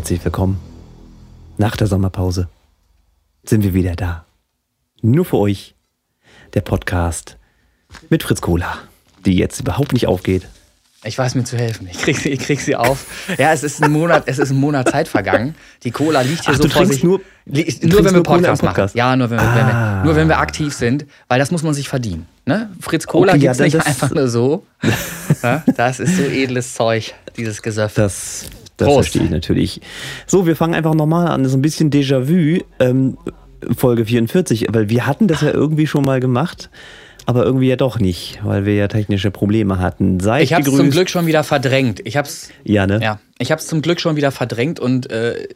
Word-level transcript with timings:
Herzlich 0.00 0.24
willkommen. 0.24 0.58
Nach 1.58 1.76
der 1.76 1.86
Sommerpause 1.86 2.48
sind 3.44 3.62
wir 3.62 3.74
wieder 3.74 3.96
da. 3.96 4.24
Nur 5.02 5.26
für 5.26 5.36
euch 5.36 5.74
der 6.54 6.62
Podcast 6.62 7.36
mit 8.08 8.22
Fritz 8.22 8.40
Cola, 8.40 8.78
die 9.26 9.36
jetzt 9.36 9.60
überhaupt 9.60 9.92
nicht 9.92 10.06
aufgeht. 10.06 10.48
Ich 11.04 11.18
weiß 11.18 11.34
mir 11.34 11.44
zu 11.44 11.58
helfen. 11.58 11.86
Ich 11.90 11.98
krieg, 11.98 12.16
sie, 12.16 12.30
ich 12.30 12.38
krieg 12.40 12.62
sie 12.62 12.76
auf. 12.76 13.04
Ja, 13.36 13.52
es 13.52 13.62
ist 13.62 13.82
ein 13.82 13.92
Monat, 13.92 14.22
es 14.24 14.38
ist 14.38 14.48
ein 14.50 14.56
Monat 14.56 14.88
Zeit 14.88 15.06
vergangen. 15.06 15.54
Die 15.82 15.90
Cola 15.90 16.22
liegt 16.22 16.46
hier 16.46 16.54
Ach, 16.54 16.56
so 16.56 16.62
du 16.62 16.70
vor 16.70 16.86
sich. 16.86 17.04
nur- 17.04 17.20
Li- 17.44 17.78
nur 17.82 18.02
wenn 18.02 18.14
wir 18.14 18.22
Podcast, 18.22 18.62
Podcast? 18.62 18.94
machen. 18.94 18.98
Ja, 18.98 19.14
nur 19.16 19.28
wenn, 19.28 19.38
wir, 19.38 19.54
wenn 19.54 19.64
Ah. 19.66 19.98
wir, 19.98 20.04
nur 20.06 20.16
wenn 20.16 20.28
wir 20.28 20.38
aktiv 20.38 20.72
sind, 20.72 21.04
weil 21.28 21.38
das 21.38 21.50
muss 21.50 21.62
man 21.62 21.74
sich 21.74 21.90
verdienen. 21.90 22.26
Ne? 22.46 22.70
Fritz 22.80 23.06
Cola 23.06 23.34
Okay, 23.34 23.42
ja, 23.42 23.52
gibt's 23.52 23.58
dann 23.58 23.64
nicht 23.66 23.86
einfach 23.86 24.10
nur 24.12 24.28
so. 24.28 24.64
ja, 25.42 25.62
das 25.76 26.00
ist 26.00 26.16
so 26.16 26.22
edles 26.22 26.72
Zeug, 26.72 27.12
dieses 27.36 27.60
Gesöff. 27.60 27.92
Das, 27.92 28.46
das 28.80 28.88
Prost. 28.88 29.10
verstehe 29.10 29.24
ich 29.24 29.30
natürlich. 29.30 29.80
So, 30.26 30.46
wir 30.46 30.56
fangen 30.56 30.74
einfach 30.74 30.94
nochmal 30.94 31.28
an. 31.28 31.44
So 31.46 31.56
ein 31.56 31.62
bisschen 31.62 31.90
Déjà-vu. 31.90 32.60
Ähm, 32.80 33.16
Folge 33.76 34.06
44, 34.06 34.68
weil 34.70 34.88
wir 34.88 35.06
hatten 35.06 35.28
das 35.28 35.42
ja 35.42 35.52
irgendwie 35.52 35.86
schon 35.86 36.02
mal 36.04 36.18
gemacht, 36.18 36.70
aber 37.26 37.44
irgendwie 37.44 37.68
ja 37.68 37.76
doch 37.76 37.98
nicht, 37.98 38.40
weil 38.42 38.64
wir 38.64 38.74
ja 38.74 38.88
technische 38.88 39.30
Probleme 39.30 39.78
hatten. 39.78 40.18
Seid 40.18 40.42
Ich 40.44 40.54
habe 40.54 40.68
es 40.68 40.74
zum 40.74 40.90
Glück 40.90 41.10
schon 41.10 41.26
wieder 41.26 41.44
verdrängt. 41.44 42.00
Ich 42.04 42.16
hab's, 42.16 42.48
Ja, 42.64 42.86
ne? 42.86 43.00
ja, 43.02 43.20
ich 43.38 43.50
habe 43.52 43.60
es 43.60 43.66
zum 43.66 43.82
Glück 43.82 44.00
schon 44.00 44.16
wieder 44.16 44.30
verdrängt 44.30 44.80
und 44.80 45.10
äh, 45.10 45.46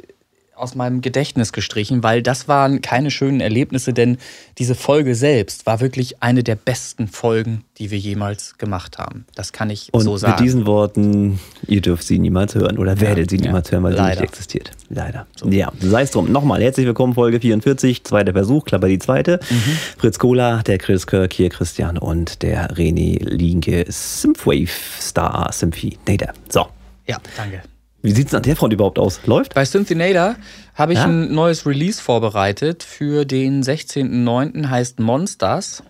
aus 0.57 0.75
meinem 0.75 1.01
Gedächtnis 1.01 1.53
gestrichen, 1.53 2.03
weil 2.03 2.23
das 2.23 2.49
waren 2.49 2.81
keine 2.81 3.11
schönen 3.11 3.41
Erlebnisse, 3.41 3.93
denn 3.93 4.19
diese 4.59 4.75
Folge 4.75 5.15
selbst 5.15 5.67
war 5.67 5.81
wirklich 5.81 6.23
eine 6.23 6.45
der 6.45 6.55
besten 6.55 7.09
Folgen, 7.09 7.65
die 7.79 7.91
wir 7.91 7.99
jemals 7.99 8.57
gemacht 8.59 8.99
haben. 8.99 9.27
Das 9.35 9.53
kann 9.53 9.71
ich 9.71 9.93
Und 9.93 10.03
so 10.03 10.17
sagen. 10.17 10.35
mit 10.35 10.41
diesen 10.41 10.67
Worten, 10.67 11.41
ihr 11.67 11.81
dürft 11.81 12.05
sie 12.05 12.19
niemals 12.19 12.55
hören 12.55 12.79
oder 12.79 13.01
werdet 13.01 13.31
sie 13.31 13.37
ja. 13.37 13.47
niemals 13.47 13.73
hören, 13.73 13.83
weil 13.83 13.93
sie 13.93 13.99
Leider. 13.99 14.21
nicht 14.21 14.31
existiert. 14.31 14.71
Leider. 14.89 15.27
Ja, 15.45 15.73
sei 15.81 16.03
es 16.03 16.13
drum. 16.13 16.31
Nochmal, 16.31 16.63
herzlich 16.63 16.87
willkommen, 16.87 17.15
Folge 17.15 17.41
44, 17.41 18.05
zweiter 18.05 18.33
Versuch, 18.33 18.65
Klapper 18.65 18.89
die 18.89 18.99
zweite. 18.99 19.41
Mhm. 19.51 19.77
Fritz 19.99 20.19
Kohler, 20.19 20.63
der 20.63 20.79
Chris 20.79 21.07
Kirk, 21.07 21.33
hier 21.33 21.49
Christian 21.49 21.99
und 21.99 22.43
der 22.43 22.71
René 22.71 23.19
Linke, 23.25 23.85
Synthwave 23.89 24.71
Star 25.01 25.53
Symphy 25.53 25.99
Nader. 26.07 26.33
So, 26.49 26.67
ja, 27.07 27.19
danke. 27.37 27.63
Wie 28.05 28.13
sieht 28.13 28.29
es 28.29 28.35
an 28.35 28.43
der 28.43 28.55
Front 28.55 28.75
überhaupt 28.75 28.99
aus? 28.99 29.21
Läuft? 29.25 29.55
Bei 29.55 29.65
Synthinator 29.65 30.37
habe 30.75 30.93
ich 30.93 30.99
Ja. 30.99 31.07
ein 31.07 31.33
neues 31.33 31.65
Release 31.67 32.01
vorbereitet 32.03 32.83
für 32.83 33.25
den 33.25 33.63
16.09. 33.63 34.69
heißt 34.69 35.01
Monsters. 35.01 35.83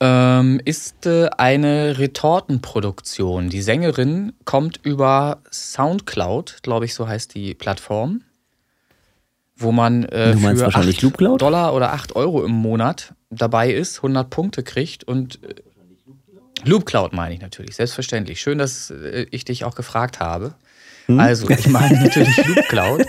Ähm, 0.00 0.60
ist 0.64 1.06
äh, 1.06 1.30
eine 1.36 1.98
Retortenproduktion. 1.98 3.48
Die 3.50 3.62
Sängerin 3.62 4.32
kommt 4.44 4.80
über 4.84 5.38
Soundcloud, 5.50 6.58
glaube 6.62 6.84
ich, 6.84 6.94
so 6.94 7.08
heißt 7.08 7.34
die 7.34 7.54
Plattform, 7.54 8.22
wo 9.56 9.72
man 9.72 10.04
äh, 10.04 10.36
für 10.36 10.60
wahrscheinlich 10.60 10.96
8 10.98 11.02
Loopcloud? 11.02 11.42
Dollar 11.42 11.74
oder 11.74 11.92
8 11.92 12.14
Euro 12.16 12.44
im 12.44 12.52
Monat 12.52 13.14
dabei 13.30 13.72
ist, 13.72 13.98
100 13.98 14.30
Punkte 14.30 14.62
kriegt 14.62 15.04
und 15.04 15.42
äh, 15.44 15.54
Loopcloud 16.64 17.12
meine 17.12 17.34
ich 17.34 17.40
natürlich, 17.40 17.76
selbstverständlich. 17.76 18.40
Schön, 18.40 18.58
dass 18.58 18.90
äh, 18.90 19.26
ich 19.30 19.44
dich 19.44 19.64
auch 19.64 19.74
gefragt 19.74 20.20
habe. 20.20 20.54
Hm? 21.06 21.20
Also, 21.20 21.48
ich 21.50 21.66
meine 21.68 22.02
natürlich 22.02 22.36
Loopcloud. 22.46 23.04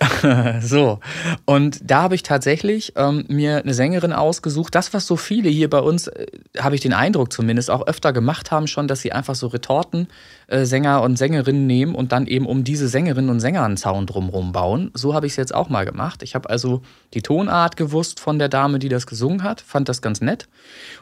so, 0.62 0.98
und 1.44 1.80
da 1.82 2.02
habe 2.02 2.14
ich 2.14 2.22
tatsächlich 2.22 2.94
ähm, 2.96 3.24
mir 3.28 3.58
eine 3.58 3.74
Sängerin 3.74 4.14
ausgesucht. 4.14 4.74
Das, 4.74 4.94
was 4.94 5.06
so 5.06 5.16
viele 5.16 5.50
hier 5.50 5.68
bei 5.68 5.80
uns, 5.80 6.08
äh, 6.08 6.26
habe 6.58 6.74
ich 6.74 6.80
den 6.80 6.94
Eindruck 6.94 7.32
zumindest, 7.32 7.70
auch 7.70 7.86
öfter 7.86 8.12
gemacht 8.12 8.50
haben, 8.50 8.66
schon, 8.66 8.88
dass 8.88 9.02
sie 9.02 9.12
einfach 9.12 9.34
so 9.34 9.48
Retorten 9.48 10.08
äh, 10.48 10.64
und 11.00 11.16
Sängerinnen 11.16 11.66
nehmen 11.66 11.94
und 11.94 12.12
dann 12.12 12.26
eben 12.26 12.46
um 12.46 12.64
diese 12.64 12.88
Sängerinnen 12.88 13.30
und 13.30 13.40
Sänger 13.40 13.62
einen 13.62 13.76
Zaun 13.76 14.06
drumherum 14.06 14.52
bauen. 14.52 14.90
So 14.94 15.12
habe 15.12 15.26
ich 15.26 15.34
es 15.34 15.36
jetzt 15.36 15.54
auch 15.54 15.68
mal 15.68 15.84
gemacht. 15.84 16.22
Ich 16.22 16.34
habe 16.34 16.48
also 16.48 16.80
die 17.12 17.22
Tonart 17.22 17.76
gewusst 17.76 18.20
von 18.20 18.38
der 18.38 18.48
Dame, 18.48 18.78
die 18.78 18.88
das 18.88 19.06
gesungen 19.06 19.42
hat, 19.42 19.60
fand 19.60 19.88
das 19.88 20.00
ganz 20.00 20.22
nett 20.22 20.48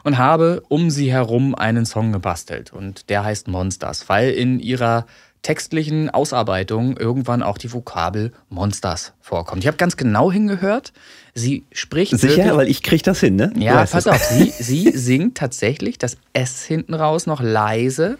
und 0.03 0.17
habe 0.17 0.61
um 0.67 0.89
sie 0.89 1.11
herum 1.11 1.55
einen 1.55 1.85
Song 1.85 2.11
gebastelt. 2.11 2.73
Und 2.73 3.09
der 3.09 3.23
heißt 3.23 3.47
Monsters, 3.47 4.09
weil 4.09 4.31
in 4.31 4.59
ihrer 4.59 5.05
textlichen 5.41 6.09
Ausarbeitung 6.09 6.97
irgendwann 6.97 7.41
auch 7.43 7.57
die 7.57 7.71
Vokabel 7.71 8.31
Monsters 8.49 9.13
vorkommt. 9.21 9.63
Ich 9.63 9.67
habe 9.67 9.77
ganz 9.77 9.95
genau 9.97 10.31
hingehört. 10.31 10.91
Sie 11.33 11.65
spricht 11.71 12.11
Sicher? 12.17 12.35
wirklich- 12.37 12.57
Weil 12.57 12.67
ich 12.69 12.83
kriege 12.83 13.03
das 13.03 13.19
hin, 13.19 13.35
ne? 13.35 13.51
Du 13.53 13.61
ja, 13.61 13.85
pass 13.85 13.93
es. 13.93 14.07
auf. 14.07 14.23
Sie, 14.23 14.49
sie 14.59 14.91
singt 14.97 15.37
tatsächlich 15.37 15.97
das 15.97 16.17
S 16.33 16.63
hinten 16.63 16.93
raus 16.93 17.25
noch 17.25 17.41
leise. 17.41 18.17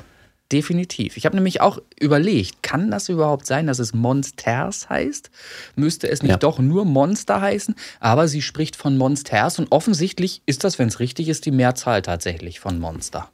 Definitiv. 0.52 1.16
Ich 1.16 1.26
habe 1.28 1.36
nämlich 1.36 1.62
auch 1.62 1.78
überlegt, 2.00 2.64
kann 2.64 2.90
das 2.90 3.08
überhaupt 3.08 3.46
sein, 3.46 3.68
dass 3.68 3.78
es 3.78 3.94
Monsters 3.94 4.90
heißt? 4.90 5.30
Müsste 5.76 6.10
es 6.10 6.24
nicht 6.24 6.32
Ja. 6.32 6.38
doch 6.38 6.58
nur 6.58 6.86
Monster 6.86 7.40
heißen? 7.40 7.76
Aber 8.00 8.28
sie 8.28 8.42
spricht 8.42 8.76
von 8.76 8.98
Monsters 8.98 9.60
und 9.60 9.72
offensichtlich 9.72 10.42
ist 10.48 10.64
das, 10.64 10.80
wenn 10.80 10.88
es 10.88 11.00
richtig 11.00 11.30
ist, 11.30 11.46
die 11.46 11.52
Mehrzahl 11.52 12.02
tatsächlich 12.02 12.60
von 12.60 12.80
Monster. 12.80 13.30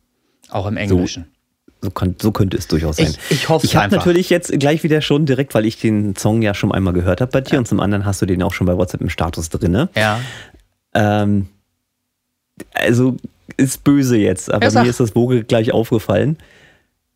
Auch 0.50 0.66
im 0.68 0.76
Englischen. 0.76 1.24
So, 1.24 1.30
kann, 1.92 2.16
so 2.22 2.32
könnte 2.32 2.58
es 2.58 2.68
durchaus 2.68 2.98
sein. 2.98 3.08
Ich- 3.30 3.32
ich 3.44 3.50
hoff's 3.50 3.64
Ich 3.66 3.76
habe 3.76 3.96
natürlich 3.96 4.30
jetzt 4.30 4.52
gleich 4.60 4.84
wieder 4.84 5.02
schon 5.02 5.26
direkt, 5.26 5.54
weil 5.54 5.66
ich 5.66 5.80
den 5.80 6.16
Song 6.16 6.42
ja 6.42 6.54
schon 6.54 6.72
einmal 6.72 6.94
gehört 6.94 7.22
habe 7.22 7.32
bei 7.32 7.42
dir 7.42 7.58
und 7.60 7.68
zum 7.68 7.80
anderen 7.80 8.06
hast 8.06 8.22
du 8.22 8.26
den 8.26 8.42
auch 8.44 8.54
schon 8.54 8.68
bei 8.68 8.76
WhatsApp 8.78 9.02
im 9.02 9.10
Status 9.10 9.50
drin. 9.50 9.88
Ja. 9.96 10.20
Ähm, 10.94 11.48
also 12.74 13.18
ist 13.58 13.84
böse 13.84 14.18
jetzt, 14.18 14.52
aber 14.52 14.68
Ja, 14.68 14.84
mir 14.84 14.90
ist 14.90 15.00
das 15.00 15.12
Vogel 15.12 15.44
gleich 15.44 15.72
aufgefallen, 15.72 16.38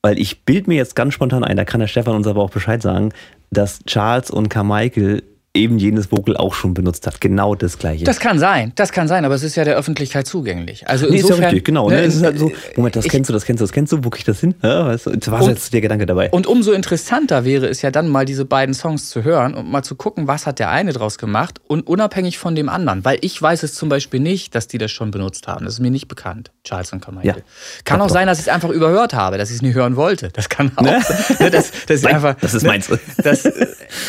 weil 0.02 0.20
ich 0.20 0.44
bild 0.46 0.68
mir 0.68 0.76
jetzt 0.76 0.96
ganz 0.96 1.14
spontan 1.14 1.44
ein, 1.44 1.58
da 1.58 1.66
kann 1.66 1.80
der 1.80 1.88
Stefan 1.88 2.16
uns 2.16 2.28
aber 2.28 2.42
auch 2.42 2.52
Bescheid 2.52 2.82
sagen, 2.82 3.12
dass 3.52 3.84
Charles 3.86 4.30
und 4.32 4.50
Carmichael 4.50 5.24
eben 5.56 5.80
jenes 5.80 6.08
Vogel 6.08 6.38
auch 6.38 6.54
schon 6.54 6.74
benutzt 6.76 7.08
hat. 7.08 7.20
Genau 7.22 7.56
das 7.56 7.80
gleiche. 7.80 8.04
Das 8.06 8.20
kann 8.20 8.38
sein, 8.38 8.72
das 8.76 8.92
kann 8.92 9.08
sein, 9.08 9.26
aber 9.26 9.34
es 9.34 9.42
ist 9.44 9.56
ja 9.56 9.64
der 9.66 9.76
Öffentlichkeit 9.78 10.28
zugänglich. 10.28 10.88
Also 10.88 11.08
Nee, 11.08 11.16
ist 11.18 11.22
ja 11.24 11.28
insofern, 11.30 11.46
richtig, 11.46 11.66
genau. 11.66 11.90
Ne? 11.90 11.96
ne, 11.96 12.02
Es 12.04 12.16
ist 12.16 12.24
halt 12.24 12.38
so, 12.38 12.52
Moment, 12.76 12.96
das 12.96 13.06
ich- 13.06 13.12
kennst 13.12 13.30
du, 13.30 13.34
das 13.34 13.46
kennst 13.46 13.60
du, 13.60 13.64
das 13.64 13.72
kennst 13.72 13.92
du, 13.92 14.04
wo 14.04 14.10
krieg 14.12 14.20
ich 14.20 14.26
das 14.26 14.40
hin? 14.40 14.54
Ja, 14.62 14.86
weißt 14.86 15.08
du, 15.08 15.32
war 15.32 15.42
Und- 15.42 15.50
jetzt 15.50 15.74
der 15.74 15.82
Gedanke 15.82 16.06
dabei. 16.06 16.30
Und 16.30 16.46
umso 16.46 16.72
interessanter 16.72 17.46
wäre 17.46 17.68
es 17.68 17.82
ja 17.82 17.90
dann 17.90 18.08
mal, 18.10 18.26
diese 18.26 18.46
beiden 18.46 18.76
Songs 18.76 19.10
zu 19.10 19.24
hören 19.24 19.56
und 19.56 19.70
mal 19.70 19.82
zu 19.84 19.96
gucken, 19.96 20.28
was 20.28 20.46
hat 20.46 20.60
der 20.60 20.70
eine 20.70 20.94
draus 20.94 21.18
gemacht 21.18 21.60
und 21.68 21.88
unabhängig 21.88 22.38
von 22.38 22.54
dem 22.56 22.70
anderen. 22.70 23.04
Weil 23.04 23.18
ich 23.22 23.42
weiß 23.42 23.64
es 23.64 23.74
zum 23.74 23.90
Beispiel 23.90 24.20
nicht, 24.20 24.54
dass 24.54 24.68
die 24.68 24.78
das 24.78 24.92
schon 24.92 25.10
benutzt 25.10 25.48
haben. 25.48 25.66
Das 25.66 25.74
ist 25.74 25.80
mir 25.80 25.92
nicht 25.92 26.08
bekannt, 26.08 26.52
Charles 26.64 26.94
und 26.94 27.02
Carmichael. 27.04 27.38
Ja. 27.40 27.44
Kann 27.86 28.00
auch 28.02 28.08
doch. 28.08 28.14
sein, 28.14 28.28
dass 28.28 28.38
ich 28.40 28.46
es 28.48 28.54
einfach 28.54 28.70
überhört 28.70 29.14
habe, 29.16 29.40
dass 29.40 29.50
ich 29.50 29.56
es 29.56 29.62
nie 29.64 29.74
hören 29.74 29.96
wollte. 29.96 30.30
Das 30.32 30.48
kann 30.48 30.72
auch 30.76 30.84
Ne? 30.84 31.02
sein. 31.06 31.18
Ne, 31.40 31.50
Das, 31.50 31.72
das, 31.88 31.98
ist 31.98 32.06
einfach, 32.06 32.36
das 32.40 32.54
ist 32.54 32.64
ne, 32.64 32.70
meins. 32.70 32.88
Das, 33.24 33.44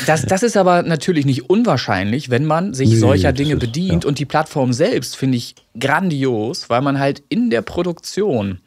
das, 0.06 0.22
das 0.26 0.42
ist 0.42 0.56
aber 0.56 0.82
natürlich 0.82 1.24
nicht 1.24 1.39
unwahrscheinlich, 1.42 2.30
wenn 2.30 2.44
man 2.44 2.74
sich 2.74 2.90
Nee, 2.90 2.96
solcher 2.96 3.32
Dinge 3.32 3.54
ist- 3.54 3.60
bedient. 3.60 4.04
ja. 4.04 4.08
Und 4.08 4.18
die 4.18 4.26
Plattform 4.26 4.72
selbst 4.72 5.16
finde 5.16 5.36
ich 5.38 5.54
grandios, 5.78 6.68
weil 6.70 6.80
man 6.82 6.98
halt 6.98 7.22
in 7.28 7.50
der 7.50 7.62
Produktion 7.62 8.60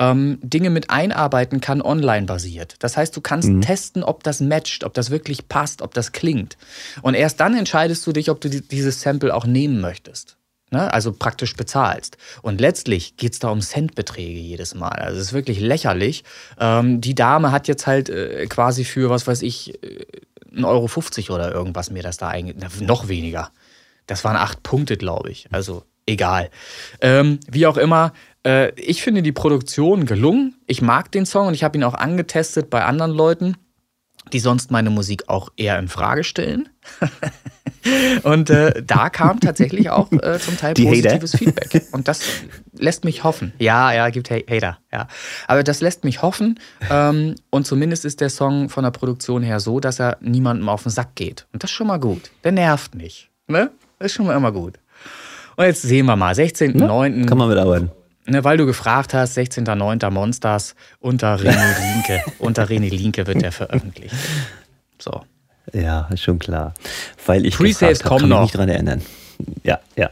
ähm, 0.00 0.38
Dinge 0.42 0.70
mit 0.70 0.90
einarbeiten 0.90 1.60
kann, 1.60 1.82
online 1.82 2.24
basiert. 2.26 2.76
Das 2.78 2.96
heißt, 2.96 3.16
du 3.16 3.20
kannst 3.20 3.48
Mhm. 3.48 3.62
testen, 3.62 4.04
ob 4.04 4.22
das 4.22 4.40
matcht, 4.40 4.84
ob 4.84 4.94
das 4.94 5.10
wirklich 5.10 5.48
passt, 5.48 5.82
ob 5.82 5.92
das 5.92 6.12
klingt. 6.12 6.56
Und 7.02 7.14
erst 7.14 7.40
dann 7.40 7.56
entscheidest 7.56 8.06
du 8.06 8.12
dich, 8.12 8.30
ob 8.30 8.40
du 8.40 8.48
die, 8.48 8.60
dieses 8.60 9.00
Sample 9.00 9.34
auch 9.34 9.44
nehmen 9.44 9.80
möchtest. 9.80 10.36
Ne? 10.70 10.92
Also 10.92 11.12
praktisch 11.12 11.56
bezahlst. 11.56 12.16
Und 12.42 12.60
letztlich 12.60 13.16
geht 13.16 13.32
es 13.32 13.38
da 13.40 13.48
um 13.48 13.60
Centbeträge 13.60 14.38
jedes 14.38 14.76
Mal. 14.76 14.92
Also 15.00 15.18
es 15.18 15.28
ist 15.28 15.32
wirklich 15.32 15.58
lächerlich. 15.58 16.22
Ähm, 16.60 17.00
die 17.00 17.16
Dame 17.16 17.50
hat 17.50 17.66
jetzt 17.66 17.88
halt 17.88 18.08
äh, 18.08 18.46
quasi 18.46 18.84
für, 18.84 19.10
was 19.10 19.26
weiß 19.26 19.42
ich, 19.42 19.82
äh, 19.82 20.06
1,50 20.58 21.30
Euro 21.30 21.34
oder 21.34 21.52
irgendwas 21.52 21.90
mir 21.90 22.02
das 22.02 22.16
da 22.16 22.28
einge... 22.28 22.54
Na, 22.56 22.68
noch 22.80 23.08
weniger. 23.08 23.50
Das 24.06 24.24
waren 24.24 24.36
acht 24.36 24.62
Punkte, 24.62 24.96
glaube 24.96 25.30
ich. 25.30 25.48
Also 25.50 25.84
egal. 26.06 26.50
Ähm, 27.00 27.38
wie 27.48 27.66
auch 27.66 27.76
immer, 27.76 28.12
äh, 28.44 28.72
ich 28.80 29.02
finde 29.02 29.22
die 29.22 29.32
Produktion 29.32 30.06
gelungen. 30.06 30.56
Ich 30.66 30.82
mag 30.82 31.12
den 31.12 31.26
Song 31.26 31.48
und 31.48 31.54
ich 31.54 31.64
habe 31.64 31.78
ihn 31.78 31.84
auch 31.84 31.94
angetestet 31.94 32.70
bei 32.70 32.84
anderen 32.84 33.12
Leuten, 33.12 33.56
die 34.32 34.40
sonst 34.40 34.70
meine 34.70 34.90
Musik 34.90 35.28
auch 35.28 35.50
eher 35.56 35.78
in 35.78 35.88
Frage 35.88 36.24
stellen. 36.24 36.68
und 38.22 38.50
äh, 38.50 38.82
da 38.84 39.08
kam 39.08 39.40
tatsächlich 39.40 39.90
auch 39.90 40.10
äh, 40.12 40.38
zum 40.38 40.56
Teil 40.56 40.74
Die 40.74 40.86
Hater? 40.88 41.18
positives 41.18 41.36
Feedback. 41.36 41.84
Und 41.92 42.08
das 42.08 42.22
lässt 42.76 43.04
mich 43.04 43.24
hoffen. 43.24 43.52
Ja, 43.58 43.92
ja, 43.92 44.10
gibt 44.10 44.30
Ha- 44.30 44.42
Hater, 44.48 44.78
ja. 44.92 45.08
Aber 45.46 45.62
das 45.62 45.80
lässt 45.80 46.04
mich 46.04 46.22
hoffen. 46.22 46.58
Ähm, 46.90 47.34
und 47.50 47.66
zumindest 47.66 48.04
ist 48.04 48.20
der 48.20 48.30
Song 48.30 48.68
von 48.68 48.84
der 48.84 48.90
Produktion 48.90 49.42
her 49.42 49.60
so, 49.60 49.80
dass 49.80 50.00
er 50.00 50.16
niemandem 50.20 50.68
auf 50.68 50.82
den 50.82 50.90
Sack 50.90 51.14
geht. 51.14 51.46
Und 51.52 51.62
das 51.62 51.70
ist 51.70 51.76
schon 51.76 51.86
mal 51.86 51.98
gut. 52.00 52.30
Der 52.44 52.52
nervt 52.52 52.94
nicht. 52.94 53.30
Ne? 53.46 53.70
Das 53.98 54.06
ist 54.06 54.14
schon 54.14 54.26
mal 54.26 54.36
immer 54.36 54.52
gut. 54.52 54.78
Und 55.56 55.64
jetzt 55.64 55.82
sehen 55.82 56.06
wir 56.06 56.16
mal, 56.16 56.34
16.09. 56.34 57.26
Kann 57.26 57.38
man 57.38 57.48
mitarbeiten. 57.48 57.90
Ne, 58.28 58.44
weil 58.44 58.58
du 58.58 58.66
gefragt 58.66 59.14
hast, 59.14 59.38
16.09. 59.38 60.10
Monsters 60.10 60.74
unter 61.00 61.36
René 61.36 61.94
Linke. 61.94 62.22
unter 62.38 62.64
René 62.66 62.90
Linke 62.90 63.26
wird 63.26 63.40
der 63.40 63.52
veröffentlicht. 63.52 64.14
So. 64.98 65.22
Ja, 65.72 66.08
ist 66.12 66.22
schon 66.22 66.38
klar. 66.38 66.74
Weil 67.26 67.46
ich 67.46 67.54
hab, 67.54 67.60
kommen 67.60 67.94
kann 68.00 68.16
mich 68.20 68.28
noch. 68.28 68.42
nicht 68.42 68.54
dran 68.56 68.68
erinnern. 68.68 69.02
Ja, 69.62 69.80
ja. 69.96 70.10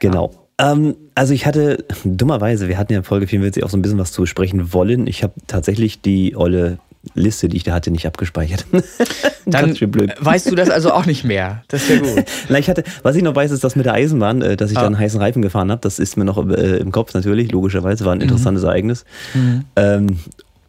Genau. 0.00 0.34
Ähm, 0.58 0.96
also 1.14 1.32
ich 1.32 1.46
hatte, 1.46 1.84
dummerweise, 2.04 2.68
wir 2.68 2.78
hatten 2.78 2.92
ja 2.92 2.98
in 2.98 3.04
Folge 3.04 3.26
44 3.26 3.64
auch 3.64 3.70
so 3.70 3.76
ein 3.76 3.82
bisschen 3.82 3.98
was 3.98 4.12
zu 4.12 4.22
besprechen 4.22 4.72
wollen. 4.72 5.06
Ich 5.06 5.22
habe 5.22 5.34
tatsächlich 5.46 6.00
die 6.00 6.36
olle 6.36 6.78
Liste, 7.14 7.48
die 7.48 7.56
ich 7.56 7.62
da 7.62 7.72
hatte, 7.72 7.90
nicht 7.90 8.06
abgespeichert. 8.06 8.66
Dann 9.46 9.74
weißt 9.74 10.50
du 10.50 10.54
das 10.54 10.68
also 10.68 10.92
auch 10.92 11.06
nicht 11.06 11.24
mehr. 11.24 11.64
Das 11.68 11.88
ja 11.88 11.98
gut. 11.98 12.24
Na, 12.48 12.58
ich 12.58 12.68
hatte, 12.68 12.84
was 13.02 13.16
ich 13.16 13.22
noch 13.22 13.34
weiß, 13.34 13.50
ist 13.50 13.64
das 13.64 13.74
mit 13.74 13.86
der 13.86 13.94
Eisenbahn, 13.94 14.42
äh, 14.42 14.56
dass 14.56 14.70
ich 14.70 14.76
ah. 14.76 14.82
da 14.82 14.86
einen 14.86 14.98
heißen 14.98 15.18
Reifen 15.20 15.40
gefahren 15.40 15.70
habe. 15.70 15.80
Das 15.80 15.98
ist 15.98 16.16
mir 16.16 16.24
noch 16.24 16.38
äh, 16.50 16.76
im 16.76 16.92
Kopf 16.92 17.14
natürlich, 17.14 17.50
logischerweise, 17.52 18.04
war 18.04 18.12
ein 18.12 18.18
mhm. 18.18 18.24
interessantes 18.24 18.62
mhm. 18.62 18.68
Ereignis. 18.68 19.04
Mhm. 19.34 19.64
Ähm, 19.76 20.06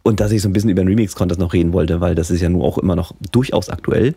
und 0.03 0.19
dass 0.19 0.31
ich 0.31 0.41
so 0.41 0.49
ein 0.49 0.53
bisschen 0.53 0.69
über 0.69 0.81
den 0.83 0.87
Remix-Contest 0.87 1.39
noch 1.39 1.53
reden 1.53 1.73
wollte, 1.73 2.01
weil 2.01 2.15
das 2.15 2.31
ist 2.31 2.41
ja 2.41 2.49
nun 2.49 2.61
auch 2.61 2.77
immer 2.77 2.95
noch 2.95 3.13
durchaus 3.31 3.69
aktuell. 3.69 4.15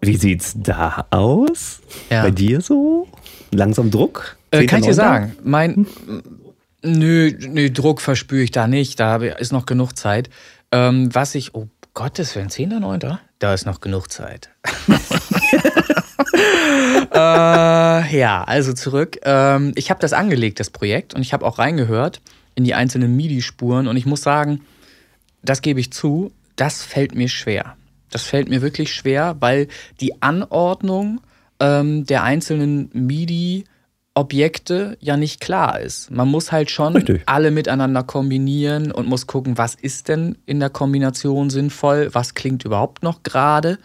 Wie 0.00 0.16
sieht's 0.16 0.54
da 0.56 1.06
aus? 1.10 1.80
Ja. 2.10 2.22
Bei 2.22 2.30
dir 2.30 2.60
so? 2.60 3.08
Langsam 3.52 3.90
Druck? 3.90 4.36
Äh, 4.50 4.66
kann 4.66 4.80
ich 4.80 4.86
dir 4.86 4.94
sagen. 4.94 5.36
Mein, 5.42 5.86
nö, 6.82 7.32
nö, 7.38 7.70
Druck 7.70 8.00
verspüre 8.00 8.42
ich 8.42 8.50
da 8.50 8.66
nicht. 8.66 9.00
Da 9.00 9.16
ist 9.16 9.52
noch 9.52 9.66
genug 9.66 9.96
Zeit. 9.96 10.30
Ähm, 10.74 11.14
was 11.14 11.36
ich, 11.36 11.54
oh 11.54 11.68
Gottes 11.94 12.34
Willen, 12.34 12.48
10.9. 12.48 13.18
Da 13.38 13.54
ist 13.54 13.64
noch 13.64 13.80
genug 13.80 14.10
Zeit. 14.10 14.50
äh, 17.14 18.18
ja, 18.18 18.42
also 18.42 18.72
zurück. 18.72 19.20
Ähm, 19.22 19.70
ich 19.76 19.90
habe 19.90 20.00
das 20.00 20.12
angelegt, 20.12 20.58
das 20.58 20.70
Projekt, 20.70 21.14
und 21.14 21.22
ich 21.22 21.32
habe 21.32 21.46
auch 21.46 21.60
reingehört 21.60 22.20
in 22.56 22.64
die 22.64 22.74
einzelnen 22.74 23.14
MIDI-Spuren. 23.14 23.86
Und 23.86 23.96
ich 23.96 24.04
muss 24.04 24.22
sagen, 24.22 24.62
das 25.42 25.62
gebe 25.62 25.78
ich 25.78 25.92
zu, 25.92 26.32
das 26.56 26.82
fällt 26.82 27.14
mir 27.14 27.28
schwer. 27.28 27.76
Das 28.10 28.24
fällt 28.24 28.48
mir 28.48 28.60
wirklich 28.60 28.92
schwer, 28.92 29.36
weil 29.38 29.68
die 30.00 30.20
Anordnung 30.22 31.20
ähm, 31.60 32.04
der 32.04 32.24
einzelnen 32.24 32.90
MIDI 32.92 33.64
Objekte 34.16 34.96
ja 35.00 35.16
nicht 35.16 35.40
klar 35.40 35.80
ist. 35.80 36.12
Man 36.12 36.28
muss 36.28 36.52
halt 36.52 36.70
schon 36.70 36.94
Richtig. 36.94 37.22
alle 37.26 37.50
miteinander 37.50 38.04
kombinieren 38.04 38.92
und 38.92 39.08
muss 39.08 39.26
gucken, 39.26 39.58
was 39.58 39.74
ist 39.74 40.06
denn 40.06 40.38
in 40.46 40.60
der 40.60 40.70
Kombination 40.70 41.50
sinnvoll, 41.50 42.10
was 42.12 42.34
klingt 42.34 42.64
überhaupt 42.64 43.02
noch 43.02 43.24
gerade 43.24 43.78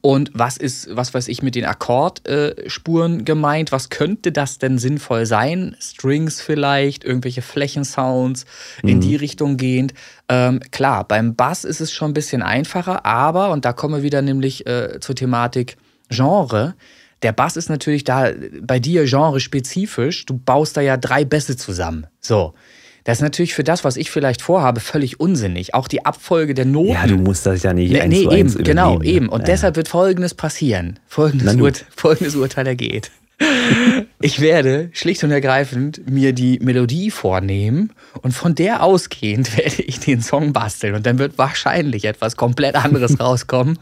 und 0.00 0.32
was 0.34 0.56
ist, 0.56 0.88
was 0.96 1.14
weiß 1.14 1.28
ich, 1.28 1.42
mit 1.42 1.54
den 1.54 1.64
Akkordspuren 1.64 3.24
gemeint, 3.24 3.70
was 3.70 3.88
könnte 3.88 4.32
das 4.32 4.58
denn 4.58 4.78
sinnvoll 4.78 5.26
sein? 5.26 5.76
Strings 5.78 6.40
vielleicht, 6.40 7.04
irgendwelche 7.04 7.42
Flächensounds 7.42 8.46
mhm. 8.82 8.88
in 8.88 9.00
die 9.00 9.14
Richtung 9.14 9.56
gehend. 9.56 9.94
Ähm, 10.28 10.58
klar, 10.72 11.06
beim 11.06 11.36
Bass 11.36 11.64
ist 11.64 11.80
es 11.80 11.92
schon 11.92 12.10
ein 12.10 12.14
bisschen 12.14 12.42
einfacher, 12.42 13.06
aber, 13.06 13.50
und 13.50 13.64
da 13.64 13.72
kommen 13.72 13.94
wir 13.94 14.02
wieder 14.02 14.22
nämlich 14.22 14.66
äh, 14.66 14.98
zur 14.98 15.14
Thematik 15.14 15.76
Genre, 16.10 16.74
der 17.22 17.32
Bass 17.32 17.56
ist 17.56 17.68
natürlich 17.68 18.04
da 18.04 18.30
bei 18.62 18.78
dir 18.78 19.04
genre-spezifisch. 19.04 20.26
Du 20.26 20.38
baust 20.38 20.76
da 20.76 20.80
ja 20.80 20.96
drei 20.96 21.24
Bässe 21.24 21.56
zusammen. 21.56 22.06
So. 22.20 22.54
Das 23.04 23.18
ist 23.18 23.22
natürlich 23.22 23.54
für 23.54 23.64
das, 23.64 23.84
was 23.84 23.96
ich 23.96 24.10
vielleicht 24.10 24.42
vorhabe, 24.42 24.80
völlig 24.80 25.18
unsinnig. 25.18 25.72
Auch 25.72 25.88
die 25.88 26.04
Abfolge 26.04 26.52
der 26.52 26.66
Noten. 26.66 26.92
Ja, 26.92 27.06
du 27.06 27.16
musst 27.16 27.46
das 27.46 27.62
ja 27.62 27.72
nicht. 27.72 27.90
Nee, 27.90 28.06
nee 28.06 28.28
eben, 28.28 28.52
genau, 28.62 29.00
eben. 29.00 29.30
Und 29.30 29.40
ja. 29.40 29.46
deshalb 29.46 29.76
wird 29.76 29.88
Folgendes 29.88 30.34
passieren. 30.34 31.00
Folgendes, 31.06 31.54
Ur 31.56 31.72
folgendes 31.96 32.36
Urteil 32.36 32.66
ergeht. 32.66 33.10
Ich 34.20 34.40
werde 34.40 34.90
schlicht 34.92 35.22
und 35.22 35.30
ergreifend 35.30 36.10
mir 36.10 36.32
die 36.32 36.58
Melodie 36.60 37.12
vornehmen 37.12 37.92
und 38.22 38.32
von 38.32 38.56
der 38.56 38.82
ausgehend 38.82 39.56
werde 39.56 39.82
ich 39.82 40.00
den 40.00 40.22
Song 40.22 40.52
basteln 40.52 40.96
und 40.96 41.06
dann 41.06 41.18
wird 41.18 41.38
wahrscheinlich 41.38 42.04
etwas 42.04 42.36
komplett 42.36 42.74
anderes 42.74 43.20
rauskommen, 43.20 43.78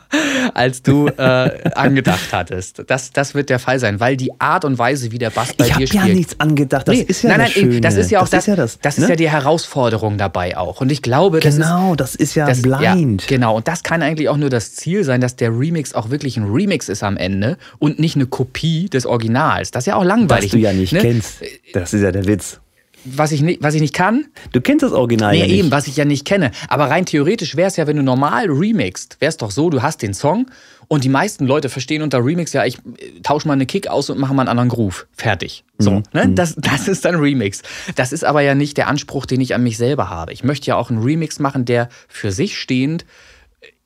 als 0.53 0.83
du 0.83 1.07
äh, 1.09 1.71
angedacht 1.75 2.33
hattest. 2.33 2.83
Das, 2.87 3.13
das 3.13 3.35
wird 3.35 3.49
der 3.49 3.59
Fall 3.59 3.79
sein, 3.79 3.99
weil 3.99 4.19
die 4.19 4.39
Art 4.39 4.67
und 4.67 4.79
Weise, 4.79 5.11
wie 5.11 5.19
der 5.19 5.31
Bass 5.31 5.55
bei 5.55 5.69
ich 5.69 5.75
dir 5.75 5.87
spielt. 5.87 5.95
Ich 5.95 5.99
habe 6.01 6.09
ja 6.11 6.15
nichts 6.15 6.39
angedacht. 6.39 6.89
Das 6.89 6.97
nee, 6.97 7.03
ist 7.03 7.23
ja 7.23 7.31
nein, 7.31 7.39
nein, 7.39 7.47
das 7.47 7.55
Schöne. 7.55 7.81
Das 7.81 7.97
ist 7.97 8.11
ja 8.11 8.21
auch 8.21 8.29
das, 8.29 8.31
das, 8.31 8.43
ist 8.43 8.47
ja, 8.49 8.57
das, 8.57 8.79
das 8.81 8.99
ne? 8.99 9.05
ist 9.05 9.11
ja 9.11 9.17
die 9.17 9.31
Herausforderung 9.31 10.19
dabei 10.19 10.59
auch. 10.59 10.83
Und 10.83 10.93
ich 10.93 11.01
glaube, 11.01 11.41
das 11.41 11.57
genau, 11.57 11.93
ist, 11.93 12.01
das 12.01 12.15
ist 12.15 12.35
ja 12.35 12.47
das, 12.47 12.61
blind. 12.61 13.23
Ja, 13.23 13.29
genau. 13.29 13.57
Und 13.57 13.69
das 13.69 13.83
kann 13.83 14.03
eigentlich 14.03 14.29
auch 14.29 14.37
nur 14.37 14.51
das 14.51 14.75
Ziel 14.75 15.03
sein, 15.03 15.23
dass 15.23 15.37
der 15.37 15.51
Remix 15.59 15.95
auch 15.95 16.11
wirklich 16.11 16.37
ein 16.37 16.45
Remix 16.45 16.91
ist 16.91 17.03
am 17.03 17.17
Ende 17.17 17.57
und 17.79 17.99
nicht 17.99 18.17
eine 18.17 18.27
Kopie 18.27 18.91
des 18.91 19.07
Originals. 19.07 19.46
Das 19.47 19.83
ist 19.83 19.87
ja 19.87 19.97
auch 19.97 20.05
langweilig. 20.05 20.47
Was 20.47 20.51
du 20.53 20.59
ja 20.59 20.73
nicht 20.73 20.93
ne? 20.93 21.01
kennst. 21.01 21.43
Das 21.73 21.93
ist 21.93 22.03
ja 22.03 22.13
der 22.13 22.27
Witz. 22.27 22.61
Was 23.09 23.31
ich, 23.31 23.41
nicht, 23.41 23.63
was 23.63 23.75
ich 23.75 23.81
nicht 23.81 23.95
kann? 23.95 24.27
Du 24.53 24.61
kennst 24.61 24.83
das 24.83 24.93
Original 24.93 25.33
nee, 25.33 25.41
ja 25.41 25.47
nicht. 25.47 25.57
eben, 25.57 25.71
was 25.71 25.87
ich 25.87 25.97
ja 25.97 26.05
nicht 26.05 26.25
kenne. 26.25 26.51
Aber 26.69 26.91
rein 26.91 27.07
theoretisch 27.07 27.55
wäre 27.55 27.69
es 27.69 27.77
ja, 27.77 27.87
wenn 27.87 27.97
du 27.97 28.03
normal 28.03 28.47
remixst, 28.51 29.21
wäre 29.21 29.29
es 29.29 29.37
doch 29.37 29.53
so, 29.53 29.71
du 29.71 29.83
hast 29.83 30.03
den 30.03 30.13
Song 30.13 30.47
und 30.89 31.05
die 31.05 31.09
meisten 31.09 31.47
Leute 31.47 31.69
verstehen 31.69 32.03
unter 32.03 32.25
Remix 32.25 32.53
ja, 32.53 32.65
ich 32.65 32.79
äh, 32.79 33.21
tausche 33.23 33.47
mal 33.47 33.55
eine 33.55 33.67
Kick 33.67 33.87
aus 33.89 34.11
und 34.11 34.19
mache 34.19 34.35
mal 34.35 34.43
einen 34.43 34.49
anderen 34.49 34.69
Groove. 34.69 35.07
Fertig. 35.13 35.65
So, 35.79 35.93
mhm. 35.93 36.03
ne? 36.13 36.27
Mhm. 36.27 36.35
Das, 36.35 36.57
das 36.57 36.89
ist 36.89 37.05
dann 37.05 37.17
Remix. 37.17 37.63
Das 37.95 38.13
ist 38.13 38.25
aber 38.25 38.41
ja 38.41 38.55
nicht 38.55 38.77
der 38.77 38.89
Anspruch, 38.89 39.27
den 39.27 39.41
ich 39.41 39.55
an 39.55 39.63
mich 39.63 39.77
selber 39.77 40.11
habe. 40.11 40.33
Ich 40.33 40.43
möchte 40.43 40.67
ja 40.67 40.77
auch 40.77 40.91
einen 40.91 41.03
Remix 41.03 41.39
machen, 41.39 41.65
der 41.65 41.89
für 42.09 42.33
sich 42.33 42.59
stehend 42.59 43.05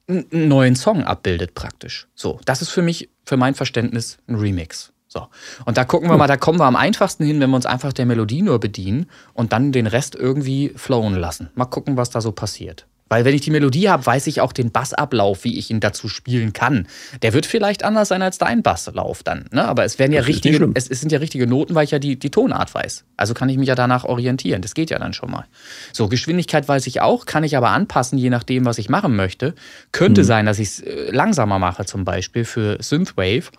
äh, 0.09 0.13
einen 0.13 0.49
neuen 0.49 0.77
Song 0.77 1.05
abbildet 1.05 1.55
praktisch. 1.55 2.07
So, 2.15 2.41
das 2.47 2.63
ist 2.63 2.71
für 2.71 2.83
mich, 2.83 3.11
für 3.25 3.37
mein 3.37 3.55
Verständnis, 3.55 4.19
ein 4.29 4.37
Remix. 4.37 4.93
So. 5.13 5.27
Und 5.65 5.77
da 5.77 5.85
gucken 5.85 6.09
wir 6.09 6.17
mal, 6.17 6.29
da 6.29 6.37
kommen 6.37 6.61
wir 6.61 6.67
am 6.67 6.77
einfachsten 6.77 7.25
hin, 7.25 7.41
wenn 7.41 7.51
wir 7.51 7.57
uns 7.57 7.67
einfach 7.67 7.93
der 7.93 8.07
Melodie 8.07 8.43
nur 8.43 8.61
bedienen 8.61 9.07
und 9.35 9.53
dann 9.53 9.73
den 9.73 9.89
Rest 9.89 10.15
irgendwie 10.15 10.73
flowen 10.77 11.17
lassen. 11.17 11.51
Mal 11.57 11.65
gucken, 11.65 11.97
was 11.97 12.11
da 12.11 12.21
so 12.21 12.31
passiert. 12.31 12.87
Weil 13.09 13.25
wenn 13.25 13.35
ich 13.35 13.41
die 13.41 13.51
Melodie 13.51 13.89
habe, 13.89 14.07
weiß 14.07 14.29
ich 14.29 14.41
auch 14.41 14.53
den 14.53 14.71
Bassablauf, 14.71 15.43
wie 15.43 15.59
ich 15.59 15.69
ihn 15.73 15.81
dazu 15.81 16.07
spielen 16.07 16.53
kann. 16.53 16.87
Der 17.23 17.33
wird 17.33 17.45
vielleicht 17.45 17.83
anders 17.83 18.07
sein 18.07 18.23
als 18.23 18.39
dein 18.39 18.63
Basslauf 18.63 19.25
dann. 19.25 19.47
Ne? 19.51 19.67
Aber 19.67 19.85
es 19.85 19.99
werden 19.99 20.13
ja 20.13 20.21
richtige, 20.21 20.71
es, 20.75 20.87
es, 20.87 21.01
sind 21.01 21.11
ja 21.11 21.19
richtige 21.19 21.49
Noten, 21.49 21.75
weil 21.75 21.83
ich 21.83 21.91
ja 21.91 21.99
die, 21.99 22.17
die 22.17 22.31
Tonart 22.31 22.73
weiß. 22.73 23.05
Also 23.17 23.35
kann 23.35 23.49
ich 23.49 23.59
mich 23.59 23.67
ja 23.67 23.75
danach 23.75 24.05
orientieren. 24.05 24.63
Das 24.63 24.75
geht 24.75 24.91
ja 24.91 25.01
dann 25.01 25.13
schon 25.13 25.33
mal. 25.33 25.45
So, 25.93 26.07
Geschwindigkeit 26.07 26.69
weiß 26.69 26.87
ich 26.87 27.01
auch, 27.01 27.27
kann 27.27 27.43
ich 27.43 27.57
aber 27.57 27.71
anpassen, 27.71 28.17
je 28.17 28.31
nachdem, 28.31 28.65
was 28.65 28.79
ich 28.79 28.89
machen 28.89 29.17
möchte. 29.17 29.57
Könnte 29.91 30.21
hm. 30.21 30.27
sein, 30.27 30.47
dass 30.47 30.61
ich 30.61 30.69
es 30.69 30.81
äh, 30.81 31.11
langsamer 31.11 31.59
mache, 31.59 31.85
zum 31.87 32.05
Beispiel 32.05 32.45
für 32.45 32.81
Synthwave. 32.81 33.51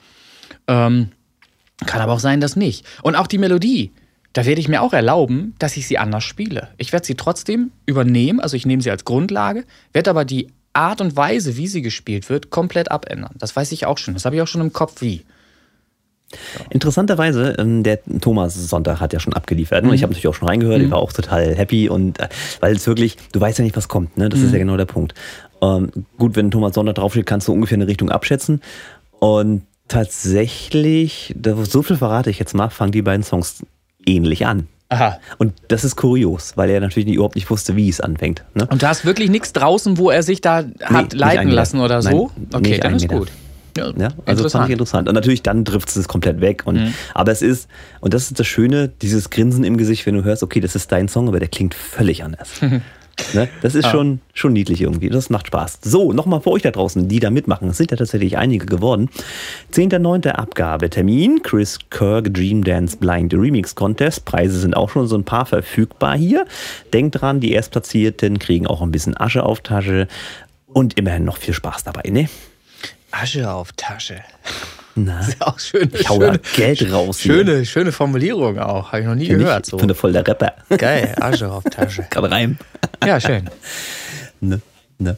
Ähm, 0.70 1.10
kann 1.86 2.02
aber 2.02 2.14
auch 2.14 2.20
sein, 2.20 2.42
dass 2.42 2.56
nicht. 2.56 2.86
Und 3.02 3.16
auch 3.16 3.28
die 3.28 3.38
Melodie, 3.38 3.92
da 4.34 4.46
werde 4.46 4.62
ich 4.62 4.68
mir 4.68 4.82
auch 4.82 4.94
erlauben, 4.94 5.56
dass 5.60 5.78
ich 5.78 5.88
sie 5.88 5.98
anders 5.98 6.24
spiele. 6.24 6.70
Ich 6.78 6.94
werde 6.94 7.06
sie 7.06 7.16
trotzdem 7.16 7.72
übernehmen, 7.86 8.40
also 8.40 8.56
ich 8.56 8.66
nehme 8.66 8.82
sie 8.82 8.92
als 8.92 9.06
Grundlage, 9.06 9.66
werde 9.94 10.10
aber 10.10 10.26
die 10.26 10.48
Art 10.74 11.02
und 11.02 11.18
Weise, 11.18 11.58
wie 11.58 11.68
sie 11.68 11.82
gespielt 11.82 12.30
wird, 12.30 12.50
komplett 12.50 12.92
abändern. 12.92 13.36
Das 13.38 13.56
weiß 13.56 13.72
ich 13.74 13.86
auch 13.86 13.98
schon. 13.98 14.14
Das 14.14 14.24
habe 14.24 14.38
ich 14.38 14.42
auch 14.42 14.48
schon 14.48 14.62
im 14.62 14.72
Kopf, 14.72 15.02
wie. 15.02 15.26
So. 16.32 16.64
Interessanterweise, 16.70 17.56
ähm, 17.60 17.84
der 17.84 18.00
Thomas 18.22 18.56
Sonntag 18.56 19.02
hat 19.02 19.12
ja 19.12 19.20
schon 19.20 19.34
abgeliefert. 19.34 19.84
Mhm. 19.84 19.92
Ich 19.92 20.02
habe 20.02 20.12
natürlich 20.14 20.30
auch 20.30 20.34
schon 20.34 20.48
reingehört, 20.48 20.80
mhm. 20.80 20.86
ich 20.86 20.92
war 20.92 21.00
auch 21.00 21.12
total 21.12 21.54
happy 21.56 21.90
und 21.90 22.22
äh, 22.22 22.30
weil 22.62 22.74
es 22.74 22.88
wirklich, 22.88 23.18
du 23.34 23.42
weißt 23.42 23.60
ja 23.60 23.66
nicht, 23.66 23.76
was 23.76 23.90
kommt, 23.90 24.18
ne? 24.18 24.30
Das 24.30 24.40
mhm. 24.40 24.46
ist 24.46 24.54
ja 24.54 24.60
genau 24.60 24.78
der 24.78 24.86
Punkt. 24.86 25.14
Ähm, 25.62 25.92
gut, 26.18 26.38
wenn 26.38 26.50
Thomas 26.50 26.74
Sonntag 26.76 26.96
draufsteht, 26.96 27.26
kannst 27.26 27.50
du 27.50 27.54
ungefähr 27.54 27.76
eine 27.76 27.88
Richtung 27.88 28.10
abschätzen. 28.10 28.62
Und 29.20 29.64
tatsächlich, 29.92 31.36
so 31.64 31.84
viel 31.84 31.98
verrate 31.98 32.30
ich 32.30 32.40
jetzt 32.40 32.54
mal, 32.54 32.70
fangen 32.70 32.94
die 32.94 33.02
beiden 33.02 33.24
Songs 33.24 33.64
ähnlich 34.06 34.46
an. 34.46 34.68
Aha. 34.88 35.20
Und 35.38 35.54
das 35.68 35.84
ist 35.84 35.98
kurios, 35.98 36.54
weil 36.56 36.70
er 36.70 36.80
natürlich 36.80 37.14
überhaupt 37.14 37.36
nicht 37.36 37.50
wusste, 37.50 37.76
wie 37.76 37.90
es 37.90 38.00
anfängt. 38.00 38.44
Ne? 38.54 38.68
Und 38.68 38.84
da 38.84 38.92
ist 38.92 39.06
wirklich 39.06 39.30
nichts 39.30 39.52
draußen, 39.54 39.98
wo 39.98 40.10
er 40.10 40.24
sich 40.24 40.40
da 40.42 40.66
hat 40.84 41.14
nee, 41.14 41.18
leiten 41.18 41.50
lassen 41.50 41.80
oder 41.82 42.02
so? 42.02 42.32
Nein, 42.36 42.50
okay, 42.54 42.78
dann 42.78 42.96
ist 42.96 43.08
gut. 43.08 43.30
Ja, 43.78 43.92
ja, 43.98 44.10
also 44.26 44.44
das 44.44 44.52
fand 44.52 44.66
ich 44.66 44.74
interessant. 44.74 45.08
Und 45.08 45.16
natürlich 45.16 45.44
dann 45.44 45.64
trifft 45.64 45.96
es 45.96 46.08
komplett 46.08 46.42
weg. 46.42 46.64
Und, 46.66 46.76
mhm. 46.76 46.94
Aber 47.14 47.32
es 47.32 47.42
ist, 47.42 47.70
und 48.02 48.14
das 48.14 48.24
ist 48.24 48.40
das 48.40 48.48
Schöne, 48.48 48.90
dieses 49.02 49.30
Grinsen 49.30 49.64
im 49.64 49.78
Gesicht, 49.78 50.06
wenn 50.06 50.16
du 50.16 50.24
hörst, 50.24 50.44
okay, 50.44 50.60
das 50.60 50.76
ist 50.76 50.92
dein 50.92 51.08
Song, 51.08 51.28
aber 51.28 51.40
der 51.40 51.48
klingt 51.48 51.74
völlig 51.74 52.24
anders. 52.24 52.50
Ne? 53.34 53.50
Das 53.62 53.76
ist 53.76 53.86
ah. 53.86 53.92
schon, 53.92 54.22
schon 54.34 54.54
niedlich 54.54 54.82
irgendwie. 54.82 55.10
Das 55.10 55.30
macht 55.30 55.48
Spaß. 55.48 55.80
So, 55.84 56.12
nochmal 56.12 56.42
für 56.42 56.52
euch 56.52 56.62
da 56.62 56.72
draußen, 56.72 57.08
die 57.08 57.20
da 57.20 57.30
mitmachen. 57.30 57.70
Es 57.70 57.78
sind 57.78 57.92
ja 57.92 57.98
tatsächlich 57.98 58.38
einige 58.38 58.66
geworden. 58.66 59.10
10.9. 59.74 60.30
Abgabetermin. 60.30 61.42
Chris 61.44 61.80
Kirk 61.90 62.34
Dream 62.34 62.64
Dance 62.64 62.98
Blind 62.98 63.34
Remix 63.34 63.76
Contest. 63.76 64.26
Preise 64.26 64.60
sind 64.60 64.76
auch 64.76 64.90
schon 64.90 65.08
so 65.08 65.16
ein 65.16 65.24
paar 65.24 65.46
verfügbar 65.46 66.18
hier. 66.18 66.46
Denkt 66.94 67.22
dran, 67.22 67.40
die 67.40 67.52
Erstplatzierten 67.52 68.40
kriegen 68.40 68.68
auch 68.68 68.82
ein 68.82 68.92
bisschen 68.92 69.16
Asche 69.18 69.44
auf 69.44 69.62
Tasche. 69.62 70.08
Und 70.68 70.98
immerhin 70.98 71.26
noch 71.26 71.38
viel 71.38 71.54
Spaß 71.54 71.84
dabei, 71.84 72.10
ne? 72.10 72.30
Asche 73.12 73.52
auf 73.52 73.74
Tasche. 73.74 74.22
Na, 74.96 75.18
das 75.20 75.30
ist 75.30 75.42
auch 75.42 75.60
schön. 75.60 75.90
Ich 75.94 76.10
hau 76.10 76.20
schöne, 76.20 76.40
Geld 76.56 76.92
raus. 76.92 77.22
Schöne, 77.22 77.56
hier. 77.58 77.66
schöne 77.66 77.92
Formulierung 77.92 78.60
auch. 78.60 78.92
Habe 78.92 79.02
ich 79.02 79.08
noch 79.08 79.16
nie 79.16 79.28
Find 79.28 79.40
gehört. 79.40 79.66
Ich 79.68 79.72
so. 79.72 79.78
bin 79.78 79.94
voll 79.96 80.12
der 80.12 80.28
Rapper. 80.28 80.54
Geil, 80.78 81.16
Asche 81.20 81.50
auf 81.52 81.64
Tasche. 81.64 82.06
Kann 82.10 82.26
rein. 82.26 82.60
Ja, 83.06 83.20
schön. 83.20 83.50
Ne? 84.42 84.62
Ne? 85.02 85.18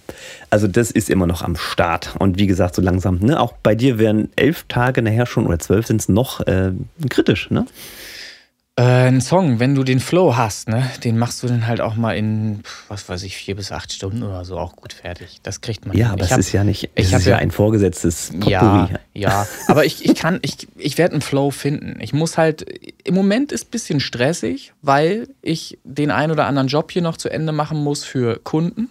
Also 0.49 0.67
das 0.67 0.91
ist 0.91 1.09
immer 1.09 1.27
noch 1.27 1.41
am 1.41 1.55
Start. 1.55 2.15
Und 2.19 2.39
wie 2.39 2.47
gesagt, 2.47 2.75
so 2.75 2.81
langsam, 2.81 3.19
ne? 3.19 3.39
auch 3.39 3.53
bei 3.63 3.75
dir 3.75 3.99
wären 3.99 4.29
elf 4.35 4.65
Tage 4.67 5.01
nachher 5.01 5.25
schon 5.25 5.45
oder 5.45 5.59
zwölf 5.59 5.87
sind 5.87 5.99
es 5.99 6.09
noch 6.09 6.39
äh, 6.47 6.71
kritisch, 7.09 7.49
ne? 7.49 7.65
Äh, 8.75 8.81
ein 9.07 9.21
Song, 9.21 9.59
wenn 9.59 9.75
du 9.75 9.83
den 9.83 9.99
Flow 9.99 10.35
hast, 10.35 10.67
ne, 10.67 10.89
den 11.03 11.19
machst 11.19 11.43
du 11.43 11.47
dann 11.47 11.67
halt 11.67 11.79
auch 11.79 11.95
mal 11.95 12.17
in, 12.17 12.63
was 12.87 13.07
weiß 13.07 13.21
ich, 13.21 13.37
vier 13.37 13.55
bis 13.55 13.71
acht 13.71 13.93
Stunden 13.93 14.23
oder 14.23 14.45
so 14.45 14.57
auch 14.57 14.75
gut 14.75 14.93
fertig. 14.93 15.41
Das 15.43 15.61
kriegt 15.61 15.85
man. 15.85 15.95
Ja, 15.95 16.07
hin. 16.07 16.13
aber 16.13 16.23
es 16.23 16.35
ist 16.35 16.51
ja 16.53 16.63
nicht, 16.63 16.89
es 16.95 17.13
ist 17.13 17.27
ja 17.27 17.35
ein 17.35 17.51
vorgesetztes 17.51 18.31
Potpourri. 18.31 18.49
Ja, 18.51 18.89
ja, 19.13 19.47
aber 19.67 19.85
ich, 19.85 20.03
ich 20.03 20.15
kann, 20.15 20.39
ich, 20.41 20.67
ich 20.75 20.97
werde 20.97 21.13
einen 21.13 21.21
Flow 21.21 21.51
finden. 21.51 21.99
Ich 22.01 22.13
muss 22.13 22.39
halt, 22.39 22.65
im 23.03 23.13
Moment 23.13 23.51
ist 23.51 23.67
ein 23.67 23.71
bisschen 23.71 23.99
stressig, 23.99 24.73
weil 24.81 25.27
ich 25.43 25.77
den 25.83 26.09
einen 26.09 26.31
oder 26.31 26.47
anderen 26.47 26.67
Job 26.67 26.91
hier 26.91 27.03
noch 27.03 27.17
zu 27.17 27.29
Ende 27.29 27.51
machen 27.51 27.77
muss 27.77 28.03
für 28.03 28.39
Kunden. 28.39 28.89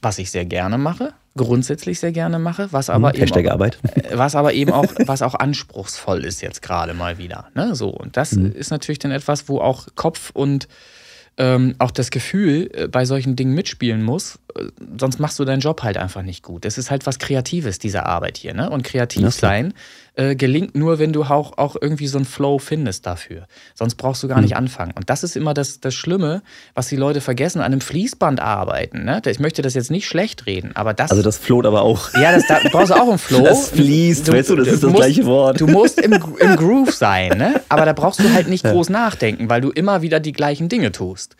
was 0.00 0.18
ich 0.18 0.30
sehr 0.30 0.44
gerne 0.44 0.78
mache, 0.78 1.14
grundsätzlich 1.36 1.98
sehr 2.00 2.12
gerne 2.12 2.38
mache, 2.38 2.68
was 2.72 2.90
aber, 2.90 3.12
hm, 3.12 3.22
eben, 3.22 3.32
auch, 3.32 3.50
Arbeit. 3.52 3.78
was 4.12 4.34
aber 4.34 4.52
eben 4.52 4.72
auch, 4.72 4.86
was 5.06 5.22
auch 5.22 5.34
anspruchsvoll 5.34 6.24
ist 6.24 6.42
jetzt 6.42 6.62
gerade 6.62 6.94
mal 6.94 7.18
wieder. 7.18 7.48
Ne? 7.54 7.74
So, 7.74 7.88
und 7.88 8.16
das 8.16 8.32
mhm. 8.32 8.52
ist 8.52 8.70
natürlich 8.70 8.98
dann 8.98 9.12
etwas, 9.12 9.48
wo 9.48 9.60
auch 9.60 9.86
Kopf 9.94 10.30
und 10.34 10.68
ähm, 11.38 11.74
auch 11.78 11.90
das 11.90 12.10
Gefühl 12.10 12.70
äh, 12.74 12.88
bei 12.88 13.06
solchen 13.06 13.36
Dingen 13.36 13.54
mitspielen 13.54 14.02
muss, 14.02 14.38
äh, 14.54 14.64
sonst 14.98 15.18
machst 15.18 15.38
du 15.38 15.44
deinen 15.46 15.60
Job 15.60 15.82
halt 15.82 15.96
einfach 15.96 16.22
nicht 16.22 16.42
gut. 16.42 16.66
Es 16.66 16.76
ist 16.76 16.90
halt 16.90 17.06
was 17.06 17.18
Kreatives, 17.18 17.78
diese 17.78 18.04
Arbeit 18.04 18.36
hier. 18.36 18.52
Ne? 18.52 18.68
Und 18.68 18.84
kreativ 18.84 19.30
sein 19.30 19.72
äh, 20.14 20.36
gelingt 20.36 20.74
nur, 20.74 20.98
wenn 20.98 21.12
du 21.12 21.22
auch, 21.22 21.56
auch 21.56 21.76
irgendwie 21.80 22.06
so 22.06 22.18
einen 22.18 22.26
Flow 22.26 22.58
findest 22.58 23.06
dafür. 23.06 23.46
Sonst 23.74 23.94
brauchst 23.94 24.22
du 24.22 24.28
gar 24.28 24.38
mhm. 24.38 24.44
nicht 24.44 24.56
anfangen. 24.56 24.92
Und 24.94 25.08
das 25.08 25.22
ist 25.22 25.36
immer 25.36 25.54
das, 25.54 25.80
das 25.80 25.94
Schlimme, 25.94 26.42
was 26.74 26.88
die 26.88 26.96
Leute 26.96 27.22
vergessen, 27.22 27.60
an 27.60 27.66
einem 27.66 27.80
Fließband 27.80 28.40
arbeiten. 28.40 29.04
Ne? 29.04 29.22
Ich 29.26 29.40
möchte 29.40 29.62
das 29.62 29.72
jetzt 29.72 29.90
nicht 29.90 30.06
schlecht 30.06 30.46
reden, 30.46 30.72
aber 30.74 30.92
das. 30.92 31.10
Also 31.10 31.22
das 31.22 31.38
float 31.38 31.64
aber 31.64 31.82
auch. 31.82 32.12
Ja, 32.14 32.32
das 32.32 32.46
da 32.46 32.58
brauchst 32.70 32.90
du 32.90 32.94
auch 32.94 33.08
einen 33.08 33.18
Flow. 33.18 33.42
Das 33.42 33.70
fließt, 33.70 34.28
du, 34.28 34.32
weißt 34.32 34.50
du, 34.50 34.56
das 34.56 34.68
ist 34.68 34.82
das 34.82 34.90
musst, 34.90 35.02
gleiche 35.02 35.24
Wort. 35.24 35.60
Du 35.60 35.66
musst 35.66 35.98
im, 35.98 36.12
im 36.12 36.56
Groove 36.56 36.92
sein, 36.92 37.38
ne? 37.38 37.62
aber 37.70 37.86
da 37.86 37.94
brauchst 37.94 38.20
du 38.20 38.32
halt 38.34 38.48
nicht 38.48 38.64
groß 38.64 38.90
nachdenken, 38.90 39.48
weil 39.48 39.62
du 39.62 39.70
immer 39.70 40.02
wieder 40.02 40.20
die 40.20 40.32
gleichen 40.32 40.68
Dinge 40.68 40.92
tust. 40.92 41.36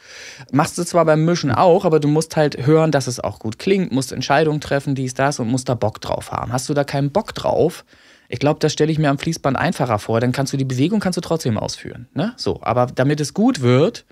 Machst 0.51 0.79
du 0.79 0.85
zwar 0.85 1.05
beim 1.05 1.25
Mischen 1.25 1.53
auch, 1.53 1.85
aber 1.85 2.01
du 2.01 2.09
musst 2.09 2.37
halt 2.37 2.67
hören, 2.67 2.91
dass 2.91 3.07
es 3.07 3.21
auch 3.21 3.39
gut 3.39 3.59
klingt, 3.59 3.93
musst 3.93 4.13
Entscheidungen 4.13 4.61
treffen, 4.61 4.95
dies, 4.95 5.13
das 5.13 5.39
und 5.41 5.49
musst 5.49 5.69
da 5.69 5.75
Bock 5.75 6.01
drauf 6.01 6.33
haben. 6.33 6.53
Hast 6.53 6.69
du 6.71 6.75
da 6.75 6.85
keinen 6.85 7.11
Bock 7.11 7.35
drauf, 7.35 7.85
ich 8.33 8.39
glaube, 8.39 8.59
das 8.61 8.73
stelle 8.73 8.91
ich 8.91 8.99
mir 8.99 9.11
am 9.11 9.19
Fließband 9.19 9.59
einfacher 9.59 9.99
vor. 9.99 10.19
Dann 10.19 10.33
kannst 10.33 10.55
du 10.55 10.57
die 10.57 10.65
Bewegung 10.65 11.01
kannst 11.01 11.19
du 11.19 11.21
trotzdem 11.21 11.59
ausführen. 11.59 12.09
Ne? 12.15 12.33
So, 12.39 12.61
aber 12.63 12.87
damit 12.87 13.21
es 13.21 13.35
gut 13.35 13.61
wird, 13.61 14.07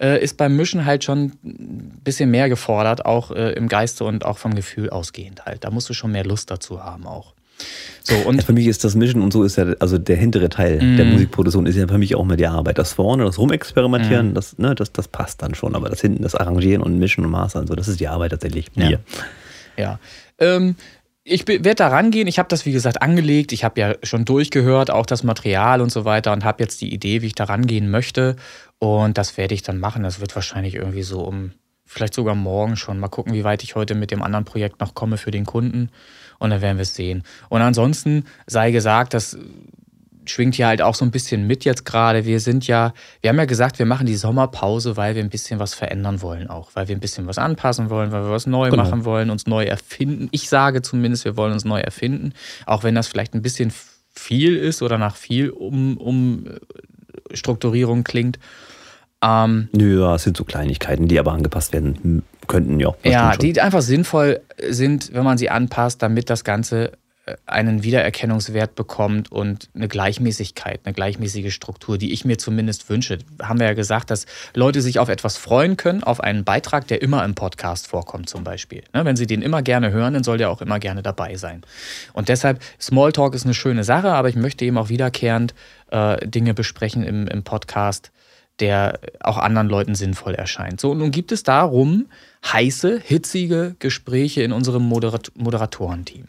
äh, 0.00 0.22
ist 0.22 0.36
beim 0.36 0.56
Mischen 0.56 0.84
halt 0.84 1.02
schon 1.02 1.32
ein 1.42 2.00
bisschen 2.04 2.30
mehr 2.30 2.48
gefordert, 2.48 3.04
auch 3.04 3.32
äh, 3.32 3.54
im 3.54 3.66
Geiste 3.66 4.04
und 4.04 4.24
auch 4.24 4.38
vom 4.38 4.54
Gefühl 4.54 4.90
ausgehend 4.90 5.44
halt. 5.44 5.64
Da 5.64 5.70
musst 5.70 5.88
du 5.90 5.92
schon 5.92 6.12
mehr 6.12 6.24
Lust 6.24 6.52
dazu 6.52 6.84
haben 6.84 7.08
auch. 7.08 7.34
So, 8.04 8.14
und 8.14 8.36
ja, 8.36 8.42
für 8.42 8.52
mich 8.52 8.68
ist 8.68 8.84
das 8.84 8.94
Mischen 8.94 9.20
und 9.20 9.32
so 9.32 9.42
ist 9.42 9.56
ja, 9.56 9.66
also 9.80 9.98
der 9.98 10.14
hintere 10.14 10.48
Teil 10.50 10.76
mm. 10.80 10.96
der 10.96 11.06
Musikproduktion 11.06 11.66
ist 11.66 11.74
ja 11.74 11.88
für 11.88 11.98
mich 11.98 12.14
auch 12.14 12.24
mal 12.24 12.36
die 12.36 12.46
Arbeit. 12.46 12.78
Das 12.78 12.92
vorne, 12.92 13.24
das 13.24 13.38
Rumexperimentieren, 13.38 14.30
mm. 14.30 14.34
das, 14.34 14.56
ne, 14.58 14.76
das, 14.76 14.92
das 14.92 15.08
passt 15.08 15.42
dann 15.42 15.56
schon. 15.56 15.74
Aber 15.74 15.88
das 15.88 16.00
hinten, 16.00 16.22
das 16.22 16.36
Arrangieren 16.36 16.80
und 16.80 16.96
Mischen 17.00 17.24
und 17.24 17.32
Mastern, 17.32 17.66
so, 17.66 17.74
das 17.74 17.88
ist 17.88 17.98
die 17.98 18.06
Arbeit 18.06 18.30
tatsächlich. 18.30 18.68
Ja. 18.76 19.00
ja. 19.76 19.98
Ähm, 20.38 20.76
ich 21.28 21.46
werde 21.46 21.74
da 21.74 21.88
rangehen. 21.88 22.26
Ich 22.26 22.38
habe 22.38 22.48
das, 22.48 22.66
wie 22.66 22.72
gesagt, 22.72 23.02
angelegt. 23.02 23.52
Ich 23.52 23.64
habe 23.64 23.80
ja 23.80 23.94
schon 24.02 24.24
durchgehört, 24.24 24.90
auch 24.90 25.06
das 25.06 25.22
Material 25.22 25.80
und 25.80 25.90
so 25.90 26.04
weiter 26.04 26.32
und 26.32 26.44
habe 26.44 26.62
jetzt 26.62 26.80
die 26.80 26.92
Idee, 26.92 27.22
wie 27.22 27.26
ich 27.26 27.34
da 27.34 27.44
rangehen 27.44 27.90
möchte. 27.90 28.36
Und 28.78 29.18
das 29.18 29.36
werde 29.36 29.54
ich 29.54 29.62
dann 29.62 29.78
machen. 29.78 30.02
Das 30.02 30.20
wird 30.20 30.34
wahrscheinlich 30.34 30.74
irgendwie 30.74 31.02
so 31.02 31.20
um, 31.20 31.52
vielleicht 31.84 32.14
sogar 32.14 32.34
morgen 32.34 32.76
schon. 32.76 32.98
Mal 32.98 33.08
gucken, 33.08 33.34
wie 33.34 33.44
weit 33.44 33.62
ich 33.62 33.74
heute 33.74 33.94
mit 33.94 34.10
dem 34.10 34.22
anderen 34.22 34.44
Projekt 34.44 34.80
noch 34.80 34.94
komme 34.94 35.16
für 35.16 35.30
den 35.30 35.44
Kunden. 35.44 35.90
Und 36.38 36.50
dann 36.50 36.62
werden 36.62 36.78
wir 36.78 36.82
es 36.82 36.94
sehen. 36.94 37.24
Und 37.48 37.62
ansonsten 37.62 38.24
sei 38.46 38.70
gesagt, 38.70 39.14
dass 39.14 39.36
schwingt 40.30 40.54
hier 40.54 40.66
halt 40.66 40.82
auch 40.82 40.94
so 40.94 41.04
ein 41.04 41.10
bisschen 41.10 41.46
mit 41.46 41.64
jetzt 41.64 41.84
gerade. 41.84 42.24
Wir 42.24 42.40
sind 42.40 42.66
ja, 42.66 42.92
wir 43.20 43.30
haben 43.30 43.38
ja 43.38 43.44
gesagt, 43.44 43.78
wir 43.78 43.86
machen 43.86 44.06
die 44.06 44.16
Sommerpause, 44.16 44.96
weil 44.96 45.14
wir 45.14 45.22
ein 45.22 45.30
bisschen 45.30 45.58
was 45.58 45.74
verändern 45.74 46.22
wollen 46.22 46.48
auch, 46.48 46.70
weil 46.74 46.88
wir 46.88 46.96
ein 46.96 47.00
bisschen 47.00 47.26
was 47.26 47.38
anpassen 47.38 47.90
wollen, 47.90 48.12
weil 48.12 48.24
wir 48.24 48.30
was 48.30 48.46
neu 48.46 48.70
genau. 48.70 48.84
machen 48.84 49.04
wollen, 49.04 49.30
uns 49.30 49.46
neu 49.46 49.64
erfinden. 49.64 50.28
Ich 50.32 50.48
sage 50.48 50.82
zumindest, 50.82 51.24
wir 51.24 51.36
wollen 51.36 51.52
uns 51.52 51.64
neu 51.64 51.80
erfinden, 51.80 52.32
auch 52.66 52.82
wenn 52.82 52.94
das 52.94 53.08
vielleicht 53.08 53.34
ein 53.34 53.42
bisschen 53.42 53.72
viel 54.12 54.56
ist 54.56 54.82
oder 54.82 54.98
nach 54.98 55.16
viel 55.16 55.50
um, 55.50 55.96
um 55.96 56.44
Strukturierung 57.32 58.04
klingt. 58.04 58.38
Ähm, 59.22 59.68
Nö, 59.72 60.00
ja, 60.00 60.14
es 60.14 60.22
sind 60.22 60.36
so 60.36 60.44
Kleinigkeiten, 60.44 61.08
die 61.08 61.18
aber 61.18 61.32
angepasst 61.32 61.72
werden 61.72 62.22
könnten, 62.46 62.78
ja. 62.78 62.94
Ja, 63.04 63.36
die 63.36 63.60
einfach 63.60 63.82
sinnvoll 63.82 64.40
sind, 64.68 65.12
wenn 65.12 65.24
man 65.24 65.38
sie 65.38 65.50
anpasst, 65.50 66.02
damit 66.02 66.30
das 66.30 66.44
Ganze 66.44 66.92
einen 67.46 67.82
Wiedererkennungswert 67.82 68.74
bekommt 68.74 69.30
und 69.32 69.68
eine 69.74 69.88
Gleichmäßigkeit, 69.88 70.80
eine 70.84 70.94
gleichmäßige 70.94 71.52
Struktur, 71.52 71.98
die 71.98 72.12
ich 72.12 72.24
mir 72.24 72.38
zumindest 72.38 72.88
wünsche. 72.88 73.18
Haben 73.42 73.60
wir 73.60 73.66
ja 73.66 73.74
gesagt, 73.74 74.10
dass 74.10 74.26
Leute 74.54 74.82
sich 74.82 74.98
auf 74.98 75.08
etwas 75.08 75.36
freuen 75.36 75.76
können, 75.76 76.02
auf 76.02 76.20
einen 76.20 76.44
Beitrag, 76.44 76.86
der 76.88 77.02
immer 77.02 77.24
im 77.24 77.34
Podcast 77.34 77.86
vorkommt 77.86 78.28
zum 78.28 78.44
Beispiel. 78.44 78.82
Ne, 78.94 79.04
wenn 79.04 79.16
sie 79.16 79.26
den 79.26 79.42
immer 79.42 79.62
gerne 79.62 79.90
hören, 79.90 80.14
dann 80.14 80.24
soll 80.24 80.38
der 80.38 80.50
auch 80.50 80.60
immer 80.60 80.78
gerne 80.78 81.02
dabei 81.02 81.36
sein. 81.36 81.62
Und 82.12 82.28
deshalb, 82.28 82.62
Smalltalk 82.80 83.34
ist 83.34 83.44
eine 83.44 83.54
schöne 83.54 83.84
Sache, 83.84 84.12
aber 84.12 84.28
ich 84.28 84.36
möchte 84.36 84.64
eben 84.64 84.78
auch 84.78 84.88
wiederkehrend 84.88 85.54
äh, 85.90 86.26
Dinge 86.26 86.54
besprechen 86.54 87.02
im, 87.02 87.26
im 87.26 87.42
Podcast, 87.42 88.10
der 88.60 88.98
auch 89.20 89.38
anderen 89.38 89.68
Leuten 89.68 89.94
sinnvoll 89.94 90.34
erscheint. 90.34 90.80
So, 90.80 90.90
und 90.90 90.98
nun 90.98 91.10
gibt 91.10 91.32
es 91.32 91.42
darum 91.42 92.06
heiße, 92.44 93.00
hitzige 93.04 93.76
Gespräche 93.78 94.42
in 94.42 94.52
unserem 94.52 94.84
Moderat 94.84 95.32
Moderatorenteam. 95.36 96.24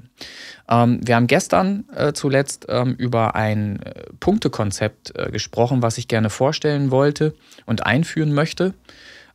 Ähm, 0.70 1.00
wir 1.04 1.16
haben 1.16 1.28
gestern 1.28 1.86
äh, 1.96 2.14
zuletzt 2.14 2.66
ähm, 2.70 2.96
über 2.96 3.36
ein 3.36 3.82
äh, 3.82 4.04
Punktekonzept 4.20 5.18
äh, 5.18 5.32
gesprochen, 5.32 5.82
was 5.82 5.98
ich 5.98 6.08
gerne 6.08 6.30
vorstellen 6.30 6.92
wollte 6.92 7.34
und 7.66 7.86
einführen 7.86 8.34
möchte. 8.34 8.74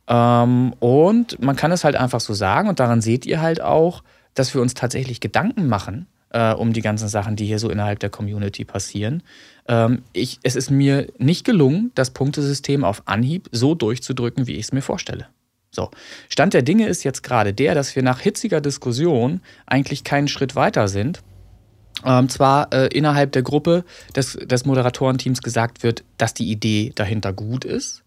Ähm, 0.07 0.73
und 0.79 1.41
man 1.41 1.55
kann 1.55 1.71
es 1.71 1.83
halt 1.83 1.95
einfach 1.95 2.19
so 2.19 2.33
sagen, 2.33 2.69
und 2.69 2.79
daran 2.79 3.01
seht 3.01 3.25
ihr 3.25 3.41
halt 3.41 3.61
auch, 3.61 4.03
dass 4.33 4.53
wir 4.53 4.61
uns 4.61 4.73
tatsächlich 4.73 5.21
Gedanken 5.21 5.67
machen 5.67 6.07
äh, 6.35 6.53
um 6.53 6.73
die 6.73 6.81
ganzen 6.81 7.07
Sachen, 7.07 7.35
die 7.35 7.45
hier 7.45 7.59
so 7.59 7.69
innerhalb 7.69 7.99
der 7.99 8.09
Community 8.09 8.65
passieren. 8.65 9.23
Ähm, 9.67 10.03
ich, 10.13 10.39
es 10.43 10.55
ist 10.55 10.69
mir 10.69 11.07
nicht 11.17 11.45
gelungen, 11.45 11.91
das 11.95 12.11
Punktesystem 12.11 12.83
auf 12.83 13.03
Anhieb 13.05 13.49
so 13.51 13.75
durchzudrücken, 13.75 14.47
wie 14.47 14.53
ich 14.53 14.65
es 14.65 14.73
mir 14.73 14.81
vorstelle. 14.81 15.27
So, 15.71 15.91
Stand 16.29 16.53
der 16.53 16.61
Dinge 16.61 16.87
ist 16.87 17.03
jetzt 17.03 17.21
gerade 17.21 17.53
der, 17.53 17.75
dass 17.75 17.95
wir 17.95 18.03
nach 18.03 18.21
hitziger 18.21 18.61
Diskussion 18.61 19.41
eigentlich 19.65 20.03
keinen 20.03 20.29
Schritt 20.29 20.55
weiter 20.55 20.87
sind. 20.87 21.21
Ähm, 22.03 22.29
zwar 22.29 22.71
äh, 22.73 22.87
innerhalb 22.87 23.31
der 23.31 23.41
Gruppe 23.41 23.83
des, 24.15 24.33
des 24.33 24.65
Moderatorenteams 24.65 25.41
gesagt 25.41 25.83
wird, 25.83 26.03
dass 26.17 26.33
die 26.33 26.49
Idee 26.49 26.91
dahinter 26.95 27.33
gut 27.33 27.65
ist, 27.65 28.03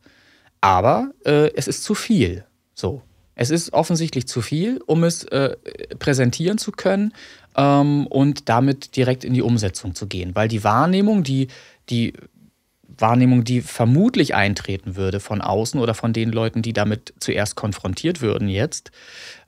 aber 0.60 1.10
äh, 1.24 1.52
es 1.54 1.68
ist 1.68 1.84
zu 1.84 1.94
viel. 1.94 2.44
So. 2.74 3.02
Es 3.34 3.50
ist 3.50 3.72
offensichtlich 3.72 4.26
zu 4.26 4.42
viel, 4.42 4.80
um 4.86 5.04
es 5.04 5.22
äh, 5.24 5.56
präsentieren 6.00 6.58
zu 6.58 6.72
können 6.72 7.12
ähm, 7.58 8.06
und 8.06 8.48
damit 8.48 8.96
direkt 8.96 9.24
in 9.24 9.34
die 9.34 9.42
Umsetzung 9.42 9.94
zu 9.94 10.06
gehen. 10.06 10.34
Weil 10.34 10.48
die 10.48 10.64
Wahrnehmung, 10.64 11.24
die, 11.24 11.48
die 11.90 12.14
Wahrnehmung, 12.96 13.44
die 13.44 13.60
vermutlich 13.60 14.34
eintreten 14.34 14.96
würde 14.96 15.20
von 15.20 15.40
außen 15.40 15.78
oder 15.80 15.94
von 15.94 16.12
den 16.12 16.30
Leuten, 16.30 16.62
die 16.62 16.72
damit 16.72 17.12
zuerst 17.18 17.56
konfrontiert 17.56 18.20
würden 18.20 18.48
jetzt, 18.48 18.90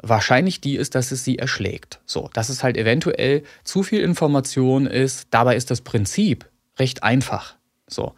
wahrscheinlich 0.03 0.61
die 0.61 0.77
ist, 0.77 0.95
dass 0.95 1.13
es 1.13 1.25
sie 1.25 1.39
erschlägt. 1.39 2.01
So, 2.05 2.29
dass 2.33 2.49
es 2.49 2.63
halt 2.63 2.77
eventuell 2.77 3.45
zu 3.65 3.83
viel 3.83 4.01
Information 4.01 4.87
ist. 4.87 5.29
Dabei 5.31 5.57
ist 5.57 5.71
das 5.71 5.81
Prinzip 5.81 6.49
recht 6.79 7.03
einfach. 7.03 7.57
So. 7.87 8.15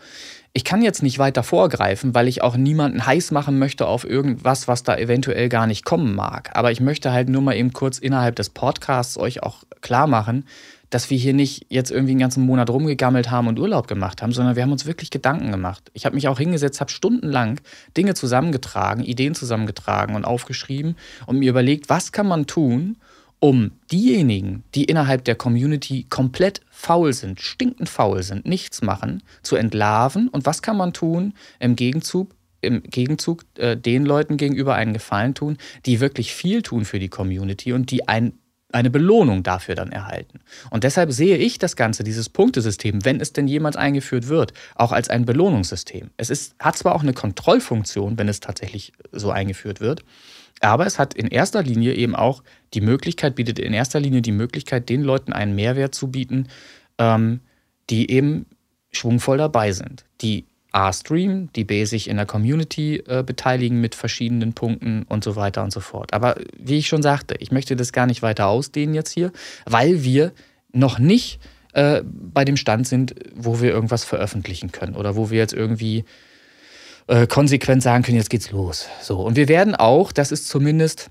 Ich 0.55 0.65
kann 0.65 0.83
jetzt 0.83 1.03
nicht 1.03 1.19
weiter 1.19 1.43
vorgreifen, 1.43 2.15
weil 2.15 2.29
ich 2.29 2.43
auch 2.43 2.57
niemanden 2.57 3.07
heiß 3.07 3.31
machen 3.31 3.59
möchte 3.59 3.87
auf 3.87 4.05
irgendwas, 4.05 4.69
was 4.69 4.83
da 4.83 4.97
eventuell 4.97 5.49
gar 5.49 5.67
nicht 5.67 5.85
kommen 5.85 6.15
mag. 6.15 6.51
Aber 6.55 6.71
ich 6.71 6.81
möchte 6.81 7.11
halt 7.11 7.31
nur 7.31 7.41
mal 7.41 7.57
eben 7.57 7.73
kurz 7.73 7.99
innerhalb 7.99 8.37
des 8.37 8.51
Podcasts 8.51 9.17
euch 9.17 9.43
auch 9.43 9.63
klar 9.81 10.07
machen, 10.07 10.45
dass 10.91 11.09
wir 11.09 11.17
hier 11.17 11.33
nicht 11.33 11.67
jetzt 11.71 11.91
irgendwie 11.91 12.13
einen 12.13 12.21
ganzen 12.21 12.45
Monat 12.45 12.69
rumgegammelt 12.69 13.31
haben 13.31 13.49
und 13.49 13.59
Urlaub 13.59 13.89
gemacht 13.89 14.21
haben, 14.21 14.33
sondern 14.33 14.57
wir 14.57 14.63
haben 14.63 14.73
uns 14.73 14.85
wirklich 14.85 15.11
Gedanken 15.11 15.51
gemacht. 15.51 15.91
Ich 15.95 16.05
habe 16.05 16.15
mich 16.15 16.29
auch 16.29 16.39
hingesetzt, 16.39 16.83
habe 16.83 16.91
stundenlang 16.91 17.59
Dinge 17.97 18.13
zusammengetragen, 18.13 19.03
Ideen 19.03 19.35
zusammengetragen 19.35 20.15
und 20.15 20.27
aufgeschrieben 20.27 20.97
und 21.25 21.39
mir 21.39 21.49
überlegt, 21.49 21.89
was 21.89 22.13
kann 22.13 22.27
man 22.27 22.47
tun, 22.47 22.99
um 23.43 23.73
diejenigen, 23.91 24.63
die 24.77 24.85
innerhalb 24.85 25.25
der 25.25 25.35
Community 25.35 26.07
komplett 26.09 26.61
faul 26.71 27.13
sind, 27.13 27.41
stinkend 27.41 27.89
faul 27.89 28.23
sind, 28.23 28.47
nichts 28.47 28.83
machen, 28.83 29.25
zu 29.43 29.57
entlarven 29.57 30.29
und 30.29 30.47
was 30.47 30.63
kann 30.63 30.77
man 30.77 30.93
tun 30.93 31.35
im 31.59 31.75
Gegenzug, 31.75 32.37
im 32.61 32.85
Gegenzug 32.85 33.43
äh, 33.59 33.77
den 33.77 34.07
Leuten 34.07 34.37
gegenüber 34.37 34.77
einen 34.77 34.93
Gefallen 34.93 35.35
tun, 35.35 35.59
die 35.87 35.99
wirklich 35.99 36.33
viel 36.33 36.63
tun 36.63 36.85
für 36.85 37.01
die 37.01 37.09
Community 37.09 37.73
und 37.73 37.91
die 37.91 38.07
ein 38.07 38.35
eine 38.71 38.89
Belohnung 38.89 39.43
dafür 39.43 39.75
dann 39.75 39.93
erhalten. 39.93 40.41
Und 40.71 40.85
deshalb 40.85 41.13
sehe 41.13 41.37
ich 41.37 41.59
das 41.59 41.77
Ganze, 41.77 42.05
dieses 42.05 42.31
Punktesystem, 42.31 43.05
wenn 43.05 43.21
es 43.21 43.35
denn 43.35 43.47
jemals 43.47 43.77
eingeführt 43.77 44.29
wird, 44.29 44.55
auch 44.75 44.93
als 44.93 45.11
ein 45.11 45.27
Belohnungssystem. 45.27 46.09
Es 46.17 46.31
ist, 46.31 46.55
hat 46.59 46.79
zwar 46.79 46.95
auch 46.95 47.03
eine 47.03 47.13
Kontrollfunktion, 47.13 48.19
wenn 48.19 48.29
es 48.29 48.41
tatsächlich 48.41 48.95
so 49.13 49.31
eingeführt 49.31 49.81
wird, 49.81 50.05
aber 50.63 50.87
es 50.87 50.99
hat 50.99 51.15
in 51.15 51.29
erster 51.29 51.63
Linie 51.63 51.95
eben 51.95 52.15
auch 52.15 52.43
die 52.75 52.81
Möglichkeit, 52.81 53.35
bietet 53.35 53.59
in 53.59 53.73
erster 53.73 54.01
Linie 54.01 54.23
die 54.23 54.33
Möglichkeit, 54.33 54.89
den 54.89 55.03
Leuten 55.03 55.33
einen 55.33 55.55
Mehrwert 55.55 55.95
zu 55.95 56.11
bieten, 56.11 56.49
ähm, 56.99 57.41
die 57.91 58.11
eben 58.11 58.47
schwungvoll 58.93 59.39
dabei 59.39 59.73
sind, 59.73 60.05
die 60.21 60.47
A 60.71 60.93
streamen, 60.93 61.51
die 61.55 61.65
B 61.65 61.85
sich 61.85 62.09
in 62.09 62.17
der 62.17 62.25
Community 62.25 63.03
äh, 63.07 63.23
beteiligen 63.23 63.81
mit 63.81 63.95
verschiedenen 63.95 64.55
Punkten 64.55 65.03
und 65.03 65.23
so 65.23 65.37
weiter 65.37 65.63
und 65.63 65.73
so 65.73 65.81
fort. 65.81 66.15
Aber 66.15 66.37
wie 66.59 66.79
ich 66.79 66.87
schon 66.89 67.03
sagte, 67.03 67.35
ich 67.41 67.53
möchte 67.53 67.77
das 67.77 67.93
gar 67.93 68.07
nicht 68.07 68.23
weiter 68.23 68.47
ausdehnen 68.47 68.95
jetzt 68.95 69.11
hier, 69.11 69.33
weil 69.67 70.03
wir 70.03 70.33
noch 70.73 70.99
nicht 70.99 71.41
äh, 71.75 72.03
bei 72.05 72.47
dem 72.47 72.57
Stand 72.57 72.87
sind, 72.87 73.15
wo 73.35 73.61
wir 73.61 73.71
irgendwas 73.71 74.05
veröffentlichen 74.05 74.73
können 74.73 74.95
oder 74.95 75.15
wo 75.15 75.31
wir 75.31 75.39
jetzt 75.39 75.53
irgendwie 75.53 76.05
äh, 77.07 77.27
konsequent 77.27 77.83
sagen 77.83 78.05
können, 78.05 78.17
jetzt 78.17 78.31
geht's 78.31 78.51
los. 78.51 78.89
So 79.01 79.21
und 79.21 79.37
wir 79.37 79.49
werden 79.49 79.75
auch, 79.75 80.13
das 80.13 80.33
ist 80.33 80.49
zumindest 80.49 81.11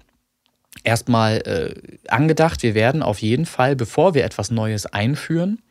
erstmal 0.83 1.37
äh, 1.37 1.73
angedacht, 2.07 2.63
wir 2.63 2.75
werden 2.75 3.03
auf 3.03 3.19
jeden 3.19 3.45
Fall, 3.45 3.75
bevor 3.75 4.13
wir 4.13 4.23
etwas 4.23 4.51
Neues 4.51 4.85
einführen, 4.85 5.61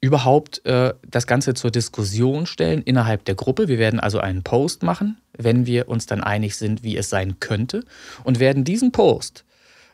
überhaupt 0.00 0.66
äh, 0.66 0.94
das 1.08 1.26
Ganze 1.26 1.54
zur 1.54 1.70
Diskussion 1.70 2.46
stellen 2.46 2.82
innerhalb 2.82 3.24
der 3.24 3.36
Gruppe. 3.36 3.68
Wir 3.68 3.78
werden 3.78 4.00
also 4.00 4.18
einen 4.18 4.42
Post 4.42 4.82
machen, 4.82 5.18
wenn 5.38 5.64
wir 5.64 5.88
uns 5.88 6.06
dann 6.06 6.22
einig 6.22 6.56
sind, 6.56 6.82
wie 6.82 6.96
es 6.96 7.08
sein 7.08 7.38
könnte, 7.40 7.84
und 8.24 8.40
werden 8.40 8.64
diesen 8.64 8.92
Post 8.92 9.44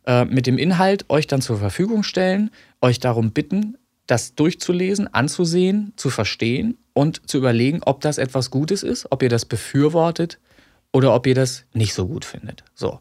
äh, 0.07 0.25
mit 0.25 0.47
dem 0.47 0.59
Inhalt 0.59 1.05
euch 1.11 1.27
dann 1.27 1.43
zur 1.43 1.59
Verfügung 1.59 2.03
stellen, 2.03 2.51
euch 2.81 2.99
darum 3.01 3.33
bitten, 3.33 3.77
das 4.07 4.35
durchzulesen, 4.35 5.13
anzusehen, 5.13 5.93
zu 5.97 6.09
verstehen 6.09 6.79
und 6.99 7.31
zu 7.31 7.39
überlegen, 7.39 7.81
ob 7.85 8.01
das 8.01 8.19
etwas 8.19 8.51
Gutes 8.51 8.83
ist, 8.83 9.07
ob 9.13 9.23
ihr 9.23 9.29
das 9.29 9.45
befürwortet 9.45 10.41
oder 10.93 11.15
ob 11.15 11.29
ihr 11.29 11.35
das 11.37 11.65
nicht 11.73 11.95
so 11.95 12.09
gut 12.09 12.25
findet. 12.25 12.65
So. 12.75 12.99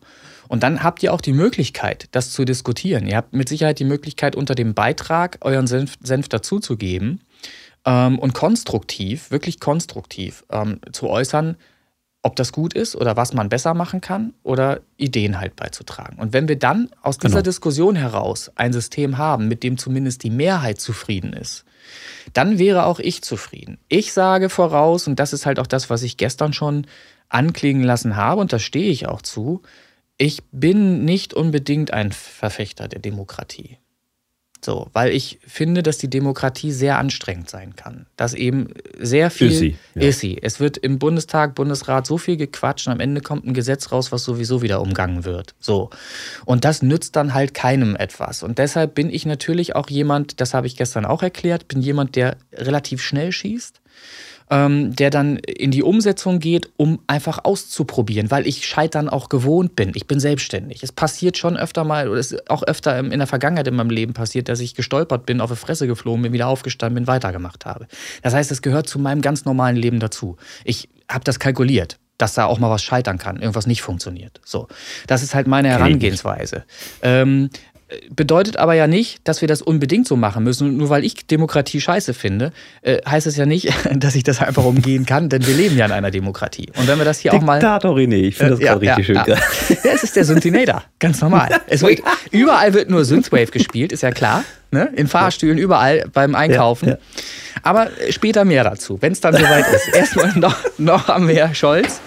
Und 0.47 0.61
dann 0.61 0.83
habt 0.83 1.01
ihr 1.01 1.11
auch 1.11 1.19
die 1.19 1.33
Möglichkeit, 1.33 2.07
das 2.11 2.31
zu 2.31 2.45
diskutieren. 2.45 3.07
Ihr 3.07 3.17
habt 3.17 3.33
mit 3.33 3.49
Sicherheit 3.49 3.79
die 3.79 3.85
Möglichkeit, 3.85 4.35
unter 4.35 4.53
dem 4.53 4.75
Beitrag 4.75 5.39
euren 5.41 5.65
Senf, 5.65 5.95
Senf 5.99 6.29
dazuzugeben 6.29 7.21
ähm, 7.85 8.19
und 8.19 8.35
konstruktiv, 8.35 9.31
wirklich 9.31 9.59
konstruktiv 9.59 10.45
ähm, 10.51 10.79
zu 10.91 11.09
äußern, 11.09 11.57
ob 12.21 12.35
das 12.35 12.51
gut 12.51 12.75
ist 12.75 12.95
oder 12.95 13.17
was 13.17 13.33
man 13.33 13.49
besser 13.49 13.73
machen 13.73 13.99
kann 13.99 14.35
oder 14.43 14.81
Ideen 14.97 15.39
halt 15.39 15.55
beizutragen. 15.55 16.19
Und 16.19 16.33
wenn 16.33 16.47
wir 16.47 16.59
dann 16.59 16.91
aus 17.01 17.17
dieser 17.17 17.37
genau. 17.37 17.41
Diskussion 17.45 17.95
heraus 17.95 18.51
ein 18.53 18.73
System 18.73 19.17
haben, 19.17 19.47
mit 19.47 19.63
dem 19.63 19.79
zumindest 19.79 20.21
die 20.21 20.29
Mehrheit 20.29 20.79
zufrieden 20.79 21.33
ist, 21.33 21.65
dann 22.37 22.59
wäre 22.59 22.85
auch 22.85 22.99
ich 22.99 23.23
zufrieden. 23.23 23.79
Ich 23.89 24.13
sage 24.13 24.49
voraus, 24.49 25.07
und 25.07 25.19
das 25.19 25.33
ist 25.33 25.47
halt 25.47 25.57
auch 25.57 25.65
das, 25.65 25.89
was 25.89 26.03
ich 26.03 26.17
gestern 26.17 26.53
schon 26.53 26.85
anklingen 27.29 27.83
lassen 27.83 28.15
habe, 28.15 28.39
und 28.41 28.53
da 28.53 28.59
stehe 28.59 28.91
ich 28.91 29.07
auch 29.07 29.23
zu, 29.23 29.63
ich 30.19 30.43
bin 30.51 31.03
nicht 31.03 31.33
unbedingt 31.33 31.91
ein 31.91 32.11
Verfechter 32.11 32.87
der 32.87 32.99
Demokratie. 32.99 33.79
So, 34.63 34.89
weil 34.93 35.11
ich 35.11 35.39
finde, 35.45 35.83
dass 35.83 35.97
die 35.97 36.09
Demokratie 36.09 36.71
sehr 36.71 36.97
anstrengend 36.97 37.49
sein 37.49 37.75
kann. 37.75 38.07
Dass 38.15 38.33
eben 38.33 38.69
sehr 38.99 39.29
viel 39.29 39.51
ist 39.51 39.59
sie, 39.59 39.77
ja. 39.95 40.01
ist 40.01 40.19
sie. 40.19 40.39
Es 40.41 40.59
wird 40.59 40.77
im 40.77 40.99
Bundestag, 40.99 41.55
Bundesrat 41.55 42.07
so 42.07 42.17
viel 42.17 42.37
gequatscht 42.37 42.87
und 42.87 42.93
am 42.93 42.99
Ende 42.99 43.21
kommt 43.21 43.45
ein 43.45 43.53
Gesetz 43.53 43.91
raus, 43.91 44.11
was 44.11 44.23
sowieso 44.23 44.61
wieder 44.61 44.81
umgangen 44.81 45.25
wird. 45.25 45.55
So. 45.59 45.89
Und 46.45 46.65
das 46.65 46.81
nützt 46.81 47.15
dann 47.15 47.33
halt 47.33 47.53
keinem 47.53 47.95
etwas. 47.95 48.43
Und 48.43 48.57
deshalb 48.57 48.95
bin 48.95 49.09
ich 49.09 49.25
natürlich 49.25 49.75
auch 49.75 49.89
jemand, 49.89 50.41
das 50.41 50.53
habe 50.53 50.67
ich 50.67 50.75
gestern 50.75 51.05
auch 51.05 51.23
erklärt, 51.23 51.67
bin 51.67 51.81
jemand, 51.81 52.15
der 52.15 52.37
relativ 52.53 53.01
schnell 53.01 53.31
schießt 53.31 53.81
ähm, 54.49 54.95
der 54.95 55.09
dann 55.09 55.37
in 55.37 55.71
die 55.71 55.83
Umsetzung 55.83 56.39
geht, 56.39 56.69
um 56.77 56.99
einfach 57.07 57.43
auszuprobieren, 57.43 58.31
weil 58.31 58.47
ich 58.47 58.65
Scheitern 58.65 59.09
auch 59.09 59.29
gewohnt 59.29 59.75
bin. 59.75 59.91
Ich 59.95 60.07
bin 60.07 60.19
selbstständig. 60.19 60.83
Es 60.83 60.91
passiert 60.91 61.37
schon 61.37 61.57
öfter 61.57 61.83
mal, 61.83 62.07
oder 62.07 62.19
es 62.19 62.31
ist 62.31 62.49
auch 62.49 62.63
öfter 62.63 62.97
in 62.97 63.09
der 63.17 63.27
Vergangenheit 63.27 63.67
in 63.67 63.75
meinem 63.75 63.89
Leben 63.89 64.13
passiert, 64.13 64.49
dass 64.49 64.59
ich 64.59 64.75
gestolpert 64.75 65.25
bin, 65.25 65.41
auf 65.41 65.49
die 65.49 65.57
Fresse 65.57 65.87
geflogen 65.87 66.21
bin, 66.21 66.33
wieder 66.33 66.47
aufgestanden 66.47 66.95
bin, 66.95 67.07
weitergemacht 67.07 67.65
habe. 67.65 67.87
Das 68.21 68.33
heißt, 68.33 68.51
es 68.51 68.61
gehört 68.61 68.87
zu 68.87 68.99
meinem 68.99 69.21
ganz 69.21 69.45
normalen 69.45 69.75
Leben 69.75 69.99
dazu. 69.99 70.37
Ich 70.63 70.89
habe 71.09 71.23
das 71.23 71.39
kalkuliert 71.39 71.99
dass 72.17 72.33
da 72.33 72.45
auch 72.45 72.59
mal 72.59 72.69
was 72.69 72.83
scheitern 72.83 73.17
kann, 73.17 73.37
irgendwas 73.37 73.67
nicht 73.67 73.81
funktioniert. 73.81 74.41
So, 74.43 74.67
das 75.05 75.23
ist 75.23 75.35
halt 75.35 75.47
meine 75.47 75.69
Herangehensweise. 75.69 76.65
Ähm, 77.01 77.49
bedeutet 78.09 78.57
aber 78.57 78.73
ja 78.73 78.85
nicht, 78.85 79.19
dass 79.23 79.39
wir 79.39 79.47
das 79.47 79.61
unbedingt 79.61 80.07
so 80.07 80.17
machen 80.17 80.43
müssen. 80.43 80.75
nur 80.75 80.89
weil 80.89 81.05
ich 81.05 81.25
Demokratie 81.27 81.79
scheiße 81.79 82.13
finde, 82.13 82.51
äh, 82.81 82.97
heißt 83.07 83.27
es 83.27 83.37
ja 83.37 83.45
nicht, 83.45 83.73
dass 83.95 84.15
ich 84.15 84.23
das 84.23 84.41
einfach 84.41 84.65
umgehen 84.65 85.05
kann, 85.05 85.29
denn 85.29 85.45
wir 85.47 85.55
leben 85.55 85.77
ja 85.77 85.85
in 85.85 85.93
einer 85.93 86.11
Demokratie. 86.11 86.69
Und 86.75 86.87
wenn 86.87 86.97
wir 86.97 87.05
das 87.05 87.19
hier 87.19 87.33
auch 87.33 87.41
mal. 87.41 87.59
Diktator 87.59 87.95
René, 87.95 88.27
ich 88.27 88.35
finde 88.35 88.51
das 88.51 88.59
äh, 88.59 88.63
gerade 88.63 88.85
ja, 88.85 88.95
richtig 88.95 89.15
ja, 89.15 89.23
schön. 89.25 89.33
Ja. 89.33 89.77
ja, 89.83 89.91
es 89.95 90.03
ist 90.03 90.15
der 90.15 90.25
Synthinator, 90.25 90.83
ganz 90.99 91.21
normal. 91.21 91.49
Wird, 91.69 92.01
überall 92.31 92.73
wird 92.73 92.89
nur 92.89 93.05
Synthwave 93.05 93.51
gespielt, 93.51 93.91
ist 93.91 94.01
ja 94.01 94.11
klar. 94.11 94.43
Ne? 94.71 94.89
In 94.95 95.07
Fahrstühlen, 95.07 95.57
überall 95.57 96.05
beim 96.11 96.35
Einkaufen. 96.35 96.89
Ja, 96.89 96.97
Aber 97.63 97.89
später 98.09 98.43
mehr 98.43 98.63
dazu, 98.63 99.01
wenn 99.01 99.13
es 99.13 99.21
dann 99.21 99.33
soweit 99.33 99.65
ist. 99.73 99.95
Erstmal 99.95 100.33
noch, 100.35 100.57
noch 100.77 101.07
am 101.07 101.27
Meer 101.27 101.53
Scholz. 101.55 102.01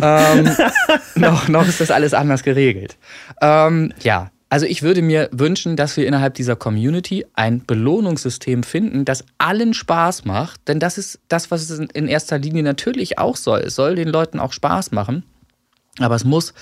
Ähm, 0.00 0.56
noch, 1.16 1.48
noch 1.48 1.66
ist 1.66 1.80
das 1.80 1.90
alles 1.90 2.14
anders 2.14 2.44
geregelt. 2.44 2.96
Ähm, 3.40 3.92
ja, 4.02 4.30
also 4.48 4.64
ich 4.66 4.82
würde 4.82 5.02
mir 5.02 5.28
wünschen, 5.32 5.76
dass 5.76 5.96
wir 5.96 6.06
innerhalb 6.06 6.34
dieser 6.34 6.54
Community 6.54 7.26
ein 7.34 7.64
Belohnungssystem 7.66 8.62
finden, 8.62 9.04
das 9.04 9.24
allen 9.38 9.74
Spaß 9.74 10.24
macht. 10.24 10.60
Denn 10.68 10.78
das 10.78 10.98
ist 10.98 11.18
das, 11.28 11.50
was 11.50 11.68
es 11.68 11.78
in 11.78 12.06
erster 12.06 12.38
Linie 12.38 12.62
natürlich 12.62 13.18
auch 13.18 13.36
soll. 13.36 13.60
Es 13.60 13.74
soll 13.74 13.96
den 13.96 14.08
Leuten 14.08 14.38
auch 14.38 14.52
Spaß 14.52 14.92
machen. 14.92 15.24
Aber 15.98 16.14
es 16.14 16.24
muss, 16.24 16.52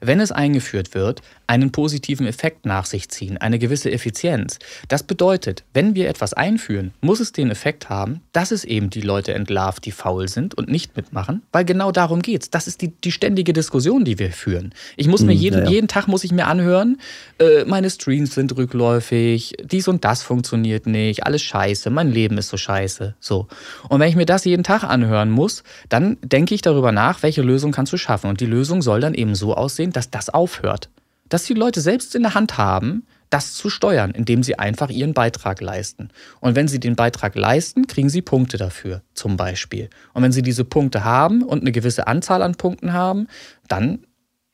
wenn 0.00 0.20
es 0.20 0.32
eingeführt 0.32 0.94
wird, 0.94 1.20
einen 1.46 1.72
positiven 1.72 2.26
Effekt 2.26 2.66
nach 2.66 2.84
sich 2.84 3.08
ziehen, 3.08 3.38
eine 3.38 3.58
gewisse 3.58 3.90
Effizienz. 3.90 4.58
Das 4.88 5.02
bedeutet, 5.02 5.64
wenn 5.72 5.94
wir 5.94 6.08
etwas 6.08 6.34
einführen, 6.34 6.92
muss 7.00 7.20
es 7.20 7.32
den 7.32 7.50
Effekt 7.50 7.88
haben, 7.88 8.20
dass 8.32 8.50
es 8.50 8.64
eben 8.64 8.90
die 8.90 9.00
Leute 9.00 9.34
entlarvt, 9.34 9.84
die 9.86 9.92
faul 9.92 10.28
sind 10.28 10.54
und 10.54 10.68
nicht 10.68 10.96
mitmachen, 10.96 11.42
weil 11.52 11.64
genau 11.64 11.90
darum 11.90 12.20
geht 12.20 12.42
es. 12.42 12.50
Das 12.50 12.66
ist 12.66 12.82
die, 12.82 12.88
die 12.88 13.12
ständige 13.12 13.52
Diskussion, 13.52 14.04
die 14.04 14.18
wir 14.18 14.30
führen. 14.30 14.74
Ich 14.96 15.08
muss 15.08 15.22
mir 15.22 15.32
hm, 15.32 15.40
jeden, 15.40 15.64
ja. 15.64 15.70
jeden 15.70 15.88
Tag 15.88 16.06
muss 16.06 16.24
ich 16.24 16.32
mir 16.32 16.46
anhören, 16.46 16.98
äh, 17.38 17.64
meine 17.64 17.88
Streams 17.88 18.34
sind 18.34 18.56
rückläufig, 18.56 19.54
dies 19.62 19.88
und 19.88 20.04
das 20.04 20.22
funktioniert 20.22 20.86
nicht, 20.86 21.24
alles 21.24 21.42
scheiße, 21.42 21.88
mein 21.90 22.10
Leben 22.10 22.36
ist 22.36 22.48
so 22.48 22.56
scheiße. 22.56 23.14
So. 23.20 23.48
Und 23.88 24.00
wenn 24.00 24.08
ich 24.08 24.16
mir 24.16 24.26
das 24.26 24.44
jeden 24.44 24.64
Tag 24.64 24.84
anhören 24.84 25.30
muss, 25.30 25.62
dann 25.88 26.18
denke 26.22 26.54
ich 26.54 26.62
darüber 26.62 26.92
nach, 26.92 27.22
welche 27.22 27.42
Lösung 27.42 27.72
kannst 27.72 27.92
du 27.92 27.96
schaffen. 27.96 28.28
Und 28.28 28.40
die 28.40 28.46
Lösung 28.46 28.77
soll 28.82 29.00
dann 29.00 29.14
eben 29.14 29.34
so 29.34 29.54
aussehen, 29.54 29.92
dass 29.92 30.10
das 30.10 30.30
aufhört 30.30 30.90
dass 31.28 31.44
die 31.44 31.54
Leute 31.54 31.80
selbst 31.80 32.14
in 32.14 32.22
der 32.22 32.34
Hand 32.34 32.58
haben, 32.58 33.06
das 33.30 33.54
zu 33.54 33.68
steuern, 33.68 34.12
indem 34.12 34.42
sie 34.42 34.58
einfach 34.58 34.88
ihren 34.88 35.12
Beitrag 35.12 35.60
leisten. 35.60 36.08
Und 36.40 36.56
wenn 36.56 36.66
sie 36.66 36.80
den 36.80 36.96
Beitrag 36.96 37.34
leisten, 37.34 37.86
kriegen 37.86 38.08
sie 38.08 38.22
Punkte 38.22 38.56
dafür, 38.56 39.02
zum 39.12 39.36
Beispiel. 39.36 39.90
Und 40.14 40.22
wenn 40.22 40.32
sie 40.32 40.42
diese 40.42 40.64
Punkte 40.64 41.04
haben 41.04 41.42
und 41.42 41.60
eine 41.60 41.72
gewisse 41.72 42.06
Anzahl 42.06 42.42
an 42.42 42.54
Punkten 42.54 42.94
haben, 42.94 43.28
dann 43.68 44.06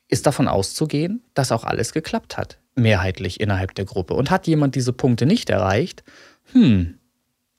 ist 0.09 0.27
davon 0.27 0.47
auszugehen, 0.47 1.23
dass 1.33 1.53
auch 1.53 1.63
alles 1.63 1.93
geklappt 1.93 2.37
hat, 2.37 2.59
mehrheitlich 2.75 3.39
innerhalb 3.39 3.73
der 3.75 3.85
Gruppe. 3.85 4.13
Und 4.13 4.29
hat 4.29 4.45
jemand 4.45 4.75
diese 4.75 4.91
Punkte 4.91 5.25
nicht 5.25 5.49
erreicht, 5.49 6.03
hm, 6.51 6.99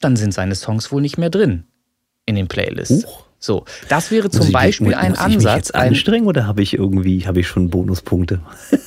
dann 0.00 0.16
sind 0.16 0.35
seine 0.35 0.55
Songs 0.55 0.92
wohl 0.92 1.00
nicht 1.00 1.16
mehr 1.16 1.31
drin 1.31 1.64
in 2.26 2.35
den 2.35 2.46
Playlists. 2.46 3.07
Huch. 3.07 3.25
So, 3.46 3.64
das 3.88 4.11
wäre 4.11 4.28
zum 4.28 4.50
Beispiel 4.50 4.90
ich, 4.90 4.96
ein 4.96 5.11
muss 5.11 5.20
Ansatz. 5.20 5.30
Ich 5.30 5.44
mich 5.44 5.54
jetzt 5.54 5.74
anstrengen 5.74 6.26
oder 6.26 6.46
habe 6.46 6.62
ich 6.62 6.74
irgendwie, 6.74 7.26
habe 7.26 7.40
ich 7.40 7.46
schon 7.46 7.70
Bonuspunkte? 7.70 8.40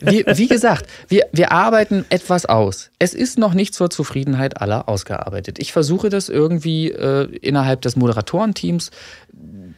wie, 0.00 0.24
wie, 0.24 0.46
gesagt, 0.46 0.86
wir, 1.08 1.26
wir 1.32 1.50
arbeiten 1.50 2.04
etwas 2.08 2.46
aus. 2.46 2.90
Es 3.00 3.14
ist 3.14 3.38
noch 3.38 3.54
nicht 3.54 3.74
zur 3.74 3.90
Zufriedenheit 3.90 4.60
aller 4.60 4.88
ausgearbeitet. 4.88 5.58
Ich 5.58 5.72
versuche 5.72 6.08
das 6.08 6.28
irgendwie 6.28 6.92
äh, 6.92 7.24
innerhalb 7.38 7.80
des 7.82 7.96
Moderatorenteams 7.96 8.92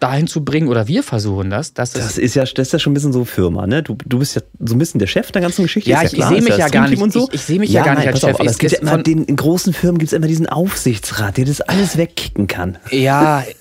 dahin 0.06 0.26
zu 0.26 0.44
bringen, 0.44 0.68
oder 0.68 0.88
wir 0.88 1.02
versuchen 1.02 1.50
das. 1.50 1.74
Dass 1.74 1.92
das, 1.92 2.18
ist 2.18 2.34
ja, 2.34 2.44
das 2.44 2.68
ist 2.68 2.72
ja 2.72 2.78
schon 2.78 2.92
ein 2.92 2.94
bisschen 2.94 3.12
so 3.12 3.24
Firma, 3.24 3.66
ne? 3.66 3.82
Du, 3.82 3.96
du 4.04 4.18
bist 4.18 4.36
ja 4.36 4.42
so 4.60 4.74
ein 4.74 4.78
bisschen 4.78 4.98
der 4.98 5.06
Chef 5.06 5.32
der 5.32 5.42
ganzen 5.42 5.62
Geschichte. 5.62 5.90
Ja, 5.90 6.02
ich, 6.02 6.12
ja 6.12 6.30
ich 6.30 6.36
sehe 6.36 6.42
mich 6.42 6.56
ja 6.56 6.68
gar 6.68 6.88
nicht. 6.88 7.12
So. 7.12 7.28
Ich, 7.28 7.34
ich 7.34 7.42
sehe 7.42 7.58
mich 7.58 7.70
ja, 7.70 7.80
ja 7.80 7.86
gar 7.86 7.94
nein, 7.94 8.04
nicht 8.04 8.14
als 8.14 8.20
Chef. 8.20 8.40
Auf, 8.40 8.46
es 8.46 8.58
gibt 8.58 8.72
ja 8.72 8.78
immer 8.78 8.98
den, 8.98 9.24
in 9.24 9.36
großen 9.36 9.72
Firmen 9.72 9.98
gibt 9.98 10.12
es 10.12 10.16
immer 10.16 10.26
diesen 10.26 10.48
Aufsichtsrat, 10.48 11.36
der 11.36 11.44
das 11.46 11.60
alles 11.60 11.96
wegkicken 11.96 12.46
kann. 12.46 12.78
Ja. 12.90 13.44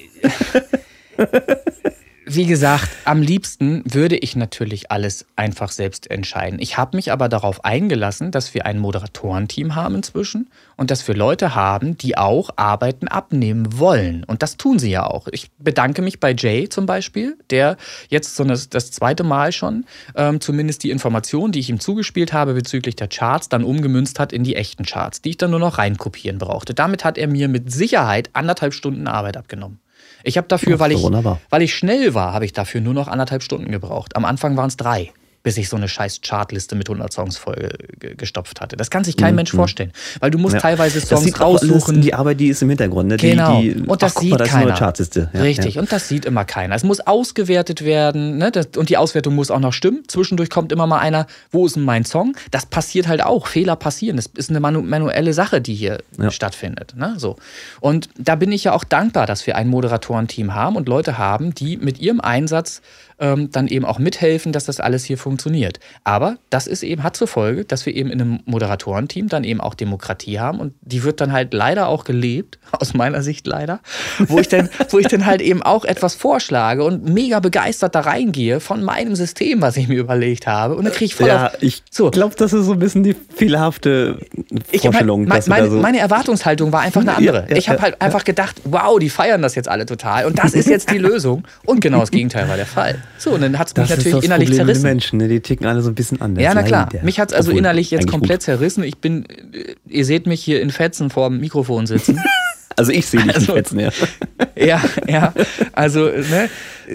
Wie 2.26 2.46
gesagt, 2.46 2.88
am 3.04 3.22
liebsten 3.22 3.84
würde 3.86 4.16
ich 4.16 4.38
natürlich 4.38 4.90
alles 4.90 5.26
einfach 5.36 5.72
selbst 5.72 6.10
entscheiden. 6.10 6.58
Ich 6.60 6.78
habe 6.78 6.96
mich 6.96 7.12
aber 7.12 7.28
darauf 7.28 7.66
eingelassen, 7.66 8.32
dass 8.32 8.54
wir 8.54 8.66
ein 8.66 8.80
Moderatorenteam 8.80 9.76
haben 9.76 9.96
inzwischen 9.96 10.50
und 10.78 10.90
dass 10.90 11.06
wir 11.06 11.16
Leute 11.16 11.54
haben, 11.54 11.98
die 11.98 12.18
auch 12.18 12.52
Arbeiten 12.56 13.10
abnehmen 13.10 13.78
wollen. 13.78 14.24
Und 14.24 14.42
das 14.42 14.56
tun 14.56 14.80
sie 14.80 14.90
ja 14.90 15.06
auch. 15.06 15.28
Ich 15.32 15.52
bedanke 15.60 16.02
mich 16.02 16.22
bei 16.22 16.34
Jay 16.34 16.70
zum 16.70 16.86
Beispiel, 16.86 17.38
der 17.50 17.76
jetzt 18.08 18.38
so 18.38 18.46
das, 18.46 18.70
das 18.70 18.92
zweite 18.92 19.26
Mal 19.26 19.52
schon 19.52 19.86
ähm, 20.16 20.40
zumindest 20.40 20.84
die 20.84 20.92
Informationen, 20.92 21.52
die 21.52 21.60
ich 21.60 21.70
ihm 21.70 21.82
zugespielt 21.82 22.32
habe 22.32 22.54
bezüglich 22.54 22.96
der 22.96 23.10
Charts, 23.10 23.50
dann 23.50 23.66
umgemünzt 23.66 24.20
hat 24.20 24.32
in 24.32 24.46
die 24.46 24.56
echten 24.56 24.86
Charts, 24.86 25.22
die 25.22 25.32
ich 25.32 25.38
dann 25.38 25.52
nur 25.52 25.60
noch 25.60 25.78
reinkopieren 25.78 26.38
brauchte. 26.38 26.74
Damit 26.74 27.04
hat 27.04 27.18
er 27.18 27.28
mir 27.28 27.50
mit 27.50 27.70
Sicherheit 27.74 28.30
anderthalb 28.32 28.74
Stunden 28.74 29.08
Arbeit 29.08 29.36
abgenommen. 29.36 29.83
Ich 30.24 30.38
habe 30.38 30.48
dafür, 30.48 30.80
weil 30.80 30.92
ich, 30.92 31.04
weil 31.50 31.62
ich 31.62 31.76
schnell 31.76 32.14
war, 32.14 32.34
habe 32.34 32.46
ich 32.46 32.54
dafür 32.54 32.82
nur 32.82 32.94
noch 32.94 33.08
anderthalb 33.08 33.44
Stunden 33.44 33.72
gebraucht. 33.72 34.16
Am 34.16 34.26
Anfang 34.26 34.56
waren 34.58 34.68
es 34.68 34.78
drei 34.78 35.12
bis 35.44 35.58
ich 35.58 35.68
so 35.68 35.76
eine 35.76 35.90
scheiß 35.90 36.22
Chartliste 36.22 36.76
mit 36.76 36.90
100 36.90 37.12
Songs 37.12 37.38
voll 37.38 37.70
gestopft 38.00 38.62
hatte. 38.62 38.78
Das 38.78 38.90
kann 38.90 39.04
sich 39.04 39.18
kein 39.18 39.34
mhm. 39.34 39.38
Mensch 39.38 39.52
vorstellen, 39.52 39.92
weil 40.22 40.32
du 40.32 40.38
musst 40.38 40.56
ja. 40.56 40.62
teilweise 40.62 41.02
Songs 41.02 41.40
raussuchen. 41.40 42.02
die 42.02 42.14
Arbeit, 42.14 42.40
die 42.40 42.48
ist 42.48 42.62
im 42.62 42.70
Hintergrund. 42.70 43.10
Ne? 43.10 43.18
Genau. 43.18 43.62
Die, 43.62 43.74
die, 43.74 43.82
und 43.82 44.02
das 44.02 44.16
ach, 44.16 44.22
sieht 44.22 44.32
mal, 44.32 44.38
das 44.38 44.50
keiner. 44.50 44.74
Chartliste. 44.74 45.30
Ja, 45.34 45.42
Richtig. 45.42 45.76
Ja. 45.76 45.82
Und 45.82 45.92
das 45.92 46.08
sieht 46.08 46.26
immer 46.26 46.46
keiner. 46.46 46.76
Es 46.76 46.84
muss 46.84 47.02
ausgewertet 47.02 47.84
werden. 47.84 48.38
Ne? 48.38 48.52
Das, 48.52 48.68
und 48.78 48.90
die 48.90 48.96
Auswertung 48.96 49.36
muss 49.36 49.52
auch 49.52 49.60
noch 49.60 49.74
stimmen. 49.74 50.04
Zwischendurch 50.08 50.50
kommt 50.50 50.72
immer 50.72 50.88
mal 50.88 51.00
einer, 51.00 51.28
wo 51.52 51.66
ist 51.66 51.76
denn 51.76 51.84
mein 51.84 52.06
Song? 52.06 52.38
Das 52.52 52.66
passiert 52.66 53.08
halt 53.08 53.22
auch. 53.24 53.48
Fehler 53.48 53.76
passieren. 53.76 54.16
Das 54.16 54.28
ist 54.28 54.50
eine 54.50 54.62
manu 54.62 54.82
manuelle 54.82 55.34
Sache, 55.34 55.60
die 55.60 55.76
hier 55.76 55.98
stattfindet. 56.30 56.94
Ne? 56.96 57.16
So. 57.18 57.36
Und 57.82 58.10
da 58.18 58.36
bin 58.36 58.52
ich 58.54 58.64
ja 58.64 58.74
auch 58.74 58.86
dankbar, 58.86 59.28
dass 59.28 59.46
wir 59.46 59.58
ein 59.58 59.68
Moderatorenteam 59.68 60.54
haben 60.56 60.78
und 60.78 60.88
Leute 60.88 61.18
haben, 61.18 61.54
die 61.54 61.76
mit 61.76 62.00
ihrem 62.00 62.22
Einsatz 62.22 62.82
ähm, 63.24 63.50
dann 63.52 63.68
eben 63.70 63.86
auch 63.86 64.00
mithelfen, 64.00 64.52
dass 64.52 64.66
das 64.66 64.80
alles 64.82 65.06
hier 65.06 65.18
funktioniert. 65.18 65.80
Aber 66.04 66.36
das 66.50 66.68
ist 66.68 66.84
eben, 66.84 67.04
hat 67.04 67.16
zur 67.16 67.28
Folge, 67.28 67.64
dass 67.64 67.86
wir 67.86 67.96
eben 67.96 68.12
in 68.12 68.20
einem 68.22 68.40
Moderatorenteam 68.46 69.30
dann 69.30 69.44
eben 69.46 69.62
auch 69.62 69.74
Demokratie 69.76 70.40
haben 70.40 70.60
und 70.60 70.74
die 70.82 71.04
wird 71.04 71.22
dann 71.22 71.32
halt 71.32 71.54
leider 71.54 71.88
auch 71.88 72.04
gelebt, 72.04 72.60
aus 72.80 72.94
meiner 72.94 73.24
Sicht 73.24 73.48
leider, 73.48 73.80
wo 74.28 74.40
ich 74.40 74.50
dann, 74.50 74.70
wo 74.90 75.00
ich 75.00 75.08
dann 75.08 75.26
halt 75.26 75.42
eben 75.42 75.64
auch 75.64 75.86
etwas 75.86 76.16
vorschlage 76.16 76.84
und 76.84 77.06
mega 77.06 77.40
begeistert 77.40 77.96
da 77.96 78.02
reingehe 78.02 78.60
von 78.60 78.84
meinem 78.84 79.16
System, 79.16 79.62
was 79.62 79.78
ich 79.78 79.88
mir 79.88 80.00
überlegt 80.00 80.46
habe. 80.46 80.76
Und 80.76 80.84
dann 80.84 80.94
kriege 80.94 81.06
ich 81.06 81.16
voll 81.16 81.28
Ja, 81.28 81.48
auf, 81.48 81.54
ich 81.62 81.82
So. 81.90 82.12
glaube, 82.12 82.36
das 82.36 82.52
ist 82.52 82.66
so 82.66 82.74
ein 82.74 82.80
bisschen 82.80 83.04
die 83.04 83.16
fehlerhafte 83.36 84.18
halt, 84.52 84.82
Vorstellung. 84.82 85.26
mein, 85.26 85.38
wir 85.38 85.42
da 85.44 85.50
meine, 85.50 85.70
so 85.72 85.78
meine 85.80 86.00
Erwartungshaltung 86.00 86.72
war 86.74 86.82
einfach 86.82 87.02
eine 87.02 87.12
Ja, 87.12 87.18
andere. 87.18 87.46
ja, 87.50 87.56
ich 87.56 87.70
habe 87.70 87.78
ja, 87.78 87.84
halt 87.84 88.02
einfach 88.02 88.24
gedacht, 88.26 88.58
wow, 88.66 89.00
die 89.00 89.10
feiern 89.10 89.42
das 89.42 89.56
jetzt 89.56 89.70
alle 89.70 89.86
total 89.86 90.26
und 90.26 90.38
das 90.40 90.54
ist 90.54 90.68
jetzt 90.68 90.92
die 90.92 90.98
Lösung. 91.10 91.44
Und 91.66 91.80
genau 91.80 92.00
das 92.02 92.12
Gegenteil 92.12 92.50
war 92.50 92.58
der 92.58 92.66
Fall. 92.66 93.02
So, 93.18 93.32
und 93.32 93.42
dann 93.42 93.58
hat 93.60 93.68
es 93.68 93.76
mich 93.76 93.88
das 93.88 93.98
natürlich 93.98 94.14
das 94.16 94.26
innerlich 94.26 94.50
Problem 94.50 94.66
zerrissen. 94.68 94.84
Menschen, 94.84 95.18
ne? 95.20 95.28
die 95.28 95.40
ticken 95.40 95.66
alle 95.66 95.82
so 95.82 95.90
ein 95.90 95.96
bisschen 95.96 96.22
anders. 96.22 96.44
Ja, 96.44 96.54
na 96.54 96.64
klar. 96.64 96.90
Leider. 96.92 97.06
Mich 97.06 97.20
hat 97.20 97.30
es 97.32 97.36
also 97.36 97.50
Obwohl, 97.52 97.60
innerlich 97.60 97.92
jetzt 97.92 98.08
komplett 98.08 98.40
gut. 98.40 98.44
zerrissen. 98.46 98.84
Ich 98.84 98.98
bin, 98.98 99.26
äh, 99.54 99.76
ihr 99.88 100.06
seht 100.06 100.26
mich 100.28 100.44
hier 100.44 100.62
in 100.62 100.70
Fetzen 100.72 101.10
vor 101.10 101.30
dem 101.30 101.40
Mikrofon 101.40 101.86
sitzen. 101.88 102.20
Also 102.76 102.92
ich 102.92 103.06
sehe 103.06 103.24
nicht 103.24 103.36
Also- 103.36 103.52
die 103.52 103.58
Fetzen, 103.60 103.80
ja. 103.80 103.92
ja, 104.56 104.82
ja. 105.08 105.32
Also, 105.74 106.06
ne, 106.06 106.50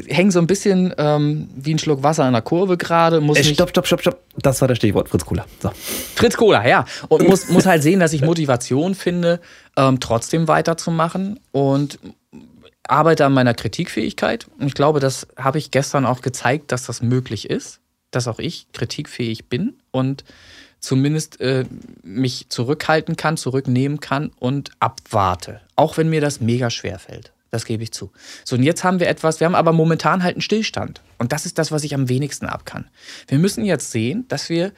häng 0.08 0.32
so 0.32 0.40
ein 0.40 0.48
bisschen 0.48 0.92
ähm, 0.98 1.48
wie 1.54 1.72
ein 1.72 1.78
Schluck 1.78 2.02
Wasser 2.02 2.26
in 2.26 2.32
der 2.32 2.42
Kurve 2.42 2.76
gerade. 2.76 3.20
Muss 3.20 3.38
Äh, 3.38 3.44
stopp, 3.44 3.70
stopp, 3.70 3.86
stopp, 3.86 4.00
stopp. 4.00 4.18
Das 4.42 4.60
war 4.60 4.66
das 4.66 4.78
Stichwort, 4.78 5.08
Fritz 5.08 5.24
Kohler. 5.24 5.46
So. 5.62 5.70
Fritz 6.16 6.36
Cola, 6.36 6.66
ja. 6.66 6.84
Und 7.06 7.28
muss, 7.28 7.48
muss 7.48 7.64
halt 7.64 7.84
sehen, 7.84 8.00
dass 8.00 8.12
ich 8.12 8.22
Motivation 8.22 8.96
finde, 8.96 9.38
ähm, 9.76 10.00
trotzdem 10.00 10.48
weiterzumachen 10.48 11.38
und 11.52 12.00
arbeite 12.88 13.24
an 13.24 13.32
meiner 13.32 13.54
Kritikfähigkeit. 13.54 14.46
Und 14.58 14.66
ich 14.66 14.74
glaube, 14.74 15.00
das 15.00 15.28
habe 15.36 15.58
ich 15.58 15.70
gestern 15.70 16.06
auch 16.06 16.22
gezeigt, 16.22 16.72
dass 16.72 16.84
das 16.84 17.02
möglich 17.02 17.48
ist, 17.48 17.80
dass 18.10 18.26
auch 18.26 18.38
ich 18.38 18.66
kritikfähig 18.72 19.46
bin 19.46 19.74
und 19.90 20.24
zumindest 20.80 21.40
äh, 21.40 21.64
mich 22.02 22.48
zurückhalten 22.48 23.16
kann, 23.16 23.36
zurücknehmen 23.36 24.00
kann 24.00 24.30
und 24.38 24.70
abwarte. 24.80 25.60
Auch 25.76 25.96
wenn 25.96 26.08
mir 26.08 26.20
das 26.20 26.40
mega 26.40 26.70
schwer 26.70 26.98
fällt. 26.98 27.32
Das 27.50 27.64
gebe 27.64 27.82
ich 27.82 27.92
zu. 27.92 28.12
So, 28.44 28.56
und 28.56 28.62
jetzt 28.62 28.84
haben 28.84 29.00
wir 29.00 29.08
etwas, 29.08 29.40
wir 29.40 29.46
haben 29.46 29.54
aber 29.54 29.72
momentan 29.72 30.22
halt 30.22 30.34
einen 30.36 30.42
Stillstand. 30.42 31.00
Und 31.16 31.32
das 31.32 31.46
ist 31.46 31.58
das, 31.58 31.72
was 31.72 31.82
ich 31.84 31.94
am 31.94 32.08
wenigsten 32.08 32.46
ab 32.46 32.66
kann. 32.66 32.88
Wir 33.26 33.38
müssen 33.38 33.64
jetzt 33.64 33.90
sehen, 33.90 34.26
dass 34.28 34.50
wir 34.50 34.72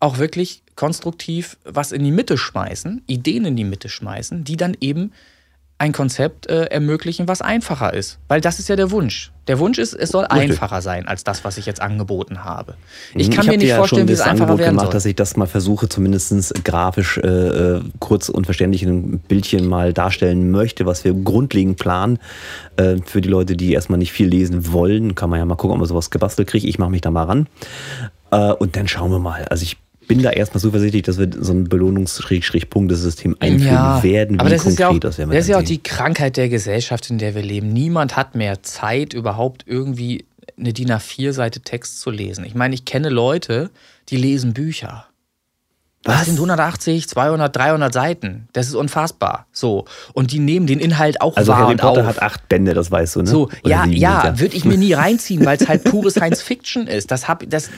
auch 0.00 0.18
wirklich 0.18 0.62
konstruktiv 0.76 1.58
was 1.64 1.92
in 1.92 2.04
die 2.04 2.10
Mitte 2.10 2.38
schmeißen, 2.38 3.02
Ideen 3.06 3.44
in 3.44 3.56
die 3.56 3.64
Mitte 3.64 3.88
schmeißen, 3.88 4.44
die 4.44 4.56
dann 4.56 4.76
eben 4.80 5.12
ein 5.80 5.92
Konzept 5.92 6.46
äh, 6.46 6.64
ermöglichen, 6.64 7.26
was 7.26 7.40
einfacher 7.40 7.94
ist. 7.94 8.18
Weil 8.28 8.42
das 8.42 8.58
ist 8.58 8.68
ja 8.68 8.76
der 8.76 8.90
Wunsch. 8.90 9.32
Der 9.48 9.58
Wunsch 9.58 9.78
ist, 9.78 9.94
es 9.94 10.10
soll 10.10 10.26
Richtig. 10.26 10.50
einfacher 10.50 10.82
sein 10.82 11.08
als 11.08 11.24
das, 11.24 11.42
was 11.42 11.56
ich 11.56 11.64
jetzt 11.64 11.80
angeboten 11.80 12.44
habe. 12.44 12.74
Ich 13.14 13.30
kann 13.30 13.38
hab 13.38 13.46
mir 13.46 13.56
nicht 13.56 13.68
ja 13.68 13.76
vorstellen, 13.76 14.06
wie 14.06 14.12
es 14.12 14.18
das 14.18 14.28
einfacher 14.28 14.42
Angebot 14.42 14.58
werden 14.60 14.72
gemacht, 14.72 14.86
soll. 14.88 14.92
dass 14.92 15.06
ich 15.06 15.16
das 15.16 15.38
mal 15.38 15.46
versuche, 15.46 15.88
zumindest 15.88 16.64
grafisch 16.64 17.16
äh, 17.16 17.26
äh, 17.26 17.80
kurz 17.98 18.28
und 18.28 18.44
verständlich 18.44 18.82
in 18.82 18.90
einem 18.90 19.18
Bildchen 19.20 19.66
mal 19.66 19.94
darstellen 19.94 20.50
möchte, 20.50 20.84
was 20.84 21.02
wir 21.04 21.14
grundlegend 21.14 21.78
planen. 21.78 22.18
Äh, 22.76 22.96
für 23.06 23.22
die 23.22 23.30
Leute, 23.30 23.56
die 23.56 23.72
erstmal 23.72 23.98
nicht 23.98 24.12
viel 24.12 24.28
lesen 24.28 24.70
wollen, 24.72 25.14
kann 25.14 25.30
man 25.30 25.38
ja 25.38 25.46
mal 25.46 25.54
gucken, 25.54 25.72
ob 25.72 25.78
man 25.78 25.88
sowas 25.88 26.10
gebastelt 26.10 26.46
kriegt. 26.46 26.66
Ich 26.66 26.78
mache 26.78 26.90
mich 26.90 27.00
da 27.00 27.10
mal 27.10 27.24
ran. 27.24 27.46
Äh, 28.30 28.52
und 28.52 28.76
dann 28.76 28.86
schauen 28.86 29.10
wir 29.10 29.18
mal. 29.18 29.46
Also 29.46 29.62
ich 29.62 29.78
bin 30.10 30.22
da 30.22 30.30
erstmal 30.30 30.60
zuversichtlich, 30.60 31.02
dass 31.04 31.18
wir 31.18 31.28
so 31.38 31.52
ein 31.52 31.64
Belohnungs-Punktesystem 31.64 33.36
einführen 33.38 34.02
werden. 34.02 34.36
Wie 34.36 34.40
aber 34.40 34.50
das 34.50 34.66
ist 34.66 34.78
ja 34.78 34.88
auch, 34.88 34.98
das 34.98 35.18
werden 35.18 35.30
das 35.30 35.44
ist 35.44 35.48
ja 35.48 35.58
auch 35.58 35.62
die 35.62 35.82
Krankheit 35.82 36.36
der 36.36 36.48
Gesellschaft, 36.48 37.08
in 37.10 37.18
der 37.18 37.34
wir 37.34 37.42
leben. 37.42 37.72
Niemand 37.72 38.16
hat 38.16 38.34
mehr 38.34 38.62
Zeit, 38.62 39.14
überhaupt 39.14 39.64
irgendwie 39.66 40.24
eine 40.58 40.72
DIN 40.72 40.90
A4-Seite 40.90 41.60
Text 41.60 42.00
zu 42.00 42.10
lesen. 42.10 42.44
Ich 42.44 42.54
meine, 42.54 42.74
ich 42.74 42.84
kenne 42.84 43.08
Leute, 43.08 43.70
die 44.08 44.16
lesen 44.16 44.52
Bücher. 44.52 45.06
Das 46.02 46.20
Was? 46.20 46.26
sind 46.26 46.36
180, 46.36 47.08
200, 47.08 47.54
300 47.54 47.92
Seiten. 47.92 48.48
Das 48.54 48.68
ist 48.68 48.74
unfassbar. 48.74 49.46
So. 49.52 49.84
Und 50.14 50.32
die 50.32 50.38
nehmen 50.38 50.66
den 50.66 50.80
Inhalt 50.80 51.20
auch 51.20 51.36
Also 51.36 51.52
wahr 51.52 51.58
Harry 51.58 51.76
Potter 51.76 52.00
auf. 52.00 52.06
hat 52.06 52.22
acht 52.22 52.48
Bände, 52.48 52.72
das 52.72 52.90
weißt 52.90 53.16
du, 53.16 53.22
ne? 53.22 53.26
So, 53.26 53.50
Oder 53.62 53.84
ja, 53.84 53.84
ja, 53.84 54.40
würde 54.40 54.56
ich 54.56 54.64
mir 54.64 54.78
nie 54.78 54.92
reinziehen, 54.94 55.44
weil 55.44 55.58
es 55.58 55.68
halt 55.68 55.84
pure 55.84 56.10
Science 56.10 56.40
Fiction 56.40 56.86
ist. 56.86 57.10
Das, 57.10 57.28
hab, 57.28 57.48
das 57.50 57.68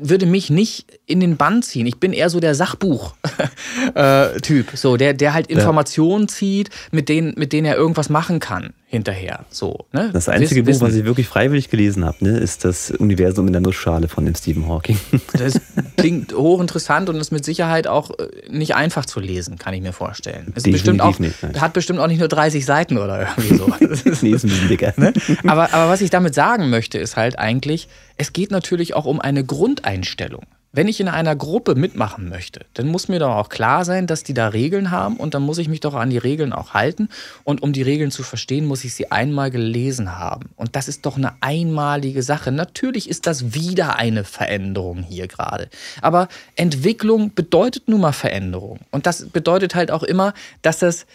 würde 0.00 0.26
mich 0.26 0.50
nicht 0.50 0.86
in 1.06 1.20
den 1.20 1.36
Bann 1.36 1.62
ziehen. 1.62 1.86
Ich 1.86 1.98
bin 1.98 2.12
eher 2.12 2.30
so 2.30 2.40
der 2.40 2.54
Sachbuch-Typ, 2.54 4.66
so, 4.74 4.96
der, 4.96 5.14
der 5.14 5.34
halt 5.34 5.46
Informationen 5.48 6.28
zieht, 6.28 6.70
mit 6.90 7.08
denen, 7.08 7.34
mit 7.36 7.52
denen 7.52 7.66
er 7.66 7.76
irgendwas 7.76 8.08
machen 8.08 8.40
kann 8.40 8.72
hinterher. 8.88 9.44
So, 9.50 9.86
ne? 9.92 10.10
Das 10.12 10.28
einzige 10.28 10.64
Wiss- 10.64 10.78
Buch, 10.78 10.86
was 10.86 10.94
ich 10.94 11.04
wirklich 11.04 11.26
freiwillig 11.26 11.70
gelesen 11.70 12.04
habe, 12.04 12.16
ne, 12.20 12.38
ist 12.38 12.64
das 12.64 12.92
Universum 12.92 13.48
in 13.48 13.52
der 13.52 13.60
Nussschale 13.60 14.06
von 14.08 14.24
dem 14.24 14.34
Stephen 14.36 14.68
Hawking. 14.68 14.98
Das 15.36 15.60
klingt 15.96 16.32
hochinteressant 16.34 17.08
und 17.08 17.16
ist 17.16 17.32
mit 17.32 17.44
Sicherheit 17.44 17.86
auch 17.88 18.10
äh, 18.18 18.28
nicht 18.48 18.74
einfach 18.76 19.04
zu 19.04 19.18
lesen, 19.20 19.58
kann 19.58 19.74
ich 19.74 19.82
mir 19.82 19.92
vorstellen. 19.92 20.52
Ist 20.54 20.70
bestimmt 20.70 21.00
auch, 21.00 21.18
nicht, 21.18 21.34
hat 21.58 21.72
bestimmt 21.72 21.98
auch 21.98 22.06
nicht 22.06 22.20
nur 22.20 22.28
30 22.28 22.64
Seiten 22.64 22.96
oder 22.96 23.26
irgendwie 23.36 23.56
so. 23.56 23.66
Das 23.80 24.02
ist- 24.02 24.22
nee, 24.22 24.30
ist 24.30 24.44
ein 24.44 24.50
bisschen 24.50 24.68
dicker. 24.68 24.94
Ne? 24.96 25.12
Aber, 25.46 25.74
aber 25.74 25.90
was 25.90 26.00
ich 26.00 26.10
damit 26.10 26.34
sagen 26.34 26.70
möchte, 26.70 26.98
ist 26.98 27.16
halt 27.16 27.38
eigentlich, 27.38 27.88
es 28.16 28.32
geht 28.32 28.50
natürlich 28.50 28.94
auch 28.94 29.04
um 29.04 29.20
eine 29.20 29.44
Grundeinstellung. 29.44 30.46
Wenn 30.76 30.88
ich 30.88 31.00
in 31.00 31.08
einer 31.08 31.34
Gruppe 31.34 31.74
mitmachen 31.74 32.28
möchte, 32.28 32.66
dann 32.74 32.88
muss 32.88 33.08
mir 33.08 33.18
doch 33.18 33.34
auch 33.34 33.48
klar 33.48 33.86
sein, 33.86 34.06
dass 34.06 34.24
die 34.24 34.34
da 34.34 34.48
Regeln 34.48 34.90
haben 34.90 35.16
und 35.16 35.32
dann 35.32 35.42
muss 35.42 35.56
ich 35.56 35.68
mich 35.68 35.80
doch 35.80 35.94
an 35.94 36.10
die 36.10 36.18
Regeln 36.18 36.52
auch 36.52 36.74
halten. 36.74 37.08
Und 37.44 37.62
um 37.62 37.72
die 37.72 37.80
Regeln 37.80 38.10
zu 38.10 38.22
verstehen, 38.22 38.66
muss 38.66 38.84
ich 38.84 38.92
sie 38.92 39.10
einmal 39.10 39.50
gelesen 39.50 40.18
haben. 40.18 40.50
Und 40.54 40.76
das 40.76 40.88
ist 40.88 41.06
doch 41.06 41.16
eine 41.16 41.32
einmalige 41.40 42.22
Sache. 42.22 42.52
Natürlich 42.52 43.08
ist 43.08 43.26
das 43.26 43.54
wieder 43.54 43.96
eine 43.96 44.22
Veränderung 44.22 45.02
hier 45.02 45.28
gerade. 45.28 45.70
Aber 46.02 46.28
Entwicklung 46.56 47.32
bedeutet 47.34 47.88
nun 47.88 48.02
mal 48.02 48.12
Veränderung. 48.12 48.80
Und 48.90 49.06
das 49.06 49.30
bedeutet 49.30 49.74
halt 49.74 49.90
auch 49.90 50.02
immer, 50.02 50.34
dass 50.60 50.80
das 50.80 51.06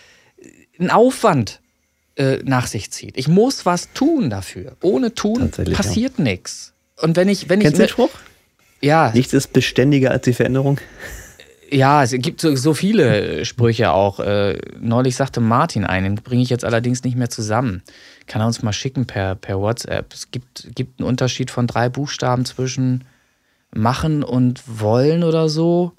einen 0.80 0.90
Aufwand 0.90 1.62
äh, 2.16 2.40
nach 2.44 2.66
sich 2.66 2.90
zieht. 2.92 3.16
Ich 3.16 3.28
muss 3.28 3.66
was 3.68 3.94
tun 3.94 4.32
dafür. 4.32 4.76
Ohne 4.82 5.14
tun 5.14 5.52
passiert 5.52 6.18
nichts. 6.18 6.71
Und 7.02 7.16
wenn 7.16 7.30
ich, 7.30 7.50
wenn 7.50 7.60
Kennst 7.60 7.80
du 7.80 7.84
ich 7.84 7.90
den 7.90 7.94
Spruch? 7.94 8.12
ja, 8.82 9.12
Nichts 9.14 9.34
ist 9.34 9.54
beständiger 9.54 10.12
als 10.12 10.24
die 10.24 10.34
Veränderung. 10.34 10.80
ja, 11.72 12.04
es 12.04 12.12
gibt 12.12 12.42
so, 12.42 12.56
so 12.56 12.74
viele 12.74 13.46
Sprüche 13.46 13.92
auch. 13.92 14.20
Äh, 14.20 14.58
neulich 14.80 15.16
sagte 15.16 15.40
Martin 15.40 15.86
einen, 15.86 16.16
den 16.16 16.24
bringe 16.24 16.44
ich 16.44 16.50
jetzt 16.50 16.66
allerdings 16.66 17.04
nicht 17.04 17.18
mehr 17.18 17.30
zusammen. 17.30 17.82
Kann 18.28 18.42
er 18.42 18.48
uns 18.48 18.62
mal 18.62 18.74
schicken 18.74 19.06
per, 19.06 19.36
per 19.36 19.60
WhatsApp. 19.60 20.14
Es 20.14 20.32
gibt, 20.32 20.70
gibt 20.76 21.00
einen 21.00 21.08
Unterschied 21.08 21.52
von 21.52 21.68
drei 21.68 21.90
Buchstaben 21.90 22.46
zwischen 22.46 23.04
machen 23.74 24.24
und 24.24 24.62
wollen 24.68 25.24
oder 25.24 25.50
so. 25.50 25.94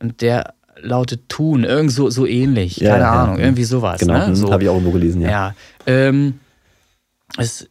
Und 0.00 0.20
der 0.20 0.54
lautet 0.80 1.28
tun. 1.28 1.64
Irgend 1.64 1.92
so, 1.92 2.10
so 2.10 2.26
ähnlich. 2.26 2.76
Ja, 2.78 2.92
Keine 2.92 3.04
ja, 3.04 3.22
Ahnung. 3.22 3.38
ja. 3.38 3.44
Irgendwie 3.44 3.64
sowas. 3.64 4.00
Genau, 4.00 4.14
ne? 4.14 4.26
hm, 4.28 4.34
so. 4.36 4.52
habe 4.52 4.62
ich 4.62 4.68
auch 4.68 4.74
irgendwo 4.74 4.92
gelesen, 4.92 5.22
ja. 5.22 5.30
Ja. 5.30 5.54
Ähm, 5.86 6.40
es, 7.38 7.66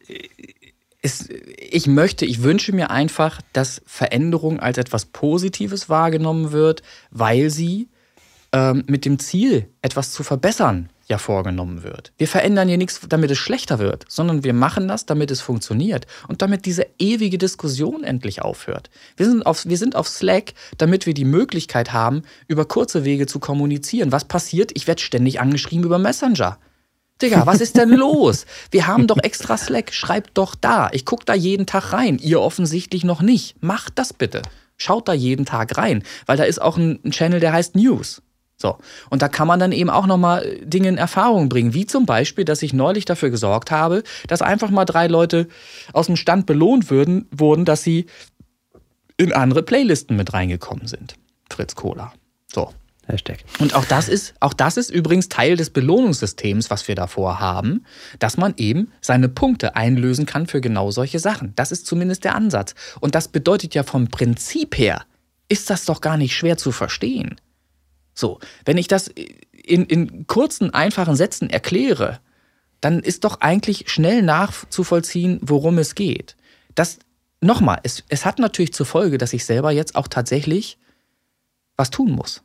es, 1.06 1.28
ich 1.56 1.86
möchte, 1.86 2.26
ich 2.26 2.42
wünsche 2.42 2.72
mir 2.72 2.90
einfach, 2.90 3.40
dass 3.52 3.80
Veränderung 3.86 4.58
als 4.58 4.76
etwas 4.76 5.06
Positives 5.06 5.88
wahrgenommen 5.88 6.50
wird, 6.50 6.82
weil 7.12 7.48
sie 7.48 7.88
ähm, 8.52 8.82
mit 8.88 9.04
dem 9.04 9.20
Ziel, 9.20 9.68
etwas 9.82 10.10
zu 10.10 10.24
verbessern, 10.24 10.90
ja 11.06 11.18
vorgenommen 11.18 11.84
wird. 11.84 12.12
Wir 12.18 12.26
verändern 12.26 12.66
hier 12.66 12.76
nichts, 12.76 13.00
damit 13.08 13.30
es 13.30 13.38
schlechter 13.38 13.78
wird, 13.78 14.04
sondern 14.08 14.42
wir 14.42 14.52
machen 14.52 14.88
das, 14.88 15.06
damit 15.06 15.30
es 15.30 15.40
funktioniert 15.40 16.08
und 16.26 16.42
damit 16.42 16.66
diese 16.66 16.88
ewige 16.98 17.38
Diskussion 17.38 18.02
endlich 18.02 18.42
aufhört. 18.42 18.90
Wir 19.16 19.26
sind 19.26 19.46
auf, 19.46 19.64
wir 19.64 19.78
sind 19.78 19.94
auf 19.94 20.08
Slack, 20.08 20.54
damit 20.76 21.06
wir 21.06 21.14
die 21.14 21.24
Möglichkeit 21.24 21.92
haben, 21.92 22.22
über 22.48 22.64
kurze 22.64 23.04
Wege 23.04 23.28
zu 23.28 23.38
kommunizieren. 23.38 24.10
Was 24.10 24.24
passiert? 24.24 24.72
Ich 24.74 24.88
werde 24.88 25.02
ständig 25.02 25.40
angeschrieben 25.40 25.84
über 25.84 26.00
Messenger. 26.00 26.58
Digga, 27.22 27.46
was 27.46 27.60
ist 27.60 27.76
denn 27.76 27.90
los? 27.96 28.46
Wir 28.70 28.86
haben 28.86 29.06
doch 29.06 29.18
extra 29.22 29.56
Slack. 29.56 29.92
Schreibt 29.92 30.36
doch 30.36 30.54
da. 30.54 30.90
Ich 30.92 31.04
gucke 31.04 31.24
da 31.24 31.34
jeden 31.34 31.66
Tag 31.66 31.92
rein. 31.92 32.18
Ihr 32.18 32.40
offensichtlich 32.40 33.04
noch 33.04 33.22
nicht. 33.22 33.62
Macht 33.62 33.98
das 33.98 34.12
bitte. 34.12 34.42
Schaut 34.76 35.08
da 35.08 35.14
jeden 35.14 35.46
Tag 35.46 35.78
rein, 35.78 36.02
weil 36.26 36.36
da 36.36 36.44
ist 36.44 36.60
auch 36.60 36.76
ein, 36.76 37.00
ein 37.02 37.10
Channel, 37.10 37.40
der 37.40 37.52
heißt 37.52 37.76
News. 37.76 38.20
So. 38.58 38.78
Und 39.10 39.22
da 39.22 39.28
kann 39.28 39.48
man 39.48 39.60
dann 39.60 39.72
eben 39.72 39.90
auch 39.90 40.06
nochmal 40.06 40.58
Dinge 40.62 40.88
in 40.88 40.98
Erfahrung 40.98 41.48
bringen. 41.48 41.74
Wie 41.74 41.86
zum 41.86 42.06
Beispiel, 42.06 42.44
dass 42.44 42.62
ich 42.62 42.72
neulich 42.72 43.04
dafür 43.04 43.30
gesorgt 43.30 43.70
habe, 43.70 44.02
dass 44.28 44.42
einfach 44.42 44.70
mal 44.70 44.84
drei 44.84 45.06
Leute 45.06 45.48
aus 45.92 46.06
dem 46.06 46.16
Stand 46.16 46.46
belohnt 46.46 46.90
würden, 46.90 47.26
wurden, 47.30 47.64
dass 47.64 47.82
sie 47.82 48.06
in 49.16 49.32
andere 49.32 49.62
Playlisten 49.62 50.16
mit 50.16 50.32
reingekommen 50.32 50.86
sind. 50.86 51.14
Fritz 51.50 51.74
Cola. 51.74 52.12
So. 52.52 52.72
Hashtag. 53.06 53.38
Und 53.58 53.74
auch 53.74 53.84
das 53.84 54.08
ist, 54.08 54.34
auch 54.40 54.52
das 54.52 54.76
ist 54.76 54.90
übrigens 54.90 55.28
Teil 55.28 55.56
des 55.56 55.70
Belohnungssystems, 55.70 56.70
was 56.70 56.88
wir 56.88 56.94
davor 56.94 57.40
haben, 57.40 57.84
dass 58.18 58.36
man 58.36 58.54
eben 58.56 58.92
seine 59.00 59.28
Punkte 59.28 59.76
einlösen 59.76 60.26
kann 60.26 60.46
für 60.46 60.60
genau 60.60 60.90
solche 60.90 61.18
Sachen. 61.18 61.52
Das 61.56 61.72
ist 61.72 61.86
zumindest 61.86 62.24
der 62.24 62.34
Ansatz. 62.34 62.74
Und 63.00 63.14
das 63.14 63.28
bedeutet 63.28 63.74
ja 63.74 63.84
vom 63.84 64.08
Prinzip 64.08 64.76
her, 64.76 65.04
ist 65.48 65.70
das 65.70 65.84
doch 65.84 66.00
gar 66.00 66.16
nicht 66.16 66.34
schwer 66.34 66.56
zu 66.56 66.72
verstehen. 66.72 67.36
So, 68.14 68.40
wenn 68.64 68.78
ich 68.78 68.88
das 68.88 69.08
in, 69.08 69.84
in 69.84 70.26
kurzen, 70.26 70.72
einfachen 70.72 71.16
Sätzen 71.16 71.50
erkläre, 71.50 72.18
dann 72.80 73.00
ist 73.00 73.24
doch 73.24 73.40
eigentlich 73.40 73.88
schnell 73.88 74.22
nachzuvollziehen, 74.22 75.38
worum 75.42 75.78
es 75.78 75.94
geht. 75.94 76.36
Dass 76.74 76.98
nochmal, 77.40 77.80
es, 77.82 78.04
es 78.08 78.24
hat 78.24 78.38
natürlich 78.38 78.72
zur 78.72 78.86
Folge, 78.86 79.18
dass 79.18 79.32
ich 79.32 79.44
selber 79.44 79.70
jetzt 79.70 79.94
auch 79.94 80.08
tatsächlich 80.08 80.78
was 81.76 81.90
tun 81.90 82.12
muss. 82.12 82.42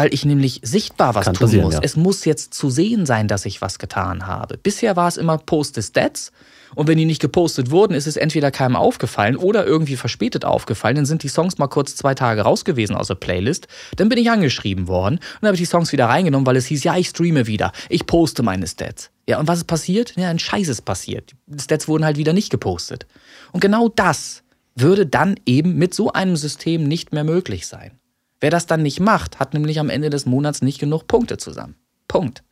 Weil 0.00 0.14
ich 0.14 0.24
nämlich 0.24 0.60
sichtbar 0.62 1.14
was 1.14 1.26
Kann 1.26 1.34
tun 1.34 1.54
muss. 1.60 1.74
ja. 1.74 1.80
Es 1.82 1.94
muss 1.94 2.24
jetzt 2.24 2.54
zu 2.54 2.70
sehen 2.70 3.04
sein, 3.04 3.28
dass 3.28 3.44
ich 3.44 3.60
was 3.60 3.78
getan 3.78 4.26
habe. 4.26 4.56
Bisher 4.56 4.96
war 4.96 5.08
es 5.08 5.18
immer 5.18 5.36
Post 5.36 5.74
the 5.74 5.82
Stats. 5.82 6.32
Und 6.74 6.88
wenn 6.88 6.96
die 6.96 7.04
nicht 7.04 7.20
gepostet 7.20 7.70
wurden, 7.70 7.92
ist 7.92 8.06
es 8.06 8.16
entweder 8.16 8.50
keinem 8.50 8.76
aufgefallen 8.76 9.36
oder 9.36 9.66
irgendwie 9.66 9.96
verspätet 9.96 10.46
aufgefallen. 10.46 10.96
Dann 10.96 11.04
sind 11.04 11.22
die 11.22 11.28
Songs 11.28 11.58
mal 11.58 11.66
kurz 11.68 11.96
zwei 11.96 12.14
Tage 12.14 12.40
raus 12.40 12.64
gewesen 12.64 12.96
aus 12.96 13.08
der 13.08 13.16
Playlist. 13.16 13.68
Dann 13.96 14.08
bin 14.08 14.16
ich 14.16 14.30
angeschrieben 14.30 14.88
worden 14.88 15.16
und 15.16 15.42
dann 15.42 15.48
habe 15.48 15.56
ich 15.56 15.60
die 15.60 15.66
Songs 15.66 15.92
wieder 15.92 16.06
reingenommen, 16.06 16.46
weil 16.46 16.56
es 16.56 16.64
hieß, 16.64 16.82
ja, 16.84 16.96
ich 16.96 17.08
streame 17.08 17.46
wieder. 17.46 17.72
Ich 17.90 18.06
poste 18.06 18.42
meine 18.42 18.66
Stats. 18.66 19.10
Ja, 19.28 19.38
und 19.38 19.48
was 19.48 19.58
ist 19.58 19.66
passiert? 19.66 20.14
Ja, 20.16 20.30
ein 20.30 20.38
Scheiß 20.38 20.68
ist 20.68 20.86
passiert. 20.86 21.34
Die 21.46 21.62
Stats 21.62 21.88
wurden 21.88 22.06
halt 22.06 22.16
wieder 22.16 22.32
nicht 22.32 22.48
gepostet. 22.48 23.06
Und 23.52 23.60
genau 23.60 23.90
das 23.90 24.44
würde 24.76 25.04
dann 25.04 25.34
eben 25.44 25.76
mit 25.76 25.92
so 25.92 26.10
einem 26.10 26.36
System 26.36 26.84
nicht 26.84 27.12
mehr 27.12 27.24
möglich 27.24 27.66
sein. 27.66 27.99
Wer 28.40 28.50
das 28.50 28.66
dann 28.66 28.82
nicht 28.82 29.00
macht, 29.00 29.38
hat 29.38 29.54
nämlich 29.54 29.78
am 29.78 29.90
Ende 29.90 30.10
des 30.10 30.26
Monats 30.26 30.62
nicht 30.62 30.78
genug 30.78 31.06
Punkte 31.06 31.36
zusammen. 31.36 31.74
Punkt. 32.08 32.42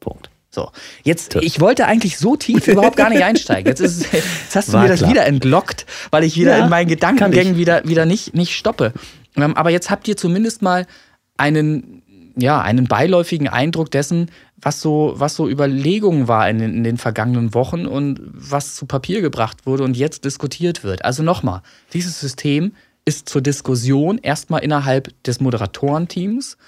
Punkt. 0.00 0.30
So, 0.48 0.70
jetzt, 1.02 1.34
ich 1.36 1.60
wollte 1.60 1.86
eigentlich 1.86 2.16
so 2.18 2.36
tief 2.36 2.66
überhaupt 2.68 2.96
gar 2.96 3.10
nicht 3.10 3.22
einsteigen. 3.22 3.68
Jetzt, 3.68 3.80
ist, 3.80 4.12
jetzt 4.12 4.54
hast 4.56 4.68
du 4.68 4.72
War 4.74 4.82
mir 4.84 4.88
das 4.88 5.00
klar. 5.00 5.10
wieder 5.10 5.26
entlockt, 5.26 5.84
weil 6.10 6.24
ich 6.24 6.36
wieder 6.36 6.56
Ja, 6.56 6.64
in 6.64 6.70
meinen 6.70 6.88
Gedankengängen 6.88 7.56
wieder, 7.56 7.86
wieder 7.86 8.06
nicht, 8.06 8.34
nicht 8.34 8.54
stoppe. 8.54 8.92
Ähm, 9.36 9.54
Aber 9.56 9.70
jetzt 9.70 9.90
habt 9.90 10.08
ihr 10.08 10.16
zumindest 10.16 10.62
mal 10.62 10.86
einen, 11.36 12.02
ja, 12.36 12.60
einen 12.62 12.86
beiläufigen 12.86 13.48
Eindruck 13.48 13.90
dessen, 13.90 14.30
was 14.56 14.80
so, 14.80 15.12
was 15.16 15.34
so 15.34 15.46
Überlegungen 15.48 16.28
war 16.28 16.48
in 16.48 16.58
den, 16.58 16.74
in 16.74 16.84
den 16.84 16.96
vergangenen 16.96 17.52
Wochen 17.52 17.84
und 17.84 18.20
was 18.32 18.76
zu 18.76 18.86
Papier 18.86 19.20
gebracht 19.20 19.66
wurde 19.66 19.84
und 19.84 19.96
jetzt 19.96 20.24
diskutiert 20.24 20.84
wird. 20.84 21.04
Also 21.04 21.22
nochmal, 21.22 21.60
dieses 21.92 22.18
System 22.18 22.72
ist 23.06 23.28
zur 23.28 23.40
Diskussion 23.40 24.18
erstmal 24.18 24.62
innerhalb 24.62 25.10
des 25.22 25.40
Moderatorenteams. 25.40 26.58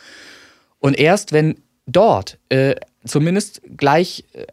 Und 0.78 0.98
erst 0.98 1.32
wenn 1.32 1.56
dort 1.86 2.38
äh, 2.48 2.76
zumindest 3.04 3.60
gleich, 3.76 4.24
äh, 4.32 4.46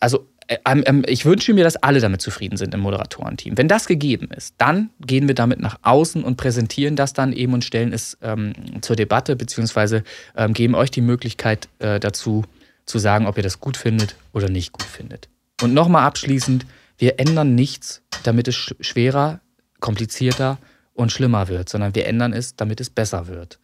also 0.00 0.26
äh, 0.48 1.02
ich 1.06 1.24
wünsche 1.24 1.54
mir, 1.54 1.62
dass 1.64 1.76
alle 1.76 2.00
damit 2.00 2.20
zufrieden 2.20 2.56
sind 2.56 2.74
im 2.74 2.80
Moderatorenteam. 2.80 3.56
Wenn 3.56 3.68
das 3.68 3.86
gegeben 3.86 4.28
ist, 4.36 4.56
dann 4.58 4.90
gehen 5.00 5.28
wir 5.28 5.34
damit 5.36 5.60
nach 5.60 5.78
außen 5.82 6.24
und 6.24 6.36
präsentieren 6.36 6.96
das 6.96 7.12
dann 7.12 7.32
eben 7.32 7.54
und 7.54 7.64
stellen 7.64 7.92
es 7.92 8.18
ähm, 8.22 8.52
zur 8.80 8.96
Debatte, 8.96 9.36
beziehungsweise 9.36 10.02
ähm, 10.36 10.52
geben 10.52 10.74
euch 10.74 10.90
die 10.90 11.00
Möglichkeit 11.00 11.68
äh, 11.78 12.00
dazu 12.00 12.44
zu 12.86 12.98
sagen, 12.98 13.26
ob 13.26 13.36
ihr 13.36 13.44
das 13.44 13.60
gut 13.60 13.76
findet 13.76 14.16
oder 14.32 14.48
nicht 14.48 14.72
gut 14.72 14.82
findet. 14.86 15.28
Und 15.62 15.74
nochmal 15.74 16.02
abschließend, 16.02 16.66
wir 16.98 17.20
ändern 17.20 17.54
nichts, 17.54 18.02
damit 18.24 18.48
es 18.48 18.56
sch 18.56 18.74
schwerer, 18.80 19.40
komplizierter 19.78 20.58
und 21.00 21.10
schlimmer 21.12 21.48
wird, 21.48 21.68
sondern 21.68 21.94
wir 21.94 22.06
ändern 22.06 22.32
es, 22.32 22.56
damit 22.56 22.80
es 22.80 22.90
besser 22.90 23.26
wird. 23.26 23.58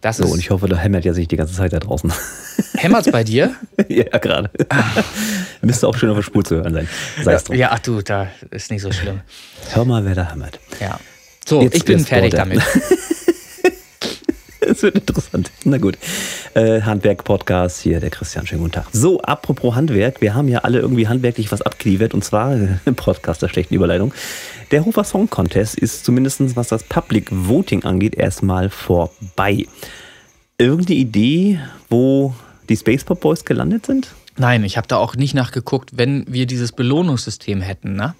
Das 0.00 0.16
So, 0.16 0.26
und 0.26 0.40
ich 0.40 0.50
hoffe, 0.50 0.66
da 0.66 0.76
hämmert 0.76 1.04
ja 1.04 1.12
sich 1.14 1.28
die 1.28 1.36
ganze 1.36 1.54
Zeit 1.54 1.72
da 1.72 1.78
draußen. 1.78 2.12
Hämmert's 2.74 3.10
bei 3.10 3.22
dir? 3.22 3.54
ja, 3.88 4.18
gerade. 4.18 4.50
Müsste 5.62 5.86
auch 5.86 5.96
schön 5.96 6.10
auf 6.10 6.16
der 6.16 6.22
Spur 6.22 6.44
zu 6.44 6.56
hören 6.56 6.74
sein. 6.74 6.88
Sei 7.22 7.32
es 7.34 7.44
drum. 7.44 7.56
Ja, 7.56 7.70
ach 7.70 7.78
du, 7.78 8.02
da 8.02 8.28
ist 8.50 8.72
nicht 8.72 8.82
so 8.82 8.90
schlimm. 8.90 9.20
Hör 9.70 9.84
mal, 9.84 10.04
wer 10.04 10.16
da 10.16 10.28
hämmert. 10.32 10.58
Ja. 10.80 10.98
So, 11.46 11.62
Jetzt 11.62 11.76
ich 11.76 11.84
bin 11.84 12.04
fertig 12.04 12.34
damit. 12.34 12.60
Es 14.66 14.82
wird 14.82 14.94
interessant. 14.94 15.50
Na 15.64 15.78
gut. 15.78 15.98
Äh, 16.54 16.82
Handwerk-Podcast, 16.82 17.80
hier 17.80 18.00
der 18.00 18.10
Christian, 18.10 18.46
schönen 18.46 18.62
guten 18.62 18.74
Tag. 18.74 18.86
So, 18.92 19.20
apropos 19.20 19.74
Handwerk, 19.74 20.20
wir 20.20 20.34
haben 20.34 20.48
ja 20.48 20.60
alle 20.60 20.78
irgendwie 20.78 21.08
handwerklich 21.08 21.50
was 21.50 21.62
abgeliefert 21.62 22.14
und 22.14 22.24
zwar 22.24 22.54
im 22.84 22.94
Podcast 22.94 23.42
der 23.42 23.48
schlechten 23.48 23.74
Überleitung. 23.74 24.14
Der 24.70 24.84
Hofer 24.84 25.04
Song 25.04 25.28
Contest 25.28 25.76
ist 25.76 26.04
zumindest 26.04 26.56
was 26.56 26.68
das 26.68 26.84
Public 26.84 27.28
Voting 27.30 27.84
angeht, 27.84 28.14
erstmal 28.14 28.70
vorbei. 28.70 29.66
Irgendeine 30.58 30.98
Idee, 30.98 31.60
wo 31.90 32.34
die 32.68 32.76
Space 32.76 33.04
Pop 33.04 33.20
Boys 33.20 33.44
gelandet 33.44 33.86
sind? 33.86 34.14
Nein, 34.36 34.64
ich 34.64 34.76
habe 34.76 34.86
da 34.86 34.96
auch 34.96 35.16
nicht 35.16 35.34
nachgeguckt. 35.34 35.90
Wenn 35.92 36.24
wir 36.28 36.46
dieses 36.46 36.72
Belohnungssystem 36.72 37.60
hätten, 37.60 37.96
ne? 37.96 38.14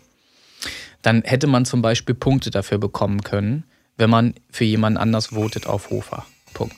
dann 1.02 1.22
hätte 1.22 1.46
man 1.46 1.64
zum 1.64 1.82
Beispiel 1.82 2.14
Punkte 2.14 2.50
dafür 2.50 2.78
bekommen 2.78 3.22
können, 3.22 3.64
wenn 3.96 4.10
man 4.10 4.34
für 4.50 4.64
jemanden 4.64 4.98
anders 4.98 5.26
votet 5.26 5.66
auf 5.66 5.90
Hofer. 5.90 6.24
Punkt. 6.54 6.76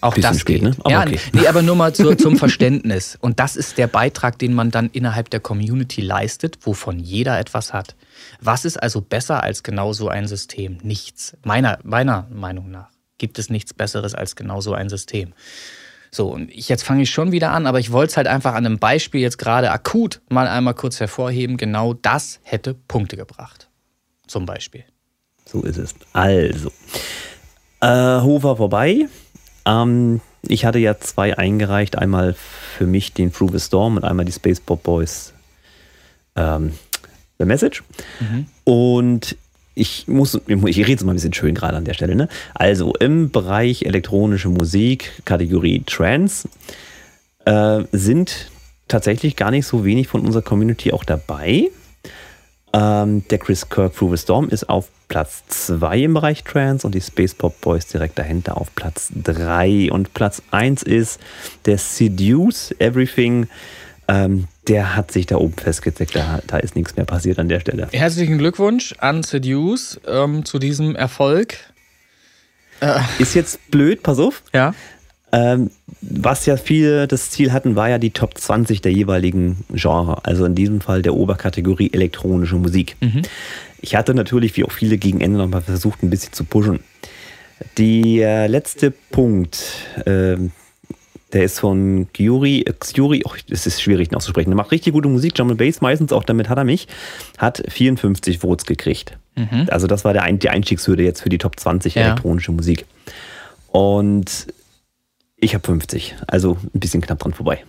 Auch 0.00 0.14
Bisschen 0.14 0.30
das 0.30 0.40
spät, 0.40 0.60
geht. 0.60 0.62
ne? 0.62 0.76
Aber 0.80 0.90
ja, 0.90 1.00
okay. 1.02 1.18
nee, 1.32 1.48
aber 1.48 1.62
nur 1.62 1.74
mal 1.74 1.92
zu, 1.92 2.14
zum 2.16 2.36
Verständnis. 2.36 3.18
Und 3.20 3.40
das 3.40 3.56
ist 3.56 3.78
der 3.78 3.88
Beitrag, 3.88 4.38
den 4.38 4.54
man 4.54 4.70
dann 4.70 4.90
innerhalb 4.90 5.28
der 5.30 5.40
Community 5.40 6.00
leistet, 6.00 6.58
wovon 6.62 7.00
jeder 7.00 7.38
etwas 7.38 7.72
hat. 7.72 7.96
Was 8.40 8.64
ist 8.64 8.80
also 8.80 9.00
besser 9.00 9.42
als 9.42 9.64
genau 9.64 9.92
so 9.92 10.08
ein 10.08 10.28
System? 10.28 10.78
Nichts. 10.82 11.36
Meiner, 11.42 11.78
meiner 11.82 12.28
Meinung 12.30 12.70
nach 12.70 12.90
gibt 13.18 13.38
es 13.38 13.50
nichts 13.50 13.74
Besseres 13.74 14.14
als 14.14 14.36
genau 14.36 14.60
so 14.60 14.72
ein 14.72 14.88
System. 14.88 15.34
So, 16.10 16.28
und 16.28 16.50
ich, 16.50 16.68
jetzt 16.68 16.84
fange 16.84 17.02
ich 17.02 17.10
schon 17.10 17.32
wieder 17.32 17.50
an, 17.50 17.66
aber 17.66 17.80
ich 17.80 17.92
wollte 17.92 18.12
es 18.12 18.16
halt 18.16 18.28
einfach 18.28 18.54
an 18.54 18.64
einem 18.64 18.78
Beispiel 18.78 19.20
jetzt 19.20 19.36
gerade 19.36 19.70
akut 19.70 20.22
mal 20.30 20.46
einmal 20.46 20.74
kurz 20.74 21.00
hervorheben. 21.00 21.56
Genau 21.56 21.92
das 21.92 22.40
hätte 22.44 22.74
Punkte 22.74 23.16
gebracht. 23.16 23.68
Zum 24.26 24.46
Beispiel. 24.46 24.84
So 25.50 25.62
ist 25.62 25.78
es. 25.78 25.94
Also, 26.12 26.70
äh, 27.80 28.20
Hofer 28.20 28.56
vorbei. 28.56 29.06
Ähm, 29.64 30.20
ich 30.42 30.64
hatte 30.64 30.78
ja 30.78 30.98
zwei 30.98 31.36
eingereicht. 31.36 31.96
Einmal 31.96 32.34
für 32.34 32.86
mich 32.86 33.14
den 33.14 33.32
Through 33.32 33.52
the 33.52 33.60
Storm 33.60 33.96
und 33.96 34.04
einmal 34.04 34.24
die 34.24 34.32
Space 34.32 34.60
Pop 34.60 34.82
Boys 34.82 35.32
ähm, 36.36 36.72
The 37.38 37.44
Message. 37.44 37.82
Und 38.64 39.36
ich 39.74 40.08
muss, 40.08 40.38
ich 40.46 40.78
rede 40.78 40.90
jetzt 40.90 41.04
mal 41.04 41.12
ein 41.12 41.16
bisschen 41.16 41.32
schön 41.32 41.54
gerade 41.54 41.76
an 41.76 41.84
der 41.84 41.94
Stelle. 41.94 42.16
Ne? 42.16 42.28
Also 42.54 42.92
im 42.94 43.30
Bereich 43.30 43.82
elektronische 43.82 44.48
Musik, 44.48 45.22
Kategorie 45.24 45.82
Trance, 45.86 46.48
äh, 47.44 47.84
sind 47.92 48.50
tatsächlich 48.88 49.36
gar 49.36 49.50
nicht 49.50 49.66
so 49.66 49.84
wenig 49.84 50.08
von 50.08 50.22
unserer 50.22 50.42
Community 50.42 50.92
auch 50.92 51.04
dabei. 51.04 51.70
Ähm, 52.72 53.26
der 53.28 53.38
Chris 53.38 53.68
Kirk 53.68 53.94
Through 53.96 54.16
the 54.16 54.22
Storm 54.22 54.48
ist 54.48 54.68
auf 54.68 54.88
Platz 55.08 55.42
2 55.48 56.00
im 56.00 56.14
Bereich 56.14 56.44
Trance 56.44 56.86
und 56.86 56.94
die 56.94 57.00
Space 57.00 57.34
Pop 57.34 57.60
Boys 57.60 57.86
direkt 57.86 58.18
dahinter 58.18 58.58
auf 58.58 58.74
Platz 58.74 59.08
3. 59.14 59.90
Und 59.90 60.12
Platz 60.12 60.42
1 60.50 60.82
ist 60.82 61.18
der 61.64 61.78
Seduce 61.78 62.74
Everything. 62.78 63.48
Ähm, 64.06 64.48
der 64.68 64.96
hat 64.96 65.10
sich 65.10 65.26
da 65.26 65.36
oben 65.36 65.54
festgezeckt. 65.54 66.14
Da, 66.14 66.40
da 66.46 66.58
ist 66.58 66.76
nichts 66.76 66.96
mehr 66.96 67.06
passiert 67.06 67.38
an 67.38 67.48
der 67.48 67.60
Stelle. 67.60 67.88
Herzlichen 67.92 68.38
Glückwunsch 68.38 68.94
an 68.98 69.22
Seduce 69.22 70.00
ähm, 70.06 70.44
zu 70.44 70.58
diesem 70.58 70.94
Erfolg. 70.94 71.54
Ist 73.18 73.34
jetzt 73.34 73.70
blöd, 73.70 74.02
pass 74.02 74.18
auf. 74.18 74.42
Ja. 74.54 74.74
Ähm, 75.32 75.70
was 76.00 76.46
ja 76.46 76.56
viele 76.56 77.08
das 77.08 77.30
Ziel 77.30 77.52
hatten, 77.52 77.74
war 77.76 77.88
ja 77.88 77.98
die 77.98 78.10
Top 78.10 78.38
20 78.38 78.80
der 78.82 78.92
jeweiligen 78.92 79.64
Genre. 79.72 80.24
Also 80.24 80.44
in 80.44 80.54
diesem 80.54 80.80
Fall 80.80 81.02
der 81.02 81.14
Oberkategorie 81.14 81.90
elektronische 81.92 82.56
Musik. 82.56 82.96
Ich 83.80 83.94
hatte 83.96 84.14
natürlich, 84.14 84.56
wie 84.56 84.64
auch 84.64 84.72
viele 84.72 84.98
gegen 84.98 85.20
Ende 85.20 85.38
nochmal 85.38 85.62
versucht, 85.62 86.02
ein 86.02 86.10
bisschen 86.10 86.32
zu 86.32 86.44
pushen. 86.44 86.80
Der 87.76 88.48
letzte 88.48 88.92
Punkt, 88.92 89.64
ähm, 90.06 90.52
der 91.32 91.44
ist 91.44 91.58
von 91.60 92.06
Gyuri, 92.12 92.60
äh, 92.62 92.72
Gyuri, 92.94 93.22
oh, 93.26 93.32
das 93.48 93.66
ist 93.66 93.82
schwierig 93.82 94.10
noch 94.10 94.18
auszusprechen. 94.18 94.50
Der 94.50 94.56
macht 94.56 94.70
richtig 94.70 94.92
gute 94.92 95.08
Musik, 95.08 95.38
and 95.40 95.58
Bass 95.58 95.80
meistens, 95.80 96.12
auch 96.12 96.24
damit 96.24 96.48
hat 96.48 96.58
er 96.58 96.64
mich, 96.64 96.86
hat 97.36 97.62
54 97.68 98.38
Votes 98.38 98.64
gekriegt. 98.66 99.18
Also 99.68 99.86
das 99.86 100.04
war 100.04 100.12
der 100.12 100.32
die 100.32 100.48
Einstiegshürde 100.50 101.04
jetzt 101.04 101.20
für 101.22 101.28
die 101.28 101.38
Top 101.38 101.60
20 101.60 101.94
Ja. 101.94 102.02
elektronische 102.06 102.50
Musik. 102.50 102.86
Und 103.70 104.48
ich 105.40 105.54
habe 105.54 105.64
50, 105.66 106.16
also 106.26 106.56
ein 106.74 106.80
bisschen 106.80 107.00
knapp 107.00 107.18
dran 107.20 107.32
vorbei. 107.32 107.64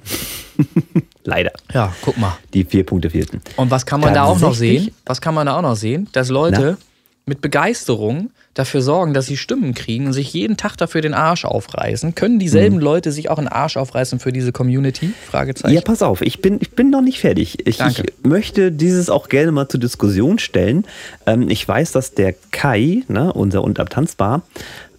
Leider. 1.24 1.52
Ja, 1.74 1.94
guck 2.02 2.18
mal. 2.18 2.38
Die 2.54 2.64
vier 2.64 2.86
Punkte 2.86 3.10
fehlten. 3.10 3.42
Und 3.56 3.70
was 3.72 3.86
kann 3.86 4.00
man 4.02 4.14
da 4.14 4.24
auch 4.24 4.40
noch 4.40 4.56
sehen? 4.56 4.92
Was 5.06 5.22
kann 5.22 5.36
man 5.36 5.46
da 5.46 5.58
auch 5.58 5.62
noch 5.62 5.76
sehen? 5.76 6.08
Dass 6.14 6.30
Leute 6.30 6.78
mit 7.26 7.42
Begeisterung 7.42 8.32
dafür 8.56 8.82
sorgen, 8.82 9.14
dass 9.14 9.28
sie 9.28 9.38
Stimmen 9.38 9.76
kriegen 9.76 10.08
und 10.08 10.14
sich 10.14 10.34
jeden 10.34 10.58
Tag 10.58 10.76
dafür 10.78 11.02
den 11.02 11.14
Arsch 11.14 11.46
aufreißen. 11.46 12.16
Können 12.16 12.40
dieselben 12.40 12.78
Mhm. 12.78 12.82
Leute 12.82 13.12
sich 13.12 13.30
auch 13.30 13.38
einen 13.38 13.48
Arsch 13.48 13.78
aufreißen 13.78 14.20
für 14.20 14.34
diese 14.34 14.52
Community? 14.52 15.12
Fragezeichen. 15.30 15.76
Ja, 15.76 15.82
pass 15.82 16.02
auf, 16.02 16.22
ich 16.22 16.42
bin, 16.42 16.58
ich 16.60 16.72
bin 16.72 16.90
noch 16.90 17.02
nicht 17.02 17.20
fertig. 17.20 17.68
Ich, 17.68 17.80
ich 17.80 18.04
möchte 18.24 18.72
dieses 18.72 19.12
auch 19.12 19.30
gerne 19.30 19.52
mal 19.52 19.70
zur 19.70 19.80
Diskussion 19.80 20.40
stellen. 20.40 20.86
Ähm, 21.28 21.50
ich 21.50 21.66
weiß, 21.68 21.92
dass 21.92 22.16
der 22.16 22.34
Kai, 22.52 23.04
ne, 23.08 23.32
unser 23.32 23.64
Unabtanzbar, 23.64 24.42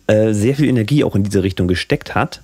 äh, 0.06 0.33
sehr 0.33 0.54
viel 0.54 0.68
Energie 0.68 1.02
auch 1.02 1.16
in 1.16 1.24
diese 1.24 1.42
Richtung 1.42 1.66
gesteckt 1.66 2.14
hat. 2.14 2.42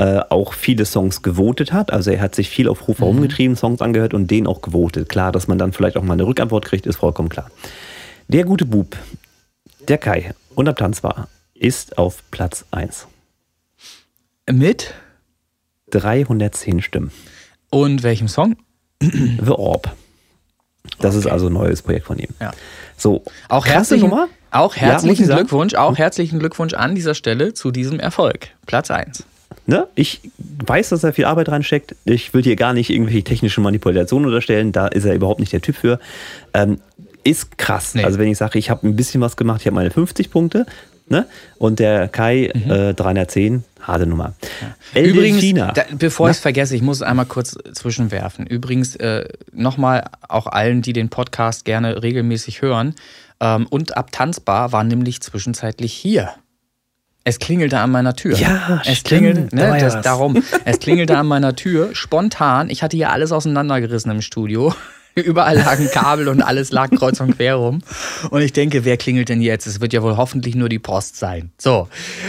Äh, 0.00 0.22
auch 0.30 0.54
viele 0.54 0.86
Songs 0.86 1.20
gewotet 1.20 1.74
hat. 1.74 1.92
Also 1.92 2.10
er 2.10 2.22
hat 2.22 2.34
sich 2.34 2.48
viel 2.48 2.68
auf 2.70 2.88
Rufer 2.88 3.04
rumgetrieben, 3.04 3.54
Songs 3.54 3.82
angehört 3.82 4.14
und 4.14 4.30
den 4.30 4.46
auch 4.46 4.62
gewotet. 4.62 5.10
Klar, 5.10 5.30
dass 5.30 5.46
man 5.46 5.58
dann 5.58 5.74
vielleicht 5.74 5.98
auch 5.98 6.02
mal 6.02 6.14
eine 6.14 6.26
Rückantwort 6.26 6.64
kriegt, 6.64 6.86
ist 6.86 6.96
vollkommen 6.96 7.28
klar. 7.28 7.50
Der 8.28 8.44
gute 8.44 8.64
Bub, 8.64 8.96
der 9.88 9.98
Kai, 9.98 10.32
unabtanzbar, 10.54 11.28
ist 11.52 11.98
auf 11.98 12.22
Platz 12.30 12.64
1. 12.70 13.08
Mit 14.50 14.94
310 15.90 16.80
Stimmen. 16.80 17.10
und 17.68 18.02
welchem 18.02 18.28
Song? 18.28 18.56
The 19.02 19.50
Orb. 19.50 19.94
Das 20.98 21.14
okay. 21.14 21.26
ist 21.26 21.30
also 21.30 21.48
ein 21.48 21.52
neues 21.52 21.82
Projekt 21.82 22.06
von 22.06 22.18
ihm. 22.18 22.30
Ja. 22.40 22.52
So, 22.96 23.22
auch 23.50 23.66
herzlichen, 23.66 24.10
auch 24.50 24.76
herzlichen 24.76 25.28
ja, 25.28 25.36
Glückwunsch, 25.36 25.74
auch 25.74 25.98
herzlichen 25.98 26.38
Glückwunsch 26.38 26.72
an 26.72 26.94
dieser 26.94 27.14
Stelle 27.14 27.52
zu 27.52 27.70
diesem 27.70 28.00
Erfolg. 28.00 28.48
Platz 28.64 28.90
1. 28.90 29.26
Ne? 29.66 29.86
Ich 29.94 30.20
weiß, 30.38 30.90
dass 30.90 31.04
er 31.04 31.12
viel 31.12 31.24
Arbeit 31.24 31.48
reinsteckt. 31.48 31.94
Ich 32.04 32.32
will 32.34 32.42
hier 32.42 32.56
gar 32.56 32.72
nicht 32.72 32.90
irgendwelche 32.90 33.24
technischen 33.24 33.62
Manipulationen 33.62 34.26
unterstellen. 34.26 34.72
Da 34.72 34.88
ist 34.88 35.04
er 35.04 35.14
überhaupt 35.14 35.40
nicht 35.40 35.52
der 35.52 35.60
Typ 35.60 35.76
für. 35.76 36.00
Ähm, 36.54 36.80
ist 37.22 37.58
krass. 37.58 37.94
Nee. 37.94 38.04
Also 38.04 38.18
wenn 38.18 38.28
ich 38.28 38.38
sage, 38.38 38.58
ich 38.58 38.70
habe 38.70 38.86
ein 38.86 38.96
bisschen 38.96 39.20
was 39.20 39.36
gemacht, 39.36 39.60
ich 39.60 39.66
habe 39.66 39.74
meine 39.74 39.90
50 39.90 40.30
Punkte, 40.30 40.66
Ne? 41.10 41.26
Und 41.58 41.80
der 41.80 42.06
Kai 42.06 42.52
mhm. 42.54 42.70
äh, 42.70 42.94
310, 42.94 43.64
harte 43.80 44.06
Nummer. 44.06 44.34
Ja. 44.94 45.02
Übrigens, 45.02 45.74
da, 45.74 45.84
bevor 45.98 46.30
ich 46.30 46.36
es 46.36 46.40
vergesse, 46.40 46.76
ich 46.76 46.82
muss 46.82 47.02
einmal 47.02 47.26
kurz 47.26 47.58
zwischenwerfen. 47.72 48.46
Übrigens, 48.46 48.94
äh, 48.94 49.28
nochmal 49.52 50.04
auch 50.28 50.46
allen, 50.46 50.82
die 50.82 50.92
den 50.92 51.08
Podcast 51.08 51.64
gerne 51.64 52.00
regelmäßig 52.04 52.62
hören. 52.62 52.94
Ähm, 53.40 53.66
und 53.70 53.96
Abtanzbar 53.96 54.70
war 54.70 54.84
nämlich 54.84 55.20
zwischenzeitlich 55.20 55.92
hier. 55.92 56.30
Es 57.22 57.38
klingelte 57.38 57.78
an 57.78 57.90
meiner 57.90 58.16
Tür. 58.16 58.36
Ja, 58.36 58.80
es 58.86 59.02
klingelte, 59.02 59.54
ne, 59.54 59.78
das, 59.78 60.00
darum. 60.00 60.42
Es 60.64 60.78
klingelte 60.78 61.18
an 61.18 61.26
meiner 61.26 61.54
Tür, 61.54 61.90
spontan. 61.94 62.70
Ich 62.70 62.82
hatte 62.82 62.96
hier 62.96 63.10
alles 63.10 63.30
auseinandergerissen 63.30 64.10
im 64.10 64.22
Studio. 64.22 64.74
Überall 65.14 65.56
lagen 65.56 65.90
Kabel 65.90 66.28
und 66.28 66.40
alles 66.40 66.70
lag 66.70 66.90
kreuz 66.90 67.20
und 67.20 67.36
quer 67.36 67.56
rum. 67.56 67.82
Und 68.30 68.42
ich 68.42 68.52
denke, 68.52 68.84
wer 68.84 68.96
klingelt 68.96 69.28
denn 69.28 69.42
jetzt? 69.42 69.66
Es 69.66 69.80
wird 69.80 69.92
ja 69.92 70.02
wohl 70.02 70.16
hoffentlich 70.16 70.54
nur 70.54 70.68
die 70.68 70.78
Post 70.78 71.16
sein. 71.16 71.50
So. 71.58 71.88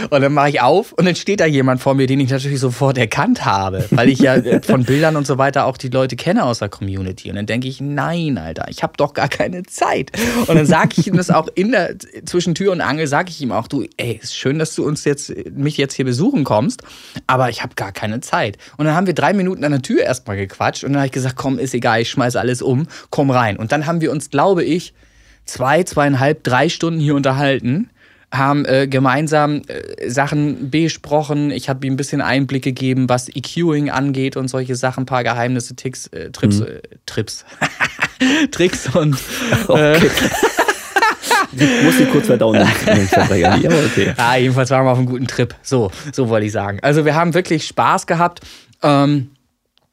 Und 0.09 0.21
dann 0.21 0.33
mache 0.33 0.49
ich 0.49 0.61
auf 0.61 0.91
und 0.93 1.05
dann 1.05 1.15
steht 1.15 1.39
da 1.39 1.45
jemand 1.45 1.79
vor 1.79 1.93
mir, 1.93 2.07
den 2.07 2.19
ich 2.19 2.31
natürlich 2.31 2.59
sofort 2.59 2.97
erkannt 2.97 3.45
habe, 3.45 3.85
weil 3.91 4.09
ich 4.09 4.19
ja 4.19 4.41
von 4.63 4.83
Bildern 4.83 5.15
und 5.15 5.27
so 5.27 5.37
weiter 5.37 5.65
auch 5.65 5.77
die 5.77 5.89
Leute 5.89 6.15
kenne 6.15 6.43
aus 6.43 6.59
der 6.59 6.69
Community. 6.69 7.29
Und 7.29 7.35
dann 7.35 7.45
denke 7.45 7.67
ich, 7.67 7.81
nein, 7.81 8.37
Alter, 8.37 8.65
ich 8.69 8.81
habe 8.81 8.93
doch 8.97 9.13
gar 9.13 9.29
keine 9.29 9.63
Zeit. 9.63 10.11
Und 10.47 10.55
dann 10.55 10.65
sage 10.65 10.95
ich 10.97 11.07
ihm 11.07 11.17
das 11.17 11.29
auch 11.29 11.47
in 11.53 11.71
der 11.71 11.95
zwischen 12.25 12.55
Tür 12.55 12.71
und 12.71 12.81
Angel, 12.81 13.05
sage 13.05 13.29
ich 13.29 13.41
ihm 13.41 13.51
auch, 13.51 13.67
du, 13.67 13.85
ey, 13.97 14.19
ist 14.21 14.35
schön, 14.35 14.57
dass 14.57 14.73
du 14.75 14.85
uns 14.85 15.05
jetzt 15.05 15.31
mich 15.51 15.77
jetzt 15.77 15.93
hier 15.93 16.05
besuchen 16.05 16.43
kommst, 16.43 16.81
aber 17.27 17.49
ich 17.49 17.61
habe 17.61 17.75
gar 17.75 17.91
keine 17.91 18.21
Zeit. 18.21 18.57
Und 18.77 18.85
dann 18.85 18.95
haben 18.95 19.07
wir 19.07 19.13
drei 19.13 19.33
Minuten 19.33 19.63
an 19.63 19.71
der 19.71 19.81
Tür 19.81 20.01
erstmal 20.01 20.37
gequatscht 20.37 20.83
und 20.83 20.93
dann 20.93 21.01
habe 21.01 21.07
ich 21.07 21.11
gesagt, 21.11 21.35
komm, 21.35 21.59
ist 21.59 21.73
egal, 21.73 22.01
ich 22.01 22.09
schmeiß 22.09 22.35
alles 22.35 22.61
um 22.61 22.70
komm 23.09 23.29
rein. 23.29 23.57
Und 23.57 23.71
dann 23.71 23.85
haben 23.85 24.01
wir 24.01 24.11
uns, 24.11 24.29
glaube 24.29 24.63
ich, 24.63 24.93
zwei, 25.45 25.83
zweieinhalb, 25.83 26.43
drei 26.43 26.69
Stunden 26.69 26.99
hier 26.99 27.15
unterhalten, 27.15 27.89
haben 28.33 28.65
äh, 28.65 28.87
gemeinsam 28.87 29.61
äh, 29.67 30.09
Sachen 30.09 30.69
besprochen. 30.69 31.51
Ich 31.51 31.67
habe 31.67 31.85
ihm 31.85 31.93
ein 31.93 31.97
bisschen 31.97 32.21
Einblick 32.21 32.63
gegeben, 32.63 33.09
was 33.09 33.27
EQing 33.27 33.89
angeht 33.89 34.37
und 34.37 34.47
solche 34.47 34.75
Sachen, 34.75 35.03
ein 35.03 35.05
paar 35.05 35.23
Geheimnisse, 35.23 35.75
Ticks, 35.75 36.07
äh, 36.07 36.31
Trips, 36.31 36.59
mhm. 36.59 36.67
Äh, 36.67 36.81
Trips, 37.05 37.45
Tricks 38.51 38.95
und. 38.95 39.17
Äh, 39.69 39.97
okay. 39.97 40.09
Ich 41.53 41.83
muss 41.83 41.97
sie 41.97 42.05
kurz 42.05 42.27
verdauen. 42.27 42.55
ja, 43.35 43.55
okay. 43.55 44.13
ja, 44.17 44.35
jedenfalls 44.37 44.69
waren 44.69 44.85
wir 44.85 44.91
auf 44.91 44.97
einem 44.97 45.07
guten 45.07 45.27
Trip. 45.27 45.53
So, 45.61 45.91
so 46.13 46.29
wollte 46.29 46.45
ich 46.45 46.51
sagen. 46.51 46.79
Also 46.81 47.03
wir 47.03 47.15
haben 47.15 47.33
wirklich 47.33 47.67
Spaß 47.67 48.07
gehabt. 48.07 48.41
Ähm, 48.81 49.31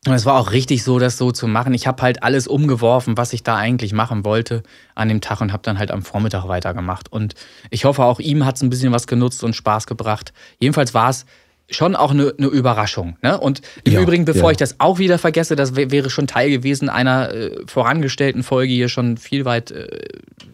und 0.09 0.14
es 0.14 0.27
war 0.27 0.35
auch 0.35 0.53
richtig 0.53 0.83
so, 0.85 0.99
das 0.99 1.18
so 1.18 1.33
zu 1.33 1.47
machen. 1.47 1.75
Ich 1.75 1.87
habe 1.87 2.03
halt 2.03 2.23
alles 2.23 2.47
umgeworfen, 2.47 3.16
was 3.16 3.33
ich 3.33 3.42
da 3.42 3.57
eigentlich 3.57 3.92
machen 3.92 4.25
wollte 4.25 4.62
an 4.94 5.09
dem 5.09 5.21
Tag 5.21 5.40
und 5.40 5.53
habe 5.53 5.62
dann 5.62 5.79
halt 5.79 5.90
am 5.90 6.03
Vormittag 6.03 6.49
weitergemacht. 6.49 7.12
Und 7.12 7.35
ich 7.71 7.85
hoffe, 7.85 8.05
auch 8.05 8.21
ihm 8.21 8.44
hat 8.44 8.57
es 8.57 8.62
ein 8.62 8.71
bisschen 8.71 8.92
was 8.92 9.07
genutzt 9.07 9.44
und 9.44 9.55
Spaß 9.55 9.87
gebracht. 9.87 10.33
Jedenfalls 10.59 10.94
war 10.94 11.11
es 11.11 11.27
schon 11.71 11.97
auch 11.97 12.11
eine, 12.11 12.35
eine 12.38 12.47
Überraschung. 12.47 13.16
Ne? 13.23 13.38
Und 13.38 13.61
im 13.85 13.92
ja, 13.92 14.01
Übrigen, 14.01 14.25
bevor 14.25 14.44
ja. 14.44 14.51
ich 14.53 14.57
das 14.57 14.81
auch 14.81 14.99
wieder 14.99 15.18
vergesse, 15.18 15.55
das 15.55 15.77
wäre 15.77 16.11
schon 16.11 16.27
Teil 16.27 16.51
gewesen 16.51 16.88
einer 16.88 17.33
äh, 17.33 17.51
vorangestellten 17.66 18.42
Folge 18.42 18.73
hier 18.73 18.88
schon 18.88 19.16
viel 19.18 19.44
weit 19.44 19.71
äh, 19.71 19.88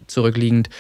zurückliegend. 0.07 0.71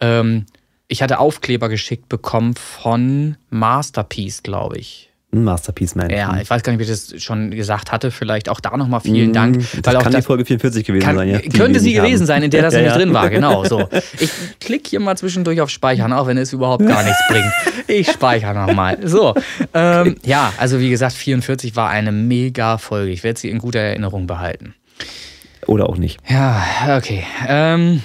Ähm, 0.00 0.46
ich 0.88 1.02
hatte 1.02 1.18
Aufkleber 1.18 1.68
geschickt 1.68 2.08
bekommen 2.08 2.54
von 2.54 3.36
Masterpiece, 3.50 4.42
glaube 4.42 4.78
ich. 4.78 5.10
Masterpiece 5.42 5.94
Man. 5.94 6.10
Ja, 6.10 6.38
ich 6.40 6.48
weiß 6.48 6.62
gar 6.62 6.72
nicht, 6.72 6.78
wie 6.78 6.84
ich 6.84 6.90
das 6.90 7.22
schon 7.22 7.50
gesagt 7.50 7.90
hatte. 7.90 8.10
Vielleicht 8.10 8.48
auch 8.48 8.60
da 8.60 8.76
nochmal 8.76 9.00
vielen 9.00 9.30
mm, 9.30 9.32
Dank. 9.32 9.82
Das 9.82 9.98
kann 10.02 10.12
die 10.12 10.22
Folge 10.22 10.44
44 10.44 10.84
gewesen 10.84 11.04
kann, 11.04 11.16
sein, 11.16 11.28
ja. 11.28 11.40
Könnte 11.40 11.80
sie 11.80 11.94
gewesen 11.94 12.20
haben. 12.20 12.26
sein, 12.26 12.42
in 12.44 12.50
der 12.50 12.62
das 12.62 12.74
ja, 12.74 12.80
nicht 12.80 12.90
ja. 12.90 12.96
drin 12.96 13.12
war, 13.12 13.30
genau. 13.30 13.64
So. 13.64 13.88
Ich 14.20 14.30
klicke 14.60 14.90
hier 14.90 15.00
mal 15.00 15.16
zwischendurch 15.16 15.60
auf 15.60 15.70
Speichern, 15.70 16.12
auch 16.12 16.26
wenn 16.26 16.38
es 16.38 16.52
überhaupt 16.52 16.86
gar 16.86 17.02
nichts 17.02 17.20
bringt. 17.28 17.52
Ich 17.88 18.10
speichere 18.10 18.54
nochmal. 18.54 18.98
So. 19.04 19.34
Ähm, 19.72 20.16
ja, 20.24 20.52
also 20.58 20.78
wie 20.78 20.90
gesagt, 20.90 21.14
44 21.14 21.74
war 21.74 21.90
eine 21.90 22.12
mega 22.12 22.78
Folge. 22.78 23.10
Ich 23.10 23.24
werde 23.24 23.40
sie 23.40 23.50
in 23.50 23.58
guter 23.58 23.80
Erinnerung 23.80 24.26
behalten. 24.26 24.74
Oder 25.66 25.88
auch 25.88 25.96
nicht. 25.96 26.18
Ja, 26.28 26.62
okay. 26.96 27.24
Ähm, 27.48 28.02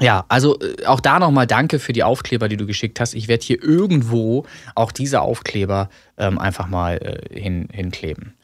ja, 0.00 0.24
also 0.28 0.58
äh, 0.60 0.86
auch 0.86 1.00
da 1.00 1.18
nochmal 1.18 1.46
danke 1.46 1.78
für 1.78 1.92
die 1.92 2.02
Aufkleber, 2.02 2.48
die 2.48 2.56
du 2.56 2.66
geschickt 2.66 3.00
hast. 3.00 3.14
Ich 3.14 3.28
werde 3.28 3.44
hier 3.44 3.62
irgendwo 3.62 4.44
auch 4.74 4.92
diese 4.92 5.20
Aufkleber 5.20 5.88
ähm, 6.18 6.38
einfach 6.38 6.68
mal 6.68 6.96
äh, 6.96 7.40
hin, 7.40 7.68
hinkleben. 7.72 8.34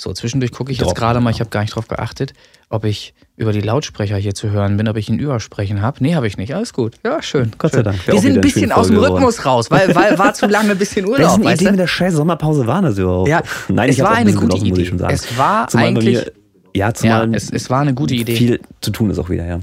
So, 0.00 0.14
zwischendurch 0.14 0.52
gucke 0.52 0.72
ich 0.72 0.78
jetzt 0.78 0.94
gerade 0.94 1.20
mal, 1.20 1.28
ich 1.28 1.40
habe 1.40 1.50
gar 1.50 1.60
nicht 1.60 1.74
drauf 1.74 1.86
geachtet, 1.86 2.32
ob 2.70 2.86
ich 2.86 3.12
über 3.36 3.52
die 3.52 3.60
Lautsprecher 3.60 4.16
hier 4.16 4.34
zu 4.34 4.48
hören 4.50 4.78
bin, 4.78 4.88
ob 4.88 4.96
ich 4.96 5.10
ihn 5.10 5.18
übersprechen 5.18 5.82
habe. 5.82 5.98
Nee, 6.00 6.14
habe 6.14 6.26
ich 6.26 6.38
nicht. 6.38 6.54
Alles 6.54 6.72
gut. 6.72 6.94
Ja, 7.04 7.20
schön. 7.20 7.52
Gott 7.58 7.72
sei 7.72 7.82
Dank. 7.82 8.06
Wir 8.06 8.18
sind 8.18 8.36
ein 8.36 8.40
bisschen 8.40 8.72
aus 8.72 8.86
dem 8.86 8.96
Rhythmus 8.96 9.44
raus, 9.44 9.70
weil, 9.70 9.94
weil 9.94 10.18
war 10.18 10.32
zu 10.32 10.46
lange 10.46 10.70
ein 10.70 10.78
bisschen 10.78 11.04
Urlaub. 11.04 11.38
Welche 11.40 11.64
Idee 11.64 11.70
mit 11.72 11.80
der 11.80 11.86
scheiß 11.86 12.14
Sommerpause 12.14 12.66
war 12.66 12.80
das 12.80 12.96
überhaupt? 12.96 13.28
Ja, 13.28 13.42
Nein, 13.68 13.90
es 13.90 13.98
war 13.98 14.12
eine 14.12 14.32
gute 14.32 14.56
Idee. 14.56 14.90
Es 15.08 15.36
war 15.36 15.68
Zumal 15.68 15.88
eigentlich 15.88 16.32
ja, 16.74 16.92
zumal 16.94 17.30
ja, 17.30 17.36
es, 17.36 17.50
es, 17.50 17.70
war 17.70 17.80
eine 17.80 17.94
gute 17.94 18.14
Idee. 18.14 18.34
Viel 18.34 18.60
zu 18.80 18.90
tun 18.90 19.10
ist 19.10 19.18
auch 19.18 19.30
wieder, 19.30 19.46
ja. 19.46 19.60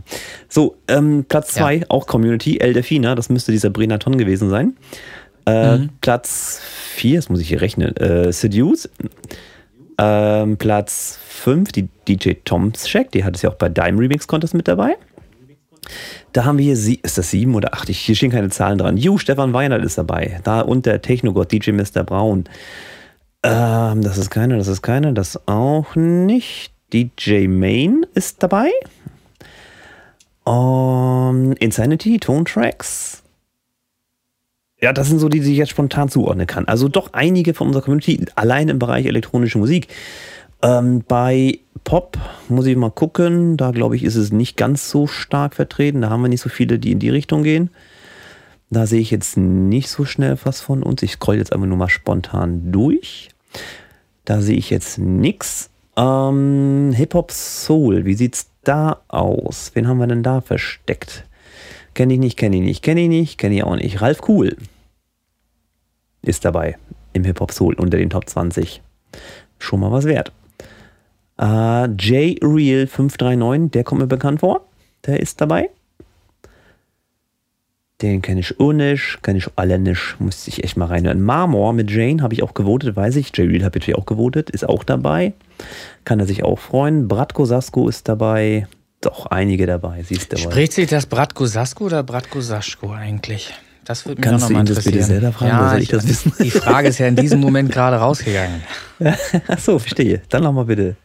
So, 0.49 0.77
ähm, 0.87 1.25
Platz 1.27 1.53
2, 1.53 1.75
ja. 1.75 1.85
auch 1.89 2.07
Community, 2.07 2.59
El 2.59 2.73
Delfina, 2.73 3.15
das 3.15 3.29
müsste 3.29 3.51
dieser 3.51 3.69
Brenaton 3.69 4.17
gewesen 4.17 4.49
sein. 4.49 4.75
Äh, 5.45 5.77
mhm. 5.77 5.89
Platz 6.01 6.59
4, 6.95 7.17
das 7.17 7.29
muss 7.29 7.39
ich 7.39 7.47
hier 7.47 7.61
rechnen, 7.61 7.95
äh, 7.97 8.31
Seduce. 8.31 8.89
Ähm, 9.99 10.57
Platz 10.57 11.17
5, 11.27 11.71
die 11.71 11.87
DJ 12.07 12.33
Toms 12.43 12.85
Check, 12.85 13.11
die 13.11 13.23
hat 13.23 13.35
es 13.35 13.41
ja 13.41 13.49
auch 13.49 13.55
bei 13.55 13.69
Dime 13.69 13.99
Remix 13.99 14.27
Contest 14.27 14.53
mit 14.53 14.67
dabei. 14.67 14.95
Da 16.33 16.45
haben 16.45 16.57
wir 16.57 16.65
hier, 16.65 16.75
sie 16.75 16.99
ist 17.01 17.17
das 17.17 17.31
7 17.31 17.55
oder 17.55 17.73
8? 17.73 17.89
Hier 17.89 18.15
stehen 18.15 18.31
keine 18.31 18.49
Zahlen 18.49 18.77
dran. 18.77 18.97
Ju, 18.97 19.17
Stefan 19.17 19.53
Weinert 19.53 19.83
ist 19.83 19.97
dabei. 19.97 20.39
Da 20.43 20.61
und 20.61 20.85
der 20.85 21.01
Technogott 21.01 21.51
DJ 21.51 21.71
Mr. 21.71 22.03
Braun. 22.03 22.43
Ähm, 23.43 24.01
das 24.01 24.17
ist 24.17 24.29
keine, 24.29 24.57
das 24.57 24.67
ist 24.67 24.81
keine, 24.81 25.13
das 25.13 25.47
auch 25.47 25.95
nicht. 25.95 26.73
DJ 26.93 27.47
Main 27.47 28.05
ist 28.13 28.41
dabei. 28.43 28.69
Um, 30.43 31.53
Insanity, 31.59 32.19
Tone 32.19 32.45
Tracks. 32.45 33.23
Ja, 34.79 34.93
das 34.93 35.07
sind 35.07 35.19
so 35.19 35.27
die, 35.27 35.39
die 35.39 35.51
ich 35.51 35.57
jetzt 35.57 35.71
spontan 35.71 36.07
zuordnen 36.07 36.47
kann. 36.47 36.65
Also 36.67 36.87
doch 36.87 37.13
einige 37.13 37.53
von 37.53 37.67
unserer 37.67 37.83
Community, 37.83 38.25
allein 38.35 38.69
im 38.69 38.79
Bereich 38.79 39.05
elektronische 39.05 39.57
Musik. 39.57 39.87
Ähm, 40.61 41.03
bei 41.07 41.59
Pop 41.83 42.17
muss 42.47 42.65
ich 42.65 42.77
mal 42.77 42.91
gucken. 42.91 43.57
Da 43.57 43.71
glaube 43.71 43.95
ich, 43.95 44.03
ist 44.03 44.15
es 44.15 44.31
nicht 44.31 44.55
ganz 44.55 44.89
so 44.89 45.07
stark 45.07 45.55
vertreten. 45.55 46.01
Da 46.01 46.09
haben 46.09 46.21
wir 46.21 46.29
nicht 46.29 46.41
so 46.41 46.49
viele, 46.49 46.79
die 46.79 46.91
in 46.91 46.99
die 46.99 47.09
Richtung 47.09 47.43
gehen. 47.43 47.69
Da 48.69 48.85
sehe 48.85 48.99
ich 49.01 49.11
jetzt 49.11 49.37
nicht 49.37 49.89
so 49.89 50.05
schnell 50.05 50.37
was 50.43 50.61
von 50.61 50.83
uns. 50.83 51.01
Ich 51.01 51.13
scroll 51.13 51.37
jetzt 51.37 51.53
einfach 51.53 51.67
nur 51.67 51.77
mal 51.77 51.89
spontan 51.89 52.71
durch. 52.71 53.29
Da 54.25 54.41
sehe 54.41 54.57
ich 54.57 54.69
jetzt 54.69 54.97
nichts. 54.99 55.69
Ähm, 55.97 56.93
Hip-Hop 56.95 57.31
Soul, 57.31 58.05
wie 58.05 58.13
sieht's 58.13 58.51
da 58.63 59.01
aus? 59.07 59.71
Wen 59.73 59.87
haben 59.87 59.97
wir 59.97 60.07
denn 60.07 60.23
da 60.23 60.41
versteckt? 60.41 61.25
Kenne 61.95 62.13
ich 62.13 62.19
nicht, 62.19 62.37
kenne 62.37 62.57
ich 62.57 62.61
nicht, 62.61 62.83
kenne 62.83 63.01
ich 63.01 63.09
nicht, 63.09 63.37
kenne 63.39 63.55
ich 63.55 63.63
auch 63.63 63.75
nicht. 63.75 63.99
Ralf 64.01 64.21
Cool 64.27 64.55
ist 66.21 66.45
dabei 66.45 66.77
im 67.13 67.23
Hip-Hop 67.23 67.51
Soul 67.51 67.73
unter 67.73 67.97
den 67.97 68.11
Top 68.11 68.29
20. 68.29 68.83
Schon 69.57 69.79
mal 69.79 69.91
was 69.91 70.05
wert. 70.05 70.31
Äh, 71.39 71.85
J 71.85 72.37
Real 72.43 72.85
539, 72.85 73.71
der 73.71 73.83
kommt 73.83 74.01
mir 74.01 74.07
bekannt 74.07 74.41
vor. 74.41 74.67
Der 75.07 75.19
ist 75.19 75.41
dabei. 75.41 75.71
Den 78.01 78.21
kenne 78.21 78.41
ich 78.41 78.59
auch 78.59 78.73
nicht, 78.73 79.23
kenne 79.23 79.39
ich 79.39 79.47
alle 79.55 79.79
nicht. 79.79 80.17
Musste 80.19 80.51
ich 80.51 80.63
echt 80.63 80.77
mal 80.77 80.85
rein. 80.85 81.19
Marmor 81.19 81.73
mit 81.73 81.89
Jane 81.89 82.21
habe 82.21 82.35
ich 82.35 82.43
auch 82.43 82.53
gewotet, 82.53 82.95
weiß 82.95 83.15
ich. 83.15 83.35
J 83.35 83.49
Real 83.49 83.63
habe 83.63 83.79
ich 83.79 83.95
auch 83.95 84.05
gewotet, 84.05 84.51
ist 84.51 84.69
auch 84.69 84.83
dabei. 84.83 85.33
Kann 86.05 86.19
er 86.19 86.27
sich 86.27 86.43
auch 86.43 86.59
freuen. 86.59 87.07
Bratko 87.07 87.45
Sasko 87.45 87.89
ist 87.89 88.07
dabei. 88.07 88.67
Doch, 89.01 89.25
einige 89.27 89.65
dabei. 89.65 90.03
Siehst 90.03 90.31
du 90.31 90.37
Spricht 90.37 90.73
sich 90.73 90.87
das 90.87 91.07
Bratko 91.07 91.47
Sasko 91.47 91.85
oder 91.85 92.03
Bratko 92.03 92.39
Saschko 92.41 92.91
eigentlich? 92.91 93.51
Das 93.83 94.05
würde 94.05 94.21
mich. 94.21 94.29
Kannst 94.29 94.49
du 94.49 94.53
ihn 94.53 94.65
das 94.65 94.83
bitte 94.83 95.01
selber 95.01 95.31
fragen? 95.31 95.51
Ja, 95.51 95.69
soll 95.69 95.77
ich, 95.79 95.83
ich 95.85 95.89
das 95.89 96.07
wissen? 96.07 96.33
Die 96.39 96.51
Frage 96.51 96.89
ist 96.89 96.99
ja 96.99 97.07
in 97.07 97.15
diesem 97.15 97.39
Moment 97.39 97.71
gerade 97.71 97.95
rausgegangen. 97.95 98.61
Ach 99.47 99.59
so, 99.59 99.79
verstehe. 99.79 100.21
Dann 100.29 100.43
nochmal 100.43 100.65
bitte. 100.65 100.97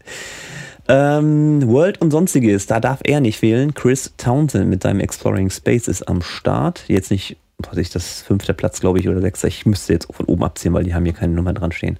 Ähm, 0.89 1.69
World 1.69 2.01
und 2.01 2.11
sonstiges, 2.11 2.67
da 2.67 2.81
darf 2.81 3.01
er 3.05 3.21
nicht 3.21 3.39
fehlen. 3.39 3.75
Chris 3.75 4.13
Townsend 4.17 4.69
mit 4.69 4.83
seinem 4.83 5.01
Exploring 5.01 5.51
Space 5.51 5.89
ist 5.89 6.09
am 6.09 6.23
Start. 6.23 6.85
Jetzt 6.89 7.11
nicht, 7.11 7.37
was 7.59 7.77
ich, 7.79 7.91
das 7.91 8.23
fünfte 8.23 8.53
Platz, 8.53 8.81
glaube 8.81 8.99
ich, 8.99 9.09
oder 9.09 9.21
sechster. 9.21 9.49
Ich 9.49 9.65
müsste 9.65 9.93
jetzt 9.93 10.13
von 10.13 10.27
oben 10.27 10.43
abziehen, 10.45 10.73
weil 10.73 10.85
die 10.85 10.95
haben 10.95 11.05
hier 11.05 11.15
keine 11.15 11.35
Nummer 11.35 11.53
dran 11.53 11.73
stehen. 11.73 11.99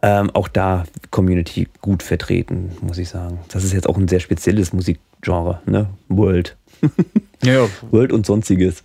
Ähm, 0.00 0.30
auch 0.32 0.46
da 0.46 0.84
Community 1.10 1.66
gut 1.80 2.04
vertreten, 2.04 2.70
muss 2.80 2.98
ich 2.98 3.08
sagen. 3.08 3.40
Das 3.48 3.64
ist 3.64 3.72
jetzt 3.72 3.88
auch 3.88 3.96
ein 3.96 4.06
sehr 4.06 4.20
spezielles 4.20 4.72
Musikgenre, 4.72 5.60
ne? 5.66 5.88
World. 6.08 6.56
Ja, 7.40 7.52
ja. 7.52 7.68
World 7.92 8.12
und 8.12 8.26
sonstiges. 8.26 8.80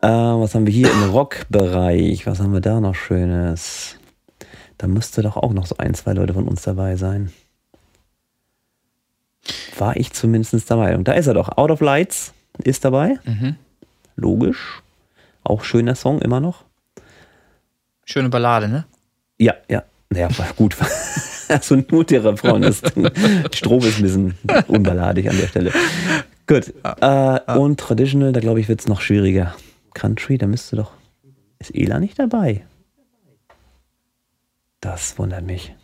Äh, 0.00 0.08
was 0.08 0.54
haben 0.54 0.64
wir 0.64 0.72
hier 0.72 0.90
im 0.90 1.10
Rock-Bereich? 1.10 2.26
Was 2.26 2.40
haben 2.40 2.54
wir 2.54 2.62
da 2.62 2.80
noch 2.80 2.94
Schönes? 2.94 3.96
Da 4.78 4.86
müsste 4.86 5.20
doch 5.20 5.36
auch 5.36 5.52
noch 5.52 5.66
so 5.66 5.76
ein, 5.76 5.92
zwei 5.92 6.14
Leute 6.14 6.32
von 6.32 6.48
uns 6.48 6.62
dabei 6.62 6.96
sein. 6.96 7.30
War 9.78 9.96
ich 9.96 10.12
zumindest 10.12 10.70
dabei. 10.70 10.96
Und 10.96 11.08
da 11.08 11.12
ist 11.12 11.26
er 11.26 11.34
doch. 11.34 11.56
Out 11.56 11.70
of 11.70 11.80
Lights 11.80 12.32
ist 12.64 12.84
dabei. 12.84 13.18
Mhm. 13.24 13.56
Logisch. 14.16 14.82
Auch 15.44 15.64
schöner 15.64 15.94
Song 15.94 16.20
immer 16.20 16.40
noch. 16.40 16.64
Schöne 18.04 18.28
Ballade, 18.28 18.68
ne? 18.68 18.84
Ja, 19.38 19.54
ja. 19.68 19.82
Naja, 20.10 20.28
gut. 20.56 20.76
Also 21.50 21.76
nur 21.76 22.04
der 22.04 22.24
Refrain 22.24 22.62
ist. 22.62 22.84
Strom 23.54 23.78
ist 23.78 23.96
ein 23.98 24.02
bisschen 24.02 24.34
unballadig 24.66 25.30
an 25.30 25.38
der 25.38 25.46
Stelle. 25.46 25.72
Gut. 26.46 26.74
Äh, 26.82 27.58
und 27.58 27.80
Traditional, 27.80 28.32
da 28.32 28.40
glaube 28.40 28.60
ich, 28.60 28.68
wird 28.68 28.80
es 28.80 28.86
noch 28.86 29.00
schwieriger. 29.00 29.54
Country, 29.94 30.36
da 30.36 30.46
müsste 30.46 30.76
doch. 30.76 30.92
Ist 31.58 31.74
Ela 31.74 32.00
nicht 32.00 32.18
dabei? 32.18 32.66
Das 34.82 35.18
wundert 35.18 35.44
mich. 35.44 35.74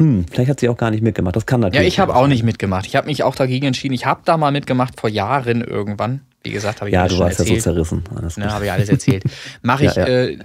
Hm, 0.00 0.26
vielleicht 0.30 0.50
hat 0.50 0.60
sie 0.60 0.68
auch 0.68 0.76
gar 0.76 0.90
nicht 0.90 1.02
mitgemacht. 1.02 1.36
Das 1.36 1.46
kann 1.46 1.62
Ja, 1.62 1.68
natürlich. 1.68 1.86
ich 1.88 1.98
habe 2.00 2.16
auch 2.16 2.26
nicht 2.26 2.42
mitgemacht. 2.42 2.86
Ich 2.86 2.96
habe 2.96 3.06
mich 3.06 3.22
auch 3.22 3.36
dagegen 3.36 3.66
entschieden. 3.66 3.94
Ich 3.94 4.06
habe 4.06 4.22
da 4.24 4.36
mal 4.36 4.50
mitgemacht 4.50 4.98
vor 4.98 5.08
Jahren 5.08 5.62
irgendwann. 5.62 6.20
Wie 6.42 6.50
gesagt, 6.50 6.80
habe 6.80 6.90
ich 6.90 6.94
Ja, 6.94 7.06
du 7.06 7.18
warst 7.20 7.38
ja 7.38 7.44
so 7.44 7.56
zerrissen. 7.56 8.02
Alles 8.14 8.36
Ne, 8.36 8.52
habe 8.52 8.64
ich 8.66 8.72
alles 8.72 8.88
erzählt. 8.88 9.22
Mache 9.62 9.84
ich, 9.86 9.94
Ja, 9.94 10.06
ja. 10.08 10.24
Äh, 10.26 10.38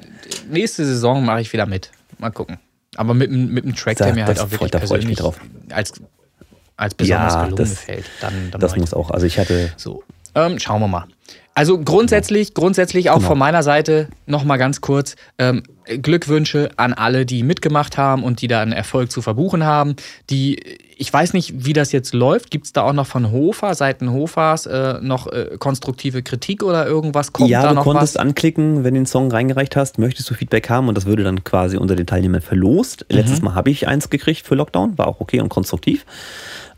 nächste 0.50 0.86
Saison 0.86 1.26
mache 1.26 1.42
ich 1.42 1.52
wieder 1.52 1.66
mit. 1.66 1.92
Mal 2.20 2.30
gucken. 2.30 2.58
Aber 2.96 3.14
mit, 3.14 3.30
einem- 3.32 3.52
mit 3.54 3.64
einem 3.66 3.76
Track, 3.76 3.98
Da- 3.98 4.06
der 4.06 4.14
mir 4.14 4.26
halt 4.26 4.40
auch 4.40 4.44
wirklich 4.52 4.72
freut- 4.72 4.74
da 4.76 4.80
freue 4.88 5.00
ich 5.00 5.08
mich 5.08 5.18
persönlich 5.18 5.74
als, 5.74 5.94
als 6.78 6.94
besonders 6.96 7.34
Ja, 7.34 7.40
gelungen 7.46 7.56
das- 7.58 7.70
gefällt. 7.72 8.06
Dann, 8.22 8.52
dann 8.52 8.62
Das 8.62 8.76
muss 8.78 8.94
auch. 8.94 9.10
Also 9.12 9.26
ich 9.26 9.40
hatte. 9.40 9.72
So, 9.78 10.04
ähm, 10.36 10.60
schauen 10.60 10.80
wir 10.82 10.88
mal. 10.88 11.06
Also 11.56 11.78
grundsätzlich, 11.80 12.54
grundsätzlich 12.54 13.10
auch 13.10 13.16
Genau. 13.18 13.28
von 13.30 13.38
meiner 13.40 13.64
Seite 13.64 14.08
noch 14.28 14.44
mal 14.46 14.58
ganz 14.58 14.80
kurz 14.80 15.16
ähm, 15.40 15.64
Glückwünsche 15.98 16.70
an 16.78 16.94
alle, 16.94 17.26
die 17.26 17.44
mitgemacht 17.44 17.98
haben 17.98 18.24
und 18.24 18.42
die 18.42 18.48
da 18.48 18.62
einen 18.62 18.72
Erfolg 18.72 19.12
zu 19.12 19.22
verbuchen 19.22 19.64
haben. 19.64 19.96
Die, 20.30 20.60
ich 20.98 21.12
weiß 21.12 21.34
nicht, 21.34 21.66
wie 21.66 21.74
das 21.74 21.92
jetzt 21.92 22.14
läuft. 22.14 22.52
Gibt 22.52 22.66
es 22.68 22.74
da 22.74 22.84
auch 22.84 22.94
noch 22.94 23.08
von 23.08 23.32
Hofer, 23.32 23.74
Seiten 23.76 24.12
Hofers, 24.12 24.66
äh, 24.66 25.00
noch 25.02 25.28
äh, 25.28 25.58
konstruktive 25.58 26.22
Kritik 26.22 26.64
oder 26.64 26.86
irgendwas? 26.86 27.34
Kommt 27.34 27.50
ja, 27.50 27.64
da 27.64 27.70
du 27.70 27.76
noch 27.76 27.84
konntest 27.84 28.16
was? 28.16 28.22
anklicken, 28.22 28.84
wenn 28.84 28.94
du 28.94 29.02
den 29.02 29.06
Song 29.06 29.32
reingereicht 29.32 29.76
hast, 29.76 29.98
möchtest 29.98 30.30
du 30.30 30.34
Feedback 30.34 30.70
haben 30.70 30.88
und 30.88 30.96
das 30.96 31.06
würde 31.06 31.24
dann 31.24 31.44
quasi 31.44 31.78
unter 31.78 31.96
den 31.96 32.06
Teilnehmern 32.06 32.42
verlost. 32.42 33.06
Mhm. 33.10 33.18
Letztes 33.18 33.42
Mal 33.42 33.56
habe 33.56 33.70
ich 33.70 33.88
eins 33.88 34.10
gekriegt 34.10 34.46
für 34.46 34.56
Lockdown, 34.56 34.98
war 34.98 35.08
auch 35.08 35.20
okay 35.20 35.42
und 35.42 35.50
konstruktiv. 35.50 36.06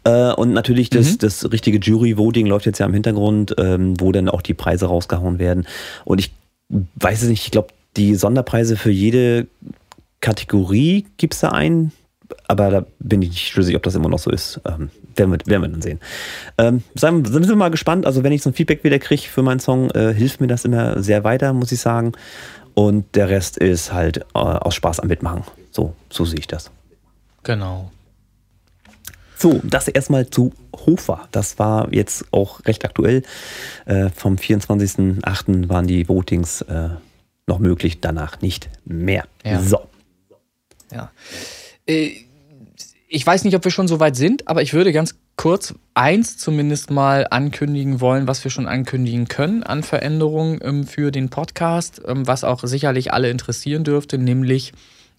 Äh, 0.04 0.34
und 0.34 0.54
natürlich 0.54 0.90
das, 0.90 1.14
Mhm. 1.14 1.18
das 1.20 1.52
richtige 1.52 1.78
Jury-Voting 1.78 2.48
läuft 2.48 2.66
jetzt 2.66 2.80
ja 2.80 2.86
im 2.86 2.94
Hintergrund, 2.94 3.54
ähm, 3.58 4.00
wo 4.00 4.12
dann 4.12 4.30
auch 4.30 4.42
die 4.42 4.54
Preise 4.54 4.88
rausgehauen 4.88 5.38
werden. 5.38 5.68
Und 6.06 6.20
ich 6.20 6.32
weiß 6.96 7.24
es 7.24 7.30
nicht, 7.30 7.46
ich 7.46 7.52
glaube, 7.52 7.68
die 7.98 8.16
Sonderpreise 8.16 8.78
für 8.78 8.92
jede 8.92 9.48
Kategorie 10.20 11.08
gibt 11.18 11.34
es 11.34 11.42
da 11.42 11.50
einen, 11.50 11.92
aber 12.48 12.70
da 12.70 12.86
bin 13.00 13.22
ich 13.22 13.30
nicht 13.30 13.48
schlüssig, 13.48 13.76
ob 13.76 13.84
das 13.84 13.96
immer 13.96 14.10
noch 14.10 14.20
so 14.20 14.32
ist. 14.32 14.62
Ähm, 14.66 14.90
werden, 15.16 15.32
wir, 15.32 15.40
werden 15.46 15.62
wir 15.62 15.70
dann 15.70 15.82
sehen. 15.82 16.00
Ähm, 16.58 16.84
sind 16.96 17.48
wir 17.48 17.56
mal 17.56 17.72
gespannt. 17.72 18.06
Also, 18.06 18.24
wenn 18.24 18.32
ich 18.32 18.42
so 18.42 18.50
ein 18.50 18.54
Feedback 18.54 18.84
wieder 18.84 19.00
kriege 19.00 19.24
für 19.24 19.42
meinen 19.42 19.60
Song, 19.60 19.90
äh, 19.92 20.14
hilft 20.14 20.42
mir 20.42 20.48
das 20.48 20.66
immer 20.66 21.02
sehr 21.02 21.24
weiter, 21.24 21.54
muss 21.54 21.72
ich 21.72 21.82
sagen. 21.82 22.14
Und 22.74 23.16
der 23.16 23.30
Rest 23.30 23.58
ist 23.58 23.92
halt 23.92 24.20
äh, 24.20 24.24
aus 24.34 24.76
Spaß 24.76 25.02
am 25.02 25.08
Mitmachen. 25.08 25.44
So, 25.72 25.94
so 26.10 26.26
sehe 26.26 26.40
ich 26.40 26.48
das. 26.48 26.72
Genau. 27.44 27.92
So, 29.36 29.60
das 29.64 29.88
erstmal 29.88 30.30
zu 30.30 30.54
Hofer. 30.86 31.28
Das 31.32 31.58
war 31.58 31.92
jetzt 31.92 32.26
auch 32.32 32.64
recht 32.66 32.86
aktuell. 32.86 33.24
Äh, 33.86 34.10
vom 34.10 34.36
24.08. 34.36 35.68
waren 35.68 35.88
die 35.88 36.08
Votings 36.08 36.62
äh, 36.62 36.90
noch 37.48 37.60
möglich, 37.60 38.02
danach 38.02 38.42
nicht 38.42 38.70
mehr. 38.86 39.26
Ja. 39.44 39.62
So. 39.62 39.88
Ja. 40.92 41.12
Äh, 41.86 42.12
Ich 43.14 43.28
weiß 43.28 43.44
nicht, 43.44 43.56
ob 43.56 43.64
wir 43.66 43.72
schon 43.72 43.90
so 43.90 44.00
weit 44.00 44.16
sind, 44.16 44.48
aber 44.48 44.62
ich 44.62 44.74
würde 44.74 44.94
ganz 44.94 45.16
kurz 45.36 45.74
eins 45.96 46.38
zumindest 46.38 46.92
mal 46.92 47.28
ankündigen 47.30 48.00
wollen, 48.00 48.26
was 48.26 48.42
wir 48.46 48.52
schon 48.52 48.68
ankündigen 48.68 49.28
können 49.28 49.64
an 49.64 49.84
Veränderungen 49.84 50.60
ähm, 50.62 50.88
für 50.88 51.12
den 51.12 51.30
Podcast, 51.30 52.02
ähm, 52.08 52.26
was 52.26 52.46
auch 52.46 52.64
sicherlich 52.64 53.12
alle 53.12 53.30
interessieren 53.30 53.84
dürfte, 53.84 54.18
nämlich 54.18 54.72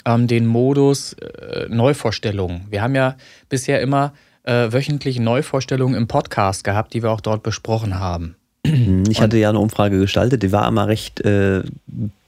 ähm, 0.06 0.26
den 0.26 0.46
Modus 0.46 1.12
äh, 1.14 1.66
Neuvorstellungen. 1.68 2.66
Wir 2.70 2.80
haben 2.80 2.94
ja 2.94 3.16
bisher 3.50 3.82
immer 3.82 4.14
äh, 4.44 4.72
wöchentlich 4.72 5.18
Neuvorstellungen 5.18 5.94
im 5.94 6.08
Podcast 6.08 6.64
gehabt, 6.64 6.94
die 6.94 7.02
wir 7.02 7.10
auch 7.10 7.20
dort 7.20 7.42
besprochen 7.42 7.98
haben. 7.98 8.36
Ich 8.64 9.20
hatte 9.20 9.38
ja 9.38 9.48
eine 9.48 9.58
Umfrage 9.58 9.98
gestaltet, 9.98 10.42
die 10.42 10.52
war 10.52 10.68
immer 10.68 10.86
recht 10.86 11.20
äh, 11.20 11.62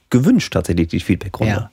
gewünscht 0.09 0.53
tatsächlich, 0.53 0.89
die 0.89 0.99
Feedbackrunde. 0.99 1.53
Ja. 1.53 1.71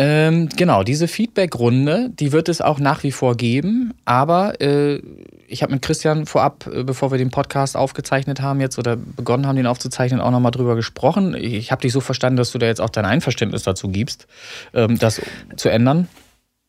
Ähm, 0.00 0.48
genau, 0.56 0.84
diese 0.84 1.08
Feedback-Runde, 1.08 2.10
die 2.12 2.30
wird 2.30 2.48
es 2.48 2.60
auch 2.60 2.78
nach 2.78 3.02
wie 3.02 3.10
vor 3.10 3.36
geben, 3.36 3.94
aber 4.04 4.60
äh, 4.60 5.02
ich 5.48 5.62
habe 5.64 5.72
mit 5.72 5.82
Christian 5.82 6.26
vorab, 6.26 6.70
äh, 6.72 6.84
bevor 6.84 7.10
wir 7.10 7.18
den 7.18 7.30
Podcast 7.30 7.76
aufgezeichnet 7.76 8.40
haben 8.40 8.60
jetzt 8.60 8.78
oder 8.78 8.94
begonnen 8.96 9.48
haben, 9.48 9.56
den 9.56 9.66
aufzuzeichnen, 9.66 10.20
auch 10.20 10.30
nochmal 10.30 10.52
drüber 10.52 10.76
gesprochen. 10.76 11.34
Ich 11.34 11.72
habe 11.72 11.82
dich 11.82 11.92
so 11.92 12.00
verstanden, 12.00 12.36
dass 12.36 12.52
du 12.52 12.58
da 12.58 12.66
jetzt 12.66 12.80
auch 12.80 12.90
dein 12.90 13.06
Einverständnis 13.06 13.64
dazu 13.64 13.88
gibst, 13.88 14.28
ähm, 14.72 15.00
das 15.00 15.20
zu 15.56 15.68
ändern. 15.68 16.06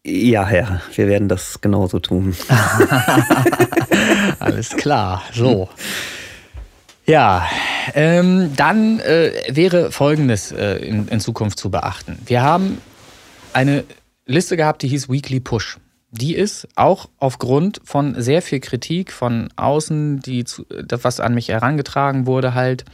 Ja, 0.03 0.47
Herr, 0.47 0.81
wir 0.95 1.07
werden 1.07 1.27
das 1.27 1.61
genauso 1.61 1.99
tun. 1.99 2.35
Alles 4.39 4.69
klar, 4.69 5.21
so. 5.33 5.69
Ja, 7.09 7.49
ähm, 7.95 8.51
dann 8.55 8.99
äh, 8.99 9.31
wäre 9.49 9.91
Folgendes 9.91 10.51
äh, 10.51 10.75
in, 10.75 11.07
in 11.07 11.19
Zukunft 11.19 11.57
zu 11.57 11.71
beachten. 11.71 12.19
Wir 12.27 12.43
haben 12.43 12.77
eine 13.51 13.83
Liste 14.27 14.55
gehabt, 14.55 14.83
die 14.83 14.89
hieß 14.89 15.09
Weekly 15.09 15.39
Push. 15.39 15.79
Die 16.11 16.35
ist 16.35 16.67
auch 16.75 17.09
aufgrund 17.17 17.81
von 17.83 18.21
sehr 18.21 18.43
viel 18.43 18.59
Kritik 18.59 19.11
von 19.11 19.49
außen, 19.55 20.19
die 20.19 20.43
zu, 20.43 20.67
das, 20.85 21.03
was 21.03 21.19
an 21.19 21.33
mich 21.33 21.47
herangetragen 21.47 22.27
wurde, 22.27 22.53
halt 22.53 22.85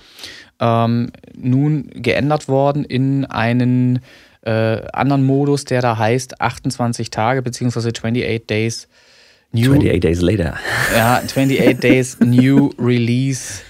ähm, 0.61 1.11
nun 1.35 1.89
geändert 1.93 2.47
worden 2.47 2.85
in 2.85 3.25
einen 3.25 3.99
äh, 4.43 4.81
anderen 4.93 5.25
Modus, 5.25 5.65
der 5.65 5.81
da 5.81 5.97
heißt 5.97 6.39
28 6.39 7.09
Tage 7.09 7.41
bzw. 7.41 7.89
28 7.89 8.47
Days 8.47 8.87
New 9.51 9.73
28 9.73 9.99
Days 9.99 10.21
Later. 10.21 10.55
ja, 10.95 11.15
28 11.15 11.79
Days 11.81 12.17
New 12.21 12.69
Release. 12.79 13.61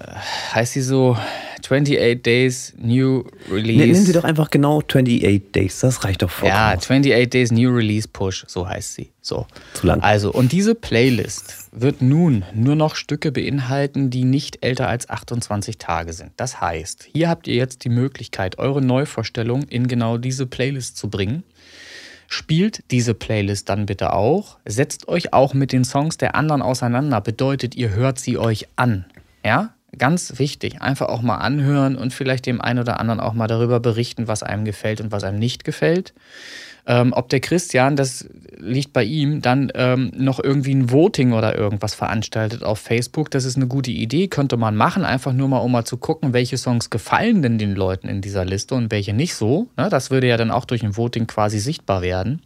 Äh, 0.00 0.14
heißt 0.54 0.72
sie 0.72 0.82
so 0.82 1.16
28 1.58 2.22
Days 2.22 2.74
New 2.78 3.24
Release? 3.50 3.78
Ne- 3.78 3.86
Nennen 3.86 3.94
Sie 4.06 4.12
doch 4.12 4.24
einfach 4.24 4.50
genau 4.50 4.78
28 4.80 5.52
Days, 5.52 5.80
das 5.80 6.02
reicht 6.04 6.22
doch 6.22 6.30
vollkommen. 6.30 6.56
ja, 6.58 6.70
aus. 6.70 6.78
28 6.78 7.28
Days 7.30 7.52
New 7.52 7.70
Release 7.70 8.08
Push, 8.08 8.44
so 8.48 8.66
heißt 8.68 8.94
sie. 8.94 9.10
So. 9.20 9.46
Zu 9.74 9.86
lang. 9.86 10.00
Also, 10.00 10.32
und 10.32 10.52
diese 10.52 10.74
Playlist 10.74 11.68
wird 11.72 12.00
nun 12.02 12.44
nur 12.54 12.74
noch 12.76 12.96
Stücke 12.96 13.30
beinhalten, 13.30 14.08
die 14.10 14.24
nicht 14.24 14.64
älter 14.64 14.88
als 14.88 15.08
28 15.10 15.76
Tage 15.78 16.12
sind. 16.14 16.32
Das 16.38 16.60
heißt, 16.60 17.08
hier 17.12 17.28
habt 17.28 17.46
ihr 17.46 17.54
jetzt 17.56 17.84
die 17.84 17.90
Möglichkeit, 17.90 18.58
eure 18.58 18.80
Neuvorstellung 18.82 19.64
in 19.64 19.86
genau 19.86 20.16
diese 20.16 20.46
Playlist 20.46 20.96
zu 20.96 21.08
bringen. 21.10 21.44
Spielt 22.26 22.82
diese 22.90 23.12
Playlist 23.14 23.68
dann 23.68 23.86
bitte 23.86 24.12
auch. 24.12 24.58
Setzt 24.64 25.08
euch 25.08 25.32
auch 25.32 25.52
mit 25.52 25.72
den 25.72 25.84
Songs 25.84 26.16
der 26.16 26.34
anderen 26.36 26.62
auseinander. 26.62 27.20
Bedeutet, 27.20 27.74
ihr 27.74 27.90
hört 27.90 28.18
sie 28.20 28.38
euch 28.38 28.66
an. 28.76 29.04
Ja? 29.44 29.74
Ganz 29.98 30.38
wichtig. 30.38 30.80
Einfach 30.80 31.08
auch 31.08 31.22
mal 31.22 31.38
anhören 31.38 31.96
und 31.96 32.12
vielleicht 32.12 32.46
dem 32.46 32.60
einen 32.60 32.78
oder 32.78 33.00
anderen 33.00 33.20
auch 33.20 33.34
mal 33.34 33.48
darüber 33.48 33.80
berichten, 33.80 34.28
was 34.28 34.42
einem 34.42 34.64
gefällt 34.64 35.00
und 35.00 35.10
was 35.10 35.24
einem 35.24 35.38
nicht 35.38 35.64
gefällt. 35.64 36.14
Ähm, 36.86 37.12
ob 37.12 37.28
der 37.28 37.40
Christian, 37.40 37.96
das 37.96 38.28
liegt 38.56 38.92
bei 38.92 39.04
ihm, 39.04 39.42
dann 39.42 39.70
ähm, 39.74 40.12
noch 40.16 40.42
irgendwie 40.42 40.74
ein 40.74 40.90
Voting 40.90 41.32
oder 41.32 41.56
irgendwas 41.56 41.94
veranstaltet 41.94 42.64
auf 42.64 42.78
Facebook, 42.78 43.30
das 43.30 43.44
ist 43.44 43.56
eine 43.56 43.66
gute 43.66 43.90
Idee, 43.90 44.28
könnte 44.28 44.56
man 44.56 44.76
machen, 44.76 45.04
einfach 45.04 45.32
nur 45.32 45.48
mal, 45.48 45.58
um 45.58 45.72
mal 45.72 45.84
zu 45.84 45.98
gucken, 45.98 46.32
welche 46.32 46.56
Songs 46.56 46.88
gefallen 46.90 47.42
denn 47.42 47.58
den 47.58 47.74
Leuten 47.74 48.08
in 48.08 48.20
dieser 48.20 48.44
Liste 48.44 48.74
und 48.74 48.90
welche 48.90 49.12
nicht 49.12 49.34
so. 49.34 49.68
Ne? 49.76 49.88
Das 49.90 50.10
würde 50.10 50.28
ja 50.28 50.36
dann 50.36 50.50
auch 50.50 50.64
durch 50.64 50.82
ein 50.82 50.96
Voting 50.96 51.26
quasi 51.26 51.58
sichtbar 51.58 52.02
werden. 52.02 52.42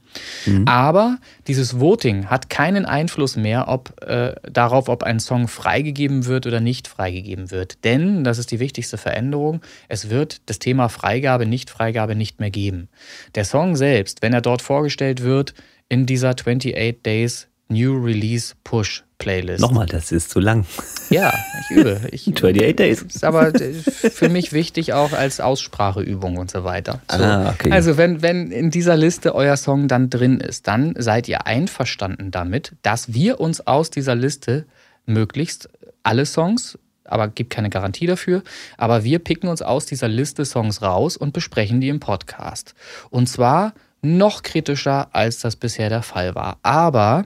Aber 0.67 1.19
dieses 1.47 1.81
Voting 1.81 2.27
hat 2.27 2.51
keinen 2.51 2.85
Einfluss 2.85 3.37
mehr 3.37 3.69
ob, 3.69 4.01
äh, 4.03 4.35
darauf, 4.51 4.89
ob 4.89 5.03
ein 5.03 5.21
Song 5.21 5.49
freigegeben 5.49 6.27
wird 6.27 6.47
oder 6.47 6.61
nicht 6.61 6.89
freigegeben 6.89 7.51
wird. 7.51 7.85
Denn, 7.85 8.25
das 8.25 8.39
ist 8.39 8.51
die 8.51 8.61
wichtigste 8.61 8.99
Veränderung, 8.99 9.61
es 9.89 10.11
wird 10.11 10.49
das 10.49 10.59
Thema 10.59 10.89
Freigabe, 10.89 11.47
Nicht-Freigabe 11.47 12.15
nicht 12.15 12.41
mehr 12.41 12.51
geben. 12.51 12.89
Der 13.35 13.45
Song 13.45 13.77
selbst, 13.77 14.23
wenn 14.23 14.33
er 14.33 14.41
dort 14.41 14.63
vorgestellt 14.63 15.23
wird, 15.23 15.55
in 15.89 16.07
dieser 16.07 16.31
28 16.31 17.03
Days 17.03 17.49
New 17.69 18.03
Release 18.03 18.55
Push 18.63 19.05
Playlist. 19.19 19.61
Nochmal, 19.61 19.87
das 19.87 20.13
ist 20.13 20.31
zu 20.31 20.41
lang. 20.41 20.67
Ja, 21.09 21.33
ich 21.61 21.77
übe. 21.77 22.01
Ich, 22.13 22.29
28 22.29 22.77
Days. 22.77 23.03
Ist 23.03 23.25
aber 23.25 23.53
für 23.55 24.29
mich 24.29 24.53
wichtig 24.53 24.93
auch 24.93 25.13
als 25.13 25.41
Ausspracheübung 25.41 26.37
und 26.37 26.51
so 26.51 26.65
weiter. 26.65 27.01
So. 27.11 27.23
Ah, 27.23 27.51
okay. 27.51 27.71
Also 27.71 27.97
wenn, 27.97 28.23
wenn 28.23 28.51
in 28.51 28.71
dieser 28.71 28.97
Liste 28.97 29.35
euer 29.35 29.57
Song 29.57 29.89
dann 29.89 30.11
drin 30.11 30.41
ist, 30.41 30.69
dann 30.69 30.95
seid 30.99 31.29
ihr 31.29 31.47
einverstanden 31.47 32.31
damit, 32.31 32.73
dass 32.83 33.15
wir 33.15 33.41
uns 33.41 33.67
aus 33.67 33.91
dieser 33.91 34.15
Liste 34.15 34.67
möglichst 35.07 35.69
alle 36.03 36.27
Songs, 36.27 36.79
aber 37.05 37.29
gibt 37.29 37.51
keine 37.51 37.71
Garantie 37.71 38.07
dafür, 38.07 38.43
aber 38.77 39.05
wir 39.05 39.19
picken 39.19 39.49
uns 39.49 39.63
aus 39.63 39.87
dieser 39.87 40.09
Liste 40.09 40.45
Songs 40.45 40.83
raus 40.83 41.17
und 41.17 41.33
besprechen 41.33 41.81
die 41.81 41.89
im 41.89 42.01
Podcast. 42.01 42.75
Und 43.11 43.29
zwar 43.29 43.73
noch 44.05 44.43
kritischer, 44.43 45.09
als 45.13 45.41
das 45.41 45.57
bisher 45.57 45.89
der 45.89 46.03
Fall 46.03 46.35
war. 46.35 46.59
Aber 46.63 47.25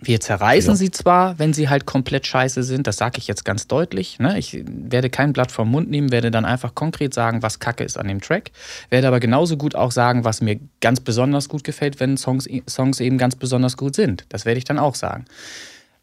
wir 0.00 0.20
zerreißen 0.20 0.70
Ja. 0.72 0.76
sie 0.76 0.90
zwar, 0.92 1.38
wenn 1.40 1.52
sie 1.52 1.68
halt 1.68 1.84
komplett 1.84 2.24
scheiße 2.26 2.62
sind, 2.62 2.86
das 2.86 2.98
sage 2.98 3.18
ich 3.18 3.26
jetzt 3.26 3.44
ganz 3.44 3.66
deutlich. 3.66 4.20
Ne? 4.20 4.38
Ich 4.38 4.62
werde 4.64 5.10
kein 5.10 5.32
Blatt 5.32 5.50
vom 5.50 5.68
Mund 5.70 5.90
nehmen, 5.90 6.12
werde 6.12 6.30
dann 6.30 6.44
einfach 6.44 6.74
konkret 6.76 7.12
sagen, 7.14 7.42
was 7.42 7.58
Kacke 7.58 7.82
ist 7.82 7.98
an 7.98 8.06
dem 8.06 8.20
Track, 8.20 8.52
werde 8.90 9.08
aber 9.08 9.18
genauso 9.18 9.56
gut 9.56 9.74
auch 9.74 9.90
sagen, 9.90 10.22
was 10.24 10.40
mir 10.40 10.60
ganz 10.80 11.00
besonders 11.00 11.48
gut 11.48 11.64
gefällt, 11.64 11.98
wenn 11.98 12.16
Songs, 12.16 12.48
Songs 12.68 13.00
eben 13.00 13.18
ganz 13.18 13.34
besonders 13.34 13.76
gut 13.76 13.96
sind. 13.96 14.24
Das 14.28 14.44
werde 14.44 14.58
ich 14.58 14.64
dann 14.64 14.78
auch 14.78 14.94
sagen. 14.94 15.24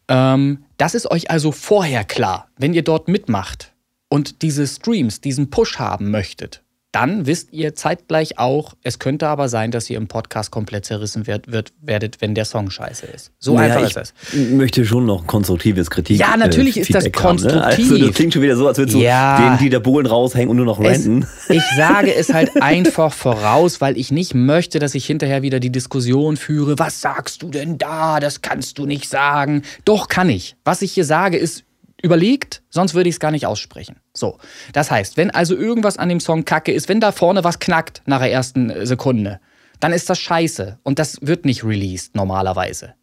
Ähm, 0.09 0.65
das 0.77 0.93
ist 0.93 1.09
euch 1.09 1.31
also 1.31 1.53
vorher 1.53 2.03
klar, 2.03 2.49
wenn 2.57 2.73
ihr 2.73 2.83
dort 2.83 3.07
mitmacht 3.07 3.71
und 4.09 4.41
diese 4.41 4.67
Streams, 4.67 5.21
diesen 5.21 5.49
Push 5.49 5.79
haben 5.79 6.11
möchtet, 6.11 6.61
dann 6.95 7.25
wisst 7.27 7.51
ihr 7.53 7.75
zeitgleich 7.75 8.39
auch, 8.39 8.73
es 8.81 8.97
könnte 8.99 9.27
aber 9.27 9.49
sein, 9.49 9.69
dass 9.71 9.89
ihr 9.89 9.97
im 9.97 10.07
Podcast 10.07 10.49
komplett 10.49 10.85
zerrissen 10.85 11.27
wird, 11.27 11.51
wird, 11.51 11.73
werdet, 11.81 12.21
wenn 12.21 12.33
der 12.33 12.45
Song 12.45 12.69
scheiße 12.71 13.05
ist. 13.07 13.31
So 13.37 13.55
Naja, 13.55 13.75
einfach 13.75 13.89
ich 13.89 13.95
ist 13.97 14.13
es. 14.33 14.49
möchte 14.51 14.85
schon 14.85 15.05
noch 15.05 15.27
konstruktives 15.27 15.89
Kritik. 15.89 16.17
Ja, 16.19 16.37
natürlich 16.37 16.77
äh, 16.77 16.81
ist 16.81 16.95
das 16.95 17.03
Feedback 17.03 17.23
haben, 17.23 17.35
ne? 17.35 17.41
konstruktiv. 17.51 17.91
Also, 17.91 18.07
das 18.07 18.15
klingt 18.15 18.33
schon 18.33 18.41
wieder 18.41 18.55
so, 18.55 18.67
als 18.67 18.77
würdest 18.77 18.95
du 18.95 19.01
Ja. 19.01 19.37
den 19.57 19.57
Dieter 19.59 19.79
Bohlen 19.81 20.05
raushängen 20.07 20.49
und 20.49 20.55
nur 20.57 20.65
noch 20.65 20.79
Es, 20.79 21.05
ranten. 21.05 21.27
ich 21.49 21.63
sage 21.77 22.15
es 22.15 22.33
halt 22.33 22.51
einfach 22.61 23.13
voraus, 23.13 23.81
weil 23.81 23.97
ich 23.97 24.11
nicht 24.11 24.33
möchte, 24.33 24.79
dass 24.79 24.95
ich 24.95 25.05
hinterher 25.05 25.41
wieder 25.41 25.59
die 25.59 25.71
Diskussion 25.71 26.37
führe. 26.37 26.79
Was 26.79 27.01
sagst 27.01 27.41
du 27.43 27.49
denn 27.49 27.77
da? 27.77 28.19
Das 28.19 28.41
kannst 28.41 28.77
du 28.77 28.85
nicht 28.85 29.09
sagen. 29.09 29.63
Doch 29.83 30.07
kann 30.07 30.29
ich. 30.29 30.55
Was 30.63 30.81
ich 30.81 30.93
hier 30.93 31.05
sage, 31.05 31.37
ist 31.37 31.63
überlegt, 32.05 32.61
sonst 32.69 32.93
würde 32.93 33.09
ich 33.09 33.15
es 33.15 33.19
gar 33.19 33.31
nicht 33.31 33.45
aussprechen. 33.45 33.97
So. 34.13 34.37
Das 34.71 34.91
heißt, 34.91 35.17
wenn 35.17 35.31
also 35.31 35.55
irgendwas 35.55 35.97
an 35.97 36.07
dem 36.07 36.19
Song 36.19 36.45
kacke 36.45 36.71
ist, 36.71 36.87
wenn 36.87 37.01
da 37.01 37.11
vorne 37.11 37.43
was 37.43 37.59
knackt 37.59 38.01
nach 38.05 38.19
der 38.19 38.31
ersten 38.31 38.69
äh, 38.69 38.85
Sekunde, 38.85 39.39
dann 39.79 39.91
ist 39.91 40.09
das 40.09 40.19
scheiße. 40.19 40.79
Und 40.83 40.99
das 40.99 41.17
wird 41.21 41.45
nicht 41.45 41.63
released 41.63 42.15
normalerweise. 42.15 42.93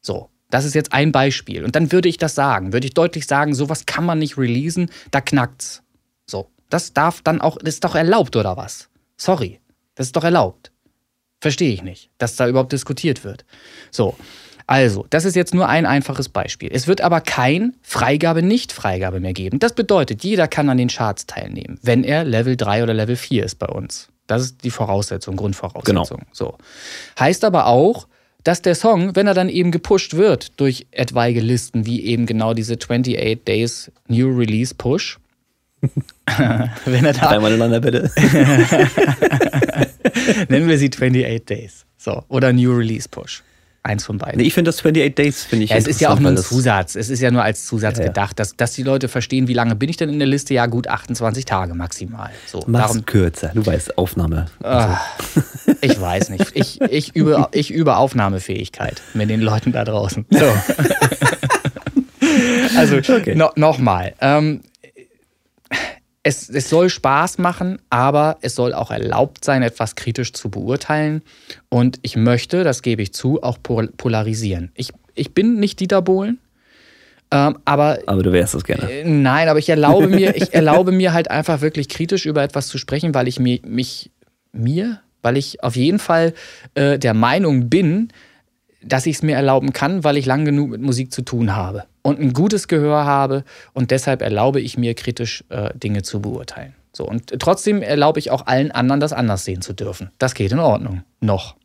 So. 0.00 0.30
Das 0.50 0.64
ist 0.64 0.74
jetzt 0.74 0.92
ein 0.92 1.10
Beispiel. 1.10 1.64
Und 1.64 1.74
dann 1.74 1.90
würde 1.90 2.08
ich 2.08 2.16
das 2.16 2.36
sagen. 2.36 2.72
Würde 2.72 2.86
ich 2.86 2.94
deutlich 2.94 3.26
sagen, 3.26 3.54
sowas 3.54 3.86
kann 3.86 4.04
man 4.04 4.20
nicht 4.20 4.38
releasen, 4.38 4.88
da 5.10 5.20
knackt's. 5.20 5.82
So. 6.26 6.48
Das 6.70 6.92
darf 6.92 7.22
dann 7.22 7.40
auch, 7.40 7.58
das 7.58 7.74
ist 7.74 7.84
doch 7.84 7.96
erlaubt, 7.96 8.36
oder 8.36 8.56
was? 8.56 8.88
Sorry. 9.16 9.60
Das 9.96 10.06
ist 10.06 10.16
doch 10.16 10.22
erlaubt. 10.24 10.70
Verstehe 11.40 11.72
ich 11.72 11.82
nicht, 11.82 12.10
dass 12.18 12.36
da 12.36 12.48
überhaupt 12.48 12.72
diskutiert 12.72 13.24
wird. 13.24 13.44
So. 13.90 14.16
Also, 14.66 15.06
das 15.10 15.24
ist 15.24 15.36
jetzt 15.36 15.54
nur 15.54 15.68
ein 15.68 15.84
einfaches 15.84 16.28
Beispiel. 16.28 16.70
Es 16.72 16.86
wird 16.86 17.02
aber 17.02 17.20
kein 17.20 17.74
Freigabe-Nicht-Freigabe 17.82 19.20
mehr 19.20 19.34
geben. 19.34 19.58
Das 19.58 19.74
bedeutet, 19.74 20.24
jeder 20.24 20.48
kann 20.48 20.70
an 20.70 20.78
den 20.78 20.88
Charts 20.88 21.26
teilnehmen, 21.26 21.78
wenn 21.82 22.02
er 22.02 22.24
Level 22.24 22.56
3 22.56 22.82
oder 22.82 22.94
Level 22.94 23.16
4 23.16 23.44
ist 23.44 23.58
bei 23.58 23.66
uns. 23.66 24.08
Das 24.26 24.42
ist 24.42 24.64
die 24.64 24.70
Voraussetzung, 24.70 25.36
Grundvoraussetzung. 25.36 26.22
So. 26.32 26.56
Heißt 27.18 27.44
aber 27.44 27.66
auch, 27.66 28.08
dass 28.42 28.62
der 28.62 28.74
Song, 28.74 29.14
wenn 29.16 29.26
er 29.26 29.34
dann 29.34 29.50
eben 29.50 29.70
gepusht 29.70 30.14
wird 30.14 30.58
durch 30.60 30.86
etwaige 30.92 31.40
Listen, 31.40 31.86
wie 31.86 32.04
eben 32.04 32.26
genau 32.26 32.54
diese 32.54 32.74
28 32.74 33.44
Days 33.44 33.90
New 34.08 34.36
Release 34.36 34.74
Push, 34.74 35.18
wenn 36.86 37.04
er 37.04 37.12
da 37.12 37.28
Dreimal 37.28 37.52
ineinander 37.52 37.80
bitte. 37.80 38.10
Nennen 40.48 40.68
wir 40.68 40.78
sie 40.78 40.90
28 40.90 41.44
Days. 41.44 41.84
So. 41.98 42.24
Oder 42.28 42.54
New 42.54 42.74
Release 42.74 43.06
Push. 43.08 43.42
Eins 43.86 44.06
von 44.06 44.16
beiden. 44.16 44.40
Nee, 44.40 44.46
ich 44.46 44.54
finde 44.54 44.70
das 44.70 44.78
28 44.78 45.14
Days, 45.14 45.44
finde 45.44 45.64
ich 45.66 45.70
ja, 45.70 45.76
es 45.76 45.86
ist 45.86 46.00
ja 46.00 46.08
auch 46.08 46.18
nur 46.18 46.30
ein 46.30 46.38
Zusatz. 46.38 46.94
Es 46.94 47.10
ist 47.10 47.20
ja 47.20 47.30
nur 47.30 47.42
als 47.42 47.66
Zusatz 47.66 47.98
Ja, 47.98 48.04
gedacht, 48.06 48.40
dass, 48.40 48.56
dass 48.56 48.72
die 48.72 48.82
Leute 48.82 49.08
verstehen, 49.08 49.46
wie 49.46 49.52
lange 49.52 49.76
bin 49.76 49.90
ich 49.90 49.98
denn 49.98 50.08
in 50.08 50.18
der 50.18 50.26
Liste? 50.26 50.54
Ja, 50.54 50.64
gut 50.64 50.88
28 50.88 51.44
Tage 51.44 51.74
maximal. 51.74 52.30
So, 52.46 52.64
Mach's 52.66 52.92
darum, 52.92 53.04
kürzer. 53.04 53.50
Du 53.54 53.66
weißt, 53.66 53.98
Aufnahme. 53.98 54.46
ah, 54.62 54.96
ich 55.82 56.00
weiß 56.00 56.30
nicht. 56.30 56.46
Ich, 56.54 56.80
ich, 56.80 57.14
übe, 57.14 57.48
ich 57.52 57.70
übe 57.70 57.98
Aufnahmefähigkeit 57.98 59.02
mit 59.12 59.28
den 59.28 59.42
Leuten 59.42 59.72
da 59.72 59.84
draußen. 59.84 60.24
So. 60.30 60.38
also, 62.78 62.96
Okay. 62.96 63.34
no, 63.34 63.50
nochmal. 63.56 64.14
Ähm, 64.20 64.60
es, 66.24 66.48
es 66.48 66.68
soll 66.70 66.88
Spaß 66.90 67.38
machen, 67.38 67.78
aber 67.90 68.38
es 68.40 68.54
soll 68.56 68.72
auch 68.74 68.90
erlaubt 68.90 69.44
sein, 69.44 69.62
etwas 69.62 69.94
kritisch 69.94 70.32
zu 70.32 70.48
beurteilen. 70.48 71.22
Und 71.68 71.98
ich 72.02 72.16
möchte, 72.16 72.64
das 72.64 72.82
gebe 72.82 73.02
ich 73.02 73.12
zu, 73.12 73.42
auch 73.42 73.58
pol 73.62 73.88
polarisieren. 73.96 74.72
Ich, 74.74 74.90
ich 75.14 75.34
bin 75.34 75.60
nicht 75.60 75.78
Dieter 75.80 76.02
Bohlen, 76.02 76.38
ähm, 77.30 77.58
aber 77.64 77.98
Aber 78.06 78.22
du 78.22 78.32
wärst 78.32 78.54
das 78.54 78.64
gerne. 78.64 78.90
äh, 78.90 79.04
Nein, 79.04 79.48
aber 79.48 79.58
ich 79.58 79.68
erlaube 79.68 80.08
mir, 80.08 80.34
ich 80.36 80.54
erlaube 80.54 80.92
mir 80.92 81.12
halt 81.12 81.30
einfach 81.30 81.60
wirklich 81.60 81.88
kritisch 81.88 82.26
über 82.26 82.42
etwas 82.42 82.68
zu 82.68 82.78
sprechen, 82.78 83.14
weil 83.14 83.28
ich 83.28 83.38
mir, 83.38 83.60
mich, 83.66 84.10
mir, 84.52 85.00
weil 85.22 85.36
ich 85.36 85.62
auf 85.62 85.76
jeden 85.76 85.98
Fall 85.98 86.32
äh, 86.74 86.98
der 86.98 87.12
Meinung 87.14 87.68
bin, 87.68 88.08
dass 88.86 89.06
ich 89.06 89.16
es 89.16 89.22
mir 89.22 89.36
erlauben 89.36 89.72
kann, 89.72 90.04
weil 90.04 90.16
ich 90.16 90.26
lang 90.26 90.44
genug 90.44 90.70
mit 90.70 90.80
Musik 90.80 91.12
zu 91.12 91.22
tun 91.22 91.54
habe 91.54 91.84
und 92.02 92.20
ein 92.20 92.32
gutes 92.32 92.68
Gehör 92.68 93.04
habe 93.04 93.44
und 93.72 93.90
deshalb 93.90 94.22
erlaube 94.22 94.60
ich 94.60 94.76
mir 94.76 94.94
kritisch 94.94 95.44
äh, 95.48 95.70
Dinge 95.76 96.02
zu 96.02 96.20
beurteilen. 96.20 96.74
So 96.92 97.04
und 97.06 97.38
trotzdem 97.40 97.82
erlaube 97.82 98.18
ich 98.18 98.30
auch 98.30 98.46
allen 98.46 98.70
anderen, 98.70 99.00
das 99.00 99.12
anders 99.12 99.44
sehen 99.44 99.62
zu 99.62 99.72
dürfen. 99.72 100.10
Das 100.18 100.34
geht 100.34 100.52
in 100.52 100.60
Ordnung. 100.60 101.02
Noch. 101.20 101.56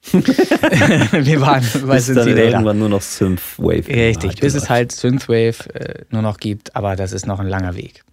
Wir 0.12 1.40
waren 1.40 1.64
bei 1.86 1.98
Cincinnati. 1.98 2.30
irgendwann 2.30 2.78
nur 2.78 2.88
noch 2.88 3.02
Synthwave. 3.02 3.88
Richtig, 3.88 4.40
bis 4.40 4.54
es 4.54 4.70
halt 4.70 4.92
Synthwave 4.92 5.68
äh, 5.74 6.04
nur 6.10 6.22
noch 6.22 6.38
gibt, 6.38 6.76
aber 6.76 6.96
das 6.96 7.12
ist 7.12 7.26
noch 7.26 7.40
ein 7.40 7.48
langer 7.48 7.74
Weg. 7.74 8.04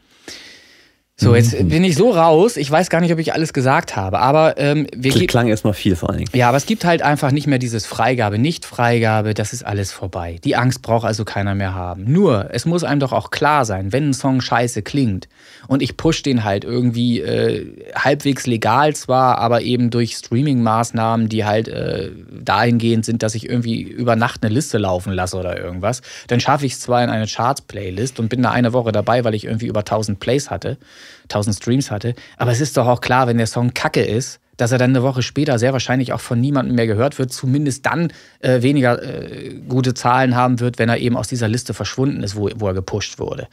So, 1.17 1.33
jetzt 1.33 1.51
bin 1.69 1.85
ich 1.85 1.95
so 1.95 2.11
raus, 2.11 2.57
ich 2.57 2.69
weiß 2.69 2.89
gar 2.89 2.99
nicht, 2.99 3.13
ob 3.13 3.19
ich 3.19 3.31
alles 3.31 3.53
gesagt 3.53 3.95
habe, 3.95 4.19
aber 4.19 4.57
ähm, 4.57 4.85
wir 4.93 5.13
ge- 5.13 5.27
Klang 5.27 5.47
erstmal 5.47 5.73
viel 5.73 5.95
vor 5.95 6.09
allen 6.09 6.17
Dingen. 6.17 6.29
ja, 6.33 6.49
aber 6.49 6.57
es 6.57 6.65
gibt 6.65 6.83
halt 6.83 7.01
einfach 7.01 7.31
nicht 7.31 7.47
mehr 7.47 7.57
dieses 7.57 7.85
Freigabe, 7.85 8.37
Nicht-Freigabe, 8.37 9.33
das 9.33 9.53
ist 9.53 9.65
alles 9.65 9.93
vorbei. 9.93 10.39
Die 10.43 10.57
Angst 10.57 10.81
braucht 10.81 11.05
also 11.05 11.23
keiner 11.23 11.55
mehr 11.55 11.73
haben. 11.73 12.03
Nur, 12.11 12.49
es 12.51 12.65
muss 12.65 12.83
einem 12.83 12.99
doch 12.99 13.13
auch 13.13 13.31
klar 13.31 13.63
sein, 13.63 13.93
wenn 13.93 14.09
ein 14.09 14.13
Song 14.13 14.41
scheiße 14.41 14.81
klingt 14.81 15.29
und 15.67 15.81
ich 15.81 15.97
push 15.97 16.23
den 16.23 16.43
halt 16.43 16.63
irgendwie 16.63 17.21
äh, 17.21 17.91
halbwegs 17.95 18.45
legal 18.45 18.95
zwar, 18.95 19.37
aber 19.37 19.61
eben 19.61 19.89
durch 19.89 20.15
Streaming-Maßnahmen, 20.15 21.29
die 21.29 21.45
halt 21.45 21.67
äh, 21.67 22.11
dahingehend 22.31 23.05
sind, 23.05 23.23
dass 23.23 23.35
ich 23.35 23.49
irgendwie 23.49 23.81
über 23.81 24.15
Nacht 24.15 24.43
eine 24.43 24.53
Liste 24.53 24.77
laufen 24.77 25.13
lasse 25.13 25.37
oder 25.37 25.59
irgendwas, 25.59 26.01
dann 26.27 26.39
schaffe 26.39 26.65
ich 26.65 26.73
es 26.73 26.79
zwar 26.79 27.03
in 27.03 27.09
eine 27.09 27.27
Charts-Playlist 27.27 28.19
und 28.19 28.29
bin 28.29 28.43
da 28.43 28.51
eine 28.51 28.73
Woche 28.73 28.91
dabei, 28.91 29.23
weil 29.23 29.35
ich 29.35 29.45
irgendwie 29.45 29.67
über 29.67 29.81
1000 29.81 30.19
Plays 30.19 30.49
hatte, 30.49 30.77
1000 31.23 31.55
Streams 31.55 31.91
hatte, 31.91 32.15
aber 32.37 32.51
es 32.51 32.61
ist 32.61 32.77
doch 32.77 32.87
auch 32.87 33.01
klar, 33.01 33.27
wenn 33.27 33.37
der 33.37 33.47
Song 33.47 33.73
kacke 33.73 34.03
ist, 34.03 34.39
dass 34.57 34.71
er 34.71 34.77
dann 34.77 34.91
eine 34.91 35.03
Woche 35.03 35.21
später 35.21 35.59
sehr 35.59 35.73
wahrscheinlich 35.73 36.13
auch 36.13 36.21
von 36.21 36.39
niemandem 36.39 36.75
mehr 36.75 36.87
gehört 36.87 37.19
wird, 37.19 37.31
zumindest 37.31 37.85
dann 37.85 38.11
äh, 38.39 38.61
weniger 38.61 39.01
äh, 39.01 39.55
gute 39.67 39.93
Zahlen 39.93 40.35
haben 40.35 40.59
wird, 40.59 40.79
wenn 40.79 40.89
er 40.89 40.97
eben 40.97 41.17
aus 41.17 41.27
dieser 41.27 41.47
Liste 41.47 41.73
verschwunden 41.73 42.23
ist, 42.23 42.35
wo, 42.35 42.49
wo 42.55 42.67
er 42.67 42.73
gepusht 42.73 43.19
wurde. 43.19 43.47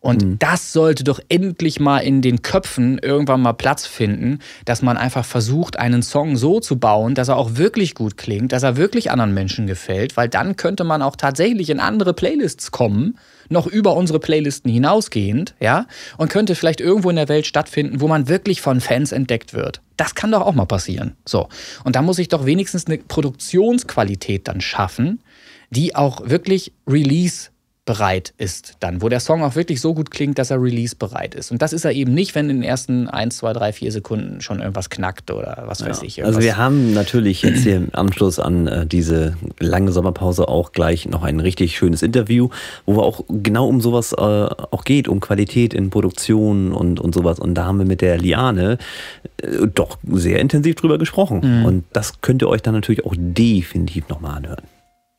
Und 0.00 0.42
das 0.42 0.72
sollte 0.72 1.04
doch 1.04 1.20
endlich 1.28 1.80
mal 1.80 1.98
in 1.98 2.22
den 2.22 2.42
Köpfen 2.42 2.98
irgendwann 2.98 3.40
mal 3.40 3.52
Platz 3.52 3.86
finden, 3.86 4.40
dass 4.64 4.82
man 4.82 4.96
einfach 4.96 5.24
versucht, 5.24 5.78
einen 5.78 6.02
Song 6.02 6.36
so 6.36 6.60
zu 6.60 6.78
bauen, 6.78 7.14
dass 7.14 7.28
er 7.28 7.36
auch 7.36 7.56
wirklich 7.56 7.94
gut 7.94 8.16
klingt, 8.16 8.52
dass 8.52 8.62
er 8.62 8.76
wirklich 8.76 9.10
anderen 9.10 9.34
Menschen 9.34 9.66
gefällt, 9.66 10.16
weil 10.16 10.28
dann 10.28 10.56
könnte 10.56 10.84
man 10.84 11.02
auch 11.02 11.16
tatsächlich 11.16 11.70
in 11.70 11.80
andere 11.80 12.14
Playlists 12.14 12.70
kommen, 12.70 13.18
noch 13.48 13.66
über 13.66 13.94
unsere 13.94 14.20
Playlisten 14.20 14.70
hinausgehend, 14.70 15.54
ja, 15.60 15.86
und 16.16 16.30
könnte 16.30 16.54
vielleicht 16.54 16.80
irgendwo 16.80 17.10
in 17.10 17.16
der 17.16 17.28
Welt 17.28 17.46
stattfinden, 17.46 18.00
wo 18.00 18.08
man 18.08 18.28
wirklich 18.28 18.60
von 18.60 18.80
Fans 18.80 19.12
entdeckt 19.12 19.54
wird. 19.54 19.80
Das 19.96 20.14
kann 20.14 20.32
doch 20.32 20.42
auch 20.42 20.54
mal 20.54 20.66
passieren. 20.66 21.16
So. 21.24 21.48
Und 21.84 21.96
da 21.96 22.02
muss 22.02 22.18
ich 22.18 22.28
doch 22.28 22.46
wenigstens 22.46 22.86
eine 22.86 22.98
Produktionsqualität 22.98 24.48
dann 24.48 24.60
schaffen, 24.60 25.20
die 25.70 25.94
auch 25.94 26.28
wirklich 26.28 26.72
Release 26.86 27.50
bereit 27.88 28.34
ist 28.36 28.74
dann, 28.80 29.00
wo 29.00 29.08
der 29.08 29.18
Song 29.18 29.42
auch 29.42 29.54
wirklich 29.56 29.80
so 29.80 29.94
gut 29.94 30.10
klingt, 30.10 30.38
dass 30.38 30.50
er 30.50 30.62
release 30.62 30.94
bereit 30.94 31.34
ist. 31.34 31.50
Und 31.50 31.62
das 31.62 31.72
ist 31.72 31.86
er 31.86 31.92
eben 31.92 32.12
nicht, 32.12 32.34
wenn 32.34 32.50
in 32.50 32.56
den 32.58 32.62
ersten 32.62 33.08
1, 33.08 33.38
2, 33.38 33.54
3, 33.54 33.72
4 33.72 33.92
Sekunden 33.92 34.40
schon 34.42 34.60
irgendwas 34.60 34.90
knackt 34.90 35.30
oder 35.30 35.64
was 35.66 35.82
weiß 35.82 36.02
ich. 36.02 36.22
Also 36.22 36.38
irgendwas- 36.38 36.44
wir 36.44 36.56
haben 36.58 36.92
natürlich 36.92 37.40
jetzt 37.40 37.62
hier 37.62 37.76
im 37.76 37.88
Anschluss 37.92 38.38
an 38.38 38.66
äh, 38.66 38.86
diese 38.86 39.38
lange 39.58 39.90
Sommerpause 39.90 40.48
auch 40.48 40.72
gleich 40.72 41.08
noch 41.08 41.22
ein 41.22 41.40
richtig 41.40 41.78
schönes 41.78 42.02
Interview, 42.02 42.50
wo 42.84 42.96
wir 42.96 43.02
auch 43.04 43.24
genau 43.28 43.66
um 43.66 43.80
sowas 43.80 44.12
äh, 44.12 44.16
auch 44.16 44.84
geht, 44.84 45.08
um 45.08 45.20
Qualität 45.20 45.72
in 45.72 45.88
Produktion 45.88 46.72
und, 46.72 47.00
und 47.00 47.14
sowas. 47.14 47.38
Und 47.38 47.54
da 47.54 47.64
haben 47.64 47.78
wir 47.78 47.86
mit 47.86 48.02
der 48.02 48.18
Liane 48.18 48.76
äh, 49.40 49.66
doch 49.74 49.96
sehr 50.12 50.40
intensiv 50.40 50.74
drüber 50.74 50.98
gesprochen. 50.98 51.40
Mhm. 51.60 51.64
Und 51.64 51.84
das 51.94 52.20
könnt 52.20 52.42
ihr 52.42 52.48
euch 52.50 52.60
dann 52.60 52.74
natürlich 52.74 53.06
auch 53.06 53.14
definitiv 53.16 54.10
nochmal 54.10 54.36
anhören. 54.36 54.62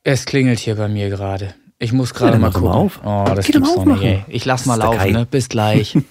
Es 0.02 0.24
klingelt 0.24 0.58
hier 0.60 0.76
bei 0.76 0.88
mir 0.88 1.10
gerade. 1.10 1.52
Ich 1.82 1.92
muss 1.92 2.12
gerade 2.12 2.34
Ja, 2.34 2.38
mal 2.38 2.52
gucken. 2.52 2.68
mal 2.68 2.74
auf. 2.74 3.00
Oh, 3.02 3.24
das 3.34 3.46
Geh 3.46 3.52
doch 3.52 3.60
mal 3.60 3.68
nicht, 3.68 3.78
aufmachen. 3.78 4.02
ey. 4.06 4.24
Ich 4.28 4.44
lass 4.44 4.66
mal 4.66 4.76
laufen, 4.76 5.12
ne? 5.12 5.26
Bis 5.30 5.48
gleich. 5.48 5.96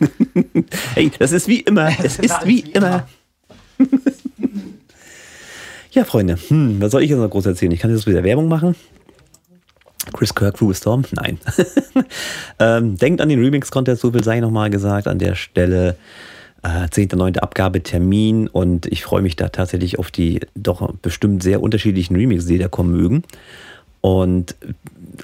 Hey, 0.96 1.12
das 1.18 1.32
ist 1.32 1.48
wie 1.48 1.60
immer. 1.62 1.90
Es 2.04 2.18
ist 2.20 2.46
wie 2.46 2.60
immer. 2.62 3.08
Ja, 5.92 6.06
Freunde, 6.06 6.38
hm, 6.50 6.80
was 6.80 6.92
soll 6.92 7.02
ich 7.02 7.10
jetzt 7.10 7.18
noch 7.20 7.30
groß 7.30 7.48
erzählen? 7.48 7.72
Ich 7.72 7.80
kann 7.80 7.90
jetzt 7.90 8.06
wieder 8.06 8.24
Werbung 8.24 8.48
machen. 8.48 8.76
Chris 10.14 10.36
Kirk, 10.36 10.62
Ruby 10.62 10.76
Storm? 10.76 11.04
Nein. 11.12 11.40
ähm, 12.60 12.96
denkt 12.98 13.22
an 13.22 13.30
den 13.30 13.40
Remix-Contest, 13.44 14.02
so 14.02 14.12
viel 14.12 14.24
sei 14.24 14.40
nochmal 14.40 14.70
gesagt 14.70 15.08
an 15.08 15.18
der 15.18 15.34
Stelle. 15.36 15.96
Äh, 16.62 16.86
10.9. 16.86 17.40
Abgabetermin 17.40 18.48
und 18.50 18.86
ich 18.86 19.04
freue 19.04 19.22
mich 19.24 19.36
da 19.36 19.50
tatsächlich 19.50 19.98
auf 19.98 20.12
die 20.12 20.42
doch 20.56 20.94
bestimmt 21.02 21.42
sehr 21.42 21.62
unterschiedlichen 21.62 22.16
Remixes, 22.16 22.48
die 22.48 22.58
da 22.60 22.68
kommen 22.68 22.92
mögen. 22.92 23.24
Und 24.02 24.56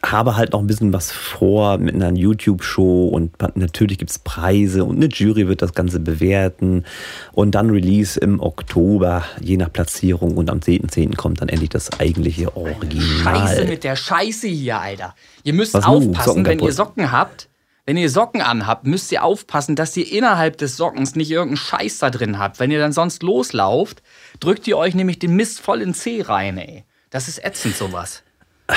habe 0.04 0.36
halt 0.36 0.52
noch 0.52 0.60
ein 0.60 0.68
bisschen 0.68 0.92
was 0.92 1.12
vor 1.12 1.78
mit 1.78 1.96
einer 1.96 2.12
YouTube-Show 2.12 3.08
und 3.08 3.32
natürlich 3.56 3.98
gibt 3.98 4.12
es 4.12 4.20
Preise 4.20 4.84
und 4.84 4.98
eine 4.98 5.08
Jury 5.08 5.48
wird 5.48 5.62
das 5.62 5.74
Ganze 5.74 6.00
bewerten 6.00 6.84
und 7.32 7.56
dann 7.56 7.70
Release 7.70 8.20
im 8.20 8.42
Oktober, 8.42 9.24
je 9.40 9.58
nach 9.58 9.72
Platzierung 9.72 10.36
und 10.36 10.50
am 10.50 10.60
10.10. 10.60 11.16
kommt 11.16 11.42
dann 11.42 11.50
endlich 11.50 11.70
das 11.70 12.00
eigentliche 12.00 12.56
Original. 12.58 13.48
Scheiße 13.48 13.66
mit 13.66 13.84
der 13.84 13.96
Scheiße 13.96 14.48
hier, 14.48 14.80
Alter. 14.80 15.16
Ihr 15.44 15.54
müsst 15.54 15.74
Was 15.74 15.86
aufpassen, 15.86 16.46
wenn 16.46 16.60
ihr. 16.60 16.72
Socken 16.74 17.12
habt. 17.12 17.48
Wenn 17.86 17.98
ihr 17.98 18.10
Socken 18.10 18.42
anhabt, 18.42 18.88
müsst 18.88 19.12
ihr 19.12 19.24
aufpassen, 19.24 19.76
dass 19.76 19.96
ihr 19.96 20.12
innerhalb 20.12 20.58
des 20.58 20.76
Sockens 20.76 21.16
nicht 21.16 21.30
irgendeinen 21.30 21.58
Scheiß 21.58 22.00
da 22.00 22.10
drin 22.10 22.40
habt. 22.40 22.60
Wenn 22.60 22.72
ihr 22.72 22.80
dann 22.80 22.92
sonst 22.92 23.22
loslauft, 23.22 24.02
drückt 24.40 24.68
ihr 24.68 24.76
euch 24.78 24.96
nämlich 24.96 25.20
den 25.20 25.36
Mist 25.36 25.62
voll 25.62 25.82
in 25.82 25.94
C 25.94 26.24
rein, 26.24 26.58
ey. 26.58 26.84
Das 27.12 27.28
ist 27.28 27.46
ätzend, 27.46 27.76
sowas. 27.78 28.24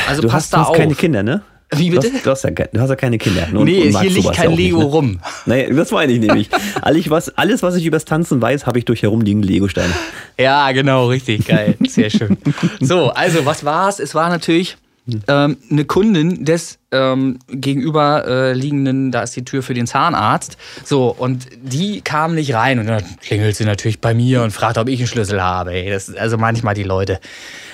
Also 0.09 0.23
du 0.23 0.29
passt 0.29 0.53
hast 0.53 0.55
da 0.55 0.63
auf. 0.71 0.77
keine 0.77 0.95
Kinder, 0.95 1.23
ne? 1.23 1.43
Wie 1.71 1.91
bitte? 1.91 2.09
Du 2.09 2.15
hast, 2.15 2.25
du 2.25 2.31
hast, 2.31 2.45
ja, 2.45 2.67
du 2.73 2.81
hast 2.81 2.89
ja 2.89 2.97
keine 2.97 3.19
Kinder. 3.19 3.47
Und- 3.53 3.65
Nee, 3.67 3.89
und 3.89 4.01
hier 4.01 4.11
liegt 4.11 4.33
kein 4.33 4.45
ja 4.45 4.51
auch 4.51 4.57
nicht, 4.57 4.59
Lego 4.59 4.79
ne? 4.79 4.85
rum. 4.85 5.21
Naja, 5.47 5.69
das 5.71 5.91
meine 5.91 6.13
ich 6.13 6.21
nämlich. 6.21 6.49
alles, 6.81 7.11
was, 7.11 7.29
alles, 7.37 7.63
was 7.63 7.77
ich 7.77 7.85
übers 7.85 8.07
Tanzen 8.07 8.41
weiß, 8.41 8.65
habe 8.67 8.79
ich 8.79 8.87
durch 8.87 9.03
herumliegende 9.03 9.47
Legosteine. 9.49 9.93
Ja, 10.39 10.73
genau, 10.73 11.09
richtig 11.09 11.47
geil. 11.47 11.77
Sehr 11.87 12.09
schön. 12.09 12.39
So, 12.81 13.11
also 13.11 13.45
was 13.45 13.65
war's? 13.67 13.99
Es 14.01 14.15
war 14.15 14.31
natürlich 14.31 14.79
ähm, 15.27 15.57
eine 15.71 15.85
Kundin 15.85 16.45
des 16.45 16.79
ähm, 16.91 17.39
gegenüber 17.49 18.27
äh, 18.27 19.11
da 19.11 19.23
ist 19.23 19.37
die 19.37 19.45
Tür 19.45 19.63
für 19.63 19.75
den 19.75 19.87
Zahnarzt. 19.87 20.57
So, 20.85 21.15
und 21.17 21.47
die 21.63 22.01
kam 22.01 22.35
nicht 22.35 22.55
rein 22.55 22.79
und 22.79 22.87
dann 22.87 23.03
klingelt 23.21 23.57
sie 23.57 23.65
natürlich 23.65 24.01
bei 24.01 24.15
mir 24.15 24.43
und 24.43 24.53
fragt, 24.53 24.79
ob 24.79 24.89
ich 24.89 24.99
einen 25.01 25.07
Schlüssel 25.07 25.43
habe. 25.43 25.73
Ey, 25.73 25.91
das 25.91 26.15
also 26.15 26.39
manchmal 26.39 26.75
die 26.75 26.85
Leute. 26.85 27.21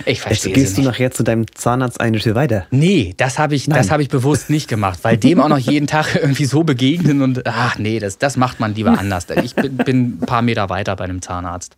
Ich 0.00 0.18
Jetzt 0.18 0.20
verstehe 0.20 0.52
gehst 0.52 0.76
sie 0.76 0.82
du 0.82 0.88
nachher 0.88 1.12
zu 1.12 1.22
deinem 1.22 1.46
Zahnarzt 1.54 2.00
eine 2.00 2.18
Tür 2.18 2.34
weiter. 2.34 2.66
Nee, 2.70 3.14
das 3.16 3.38
habe 3.38 3.54
ich, 3.54 3.66
das 3.66 3.90
hab 3.90 4.00
ich 4.00 4.08
bewusst 4.08 4.50
nicht 4.50 4.68
gemacht, 4.68 4.98
weil 5.02 5.16
dem 5.16 5.40
auch 5.40 5.48
noch 5.48 5.58
jeden 5.58 5.86
Tag 5.86 6.14
irgendwie 6.20 6.46
so 6.46 6.64
begegnen 6.64 7.22
und 7.22 7.46
ach 7.46 7.78
nee, 7.78 8.00
das, 8.00 8.18
das 8.18 8.36
macht 8.36 8.58
man 8.58 8.74
lieber 8.74 8.98
anders. 8.98 9.26
Ich 9.42 9.54
bin, 9.54 9.76
bin 9.76 10.02
ein 10.02 10.26
paar 10.26 10.42
Meter 10.42 10.68
weiter 10.70 10.96
bei 10.96 11.04
einem 11.04 11.22
Zahnarzt. 11.22 11.76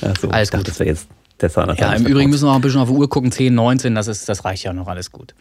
Ach 0.00 0.16
so, 0.18 0.28
Alles 0.30 0.50
gut. 0.50 0.66
das 0.66 0.78
jetzt 0.78 1.08
der 1.40 1.50
Zahnarzt. 1.50 1.80
Ja, 1.80 1.92
im 1.92 2.06
Übrigen 2.06 2.30
müssen 2.30 2.46
wir 2.46 2.50
auch 2.50 2.56
ein 2.56 2.60
bisschen 2.60 2.80
auf 2.80 2.88
die 2.88 2.94
Uhr 2.94 3.08
gucken, 3.08 3.30
10, 3.32 3.54
19, 3.54 3.94
das, 3.94 4.08
ist, 4.08 4.28
das 4.28 4.44
reicht 4.44 4.64
ja 4.64 4.72
noch 4.72 4.88
alles 4.88 5.12
gut. 5.12 5.34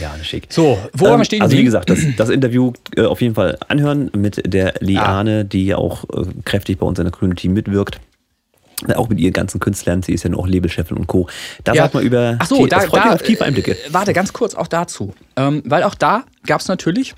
Ja, 0.00 0.14
schick. 0.22 0.46
So, 0.50 0.78
wo 0.92 1.08
haben 1.08 1.20
wir 1.20 1.24
stehen 1.24 1.42
Also 1.42 1.56
wie 1.56 1.64
gesagt, 1.64 1.90
das, 1.90 2.00
das 2.16 2.28
Interview 2.28 2.72
äh, 2.96 3.02
auf 3.02 3.20
jeden 3.20 3.34
Fall 3.34 3.56
anhören 3.68 4.10
mit 4.16 4.42
der 4.52 4.74
Liane, 4.80 5.44
die 5.44 5.66
ja 5.66 5.76
auch 5.76 6.04
äh, 6.12 6.24
kräftig 6.44 6.78
bei 6.78 6.86
uns 6.86 6.98
in 6.98 7.04
der 7.04 7.12
Community 7.12 7.48
mitwirkt. 7.48 8.00
Äh, 8.88 8.94
Auch 8.94 9.08
mit 9.08 9.20
ihren 9.20 9.32
ganzen 9.32 9.60
Künstlern, 9.60 10.02
sie 10.02 10.12
ist 10.12 10.24
ja 10.24 10.30
nur 10.30 10.40
auch 10.40 10.48
Labelchefin 10.48 10.96
und 10.96 11.06
Co. 11.06 11.28
Da 11.62 11.72
Ja. 11.74 11.82
sagt 11.84 11.94
man 11.94 12.02
über. 12.04 12.36
Ach 12.40 12.46
so, 12.46 12.56
tie- 12.64 12.68
da, 12.68 12.80
mich 12.80 12.90
da 12.90 13.12
auf 13.14 13.22
tiefe 13.22 13.44
Einblicke. 13.44 13.72
Äh, 13.72 13.76
warte, 13.92 14.12
ganz 14.12 14.32
kurz 14.32 14.54
auch 14.54 14.66
dazu. 14.66 15.14
Ähm, 15.36 15.62
weil 15.64 15.84
auch 15.84 15.94
da 15.94 16.24
gab 16.46 16.60
es 16.60 16.66
natürlich 16.68 17.14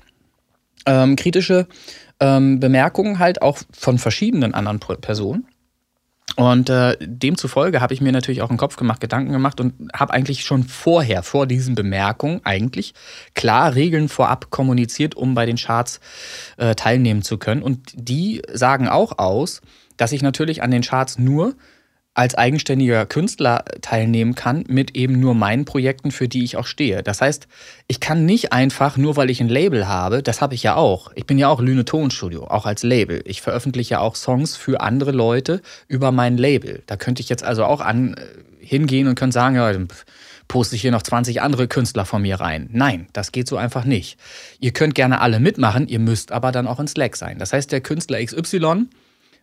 ähm, 0.85 1.15
kritische 1.15 1.67
ähm, 2.19 2.59
Bemerkungen 2.59 3.19
halt 3.19 3.41
auch 3.41 3.57
von 3.71 3.97
verschiedenen 3.97 4.53
anderen 4.53 4.79
Personen. 4.79 5.45
Und 6.37 6.69
äh, 6.69 6.95
demzufolge 7.01 7.81
habe 7.81 7.95
ich 7.95 8.01
mir 8.01 8.11
natürlich 8.11 8.43
auch 8.43 8.49
einen 8.49 8.59
Kopf 8.59 8.75
gemacht, 8.75 9.01
Gedanken 9.01 9.31
gemacht 9.31 9.59
und 9.59 9.73
habe 9.91 10.13
eigentlich 10.13 10.45
schon 10.45 10.63
vorher, 10.63 11.23
vor 11.23 11.47
diesen 11.47 11.73
Bemerkungen, 11.73 12.41
eigentlich 12.43 12.93
klar 13.33 13.73
Regeln 13.73 14.07
vorab 14.07 14.51
kommuniziert, 14.51 15.15
um 15.15 15.33
bei 15.33 15.47
den 15.47 15.57
Charts 15.57 15.99
äh, 16.57 16.75
teilnehmen 16.75 17.23
zu 17.23 17.39
können. 17.39 17.63
Und 17.63 17.91
die 17.95 18.43
sagen 18.53 18.87
auch 18.87 19.17
aus, 19.17 19.61
dass 19.97 20.11
ich 20.11 20.21
natürlich 20.21 20.61
an 20.61 20.69
den 20.69 20.83
Charts 20.83 21.17
nur 21.17 21.55
als 22.17 22.33
eigenständiger 22.33 23.05
Künstler 23.05 23.63
teilnehmen 23.81 24.33
kann 24.33 24.63
mit 24.67 24.95
eben 24.95 25.19
nur 25.19 25.35
meinen 25.35 25.65
Projekten, 25.65 26.09
für 26.09 26.27
die 26.27 26.43
ich 26.43 26.57
auch 26.57 26.65
stehe. 26.65 27.03
Das 27.03 27.21
heißt, 27.21 27.47
ich 27.87 27.99
kann 27.99 28.25
nicht 28.25 28.51
einfach, 28.51 28.97
nur 28.97 29.17
weil 29.17 29.29
ich 29.29 29.39
ein 29.39 29.49
Label 29.49 29.87
habe, 29.87 30.23
das 30.23 30.41
habe 30.41 30.55
ich 30.55 30.63
ja 30.63 30.75
auch. 30.75 31.11
Ich 31.13 31.27
bin 31.27 31.37
ja 31.37 31.47
auch 31.47 31.61
Lüne 31.61 31.85
Tonstudio, 31.85 32.45
auch 32.47 32.65
als 32.65 32.81
Label. 32.81 33.21
Ich 33.25 33.43
veröffentliche 33.43 33.91
ja 33.91 33.99
auch 33.99 34.15
Songs 34.15 34.57
für 34.57 34.81
andere 34.81 35.11
Leute 35.11 35.61
über 35.87 36.11
mein 36.11 36.37
Label. 36.37 36.81
Da 36.87 36.97
könnte 36.97 37.21
ich 37.21 37.29
jetzt 37.29 37.43
also 37.43 37.65
auch 37.65 37.81
an, 37.81 38.15
äh, 38.15 38.65
hingehen 38.65 39.07
und 39.07 39.13
könnte 39.13 39.35
sagen, 39.35 39.55
ja, 39.55 39.71
poste 40.47 40.75
ich 40.75 40.81
hier 40.81 40.91
noch 40.91 41.03
20 41.03 41.41
andere 41.41 41.67
Künstler 41.67 42.05
von 42.05 42.23
mir 42.23 42.39
rein. 42.39 42.67
Nein, 42.71 43.07
das 43.13 43.31
geht 43.31 43.47
so 43.47 43.57
einfach 43.57 43.85
nicht. 43.85 44.17
Ihr 44.59 44.71
könnt 44.71 44.95
gerne 44.95 45.21
alle 45.21 45.39
mitmachen, 45.39 45.87
ihr 45.87 45.99
müsst 45.99 46.31
aber 46.31 46.51
dann 46.51 46.65
auch 46.65 46.79
in 46.79 46.87
Slack 46.87 47.15
sein. 47.15 47.37
Das 47.37 47.53
heißt, 47.53 47.71
der 47.71 47.81
Künstler 47.81 48.23
XY 48.23 48.87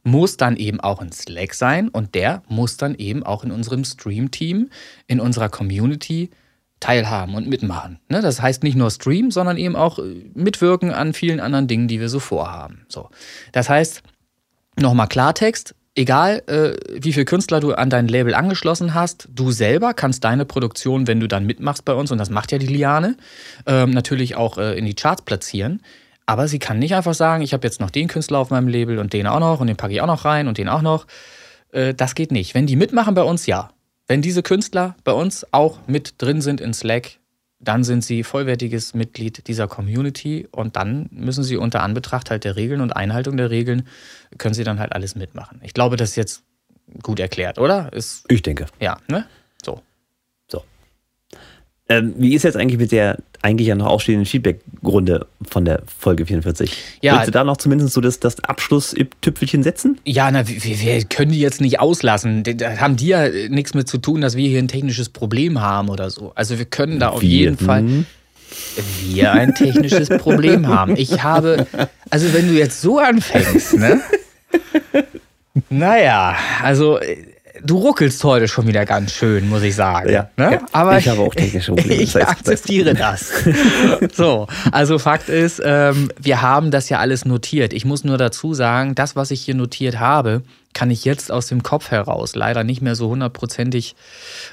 muss 0.05 0.37
dann 0.37 0.57
eben 0.57 0.81
auch 0.81 1.03
in 1.03 1.11
Slack 1.11 1.55
sein 1.55 1.89
und 1.89 2.15
der 2.15 2.43
muss 2.49 2.77
dann 2.77 2.95
eben 2.95 3.25
auch 3.25 3.43
in 3.43 3.51
unserem 3.51 3.85
Stream-Team, 3.85 4.71
in 5.07 5.19
unserer 5.19 5.49
Community 5.49 6.31
teilhaben 6.79 7.35
und 7.35 7.49
mitmachen. 7.49 7.99
Ne? 8.09 8.21
Das 8.21 8.43
heißt 8.43 8.63
nicht 8.63 8.77
nur 8.77 8.91
Stream, 8.91 9.31
sondern 9.31 9.57
eben 9.57 9.75
auch 9.75 9.99
äh, 9.99 10.31
mitwirken 10.35 10.93
an 10.93 11.15
vielen 11.15 11.41
anderen 11.41 11.67
Dingen, 11.67 11.89
die 11.89 11.99
wir 11.99 12.11
so 12.11 12.21
vorhaben. 12.21 12.85
So. 12.89 13.09
Das 13.53 13.71
heißt, 13.71 14.03
nochmal 14.79 15.09
Klartext, 15.09 15.75
egal 15.95 16.43
äh, 16.47 16.77
wie 17.03 17.15
viele 17.15 17.25
Künstler 17.25 17.61
du 17.61 17.73
an 17.73 17.89
dein 17.89 18.07
Label 18.07 18.35
angeschlossen 18.35 18.93
hast, 18.93 19.29
du 19.33 19.51
selber 19.51 19.95
kannst 19.95 20.25
deine 20.25 20.45
Produktion, 20.45 21.07
wenn 21.07 21.21
du 21.21 21.29
dann 21.29 21.47
mitmachst 21.47 21.87
bei 21.87 21.95
uns, 21.95 22.11
und 22.11 22.19
das 22.19 22.29
macht 22.29 22.53
ja 22.53 22.59
die 22.59 22.67
Liane, 22.67 23.17
ähm, 23.65 23.91
natürlich 23.91 24.37
auch 24.37 24.59
äh, 24.59 24.77
in 24.77 24.85
die 24.85 24.95
Charts 24.95 25.23
platzieren. 25.23 25.81
Aber 26.27 26.49
sie 26.49 26.59
kann 26.59 26.79
nicht 26.79 26.95
einfach 26.95 27.14
sagen, 27.14 27.43
ich 27.43 27.53
habe 27.53 27.66
jetzt 27.66 27.81
noch 27.81 27.91
den 27.91 28.09
Künstler 28.09 28.39
auf 28.39 28.51
meinem 28.51 28.68
Label 28.68 28.99
und 28.99 29.12
den 29.12 29.27
auch 29.27 29.41
noch 29.41 29.61
und 29.61 29.66
den 29.66 29.77
packe 29.77 29.93
ich 29.93 30.01
auch 30.01 30.07
noch 30.07 30.25
rein 30.25 30.49
und 30.49 30.59
den 30.59 30.68
auch 30.68 30.83
noch. 30.83 31.07
Äh, 31.72 31.95
das 31.95 32.14
geht 32.14 32.33
nicht. 32.33 32.55
Wenn 32.55 32.66
die 32.66 32.77
mitmachen 32.77 33.14
bei 33.14 33.22
uns, 33.22 33.47
ja. 33.47 33.70
Wenn 34.07 34.22
diese 34.22 34.43
Künstler 34.43 34.97
bei 35.05 35.12
uns 35.12 35.47
auch 35.53 35.79
mit 35.87 36.14
drin 36.18 36.41
sind 36.41 36.61
in 36.61 36.75
Slack, 36.75 37.18
dann 37.59 37.85
sind 37.85 38.05
sie 38.05 38.22
vollwertiges 38.22 38.95
Mitglied 38.95 39.49
dieser 39.49 39.66
Community 39.66 40.47
und 40.51 40.77
dann 40.77 41.09
müssen 41.11 41.43
sie 41.43 41.57
unter 41.57 41.83
Anbetracht 41.83 42.31
halt 42.31 42.45
der 42.45 42.57
Regeln 42.57 42.81
und 42.81 42.93
Einhaltung 42.93 43.37
der 43.37 43.51
Regeln, 43.51 43.89
können 44.37 44.55
sie 44.55 44.64
dann 44.64 44.79
halt 44.79 44.93
alles 44.93 45.14
mitmachen. 45.14 45.61
Ich 45.62 45.72
glaube, 45.72 45.97
das 45.97 46.11
ist 46.11 46.16
jetzt 46.16 46.43
gut 47.03 47.20
erklärt, 47.20 47.59
oder? 47.59 47.93
Ist, 47.93 48.27
Ich 48.31 48.43
denke. 48.43 48.66
ja, 48.81 48.99
ne? 49.09 49.27
Ähm, 51.89 52.14
wie 52.16 52.35
ist 52.35 52.45
jetzt 52.45 52.57
eigentlich 52.57 52.78
mit 52.78 52.93
der 52.93 53.18
eigentlich 53.43 53.68
ja 53.68 53.74
noch 53.74 53.87
ausstehenden 53.87 54.24
Feedback-Runde 54.24 55.26
von 55.47 55.66
der 55.66 55.82
Folge 55.99 56.24
44? 56.24 56.72
Ja. 57.03 57.14
Willst 57.14 57.28
du 57.28 57.32
da 57.32 57.45
noch 57.45 57.59
zumindest 57.59 57.93
so 57.93 58.01
das, 58.01 58.20
das 58.20 58.41
Abschlusstüpfelchen 58.41 59.62
setzen? 59.62 60.01
Ja, 60.07 60.30
na, 60.30 60.49
wir, 60.49 60.62
wir 60.62 61.05
können 61.05 61.32
die 61.32 61.41
jetzt 61.41 61.61
nicht 61.61 61.80
auslassen. 61.80 62.43
Da 62.43 62.78
haben 62.78 62.97
die 62.97 63.09
ja 63.09 63.28
nichts 63.28 63.74
mit 63.74 63.87
zu 63.87 63.99
tun, 63.99 64.22
dass 64.22 64.35
wir 64.35 64.49
hier 64.49 64.61
ein 64.61 64.68
technisches 64.68 65.11
Problem 65.11 65.61
haben 65.61 65.91
oder 65.91 66.09
so. 66.09 66.32
Also 66.35 66.59
wir 66.59 66.64
können 66.64 67.01
da 67.01 67.11
auf 67.11 67.20
Wir, 67.20 67.28
jeden 67.28 67.59
Fall 67.59 67.80
hm? 67.80 68.07
wir 69.03 69.32
ein 69.32 69.55
technisches 69.55 70.09
Problem 70.09 70.68
haben. 70.68 70.97
Ich 70.97 71.22
habe, 71.22 71.66
also 72.09 72.32
wenn 72.32 72.49
du 72.49 72.55
jetzt 72.55 72.80
so 72.80 72.99
anfängst, 72.99 73.76
ne? 73.76 74.01
Naja, 75.70 76.37
also 76.62 76.99
äh, 76.99 77.16
du 77.65 77.79
ruckelst 77.79 78.23
heute 78.25 78.47
schon 78.47 78.67
wieder 78.67 78.85
ganz 78.85 79.12
schön, 79.12 79.49
muss 79.49 79.62
ich 79.62 79.75
sagen. 79.75 80.11
Ja, 80.11 80.31
ne? 80.37 80.53
ja. 80.53 80.67
Aber 80.73 80.99
Ich 80.99 81.09
habe 81.09 81.21
auch 81.21 81.35
technische 81.35 81.73
Probleme, 81.73 81.95
Ich 82.03 82.17
akzeptiere 82.17 82.95
das. 82.95 83.33
so, 84.12 84.47
also 84.71 84.99
Fakt 84.99 85.29
ist, 85.29 85.61
ähm, 85.65 86.11
wir 86.21 86.43
haben 86.43 86.71
das 86.71 86.89
ja 86.89 86.99
alles 86.99 87.25
notiert. 87.25 87.73
Ich 87.73 87.85
muss 87.85 88.05
nur 88.05 88.19
dazu 88.19 88.55
sagen, 88.55 88.95
das, 88.95 89.17
was 89.17 89.31
ich 89.31 89.41
hier 89.41 89.55
notiert 89.55 89.99
habe, 89.99 90.43
kann 90.75 90.91
ich 90.91 91.05
jetzt 91.05 91.33
aus 91.33 91.47
dem 91.47 91.62
Kopf 91.62 91.91
heraus 91.91 92.35
leider 92.35 92.65
nicht 92.65 92.83
mehr 92.83 92.97
so 92.97 93.09
hundertprozentig 93.09 93.95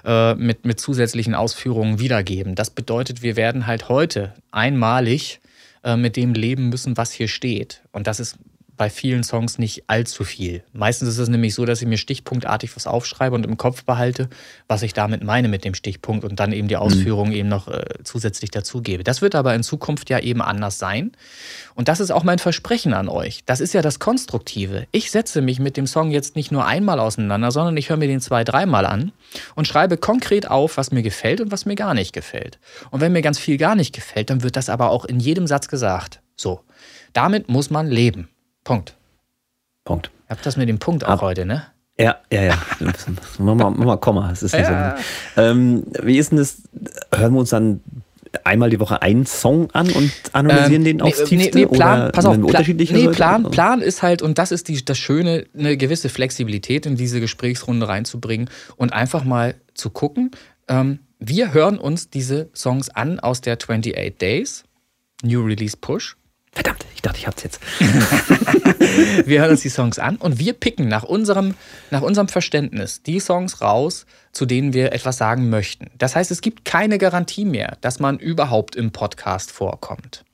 äh, 0.06 0.36
mit, 0.36 0.66
mit 0.66 0.80
zusätzlichen 0.80 1.36
Ausführungen 1.36 2.00
wiedergeben. 2.00 2.56
Das 2.56 2.70
bedeutet, 2.70 3.22
wir 3.22 3.36
werden 3.36 3.68
halt 3.68 3.90
heute 3.90 4.34
einmalig 4.52 5.42
äh, 5.84 5.98
mit 5.98 6.16
dem 6.16 6.34
leben 6.34 6.70
müssen, 6.70 6.96
was 6.96 7.12
hier 7.12 7.28
steht. 7.28 7.82
Und 7.92 8.08
das 8.08 8.20
ist 8.20 8.38
bei 8.78 8.90
vielen 8.90 9.24
Songs 9.24 9.58
nicht 9.58 9.84
allzu 9.88 10.24
viel. 10.24 10.64
Meistens 10.74 11.10
ist 11.10 11.18
es 11.18 11.30
nämlich 11.30 11.54
so, 11.54 11.66
dass 11.66 11.82
ich 11.82 11.88
mir 11.88 11.98
stichpunktartig 11.98 12.76
was 12.76 12.88
aufschreibe 12.88 13.36
und 13.36 13.46
im 13.46 13.58
Kopf 13.58 13.84
behalte, 13.84 14.30
was 14.68 14.82
ich 14.82 14.94
damit 14.94 15.24
meine 15.24 15.48
mit 15.48 15.64
dem 15.66 15.74
Stichpunkt 15.74 16.26
und 16.26 16.40
dann 16.40 16.52
eben 16.52 16.68
die 16.68 16.78
Ausführungen 16.78 17.32
mhm. 17.32 17.38
eben 17.38 17.50
noch 17.50 17.68
äh, 17.68 17.84
zusätzlich 18.04 18.52
dazugebe. 18.52 19.04
Das 19.04 19.22
wird 19.22 19.36
aber 19.36 19.54
in 19.54 19.64
Zukunft 19.64 20.10
ja 20.10 20.20
eben 20.20 20.42
anders 20.42 20.80
sein. 20.80 21.12
Und 21.76 21.88
das 21.88 22.00
ist 22.00 22.12
auch 22.12 22.24
mein 22.24 22.40
Versprechen 22.40 22.94
an 22.94 23.10
euch. 23.10 23.42
Das 23.46 23.60
ist 23.60 23.74
ja 23.74 23.82
das 23.82 24.00
Konstruktive. 24.00 24.88
Ich 24.92 25.12
setze 25.12 25.42
mich 25.42 25.60
mit 25.60 25.78
dem 25.78 25.88
Song 25.88 26.12
jetzt 26.12 26.36
nicht 26.36 26.52
nur 26.52 26.66
einmal 26.66 27.00
auseinander, 27.00 27.52
sondern 27.52 27.78
ich 27.78 27.90
höre 27.90 27.98
mir 27.98 28.08
den 28.08 28.22
zwei, 28.22 28.44
dreimal 28.44 28.86
an 28.86 29.12
und 29.56 29.68
schreibe 29.68 29.98
konkret 29.98 30.50
auf, 30.50 30.78
was 30.78 30.92
mir 30.92 31.04
gefällt 31.04 31.42
und 31.42 31.52
was 31.52 31.66
mir 31.66 31.76
gar 31.76 31.94
nicht 31.94 32.14
gefällt. 32.14 32.60
Und 32.90 33.02
wenn 33.02 33.12
mir 33.12 33.22
ganz 33.22 33.40
viel 33.40 33.58
gar 33.58 33.76
nicht 33.76 33.94
gefällt, 33.94 34.30
dann 34.30 34.44
wird 34.44 34.56
das 34.56 34.70
aber 34.70 34.90
auch 34.90 35.06
in 35.06 35.20
jedem 35.20 35.48
Satz 35.48 35.68
gesagt. 35.68 36.22
So. 36.36 36.62
Damit 37.14 37.50
muss 37.50 37.70
man 37.70 37.88
leben. 37.88 38.30
Punkt. 38.64 38.96
Punkt. 39.84 40.12
Ihr 40.28 40.36
habt 40.36 40.46
das 40.46 40.58
mit 40.58 40.70
dem 40.70 40.80
Punkt 40.80 41.06
auch 41.06 41.10
Ab, 41.10 41.22
heute, 41.22 41.46
ne? 41.46 41.66
Ja, 42.00 42.18
ja, 42.32 42.42
ja. 42.44 42.58
mach, 43.40 43.56
mal, 43.56 43.72
mach 43.72 43.86
mal 43.86 43.98
Komma. 43.98 44.30
Das 44.30 44.44
ist 44.44 44.54
ja. 44.54 44.98
so. 45.36 45.42
ähm, 45.42 45.84
wie 46.02 46.18
ist 46.18 46.32
denn 46.32 46.38
das? 46.38 46.62
Hören 47.14 47.34
wir 47.34 47.40
uns 47.40 47.50
dann 47.50 47.82
einmal 48.44 48.70
die 48.70 48.80
Woche 48.80 49.02
einen 49.02 49.26
Song 49.26 49.70
an 49.72 49.90
und 49.92 50.12
analysieren 50.32 50.82
ähm, 50.82 51.00
den 51.00 51.02
aufs 51.02 51.20
nee, 51.20 51.26
Tiefste? 51.26 51.58
Nee, 51.58 51.66
nee, 51.66 51.76
Plan, 51.76 52.02
oder 52.02 52.12
pass 52.12 52.26
auf, 52.26 52.40
Plan, 52.48 52.66
nee, 52.78 53.08
Plan, 53.10 53.52
Plan 53.52 53.82
ist 53.82 54.02
halt, 54.02 54.22
und 54.22 54.38
das 54.38 54.52
ist 54.52 54.68
die, 54.68 54.84
das 54.84 54.98
Schöne, 54.98 55.46
eine 55.58 55.78
gewisse 55.78 56.10
Flexibilität 56.10 56.86
in 56.86 56.96
diese 56.96 57.20
Gesprächsrunde 57.20 57.88
reinzubringen 57.88 58.50
und 58.78 58.94
einfach 58.94 59.24
mal 59.24 59.56
zu 59.74 59.90
gucken. 59.90 60.32
Ähm, 60.68 61.00
wir 61.20 61.54
hören 61.54 61.78
uns 61.78 62.10
diese 62.10 62.50
Songs 62.56 62.90
an 62.90 63.20
aus 63.20 63.42
der 63.42 63.54
28 63.58 64.18
Days, 64.18 64.64
New 65.24 65.44
Release 65.44 65.78
Push. 65.78 66.18
Verdammt, 66.54 66.86
ich 66.94 67.02
dachte, 67.02 67.18
ich 67.18 67.28
hab's 67.28 67.44
jetzt. 67.44 67.62
wir 69.26 69.40
hören 69.40 69.52
uns 69.52 69.62
die 69.62 69.70
Songs 69.70 70.00
an 70.00 70.18
und 70.18 70.38
wir 70.38 70.52
picken 70.54 70.90
nach 70.90 71.04
unserem, 71.04 71.56
nach 71.92 72.02
unserem 72.02 72.28
Verständnis 72.28 73.04
die 73.04 73.22
Songs 73.22 73.62
raus, 73.62 74.06
zu 74.34 74.46
denen 74.46 74.74
wir 74.74 74.92
etwas 74.92 75.18
sagen 75.18 75.50
möchten. 75.50 75.90
Das 75.98 76.16
heißt, 76.16 76.30
es 76.30 76.42
gibt 76.42 76.66
keine 76.66 76.98
Garantie 76.98 77.46
mehr, 77.46 77.78
dass 77.80 78.00
man 78.00 78.20
überhaupt 78.20 78.76
im 78.76 78.92
Podcast 78.92 79.52
vorkommt. 79.52 80.26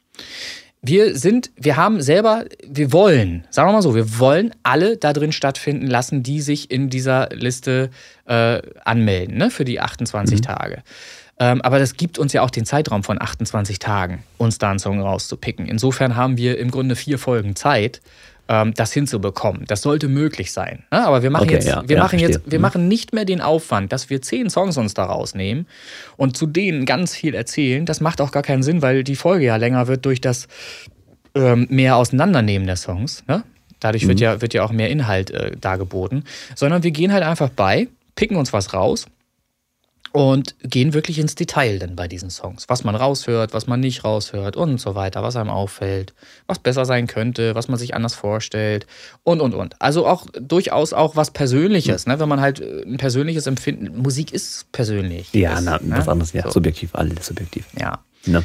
Wir 0.81 1.15
sind, 1.15 1.51
wir 1.55 1.75
haben 1.75 2.01
selber, 2.01 2.45
wir 2.65 2.91
wollen, 2.91 3.45
sagen 3.49 3.69
wir 3.69 3.73
mal 3.73 3.81
so, 3.81 3.93
wir 3.93 4.19
wollen 4.19 4.53
alle 4.63 4.97
da 4.97 5.11
drin 5.11 5.31
stattfinden 5.31 5.87
lassen, 5.87 6.23
die 6.23 6.39
sich 6.39 6.71
in 6.71 6.89
dieser 6.89 7.29
Liste 7.29 7.89
äh, 8.25 8.61
anmelden, 8.85 9.37
ne, 9.37 9.51
für 9.51 9.65
die 9.65 9.79
28 9.79 10.39
mhm. 10.39 10.43
Tage. 10.43 10.83
Ähm, 11.39 11.61
aber 11.61 11.79
das 11.79 11.95
gibt 11.95 12.17
uns 12.17 12.33
ja 12.33 12.41
auch 12.41 12.49
den 12.49 12.65
Zeitraum 12.65 13.03
von 13.03 13.21
28 13.21 13.79
Tagen, 13.79 14.23
uns 14.37 14.57
da 14.57 14.71
einen 14.71 14.79
Song 14.79 15.01
rauszupicken. 15.01 15.67
Insofern 15.67 16.15
haben 16.15 16.37
wir 16.37 16.57
im 16.57 16.71
Grunde 16.71 16.95
vier 16.95 17.19
Folgen 17.19 17.55
Zeit, 17.55 18.01
ähm, 18.47 18.73
das 18.73 18.91
hinzubekommen. 18.93 19.65
Das 19.67 19.81
sollte 19.81 20.07
möglich 20.07 20.51
sein. 20.51 20.83
Ne? 20.91 21.05
Aber 21.05 21.21
wir 21.21 21.29
machen 21.29 21.43
okay, 21.43 21.55
jetzt, 21.55 21.67
ja, 21.67 21.83
wir 21.87 21.97
ja, 21.97 22.03
machen 22.03 22.19
jetzt, 22.19 22.41
wir 22.45 22.57
mhm. 22.57 22.61
machen 22.61 22.87
nicht 22.87 23.13
mehr 23.13 23.25
den 23.25 23.41
Aufwand, 23.41 23.91
dass 23.91 24.09
wir 24.09 24.21
zehn 24.21 24.49
Songs 24.49 24.77
uns 24.77 24.93
da 24.93 25.05
rausnehmen 25.05 25.67
und 26.15 26.37
zu 26.37 26.47
denen 26.47 26.85
ganz 26.85 27.15
viel 27.15 27.35
erzählen. 27.35 27.85
Das 27.85 28.01
macht 28.01 28.19
auch 28.19 28.31
gar 28.31 28.43
keinen 28.43 28.63
Sinn, 28.63 28.81
weil 28.81 29.03
die 29.03 29.15
Folge 29.15 29.45
ja 29.45 29.57
länger 29.57 29.87
wird 29.87 30.05
durch 30.05 30.21
das 30.21 30.47
ähm, 31.35 31.67
mehr 31.69 31.97
Auseinandernehmen 31.97 32.65
der 32.65 32.77
Songs. 32.77 33.23
Ne? 33.27 33.43
Dadurch 33.79 34.05
mhm. 34.05 34.09
wird, 34.09 34.19
ja, 34.21 34.41
wird 34.41 34.53
ja 34.55 34.63
auch 34.63 34.71
mehr 34.71 34.89
Inhalt 34.89 35.29
äh, 35.31 35.51
dargeboten. 35.55 36.23
Sondern 36.55 36.81
wir 36.81 36.91
gehen 36.91 37.13
halt 37.13 37.23
einfach 37.23 37.49
bei, 37.49 37.89
picken 38.15 38.37
uns 38.37 38.53
was 38.53 38.73
raus 38.73 39.05
und 40.17 40.55
gehen 40.63 40.95
wirklich 40.95 41.19
ins 41.19 41.35
Detail 41.35 41.77
dann 41.77 41.95
bei 41.95 42.07
diesen 42.07 42.31
Songs. 42.31 42.65
Was 42.69 42.83
man 42.83 42.95
raushört, 42.95 43.53
was 43.53 43.67
man 43.67 43.79
nicht 43.79 44.03
raushört 44.03 44.55
und 44.55 44.81
so 44.81 44.95
weiter, 44.95 45.21
was 45.21 45.35
einem 45.35 45.51
auffällt, 45.51 46.15
was 46.47 46.57
besser 46.57 46.85
sein 46.85 47.05
könnte, 47.05 47.53
was 47.53 47.67
man 47.67 47.77
sich 47.77 47.93
anders 47.93 48.15
vorstellt 48.15 48.87
und 49.21 49.41
und 49.41 49.53
und. 49.53 49.79
Also 49.79 50.07
auch 50.07 50.25
durchaus 50.33 50.91
auch 50.91 51.15
was 51.15 51.29
Persönliches, 51.29 52.07
mhm. 52.07 52.13
ne? 52.13 52.19
wenn 52.19 52.29
man 52.29 52.41
halt 52.41 52.59
äh, 52.59 52.81
ein 52.81 52.97
persönliches 52.97 53.45
Empfinden, 53.45 53.95
Musik 54.01 54.33
ist 54.33 54.71
persönlich. 54.71 55.31
Ja, 55.33 55.59
ist, 55.59 55.65
na, 55.65 55.73
ne? 55.73 55.97
was 55.97 56.09
anderes, 56.09 56.33
ja, 56.33 56.45
so. 56.45 56.49
subjektiv, 56.49 56.95
alles 56.95 57.27
subjektiv. 57.27 57.67
Ja. 57.79 57.99
Ne? 58.25 58.43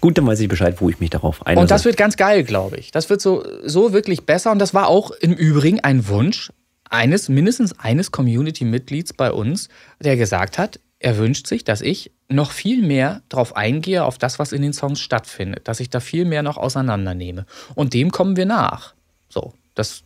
Gut, 0.00 0.16
dann 0.16 0.28
weiß 0.28 0.38
ich 0.38 0.48
Bescheid, 0.48 0.80
wo 0.80 0.88
ich 0.88 1.00
mich 1.00 1.10
darauf 1.10 1.44
einlasse. 1.44 1.62
Und 1.62 1.70
das 1.72 1.84
wird 1.84 1.96
ganz 1.96 2.16
geil, 2.16 2.44
glaube 2.44 2.76
ich. 2.76 2.92
Das 2.92 3.10
wird 3.10 3.20
so, 3.20 3.44
so 3.64 3.92
wirklich 3.92 4.26
besser. 4.26 4.52
Und 4.52 4.60
das 4.60 4.74
war 4.74 4.86
auch 4.86 5.10
im 5.10 5.32
Übrigen 5.32 5.80
ein 5.80 6.06
Wunsch 6.06 6.52
eines, 6.92 7.28
mindestens 7.28 7.78
eines 7.78 8.12
Community-Mitglieds 8.12 9.12
bei 9.14 9.32
uns, 9.32 9.68
der 10.00 10.16
gesagt 10.16 10.58
hat, 10.58 10.80
er 10.98 11.18
wünscht 11.18 11.46
sich, 11.46 11.64
dass 11.64 11.80
ich 11.80 12.12
noch 12.28 12.52
viel 12.52 12.82
mehr 12.82 13.22
darauf 13.28 13.56
eingehe, 13.56 14.04
auf 14.04 14.18
das, 14.18 14.38
was 14.38 14.52
in 14.52 14.62
den 14.62 14.72
Songs 14.72 15.00
stattfindet, 15.00 15.66
dass 15.66 15.80
ich 15.80 15.90
da 15.90 16.00
viel 16.00 16.24
mehr 16.24 16.42
noch 16.42 16.56
auseinandernehme. 16.56 17.46
Und 17.74 17.94
dem 17.94 18.12
kommen 18.12 18.36
wir 18.36 18.46
nach. 18.46 18.94
So, 19.28 19.52
das 19.74 20.04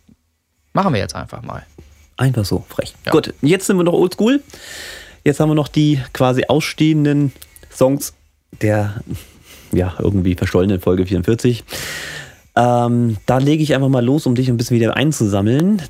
machen 0.72 0.94
wir 0.94 1.00
jetzt 1.00 1.14
einfach 1.14 1.42
mal. 1.42 1.66
Einfach 2.16 2.44
so, 2.44 2.64
frech. 2.68 2.94
Ja. 3.04 3.12
Gut, 3.12 3.34
jetzt 3.42 3.66
sind 3.66 3.76
wir 3.76 3.84
noch 3.84 3.92
oldschool. 3.92 4.42
Jetzt 5.22 5.40
haben 5.40 5.50
wir 5.50 5.54
noch 5.54 5.68
die 5.68 6.00
quasi 6.12 6.44
ausstehenden 6.48 7.32
Songs 7.70 8.14
der 8.62 9.02
ja, 9.72 9.94
irgendwie 9.98 10.34
verschollenen 10.34 10.80
Folge 10.80 11.04
44. 11.04 11.64
Ähm, 12.56 13.18
da 13.26 13.38
lege 13.38 13.62
ich 13.62 13.74
einfach 13.74 13.88
mal 13.88 14.04
los, 14.04 14.24
um 14.24 14.34
dich 14.34 14.48
ein 14.48 14.56
bisschen 14.56 14.76
wieder 14.76 14.96
einzusammeln. 14.96 15.82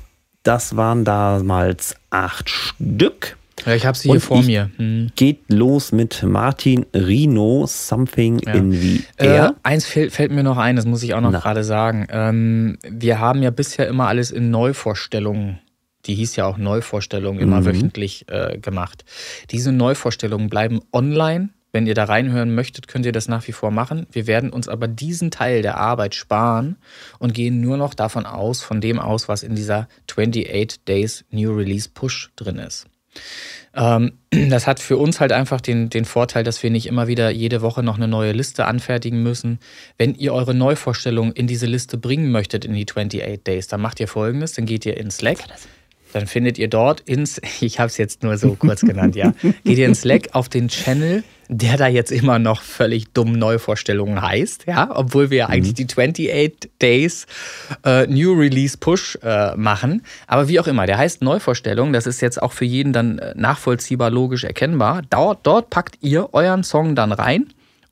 Das 0.47 0.77
waren 0.77 1.03
damals 1.03 1.97
acht 2.09 2.49
Stück. 2.49 3.35
Ja, 3.65 3.75
ich 3.75 3.85
habe 3.85 3.97
sie 3.97 4.09
hier 4.09 4.21
vor 4.21 4.41
mir. 4.43 4.71
Hm. 4.77 5.11
Geht 5.17 5.39
los 5.51 5.91
mit 5.91 6.23
Martin 6.23 6.85
Rino, 6.93 7.65
Something 7.67 8.39
ja. 8.39 8.53
in 8.53 8.71
the 8.71 9.03
Air. 9.17 9.55
Äh, 9.57 9.67
eins 9.67 9.85
fällt, 9.85 10.13
fällt, 10.13 10.31
mir 10.31 10.43
noch 10.43 10.55
ein, 10.55 10.77
das 10.77 10.85
muss 10.85 11.03
ich 11.03 11.13
auch 11.13 11.19
noch 11.19 11.33
gerade 11.33 11.65
sagen. 11.65 12.07
Ähm, 12.09 12.77
wir 12.89 13.19
haben 13.19 13.43
ja 13.43 13.49
bisher 13.49 13.89
immer 13.89 14.07
alles 14.07 14.31
in 14.31 14.49
Neuvorstellungen 14.49 15.59
die 16.05 16.15
hieß 16.15 16.37
ja 16.37 16.45
auch 16.45 16.57
Neuvorstellungen, 16.57 17.41
immer 17.41 17.59
mhm. 17.59 17.65
wöchentlich 17.65 18.25
äh, 18.29 18.57
gemacht. 18.59 19.03
Diese 19.51 19.73
Neuvorstellungen 19.73 20.47
bleiben 20.47 20.79
online 20.93 21.49
wenn 21.71 21.85
ihr 21.87 21.93
da 21.93 22.05
reinhören 22.05 22.55
möchtet, 22.55 22.87
könnt 22.87 23.05
ihr 23.05 23.11
das 23.11 23.27
nach 23.27 23.47
wie 23.47 23.51
vor 23.51 23.71
machen. 23.71 24.07
Wir 24.11 24.27
werden 24.27 24.51
uns 24.51 24.67
aber 24.67 24.87
diesen 24.87 25.31
Teil 25.31 25.61
der 25.61 25.77
Arbeit 25.77 26.15
sparen 26.15 26.77
und 27.19 27.33
gehen 27.33 27.61
nur 27.61 27.77
noch 27.77 27.93
davon 27.93 28.25
aus, 28.25 28.61
von 28.61 28.81
dem 28.81 28.99
aus, 28.99 29.27
was 29.27 29.43
in 29.43 29.55
dieser 29.55 29.87
28 30.09 30.83
Days 30.85 31.25
New 31.29 31.53
Release 31.53 31.89
Push 31.93 32.31
drin 32.35 32.57
ist. 32.57 32.87
Ähm, 33.75 34.13
das 34.49 34.67
hat 34.67 34.79
für 34.79 34.97
uns 34.97 35.19
halt 35.19 35.31
einfach 35.31 35.61
den, 35.61 35.89
den 35.89 36.05
Vorteil, 36.05 36.43
dass 36.43 36.61
wir 36.63 36.69
nicht 36.69 36.87
immer 36.87 37.07
wieder 37.07 37.29
jede 37.29 37.61
Woche 37.61 37.83
noch 37.83 37.97
eine 37.97 38.07
neue 38.07 38.31
Liste 38.31 38.65
anfertigen 38.65 39.21
müssen. 39.23 39.59
Wenn 39.97 40.15
ihr 40.15 40.33
eure 40.33 40.53
Neuvorstellung 40.53 41.31
in 41.33 41.47
diese 41.47 41.65
Liste 41.65 41.97
bringen 41.97 42.31
möchtet, 42.31 42.65
in 42.65 42.73
die 42.73 42.85
28 42.89 43.43
Days, 43.43 43.67
dann 43.67 43.81
macht 43.81 43.99
ihr 43.99 44.07
folgendes: 44.07 44.53
dann 44.53 44.65
geht 44.65 44.85
ihr 44.85 44.97
in 44.97 45.11
Slack 45.11 45.39
dann 46.13 46.27
findet 46.27 46.57
ihr 46.57 46.67
dort 46.67 47.01
ins, 47.01 47.41
ich 47.61 47.79
habe 47.79 47.87
es 47.87 47.97
jetzt 47.97 48.23
nur 48.23 48.37
so 48.37 48.55
kurz 48.55 48.81
genannt, 48.81 49.15
ja, 49.15 49.33
geht 49.63 49.77
ihr 49.77 49.85
in 49.85 49.95
Slack 49.95 50.29
auf 50.33 50.49
den 50.49 50.67
Channel 50.67 51.23
der 51.49 51.77
da 51.77 51.87
jetzt 51.87 52.11
immer 52.11 52.39
noch 52.39 52.61
völlig 52.61 53.13
dumm 53.13 53.33
Neuvorstellungen 53.33 54.21
heißt, 54.21 54.65
ja, 54.67 54.89
obwohl 54.93 55.29
wir 55.29 55.45
mhm. 55.45 55.53
eigentlich 55.53 55.73
die 55.75 55.85
28 55.85 56.69
Days 56.81 57.25
äh, 57.85 58.05
New 58.07 58.33
Release 58.33 58.77
Push 58.77 59.17
äh, 59.23 59.55
machen. 59.55 60.03
Aber 60.27 60.47
wie 60.47 60.59
auch 60.59 60.67
immer, 60.67 60.85
der 60.85 60.97
heißt 60.97 61.21
Neuvorstellung, 61.21 61.93
das 61.93 62.07
ist 62.07 62.21
jetzt 62.21 62.41
auch 62.41 62.51
für 62.51 62.65
jeden 62.65 62.93
dann 62.93 63.19
äh, 63.19 63.33
nachvollziehbar, 63.35 64.09
logisch 64.09 64.43
erkennbar. 64.43 65.01
Dort, 65.09 65.39
dort 65.43 65.69
packt 65.69 65.97
ihr 66.01 66.33
euren 66.33 66.63
Song 66.63 66.95
dann 66.95 67.11
rein 67.11 67.47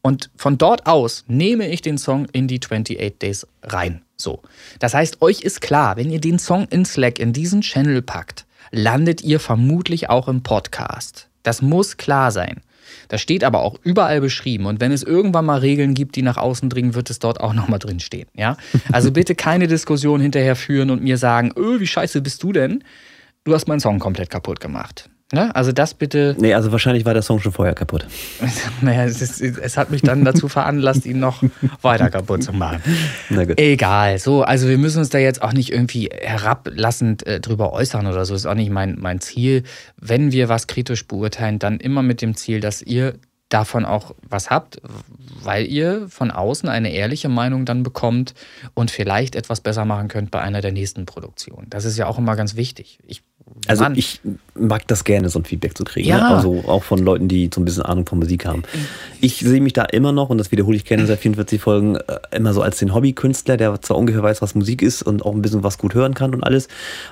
und 0.05 0.29
von 0.35 0.59
dort 0.59 0.85
aus 0.85 1.25
nehme 1.27 1.67
ich 1.67 1.81
den 1.81 1.97
Song 1.97 2.27
in 2.31 2.47
die 2.47 2.59
28 2.61 3.17
Days 3.17 3.47
rein. 3.63 4.03
So. 4.17 4.43
Das 4.77 4.93
heißt, 4.93 5.23
euch 5.23 5.41
ist 5.41 5.61
klar, 5.61 5.97
wenn 5.97 6.11
ihr 6.11 6.21
den 6.21 6.37
Song 6.37 6.67
in 6.69 6.85
Slack 6.85 7.17
in 7.17 7.33
diesen 7.33 7.61
Channel 7.61 8.03
packt, 8.03 8.45
landet 8.69 9.23
ihr 9.23 9.39
vermutlich 9.39 10.07
auch 10.11 10.27
im 10.27 10.43
Podcast. 10.43 11.27
Das 11.41 11.63
muss 11.63 11.97
klar 11.97 12.29
sein. 12.29 12.61
Das 13.07 13.19
steht 13.19 13.43
aber 13.43 13.63
auch 13.63 13.79
überall 13.81 14.21
beschrieben. 14.21 14.67
Und 14.67 14.79
wenn 14.79 14.91
es 14.91 15.01
irgendwann 15.01 15.45
mal 15.45 15.61
Regeln 15.61 15.95
gibt, 15.95 16.17
die 16.17 16.21
nach 16.21 16.37
außen 16.37 16.69
dringen, 16.69 16.93
wird 16.93 17.09
es 17.09 17.17
dort 17.17 17.39
auch 17.39 17.55
nochmal 17.55 17.79
drin 17.79 17.99
stehen. 17.99 18.27
Ja? 18.35 18.57
Also 18.91 19.11
bitte 19.11 19.33
keine 19.33 19.65
Diskussion 19.65 20.21
hinterher 20.21 20.55
führen 20.55 20.91
und 20.91 21.01
mir 21.01 21.17
sagen, 21.17 21.51
öh, 21.57 21.79
wie 21.79 21.87
scheiße 21.87 22.21
bist 22.21 22.43
du 22.43 22.51
denn? 22.51 22.83
Du 23.43 23.55
hast 23.55 23.67
meinen 23.67 23.79
Song 23.79 23.97
komplett 23.97 24.29
kaputt 24.29 24.59
gemacht. 24.59 25.09
Ne? 25.33 25.55
Also 25.55 25.71
das 25.71 25.95
bitte. 25.95 26.35
Nee, 26.37 26.53
also 26.53 26.71
wahrscheinlich 26.71 27.03
war 27.03 27.13
der 27.13 27.23
Song 27.23 27.39
schon 27.39 27.51
vorher 27.51 27.73
kaputt. 27.73 28.05
naja, 28.81 29.05
es, 29.05 29.21
ist, 29.23 29.41
es, 29.41 29.75
hat 29.75 29.89
mich 29.89 30.03
dann 30.03 30.23
dazu 30.23 30.47
veranlasst, 30.47 31.07
ihn 31.07 31.19
noch 31.19 31.41
weiter 31.81 32.11
kaputt 32.11 32.43
zu 32.43 32.53
machen. 32.53 32.81
Egal. 33.57 34.19
So, 34.19 34.43
also 34.43 34.69
wir 34.69 34.77
müssen 34.77 34.99
uns 34.99 35.09
da 35.09 35.17
jetzt 35.17 35.41
auch 35.41 35.53
nicht 35.53 35.71
irgendwie 35.71 36.09
herablassend 36.13 37.25
äh, 37.25 37.39
drüber 37.39 37.73
äußern 37.73 38.05
oder 38.05 38.23
so. 38.25 38.35
Ist 38.35 38.45
auch 38.45 38.53
nicht 38.53 38.69
mein, 38.69 38.97
mein 38.99 39.19
Ziel. 39.19 39.63
Wenn 39.99 40.31
wir 40.31 40.47
was 40.47 40.67
kritisch 40.67 41.07
beurteilen, 41.07 41.57
dann 41.57 41.79
immer 41.79 42.03
mit 42.03 42.21
dem 42.21 42.35
Ziel, 42.35 42.59
dass 42.59 42.83
ihr 42.83 43.15
davon 43.49 43.85
auch 43.85 44.13
was 44.21 44.49
habt, 44.49 44.81
weil 45.43 45.65
ihr 45.65 46.07
von 46.09 46.29
außen 46.31 46.69
eine 46.69 46.91
ehrliche 46.91 47.29
Meinung 47.29 47.65
dann 47.65 47.83
bekommt 47.83 48.33
und 48.73 48.91
vielleicht 48.91 49.35
etwas 49.35 49.61
besser 49.61 49.85
machen 49.85 50.07
könnt 50.07 50.31
bei 50.31 50.41
einer 50.41 50.61
der 50.61 50.71
nächsten 50.71 51.05
Produktionen. 51.05 51.69
Das 51.69 51.85
ist 51.85 51.97
ja 51.97 52.07
auch 52.07 52.17
immer 52.17 52.35
ganz 52.35 52.55
wichtig. 52.55 52.99
Ich 53.05 53.23
Also 53.67 53.83
Mann. 53.83 53.95
ich 53.95 54.21
mag 54.55 54.87
das 54.87 55.03
gerne, 55.03 55.29
so 55.29 55.39
ein 55.39 55.45
Feedback 55.45 55.77
zu 55.77 55.83
kriegen. 55.83 56.07
Ja. 56.07 56.17
Ne? 56.17 56.35
Also 56.35 56.63
auch 56.67 56.83
von 56.83 56.99
Leuten, 56.99 57.27
die 57.27 57.49
so 57.53 57.61
ein 57.61 57.65
bisschen 57.65 57.83
Ahnung 57.83 58.05
von 58.05 58.19
Musik 58.19 58.45
haben. 58.45 58.63
Ich 59.21 59.37
sehe 59.37 59.61
mich 59.61 59.73
da 59.73 59.83
immer 59.83 60.11
noch, 60.11 60.29
und 60.29 60.37
das 60.37 60.51
wiederhole 60.51 60.75
ich 60.75 60.85
gerne 60.85 61.05
seit 61.05 61.19
44 61.19 61.61
Folgen, 61.61 61.95
äh, 61.95 62.19
immer 62.31 62.53
so 62.53 62.61
als 62.61 62.77
den 62.77 62.93
Hobbykünstler, 62.93 63.57
der 63.57 63.81
zwar 63.81 63.97
ungefähr 63.97 64.23
weiß, 64.23 64.41
was 64.41 64.55
Musik 64.55 64.81
ist 64.81 65.03
und 65.03 65.25
auch 65.25 65.33
ein 65.33 65.41
bisschen 65.41 65.63
was 65.63 65.77
gut 65.77 65.93
hören 65.93 66.13
kann 66.13 66.33
und 66.33 66.43
alles. 66.43 66.67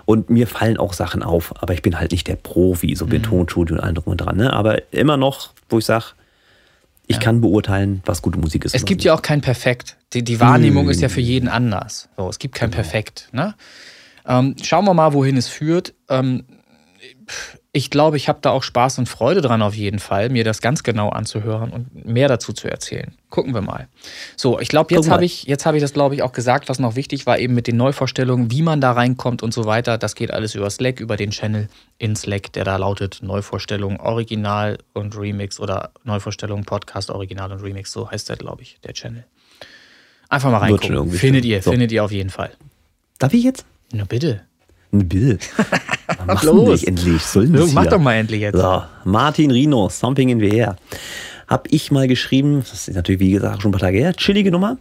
Und 0.05 0.29
mir 0.29 0.47
fallen 0.47 0.77
auch 0.77 0.93
Sachen 0.93 1.23
auf, 1.23 1.53
aber 1.61 1.73
ich 1.73 1.81
bin 1.81 1.99
halt 1.99 2.11
nicht 2.11 2.27
der 2.27 2.35
Profi, 2.35 2.95
so 2.95 3.05
mit 3.05 3.23
Tonstudio 3.23 3.75
und 3.75 3.81
allem 3.81 3.95
drum 3.95 4.11
und 4.11 4.17
dran. 4.17 4.37
Ne? 4.37 4.53
Aber 4.53 4.91
immer 4.91 5.17
noch, 5.17 5.51
wo 5.69 5.77
ich 5.79 5.85
sage, 5.85 6.05
ich 7.07 7.19
kann 7.19 7.41
beurteilen, 7.41 8.01
was 8.05 8.21
gute 8.21 8.39
Musik 8.39 8.65
ist. 8.65 8.73
Es 8.73 8.85
gibt 8.85 9.03
ja 9.03 9.13
auch 9.13 9.21
kein 9.21 9.41
Perfekt. 9.41 9.97
Die, 10.13 10.23
die 10.23 10.39
Wahrnehmung 10.39 10.85
Nö. 10.85 10.91
ist 10.91 11.01
ja 11.01 11.09
für 11.09 11.21
jeden 11.21 11.49
anders. 11.49 12.09
So, 12.17 12.29
es 12.29 12.39
gibt 12.39 12.55
kein 12.55 12.71
Genau. 12.71 12.81
Perfekt. 12.81 13.29
Ne? 13.31 13.55
Ähm, 14.27 14.55
schauen 14.61 14.85
wir 14.85 14.93
mal, 14.93 15.13
wohin 15.13 15.37
es 15.37 15.47
führt. 15.47 15.93
Ähm, 16.09 16.45
ich 17.75 17.89
glaube, 17.89 18.17
ich 18.17 18.29
habe 18.29 18.37
da 18.41 18.51
auch 18.51 18.61
Spaß 18.61 18.99
und 18.99 19.09
Freude 19.09 19.41
dran 19.41 19.63
auf 19.63 19.73
jeden 19.73 19.97
Fall, 19.97 20.29
mir 20.29 20.43
das 20.43 20.61
ganz 20.61 20.83
genau 20.83 21.09
anzuhören 21.09 21.71
und 21.71 22.05
mehr 22.05 22.27
dazu 22.27 22.53
zu 22.53 22.69
erzählen. 22.69 23.15
Gucken 23.31 23.55
wir 23.55 23.61
mal. 23.61 23.87
So, 24.37 24.59
ich 24.59 24.69
glaube, 24.69 24.93
jetzt 24.93 25.09
habe 25.09 25.25
ich, 25.25 25.45
jetzt 25.45 25.65
habe 25.65 25.77
ich 25.77 25.81
das, 25.81 25.91
glaube 25.91 26.13
ich, 26.13 26.21
auch 26.21 26.33
gesagt, 26.33 26.69
was 26.69 26.77
noch 26.77 26.95
wichtig 26.95 27.25
war, 27.25 27.39
eben 27.39 27.55
mit 27.55 27.65
den 27.65 27.75
Neuvorstellungen, 27.77 28.51
wie 28.51 28.61
man 28.61 28.79
da 28.79 28.91
reinkommt 28.91 29.41
und 29.41 29.55
so 29.55 29.65
weiter. 29.65 29.97
Das 29.97 30.13
geht 30.13 30.29
alles 30.29 30.53
über 30.53 30.69
Slack, 30.69 30.99
über 30.99 31.17
den 31.17 31.31
Channel 31.31 31.67
in 31.97 32.15
Slack, 32.15 32.53
der 32.53 32.63
da 32.63 32.75
lautet 32.75 33.21
Neuvorstellung 33.23 33.99
Original 33.99 34.77
und 34.93 35.17
Remix 35.17 35.59
oder 35.59 35.91
Neuvorstellung 36.03 36.65
Podcast 36.65 37.09
Original 37.09 37.51
und 37.51 37.63
Remix, 37.63 37.91
so 37.91 38.09
heißt 38.11 38.29
der, 38.29 38.37
glaube 38.37 38.61
ich, 38.61 38.77
der 38.83 38.93
Channel. 38.93 39.25
Einfach 40.29 40.51
mal 40.51 40.59
reingucken. 40.59 41.09
Findet 41.11 41.43
ihr, 41.43 41.61
So. 41.63 41.71
findet 41.71 41.91
ihr 41.91 42.03
auf 42.03 42.11
jeden 42.11 42.29
Fall. 42.29 42.51
Darf 43.17 43.33
ich 43.33 43.43
jetzt? 43.43 43.65
Na 43.93 44.03
bitte. 44.05 44.41
Ein 44.91 45.07
Bild. 45.07 45.49
Mach 46.27 46.43
los. 46.43 46.69
Nicht 46.81 46.87
endlich. 46.87 47.21
Soll 47.23 47.47
denn 47.47 47.57
So, 47.57 47.63
das 47.65 47.73
mach 47.73 47.83
hier? 47.83 47.91
doch 47.91 47.99
mal 47.99 48.15
endlich 48.15 48.41
jetzt. 48.41 48.57
So, 48.57 48.83
Martin 49.05 49.51
Rino, 49.51 49.87
Something 49.89 50.29
in 50.29 50.39
the 50.39 50.49
Air. 50.49 50.75
Hab 51.47 51.67
ich 51.71 51.91
mal 51.91 52.07
geschrieben, 52.07 52.59
das 52.69 52.87
ist 52.87 52.95
natürlich 52.95 53.21
wie 53.21 53.31
gesagt 53.31 53.61
schon 53.61 53.69
ein 53.69 53.73
paar 53.73 53.81
Tage 53.81 53.99
her, 53.99 54.13
chillige 54.13 54.51
Nummer. 54.51 54.77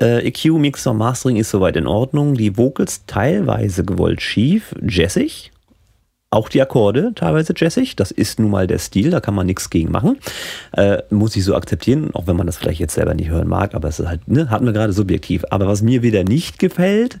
Äh, 0.00 0.26
EQ, 0.28 0.52
Mixer, 0.58 0.94
Mastering 0.94 1.36
ist 1.36 1.50
soweit 1.50 1.76
in 1.76 1.86
Ordnung. 1.86 2.34
Die 2.34 2.56
Vocals 2.56 3.04
teilweise 3.06 3.84
gewollt 3.84 4.22
schief, 4.22 4.74
jazzig. 4.86 5.50
Auch 6.30 6.48
die 6.50 6.60
Akkorde 6.60 7.12
teilweise 7.14 7.54
jazzig. 7.56 7.96
Das 7.96 8.10
ist 8.10 8.38
nun 8.38 8.50
mal 8.50 8.66
der 8.66 8.78
Stil, 8.78 9.10
da 9.10 9.20
kann 9.20 9.34
man 9.34 9.46
nichts 9.46 9.70
gegen 9.70 9.90
machen. 9.90 10.18
Äh, 10.72 10.98
muss 11.10 11.34
ich 11.36 11.44
so 11.44 11.54
akzeptieren, 11.56 12.10
auch 12.14 12.26
wenn 12.26 12.36
man 12.36 12.46
das 12.46 12.58
vielleicht 12.58 12.80
jetzt 12.80 12.94
selber 12.94 13.14
nicht 13.14 13.30
hören 13.30 13.48
mag, 13.48 13.74
aber 13.74 13.88
es 13.88 13.98
ist 13.98 14.06
halt, 14.08 14.28
ne, 14.28 14.50
hatten 14.50 14.66
wir 14.66 14.72
gerade 14.74 14.92
subjektiv. 14.92 15.44
Aber 15.50 15.66
was 15.66 15.80
mir 15.82 16.02
wieder 16.02 16.24
nicht 16.24 16.58
gefällt, 16.58 17.18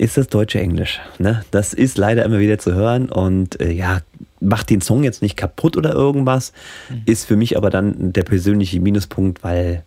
ist 0.00 0.16
das 0.16 0.28
deutsche 0.28 0.58
Englisch. 0.60 0.98
Ne? 1.18 1.44
Das 1.50 1.74
ist 1.74 1.98
leider 1.98 2.24
immer 2.24 2.38
wieder 2.38 2.58
zu 2.58 2.72
hören 2.74 3.10
und 3.10 3.60
äh, 3.60 3.70
ja, 3.70 4.00
macht 4.40 4.70
den 4.70 4.80
Song 4.80 5.04
jetzt 5.04 5.20
nicht 5.20 5.36
kaputt 5.36 5.76
oder 5.76 5.92
irgendwas, 5.92 6.52
ist 7.04 7.26
für 7.26 7.36
mich 7.36 7.56
aber 7.58 7.68
dann 7.68 8.12
der 8.14 8.22
persönliche 8.22 8.80
Minuspunkt, 8.80 9.44
weil 9.44 9.84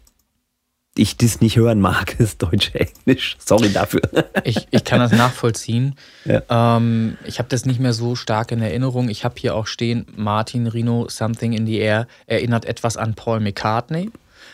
ich 0.95 1.17
das 1.17 1.41
nicht 1.41 1.57
hören 1.57 1.81
mag, 1.81 2.15
das 2.19 2.37
deutsche 2.37 2.79
Englisch. 2.79 3.37
Sorry 3.39 3.73
dafür. 3.73 4.01
Ich, 4.43 4.67
ich 4.69 4.83
kann 4.83 4.99
das 4.99 5.11
nachvollziehen. 5.11 5.95
Ja. 6.25 6.43
Ähm, 6.77 7.17
ich 7.25 7.39
habe 7.39 7.49
das 7.49 7.65
nicht 7.65 7.79
mehr 7.79 7.93
so 7.93 8.15
stark 8.15 8.51
in 8.51 8.61
Erinnerung. 8.61 9.09
Ich 9.09 9.25
habe 9.25 9.33
hier 9.39 9.55
auch 9.55 9.65
stehen, 9.65 10.05
Martin 10.15 10.67
Rino, 10.67 11.07
Something 11.09 11.53
in 11.53 11.65
the 11.65 11.79
Air, 11.79 12.07
erinnert 12.27 12.65
etwas 12.65 12.97
an 12.97 13.15
Paul 13.15 13.39
McCartney. 13.39 14.11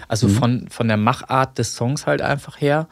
Also 0.07 0.29
Mhm. 0.29 0.31
von, 0.31 0.67
von 0.69 0.87
der 0.87 0.95
Machart 0.95 1.57
des 1.57 1.75
Songs 1.75 2.05
halt 2.07 2.21
einfach 2.21 2.61
her. 2.61 2.87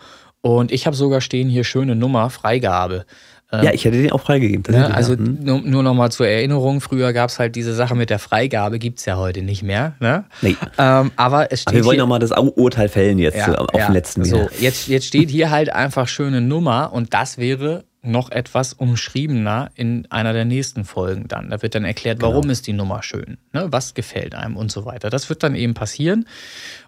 Und 0.48 0.72
ich 0.72 0.86
habe 0.86 0.96
sogar 0.96 1.20
stehen 1.20 1.50
hier 1.50 1.66
schöne 1.66 1.94
Nummer, 1.94 2.30
Freigabe. 2.30 3.06
Ähm, 3.52 3.66
ja, 3.66 3.74
ich 3.74 3.84
hätte 3.84 4.02
den 4.02 4.14
auch 4.14 4.22
freigegeben. 4.22 4.64
Ne, 4.74 4.94
also 4.94 5.14
ja. 5.14 5.20
Hm. 5.20 5.40
nur, 5.42 5.62
nur 5.62 5.84
noch 5.84 5.94
mal 5.94 6.10
zur 6.10 6.26
Erinnerung, 6.26 6.80
früher 6.80 7.12
gab 7.12 7.30
es 7.30 7.38
halt 7.38 7.58
diese 7.58 7.74
Sache 7.74 7.96
mit 7.96 8.10
der 8.10 8.20
Freigabe, 8.20 8.80
gibt 8.80 9.00
es 9.00 9.06
ja 9.06 9.18
heute 9.18 9.42
nicht 9.42 9.62
mehr. 9.62 9.96
Ne? 10.00 10.24
Nee. 10.42 10.56
Ähm, 10.78 11.12
aber 11.18 11.52
es 11.52 11.64
steht 11.64 11.74
Aber 11.74 11.78
wir 11.78 11.86
wollen 11.86 11.98
nochmal 11.98 12.20
das 12.20 12.32
Urteil 12.32 12.88
fällen 12.88 13.20
jetzt 13.20 13.38
ja, 13.38 13.54
äh, 13.54 13.58
auf 13.58 13.68
ja, 13.78 13.88
den 13.88 13.94
letzten 13.94 14.24
so, 14.24 14.38
wieder. 14.38 14.50
jetzt, 14.60 14.88
jetzt 14.88 15.08
steht 15.08 15.30
hier 15.30 15.50
halt 15.50 15.70
einfach 15.70 16.08
schöne 16.08 16.40
Nummer 16.40 16.94
und 16.94 17.14
das 17.14 17.38
wäre 17.38 17.84
noch 18.08 18.32
etwas 18.32 18.74
umschriebener 18.74 19.70
in 19.76 20.06
einer 20.10 20.34
der 20.34 20.46
nächsten 20.46 20.86
Folgen 20.86 21.28
dann. 21.28 21.50
Da 21.50 21.62
wird 21.62 21.76
dann 21.76 21.86
erklärt, 21.86 22.20
Genau. 22.20 22.32
warum 22.32 22.50
ist 22.50 22.68
die 22.68 22.74
Nummer 22.74 23.04
schön, 23.04 23.38
ne? 23.54 23.68
was 23.70 23.94
gefällt 23.94 24.36
einem 24.36 24.58
und 24.58 24.72
so 24.72 24.86
weiter. 24.86 25.10
Das 25.10 25.30
wird 25.30 25.44
dann 25.44 25.56
eben 25.56 25.74
passieren 25.74 26.26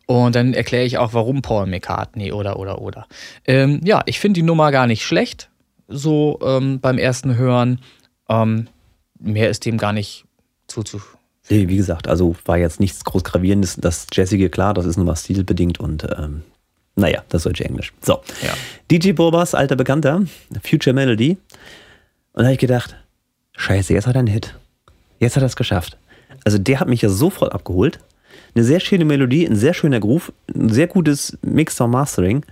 und 0.06 0.36
dann 0.36 0.54
erkläre 0.54 0.86
ich 0.86 0.98
auch, 0.98 1.14
warum 1.14 1.42
Paul 1.42 1.68
McCartney 1.68 2.32
oder 2.32 2.58
oder 2.58 2.82
oder. 2.82 3.08
Ähm, 3.46 3.82
ja, 3.84 4.02
ich 4.06 4.20
finde 4.20 4.40
die 4.40 4.46
Nummer 4.46 4.72
gar 4.72 4.88
nicht 4.88 5.04
schlecht, 5.06 5.50
so 5.88 6.40
ähm, 6.44 6.80
beim 6.80 6.98
ersten 6.98 7.36
Hören. 7.36 7.80
Ähm, 8.28 8.68
mehr 9.20 9.50
ist 9.50 9.66
dem 9.66 9.78
gar 9.78 9.94
nicht 9.94 10.26
zuzufügen. 10.68 11.20
Nee, 11.50 11.68
wie 11.68 11.78
gesagt, 11.78 12.08
also 12.08 12.36
war 12.46 12.58
jetzt 12.58 12.80
nichts 12.80 13.04
groß 13.04 13.24
gravierendes. 13.24 13.78
Das 13.78 14.06
Jazzige, 14.14 14.50
klar, 14.50 14.76
das 14.76 14.86
ist 14.86 14.98
nur 14.98 15.06
mal 15.08 15.16
stilbedingt 15.16 15.80
und 15.80 16.08
ähm, 16.18 16.44
naja, 17.00 17.24
das 17.30 17.44
deutsche 17.44 17.66
Englisch. 17.66 17.94
So. 18.02 18.22
Ja. 18.42 18.54
DJ 18.92 19.12
Bobas, 19.14 19.56
alter 19.56 19.76
Bekannter, 19.76 20.24
Future 20.64 20.94
Melody. 20.94 21.38
Und 22.34 22.44
da 22.44 22.44
habe 22.44 22.54
ich 22.54 22.60
gedacht, 22.60 22.96
scheiße, 23.54 23.94
jetzt 23.94 24.08
hat 24.08 24.16
er 24.16 24.20
einen 24.20 24.28
Hit. 24.28 24.56
Jetzt 25.20 25.36
hat 25.36 25.44
er 25.44 25.48
es 25.48 25.56
geschafft. 25.56 25.98
Also 26.46 26.58
der 26.58 26.80
hat 26.80 26.88
mich 26.88 27.02
ja 27.02 27.10
sofort 27.10 27.52
abgeholt. 27.54 28.00
Eine 28.56 28.64
sehr 28.64 28.80
schöne 28.80 29.06
Melodie, 29.06 29.46
ein 29.46 29.56
sehr 29.56 29.74
schöner 29.74 30.00
Groove, 30.00 30.32
ein 30.56 30.70
sehr 30.70 30.88
gutes 30.88 31.38
Mixer 31.42 31.88
Mastering. 31.88 32.46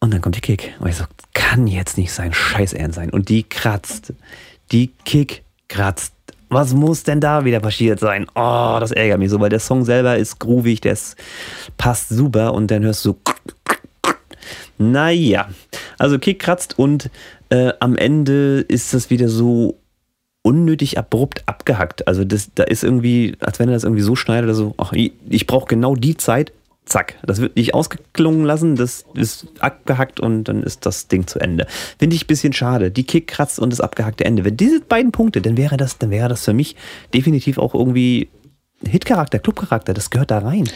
Und 0.00 0.12
dann 0.12 0.20
kommt 0.20 0.36
die 0.36 0.40
Kick. 0.40 0.74
Und 0.80 0.88
ich 0.88 0.96
so, 0.96 1.04
kann 1.34 1.66
jetzt 1.66 1.98
nicht 1.98 2.12
sein, 2.12 2.32
scheiß 2.32 2.72
ernst 2.72 2.96
sein. 2.96 3.10
Und 3.10 3.28
die 3.28 3.42
kratzt. 3.42 4.12
Die 4.72 4.88
Kick 5.04 5.42
kratzt. 5.68 6.12
Was 6.50 6.74
muss 6.74 7.04
denn 7.04 7.20
da 7.20 7.44
wieder 7.44 7.60
passiert 7.60 8.00
sein? 8.00 8.26
Oh, 8.34 8.76
das 8.80 8.90
ärgert 8.90 9.20
mich 9.20 9.30
so, 9.30 9.38
weil 9.38 9.50
der 9.50 9.60
Song 9.60 9.84
selber 9.84 10.16
ist 10.16 10.40
groovig, 10.40 10.80
der 10.80 10.98
passt 11.78 12.08
super 12.08 12.54
und 12.54 12.70
dann 12.72 12.82
hörst 12.82 13.04
du 13.04 13.10
so. 13.10 13.18
Naja, 14.76 15.48
also 15.98 16.18
Kick 16.18 16.40
kratzt 16.40 16.76
und 16.78 17.08
äh, 17.50 17.72
am 17.78 17.96
Ende 17.96 18.64
ist 18.66 18.92
das 18.94 19.10
wieder 19.10 19.28
so 19.28 19.78
unnötig 20.42 20.98
abrupt 20.98 21.46
abgehackt. 21.46 22.08
Also 22.08 22.24
das, 22.24 22.50
da 22.54 22.64
ist 22.64 22.82
irgendwie, 22.82 23.36
als 23.40 23.58
wenn 23.60 23.68
er 23.68 23.74
das 23.74 23.84
irgendwie 23.84 24.02
so 24.02 24.16
schneidet, 24.16 24.44
oder 24.44 24.54
so, 24.54 24.74
ach, 24.78 24.92
ich, 24.92 25.12
ich 25.28 25.46
brauche 25.46 25.68
genau 25.68 25.94
die 25.94 26.16
Zeit, 26.16 26.52
zack. 26.90 27.16
Das 27.22 27.40
wird 27.40 27.56
nicht 27.56 27.74
ausgeklungen 27.74 28.44
lassen, 28.44 28.76
das 28.76 29.04
ist 29.14 29.46
abgehackt 29.60 30.20
und 30.20 30.44
dann 30.44 30.62
ist 30.62 30.84
das 30.86 31.08
Ding 31.08 31.26
zu 31.26 31.38
Ende. 31.38 31.66
Finde 31.98 32.16
ich 32.16 32.24
ein 32.24 32.26
bisschen 32.26 32.52
schade. 32.52 32.90
Die 32.90 33.04
Kick 33.04 33.28
kratzt 33.28 33.58
und 33.58 33.70
das 33.70 33.80
abgehackte 33.80 34.24
Ende. 34.24 34.44
Wenn 34.44 34.56
diese 34.56 34.80
beiden 34.80 35.12
Punkte, 35.12 35.40
dann 35.40 35.56
wäre 35.56 35.76
das, 35.76 35.98
dann 35.98 36.10
wäre 36.10 36.28
das 36.28 36.44
für 36.44 36.52
mich 36.52 36.76
definitiv 37.14 37.58
auch 37.58 37.74
irgendwie 37.74 38.28
Hitcharakter, 38.86 39.38
Clubcharakter, 39.38 39.94
das 39.94 40.10
gehört 40.10 40.30
da 40.30 40.38
rein. 40.38 40.68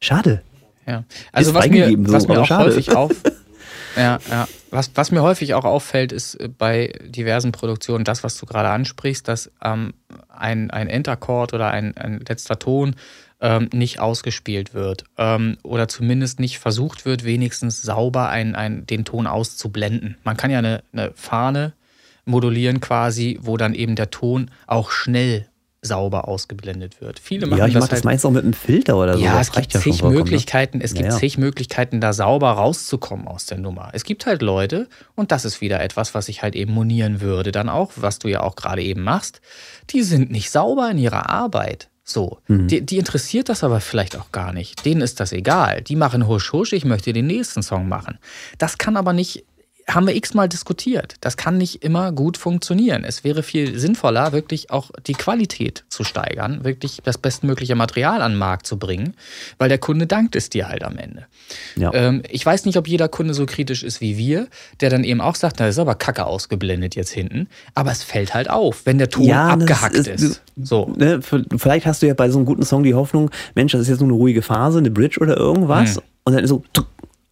Schade. 0.00 0.42
Ja. 0.86 1.04
Also 1.32 1.54
was 1.54 1.68
mir, 1.68 1.90
so, 1.90 2.12
was 2.12 2.28
mir 2.28 2.40
auch 2.40 2.46
schade. 2.46 2.70
häufig 2.70 2.94
auf, 2.94 3.12
ja, 3.96 4.18
ja. 4.30 4.48
Was, 4.70 4.92
was 4.94 5.10
mir 5.10 5.22
häufig 5.22 5.54
auch 5.54 5.64
auffällt, 5.64 6.12
ist 6.12 6.36
äh, 6.36 6.48
bei 6.48 6.92
diversen 7.04 7.52
Produktionen 7.52 8.04
das, 8.04 8.22
was 8.22 8.38
du 8.38 8.46
gerade 8.46 8.68
ansprichst, 8.68 9.26
dass 9.26 9.50
ähm, 9.62 9.94
ein, 10.28 10.70
ein 10.70 10.88
Endakord 10.88 11.54
oder 11.54 11.70
ein, 11.70 11.96
ein 11.96 12.20
letzter 12.26 12.58
Ton 12.58 12.94
ähm, 13.40 13.68
nicht 13.72 14.00
ausgespielt 14.00 14.74
wird 14.74 15.04
ähm, 15.18 15.56
oder 15.62 15.88
zumindest 15.88 16.40
nicht 16.40 16.58
versucht 16.58 17.04
wird, 17.06 17.24
wenigstens 17.24 17.82
sauber 17.82 18.28
ein, 18.28 18.54
ein, 18.54 18.86
den 18.86 19.04
Ton 19.04 19.26
auszublenden. 19.26 20.16
Man 20.24 20.36
kann 20.36 20.50
ja 20.50 20.58
eine, 20.58 20.82
eine 20.92 21.12
Fahne 21.14 21.72
modulieren 22.24 22.80
quasi, 22.80 23.38
wo 23.42 23.56
dann 23.56 23.74
eben 23.74 23.96
der 23.96 24.10
Ton 24.10 24.50
auch 24.66 24.90
schnell 24.90 25.46
sauber 25.82 26.28
ausgeblendet 26.28 27.00
wird. 27.00 27.18
Viele 27.18 27.46
machen 27.46 27.58
Ja, 27.58 27.66
ich 27.66 27.72
das 27.72 27.80
mache 27.80 27.90
das 27.90 27.96
halt 27.98 28.04
meistens 28.04 28.28
auch 28.28 28.32
mit 28.32 28.44
einem 28.44 28.52
Filter 28.52 28.96
oder 28.98 29.16
so. 29.16 29.24
ja, 29.24 29.38
Das 29.38 29.48
es 29.48 29.52
gibt 29.54 29.72
ja 29.72 29.80
zig 29.80 30.02
ne? 30.02 30.10
Möglichkeiten, 30.10 30.80
es 30.82 30.92
gibt 30.92 31.06
Ja, 31.06 31.12
ja. 31.14 31.18
zig 31.18 31.38
Möglichkeiten, 31.38 32.00
da 32.02 32.12
sauber 32.12 32.50
rauszukommen 32.52 33.26
aus 33.26 33.46
der 33.46 33.56
Nummer. 33.58 33.88
Es 33.94 34.04
gibt 34.04 34.26
halt 34.26 34.42
Leute, 34.42 34.88
und 35.14 35.32
das 35.32 35.46
ist 35.46 35.62
wieder 35.62 35.80
etwas, 35.80 36.14
was 36.14 36.28
ich 36.28 36.42
halt 36.42 36.54
eben 36.54 36.74
monieren 36.74 37.22
würde, 37.22 37.50
dann 37.50 37.70
auch, 37.70 37.92
was 37.96 38.18
du 38.18 38.28
ja 38.28 38.42
auch 38.42 38.56
gerade 38.56 38.82
eben 38.82 39.02
machst, 39.02 39.40
die 39.88 40.02
sind 40.02 40.30
nicht 40.30 40.50
sauber 40.50 40.90
in 40.90 40.98
ihrer 40.98 41.30
Arbeit. 41.30 41.88
So, 42.04 42.38
Mhm. 42.48 42.66
die, 42.68 42.80
die 42.84 42.98
interessiert 42.98 43.48
das 43.48 43.62
aber 43.62 43.80
vielleicht 43.80 44.16
auch 44.16 44.32
gar 44.32 44.52
nicht. 44.52 44.84
Denen 44.84 45.00
ist 45.00 45.20
das 45.20 45.32
egal. 45.32 45.82
Die 45.82 45.96
machen 45.96 46.26
husch 46.26 46.52
husch, 46.52 46.72
ich 46.72 46.84
möchte 46.84 47.12
den 47.12 47.26
nächsten 47.26 47.62
Song 47.62 47.88
machen. 47.88 48.18
Das 48.58 48.78
kann 48.78 48.96
aber 48.96 49.12
nicht, 49.12 49.44
haben 49.94 50.06
wir 50.06 50.14
x-mal 50.16 50.48
diskutiert. 50.48 51.16
Das 51.20 51.36
kann 51.36 51.58
nicht 51.58 51.82
immer 51.84 52.12
gut 52.12 52.36
funktionieren. 52.36 53.04
Es 53.04 53.24
wäre 53.24 53.42
viel 53.42 53.78
sinnvoller, 53.78 54.32
wirklich 54.32 54.70
auch 54.70 54.90
die 55.06 55.12
Qualität 55.14 55.84
zu 55.88 56.04
steigern, 56.04 56.64
wirklich 56.64 57.00
das 57.04 57.18
bestmögliche 57.18 57.74
Material 57.74 58.22
an 58.22 58.32
den 58.32 58.38
Markt 58.38 58.66
zu 58.66 58.78
bringen, 58.78 59.14
weil 59.58 59.68
der 59.68 59.78
Kunde 59.78 60.06
dankt 60.06 60.36
es 60.36 60.50
dir 60.50 60.68
halt 60.68 60.84
am 60.84 60.96
Ende. 60.96 61.26
Ja. 61.76 61.92
Ähm, 61.94 62.22
ich 62.30 62.44
weiß 62.44 62.64
nicht, 62.64 62.76
ob 62.78 62.88
jeder 62.88 63.08
Kunde 63.08 63.34
so 63.34 63.46
kritisch 63.46 63.82
ist 63.82 64.00
wie 64.00 64.16
wir, 64.16 64.48
der 64.80 64.90
dann 64.90 65.04
eben 65.04 65.20
auch 65.20 65.34
sagt, 65.34 65.56
na, 65.58 65.66
das 65.66 65.74
ist 65.76 65.78
aber 65.80 65.94
kacke 65.94 66.26
ausgeblendet 66.26 66.94
jetzt 66.94 67.10
hinten. 67.10 67.48
Aber 67.74 67.90
es 67.90 68.02
fällt 68.02 68.34
halt 68.34 68.50
auf, 68.50 68.86
wenn 68.86 68.98
der 68.98 69.10
Ton 69.10 69.24
Ja, 69.24 69.48
abgehackt 69.48 69.94
ist- 69.96 70.06
ist. 70.08 70.42
So. 70.62 70.92
ne, 70.96 71.20
vielleicht 71.56 71.86
hast 71.86 72.02
du 72.02 72.06
ja 72.06 72.14
bei 72.14 72.30
so 72.30 72.38
einem 72.38 72.46
guten 72.46 72.64
Song 72.64 72.82
die 72.82 72.94
Hoffnung, 72.94 73.30
Mensch, 73.54 73.72
das 73.72 73.82
ist 73.82 73.88
jetzt 73.88 74.00
nur 74.00 74.08
eine 74.08 74.16
ruhige 74.16 74.42
Phase, 74.42 74.78
eine 74.78 74.90
Bridge 74.90 75.20
oder 75.20 75.36
irgendwas. 75.36 75.96
Hm. 75.96 76.02
Und 76.24 76.34
dann 76.34 76.46
so, 76.46 76.62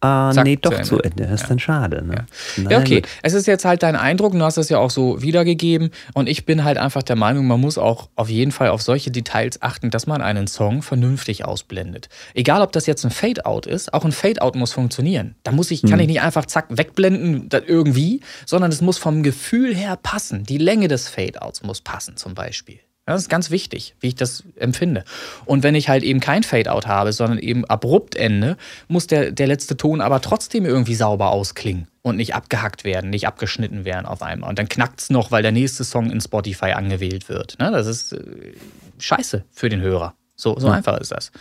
Ah, 0.01 0.31
Zack, 0.31 0.45
nee, 0.45 0.55
zu 0.55 0.61
doch 0.61 0.71
Ende. 0.71 0.83
zu 0.85 0.99
Ende. 0.99 1.23
Das 1.27 1.41
ist 1.41 1.49
dann 1.49 1.59
schade. 1.59 2.05
Ne? 2.05 2.25
Ja, 2.55 2.63
Naja, 2.63 2.79
okay. 2.79 3.01
gut. 3.01 3.09
Es 3.21 3.33
ist 3.33 3.47
jetzt 3.47 3.65
halt 3.65 3.83
dein 3.83 3.97
Eindruck, 3.97 4.31
und 4.33 4.39
du 4.39 4.45
hast 4.45 4.55
es 4.57 4.69
ja 4.69 4.77
auch 4.77 4.91
so 4.91 5.21
wiedergegeben. 5.21 5.89
Und 6.13 6.29
ich 6.29 6.45
bin 6.45 6.63
halt 6.63 6.77
einfach 6.77 7.03
der 7.03 7.17
Meinung, 7.17 7.47
man 7.47 7.59
muss 7.59 7.77
auch 7.77 8.09
auf 8.15 8.29
jeden 8.29 8.51
Fall 8.53 8.69
auf 8.69 8.81
solche 8.81 9.11
Details 9.11 9.61
achten, 9.61 9.89
dass 9.89 10.07
man 10.07 10.21
einen 10.21 10.47
Song 10.47 10.81
vernünftig 10.81 11.43
ausblendet. 11.43 12.07
Egal, 12.33 12.61
ob 12.61 12.71
das 12.71 12.85
jetzt 12.85 13.03
ein 13.03 13.11
Fade-Out 13.11 13.65
ist, 13.65 13.93
auch 13.93 14.05
ein 14.05 14.13
Fade-Out 14.13 14.55
muss 14.55 14.71
funktionieren. 14.71 15.35
Da 15.43 15.51
muss 15.51 15.69
ich, 15.69 15.81
kann 15.81 15.99
ich 15.99 16.07
nicht 16.07 16.21
einfach 16.21 16.45
zack 16.45 16.67
wegblenden, 16.69 17.49
das 17.49 17.63
irgendwie, 17.67 18.21
sondern 18.45 18.71
es 18.71 18.79
muss 18.81 18.97
vom 18.97 19.21
Gefühl 19.21 19.75
her 19.75 19.97
passen. 20.01 20.43
Die 20.45 20.57
Länge 20.59 20.87
des 20.87 21.09
Fade-Outs 21.09 21.63
muss 21.63 21.81
passen, 21.81 22.15
zum 22.15 22.35
Beispiel. 22.35 22.79
Das 23.13 23.21
ist 23.21 23.29
ganz 23.29 23.49
wichtig, 23.49 23.95
wie 23.99 24.09
ich 24.09 24.15
das 24.15 24.43
empfinde. 24.55 25.03
Und 25.45 25.63
wenn 25.63 25.75
ich 25.75 25.89
halt 25.89 26.03
eben 26.03 26.19
kein 26.19 26.43
Fade-Out 26.43 26.87
habe, 26.87 27.11
sondern 27.13 27.39
eben 27.39 27.65
abrupt 27.65 28.15
ende, 28.15 28.57
muss 28.87 29.07
der, 29.07 29.31
der 29.31 29.47
letzte 29.47 29.77
Ton 29.77 30.01
aber 30.01 30.21
trotzdem 30.21 30.65
irgendwie 30.65 30.95
sauber 30.95 31.31
ausklingen 31.31 31.87
und 32.01 32.17
nicht 32.17 32.35
abgehackt 32.35 32.83
werden, 32.83 33.09
nicht 33.09 33.27
abgeschnitten 33.27 33.85
werden 33.85 34.05
auf 34.05 34.21
einmal. 34.21 34.49
Und 34.49 34.59
dann 34.59 34.69
knackt 34.69 35.01
es 35.01 35.09
noch, 35.09 35.31
weil 35.31 35.41
der 35.41 35.51
nächste 35.51 35.83
Song 35.83 36.11
in 36.11 36.21
Spotify 36.21 36.71
angewählt 36.73 37.29
wird. 37.29 37.57
Ne? 37.59 37.71
Das 37.71 37.87
ist 37.87 38.13
äh, 38.13 38.53
scheiße 38.99 39.43
für 39.51 39.69
den 39.69 39.81
Hörer. 39.81 40.13
So, 40.39 40.57
so 40.57 40.69
einfach 40.69 40.97
ist 40.99 41.11
das. 41.11 41.31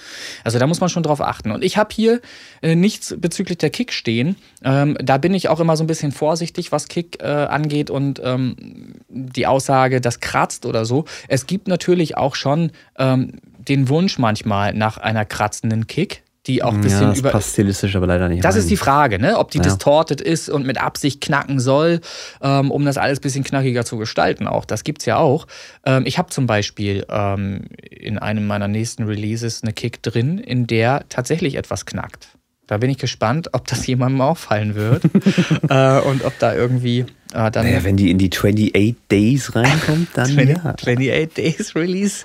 Also 0.42 0.58
da 0.58 0.66
muss 0.66 0.80
man 0.80 0.88
schon 0.90 1.04
drauf 1.04 1.20
achten. 1.20 1.52
Und 1.52 1.62
ich 1.62 1.76
habe 1.76 1.90
hier 1.94 2.20
äh, 2.62 2.74
nichts 2.74 3.14
bezüglich 3.16 3.58
der 3.58 3.70
Kick 3.70 3.92
stehen. 3.92 4.34
Ähm, 4.64 4.96
da 5.00 5.18
bin 5.18 5.34
ich 5.34 5.48
auch 5.48 5.60
immer 5.60 5.76
so 5.76 5.84
ein 5.84 5.86
bisschen 5.86 6.10
vorsichtig, 6.10 6.72
was 6.72 6.88
Kick 6.88 7.22
äh, 7.22 7.26
angeht 7.26 7.90
und 7.90 8.20
ähm, 8.24 8.94
die 9.08 9.46
Aussage, 9.46 10.00
das 10.00 10.18
kratzt 10.18 10.66
oder 10.66 10.84
so. 10.84 11.04
Es 11.28 11.46
gibt 11.46 11.68
natürlich 11.68 12.16
auch 12.16 12.34
schon 12.34 12.72
ähm, 12.98 13.34
den 13.56 13.88
Wunsch 13.88 14.18
manchmal 14.18 14.74
nach 14.74 14.98
einer 14.98 15.24
kratzenden 15.24 15.86
Kick, 15.86 16.24
die 16.48 16.62
auch 16.62 16.72
ein 16.72 16.80
bisschen 16.80 17.02
ja, 17.02 17.08
das 17.10 17.18
über. 17.20 17.30
passt 17.30 17.52
stilistisch 17.52 17.94
aber 17.94 18.06
leider 18.06 18.28
nicht 18.28 18.42
Das 18.44 18.54
rein. 18.54 18.60
ist 18.62 18.70
die 18.70 18.76
Frage, 18.76 19.18
ne? 19.20 19.38
ob 19.38 19.50
die 19.52 19.58
Ja. 19.58 19.64
distorted 19.64 20.20
ist 20.20 20.48
und 20.48 20.66
mit 20.66 20.80
Absicht 20.82 21.20
knacken 21.20 21.60
soll, 21.60 22.00
ähm, 22.42 22.70
um 22.70 22.84
das 22.84 22.96
alles 22.96 23.18
ein 23.18 23.22
bisschen 23.22 23.44
knackiger 23.44 23.84
zu 23.84 23.98
gestalten. 23.98 24.48
Auch 24.48 24.64
das 24.64 24.82
gibt's 24.82 25.04
ja 25.04 25.18
auch. 25.18 25.46
Ähm, 25.84 26.04
ich 26.06 26.18
habe 26.18 26.30
zum 26.30 26.46
Beispiel 26.46 27.04
ähm, 27.10 27.66
in 27.88 28.18
einem 28.18 28.46
meiner 28.46 28.66
nächsten 28.68 29.04
Releases 29.04 29.62
eine 29.62 29.72
Kick 29.72 30.02
drin, 30.02 30.38
in 30.38 30.66
der 30.66 31.04
tatsächlich 31.08 31.54
etwas 31.56 31.86
knackt. 31.86 32.28
Da 32.66 32.76
bin 32.78 32.90
ich 32.90 32.98
gespannt, 32.98 33.50
ob 33.52 33.66
das 33.66 33.86
jemandem 33.86 34.20
auffallen 34.22 34.74
wird 34.74 35.04
äh, 35.68 36.00
und 36.00 36.24
ob 36.24 36.38
da 36.38 36.54
irgendwie 36.54 37.06
äh, 37.34 37.50
dann 37.50 37.66
Naja, 37.66 37.84
wenn 37.84 37.96
die 37.96 38.10
in 38.10 38.18
die 38.18 38.30
28 38.32 38.96
Days 39.10 39.54
reinkommt, 39.54 40.08
dann 40.14 40.26
20, 40.26 40.48
ja. 40.48 40.56
28 40.64 41.28
Days 41.34 41.74
Release, 41.74 42.24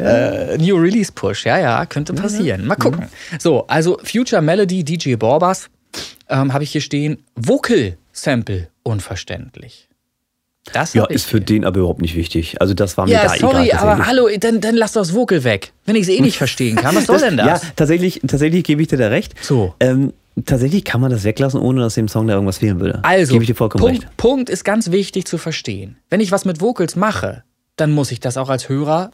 äh, 0.00 0.58
New 0.58 0.76
Release 0.76 1.10
Push, 1.12 1.44
ja, 1.46 1.58
ja, 1.58 1.86
könnte 1.86 2.12
passieren. 2.14 2.66
Mal 2.66 2.76
gucken. 2.76 3.06
So, 3.38 3.66
also 3.66 3.98
Future 4.04 4.42
Melody, 4.42 4.84
DJ 4.84 5.14
Borbas, 5.16 5.68
ähm, 6.28 6.52
habe 6.52 6.64
ich 6.64 6.72
hier 6.72 6.80
stehen. 6.80 7.18
Vocal 7.36 7.96
Sample, 8.12 8.68
unverständlich. 8.82 9.88
Das 10.72 10.94
Ja, 10.94 11.06
ist 11.06 11.26
für 11.26 11.38
hier. 11.38 11.46
den 11.46 11.64
aber 11.64 11.80
überhaupt 11.80 12.00
nicht 12.02 12.14
wichtig. 12.14 12.60
Also 12.60 12.72
das 12.72 12.96
war 12.96 13.06
mir 13.06 13.12
Ja, 13.14 13.24
da 13.24 13.34
sorry, 13.36 13.66
egal. 13.70 13.78
aber 13.80 14.06
hallo, 14.06 14.28
dann, 14.38 14.60
dann 14.60 14.76
lass 14.76 14.92
doch 14.92 15.00
das 15.00 15.12
Vocal 15.12 15.42
weg. 15.42 15.72
Wenn 15.86 15.96
ich 15.96 16.02
es 16.02 16.08
eh 16.08 16.20
nicht 16.20 16.38
verstehen 16.38 16.76
kann, 16.76 16.94
was 16.94 17.06
soll 17.06 17.18
denn 17.18 17.36
das? 17.36 17.62
Ja, 17.64 17.68
tatsächlich, 17.74 18.20
tatsächlich 18.26 18.62
gebe 18.62 18.80
ich 18.80 18.86
dir 18.88 18.96
da 18.96 19.08
recht. 19.08 19.34
So. 19.42 19.74
Ähm, 19.80 20.12
tatsächlich 20.44 20.84
kann 20.84 21.00
man 21.00 21.10
das 21.10 21.24
weglassen, 21.24 21.60
ohne 21.60 21.80
dass 21.80 21.94
dem 21.94 22.08
Song 22.08 22.26
da 22.26 22.34
irgendwas 22.34 22.58
fehlen 22.58 22.80
würde. 22.80 23.00
Also, 23.04 23.32
Gebe 23.32 23.44
ich 23.44 23.48
dir 23.48 23.54
vollkommen 23.54 23.84
Punkt, 23.84 24.02
recht. 24.04 24.16
Punkt 24.16 24.50
ist 24.50 24.64
ganz 24.64 24.90
wichtig 24.90 25.26
zu 25.26 25.38
verstehen. 25.38 25.96
Wenn 26.10 26.20
ich 26.20 26.32
was 26.32 26.44
mit 26.44 26.60
Vocals 26.60 26.96
mache, 26.96 27.44
dann 27.76 27.92
muss 27.92 28.12
ich 28.12 28.20
das 28.20 28.36
auch 28.36 28.48
als 28.48 28.68
Hörer 28.68 29.10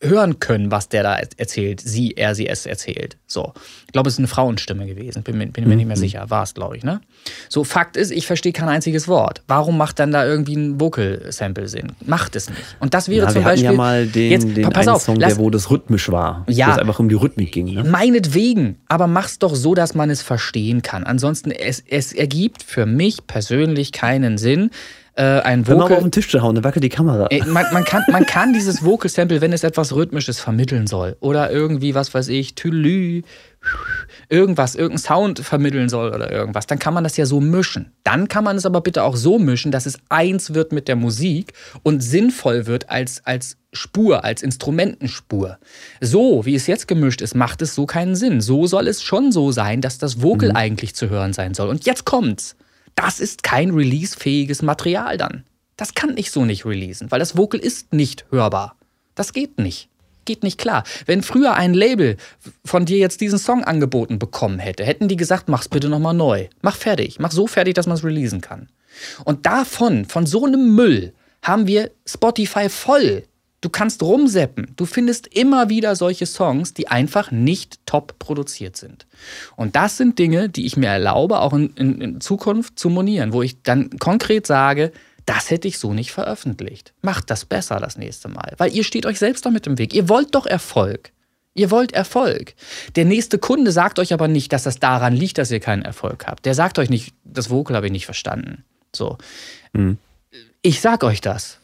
hören 0.00 0.38
können, 0.38 0.70
was 0.70 0.88
der 0.88 1.02
da 1.02 1.16
erzählt. 1.16 1.80
Sie, 1.80 2.12
er, 2.16 2.36
sie, 2.36 2.46
es 2.46 2.66
erzählt. 2.66 3.16
So. 3.26 3.52
Ich 3.86 3.92
glaube, 3.92 4.08
es 4.08 4.14
ist 4.14 4.18
eine 4.20 4.28
Frauenstimme 4.28 4.86
gewesen. 4.86 5.24
Bin, 5.24 5.36
mir- 5.38 5.48
bin 5.48 5.68
mir 5.68 5.74
nicht 5.74 5.86
Mhm. 5.86 5.88
mehr 5.88 5.96
sicher. 5.96 6.30
War 6.30 6.44
es, 6.44 6.54
glaube 6.54 6.76
ich, 6.76 6.84
ne? 6.84 7.00
So, 7.48 7.64
Fakt 7.64 7.96
ist, 7.96 8.12
ich 8.12 8.24
verstehe 8.26 8.52
kein 8.52 8.68
einziges 8.68 9.08
Wort. 9.08 9.42
Warum 9.48 9.76
macht 9.76 9.98
dann 9.98 10.12
da 10.12 10.24
irgendwie 10.24 10.54
ein 10.54 10.80
Vocal-Sample 10.80 11.66
Sinn? 11.66 11.92
Macht 12.06 12.36
es 12.36 12.48
nicht. 12.48 12.62
Und 12.78 12.94
das 12.94 13.08
wäre 13.08 13.26
Ja, 13.26 13.32
zum 13.32 13.42
wir 13.42 13.50
Beispiel. 13.50 13.64
ja 13.64 13.72
mal 13.72 14.06
den, 14.06 14.30
jetzt, 14.30 14.56
den 14.56 14.70
pass 14.70 14.86
auf, 14.86 15.02
Song, 15.02 15.16
lass, 15.16 15.34
der, 15.34 15.42
wo 15.42 15.50
das 15.50 15.68
rhythmisch 15.68 16.10
war. 16.12 16.44
Ja. 16.48 16.68
Wo 16.68 16.72
es 16.72 16.78
einfach 16.78 17.00
um 17.00 17.08
die 17.08 17.16
Rhythmik 17.16 17.50
ging. 17.50 17.74
Ne? 17.74 17.82
Meinetwegen, 17.82 18.76
aber 18.86 19.08
mach's 19.08 19.40
doch 19.40 19.56
so, 19.56 19.74
dass 19.74 19.96
man 19.96 20.10
es 20.10 20.22
verstehen 20.22 20.82
kann. 20.82 21.02
Ansonsten, 21.04 21.50
es, 21.50 21.82
es 21.88 22.12
ergibt 22.12 22.62
für 22.62 22.86
mich 22.86 23.26
persönlich 23.26 23.90
keinen 23.90 24.38
Sinn, 24.38 24.70
äh, 25.18 25.40
ein 25.40 25.66
Hör 25.66 25.76
mal 25.76 25.82
auf 25.82 25.90
Vocal. 25.90 26.04
den 26.04 26.12
Tisch 26.12 26.30
zu 26.30 26.40
hauen, 26.42 26.54
dann 26.54 26.62
wackelt 26.62 26.84
die 26.84 26.88
Kamera. 26.88 27.26
Ey, 27.30 27.42
man, 27.44 27.66
man, 27.72 27.84
kann, 27.84 28.04
man 28.08 28.24
kann 28.24 28.52
dieses 28.52 28.84
Vocal 28.84 29.10
Sample, 29.10 29.40
wenn 29.40 29.52
es 29.52 29.64
etwas 29.64 29.92
Rhythmisches 29.92 30.38
vermitteln 30.38 30.86
soll 30.86 31.16
oder 31.18 31.50
irgendwie, 31.50 31.96
was 31.96 32.14
weiß 32.14 32.28
ich, 32.28 32.54
Tülü, 32.54 33.22
irgendwas, 34.28 34.76
irgendein 34.76 34.98
Sound 34.98 35.40
vermitteln 35.40 35.88
soll 35.88 36.14
oder 36.14 36.30
irgendwas, 36.30 36.68
dann 36.68 36.78
kann 36.78 36.94
man 36.94 37.02
das 37.02 37.16
ja 37.16 37.26
so 37.26 37.40
mischen. 37.40 37.90
Dann 38.04 38.28
kann 38.28 38.44
man 38.44 38.56
es 38.56 38.64
aber 38.64 38.80
bitte 38.80 39.02
auch 39.02 39.16
so 39.16 39.40
mischen, 39.40 39.72
dass 39.72 39.86
es 39.86 39.98
eins 40.08 40.54
wird 40.54 40.70
mit 40.70 40.86
der 40.86 40.94
Musik 40.94 41.52
und 41.82 42.00
sinnvoll 42.00 42.66
wird 42.66 42.88
als, 42.88 43.20
als 43.26 43.56
Spur, 43.72 44.24
als 44.24 44.42
Instrumentenspur. 44.42 45.58
So, 46.00 46.46
wie 46.46 46.54
es 46.54 46.68
jetzt 46.68 46.86
gemischt 46.86 47.22
ist, 47.22 47.34
macht 47.34 47.60
es 47.60 47.74
so 47.74 47.86
keinen 47.86 48.14
Sinn. 48.14 48.40
So 48.40 48.68
soll 48.68 48.86
es 48.86 49.02
schon 49.02 49.32
so 49.32 49.50
sein, 49.50 49.80
dass 49.80 49.98
das 49.98 50.22
Vocal 50.22 50.52
eigentlich 50.54 50.94
zu 50.94 51.10
hören 51.10 51.32
sein 51.32 51.54
soll. 51.54 51.68
Und 51.68 51.86
jetzt 51.86 52.04
kommt's. 52.04 52.54
Das 52.98 53.20
ist 53.20 53.44
kein 53.44 53.70
releasefähiges 53.70 54.60
Material 54.62 55.16
dann. 55.18 55.44
Das 55.76 55.94
kann 55.94 56.16
ich 56.16 56.32
so 56.32 56.44
nicht 56.44 56.66
releasen, 56.66 57.12
weil 57.12 57.20
das 57.20 57.36
Vocal 57.36 57.60
ist 57.60 57.92
nicht 57.92 58.26
hörbar. 58.32 58.74
Das 59.14 59.32
geht 59.32 59.60
nicht. 59.60 59.88
Geht 60.24 60.42
nicht 60.42 60.58
klar. 60.58 60.82
Wenn 61.06 61.22
früher 61.22 61.54
ein 61.54 61.74
Label 61.74 62.16
von 62.64 62.86
dir 62.86 62.98
jetzt 62.98 63.20
diesen 63.20 63.38
Song 63.38 63.62
angeboten 63.62 64.18
bekommen 64.18 64.58
hätte, 64.58 64.84
hätten 64.84 65.06
die 65.06 65.14
gesagt, 65.14 65.48
mach's 65.48 65.68
bitte 65.68 65.88
nochmal 65.88 66.12
neu. 66.12 66.48
Mach 66.60 66.74
fertig. 66.74 67.20
Mach 67.20 67.30
so 67.30 67.46
fertig, 67.46 67.74
dass 67.74 67.86
man 67.86 67.96
es 67.96 68.02
releasen 68.02 68.40
kann. 68.40 68.68
Und 69.24 69.46
davon, 69.46 70.04
von 70.04 70.26
so 70.26 70.44
einem 70.44 70.74
Müll, 70.74 71.12
haben 71.40 71.68
wir 71.68 71.92
Spotify 72.04 72.68
voll. 72.68 73.22
Du 73.60 73.70
kannst 73.70 74.02
rumseppen. 74.02 74.72
Du 74.76 74.86
findest 74.86 75.26
immer 75.26 75.68
wieder 75.68 75.96
solche 75.96 76.26
Songs, 76.26 76.74
die 76.74 76.88
einfach 76.88 77.32
nicht 77.32 77.84
top 77.86 78.18
produziert 78.20 78.76
sind. 78.76 79.06
Und 79.56 79.74
das 79.74 79.96
sind 79.96 80.18
Dinge, 80.18 80.48
die 80.48 80.64
ich 80.64 80.76
mir 80.76 80.88
erlaube, 80.88 81.40
auch 81.40 81.52
in, 81.52 81.70
in, 81.74 82.00
in 82.00 82.20
Zukunft 82.20 82.78
zu 82.78 82.88
monieren, 82.88 83.32
wo 83.32 83.42
ich 83.42 83.62
dann 83.62 83.90
konkret 83.98 84.46
sage, 84.46 84.92
das 85.26 85.50
hätte 85.50 85.68
ich 85.68 85.78
so 85.78 85.92
nicht 85.92 86.12
veröffentlicht. 86.12 86.94
Macht 87.02 87.30
das 87.30 87.44
besser 87.44 87.80
das 87.80 87.98
nächste 87.98 88.28
Mal. 88.28 88.54
Weil 88.58 88.74
ihr 88.74 88.84
steht 88.84 89.06
euch 89.06 89.18
selbst 89.18 89.44
damit 89.44 89.66
im 89.66 89.76
Weg. 89.76 89.92
Ihr 89.92 90.08
wollt 90.08 90.34
doch 90.34 90.46
Erfolg. 90.46 91.10
Ihr 91.54 91.72
wollt 91.72 91.92
Erfolg. 91.92 92.54
Der 92.94 93.04
nächste 93.04 93.38
Kunde 93.38 93.72
sagt 93.72 93.98
euch 93.98 94.12
aber 94.12 94.28
nicht, 94.28 94.52
dass 94.52 94.62
das 94.62 94.78
daran 94.78 95.14
liegt, 95.14 95.36
dass 95.36 95.50
ihr 95.50 95.60
keinen 95.60 95.82
Erfolg 95.82 96.26
habt. 96.26 96.46
Der 96.46 96.54
sagt 96.54 96.78
euch 96.78 96.88
nicht, 96.88 97.12
das 97.24 97.50
Vocal 97.50 97.76
habe 97.76 97.86
ich 97.86 97.92
nicht 97.92 98.06
verstanden. 98.06 98.64
So. 98.94 99.18
Ich 100.62 100.80
sag 100.80 101.02
euch 101.02 101.20
das. 101.20 101.58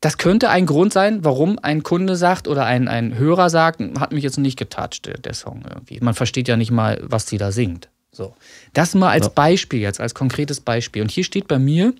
Das 0.00 0.16
könnte 0.16 0.48
ein 0.48 0.64
Grund 0.64 0.92
sein, 0.92 1.24
warum 1.24 1.58
ein 1.58 1.82
Kunde 1.82 2.16
sagt 2.16 2.48
oder 2.48 2.64
ein, 2.64 2.88
ein 2.88 3.18
Hörer 3.18 3.50
sagt, 3.50 3.80
hat 3.98 4.12
mich 4.12 4.24
jetzt 4.24 4.38
nicht 4.38 4.58
der, 4.58 5.18
der 5.18 5.34
Song 5.34 5.62
irgendwie. 5.68 5.98
Man 6.00 6.14
versteht 6.14 6.48
ja 6.48 6.56
nicht 6.56 6.70
mal, 6.70 7.00
was 7.02 7.26
sie 7.26 7.36
da 7.36 7.52
singt. 7.52 7.90
So. 8.10 8.34
Das 8.72 8.94
mal 8.94 9.10
als 9.10 9.26
Ja. 9.26 9.32
Beispiel 9.34 9.80
jetzt, 9.80 10.00
als 10.00 10.14
konkretes 10.14 10.60
Beispiel. 10.60 11.02
Und 11.02 11.10
hier 11.10 11.24
steht 11.24 11.48
bei 11.48 11.58
mir, 11.58 11.92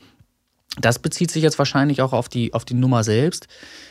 das 0.81 0.99
bezieht 0.99 1.31
sich 1.31 1.43
jetzt 1.43 1.59
wahrscheinlich 1.59 2.01
auch 2.01 2.13
auf 2.13 2.29
die, 2.29 2.55
auf 2.55 2.65
die 2.65 2.75
Nummer 2.75 3.05
selbst, 3.05 3.49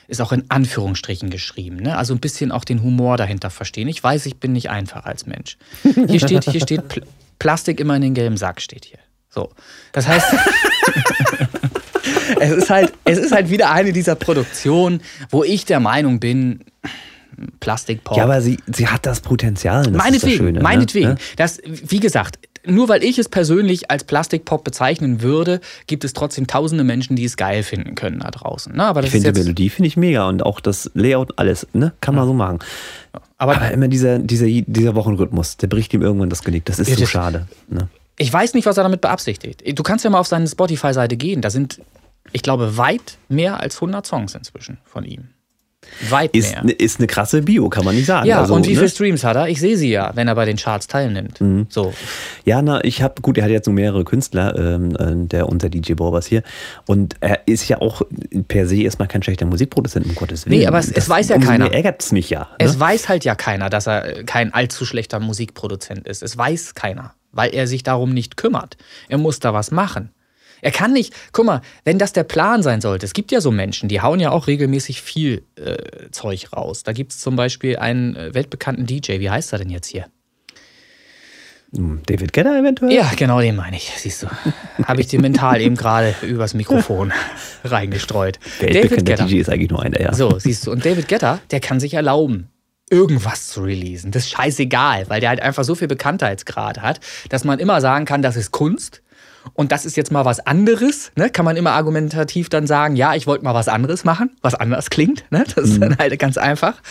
ist 0.08 0.22
auch 0.22 0.32
in 0.32 0.46
Anführungsstrichen 0.50 1.30
geschrieben. 1.30 1.78
Ne? 1.78 1.96
Also 1.96 2.14
ein 2.14 2.20
bisschen 2.20 2.52
auch 2.52 2.64
den 2.64 2.82
Humor 2.82 3.16
dahinter 3.18 3.52
verstehen. 3.52 3.88
Ich 3.88 4.04
weiß, 4.04 4.26
ich 4.26 4.38
bin 4.38 4.54
nicht 4.54 4.70
einfach 4.72 5.06
als 5.06 5.28
Mensch. 5.28 5.58
Hier 5.84 6.20
steht, 6.20 6.46
hier 6.46 6.62
steht 6.62 6.88
Pl 6.88 7.04
Plastik 7.38 7.80
immer 7.80 7.96
in 7.96 8.02
den 8.02 8.14
gelben 8.16 8.36
Sack, 8.36 8.60
steht 8.60 8.84
hier. 8.84 9.00
So. 9.30 9.52
Das 9.94 10.08
heißt, 10.08 10.26
es, 12.40 12.52
ist 12.52 12.70
halt, 12.70 12.94
es 13.06 13.18
ist 13.18 13.32
halt 13.32 13.50
wieder 13.50 13.72
eine 13.72 13.94
dieser 13.94 14.16
Produktionen, 14.16 15.02
wo 15.30 15.44
ich 15.44 15.66
der 15.66 15.80
Meinung 15.80 16.20
bin, 16.20 16.62
Plastikpop. 17.60 18.18
Ja, 18.18 18.24
aber 18.26 18.42
sie, 18.42 18.58
sie 18.68 18.88
hat 18.88 19.06
das 19.06 19.22
Potenzial. 19.22 19.84
Das 19.84 19.94
meinetwegen, 19.94 20.16
ist 20.16 20.24
das 20.24 20.34
Schöne, 20.34 20.60
meinetwegen. 20.62 21.10
Ne? 21.10 21.18
Das, 21.38 21.62
wie 21.66 22.00
gesagt, 22.00 22.38
nur 22.66 22.90
weil 22.90 23.04
ich 23.04 23.18
es 23.18 23.30
persönlich 23.30 23.90
als 23.90 24.04
Plastikpop 24.04 24.64
bezeichnen 24.64 25.22
würde, 25.22 25.62
gibt 25.88 26.04
es 26.04 26.12
trotzdem 26.14 26.48
tausende 26.48 26.84
Menschen, 26.84 27.16
die 27.16 27.24
es 27.24 27.38
geil 27.38 27.64
finden 27.64 27.96
können 27.96 28.20
da 28.20 28.32
draußen. 28.32 28.76
Ne? 28.76 28.84
Aber 28.84 29.02
das 29.02 29.08
Ich 29.08 29.12
finde 29.14 29.32
die 29.32 29.40
Melodie 29.40 29.70
finde 29.70 29.88
ich 29.88 29.96
mega 29.96 30.28
und 30.28 30.44
auch 30.46 30.60
das 30.60 30.92
Layout, 30.94 31.34
alles, 31.38 31.68
ne? 31.74 31.94
Kann 32.02 32.16
man 32.16 32.28
so 32.28 32.34
machen. 32.34 32.60
aber 33.38 33.56
Aber 33.56 33.72
immer 33.72 33.88
dieser, 33.88 34.20
dieser, 34.20 34.48
dieser 34.48 34.96
Wochenrhythmus, 34.96 35.56
der 35.58 35.68
bricht 35.68 35.94
ihm 35.94 36.02
irgendwann 36.02 36.30
das 36.30 36.44
Genick. 36.44 36.66
Das 36.66 36.80
ist 36.80 36.90
Ja, 36.90 36.98
so 36.98 37.06
schade. 37.06 37.48
Ne? 37.70 37.88
ich 38.22 38.32
weiß 38.32 38.54
nicht, 38.54 38.66
was 38.66 38.76
er 38.78 38.84
damit 38.84 39.00
beabsichtigt. 39.00 39.64
Du 39.80 39.82
kannst 39.82 40.04
ja 40.04 40.12
mal 40.12 40.20
auf 40.20 40.28
seine 40.28 40.46
Spotify-Seite 40.46 41.16
gehen. 41.16 41.42
Da 41.42 41.50
sind, 41.50 41.80
ich 42.32 42.42
glaube, 42.44 42.78
weit 42.78 43.18
mehr 43.28 43.60
als 43.60 43.76
100 43.78 44.06
Songs 44.06 44.36
inzwischen 44.36 44.78
von 44.86 45.06
ihm. 45.06 45.30
Weit 46.10 46.36
Ist, 46.36 46.52
mehr. 46.52 46.66
ne- 46.66 46.72
ist 46.74 47.00
eine 47.00 47.08
krasse 47.08 47.42
Bio, 47.42 47.70
kann 47.70 47.86
man 47.86 47.96
nicht 47.96 48.06
sagen. 48.06 48.28
Ja, 48.28 48.42
also, 48.42 48.54
und 48.54 48.66
wie 48.68 48.72
ne? 48.72 48.76
viele 48.76 48.90
Streams 48.90 49.24
hat 49.24 49.38
er? 49.38 49.48
Ich 49.48 49.60
sehe 49.62 49.76
sie 49.78 49.90
ja, 49.90 50.12
wenn 50.14 50.28
er 50.28 50.36
bei 50.36 50.44
den 50.46 50.58
Charts 50.58 50.88
teilnimmt. 50.88 51.40
Mhm. 51.42 51.66
So. 51.70 51.94
Ja, 52.46 52.62
na, 52.62 52.84
ich 52.84 53.02
habe, 53.02 53.22
gut, 53.22 53.38
er 53.38 53.46
hat 53.46 53.50
jetzt 53.52 53.66
nur 53.66 53.74
mehrere 53.74 54.04
Künstler, 54.04 54.56
ähm, 54.58 54.96
äh, 54.98 55.26
der 55.28 55.48
unser 55.48 55.70
DJ 55.70 55.94
Borbas 55.94 56.28
hier. 56.28 56.44
Und 56.86 57.16
er 57.22 57.48
ist 57.48 57.68
ja 57.70 57.82
auch 57.82 58.02
per 58.50 58.68
se 58.68 58.84
erstmal 58.84 59.08
kein 59.08 59.24
schlechter 59.24 59.46
Musikproduzent, 59.46 60.06
um 60.06 60.14
Gottes 60.16 60.46
Willen. 60.46 60.60
Nee, 60.60 60.68
aber 60.68 60.80
es- 60.80 60.92
es 60.92 61.10
weiß 61.10 61.30
ja 61.30 61.38
umso 61.38 61.48
keiner. 61.48 61.72
ärgert 61.74 62.04
es 62.04 62.12
mich 62.12 62.30
ja. 62.30 62.42
Ne? 62.42 62.48
Es 62.60 62.78
weiß 62.80 63.08
halt 63.10 63.24
ja 63.24 63.34
keiner, 63.36 63.70
dass 63.70 63.88
er 63.88 64.26
kein 64.26 64.54
allzu 64.54 64.86
schlechter 64.86 65.20
Musikproduzent 65.22 66.08
ist. 66.08 66.22
Es 66.22 66.38
weiß 66.38 66.76
keiner, 66.76 67.14
weil 67.32 67.56
er 67.56 67.66
sich 67.68 67.84
darum 67.84 68.14
nicht 68.14 68.36
kümmert. 68.38 68.76
Er 69.08 69.18
muss 69.18 69.40
da 69.40 69.54
was 69.54 69.72
machen. 69.72 70.12
Er 70.62 70.72
kann 70.72 70.94
nicht, 70.94 71.14
guck 71.32 71.46
mal, 71.46 71.62
wenn 71.84 72.00
das 72.00 72.14
der 72.14 72.24
Plan 72.24 72.64
sein 72.64 72.82
sollte, 72.82 73.06
es 73.06 73.14
gibt 73.14 73.32
ja 73.32 73.42
so 73.42 73.52
Menschen, 73.52 73.90
die 73.90 74.02
hauen 74.02 74.20
ja 74.20 74.32
auch 74.32 74.48
regelmäßig 74.48 75.02
viel 75.02 75.44
äh, 75.56 76.10
Zeug 76.12 76.54
raus. 76.54 76.84
Da 76.84 76.94
gibt 76.94 77.12
es 77.12 77.20
zum 77.20 77.36
Beispiel 77.36 77.78
einen 77.78 78.16
äh, 78.16 78.34
weltbekannten 78.34 78.86
DJ, 78.86 79.20
wie 79.20 79.30
heißt 79.30 79.54
er 79.54 79.60
denn 79.60 79.70
jetzt 79.70 79.88
hier? 79.88 80.06
Hm, 81.76 82.02
David 82.06 82.34
Gedder 82.34 82.58
eventuell? 82.60 82.92
Ja, 82.92 83.12
genau 83.16 83.42
den 83.42 83.56
meine 83.56 83.78
ich, 83.78 83.92
siehst 83.96 84.24
du. 84.24 84.28
Habe 84.84 85.02
ich 85.02 85.08
dir 85.08 85.22
mental 85.22 85.62
eben 85.62 85.76
gerade 85.76 86.16
übers 86.24 86.54
Mikrofon 86.54 87.14
reingestreut. 87.64 88.40
Weltbekannter 88.60 89.26
DJ 89.26 89.40
ist 89.40 89.50
eigentlich 89.50 89.70
nur 89.70 89.82
einer, 89.82 90.02
ja. 90.02 90.14
So, 90.14 90.40
siehst 90.40 90.66
du. 90.66 90.72
Und 90.72 90.84
David 90.84 91.08
Guetta, 91.08 91.40
der 91.52 91.60
kann 91.60 91.80
sich 91.80 91.94
erlauben, 91.94 92.50
irgendwas 92.90 93.50
zu 93.50 93.62
releasen. 93.62 94.12
Das 94.12 94.24
ist 94.24 94.32
scheißegal, 94.32 95.10
weil 95.10 95.22
der 95.22 95.30
halt 95.30 95.42
einfach 95.42 95.64
so 95.64 95.76
viel 95.76 95.88
Bekanntheitsgrad 95.88 96.82
hat, 96.82 97.00
dass 97.30 97.44
man 97.44 97.60
immer 97.60 97.82
sagen 97.82 98.06
kann, 98.06 98.24
das 98.24 98.36
ist 98.36 98.52
Kunst. 98.52 99.04
Und 99.54 99.72
das 99.72 99.86
ist 99.86 99.98
jetzt 99.98 100.12
mal 100.12 100.26
was 100.26 100.40
anderes, 100.40 101.12
ne? 101.16 101.30
Kann 101.30 101.46
man 101.46 101.58
immer 101.58 101.72
argumentativ 101.72 102.50
dann 102.50 102.68
sagen, 102.68 102.96
ja, 102.96 103.16
ich 103.16 103.28
wollte 103.28 103.44
mal 103.44 103.54
was 103.54 103.68
anderes 103.68 104.04
machen, 104.04 104.32
was 104.42 104.56
anders 104.56 104.90
klingt, 104.90 105.26
ne? 105.32 105.44
Das 105.56 105.66
ist 105.66 105.82
dann 105.82 105.98
halt 105.98 106.18
ganz 106.20 106.38
einfach. 106.38 106.82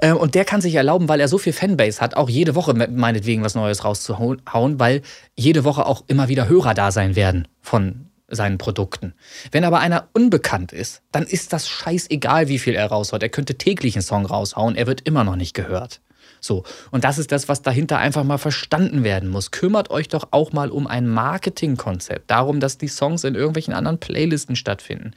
Ähm, 0.00 0.16
Und 0.16 0.34
der 0.34 0.44
kann 0.44 0.60
sich 0.60 0.74
erlauben, 0.74 1.08
weil 1.08 1.20
er 1.20 1.28
so 1.28 1.38
viel 1.38 1.52
Fanbase 1.52 2.00
hat, 2.00 2.16
auch 2.16 2.28
jede 2.28 2.54
Woche 2.54 2.74
me- 2.74 2.88
meinetwegen 2.88 3.42
was 3.42 3.54
Neues 3.54 3.84
rauszuhauen, 3.84 4.80
weil 4.80 5.02
jede 5.36 5.64
Woche 5.64 5.86
auch 5.86 6.04
immer 6.06 6.28
wieder 6.28 6.48
Hörer 6.48 6.74
da 6.74 6.90
sein 6.90 7.16
werden 7.16 7.48
von 7.60 8.06
seinen 8.28 8.58
Produkten. 8.58 9.14
Wenn 9.52 9.64
aber 9.64 9.78
einer 9.78 10.08
unbekannt 10.12 10.72
ist, 10.72 11.02
dann 11.12 11.24
ist 11.24 11.52
das 11.52 11.68
scheißegal, 11.68 12.48
wie 12.48 12.58
viel 12.58 12.74
er 12.74 12.86
raushaut. 12.86 13.22
Er 13.22 13.28
könnte 13.28 13.56
täglich 13.56 13.94
einen 13.94 14.02
Song 14.02 14.26
raushauen, 14.26 14.74
er 14.74 14.88
wird 14.88 15.02
immer 15.02 15.22
noch 15.22 15.36
nicht 15.36 15.54
gehört. 15.54 16.00
So. 16.46 16.64
Und 16.90 17.04
das 17.04 17.18
ist 17.18 17.32
das, 17.32 17.48
was 17.48 17.62
dahinter 17.62 17.98
einfach 17.98 18.24
mal 18.24 18.38
verstanden 18.38 19.04
werden 19.04 19.28
muss. 19.28 19.50
Kümmert 19.50 19.90
euch 19.90 20.08
doch 20.08 20.28
auch 20.30 20.52
mal 20.52 20.70
um 20.70 20.86
ein 20.86 21.08
Marketingkonzept. 21.08 22.30
Darum, 22.30 22.60
dass 22.60 22.78
die 22.78 22.88
Songs 22.88 23.24
in 23.24 23.34
irgendwelchen 23.34 23.74
anderen 23.74 23.98
Playlisten 23.98 24.56
stattfinden. 24.56 25.12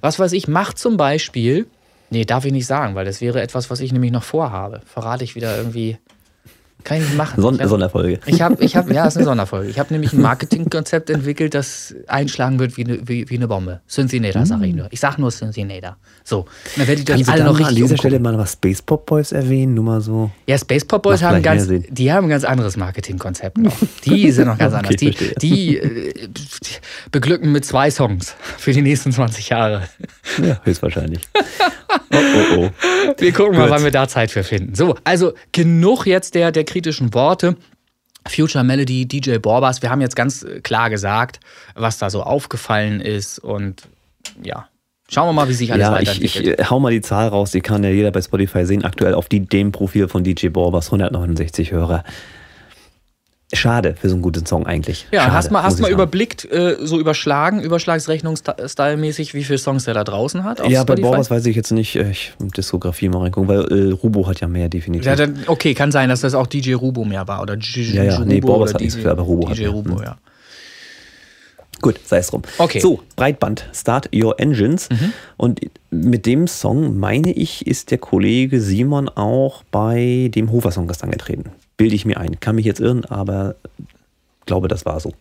Was 0.00 0.18
weiß 0.18 0.32
ich, 0.32 0.48
macht 0.48 0.78
zum 0.78 0.96
Beispiel, 0.96 1.66
nee, 2.10 2.24
darf 2.24 2.44
ich 2.44 2.52
nicht 2.52 2.66
sagen, 2.66 2.94
weil 2.94 3.04
das 3.04 3.20
wäre 3.20 3.40
etwas, 3.40 3.70
was 3.70 3.80
ich 3.80 3.92
nämlich 3.92 4.12
noch 4.12 4.24
vorhabe. 4.24 4.82
Verrate 4.84 5.24
ich 5.24 5.34
wieder 5.34 5.56
irgendwie. 5.56 5.98
Kann 6.84 6.98
ich 6.98 7.04
nicht 7.04 7.16
machen. 7.16 7.40
Son 7.40 7.54
Ich 7.56 7.60
hab- 7.62 7.68
Sonderfolge. 7.68 8.18
ich 8.26 8.42
habe, 8.42 8.62
ich 8.64 8.76
hab, 8.76 8.90
ja, 8.90 9.06
ist 9.06 9.16
eine 9.16 9.24
Sonderfolge. 9.26 9.68
Ich 9.70 9.78
habe 9.78 9.92
nämlich 9.92 10.12
ein 10.12 10.20
Marketingkonzept 10.20 11.10
entwickelt, 11.10 11.54
das 11.54 11.94
einschlagen 12.08 12.58
wird 12.58 12.76
wie 12.76 12.84
eine, 12.84 13.08
wie, 13.08 13.28
wie 13.30 13.36
eine 13.36 13.48
Bombe. 13.48 13.80
Cincinnator, 13.88 14.44
sage 14.46 14.66
ich 14.66 14.74
nur. 14.74 14.88
Ich 14.90 15.00
sage 15.00 15.20
nur 15.20 15.30
Cincinnator. 15.30 15.96
So, 16.24 16.46
dann 16.76 16.86
werdet 16.86 17.08
ihr 17.08 17.14
euch 17.16 17.28
alle 17.28 17.44
noch 17.44 17.52
mal 17.52 17.58
an 17.58 17.64
richtig 17.66 17.74
dieser 17.76 17.84
umgucken. 17.94 17.98
Stelle 17.98 18.18
mal 18.20 18.38
was 18.38 18.52
Space 18.52 18.82
Pop 18.82 19.06
Boys 19.06 19.32
erwähnen? 19.32 19.74
Nur 19.74 19.84
mal 19.84 20.00
so. 20.00 20.30
Ja, 20.46 20.58
Space 20.58 20.84
Pop 20.84 21.02
Boys 21.02 21.22
haben 21.22 21.42
ganz, 21.42 21.64
Sinn. 21.64 21.84
die 21.88 22.12
haben 22.12 22.26
ein 22.26 22.30
ganz 22.30 22.44
anderes 22.44 22.76
Marketingkonzept 22.76 23.58
noch. 23.58 23.74
Die 24.04 24.30
sind 24.32 24.46
noch 24.48 24.58
ganz 24.58 24.74
Okay, 24.74 24.86
anders. 24.86 24.96
Die, 24.96 25.34
die 25.40 25.76
äh, 25.78 26.28
beglücken 27.10 27.52
mit 27.52 27.64
zwei 27.64 27.90
Songs 27.90 28.34
für 28.58 28.72
die 28.72 28.82
nächsten 28.82 29.12
20 29.12 29.48
Jahre. 29.48 29.82
Ja, 30.42 30.60
höchstwahrscheinlich. 30.64 31.20
oh, 32.12 32.16
oh, 32.16 32.56
oh. 32.58 32.70
Wir 33.18 33.32
gucken 33.32 33.56
mal, 33.56 33.62
Gut. 33.62 33.70
wann 33.70 33.84
wir 33.84 33.90
da 33.90 34.08
Zeit 34.08 34.30
für 34.30 34.42
finden. 34.44 34.74
So, 34.74 34.96
also 35.04 35.32
genug 35.52 36.06
jetzt 36.06 36.34
der, 36.34 36.52
der 36.52 36.64
kritischen 36.72 37.14
Worte. 37.14 37.56
Future 38.28 38.64
Melody, 38.64 39.06
DJ 39.06 39.38
Borbas, 39.38 39.82
wir 39.82 39.90
haben 39.90 40.00
jetzt 40.00 40.14
ganz 40.16 40.42
äh, 40.42 40.60
klar 40.60 40.90
gesagt, 40.90 41.40
was 41.74 41.98
da 41.98 42.08
so 42.08 42.22
aufgefallen 42.22 43.00
ist 43.00 43.38
und 43.40 43.82
ja, 44.42 44.68
schauen 45.10 45.28
wir 45.28 45.32
mal, 45.32 45.48
wie 45.48 45.54
sich 45.54 45.72
alles 45.72 45.82
Ja, 45.82 46.00
ich, 46.00 46.08
weiterentwickelt. 46.08 46.46
ich 46.46 46.58
äh, 46.58 46.64
hau 46.70 46.78
mal 46.78 46.92
die 46.92 47.00
Zahl 47.00 47.28
raus, 47.28 47.50
die 47.50 47.60
kann 47.60 47.82
ja 47.82 47.90
jeder 47.90 48.12
bei 48.12 48.22
Spotify 48.22 48.64
sehen. 48.64 48.84
Aktuell 48.84 49.14
auf 49.14 49.28
die 49.28 49.40
dem 49.40 49.72
Profil 49.72 50.08
von 50.08 50.22
DJ 50.22 50.48
Borbas 50.48 50.86
169 50.86 51.72
Hörer. 51.72 52.04
Schade 53.54 53.94
für 54.00 54.08
so 54.08 54.14
einen 54.14 54.22
guten 54.22 54.46
Song 54.46 54.66
eigentlich. 54.66 55.06
ja, 55.12 55.20
Schade, 55.22 55.32
hast 55.34 55.50
mal, 55.50 55.62
hast 55.62 55.74
mal 55.78 55.82
sagen. 55.84 55.94
überblickt, 55.94 56.50
äh, 56.50 56.76
so 56.80 56.98
überschlagen, 56.98 57.60
Überschlagsrechnung-Style-mäßig, 57.60 59.34
wie 59.34 59.44
viele 59.44 59.58
Songs 59.58 59.84
der 59.84 59.94
da 59.94 60.04
draußen 60.04 60.42
hat? 60.44 60.66
Ja, 60.68 60.84
bei? 60.84 60.94
Borbas 60.96 61.30
weiß 61.30 61.44
ich 61.46 61.56
jetzt 61.56 61.70
nicht. 61.72 61.96
äh, 61.96 62.10
Ich 62.10 62.32
Diskografie 62.56 63.08
mal 63.08 63.18
reingucken, 63.22 63.48
weil 63.48 63.88
äh, 63.90 63.92
Rubo 63.92 64.26
hat 64.26 64.40
ja 64.40 64.48
mehr 64.48 64.68
definitiv. 64.68 65.06
Ja, 65.06 65.16
dann, 65.16 65.40
okay, 65.46 65.74
kann 65.74 65.92
sein, 65.92 66.08
dass 66.08 66.20
das 66.22 66.34
auch 66.34 66.46
DJ 66.46 66.74
Rubo 66.74 67.04
mehr 67.04 67.28
war. 67.28 67.42
Oder 67.42 67.56
DJ 67.56 67.92
Ja, 67.94 68.04
ja, 68.04 68.18
nee, 68.24 68.40
Borbas 68.40 68.74
hat 68.74 68.80
nicht 68.80 68.92
so 68.92 68.96
DJ, 68.98 69.02
viel, 69.02 69.10
aber 69.10 69.22
Rubo 69.22 69.48
hat 69.50 69.56
DJ 69.58 69.62
mehr. 69.62 69.70
Rubo, 69.70 69.96
Hm. 69.98 70.02
ja. 70.04 70.16
Gut, 71.80 71.98
sei 72.06 72.18
es 72.18 72.28
drum. 72.28 72.42
Okay. 72.58 72.78
So, 72.78 73.00
Breitband, 73.16 73.68
Start 73.74 74.08
Your 74.14 74.38
Engines. 74.38 74.88
Und 75.36 75.60
mit 75.90 76.26
dem 76.26 76.46
Song, 76.46 76.96
meine 76.98 77.32
ich, 77.32 77.66
ist 77.66 77.90
der 77.90 77.98
Kollege 77.98 78.60
Simon 78.60 79.08
auch 79.08 79.64
bei 79.72 80.30
dem 80.32 80.52
Hofer-Song 80.52 80.86
gestern 80.86 81.08
angetreten. 81.08 81.46
Bilde 81.76 81.94
ich 81.94 82.04
mir 82.04 82.18
ein. 82.18 82.38
Kann 82.40 82.56
mich 82.56 82.66
jetzt 82.66 82.80
irren, 82.80 83.04
aber 83.04 83.56
glaube, 84.46 84.68
das 84.68 84.84
war 84.84 85.00
so. 85.00 85.12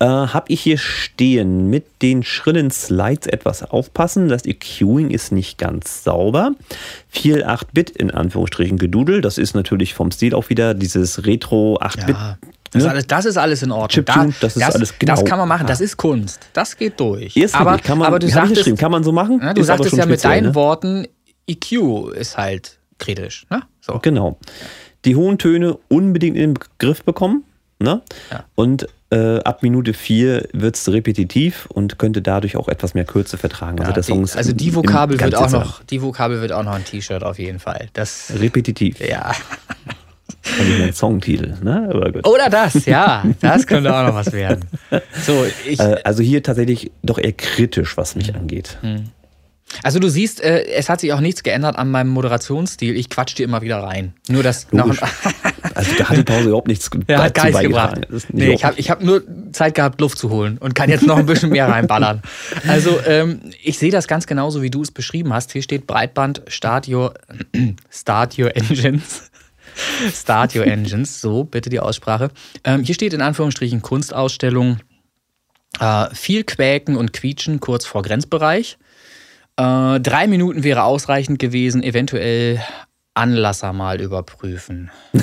Äh, 0.00 0.06
hab 0.06 0.48
ich 0.48 0.60
hier 0.60 0.78
stehen 0.78 1.68
mit 1.70 2.02
den 2.02 2.22
schrillen 2.22 2.70
Slides 2.70 3.26
etwas 3.26 3.64
aufpassen. 3.64 4.28
Das 4.28 4.44
EQing 4.46 5.10
ist 5.10 5.32
nicht 5.32 5.58
ganz 5.58 6.04
sauber. 6.04 6.52
Viel 7.08 7.44
8-Bit 7.44 7.90
in 7.90 8.12
Anführungsstrichen 8.12 8.78
gedudel. 8.78 9.20
Das 9.22 9.38
ist 9.38 9.54
natürlich 9.54 9.94
vom 9.94 10.12
Stil 10.12 10.34
auch 10.34 10.50
wieder 10.50 10.74
dieses 10.74 11.26
Retro 11.26 11.78
8-Bit. 11.80 12.14
Ja, 12.16 12.38
das, 12.70 12.80
ist 12.82 12.84
Ne? 12.84 12.90
alles, 12.92 13.06
das 13.08 13.24
ist 13.24 13.36
alles 13.38 13.62
in 13.64 13.72
Ordnung. 13.72 13.88
Chiptune, 13.88 14.32
das 14.40 14.56
ist 14.56 14.62
alles 14.62 14.96
genau. 15.00 15.14
Das 15.16 15.24
kann 15.24 15.38
man 15.38 15.48
machen, 15.48 15.64
Ah. 15.64 15.68
das 15.68 15.80
ist 15.80 15.96
Kunst. 15.96 16.38
Das 16.52 16.76
geht 16.76 17.00
durch. 17.00 17.36
Ist 17.36 17.56
aber, 17.56 17.78
kann 17.78 17.98
man, 17.98 18.06
aber 18.06 18.20
du 18.20 18.28
sagtest, 18.28 18.76
kann 18.76 18.92
man 18.92 19.02
so 19.02 19.10
machen. 19.10 19.40
ja, 19.42 19.52
du 19.52 19.64
sagtest 19.64 19.96
ja 19.96 20.06
mit 20.06 20.22
deinen 20.22 20.48
ne? 20.48 20.54
Worten, 20.54 21.08
EQ 21.48 22.12
ist 22.14 22.36
halt 22.36 22.78
kritisch. 22.98 23.46
Ne? 23.50 23.62
So. 23.80 23.98
Genau. 24.00 24.38
Die 25.04 25.16
hohen 25.16 25.38
Töne 25.38 25.78
unbedingt 25.88 26.36
in 26.36 26.54
den 26.54 26.64
Griff 26.78 27.02
bekommen. 27.04 27.44
Ne? 27.78 28.02
Ja. 28.30 28.44
Und 28.54 28.88
äh, 29.10 29.38
ab 29.38 29.62
Minute 29.62 29.94
4 29.94 30.48
wird 30.52 30.76
es 30.76 30.90
repetitiv 30.90 31.66
und 31.72 31.98
könnte 31.98 32.20
dadurch 32.20 32.56
auch 32.56 32.68
etwas 32.68 32.94
mehr 32.94 33.04
Kürze 33.04 33.38
vertragen. 33.38 33.78
also, 33.78 33.90
Ja, 33.90 33.94
der 33.94 34.02
Song 34.02 34.24
die, 34.24 34.32
also 34.32 34.52
die 34.52 34.74
Vokabel 34.74 35.18
wird 35.18 35.34
auch 35.34 35.50
noch, 35.50 35.82
die 35.84 36.02
Vokabel 36.02 36.40
wird 36.40 36.52
auch 36.52 36.64
noch 36.64 36.72
ein 36.74 36.84
T-Shirt 36.84 37.22
auf 37.22 37.38
jeden 37.38 37.58
Fall. 37.58 37.88
Das, 37.92 38.32
Repetitiv. 38.38 39.00
ja. 39.00 39.32
Mehr 40.66 40.86
ein 40.86 40.92
Songtitel. 40.92 41.54
Ne? 41.62 41.88
Oder 42.24 42.48
das, 42.50 42.84
ja. 42.86 43.24
Das 43.40 43.66
könnte 43.66 43.94
auch 43.94 44.06
noch 44.06 44.14
was 44.14 44.32
werden. 44.32 44.64
So, 45.22 45.46
ich, 45.66 45.78
Äh, 45.78 46.00
also 46.04 46.22
hier 46.22 46.42
tatsächlich 46.42 46.90
doch 47.02 47.18
eher 47.18 47.32
kritisch, 47.32 47.96
was 47.96 48.14
mich 48.16 48.34
angeht. 48.34 48.78
Also 49.82 49.98
du 49.98 50.08
siehst, 50.08 50.40
äh, 50.40 50.64
es 50.66 50.88
hat 50.88 51.00
sich 51.00 51.12
auch 51.12 51.20
nichts 51.20 51.42
geändert 51.42 51.76
an 51.76 51.90
meinem 51.90 52.08
Moderationsstil. 52.08 52.96
Ich 52.96 53.10
quatsch 53.10 53.36
dir 53.36 53.44
immer 53.44 53.62
wieder 53.62 53.82
rein. 53.82 54.14
Nur 54.28 54.42
das 54.42 54.66
Logisch. 54.70 55.00
Also 55.74 55.92
da 55.96 56.08
hat 56.08 56.16
die 56.16 56.24
Pause 56.24 56.48
überhaupt 56.48 56.66
nichts 56.66 56.90
Ja, 57.06 57.22
hat 57.22 57.34
Geist 57.34 57.52
beigetragen. 57.52 58.00
gebracht. 58.00 58.26
Nee, 58.32 58.52
ich 58.52 58.64
habe 58.64 58.80
ich 58.80 58.90
hab 58.90 59.02
nur 59.02 59.22
Zeit 59.52 59.74
gehabt, 59.74 60.00
Luft 60.00 60.18
zu 60.18 60.28
holen 60.30 60.58
und 60.58 60.74
kann 60.74 60.90
jetzt 60.90 61.06
noch 61.06 61.18
ein 61.18 61.26
bisschen 61.26 61.50
mehr 61.50 61.68
reinballern. 61.68 62.22
Also, 62.66 62.98
ähm, 63.06 63.40
ich 63.62 63.78
sehe 63.78 63.92
das 63.92 64.08
ganz 64.08 64.26
genauso, 64.26 64.62
wie 64.62 64.70
du 64.70 64.82
es 64.82 64.90
beschrieben 64.90 65.32
hast. 65.32 65.52
Hier 65.52 65.62
steht 65.62 65.86
Breitband, 65.86 66.42
start 66.48 66.88
your, 66.88 67.14
start 67.92 68.38
your 68.38 68.56
engines. 68.56 69.30
Start 70.12 70.56
your 70.56 70.66
engines, 70.66 71.20
so 71.20 71.44
bitte 71.44 71.70
die 71.70 71.78
Aussprache. 71.78 72.30
Ähm, 72.64 72.82
hier 72.82 72.96
steht 72.96 73.12
in 73.12 73.20
Anführungsstrichen 73.20 73.80
Kunstausstellung. 73.80 74.78
Äh, 75.78 76.12
viel 76.12 76.42
Quäken 76.42 76.96
und 76.96 77.12
Quietschen 77.12 77.60
kurz 77.60 77.84
vor 77.84 78.02
Grenzbereich. 78.02 78.78
Äh, 79.58 80.00
drei 80.00 80.26
Minuten 80.28 80.62
wäre 80.64 80.84
ausreichend 80.84 81.38
gewesen, 81.38 81.82
eventuell 81.82 82.62
Anlasser 83.14 83.72
mal 83.72 84.00
überprüfen. 84.00 84.90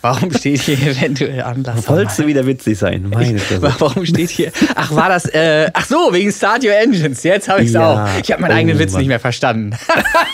Warum 0.00 0.32
steht 0.32 0.60
hier 0.62 0.78
eventuell 0.78 1.42
Anlasser? 1.42 1.88
Wolltest 1.88 2.18
du 2.18 2.26
wieder 2.26 2.44
witzig 2.46 2.78
sein? 2.78 3.08
Meine 3.08 3.38
Fresse. 3.38 3.62
Warum 3.80 4.04
steht 4.04 4.30
hier? 4.30 4.52
Ach, 4.74 4.94
war 4.94 5.08
das? 5.08 5.26
Äh, 5.26 5.70
ach 5.72 5.86
so, 5.86 6.12
wegen 6.12 6.30
Start 6.32 6.64
Your 6.64 6.74
Engines. 6.74 7.22
Jetzt 7.22 7.48
habe 7.48 7.62
ich 7.62 7.68
es 7.68 7.74
Ja. 7.74 8.04
auch. 8.04 8.08
Ich 8.22 8.30
habe 8.30 8.42
meinen 8.42 8.50
Oh, 8.52 8.56
eigenen 8.56 8.78
Witz 8.78 8.92
Mann. 8.92 9.00
nicht 9.00 9.08
mehr 9.08 9.20
verstanden. 9.20 9.74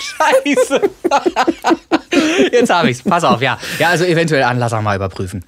Scheiße. 0.01 0.81
Jetzt 2.53 2.71
habe 2.71 2.91
ich 2.91 2.97
es. 2.99 3.03
Pass 3.03 3.25
auf, 3.25 3.41
ja. 3.41 3.59
Ja, 3.79 3.91
also 3.91 4.05
eventuell 4.05 4.43
Anlasser 4.43 4.81
mal 4.83 4.97
überprüfen. 4.97 5.45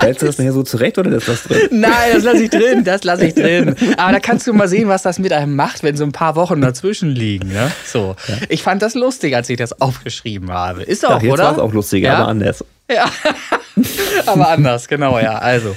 Stellst 0.00 0.22
du 0.22 0.26
das 0.26 0.38
nachher 0.38 0.52
so 0.52 0.62
zurecht 0.62 0.98
oder 0.98 1.12
ist 1.12 1.28
das 1.28 1.42
drin? 1.44 1.58
Nein, 1.70 1.92
das 2.14 2.24
lasse 2.24 2.42
ich 2.44 2.50
drin, 2.50 2.84
das 2.84 3.04
lasse 3.04 3.26
ich 3.26 3.34
drin. 3.34 3.74
Aber 3.96 4.12
da 4.12 4.20
kannst 4.20 4.46
du 4.46 4.52
mal 4.52 4.68
sehen, 4.68 4.88
was 4.88 5.02
das 5.02 5.18
mit 5.18 5.32
einem 5.32 5.54
macht, 5.56 5.82
wenn 5.82 5.96
so 5.96 6.04
ein 6.04 6.12
paar 6.12 6.36
Wochen 6.36 6.60
dazwischen 6.60 7.10
liegen. 7.10 7.48
Ne? 7.48 7.70
So. 7.86 8.16
Ich 8.48 8.62
fand 8.62 8.82
das 8.82 8.94
lustig, 8.94 9.36
als 9.36 9.48
ich 9.50 9.56
das 9.58 9.80
aufgeschrieben 9.80 10.50
habe. 10.50 10.82
Ist 10.82 11.02
Ja, 11.02 11.16
auch, 11.16 11.22
jetzt 11.22 11.32
oder? 11.32 11.44
war 11.44 11.52
es 11.52 11.58
auch 11.58 11.72
lustiger, 11.72 12.08
Ja. 12.08 12.14
aber 12.18 12.28
anders. 12.28 12.64
Ja. 12.92 13.10
Aber 14.26 14.48
anders, 14.48 14.88
genau, 14.88 15.18
ja. 15.18 15.38
Also, 15.38 15.76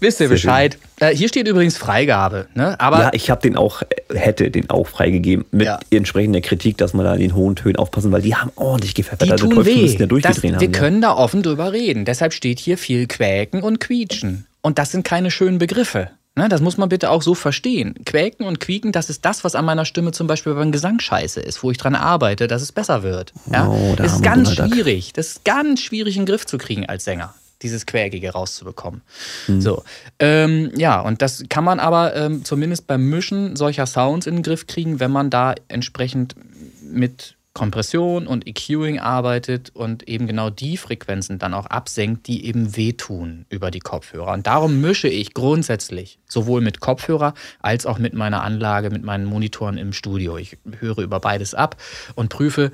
wisst 0.00 0.20
ihr 0.20 0.28
Bescheid. 0.28 0.78
Äh, 1.00 1.14
hier 1.14 1.28
steht 1.28 1.48
übrigens 1.48 1.76
Freigabe. 1.76 2.46
Ne? 2.54 2.78
Aber 2.80 3.00
ja, 3.00 3.10
ich 3.12 3.30
habe 3.30 3.40
den 3.42 3.56
auch, 3.56 3.82
hätte 4.14 4.50
den 4.50 4.70
auch 4.70 4.86
freigegeben 4.86 5.44
mit 5.50 5.66
Ja. 5.66 5.80
entsprechender 5.90 6.40
Kritik, 6.40 6.78
dass 6.78 6.94
man 6.94 7.04
da 7.04 7.14
in 7.14 7.20
den 7.20 7.34
hohen 7.34 7.56
Tönen 7.56 7.76
aufpassen, 7.76 8.12
weil 8.12 8.22
die 8.22 8.34
haben 8.36 8.52
ordentlich 8.56 8.94
gepfeffert. 8.94 9.26
die 9.26 9.32
also 9.32 9.46
tun 9.46 9.56
Teufel 9.56 9.74
weh. 9.74 9.86
ja 9.86 9.98
Das, 9.98 10.08
durchgedreht 10.08 10.42
wir 10.42 10.52
haben. 10.54 10.72
ja. 10.72 10.78
können 10.78 11.00
da 11.02 11.14
offen 11.14 11.42
drüber 11.42 11.72
reden. 11.72 12.04
Deshalb 12.04 12.32
steht 12.32 12.60
hier 12.60 12.78
viel 12.78 13.06
Quäken 13.06 13.62
und 13.62 13.80
Quietschen. 13.80 14.46
Und 14.62 14.78
das 14.78 14.92
sind 14.92 15.04
keine 15.04 15.30
schönen 15.30 15.58
Begriffe. 15.58 16.10
Ne, 16.34 16.48
das 16.48 16.62
muss 16.62 16.78
man 16.78 16.88
bitte 16.88 17.10
auch 17.10 17.20
so 17.20 17.34
verstehen. 17.34 17.94
Quäken 18.06 18.46
und 18.46 18.58
Quieken, 18.58 18.90
das 18.90 19.10
ist 19.10 19.24
das, 19.26 19.44
was 19.44 19.54
an 19.54 19.66
meiner 19.66 19.84
Stimme 19.84 20.12
zum 20.12 20.26
Beispiel 20.26 20.54
beim 20.54 20.72
Gesang 20.72 20.98
scheiße 20.98 21.40
ist, 21.40 21.62
wo 21.62 21.70
ich 21.70 21.76
dran 21.76 21.94
arbeite, 21.94 22.46
dass 22.48 22.62
es 22.62 22.72
besser 22.72 23.02
wird. 23.02 23.34
Ja? 23.52 23.68
Oh, 23.68 23.94
der 23.96 24.06
das 24.06 24.14
ist 24.14 24.22
ganz 24.22 24.54
schwierig. 24.54 25.12
Das 25.12 25.28
ist 25.28 25.44
ganz 25.44 25.80
schwierig, 25.80 26.16
in 26.16 26.22
den 26.22 26.26
Griff 26.26 26.46
zu 26.46 26.56
kriegen 26.56 26.86
als 26.86 27.04
Sänger, 27.04 27.34
dieses 27.60 27.84
Quäkige 27.84 28.30
rauszubekommen. 28.30 29.02
Hm. 29.44 29.60
So, 29.60 29.84
ähm, 30.20 30.72
ja, 30.74 31.02
und 31.02 31.20
das 31.20 31.44
kann 31.50 31.64
man 31.64 31.78
aber 31.78 32.16
ähm, 32.16 32.46
zumindest 32.46 32.86
beim 32.86 33.10
Mischen 33.10 33.54
solcher 33.54 33.84
Sounds 33.84 34.26
in 34.26 34.36
den 34.36 34.42
Griff 34.42 34.66
kriegen, 34.66 35.00
wenn 35.00 35.10
man 35.10 35.28
da 35.28 35.54
entsprechend 35.68 36.34
mit 36.82 37.36
Kompression 37.54 38.26
und 38.26 38.46
EQing 38.46 38.98
arbeitet 38.98 39.70
und 39.74 40.08
eben 40.08 40.26
genau 40.26 40.48
die 40.48 40.76
Frequenzen 40.76 41.38
dann 41.38 41.52
auch 41.52 41.66
absenkt, 41.66 42.26
die 42.26 42.46
eben 42.46 42.76
wehtun 42.76 43.44
über 43.50 43.70
die 43.70 43.80
Kopfhörer. 43.80 44.32
Und 44.32 44.46
darum 44.46 44.80
mische 44.80 45.08
ich 45.08 45.34
grundsätzlich 45.34 46.18
sowohl 46.26 46.62
mit 46.62 46.80
Kopfhörer 46.80 47.34
als 47.60 47.84
auch 47.84 47.98
mit 47.98 48.14
meiner 48.14 48.42
Anlage, 48.42 48.88
mit 48.90 49.04
meinen 49.04 49.26
Monitoren 49.26 49.76
im 49.76 49.92
Studio. 49.92 50.38
Ich 50.38 50.56
höre 50.78 50.98
über 50.98 51.20
beides 51.20 51.54
ab 51.54 51.76
und 52.14 52.30
prüfe 52.30 52.72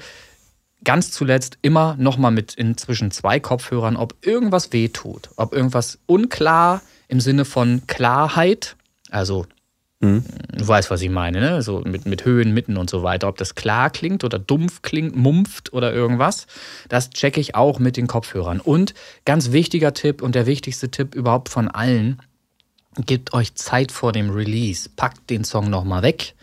ganz 0.85 1.11
zuletzt 1.11 1.59
immer 1.63 1.97
nochmal 1.99 2.31
mit 2.31 2.55
inzwischen 2.55 3.11
zwei 3.11 3.41
Kopfhörern, 3.41 3.97
ob 3.97 4.15
irgendwas 4.25 4.73
wehtut, 4.73 5.31
ob 5.37 5.53
irgendwas 5.53 5.99
unklar 6.07 6.83
im 7.09 7.21
Sinne 7.21 7.45
von 7.45 7.83
Klarheit, 7.89 8.77
also 9.11 9.47
Mhm. 10.01 10.23
du 10.53 10.69
weißt, 10.69 10.93
was 10.93 11.03
ich 11.03 11.11
meine, 11.11 11.41
ne? 11.41 11.62
so 11.62 11.81
mit, 11.81 12.07
mit 12.07 12.25
Höhen, 12.25 12.55
Mitten 12.55 12.77
und 12.77 12.89
so 12.89 13.03
weiter, 13.03 13.27
ob 13.27 13.37
das 13.37 13.57
klar 13.57 13.91
klingt 13.91 14.23
oder 14.23 14.39
dumpf 14.39 14.83
klingt, 14.83 15.16
mumpft 15.16 15.73
oder 15.73 15.93
irgendwas, 15.93 16.47
das 16.89 17.11
checke 17.11 17.41
ich 17.41 17.57
auch 17.57 17.81
mit 17.81 17.97
den 17.97 18.07
Kopfhörern. 18.07 18.61
Und 18.61 18.95
ganz 19.25 19.51
wichtiger 19.51 19.95
Tipp 19.95 20.23
und 20.23 20.37
der 20.37 20.47
wichtigste 20.47 20.89
Tipp 20.91 21.16
überhaupt 21.16 21.49
von 21.49 21.69
allen, 21.69 22.20
gebt 23.07 23.33
euch 23.33 23.55
Zeit 23.55 23.91
vor 23.91 24.12
dem 24.12 24.31
Release, 24.31 24.89
packt 24.95 25.31
den 25.31 25.45
Song 25.45 25.69
nochmal 25.69 26.03
weg 26.03 26.35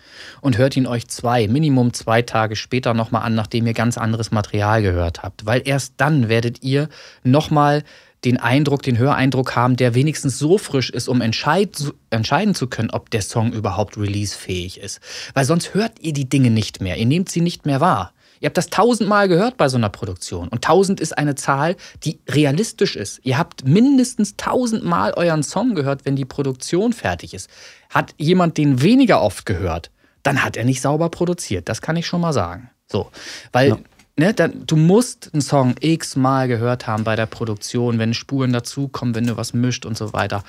und 0.41 0.57
hört 0.57 0.75
ihn 0.75 0.87
euch 0.87 1.07
zwei, 1.07 1.47
Minimum 1.47 1.93
zwei 1.93 2.21
Tage 2.21 2.55
später 2.55 2.93
nochmal 2.93 3.23
an, 3.23 3.35
nachdem 3.35 3.67
ihr 3.67 3.73
ganz 3.73 3.97
anderes 3.97 4.31
Material 4.31 4.81
gehört 4.81 5.23
habt. 5.23 5.45
Weil 5.45 5.61
erst 5.65 5.95
dann 5.97 6.29
werdet 6.29 6.63
ihr 6.63 6.89
nochmal 7.23 7.83
den 8.25 8.37
Eindruck, 8.37 8.81
den 8.83 8.97
Höreindruck 8.97 9.55
haben, 9.55 9.75
der 9.75 9.95
wenigstens 9.95 10.39
so 10.39 10.57
frisch 10.57 10.89
ist, 10.89 11.07
um 11.07 11.21
entscheid, 11.21 11.69
entscheiden 12.09 12.55
zu 12.55 12.67
können, 12.67 12.89
ob 12.89 13.09
der 13.11 13.21
Song 13.21 13.53
überhaupt 13.53 13.97
releasefähig 13.97 14.79
ist. 14.79 14.99
Weil 15.33 15.45
sonst 15.45 15.73
hört 15.73 15.99
ihr 15.99 16.13
die 16.13 16.27
Dinge 16.27 16.49
nicht 16.49 16.81
mehr, 16.81 16.97
ihr 16.97 17.05
nehmt 17.05 17.29
sie 17.29 17.41
nicht 17.41 17.65
mehr 17.65 17.79
wahr. 17.79 18.11
Ihr 18.41 18.47
habt 18.47 18.57
das 18.57 18.69
tausendmal 18.69 19.27
gehört 19.29 19.55
bei 19.55 19.69
so 19.69 19.77
einer 19.77 19.89
Produktion. 19.89 20.49
Und 20.49 20.63
tausend 20.63 20.99
ist 20.99 21.17
eine 21.17 21.35
Zahl, 21.35 21.77
die 22.03 22.19
realistisch 22.29 22.95
ist. 22.95 23.21
Ihr 23.23 23.37
habt 23.37 23.65
mindestens 23.65 24.35
tausendmal 24.35 25.13
euren 25.13 25.41
Song 25.41 25.73
gehört, 25.73 26.05
wenn 26.05 26.17
die 26.17 26.25
Produktion 26.25 26.91
fertig 26.91 27.33
ist. 27.33 27.49
Hat 27.89 28.13
jemand 28.17 28.57
den 28.57 28.81
weniger 28.81 29.21
oft 29.21 29.45
gehört, 29.45 29.89
dann 30.21 30.43
hat 30.43 30.57
er 30.57 30.65
nicht 30.65 30.81
sauber 30.81 31.09
produziert. 31.09 31.69
Das 31.69 31.81
kann 31.81 31.95
ich 31.95 32.05
schon 32.07 32.21
mal 32.21 32.33
sagen. 32.33 32.69
So, 32.87 33.09
weil 33.51 33.69
Ja. 33.69 33.77
Ne, 34.17 34.33
dann, 34.33 34.65
du 34.65 34.75
musst 34.75 35.31
einen 35.33 35.41
Song 35.41 35.75
x-mal 35.79 36.47
gehört 36.47 36.87
haben 36.87 37.03
bei 37.03 37.15
der 37.15 37.25
Produktion, 37.25 37.99
wenn 37.99 38.13
Spuren 38.13 38.53
dazukommen, 38.53 39.15
wenn 39.15 39.27
du 39.27 39.37
was 39.37 39.53
mischt 39.53 39.85
und 39.85 39.97
so 39.97 40.13
weiter, 40.13 40.43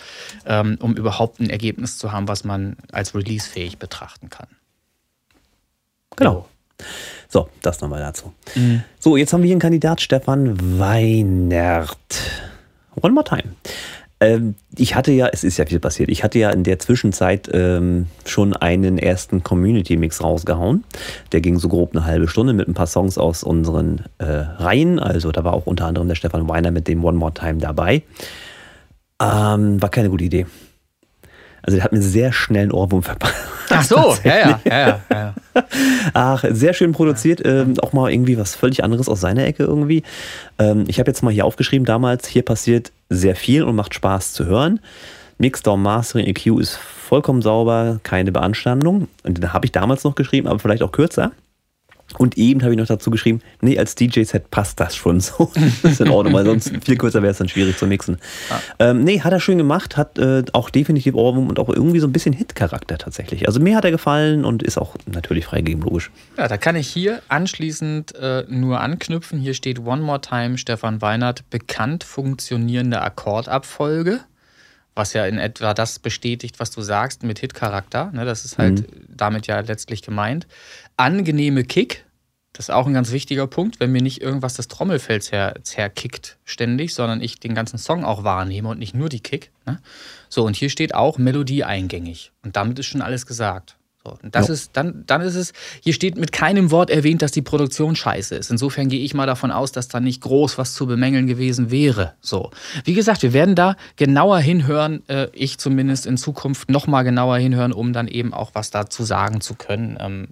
ähm, 0.47 0.79
um 0.81 0.97
überhaupt 0.97 1.41
ein 1.41 1.51
Ergebnis 1.51 1.99
zu 1.99 2.13
haben, 2.13 2.29
was 2.29 2.45
man 2.45 2.77
als 2.93 3.15
releasefähig 3.15 3.79
betrachten 3.79 4.31
kann. 4.31 4.49
Genau. 6.17 6.49
So, 7.29 7.49
das 7.63 7.81
nochmal 7.81 8.01
dazu. 8.01 8.33
Mhm. 8.55 8.83
So, 8.99 9.17
jetzt 9.17 9.33
haben 9.33 9.43
wir 9.43 9.47
hier 9.47 9.55
einen 9.55 9.61
Kandidat, 9.61 10.01
Stefan 10.01 10.79
Weinert. 10.79 11.99
One 13.03 13.13
more 13.13 13.25
time. 13.25 13.55
Ähm, 14.19 14.55
ich 14.77 14.95
hatte 14.95 15.13
ja, 15.13 15.29
es 15.29 15.45
ist 15.45 15.59
ja 15.59 15.67
viel 15.67 15.79
passiert, 15.79 16.09
ich 16.09 16.25
hatte 16.25 16.39
ja 16.39 16.51
in 16.51 16.63
der 16.63 16.79
Zwischenzeit 16.79 17.51
ähm, 17.53 18.07
schon 18.25 18.55
einen 18.55 18.97
ersten 18.97 19.43
Community-Mix 19.43 20.23
rausgehauen. 20.23 20.85
Der 21.33 21.41
ging 21.41 21.59
so 21.59 21.69
grob 21.69 21.95
eine 21.95 22.07
halbe 22.07 22.27
Stunde 22.27 22.55
mit 22.55 22.67
ein 22.67 22.75
paar 22.75 22.87
Songs 22.87 23.19
aus 23.19 23.45
unseren 23.45 24.05
äh, 24.19 24.25
Reihen. 24.25 24.99
Also 24.99 25.33
da 25.33 25.45
war 25.45 25.53
auch 25.53 25.67
unter 25.67 25.87
anderem 25.87 26.09
der 26.09 26.15
Stefan 26.15 26.49
Weiner 26.49 26.71
mit 26.71 26.89
dem 26.89 27.05
One 27.05 27.19
More 27.19 27.35
Time 27.35 27.59
dabei. 27.59 28.03
Ähm, 29.21 29.81
war 29.83 29.91
keine 29.91 30.11
gute 30.11 30.25
Idee. 30.25 30.47
Also 31.67 31.77
der 31.77 31.85
hat 31.85 31.93
mir 31.93 32.03
sehr 32.03 32.33
schnell 32.33 32.63
einen 32.63 32.73
Ohrwurm 32.73 33.03
verpasst. 33.03 33.35
Ach 33.71 33.83
so, 33.83 34.17
ja, 34.23 34.39
ja, 34.39 34.61
ja, 34.65 35.01
ja. 35.11 35.35
Ach, 36.15 36.45
sehr 36.49 36.73
schön 36.73 36.93
produziert. 36.93 37.43
Ähm, 37.45 37.75
auch 37.81 37.93
mal 37.93 38.13
irgendwie 38.13 38.39
was 38.39 38.55
völlig 38.55 38.85
anderes 38.85 39.09
aus 39.09 39.21
seiner 39.21 39.45
Ecke 39.45 39.65
irgendwie. 39.65 40.05
Ähm, 40.59 40.85
ich 40.87 41.01
habe 41.01 41.11
jetzt 41.11 41.23
mal 41.23 41.33
hier 41.33 41.45
aufgeschrieben 41.45 41.85
damals, 41.85 42.29
hier 42.29 42.43
passiert 42.43 42.93
sehr 43.11 43.35
viel 43.35 43.65
und 43.65 43.75
macht 43.75 43.95
Spaß 43.95 44.33
zu 44.33 44.47
hören. 44.47 44.81
Mixdown 45.39 45.83
Mastering 45.83 46.27
EQ 46.27 46.61
ist 46.61 46.77
vollkommen 46.77 47.43
sauber, 47.43 48.01
keine 48.05 48.33
Beanstandung. 48.33 49.09
Und 49.25 49.43
da 49.43 49.53
habe 49.53 49.67
ich 49.67 49.73
damals 49.73 50.05
noch 50.05 50.15
geschrieben, 50.15 50.47
aber 50.49 50.59
vielleicht 50.59 50.83
auch 50.83 50.93
kürzer. 50.93 51.33
Und 52.19 52.39
eben 52.39 52.63
habe 52.63 52.73
ich 52.73 52.79
noch 52.79 52.87
dazu 52.87 53.11
geschrieben, 53.11 53.41
nee, 53.61 53.79
als 53.79 53.95
DJ-Set 53.95 54.51
passt 54.51 54.81
das 54.81 54.97
schon 54.97 55.21
so. 55.21 55.51
Das 55.83 55.93
ist 55.93 56.01
in 56.01 56.11
Ordnung, 56.11 56.35
weil 56.35 56.45
sonst 56.45 56.73
viel 56.85 56.97
kürzer 56.97 57.23
wäre 57.23 57.33
es 57.33 57.39
dann 57.39 57.49
schwierig 57.49 57.77
zu 57.77 57.87
mixen. 57.87 58.19
Ähm, 58.79 59.05
nee, 59.05 59.21
hat 59.21 59.33
er 59.33 59.41
schön 59.41 59.59
gemacht, 59.59 59.97
hat 59.97 60.19
äh, 60.19 60.45
auch 60.53 60.71
definitiv 60.71 61.15
Ohrwurm 61.15 61.49
und 61.49 61.59
auch 61.59 61.69
irgendwie 61.69 61.99
so 61.99 62.07
ein 62.07 62.13
bisschen 62.13 62.33
Hit-Charakter 62.33 62.99
tatsächlich. 62.99 63.47
Also 63.47 63.61
mir 63.61 63.77
hat 63.77 63.85
er 63.85 63.91
gefallen 63.91 64.45
und 64.45 64.63
ist 64.63 64.79
auch 64.79 64.95
natürlich 65.07 65.47
freigegeben, 65.47 65.83
logisch. 65.83 66.11
Ja, 66.39 66.49
da 66.49 66.57
kann 66.57 66.77
ich 66.77 66.89
hier 66.89 67.21
anschließend 67.29 68.15
äh, 68.17 68.45
nur 68.49 68.81
anknüpfen. 68.81 69.39
Hier 69.39 69.55
steht 69.55 69.81
One 69.81 70.03
More 70.03 70.21
Time, 70.21 70.59
Stefan 70.59 71.03
Weinert, 71.03 71.49
bekannt 71.51 72.05
funktionierende 72.05 73.01
Akkordabfolge, 73.03 74.21
was 74.97 75.13
ja 75.13 75.27
in 75.27 75.39
etwa 75.39 75.75
das 75.75 75.99
bestätigt, 75.99 76.59
was 76.59 76.73
du 76.73 76.81
sagst 76.81 77.23
mit 77.23 77.39
Hit-Charakter. 77.39 78.11
Ne, 78.13 78.25
das 78.25 78.45
ist 78.45 78.59
halt 78.59 78.85
damit 79.09 79.47
ja 79.47 79.61
letztlich 79.61 80.03
gemeint. 80.03 80.49
Angenehme 80.97 81.63
Kick, 81.63 82.05
das 82.55 82.71
ist 82.71 82.75
auch 82.75 82.87
ein 82.87 82.95
ganz 82.95 83.13
wichtiger 83.13 83.47
Punkt, 83.47 83.79
wenn 83.79 83.93
mir 83.93 84.01
nicht 84.01 84.23
irgendwas 84.23 84.55
das 84.55 84.69
Trommelfell 84.69 85.21
zer, 85.21 85.57
zerkickt 85.63 86.39
ständig, 86.45 86.95
sondern 86.95 87.21
ich 87.21 87.39
den 87.39 87.55
ganzen 87.55 87.77
Song 87.77 88.05
auch 88.05 88.25
wahrnehme 88.25 88.71
und 88.71 88.79
nicht 88.79 88.95
nur 88.95 89.11
die 89.11 89.21
Kick. 89.21 89.53
Ne? 89.67 89.79
So, 90.31 90.45
und 90.45 90.57
hier 90.57 90.71
steht 90.71 90.95
auch 90.95 91.19
Melodie 91.19 91.65
eingängig. 91.65 92.33
Und 92.43 92.57
damit 92.57 92.79
ist 92.79 92.87
schon 92.87 93.03
alles 93.03 93.27
gesagt. 93.27 93.76
Und 94.23 94.35
das 94.35 94.49
Ja. 94.49 94.55
ist, 94.55 94.71
dann, 94.75 95.05
dann 95.07 95.21
ist 95.21 95.35
es, 95.35 95.53
hier 95.81 95.93
steht 95.93 96.17
mit 96.17 96.33
keinem 96.33 96.71
Wort 96.71 96.91
erwähnt, 96.91 97.23
dass 97.23 97.33
die 97.33 97.43
Produktion 97.43 97.97
scheiße 97.97 98.35
ist. 98.35 98.51
Insofern 98.51 98.89
gehe 98.89 99.01
ich 99.01 99.15
mal 99.15 99.27
davon 99.27 99.51
aus, 99.51 99.73
dass 99.73 99.89
da 99.89 100.01
nicht 100.01 100.21
groß 100.23 100.59
was 100.59 100.75
zu 100.75 100.87
bemängeln 100.87 101.27
gewesen 101.27 101.71
wäre. 101.71 102.15
So. 102.21 102.51
Wie 102.85 102.95
gesagt, 102.95 103.23
wir 103.23 103.33
werden 103.33 103.55
da 103.55 103.77
genauer 103.97 104.39
hinhören, 104.39 105.03
äh, 105.09 105.29
ich 105.33 105.59
zumindest 105.59 106.07
in 106.07 106.17
Zukunft 106.17 106.71
nochmal 106.71 107.05
genauer 107.05 107.39
hinhören, 107.39 107.73
um 107.73 107.93
dann 107.93 108.09
eben 108.09 108.33
auch 108.33 108.51
was 108.55 108.71
dazu 108.71 109.05
sagen 109.05 109.41
zu 109.41 109.55
können, 109.55 109.97
ähm, 110.01 110.29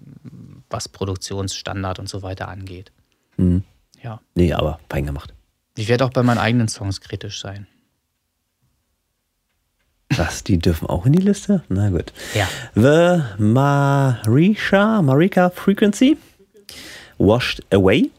was 0.71 0.89
Produktionsstandard 0.89 1.99
und 1.99 2.09
so 2.09 2.23
weiter 2.23 2.49
angeht. 2.49 2.93
Mhm. 3.37 3.63
Ja. 4.03 4.21
Nee, 4.35 4.53
aber 4.53 4.81
fein 4.91 5.07
gemacht. 5.07 5.33
Ich 5.77 5.89
werde 5.89 6.05
auch 6.05 6.11
bei 6.11 6.23
meinen 6.23 6.39
eigenen 6.39 6.69
Songs 6.69 7.01
kritisch 7.01 7.41
sein. 7.41 7.67
Was, 10.11 10.45
die 10.45 10.59
dürfen 10.59 10.89
auch 10.89 11.07
in 11.07 11.13
die 11.13 11.23
Liste? 11.23 11.63
Na 11.69 11.91
gut. 11.91 12.13
Ja. 12.35 12.49
The 12.75 13.43
Marisha, 13.43 15.03
Marika 15.03 15.51
Frequency, 15.51 16.17
Washed 17.19 17.63
Away. 17.73 18.11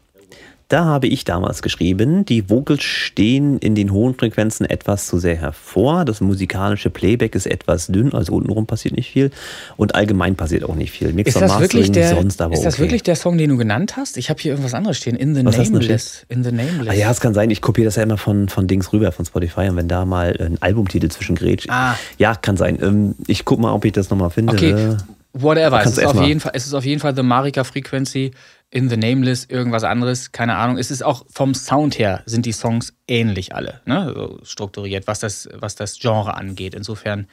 Da 0.68 0.84
habe 0.84 1.06
ich 1.06 1.22
damals 1.24 1.62
geschrieben, 1.62 2.24
die 2.24 2.50
Vocals 2.50 2.82
stehen 2.82 3.58
in 3.58 3.76
den 3.76 3.92
hohen 3.92 4.16
Frequenzen 4.16 4.66
etwas 4.66 5.06
zu 5.06 5.18
sehr 5.18 5.36
hervor. 5.36 6.04
Das 6.04 6.20
musikalische 6.20 6.90
Playback 6.90 7.36
ist 7.36 7.46
etwas 7.46 7.86
dünn, 7.86 8.12
also 8.12 8.32
untenrum 8.34 8.66
passiert 8.66 8.96
nicht 8.96 9.08
viel. 9.12 9.30
Und 9.76 9.94
allgemein 9.94 10.34
passiert 10.34 10.64
auch 10.64 10.74
nicht 10.74 10.90
viel. 10.90 11.12
Mix 11.12 11.28
Ist 11.28 11.40
das, 11.40 11.60
wirklich 11.60 11.88
Mastering 11.88 11.92
der, 11.92 12.16
sonst 12.16 12.42
aber 12.42 12.54
ist 12.54 12.64
das 12.64 12.74
okay. 12.74 12.82
wirklich 12.82 13.04
der 13.04 13.14
Song, 13.14 13.38
den 13.38 13.50
du 13.50 13.56
genannt 13.56 13.96
hast? 13.96 14.16
Ich 14.16 14.28
habe 14.28 14.40
hier 14.40 14.50
irgendwas 14.52 14.74
anderes 14.74 14.96
stehen. 14.96 15.14
In 15.14 15.36
the 15.36 15.44
Was 15.44 15.56
Nameless. 15.56 16.26
In 16.28 16.42
the 16.42 16.50
Nameless. 16.50 16.88
Ah 16.88 16.94
ja, 16.94 17.12
es 17.12 17.20
kann 17.20 17.32
sein, 17.32 17.48
ich 17.50 17.60
kopiere 17.62 17.84
das 17.84 17.94
ja 17.94 18.02
immer 18.02 18.18
von, 18.18 18.48
von 18.48 18.66
Dings 18.66 18.92
rüber, 18.92 19.12
von 19.12 19.24
Spotify. 19.24 19.68
Und 19.68 19.76
wenn 19.76 19.86
da 19.86 20.04
mal 20.04 20.36
ein 20.40 20.60
Albumtitel 20.60 21.08
zwischen 21.10 21.36
grätscht. 21.36 21.68
Ah. 21.70 21.96
Ja, 22.18 22.34
kann 22.34 22.56
sein. 22.56 22.76
Ähm, 22.82 23.14
Ich 23.28 23.44
gucke 23.44 23.62
mal, 23.62 23.72
ob 23.72 23.84
ich 23.84 23.92
das 23.92 24.10
nochmal 24.10 24.30
finde. 24.30 24.52
Okay, 24.54 24.96
whatever. 25.32 25.80
Es 25.84 25.92
ist, 25.98 26.04
auf 26.04 26.14
mal- 26.14 26.26
jeden 26.26 26.40
Fall, 26.40 26.52
es 26.54 26.66
ist 26.66 26.74
auf 26.74 26.84
jeden 26.84 27.00
Fall 27.00 27.14
The 27.14 27.22
Marika 27.22 27.62
Frequency, 27.62 28.32
In 28.70 28.88
the 28.88 28.96
Nameless, 28.96 29.44
irgendwas 29.44 29.84
anderes, 29.84 30.32
keine 30.32 30.56
Ahnung. 30.56 30.76
Es 30.76 30.90
ist 30.90 31.02
auch 31.02 31.24
vom 31.30 31.54
Sound 31.54 31.98
her 31.98 32.22
sind 32.26 32.46
die 32.46 32.52
Songs 32.52 32.94
ähnlich 33.06 33.54
alle, 33.54 33.80
ne? 33.84 34.12
so 34.14 34.40
strukturiert, 34.42 35.06
was 35.06 35.20
das, 35.20 35.48
was 35.52 35.76
das 35.76 35.98
Genre 35.98 36.34
angeht. 36.34 36.74
Insofern 36.74 37.28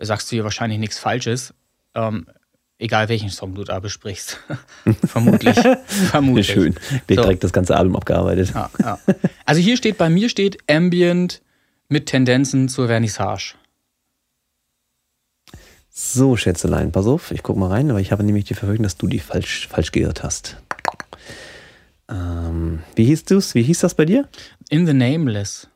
sagst 0.00 0.30
du 0.30 0.36
hier 0.36 0.44
wahrscheinlich 0.44 0.78
nichts 0.78 0.98
Falsches. 0.98 1.54
Ähm, 1.94 2.26
Egal 2.80 3.08
welchen 3.08 3.30
Song 3.30 3.56
du 3.56 3.64
da 3.64 3.80
besprichst. 3.80 4.38
Vermutlich. 5.06 5.56
Vermutlich. 5.86 6.46
Schön. 6.46 6.76
Der 7.08 7.16
so. 7.16 7.22
direkt 7.22 7.42
das 7.42 7.52
ganze 7.52 7.76
Album 7.76 7.96
abgearbeitet. 7.96 8.52
Ja, 8.54 8.70
ja. 8.80 8.98
Also 9.44 9.60
hier 9.60 9.76
steht, 9.76 9.98
bei 9.98 10.08
mir 10.08 10.28
steht 10.28 10.58
Ambient 10.70 11.42
mit 11.88 12.06
Tendenzen 12.06 12.68
zur 12.68 12.86
Vernissage. 12.86 13.54
So, 15.90 16.36
Schätzelein, 16.36 16.92
pass 16.92 17.06
auf, 17.06 17.32
ich 17.32 17.42
guck 17.42 17.56
mal 17.56 17.68
rein, 17.68 17.90
aber 17.90 17.98
ich 17.98 18.12
habe 18.12 18.22
nämlich 18.22 18.44
die 18.44 18.54
Verfügung, 18.54 18.84
dass 18.84 18.96
du 18.96 19.08
die 19.08 19.18
falsch, 19.18 19.66
falsch 19.66 19.90
geirrt 19.90 20.22
hast. 20.22 20.62
Ähm, 22.10 22.80
wie 22.94 23.04
hieß 23.04 23.24
du's? 23.24 23.54
Wie 23.54 23.62
hieß 23.62 23.80
das 23.80 23.94
bei 23.94 24.04
dir? 24.04 24.28
In 24.70 24.86
the 24.86 24.94
Nameless. 24.94 25.68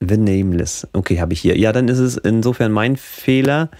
The 0.00 0.16
Nameless. 0.16 0.86
Okay, 0.92 1.20
habe 1.20 1.32
ich 1.32 1.40
hier. 1.40 1.58
Ja, 1.58 1.72
dann 1.72 1.88
ist 1.88 1.98
es 1.98 2.16
insofern 2.16 2.72
mein 2.72 2.96
Fehler, 2.96 3.70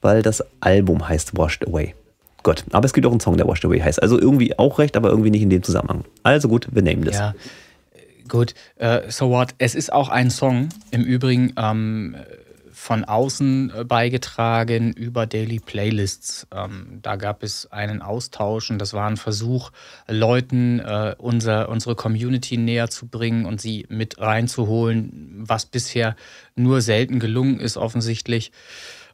weil 0.00 0.22
das 0.22 0.42
Album 0.60 1.08
heißt 1.08 1.36
Washed 1.36 1.66
Away. 1.66 1.94
Gut, 2.42 2.64
aber 2.72 2.84
es 2.84 2.92
gibt 2.92 3.06
auch 3.06 3.10
einen 3.10 3.20
Song, 3.20 3.36
der 3.36 3.48
Washed 3.48 3.64
Away 3.64 3.80
heißt. 3.80 4.02
Also 4.02 4.20
irgendwie 4.20 4.58
auch 4.58 4.78
recht, 4.78 4.96
aber 4.96 5.08
irgendwie 5.08 5.30
nicht 5.30 5.42
in 5.42 5.50
dem 5.50 5.62
Zusammenhang. 5.62 6.04
Also 6.22 6.48
gut, 6.48 6.68
The 6.74 6.82
Nameless. 6.82 7.16
Ja, 7.16 7.34
gut. 8.28 8.54
Uh, 8.80 9.00
so 9.08 9.30
what? 9.30 9.54
Es 9.58 9.74
ist 9.74 9.92
auch 9.92 10.10
ein 10.10 10.30
Song. 10.30 10.68
Im 10.90 11.02
Übrigen 11.02 11.54
ähm, 11.56 12.16
von 12.84 13.02
außen 13.02 13.72
äh, 13.74 13.84
beigetragen 13.84 14.92
über 14.92 15.24
Daily 15.24 15.58
Playlists. 15.58 16.46
Ähm, 16.54 16.98
da 17.00 17.16
gab 17.16 17.42
es 17.42 17.72
einen 17.72 18.02
Austausch 18.02 18.70
und 18.70 18.78
das 18.78 18.92
war 18.92 19.08
ein 19.08 19.16
Versuch, 19.16 19.70
Leuten 20.06 20.80
äh, 20.80 21.14
unser, 21.16 21.70
unsere 21.70 21.94
Community 21.94 22.58
näher 22.58 22.90
zu 22.90 23.06
bringen 23.06 23.46
und 23.46 23.58
sie 23.58 23.86
mit 23.88 24.20
reinzuholen, 24.20 25.32
was 25.46 25.64
bisher 25.64 26.14
nur 26.56 26.82
selten 26.82 27.20
gelungen 27.20 27.58
ist, 27.58 27.78
offensichtlich. 27.78 28.52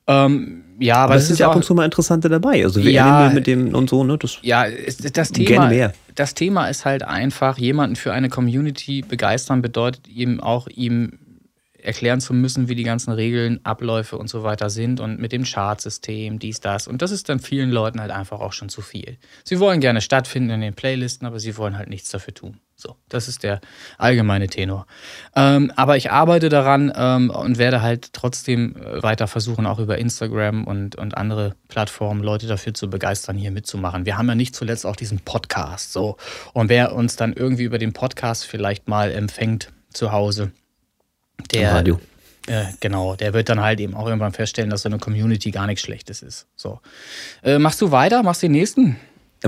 Ähm, 0.08 0.64
ja, 0.80 0.96
aber, 0.96 1.04
aber 1.04 1.14
es 1.14 1.30
ist 1.30 1.38
ja 1.38 1.48
ab 1.48 1.54
und 1.54 1.64
zu 1.64 1.72
mal 1.72 1.84
Interessante 1.84 2.28
dabei. 2.28 2.64
Also 2.64 2.82
wir 2.82 2.90
ja, 2.90 3.30
mit 3.32 3.46
dem 3.46 3.72
und 3.72 3.88
so, 3.88 4.02
ne? 4.02 4.18
Das 4.18 4.38
ja, 4.42 4.64
das 5.12 5.30
Thema, 5.30 5.68
mehr. 5.68 5.92
das 6.16 6.34
Thema 6.34 6.66
ist 6.66 6.84
halt 6.84 7.04
einfach, 7.04 7.56
jemanden 7.56 7.94
für 7.94 8.12
eine 8.12 8.30
Community 8.30 9.02
begeistern 9.02 9.62
bedeutet 9.62 10.08
eben 10.08 10.40
auch 10.40 10.66
ihm 10.66 11.20
erklären 11.82 12.20
zu 12.20 12.32
müssen, 12.34 12.68
wie 12.68 12.74
die 12.74 12.84
ganzen 12.84 13.12
Regeln, 13.12 13.60
Abläufe 13.64 14.16
und 14.18 14.28
so 14.28 14.42
weiter 14.42 14.70
sind 14.70 15.00
und 15.00 15.18
mit 15.20 15.32
dem 15.32 15.44
Chartsystem, 15.44 16.38
dies, 16.38 16.60
das. 16.60 16.88
Und 16.88 17.02
das 17.02 17.10
ist 17.10 17.28
dann 17.28 17.40
vielen 17.40 17.70
Leuten 17.70 18.00
halt 18.00 18.10
einfach 18.10 18.40
auch 18.40 18.52
schon 18.52 18.68
zu 18.68 18.82
viel. 18.82 19.18
Sie 19.44 19.60
wollen 19.60 19.80
gerne 19.80 20.00
stattfinden 20.00 20.50
in 20.50 20.60
den 20.60 20.74
Playlisten, 20.74 21.26
aber 21.26 21.40
sie 21.40 21.56
wollen 21.56 21.76
halt 21.76 21.88
nichts 21.88 22.10
dafür 22.10 22.34
tun. 22.34 22.60
So, 22.80 22.96
das 23.10 23.28
ist 23.28 23.42
der 23.42 23.60
allgemeine 23.98 24.48
Tenor. 24.48 24.86
Ähm, 25.36 25.70
aber 25.76 25.98
ich 25.98 26.10
arbeite 26.10 26.48
daran 26.48 26.90
ähm, 26.96 27.28
und 27.28 27.58
werde 27.58 27.82
halt 27.82 28.14
trotzdem 28.14 28.74
äh, 28.76 29.02
weiter 29.02 29.26
versuchen, 29.26 29.66
auch 29.66 29.78
über 29.78 29.98
Instagram 29.98 30.64
und, 30.64 30.96
und 30.96 31.16
andere 31.16 31.54
Plattformen 31.68 32.22
Leute 32.22 32.46
dafür 32.46 32.72
zu 32.72 32.88
begeistern, 32.88 33.36
hier 33.36 33.50
mitzumachen. 33.50 34.06
Wir 34.06 34.16
haben 34.16 34.28
ja 34.28 34.34
nicht 34.34 34.56
zuletzt 34.56 34.86
auch 34.86 34.96
diesen 34.96 35.20
Podcast. 35.20 35.92
So. 35.92 36.16
Und 36.54 36.70
wer 36.70 36.94
uns 36.94 37.16
dann 37.16 37.34
irgendwie 37.34 37.64
über 37.64 37.78
den 37.78 37.92
Podcast 37.92 38.46
vielleicht 38.46 38.88
mal 38.88 39.12
empfängt 39.12 39.72
zu 39.92 40.12
Hause, 40.12 40.52
der, 41.52 41.72
Radio. 41.72 42.00
Äh, 42.46 42.64
genau, 42.80 43.16
der 43.16 43.32
wird 43.32 43.48
dann 43.48 43.60
halt 43.60 43.80
eben 43.80 43.94
auch 43.94 44.06
irgendwann 44.06 44.32
feststellen, 44.32 44.70
dass 44.70 44.82
so 44.82 44.88
eine 44.88 44.98
Community 44.98 45.50
gar 45.50 45.66
nichts 45.66 45.82
Schlechtes 45.82 46.22
ist. 46.22 46.46
So. 46.56 46.80
Äh, 47.42 47.58
machst 47.58 47.80
du 47.80 47.90
weiter? 47.90 48.22
Machst 48.22 48.42
du 48.42 48.46
den 48.46 48.52
nächsten? 48.52 48.96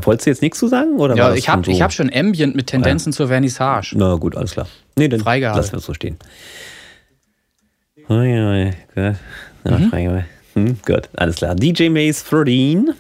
Wolltest 0.01 0.27
du 0.27 0.31
jetzt 0.31 0.43
nichts 0.43 0.59
zu 0.59 0.69
sagen? 0.69 0.98
Oder 0.98 1.16
ja, 1.16 1.35
ich 1.35 1.48
habe 1.48 1.64
so? 1.64 1.81
hab 1.81 1.93
schon 1.93 2.10
Ambient 2.12 2.55
mit 2.55 2.69
Tendenzen 2.69 3.10
ah, 3.10 3.12
ja. 3.12 3.16
zur 3.16 3.28
Vernissage. 3.28 3.94
Na 3.97 4.14
gut, 4.14 4.36
alles 4.36 4.52
klar. 4.52 4.66
Nee, 4.97 5.09
dann 5.09 5.20
Freigehalten. 5.20 5.60
lassen 5.60 5.73
wir 5.73 5.78
es 5.78 5.85
so 5.85 5.94
stehen. 5.94 6.16
Oh, 8.09 8.14
ja, 8.14 8.64
gut. 8.64 9.16
Ja, 9.64 9.78
mhm. 9.78 10.24
Hm, 10.55 10.78
gut, 10.85 11.09
alles 11.14 11.36
klar. 11.36 11.55
DJ 11.55 11.89
Maze 11.89 12.24
13. 12.28 12.94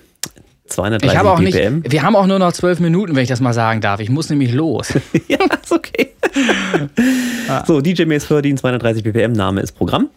230 0.66 1.12
ich 1.12 1.18
auch 1.18 1.38
BPM. 1.38 1.80
Nicht, 1.80 1.92
wir 1.92 2.02
haben 2.02 2.16
auch 2.16 2.26
nur 2.26 2.38
noch 2.38 2.52
zwölf 2.52 2.80
Minuten, 2.80 3.14
wenn 3.14 3.22
ich 3.22 3.28
das 3.28 3.40
mal 3.40 3.52
sagen 3.52 3.80
darf. 3.80 4.00
Ich 4.00 4.08
muss 4.08 4.30
nämlich 4.30 4.52
los. 4.52 4.94
ja, 5.28 5.38
ist 5.62 5.72
okay. 5.72 6.12
so, 7.66 7.80
DJ 7.80 8.04
Mace 8.04 8.26
13, 8.26 8.56
230 8.56 9.02
BPM, 9.02 9.32
Name 9.32 9.60
ist 9.60 9.72
Programm. 9.72 10.08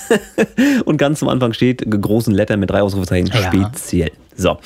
Und 0.84 0.96
ganz 0.96 1.22
am 1.22 1.28
Anfang 1.28 1.52
steht 1.52 1.84
großen 1.88 2.34
Lettern 2.34 2.60
mit 2.60 2.70
drei 2.70 2.82
Ausrufezeichen 2.82 3.28
ja. 3.28 3.50
speziell. 3.50 4.10
So, 4.38 4.58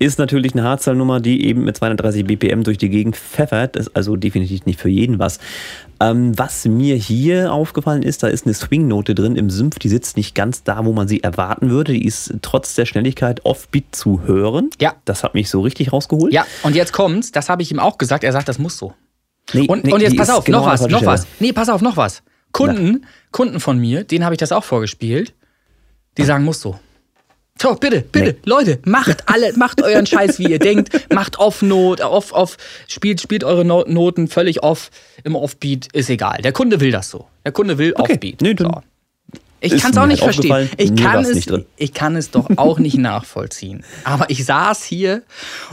ist 0.00 0.18
natürlich 0.18 0.54
eine 0.54 0.64
Hardstyle-Nummer, 0.64 1.20
die 1.20 1.46
eben 1.46 1.64
mit 1.64 1.76
230 1.76 2.24
BPM 2.24 2.64
durch 2.64 2.78
die 2.78 2.88
Gegend 2.88 3.16
pfeffert. 3.16 3.76
Ist 3.76 3.94
also 3.94 4.16
definitiv 4.16 4.66
nicht 4.66 4.80
für 4.80 4.88
jeden 4.88 5.20
was. 5.20 5.38
Ähm, 6.00 6.36
was 6.36 6.64
mir 6.64 6.96
hier 6.96 7.52
aufgefallen 7.52 8.02
ist, 8.02 8.24
da 8.24 8.26
ist 8.26 8.44
eine 8.44 8.54
Swing-Note 8.54 9.14
drin 9.14 9.36
im 9.36 9.48
Symph, 9.48 9.78
die 9.78 9.88
sitzt 9.88 10.16
nicht 10.16 10.34
ganz 10.34 10.64
da, 10.64 10.84
wo 10.84 10.92
man 10.92 11.06
sie 11.06 11.22
erwarten 11.22 11.70
würde. 11.70 11.92
Die 11.92 12.04
ist 12.04 12.34
trotz 12.42 12.74
der 12.74 12.86
Schnelligkeit 12.86 13.44
Offbeat 13.44 13.84
zu 13.92 14.22
hören. 14.22 14.70
Ja. 14.80 14.94
Das 15.04 15.22
hat 15.22 15.34
mich 15.34 15.48
so 15.48 15.60
richtig 15.60 15.92
rausgeholt. 15.92 16.32
Ja, 16.32 16.44
und 16.64 16.74
jetzt 16.74 16.92
kommt's, 16.92 17.30
das 17.30 17.48
habe 17.48 17.62
ich 17.62 17.70
ihm 17.70 17.78
auch 17.78 17.98
gesagt, 17.98 18.24
er 18.24 18.32
sagt, 18.32 18.48
das 18.48 18.58
muss 18.58 18.76
so. 18.76 18.94
Nee, 19.52 19.66
und, 19.66 19.84
nee, 19.84 19.92
und 19.92 20.00
jetzt 20.00 20.16
pass 20.16 20.30
auf, 20.30 20.44
genau 20.44 20.60
noch 20.60 20.66
was, 20.66 20.86
noch 20.86 21.04
was. 21.04 21.26
Nee, 21.38 21.52
pass 21.52 21.68
auf, 21.68 21.80
noch 21.82 21.96
was. 21.96 22.22
Kunden, 22.52 23.00
Na. 23.02 23.08
Kunden 23.30 23.60
von 23.60 23.78
mir, 23.78 24.04
denen 24.04 24.24
habe 24.24 24.34
ich 24.34 24.38
das 24.38 24.52
auch 24.52 24.64
vorgespielt, 24.64 25.34
die 26.18 26.24
sagen, 26.24 26.44
muss 26.44 26.60
so. 26.60 26.78
So, 27.60 27.74
bitte, 27.74 28.00
bitte, 28.00 28.32
nee. 28.32 28.38
Leute, 28.44 28.78
macht 28.84 29.24
alle, 29.28 29.52
macht 29.56 29.82
euren 29.82 30.06
Scheiß, 30.06 30.38
wie 30.38 30.50
ihr 30.50 30.58
denkt, 30.58 31.12
macht 31.12 31.38
Off-Note, 31.38 32.10
off, 32.10 32.32
off, 32.32 32.56
spielt, 32.88 33.20
spielt 33.20 33.44
eure 33.44 33.64
Noten 33.66 34.28
völlig 34.28 34.62
off, 34.62 34.90
im 35.24 35.34
Offbeat, 35.36 35.88
ist 35.92 36.08
egal. 36.08 36.40
Der 36.42 36.52
Kunde 36.52 36.80
will 36.80 36.90
das 36.90 37.10
so. 37.10 37.26
Der 37.44 37.52
Kunde 37.52 37.76
will 37.76 37.92
okay. 37.96 38.14
Offbeat. 38.14 38.40
Nee, 38.40 38.56
so. 38.58 38.82
Ich 39.60 39.76
kann 39.78 39.90
es 39.90 39.98
auch 39.98 40.06
nicht 40.06 40.22
verstehen. 40.22 40.70
Ich 40.78 40.96
kann, 40.96 41.22
es, 41.22 41.46
ich 41.76 41.92
kann 41.92 42.16
es 42.16 42.30
doch 42.30 42.48
auch 42.56 42.78
nicht 42.78 42.96
nachvollziehen. 42.98 43.84
Aber 44.04 44.30
ich 44.30 44.44
saß 44.44 44.82
hier 44.84 45.22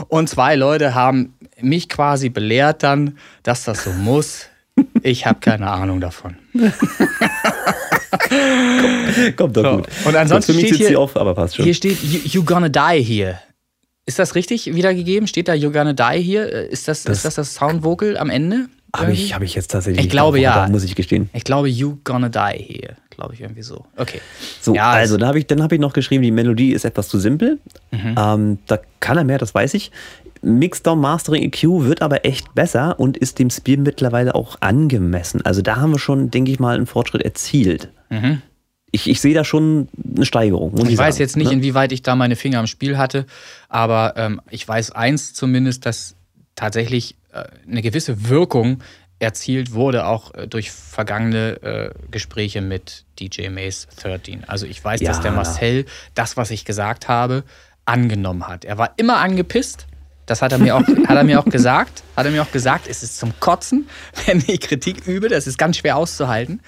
und 0.08 0.28
zwei 0.28 0.56
Leute 0.56 0.94
haben 0.94 1.34
mich 1.60 1.88
quasi 1.88 2.28
belehrt 2.28 2.82
dann, 2.82 3.18
dass 3.42 3.64
das 3.64 3.84
so 3.84 3.92
muss. 3.92 4.46
Ich 5.02 5.26
habe 5.26 5.40
keine 5.40 5.68
Ahnung 5.68 6.00
davon. 6.00 6.36
kommt, 8.18 9.36
kommt 9.36 9.56
doch 9.56 9.62
so. 9.62 9.76
gut. 9.78 9.88
Und 10.04 10.16
ansonsten 10.16 10.52
Gut, 10.52 10.66
steht 10.66 10.88
hier, 10.88 11.00
auf, 11.00 11.16
aber 11.16 11.34
passt 11.34 11.56
schon. 11.56 11.64
hier 11.64 11.74
steht 11.74 12.02
you, 12.02 12.20
you 12.24 12.44
gonna 12.44 12.68
die 12.68 13.02
hier. 13.02 13.40
Ist 14.06 14.18
das 14.18 14.34
richtig 14.34 14.74
wiedergegeben? 14.74 15.26
Steht 15.26 15.48
da 15.48 15.54
You 15.54 15.70
gonna 15.70 15.92
die 15.92 16.22
hier? 16.22 16.48
Ist 16.48 16.88
das 16.88 17.02
das, 17.02 17.18
ist 17.18 17.24
das, 17.26 17.34
das 17.34 17.54
Soundvocal 17.54 18.16
am 18.16 18.30
Ende? 18.30 18.68
Habe 18.96 19.12
ich, 19.12 19.34
hab 19.34 19.42
ich 19.42 19.54
jetzt 19.54 19.70
tatsächlich 19.70 20.06
Ich 20.06 20.10
glaube 20.10 20.40
ja. 20.40 20.66
Muss 20.68 20.82
ich 20.82 20.94
gestehen. 20.94 21.28
Ich 21.34 21.44
glaube 21.44 21.68
You 21.68 21.98
gonna 22.04 22.30
die 22.30 22.62
hier. 22.62 22.96
Glaube 23.10 23.34
ich 23.34 23.42
irgendwie 23.42 23.62
so. 23.62 23.84
Okay. 23.96 24.20
So, 24.62 24.74
ja, 24.74 24.90
also 24.90 25.18
da 25.18 25.26
hab 25.26 25.36
ich, 25.36 25.46
dann 25.46 25.62
habe 25.62 25.74
ich 25.74 25.80
noch 25.80 25.92
geschrieben, 25.92 26.22
die 26.22 26.30
Melodie 26.30 26.72
ist 26.72 26.86
etwas 26.86 27.08
zu 27.08 27.18
simpel. 27.18 27.58
Mhm. 27.90 28.14
Ähm, 28.18 28.58
da 28.66 28.78
kann 29.00 29.18
er 29.18 29.24
mehr, 29.24 29.36
das 29.38 29.54
weiß 29.54 29.74
ich. 29.74 29.90
Mixdown 30.42 31.00
Mastering 31.00 31.42
EQ 31.42 31.84
wird 31.84 32.02
aber 32.02 32.24
echt 32.24 32.54
besser 32.54 32.98
und 32.98 33.16
ist 33.16 33.38
dem 33.38 33.50
Spiel 33.50 33.78
mittlerweile 33.78 34.34
auch 34.34 34.56
angemessen. 34.60 35.44
Also 35.44 35.62
da 35.62 35.76
haben 35.76 35.92
wir 35.92 35.98
schon, 35.98 36.30
denke 36.30 36.50
ich 36.50 36.58
mal, 36.58 36.76
einen 36.76 36.86
Fortschritt 36.86 37.22
erzielt. 37.22 37.88
Mhm. 38.10 38.42
Ich, 38.90 39.08
ich 39.08 39.20
sehe 39.20 39.34
da 39.34 39.44
schon 39.44 39.88
eine 40.16 40.24
Steigerung. 40.24 40.74
ich, 40.78 40.92
ich 40.92 40.98
weiß 40.98 41.16
sagen, 41.16 41.22
jetzt 41.22 41.36
nicht, 41.36 41.48
ne? 41.48 41.54
inwieweit 41.54 41.92
ich 41.92 42.02
da 42.02 42.16
meine 42.16 42.36
Finger 42.36 42.60
im 42.60 42.66
Spiel 42.66 42.96
hatte, 42.96 43.26
aber 43.68 44.14
ähm, 44.16 44.40
ich 44.50 44.66
weiß 44.66 44.92
eins 44.92 45.34
zumindest, 45.34 45.84
dass 45.84 46.14
tatsächlich 46.54 47.16
äh, 47.32 47.44
eine 47.70 47.82
gewisse 47.82 48.28
Wirkung 48.28 48.82
erzielt 49.18 49.72
wurde, 49.72 50.06
auch 50.06 50.32
äh, 50.34 50.46
durch 50.46 50.70
vergangene 50.70 51.62
äh, 51.62 51.90
Gespräche 52.10 52.60
mit 52.60 53.04
DJ 53.18 53.48
Mace 53.48 53.88
13. 54.00 54.44
Also 54.46 54.66
ich 54.66 54.82
weiß, 54.82 55.00
ja. 55.00 55.08
dass 55.08 55.20
der 55.20 55.32
Marcel 55.32 55.86
das, 56.14 56.36
was 56.36 56.50
ich 56.50 56.64
gesagt 56.64 57.08
habe, 57.08 57.44
angenommen 57.84 58.46
hat. 58.46 58.64
Er 58.64 58.78
war 58.78 58.92
immer 58.96 59.18
angepisst, 59.18 59.87
das 60.28 60.42
hat 60.42 60.52
er 60.52 60.58
mir 60.58 60.76
auch, 60.76 60.82
hat 60.86 61.16
er 61.16 61.24
mir 61.24 61.40
auch 61.40 61.46
gesagt. 61.46 62.02
Hat 62.16 62.26
er 62.26 62.32
mir 62.32 62.42
auch 62.42 62.52
gesagt, 62.52 62.86
es 62.86 63.02
ist 63.02 63.18
zum 63.18 63.38
Kotzen, 63.40 63.88
wenn 64.26 64.42
ich 64.46 64.60
Kritik 64.60 65.06
übe. 65.06 65.28
Das 65.28 65.46
ist 65.46 65.58
ganz 65.58 65.78
schwer 65.78 65.96
auszuhalten. 65.96 66.60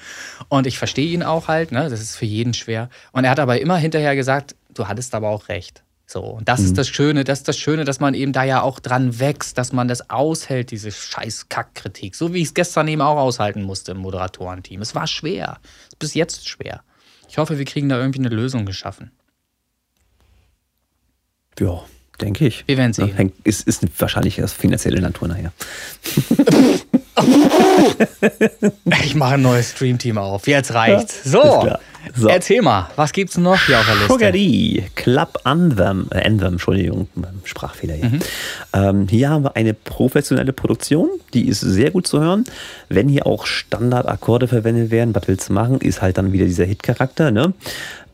Und 0.49 0.67
ich 0.67 0.79
verstehe 0.79 1.13
ihn 1.13 1.23
auch 1.23 1.49
halt, 1.49 1.71
ne? 1.71 1.89
Das 1.89 2.01
ist 2.01 2.17
für 2.17 2.25
jeden 2.25 2.55
schwer. 2.55 2.89
Und 3.13 3.25
er 3.25 3.31
hat 3.31 3.39
aber 3.39 3.61
immer 3.61 3.77
hinterher 3.77 4.17
gesagt, 4.17 4.57
du 4.75 4.89
hattest 4.89 5.15
aber 5.15 5.29
auch 5.29 5.49
recht. 5.49 5.85
So, 6.07 6.23
und 6.23 6.49
das 6.49 6.61
mhm. 6.61 6.67
ist 6.67 6.79
das 6.79 6.89
Schöne, 6.89 7.23
das 7.23 7.41
ist 7.41 7.49
das 7.49 7.57
Schöne, 7.57 7.85
dass 7.85 8.01
man 8.01 8.15
eben 8.15 8.33
da 8.33 8.43
ja 8.43 8.63
auch 8.63 8.81
dran 8.81 9.21
wächst, 9.21 9.57
dass 9.59 9.73
man 9.73 9.87
das 9.87 10.11
aushält, 10.11 10.73
diese 10.73 10.91
scheiß 10.91 11.49
Kackkritik. 11.49 12.17
So 12.17 12.35
wie 12.35 12.39
ich 12.39 12.49
es 12.49 12.55
gestern 12.55 12.89
eben 12.89 13.03
auch 13.03 13.17
aushalten 13.17 13.63
musste 13.63 13.93
im 13.93 13.99
Moderatorenteam. 13.99 14.81
Es 14.81 14.95
war 14.95 15.07
schwer. 15.07 15.59
Es 15.83 15.89
ist 15.89 15.99
bis 16.01 16.15
jetzt 16.15 16.49
schwer. 16.49 16.83
Ich 17.29 17.39
hoffe, 17.39 17.59
wir 17.59 17.65
kriegen 17.65 17.89
da 17.89 17.99
irgendwie 17.99 18.19
eine 18.19 18.29
Lösung 18.29 18.67
geschaffen. 18.67 19.13
Ja, 21.61 21.85
Denke 22.21 22.47
ich. 22.47 22.65
Wir 22.67 22.77
werden 22.77 22.93
sehen. 22.93 23.13
Ja, 23.17 23.25
ist, 23.45 23.67
ist 23.67 23.83
wahrscheinlich 23.99 24.43
aus 24.43 24.53
finanzielle 24.53 25.01
Natur 25.01 25.29
nachher. 25.29 25.53
ich 29.05 29.15
mache 29.15 29.35
ein 29.35 29.43
neues 29.43 29.73
Streamteam 29.73 30.19
auf. 30.19 30.47
Jetzt 30.47 30.75
reicht's. 30.75 31.25
So, 31.25 31.69
so, 32.15 32.29
erzähl 32.29 32.63
mal, 32.63 32.89
was 32.97 33.13
gibt's 33.13 33.37
noch 33.37 33.61
hier 33.67 33.79
auf 33.79 33.87
der 33.87 33.95
Liste? 33.95 34.13
Sugary, 34.13 34.85
Club 34.95 35.39
Anthem, 35.45 36.07
äh, 36.11 36.27
Anthem, 36.27 36.55
Entschuldigung, 36.55 37.09
Sprachfehler 37.45 37.95
hier. 37.95 38.09
Mhm. 38.09 38.21
Ähm, 38.73 39.09
hier 39.09 39.31
haben 39.31 39.45
wir 39.45 39.57
eine 39.57 39.75
professionelle 39.75 40.53
Produktion, 40.53 41.09
die 41.35 41.49
ist 41.49 41.61
sehr 41.61 41.91
gut 41.91 42.07
zu 42.07 42.21
hören. 42.21 42.45
Wenn 42.89 43.09
hier 43.09 43.27
auch 43.27 43.47
Standardakkorde 43.47 44.49
verwendet 44.49 44.91
werden, 44.91 45.15
was 45.15 45.29
willst 45.29 45.51
du 45.51 45.53
machen, 45.53 45.81
ist 45.81 46.03
halt 46.03 46.19
dann 46.19 46.33
wieder 46.33 46.47
dieser 46.47 46.65
Hit-Charakter. 46.65 47.31
Ne? 47.31 47.53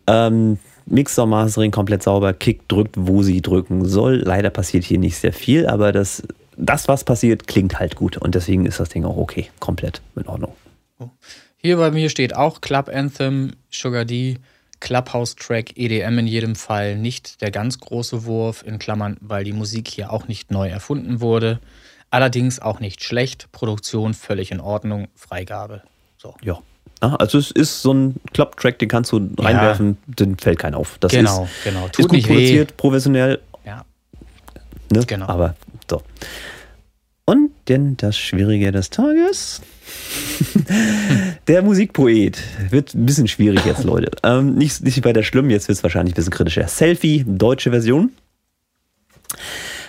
Ähm, 0.06 0.58
Mixer, 0.86 1.26
Mastering 1.26 1.72
komplett 1.72 2.02
sauber, 2.02 2.32
Kick 2.32 2.68
drückt, 2.68 2.94
wo 2.96 3.22
sie 3.22 3.42
drücken 3.42 3.84
soll. 3.84 4.22
Leider 4.24 4.50
passiert 4.50 4.84
hier 4.84 4.98
nicht 4.98 5.16
sehr 5.16 5.32
viel, 5.32 5.66
aber 5.66 5.92
das, 5.92 6.22
das, 6.56 6.88
was 6.88 7.04
passiert, 7.04 7.46
klingt 7.46 7.78
halt 7.78 7.96
gut 7.96 8.16
und 8.16 8.34
deswegen 8.34 8.66
ist 8.66 8.80
das 8.80 8.88
Ding 8.88 9.04
auch 9.04 9.16
okay, 9.16 9.50
komplett 9.60 10.00
in 10.14 10.26
Ordnung. 10.26 10.52
Hier 11.58 11.76
bei 11.76 11.90
mir 11.90 12.08
steht 12.08 12.36
auch 12.36 12.60
Club 12.60 12.88
Anthem, 12.88 13.54
Sugar 13.70 14.04
D, 14.04 14.38
Clubhouse-Track, 14.80 15.76
EDM 15.76 16.18
in 16.18 16.26
jedem 16.26 16.54
Fall, 16.54 16.96
nicht 16.96 17.40
der 17.40 17.50
ganz 17.50 17.80
große 17.80 18.24
Wurf, 18.24 18.62
in 18.64 18.78
Klammern, 18.78 19.16
weil 19.20 19.44
die 19.44 19.52
Musik 19.52 19.88
hier 19.88 20.12
auch 20.12 20.28
nicht 20.28 20.50
neu 20.50 20.68
erfunden 20.68 21.20
wurde. 21.20 21.60
Allerdings 22.10 22.60
auch 22.60 22.78
nicht 22.78 23.02
schlecht, 23.02 23.50
Produktion 23.52 24.14
völlig 24.14 24.52
in 24.52 24.60
Ordnung, 24.60 25.08
Freigabe. 25.14 25.82
So. 26.18 26.34
Ja. 26.42 26.60
Also 27.00 27.38
es 27.38 27.50
ist 27.50 27.82
so 27.82 27.92
ein 27.92 28.14
Club-Track, 28.32 28.78
den 28.78 28.88
kannst 28.88 29.12
du 29.12 29.28
reinwerfen, 29.38 29.98
ja. 30.06 30.14
den 30.14 30.38
fällt 30.38 30.58
kein 30.58 30.74
auf. 30.74 30.96
Das 31.00 31.12
genau, 31.12 31.44
ist, 31.44 31.64
genau. 31.64 31.88
Tut 31.88 32.06
ist 32.06 32.08
gut 32.08 32.22
produziert, 32.22 32.70
weh. 32.70 32.74
professionell. 32.76 33.40
Ja. 33.64 33.84
Ne? 34.92 35.04
Genau. 35.06 35.26
Aber 35.26 35.54
so. 35.90 36.02
Und 37.26 37.50
denn 37.68 37.96
das 37.96 38.16
Schwierige 38.16 38.72
des 38.72 38.90
Tages. 38.90 39.60
der 41.48 41.62
Musikpoet. 41.62 42.38
Wird 42.70 42.94
ein 42.94 43.04
bisschen 43.04 43.28
schwierig 43.28 43.64
jetzt, 43.66 43.84
Leute. 43.84 44.10
Ähm, 44.22 44.54
nicht, 44.54 44.82
nicht 44.82 45.04
weiter 45.04 45.22
schlimm, 45.22 45.50
jetzt 45.50 45.68
wird 45.68 45.76
es 45.76 45.82
wahrscheinlich 45.82 46.14
ein 46.14 46.16
bisschen 46.16 46.32
kritischer. 46.32 46.66
Selfie, 46.68 47.24
deutsche 47.26 47.70
Version. 47.70 48.12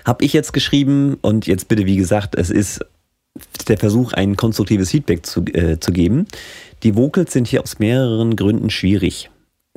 Habe 0.04 0.26
ich 0.26 0.34
jetzt 0.34 0.52
geschrieben 0.52 1.18
und 1.22 1.48
jetzt 1.48 1.68
bitte, 1.68 1.86
wie 1.86 1.98
gesagt, 1.98 2.36
es 2.36 2.50
ist 2.50 2.84
der 3.68 3.78
Versuch, 3.78 4.14
ein 4.14 4.36
konstruktives 4.36 4.92
Feedback 4.92 5.26
zu, 5.26 5.42
äh, 5.54 5.80
zu 5.80 5.92
geben. 5.92 6.28
Die 6.84 6.96
Vocals 6.96 7.34
sind 7.34 7.48
hier 7.48 7.62
aus 7.64 7.80
mehreren 7.80 8.36
Gründen 8.36 8.70
schwierig. 8.70 9.30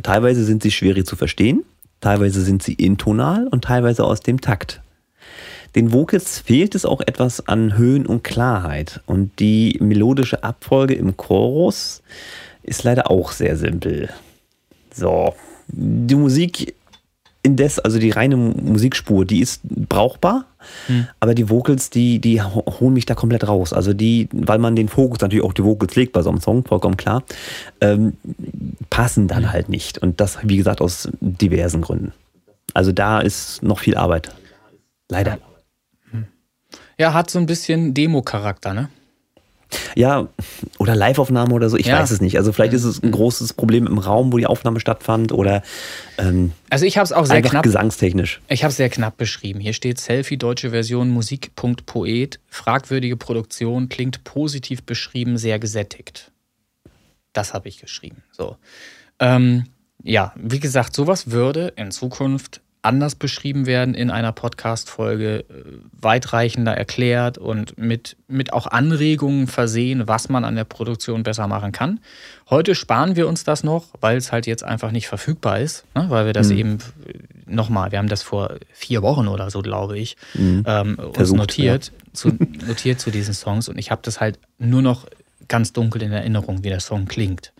Teilweise 0.02 0.44
sind 0.44 0.62
sie 0.62 0.70
schwierig 0.70 1.06
zu 1.06 1.16
verstehen, 1.16 1.64
teilweise 2.00 2.42
sind 2.42 2.62
sie 2.62 2.74
intonal 2.74 3.46
und 3.48 3.64
teilweise 3.64 4.04
aus 4.04 4.20
dem 4.20 4.40
Takt. 4.40 4.80
Den 5.74 5.92
Vocals 5.92 6.40
fehlt 6.40 6.74
es 6.74 6.84
auch 6.84 7.00
etwas 7.00 7.46
an 7.46 7.76
Höhen 7.76 8.06
und 8.06 8.24
Klarheit. 8.24 9.00
Und 9.06 9.38
die 9.38 9.78
melodische 9.80 10.42
Abfolge 10.42 10.94
im 10.94 11.16
Chorus 11.16 12.02
ist 12.62 12.82
leider 12.82 13.10
auch 13.10 13.30
sehr 13.30 13.56
simpel. 13.56 14.08
So, 14.92 15.34
die 15.68 16.16
Musik 16.16 16.74
indes, 17.42 17.78
also 17.78 17.98
die 17.98 18.10
reine 18.10 18.36
Musikspur, 18.36 19.24
die 19.24 19.40
ist 19.40 19.62
brauchbar, 19.64 20.44
hm. 20.86 21.06
aber 21.20 21.34
die 21.34 21.48
Vocals, 21.48 21.90
die, 21.90 22.18
die 22.18 22.42
holen 22.42 22.92
mich 22.92 23.06
da 23.06 23.14
komplett 23.14 23.48
raus. 23.48 23.72
Also 23.72 23.92
die, 23.92 24.28
weil 24.32 24.58
man 24.58 24.76
den 24.76 24.88
Fokus 24.88 25.20
natürlich 25.20 25.44
auch 25.44 25.52
die 25.52 25.64
Vocals 25.64 25.96
legt 25.96 26.12
bei 26.12 26.22
so 26.22 26.30
einem 26.30 26.40
Song, 26.40 26.64
vollkommen 26.64 26.96
klar, 26.96 27.22
ähm, 27.80 28.14
passen 28.90 29.28
dann 29.28 29.44
hm. 29.44 29.52
halt 29.52 29.68
nicht. 29.68 29.98
Und 29.98 30.20
das, 30.20 30.38
wie 30.42 30.56
gesagt, 30.56 30.80
aus 30.80 31.08
diversen 31.20 31.80
Gründen. 31.80 32.12
Also 32.74 32.92
da 32.92 33.20
ist 33.20 33.62
noch 33.62 33.78
viel 33.78 33.96
Arbeit. 33.96 34.34
Leider. 35.08 35.38
Ja, 36.98 37.14
hat 37.14 37.30
so 37.30 37.38
ein 37.38 37.46
bisschen 37.46 37.94
Demo-Charakter, 37.94 38.74
ne? 38.74 38.90
Ja, 39.94 40.28
oder 40.78 40.96
Live-Aufnahme 40.96 41.52
oder 41.54 41.68
so, 41.68 41.76
ich 41.76 41.86
ja. 41.86 41.98
weiß 41.98 42.10
es 42.10 42.20
nicht. 42.20 42.36
Also 42.36 42.52
vielleicht 42.52 42.72
ist 42.72 42.84
es 42.84 43.02
ein 43.02 43.10
großes 43.10 43.52
Problem 43.52 43.86
im 43.86 43.98
Raum, 43.98 44.32
wo 44.32 44.38
die 44.38 44.46
Aufnahme 44.46 44.80
stattfand 44.80 45.32
oder 45.32 45.62
ähm, 46.18 46.52
Also 46.70 46.86
ich 46.86 46.96
habe 46.96 47.04
es 47.04 47.12
auch 47.12 47.26
sehr 47.26 47.42
knapp 47.42 47.62
gesangstechnisch. 47.62 48.40
Ich 48.48 48.62
habe 48.62 48.70
es 48.70 48.76
sehr 48.76 48.88
knapp 48.88 49.16
beschrieben. 49.16 49.60
Hier 49.60 49.72
steht 49.72 50.00
Selfie 50.00 50.36
deutsche 50.36 50.70
Version 50.70 51.10
Musik.poet, 51.10 52.40
fragwürdige 52.48 53.16
Produktion, 53.16 53.88
klingt 53.88 54.24
positiv 54.24 54.82
beschrieben, 54.82 55.36
sehr 55.38 55.58
gesättigt. 55.58 56.30
Das 57.32 57.54
habe 57.54 57.68
ich 57.68 57.80
geschrieben. 57.80 58.22
So. 58.32 58.56
Ähm, 59.18 59.66
ja, 60.02 60.32
wie 60.36 60.60
gesagt, 60.60 60.94
sowas 60.94 61.30
würde 61.30 61.72
in 61.76 61.90
Zukunft 61.90 62.62
anders 62.82 63.14
beschrieben 63.14 63.66
werden 63.66 63.94
in 63.94 64.10
einer 64.10 64.32
Podcast-Folge, 64.32 65.40
äh, 65.40 65.44
weitreichender 66.00 66.72
erklärt 66.72 67.36
und 67.36 67.78
mit, 67.78 68.16
mit 68.26 68.52
auch 68.52 68.66
Anregungen 68.66 69.46
versehen, 69.46 70.08
was 70.08 70.28
man 70.28 70.44
an 70.44 70.56
der 70.56 70.64
Produktion 70.64 71.22
besser 71.22 71.46
machen 71.46 71.72
kann. 71.72 72.00
Heute 72.48 72.74
sparen 72.74 73.16
wir 73.16 73.28
uns 73.28 73.44
das 73.44 73.64
noch, 73.64 73.88
weil 74.00 74.16
es 74.16 74.32
halt 74.32 74.46
jetzt 74.46 74.64
einfach 74.64 74.92
nicht 74.92 75.08
verfügbar 75.08 75.60
ist, 75.60 75.84
ne? 75.94 76.06
weil 76.08 76.26
wir 76.26 76.32
das 76.32 76.48
mhm. 76.48 76.58
eben 76.58 76.78
nochmal, 77.46 77.92
wir 77.92 77.98
haben 77.98 78.08
das 78.08 78.22
vor 78.22 78.56
vier 78.72 79.02
Wochen 79.02 79.28
oder 79.28 79.50
so, 79.50 79.60
glaube 79.60 79.98
ich, 79.98 80.16
mhm. 80.34 80.64
ähm, 80.66 80.98
uns 80.98 81.16
Versucht, 81.16 81.38
notiert, 81.38 81.92
ja. 81.94 82.14
zu, 82.14 82.28
notiert 82.66 83.00
zu 83.00 83.10
diesen 83.10 83.34
Songs 83.34 83.68
und 83.68 83.78
ich 83.78 83.90
habe 83.90 84.00
das 84.02 84.20
halt 84.20 84.38
nur 84.58 84.82
noch 84.82 85.06
ganz 85.50 85.74
dunkel 85.74 86.00
in 86.00 86.12
Erinnerung, 86.12 86.64
wie 86.64 86.70
der 86.70 86.80
Song 86.80 87.04
klingt. 87.04 87.52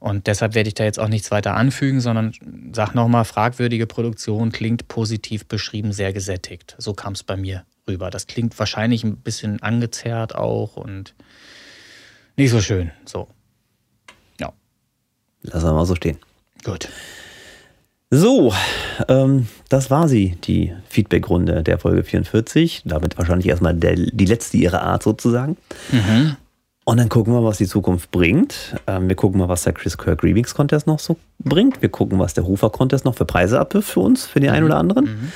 Und 0.00 0.26
deshalb 0.26 0.56
werde 0.56 0.66
ich 0.66 0.74
da 0.74 0.82
jetzt 0.82 0.98
auch 0.98 1.08
nichts 1.08 1.30
weiter 1.30 1.54
anfügen, 1.54 2.00
sondern 2.00 2.32
sag 2.72 2.94
nochmal, 2.94 3.24
fragwürdige 3.24 3.86
Produktion 3.86 4.50
klingt 4.50 4.88
positiv 4.88 5.46
beschrieben, 5.46 5.92
sehr 5.92 6.12
gesättigt. 6.12 6.74
So 6.78 6.94
kam 6.94 7.12
es 7.12 7.22
bei 7.22 7.36
mir 7.36 7.64
rüber. 7.86 8.10
Das 8.10 8.26
klingt 8.26 8.58
wahrscheinlich 8.58 9.04
ein 9.04 9.18
bisschen 9.18 9.62
angezerrt 9.62 10.34
auch 10.34 10.76
und 10.76 11.14
nicht 12.36 12.50
so 12.50 12.60
schön. 12.60 12.90
So. 13.04 13.28
Ja. 14.40 14.52
Lass 15.42 15.62
mal 15.62 15.86
so 15.86 15.94
stehen. 15.94 16.18
Gut. 16.64 16.88
So, 18.10 18.54
ähm, 19.08 19.48
das 19.68 19.90
war 19.90 20.08
sie, 20.08 20.36
die 20.44 20.72
Feedback-Runde 20.88 21.62
der 21.62 21.78
Folge 21.78 22.04
44. 22.04 22.82
Damit 22.84 23.18
wahrscheinlich 23.18 23.48
erstmal 23.48 23.74
der, 23.74 23.96
die 23.96 24.26
letzte 24.26 24.56
ihrer 24.56 24.82
Art 24.82 25.02
sozusagen. 25.02 25.56
Mhm. 25.90 26.36
Und 26.84 26.98
dann 26.98 27.08
gucken 27.08 27.32
wir, 27.32 27.42
was 27.42 27.58
die 27.58 27.66
Zukunft 27.66 28.10
bringt. 28.10 28.76
Ähm, 28.86 29.08
wir 29.08 29.16
gucken 29.16 29.40
mal, 29.40 29.48
was 29.48 29.62
der 29.62 29.72
Chris 29.72 29.96
Kirk 29.96 30.22
Remix 30.22 30.54
Contest 30.54 30.86
noch 30.86 30.98
so 30.98 31.16
bringt. 31.38 31.80
Wir 31.80 31.88
gucken, 31.88 32.18
was 32.18 32.34
der 32.34 32.46
Hofer 32.46 32.68
Contest 32.70 33.06
noch 33.06 33.14
für 33.14 33.24
Preise 33.24 33.58
abwirft 33.58 33.90
für 33.90 34.00
uns, 34.00 34.26
für 34.26 34.40
den 34.40 34.50
einen 34.50 34.64
mhm. 34.64 34.70
oder 34.70 34.78
anderen. 34.78 35.04
Mhm. 35.04 35.32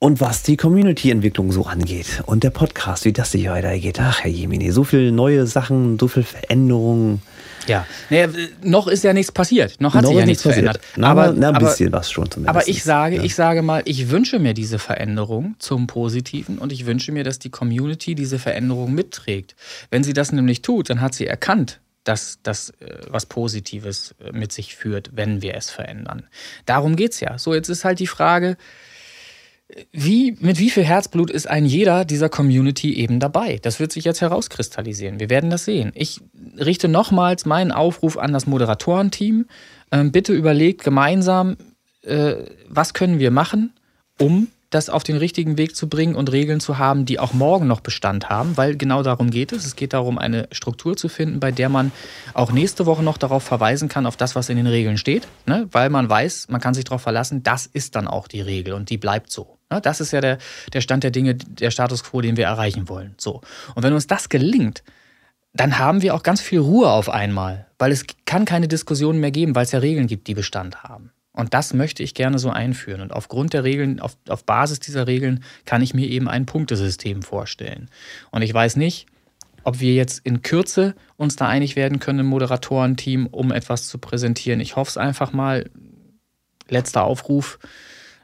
Und 0.00 0.20
was 0.20 0.42
die 0.44 0.56
Community-Entwicklung 0.56 1.52
so 1.52 1.66
angeht. 1.66 2.22
Und 2.24 2.44
der 2.44 2.50
Podcast, 2.50 3.04
wie 3.04 3.12
das 3.12 3.32
sich 3.32 3.50
weitergeht. 3.50 3.98
Ach, 4.00 4.20
Herr 4.20 4.30
Jemini, 4.30 4.70
so 4.70 4.84
viele 4.84 5.12
neue 5.12 5.46
Sachen, 5.46 5.98
so 5.98 6.08
viele 6.08 6.24
Veränderungen. 6.24 7.20
Ja, 7.66 7.86
naja, 8.10 8.28
noch 8.62 8.86
ist 8.88 9.04
ja 9.04 9.12
nichts 9.12 9.32
passiert. 9.32 9.80
Noch 9.80 9.94
hat 9.94 10.02
noch 10.02 10.10
sich 10.10 10.18
ja 10.18 10.26
nichts 10.26 10.42
verändert. 10.42 10.80
Na, 10.96 11.08
aber 11.08 11.32
na, 11.32 11.48
ein 11.48 11.56
aber, 11.56 11.68
bisschen 11.68 11.92
was 11.92 12.10
schon 12.10 12.30
zumindest. 12.30 12.56
Aber 12.56 12.68
ich 12.68 12.82
sage, 12.82 13.16
ja. 13.16 13.22
ich 13.22 13.34
sage 13.34 13.62
mal, 13.62 13.82
ich 13.84 14.10
wünsche 14.10 14.38
mir 14.38 14.54
diese 14.54 14.78
Veränderung 14.78 15.56
zum 15.58 15.86
Positiven 15.86 16.58
und 16.58 16.72
ich 16.72 16.86
wünsche 16.86 17.12
mir, 17.12 17.24
dass 17.24 17.38
die 17.38 17.50
Community 17.50 18.14
diese 18.14 18.38
Veränderung 18.38 18.94
mitträgt. 18.94 19.56
Wenn 19.90 20.04
sie 20.04 20.12
das 20.12 20.32
nämlich 20.32 20.62
tut, 20.62 20.90
dann 20.90 21.00
hat 21.00 21.14
sie 21.14 21.26
erkannt, 21.26 21.80
dass 22.04 22.38
das 22.42 22.70
äh, 22.80 23.00
was 23.08 23.26
Positives 23.26 24.14
äh, 24.24 24.32
mit 24.32 24.52
sich 24.52 24.76
führt, 24.76 25.10
wenn 25.14 25.42
wir 25.42 25.54
es 25.54 25.70
verändern. 25.70 26.24
Darum 26.64 26.96
geht 26.96 27.12
es 27.12 27.20
ja. 27.20 27.38
So, 27.38 27.54
jetzt 27.54 27.68
ist 27.68 27.84
halt 27.84 27.98
die 27.98 28.06
Frage, 28.06 28.56
wie, 29.92 30.36
mit 30.40 30.58
wie 30.58 30.70
viel 30.70 30.84
Herzblut 30.84 31.30
ist 31.30 31.46
ein 31.46 31.66
jeder 31.66 32.04
dieser 32.04 32.30
Community 32.30 32.94
eben 32.94 33.20
dabei? 33.20 33.58
Das 33.62 33.80
wird 33.80 33.92
sich 33.92 34.04
jetzt 34.04 34.22
herauskristallisieren. 34.22 35.20
Wir 35.20 35.28
werden 35.28 35.50
das 35.50 35.66
sehen. 35.66 35.92
Ich 35.94 36.20
richte 36.56 36.88
nochmals 36.88 37.44
meinen 37.44 37.70
Aufruf 37.70 38.16
an 38.16 38.32
das 38.32 38.46
Moderatorenteam. 38.46 39.46
Ähm, 39.92 40.12
bitte 40.12 40.32
überlegt 40.32 40.84
gemeinsam, 40.84 41.56
äh, 42.02 42.36
was 42.68 42.94
können 42.94 43.18
wir 43.18 43.30
machen, 43.30 43.74
um 44.18 44.48
das 44.70 44.90
auf 44.90 45.02
den 45.02 45.16
richtigen 45.16 45.56
Weg 45.56 45.76
zu 45.76 45.88
bringen 45.88 46.14
und 46.14 46.30
Regeln 46.30 46.60
zu 46.60 46.78
haben, 46.78 47.06
die 47.06 47.18
auch 47.18 47.32
morgen 47.32 47.66
noch 47.66 47.80
Bestand 47.80 48.28
haben, 48.28 48.56
weil 48.56 48.76
genau 48.76 49.02
darum 49.02 49.30
geht 49.30 49.52
es. 49.52 49.64
Es 49.64 49.76
geht 49.76 49.92
darum, 49.94 50.18
eine 50.18 50.48
Struktur 50.52 50.96
zu 50.96 51.08
finden, 51.08 51.40
bei 51.40 51.52
der 51.52 51.68
man 51.68 51.90
auch 52.34 52.52
nächste 52.52 52.84
Woche 52.84 53.02
noch 53.02 53.16
darauf 53.16 53.42
verweisen 53.42 53.88
kann, 53.88 54.04
auf 54.04 54.16
das, 54.16 54.34
was 54.34 54.50
in 54.50 54.56
den 54.56 54.66
Regeln 54.66 54.98
steht, 54.98 55.26
ne? 55.46 55.68
weil 55.72 55.88
man 55.88 56.08
weiß, 56.08 56.48
man 56.48 56.60
kann 56.60 56.74
sich 56.74 56.84
darauf 56.84 57.02
verlassen, 57.02 57.42
das 57.42 57.66
ist 57.66 57.96
dann 57.96 58.06
auch 58.06 58.28
die 58.28 58.42
Regel 58.42 58.74
und 58.74 58.90
die 58.90 58.98
bleibt 58.98 59.30
so. 59.30 59.57
Ne? 59.70 59.80
Das 59.80 60.00
ist 60.00 60.12
ja 60.12 60.20
der, 60.20 60.38
der 60.72 60.80
Stand 60.80 61.04
der 61.04 61.10
Dinge, 61.10 61.34
der 61.34 61.70
Status 61.70 62.04
quo, 62.04 62.20
den 62.20 62.36
wir 62.36 62.46
erreichen 62.46 62.88
wollen. 62.88 63.14
So. 63.18 63.40
Und 63.74 63.82
wenn 63.82 63.92
uns 63.92 64.06
das 64.06 64.28
gelingt, 64.28 64.82
dann 65.54 65.78
haben 65.78 66.02
wir 66.02 66.14
auch 66.14 66.22
ganz 66.22 66.40
viel 66.40 66.60
Ruhe 66.60 66.90
auf 66.90 67.08
einmal, 67.08 67.66
weil 67.78 67.90
es 67.90 68.04
kann 68.26 68.44
keine 68.44 68.68
Diskussionen 68.68 69.20
mehr 69.20 69.30
geben, 69.30 69.54
weil 69.54 69.64
es 69.64 69.72
ja 69.72 69.78
Regeln 69.78 70.06
gibt, 70.06 70.26
die 70.28 70.34
Bestand 70.34 70.82
haben. 70.82 71.10
Und 71.32 71.54
das 71.54 71.72
möchte 71.72 72.02
ich 72.02 72.14
gerne 72.14 72.38
so 72.38 72.50
einführen. 72.50 73.00
Und 73.00 73.12
aufgrund 73.12 73.52
der 73.52 73.64
Regeln, 73.64 74.00
auf, 74.00 74.16
auf 74.28 74.44
Basis 74.44 74.80
dieser 74.80 75.06
Regeln, 75.06 75.44
kann 75.64 75.82
ich 75.82 75.94
mir 75.94 76.08
eben 76.08 76.28
ein 76.28 76.46
Punktesystem 76.46 77.22
vorstellen. 77.22 77.88
Und 78.30 78.42
ich 78.42 78.52
weiß 78.52 78.76
nicht, 78.76 79.06
ob 79.62 79.80
wir 79.80 79.94
jetzt 79.94 80.20
in 80.24 80.42
Kürze 80.42 80.94
uns 81.16 81.36
da 81.36 81.46
einig 81.46 81.76
werden 81.76 82.00
können 82.00 82.20
im 82.20 82.26
Moderatorenteam, 82.26 83.26
um 83.26 83.52
etwas 83.52 83.86
zu 83.86 83.98
präsentieren. 83.98 84.60
Ich 84.60 84.76
hoffe 84.76 84.90
es 84.90 84.96
einfach 84.96 85.32
mal. 85.32 85.70
Letzter 86.70 87.04
Aufruf. 87.04 87.58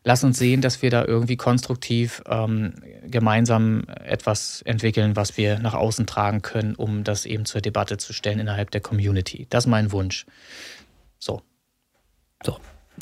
Lass 0.05 0.23
uns 0.23 0.39
sehen, 0.39 0.61
dass 0.61 0.83
wir 0.83 0.91
da 0.91 1.05
irgendwie 1.05 1.37
konstruktiv 1.37 2.23
ähm, 2.29 2.75
gemeinsam 3.07 3.85
etwas 4.05 4.61
entwickeln, 4.63 5.17
was 5.17 5.37
wir 5.39 5.59
nach 5.59 5.75
außen 5.75 6.07
tragen 6.07 6.43
können, 6.43 6.75
um 6.75 7.05
das 7.05 7.25
eben 7.25 7.47
zur 7.47 7.63
Debatte 7.63 7.97
zu 7.97 8.13
stellen 8.13 8.39
innerhalb 8.39 8.71
der 8.71 8.83
Community. 8.83 9.47
Das 9.49 9.65
ist 9.65 9.71
mein 9.71 9.93
Wunsch. 9.93 10.27
So. 11.19 11.41
So, 12.45 12.59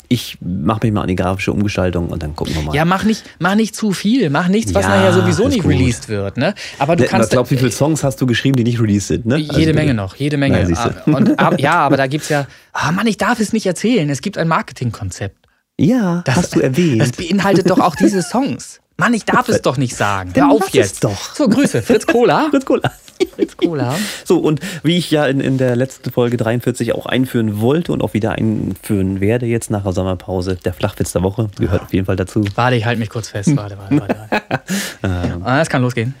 ich 0.07 0.37
mache 0.41 0.79
mich 0.83 0.93
mal 0.93 1.01
an 1.01 1.07
die 1.07 1.15
grafische 1.15 1.51
Umgestaltung 1.51 2.07
und 2.07 2.23
dann 2.23 2.35
gucken 2.35 2.55
wir 2.55 2.61
mal. 2.63 2.75
Ja, 2.75 2.85
mach 2.85 3.03
nicht, 3.03 3.23
mach 3.39 3.55
nicht 3.55 3.75
zu 3.75 3.93
viel, 3.93 4.29
mach 4.29 4.47
nichts, 4.47 4.73
was 4.73 4.85
ja, 4.85 4.89
nachher 4.89 5.13
sowieso 5.13 5.47
nicht 5.47 5.63
gut. 5.63 5.71
released 5.71 6.09
wird. 6.09 6.37
Ne? 6.37 6.53
Aber 6.79 6.95
du 6.95 7.05
kannst. 7.05 7.27
Ich 7.27 7.31
glaube, 7.31 7.49
wie 7.51 7.57
viele 7.57 7.71
Songs 7.71 8.03
hast 8.03 8.19
du 8.21 8.25
geschrieben, 8.25 8.55
die 8.55 8.63
nicht 8.63 8.79
released 8.79 9.07
sind? 9.07 9.25
Ne? 9.25 9.37
Jede 9.37 9.55
also, 9.55 9.73
Menge 9.73 9.93
noch, 9.93 10.15
jede 10.15 10.37
Menge. 10.37 10.63
Nein, 10.63 10.75
ah, 10.75 10.93
und, 11.05 11.39
ab, 11.39 11.59
ja, 11.59 11.75
aber 11.79 11.97
da 11.97 12.07
gibt 12.07 12.23
es 12.23 12.29
ja, 12.29 12.47
oh 12.73 12.91
Mann, 12.91 13.07
ich 13.07 13.17
darf 13.17 13.39
es 13.39 13.53
nicht 13.53 13.65
erzählen. 13.65 14.09
Es 14.09 14.21
gibt 14.21 14.37
ein 14.37 14.47
Marketingkonzept. 14.47 15.42
Ja, 15.79 16.21
Das, 16.25 16.35
hast 16.35 16.55
du 16.55 16.59
erwähnt. 16.59 17.01
Das 17.01 17.11
beinhaltet 17.13 17.69
doch 17.69 17.79
auch 17.79 17.95
diese 17.95 18.21
Songs. 18.21 18.79
Mann, 18.95 19.13
ich 19.15 19.25
darf 19.25 19.49
es 19.49 19.61
doch 19.63 19.77
nicht 19.77 19.95
sagen. 19.95 20.31
Hör 20.35 20.51
auf 20.51 20.69
jetzt. 20.69 21.03
doch. 21.03 21.33
So, 21.35 21.47
Grüße. 21.47 21.81
Fritz 21.81 22.05
Cola. 22.05 22.47
Fritz 22.51 22.63
Cola. 22.65 22.91
Fritz 23.35 23.57
Cola. 23.57 23.95
So, 24.23 24.37
und 24.37 24.59
wie 24.83 24.97
ich 24.97 25.09
ja 25.09 25.25
in, 25.25 25.39
in 25.39 25.57
der 25.57 25.75
letzten 25.75 26.11
Folge 26.11 26.37
43 26.37 26.93
auch 26.93 27.07
einführen 27.07 27.59
wollte 27.59 27.91
und 27.91 28.03
auch 28.03 28.13
wieder 28.13 28.33
einführen 28.33 29.19
werde, 29.19 29.47
jetzt 29.47 29.71
nach 29.71 29.81
der 29.83 29.93
Sommerpause, 29.93 30.57
der 30.57 30.73
Flachwitz 30.73 31.11
der 31.11 31.23
Woche, 31.23 31.49
gehört 31.57 31.81
auf 31.83 31.93
jeden 31.93 32.05
Fall 32.05 32.17
dazu. 32.17 32.45
Warte, 32.53 32.75
ich 32.75 32.85
halte 32.85 32.99
mich 32.99 33.09
kurz 33.09 33.29
fest. 33.29 33.55
Warte, 33.57 33.77
warte, 33.79 33.99
warte. 33.99 34.15
warte. 34.29 34.63
Ah, 35.43 35.59
Es 35.61 35.69
kann 35.69 35.81
losgehen. 35.81 36.13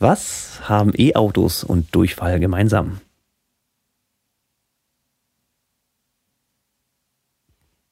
Was 0.00 0.58
haben 0.64 0.92
E-Autos 0.96 1.62
und 1.62 1.94
Durchfall 1.94 2.40
gemeinsam? 2.40 3.00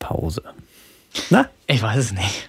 Pause. 0.01 0.43
Na, 1.31 1.49
Ich 1.67 1.83
weiß 1.83 1.97
es 1.99 2.13
nicht. 2.13 2.49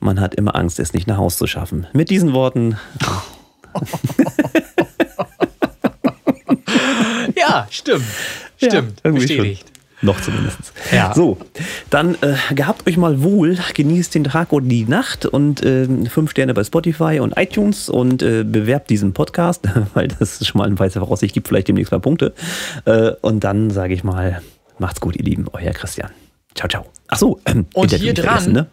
man 0.00 0.20
hat 0.20 0.34
immer 0.34 0.54
Angst, 0.56 0.78
es 0.80 0.92
nicht 0.92 1.06
nach 1.06 1.16
Hause 1.18 1.36
zu 1.38 1.46
schaffen. 1.46 1.86
Mit 1.92 2.10
diesen 2.10 2.32
Worten, 2.32 2.76
Ja, 7.36 7.66
stimmt. 7.70 8.04
Stimmt. 8.56 9.00
irgendwie 9.04 9.26
Bestätigt. 9.26 9.60
schon. 9.62 9.68
Noch 10.04 10.20
zumindest. 10.20 10.72
Ja. 10.90 11.14
So, 11.14 11.38
dann 11.88 12.16
äh, 12.22 12.34
gehabt 12.54 12.88
euch 12.88 12.96
mal 12.96 13.22
wohl, 13.22 13.56
genießt 13.74 14.14
den 14.16 14.24
Tag 14.24 14.52
und 14.52 14.68
die 14.68 14.84
Nacht 14.84 15.26
und 15.26 15.62
äh, 15.62 15.86
fünf 16.08 16.32
Sterne 16.32 16.54
bei 16.54 16.64
Spotify 16.64 17.20
und 17.20 17.36
iTunes 17.38 17.88
und 17.88 18.20
äh, 18.20 18.42
bewerbt 18.42 18.90
diesen 18.90 19.12
Podcast, 19.12 19.62
weil 19.94 20.08
das 20.08 20.44
schon 20.44 20.58
mal 20.58 20.66
eine 20.66 20.76
weiße 20.78 20.98
Voraussicht 20.98 21.34
gibt, 21.34 21.46
vielleicht 21.46 21.68
demnächst 21.68 21.92
mal 21.92 22.00
Punkte. 22.00 22.34
Äh, 22.84 23.12
und 23.20 23.44
dann 23.44 23.70
sage 23.70 23.94
ich 23.94 24.02
mal, 24.02 24.42
macht's 24.78 25.00
gut, 25.00 25.14
ihr 25.14 25.24
Lieben, 25.24 25.46
euer 25.52 25.72
Christian. 25.72 26.10
Ciao, 26.54 26.68
ciao. 26.68 26.86
Ach 27.08 27.18
so, 27.18 27.40
ähm, 27.46 27.66
Und 27.74 27.92
Interview 27.92 28.04
hier 28.04 28.14
dran- 28.14 28.52
ne? 28.52 28.66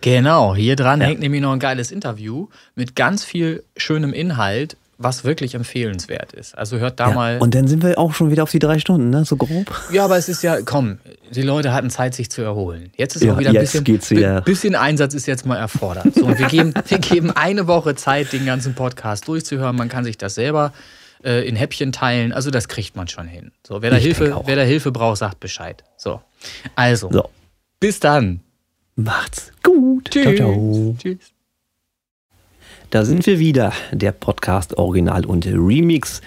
Genau, 0.00 0.54
hier 0.56 0.76
dran 0.76 1.00
Ja. 1.00 1.06
hängt 1.08 1.20
nämlich 1.20 1.42
noch 1.42 1.52
ein 1.52 1.58
geiles 1.58 1.92
Interview 1.92 2.48
mit 2.74 2.96
ganz 2.96 3.22
viel 3.24 3.62
schönem 3.76 4.12
Inhalt, 4.14 4.76
was 4.96 5.24
wirklich 5.24 5.54
empfehlenswert 5.54 6.32
ist. 6.32 6.56
Also 6.56 6.78
hört 6.78 6.98
da 7.00 7.10
Ja. 7.10 7.14
mal. 7.14 7.38
Und 7.38 7.54
dann 7.54 7.68
sind 7.68 7.82
wir 7.82 7.98
auch 7.98 8.12
schon 8.14 8.30
wieder 8.30 8.42
auf 8.42 8.50
die 8.50 8.58
drei 8.58 8.78
Stunden, 8.78 9.10
ne? 9.10 9.24
So 9.24 9.36
grob. 9.36 9.70
ja, 9.92 10.04
aber 10.04 10.16
es 10.16 10.28
ist 10.28 10.42
ja, 10.42 10.60
komm, 10.62 10.98
die 11.30 11.42
Leute 11.42 11.72
hatten 11.72 11.90
Zeit, 11.90 12.14
sich 12.14 12.30
zu 12.30 12.42
erholen. 12.42 12.90
Jetzt 12.96 13.16
ist 13.16 13.22
Ja, 13.22 13.34
auch 13.34 13.38
wieder 13.38 13.50
ein 13.50 13.56
bisschen, 13.56 13.86
wieder. 13.86 14.40
bi- 14.40 14.50
bisschen 14.50 14.74
Einsatz 14.74 15.14
ist 15.14 15.26
jetzt 15.26 15.44
mal 15.46 15.56
erfordert. 15.56 16.14
So, 16.14 16.24
und 16.26 16.38
wir 16.38 16.46
geben, 16.48 16.72
wir 16.88 16.98
geben 16.98 17.30
eine 17.30 17.66
Woche 17.66 17.94
Zeit, 17.94 18.32
den 18.32 18.46
ganzen 18.46 18.74
Podcast 18.74 19.28
durchzuhören. 19.28 19.76
Man 19.76 19.88
kann 19.90 20.04
sich 20.04 20.16
das 20.18 20.34
selber 20.34 20.72
äh, 21.24 21.46
in 21.46 21.56
Häppchen 21.56 21.92
teilen. 21.92 22.32
Also 22.32 22.50
das 22.50 22.68
kriegt 22.68 22.96
man 22.96 23.06
schon 23.06 23.26
hin. 23.26 23.52
So, 23.66 23.82
wer 23.82 23.90
da 23.90 23.96
Ich 23.98 24.04
Hilfe, 24.04 24.40
wer 24.46 24.56
da 24.56 24.62
Hilfe 24.62 24.90
braucht, 24.92 25.18
sagt 25.18 25.38
Bescheid. 25.40 25.84
So, 25.98 26.20
also 26.74 27.10
So, 27.12 27.28
bis 27.80 28.00
dann. 28.00 28.40
macht's 28.96 29.52
gut. 29.62 30.10
Tschüss. 30.10 30.24
Ciao, 30.24 30.34
ciao. 30.34 30.96
Tschüss. 30.98 31.32
Da 32.90 33.04
sind 33.04 33.24
wir 33.26 33.38
wieder, 33.38 33.72
der 33.92 34.10
Podcast 34.12 34.76
Original 34.76 35.24
und 35.24 35.46
Remix. 35.46 36.20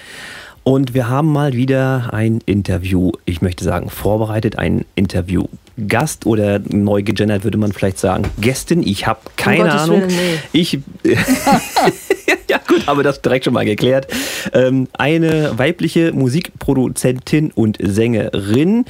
Und 0.63 0.93
wir 0.93 1.09
haben 1.09 1.27
mal 1.29 1.51
wieder 1.53 2.13
ein 2.13 2.39
Interview, 2.45 3.11
ich 3.25 3.41
möchte 3.41 3.65
sagen, 3.65 3.89
vorbereitet, 3.89 4.57
ein 4.57 4.85
Interview-Gast 4.95 6.25
oder 6.25 6.59
neu 6.59 7.03
gegendert 7.03 7.43
würde 7.43 7.57
man 7.57 7.73
vielleicht 7.73 7.99
sagen, 7.99 8.23
Gästin. 8.39 8.81
Ich 8.81 9.05
habe 9.05 9.19
keine 9.35 9.63
Gottes 9.65 9.81
Ahnung. 9.81 10.01
Willen, 10.03 10.07
nee. 10.15 10.39
Ich. 10.53 10.79
ja, 12.49 12.59
gut, 12.65 12.87
haben 12.87 12.97
wir 12.97 13.03
das 13.03 13.21
direkt 13.21 13.43
schon 13.43 13.53
mal 13.53 13.65
geklärt. 13.65 14.07
Ähm, 14.53 14.87
eine 14.93 15.57
weibliche 15.59 16.13
Musikproduzentin 16.13 17.51
und 17.51 17.77
Sängerin. 17.81 18.85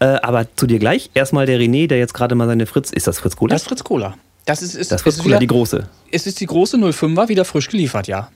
Äh, 0.00 0.18
aber 0.22 0.46
zu 0.56 0.66
dir 0.66 0.78
gleich. 0.78 1.10
Erstmal 1.14 1.46
der 1.46 1.58
René, 1.58 1.86
der 1.86 1.98
jetzt 1.98 2.14
gerade 2.14 2.34
mal 2.34 2.48
seine 2.48 2.66
Fritz. 2.66 2.90
Ist 2.90 3.06
das 3.06 3.18
Fritz 3.18 3.36
Cola? 3.36 3.52
Das 3.52 3.62
ist 3.62 3.68
Fritz 3.68 3.84
Cola. 3.84 4.14
Das 4.46 4.62
ist, 4.62 4.74
ist, 4.74 4.90
das 4.90 5.02
Fritz 5.02 5.16
ist 5.16 5.22
Cola, 5.22 5.34
wieder, 5.34 5.40
die 5.40 5.46
große. 5.46 5.86
Es 6.10 6.26
ist 6.26 6.40
die 6.40 6.46
große 6.46 6.78
05er, 6.78 7.28
wieder 7.28 7.44
frisch 7.44 7.68
geliefert, 7.68 8.08
ja. 8.08 8.30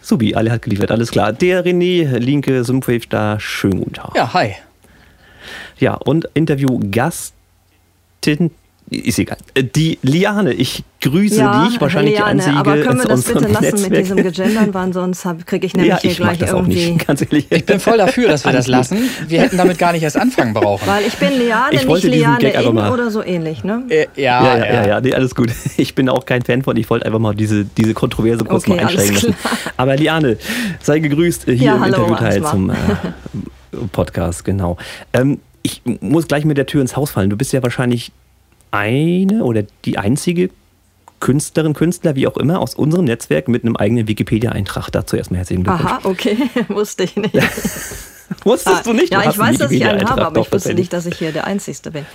Subi, 0.00 0.34
alle 0.34 0.50
hat 0.50 0.62
geliefert, 0.62 0.90
alles 0.90 1.10
klar. 1.10 1.32
Der 1.32 1.64
René, 1.64 2.18
linke 2.18 2.64
Synthwave 2.64 3.06
da, 3.08 3.38
schönen 3.38 3.80
guten 3.80 3.92
Tag. 3.92 4.14
Ja, 4.14 4.32
hi. 4.32 4.54
Ja, 5.78 5.94
und 5.94 6.28
Interview-Gastin, 6.34 8.50
ist 8.90 9.18
egal. 9.18 9.36
Äh, 9.54 9.64
Die 9.64 9.98
Liane, 10.02 10.52
ich 10.52 10.84
grüße 11.00 11.36
dich, 11.68 11.80
wahrscheinlich 11.80 12.14
Liane, 12.16 12.34
die 12.34 12.42
einzige 12.42 12.56
aber 12.56 12.76
können 12.78 12.98
wir 13.00 13.08
das 13.08 13.24
bitte 13.24 13.46
lassen 13.48 13.62
Netzwerk. 13.64 13.90
mit 13.90 14.00
diesem 14.00 14.16
Gegendern, 14.16 14.74
weil 14.74 14.92
sonst 14.92 15.26
kriege 15.46 15.66
ich 15.66 15.74
nämlich 15.74 15.90
ja, 15.90 15.98
hier 16.00 16.10
ich 16.12 16.20
mach 16.20 16.26
gleich 16.28 16.38
das 16.38 16.52
auch 16.52 16.58
irgendwie... 16.60 16.92
nicht, 16.92 17.06
ganz 17.06 17.22
ehrlich. 17.22 17.46
Ich 17.50 17.64
bin 17.66 17.80
voll 17.80 17.98
dafür, 17.98 18.28
dass 18.28 18.44
wir 18.44 18.52
das 18.52 18.66
lassen. 18.66 18.98
Wir 19.26 19.40
hätten 19.42 19.56
damit 19.56 19.78
gar 19.78 19.92
nicht 19.92 20.02
erst 20.02 20.16
anfangen 20.16 20.54
brauchen. 20.54 20.86
Weil 20.86 21.04
ich 21.04 21.14
bin 21.16 21.30
Liane, 21.38 21.74
Ich 21.74 21.86
nicht 21.86 22.04
Liane 22.04 22.48
in 22.50 22.74
mal- 22.74 22.92
oder 22.92 23.10
so 23.10 23.22
ähnlich, 23.22 23.64
ne? 23.64 23.82
Äh, 23.88 24.06
ja, 24.16 24.44
Ja, 24.44 24.58
ja, 24.58 24.64
ja, 24.66 24.86
ja, 24.88 25.00
nee, 25.00 25.14
alles 25.14 25.34
gut. 25.34 25.50
Ich 25.78 25.94
bin 25.94 26.08
auch 26.08 26.24
kein 26.24 26.42
Fan 26.42 26.62
von, 26.62 26.76
ich 26.76 26.88
wollte 26.88 27.06
einfach 27.06 27.18
mal 27.18 27.34
diese, 27.34 27.64
diese 27.64 27.92
Kontroverse 27.94 28.44
kurz 28.44 28.64
Okay, 28.64 28.76
mal 28.76 28.86
einsteigen 28.86 29.14
lassen. 29.14 29.34
Aber 29.76 29.96
Liane, 29.96 30.36
sei 30.80 31.00
gegrüßt 31.00 31.48
äh, 31.48 31.56
hier 31.56 31.66
Ja, 31.66 31.74
im 31.74 31.80
hallo, 31.82 31.94
Interviewteil 32.04 32.42
zum 32.44 32.70
äh, 32.70 32.74
Podcast, 33.92 34.44
genau. 34.44 34.76
Ähm, 35.12 35.40
ich 35.62 35.82
muss 36.00 36.28
gleich 36.28 36.44
mit 36.44 36.56
der 36.56 36.66
Tür 36.66 36.80
ins 36.80 36.96
Haus 36.96 37.10
fallen. 37.10 37.28
Du 37.30 37.36
bist 37.36 37.52
ja 37.52 37.62
wahrscheinlich 37.62 38.12
eine 38.76 39.44
oder 39.44 39.64
die 39.84 39.98
einzige 39.98 40.50
Künstlerin, 41.20 41.72
Künstler, 41.72 42.14
wie 42.14 42.26
auch 42.26 42.36
immer, 42.36 42.60
aus 42.60 42.74
unserem 42.74 43.06
Netzwerk 43.06 43.48
mit 43.48 43.64
einem 43.64 43.76
eigenen 43.76 44.06
Wikipedia-Eintrag. 44.06 44.90
Dazu 44.90 45.16
erstmal 45.16 45.38
herzlichen 45.38 45.64
Glückwunsch. 45.64 45.90
Aha, 45.90 46.00
okay, 46.04 46.36
wusste 46.68 47.04
ich 47.04 47.16
nicht. 47.16 47.34
Wusstest 48.44 48.86
du 48.86 48.92
nicht? 48.92 49.12
Ja, 49.12 49.20
Du 49.20 49.26
hast 49.26 49.34
ich 49.34 49.40
weiß, 49.40 49.58
dass 49.58 49.70
ich 49.70 49.84
einen 49.84 50.08
habe, 50.08 50.26
aber 50.26 50.40
ich 50.40 50.52
wusste 50.52 50.74
nicht, 50.74 50.92
dass 50.92 51.06
ich 51.06 51.16
hier 51.16 51.30
der 51.30 51.46
Einzige 51.46 51.90
bin. 51.90 52.06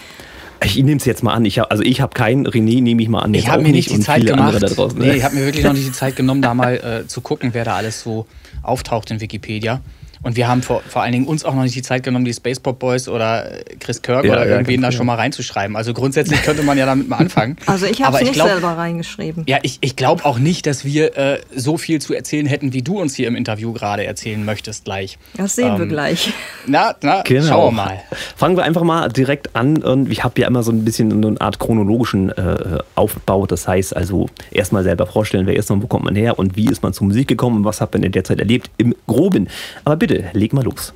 Ich 0.64 0.76
nehme 0.76 0.98
es 0.98 1.06
jetzt 1.06 1.24
mal 1.24 1.34
an. 1.34 1.46
Ich 1.46 1.58
hab, 1.58 1.72
also 1.72 1.84
ich 1.84 2.02
habe 2.02 2.14
keinen, 2.14 2.46
René 2.46 2.82
nehme 2.82 3.02
ich 3.02 3.10
mal 3.10 3.22
an. 3.22 3.34
Ich 3.34 3.50
habe 3.50 3.64
mir 3.64 3.72
nicht 3.72 3.90
die 3.90 4.00
Zeit 4.00 4.26
gemacht. 4.26 4.56
andere 4.56 4.60
da 4.60 4.68
draußen. 4.68 5.00
nee, 5.00 5.14
ich 5.14 5.24
habe 5.24 5.36
mir 5.36 5.46
wirklich 5.46 5.64
noch 5.64 5.74
nicht 5.74 5.88
die 5.88 5.92
Zeit 5.92 6.16
genommen, 6.16 6.42
da 6.42 6.54
mal 6.54 7.04
äh, 7.04 7.08
zu 7.08 7.22
gucken, 7.22 7.54
wer 7.54 7.64
da 7.66 7.76
alles 7.76 8.02
so 8.02 8.28
auftaucht 8.62 9.10
in 9.10 9.22
Wikipedia. 9.22 9.82
Und 10.24 10.36
wir 10.36 10.48
haben 10.48 10.62
vor, 10.62 10.82
vor 10.88 11.02
allen 11.02 11.14
Dingen 11.14 11.26
uns 11.26 11.44
auch 11.44 11.56
noch 11.56 11.64
nicht 11.64 11.76
die 11.76 11.82
Zeit 11.82 12.04
genommen, 12.04 12.26
die 12.26 12.34
Space 12.34 12.60
Pop 12.60 12.78
Boys 12.80 13.08
oder 13.08 13.52
äh, 13.60 13.64
Chris 13.80 14.02
Kirk 14.02 14.24
Ja, 14.26 14.34
oder 14.34 14.46
ja, 14.46 14.52
irgendwen 14.54 14.82
da 14.82 14.90
genau. 14.90 14.98
schon 14.98 15.06
mal 15.08 15.16
reinzuschreiben. 15.16 15.76
Also 15.76 15.94
grundsätzlich 15.94 16.42
könnte 16.44 16.64
man 16.64 16.78
ja 16.78 16.86
damit 16.86 17.08
mal 17.10 17.18
anfangen. 17.18 17.56
Also 17.66 17.86
ich 17.86 18.00
habe 18.02 18.10
Aber 18.10 18.18
es 18.20 18.24
nicht 18.24 18.34
glaub- 18.34 18.50
selber 18.50 18.78
reingeschrieben. 18.78 19.44
Ja, 19.48 19.58
ich, 19.64 19.78
ich 19.82 19.96
glaube 19.96 20.26
auch 20.26 20.38
nicht, 20.38 20.68
dass 20.68 20.86
wir 20.86 21.18
äh, 21.18 21.40
so 21.56 21.78
viel 21.78 22.00
zu 22.02 22.14
erzählen 22.14 22.46
hätten, 22.46 22.74
wie 22.74 22.82
du 22.82 23.00
uns 23.00 23.16
hier 23.16 23.28
im 23.28 23.36
Interview 23.36 23.72
gerade 23.74 24.04
erzählen 24.06 24.44
möchtest 24.44 24.86
gleich. 24.86 25.18
Das 25.36 25.56
sehen 25.56 25.76
wir 25.78 25.84
Ähm, 25.84 25.90
gleich. 25.90 26.34
Na, 26.68 26.94
na, 27.02 27.22
Genau. 27.24 27.48
schauen 27.48 27.76
wir 27.76 27.84
mal. 27.84 28.02
Fangen 28.36 28.58
wir 28.58 28.64
einfach 28.64 28.84
mal 28.84 29.10
direkt 29.10 29.56
an. 29.56 29.78
Und 29.78 30.12
ich 30.12 30.24
habe 30.24 30.40
ja 30.42 30.48
immer 30.48 30.62
so 30.64 30.72
ein 30.72 30.84
bisschen 30.86 31.22
so 31.22 31.28
eine 31.30 31.42
Art 31.42 31.58
chronologischen 31.60 32.30
äh, 32.30 32.80
Aufbau. 32.96 33.46
Das 33.48 33.68
heißt 33.68 33.96
also 33.96 34.28
erstmal 34.52 34.84
selber 34.84 35.08
vorstellen, 35.08 35.48
wer 35.48 35.56
ist 35.56 35.70
man, 35.70 35.82
wo 35.82 35.88
kommt 35.88 36.06
man 36.06 36.16
her 36.16 36.38
und 36.38 36.56
wie 36.56 36.68
ist 36.70 36.84
man 36.84 36.94
zur 36.94 37.08
Musik 37.08 37.28
gekommen 37.28 37.58
und 37.58 37.66
was 37.66 37.82
hat 37.82 37.94
man 37.94 38.04
in 38.04 38.12
der 38.12 38.24
Zeit 38.24 38.40
erlebt 38.40 38.70
im 38.78 38.94
Groben. 39.08 39.48
Aber 39.86 39.96
bitte, 39.96 40.11
leg 40.34 40.54
mal 40.54 40.64
los. 40.64 40.94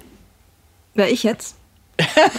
Wer 0.93 1.11
ich 1.11 1.23
jetzt? 1.23 1.55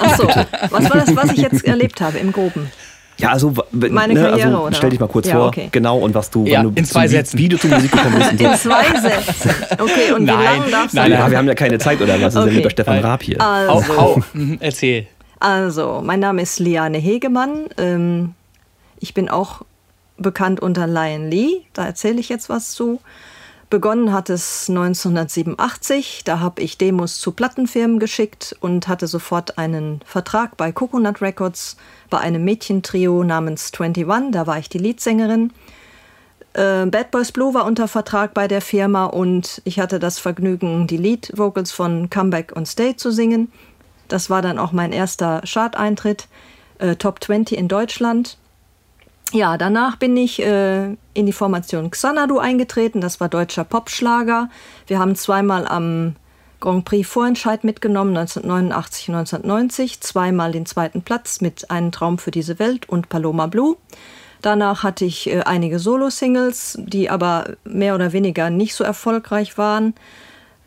Ach 0.01 0.17
so, 0.17 0.25
was 0.71 0.91
war 0.91 0.97
das, 1.05 1.17
was 1.17 1.31
ich 1.33 1.39
jetzt 1.39 1.65
erlebt 1.65 2.01
habe 2.01 2.19
im 2.19 2.33
Groben? 2.33 2.71
Ja, 3.19 3.31
also, 3.31 3.55
Meine 3.73 4.13
ne, 4.13 4.21
Karriere, 4.21 4.49
also 4.49 4.63
oder? 4.67 4.75
stell 4.75 4.91
dich 4.91 5.01
mal 5.01 5.09
kurz 5.09 5.27
Ja, 5.27 5.37
vor, 5.37 5.47
okay. 5.47 5.71
genau, 5.73 5.99
und 5.99 6.15
was 6.15 6.31
du, 6.31 6.45
Ja, 6.45 6.59
wann 6.59 6.75
du 6.75 6.79
in 6.79 6.85
zwei 6.85 7.09
Sätzen. 7.09 7.39
wie 7.39 7.49
du 7.49 7.59
zur 7.59 7.71
Musik 7.71 7.91
gekommen 7.91 8.17
bist. 8.19 8.33
Und 8.33 8.39
so. 8.41 8.45
In 8.45 8.55
zwei 8.57 9.01
Sätzen. 9.01 9.51
Okay, 9.79 10.13
und 10.15 10.25
Nein, 10.25 10.39
wie 10.39 10.45
lange 10.45 10.71
darfst 10.71 10.93
du? 10.95 10.99
nein, 11.01 11.13
ja, 11.13 11.31
wir 11.31 11.39
haben 11.39 11.47
ja 11.49 11.55
keine 11.55 11.79
Zeit, 11.79 11.99
oder 12.03 12.13
was? 12.21 12.35
Wir 12.35 12.43
sind 12.43 12.43
Okay. 12.43 12.57
ja 12.59 12.63
bei 12.65 12.71
Stefan 12.71 12.95
Nein. 12.97 13.05
Raab 13.05 13.23
hier. 13.23 13.41
Also, 13.41 13.97
hau, 13.97 14.23
mhm, 14.35 14.59
erzähl. 14.61 15.07
Also, 15.41 16.03
mein 16.05 16.21
Name 16.21 16.43
ist 16.43 16.59
Liane 16.59 16.99
Hegemann. 16.99 17.67
Ähm, 17.79 18.35
ich 19.01 19.15
bin 19.15 19.31
auch 19.31 19.63
bekannt 20.19 20.61
unter 20.61 20.87
Lion 20.87 21.31
Lee. 21.31 21.63
Da 21.73 21.87
erzähle 21.87 22.21
ich 22.21 22.29
jetzt 22.29 22.51
was 22.51 22.73
zu. 22.73 23.01
Begonnen 23.69 24.13
hat 24.13 24.31
es 24.31 24.69
1987. 24.69 26.23
Da 26.25 26.39
habe 26.39 26.63
ich 26.63 26.79
Demos 26.79 27.19
zu 27.19 27.33
Plattenfirmen 27.33 27.99
geschickt 27.99 28.55
und 28.61 28.87
hatte 28.87 29.09
sofort 29.09 29.59
einen 29.59 30.01
Vertrag 30.05 30.57
bei 30.57 30.71
Coconut 30.71 31.21
Records 31.21 31.77
bei 32.09 32.19
einem 32.19 32.45
Mädchentrio 32.45 33.25
namens 33.25 33.73
21. 33.77 34.31
Da 34.31 34.47
war 34.47 34.59
ich 34.59 34.69
die 34.69 34.79
Leadsängerin. 34.79 35.53
Äh, 36.53 36.87
Bad 36.87 37.11
Boys 37.11 37.33
Blue 37.33 37.55
war 37.55 37.67
unter 37.67 37.89
Vertrag 37.89 38.35
bei 38.35 38.47
der 38.47 38.61
Firma 38.61 39.07
und 39.07 39.61
ich 39.65 39.81
hatte 39.81 39.99
das 39.99 40.21
Vergnügen, 40.21 40.87
die 40.87 40.97
Lead-Vocals 40.97 41.73
von 41.73 42.09
Comeback 42.09 42.57
on 42.57 42.67
Stay 42.67 42.95
zu 42.95 43.11
singen. 43.11 43.51
Das 44.07 44.31
war 44.31 44.43
dann 44.43 44.61
auch 44.61 44.71
mein 44.71 44.93
erster 44.93 45.43
Chart-Eintritt, 45.45 46.29
äh, 46.79 46.95
Top 46.95 47.23
20 47.23 47.59
in 47.59 47.67
Deutschland. 47.67 48.39
Ja, 49.33 49.57
danach 49.59 49.97
bin 49.97 50.17
ich 50.17 50.41
äh, 50.41 50.97
in 51.15 51.27
die 51.27 51.33
Formation 51.33 51.91
Xanadu 51.91 52.39
eingetreten. 52.39 53.01
Das 53.01 53.21
war 53.21 53.29
deutscher 53.29 53.65
Popschlager. 53.65 54.49
Wir 54.87 54.99
haben 54.99 55.17
zweimal 55.17 55.67
am 55.67 56.15
Grand 56.61 56.85
Prix 56.85 57.09
Vorentscheid 57.09 57.65
mitgenommen, 57.65 58.17
1989 58.17 59.09
und 59.09 59.15
1990. 59.17 60.01
Zweimal 60.01 60.53
den 60.53 60.65
zweiten 60.65 61.03
Platz 61.03 61.41
mit 61.41 61.71
Einen 61.71 61.93
Traum 61.93 62.19
für 62.19 62.31
diese 62.31 62.59
Welt 62.59 62.89
und 62.89 63.09
Paloma 63.09 63.47
Blue. 63.47 63.77
Danach 64.43 64.85
hatte 64.85 65.05
ich 65.05 65.29
äh, 65.29 65.41
einige 65.41 65.81
Solo-Singles, 65.81 66.79
die 66.81 67.11
aber 67.11 67.57
mehr 67.65 67.95
oder 67.95 68.13
weniger 68.13 68.49
nicht 68.49 68.75
so 68.75 68.85
erfolgreich 68.85 69.59
waren. 69.59 69.95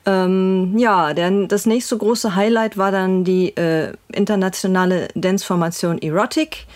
Ähm, 0.06 0.76
ja, 0.78 1.14
der, 1.14 1.48
das 1.48 1.66
nächste 1.66 1.98
große 1.98 2.36
Highlight 2.36 2.78
war 2.78 2.92
dann 2.92 3.24
die 3.24 3.56
äh, 3.56 3.94
internationale 4.12 5.08
Danceformation 5.16 6.02
Erotic. 6.02 6.68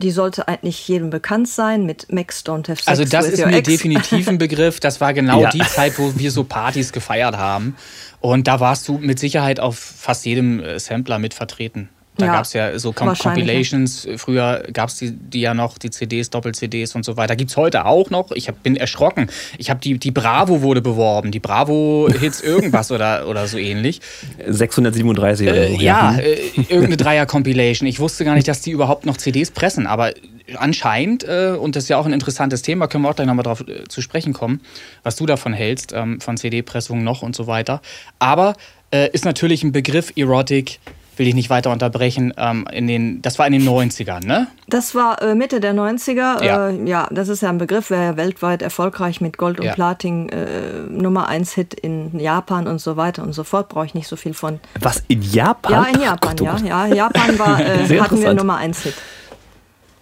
Die 0.00 0.10
sollte 0.10 0.46
eigentlich 0.48 0.86
jedem 0.88 1.10
bekannt 1.10 1.48
sein 1.48 1.84
mit 1.84 2.12
Max 2.12 2.44
Don't 2.44 2.68
Have 2.68 2.76
Sex 2.76 2.88
Also 2.88 3.04
das 3.04 3.26
with 3.26 3.32
ist 3.34 3.40
your 3.40 3.46
mir 3.48 3.62
definitiv 3.62 4.28
ein 4.28 4.38
Begriff. 4.38 4.80
Das 4.80 5.00
war 5.00 5.12
genau 5.12 5.42
Ja. 5.42 5.50
die 5.50 5.60
Zeit, 5.60 5.98
wo 5.98 6.12
wir 6.16 6.30
so 6.30 6.44
Partys 6.44 6.92
gefeiert 6.92 7.36
haben. 7.36 7.76
Und 8.20 8.48
da 8.48 8.60
warst 8.60 8.86
du 8.88 8.98
mit 8.98 9.18
Sicherheit 9.18 9.60
auf 9.60 9.78
fast 9.78 10.24
jedem 10.26 10.60
äh, 10.60 10.78
Sampler 10.78 11.18
mit 11.18 11.34
vertreten. 11.34 11.88
Da 12.18 12.26
Ja, 12.26 12.32
gab 12.32 12.44
es 12.44 12.52
ja 12.52 12.76
so 12.78 12.92
ja. 12.98 13.14
Compilations. 13.14 14.08
Früher 14.16 14.64
gab 14.72 14.88
es 14.88 14.96
die, 14.96 15.12
die 15.12 15.40
ja 15.40 15.54
noch, 15.54 15.78
die 15.78 15.90
CDs, 15.90 16.30
Doppel-CDs 16.30 16.94
und 16.96 17.04
so 17.04 17.16
weiter. 17.16 17.36
Gibt 17.36 17.50
es 17.50 17.56
heute 17.56 17.86
auch 17.86 18.10
noch. 18.10 18.32
Ich 18.32 18.48
hab, 18.48 18.60
bin 18.62 18.76
erschrocken. 18.76 19.28
Ich 19.56 19.70
habe 19.70 19.78
die, 19.80 19.98
die 19.98 20.10
Bravo 20.10 20.60
wurde 20.62 20.82
beworben. 20.82 21.30
Die 21.30 21.38
Bravo-Hits 21.38 22.40
irgendwas 22.42 22.90
oder, 22.90 23.28
oder 23.28 23.46
so 23.46 23.56
ähnlich. 23.56 24.00
637 24.46 25.48
oder 25.48 25.56
Äh, 25.68 25.74
so. 25.74 25.80
ja, 25.80 26.16
äh, 26.18 26.38
irgendeine 26.68 26.96
Dreier-Compilation. 26.96 27.86
Ich 27.88 28.00
wusste 28.00 28.24
gar 28.24 28.34
nicht, 28.34 28.48
dass 28.48 28.60
die 28.62 28.72
überhaupt 28.72 29.06
noch 29.06 29.16
CDs 29.16 29.50
pressen, 29.52 29.86
aber 29.86 30.12
anscheinend, 30.56 31.24
äh, 31.24 31.50
und 31.58 31.76
das 31.76 31.84
ist 31.84 31.88
ja 31.90 31.98
auch 31.98 32.06
ein 32.06 32.12
interessantes 32.12 32.62
Thema, 32.62 32.88
können 32.88 33.04
wir 33.04 33.10
auch 33.10 33.14
gleich 33.16 33.26
nochmal 33.28 33.42
drauf 33.44 33.60
äh, 33.68 33.84
zu 33.88 34.00
sprechen 34.02 34.32
kommen, 34.32 34.60
was 35.02 35.16
du 35.16 35.26
davon 35.26 35.52
hältst, 35.52 35.92
ähm, 35.94 36.20
von 36.20 36.36
CD-Pressungen 36.36 37.04
noch 37.04 37.22
und 37.22 37.36
so 37.36 37.46
weiter. 37.46 37.80
Aber 38.18 38.54
äh, 38.90 39.10
ist 39.12 39.24
natürlich 39.24 39.62
ein 39.62 39.72
Begriff, 39.72 40.12
Erotic, 40.16 40.80
will 41.18 41.26
ich 41.28 41.34
nicht 41.34 41.50
weiter 41.50 41.70
unterbrechen, 41.70 42.32
ähm, 42.36 42.66
in 42.72 42.86
den, 42.86 43.22
das 43.22 43.38
war 43.38 43.46
in 43.46 43.52
den 43.52 43.68
90ern, 43.68 44.24
ne? 44.26 44.48
Das 44.68 44.94
war 44.94 45.20
äh, 45.22 45.34
Mitte 45.34 45.60
der 45.60 45.74
90er. 45.74 46.44
Ja. 46.44 46.68
Äh, 46.68 46.84
ja, 46.88 47.08
das 47.10 47.28
ist 47.28 47.42
ja 47.42 47.48
ein 47.48 47.58
Begriff, 47.58 47.90
wäre 47.90 48.02
ja 48.04 48.16
weltweit 48.16 48.62
erfolgreich 48.62 49.20
mit 49.20 49.38
Gold 49.38 49.60
und 49.60 49.66
Ja. 49.66 49.72
Platin, 49.74 50.28
äh, 50.28 50.46
Nummer 50.90 51.28
1 51.28 51.52
Hit 51.52 51.74
in 51.74 52.18
Japan 52.18 52.66
und 52.66 52.80
so 52.80 52.96
weiter 52.96 53.22
und 53.22 53.32
so 53.32 53.44
fort. 53.44 53.68
Brauche 53.68 53.86
ich 53.86 53.94
nicht 53.94 54.08
so 54.08 54.16
viel 54.16 54.34
von. 54.34 54.60
Was, 54.80 55.02
in 55.08 55.22
Japan? 55.22 55.72
Ja, 55.72 55.82
in 55.84 55.96
Ach 55.96 56.02
Japan, 56.02 56.36
Gott, 56.36 56.40
oh 56.40 56.44
ja. 56.44 56.52
Gott. 56.52 56.64
ja. 56.64 56.86
Japan 56.86 57.38
war, 57.38 57.60
äh, 57.90 58.00
hatten 58.00 58.20
wir. 58.22 58.34
Nummer 58.34 58.56
1 58.56 58.82
Hit. 58.82 58.94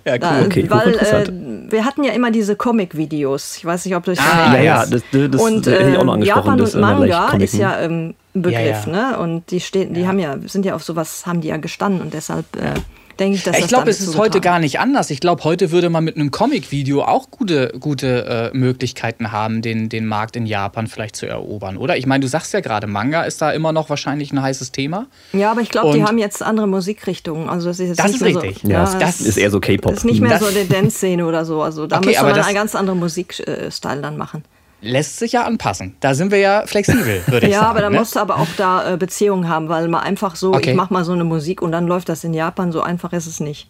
Ja, 0.07 0.19
Da, 0.19 0.43
okay, 0.45 0.71
weil 0.71 0.95
äh, 0.95 1.71
wir 1.73 1.85
hatten 1.85 2.05
ja 2.05 2.13
immer 2.13 2.31
diese 2.31 2.55
Comic-Videos. 2.55 3.57
Ich 3.59 3.65
weiß 3.65 3.85
nicht, 3.85 3.97
ob 3.97 4.05
du 4.05 4.13
dich 4.13 4.21
Ah, 4.21 4.55
Ja, 4.55 4.63
ja, 4.63 4.87
das, 4.87 5.03
das 5.11 5.43
und 5.43 5.67
hätte 5.67 5.91
ich 5.91 5.97
auch 5.99 6.05
noch 6.05 6.13
äh, 6.13 6.17
angesprochen. 6.17 6.47
Japan 6.47 6.61
und 6.61 6.75
äh, 6.75 6.79
Manga 6.79 7.29
ist 7.39 7.55
ja 7.55 7.81
ähm, 7.81 8.15
ein 8.35 8.43
Begriff, 8.43 8.87
Ja, 8.87 9.11
ne? 9.13 9.19
Und 9.19 9.51
die 9.51 9.59
stehen, 9.61 9.95
die 9.95 10.07
haben 10.07 10.19
ja, 10.21 10.37
sind 10.47 10.65
ja 10.65 10.75
auf 10.77 10.85
sowas, 10.85 11.27
haben 11.27 11.41
die 11.41 11.49
ja 11.49 11.57
gestanden 11.57 12.03
und 12.03 12.15
deshalb 12.15 12.45
äh, 12.57 12.75
denke 13.19 13.37
ich, 13.37 13.43
dass 13.45 13.55
Ich 13.57 13.63
das 13.63 13.69
glaube, 13.69 13.91
es 13.91 14.01
ist 14.01 14.17
heute 14.17 14.41
gar 14.41 14.59
nicht 14.59 14.79
anders. 14.81 15.11
Ich 15.11 15.21
glaube, 15.21 15.45
heute 15.45 15.71
würde 15.71 15.91
man 15.91 16.05
mit 16.05 16.17
einem 16.17 16.31
Comic-Video 16.31 17.03
auch 17.03 17.31
gute, 17.31 17.73
gute 17.81 18.51
äh, 18.53 18.57
Möglichkeiten 18.57 19.33
haben, 19.33 19.63
den, 19.63 19.89
den 19.89 20.07
Markt 20.07 20.37
in 20.37 20.47
Japan 20.47 20.87
vielleicht 20.87 21.17
zu 21.17 21.27
erobern, 21.27 21.77
oder? 21.77 21.97
Ich 21.97 22.07
meine, 22.07 22.21
du 22.23 22.29
sagst 22.29 22.53
ja 22.53 22.61
gerade, 22.61 22.87
Manga 22.87 23.23
ist 23.23 23.41
da 23.43 23.51
immer 23.53 23.73
noch 23.73 23.89
wahrscheinlich 23.91 24.33
ein 24.33 24.43
heißes 24.43 24.73
Thema. 24.73 25.07
Ja, 25.33 25.51
aber 25.51 25.61
ich 25.61 25.69
glaube, 25.71 25.95
die 25.97 26.05
haben 26.05 26.19
jetzt 26.19 26.43
andere 26.43 26.67
Musikrichtungen. 26.69 27.49
Also 27.49 27.69
das 27.69 27.81
ist, 27.81 27.89
jetzt 27.89 27.99
Das 27.99 28.07
nicht 28.07 28.17
ist 28.17 28.21
mehr 28.35 28.43
richtig. 28.43 28.63
So, 28.63 28.69
Ja, 28.71 28.85
es 28.85 28.99
das 28.99 29.21
ist 29.21 29.37
eher 29.39 29.51
so 29.51 29.61
K-Pop. 29.61 29.93
ist 29.93 30.05
nicht 30.05 30.21
mehr 30.21 30.31
Das- 30.39 30.41
so 30.41 30.47
eine 30.47 30.65
Dance-Szene 30.65 31.27
oder 31.27 31.45
so. 31.45 31.63
Also 31.63 31.87
da 31.87 31.99
Okay, 31.99 32.09
müsste 32.09 32.23
man 32.25 32.35
das- 32.35 32.47
einen 32.47 32.55
ganz 32.55 32.75
anderen 32.75 32.99
Musikstil 32.99 33.71
dann 33.83 34.17
machen. 34.17 34.45
Lässt 34.87 35.19
sich 35.19 35.33
ja 35.33 35.45
anpassen. 35.45 35.97
Da 36.01 36.15
sind 36.15 36.31
wir 36.31 36.39
ja 36.39 36.63
flexibel, 36.67 37.23
würde 37.27 37.47
ich 37.47 37.53
ja, 37.53 37.61
sagen. 37.61 37.71
aber 37.71 37.81
da 37.81 37.91
ne? 37.91 37.99
musst 37.99 38.17
du 38.17 38.21
aber 38.21 38.37
auch 38.37 38.49
da 38.57 38.93
äh, 38.93 38.97
Beziehungen 38.97 39.49
haben, 39.49 39.69
weil 39.69 39.89
man 39.89 40.03
einfach 40.03 40.37
so, 40.37 40.53
Okay. 40.55 40.71
ich 40.71 40.77
mach 40.77 40.91
mal 40.91 41.05
so 41.05 41.13
eine 41.13 41.25
Musik 41.25 41.63
und 41.63 41.73
dann 41.73 41.87
läuft 41.87 42.09
das 42.09 42.25
in 42.25 42.35
Japan, 42.35 42.73
so 42.73 42.81
einfach 42.83 43.13
ist 43.13 43.27
es 43.27 43.41
nicht. 43.41 43.69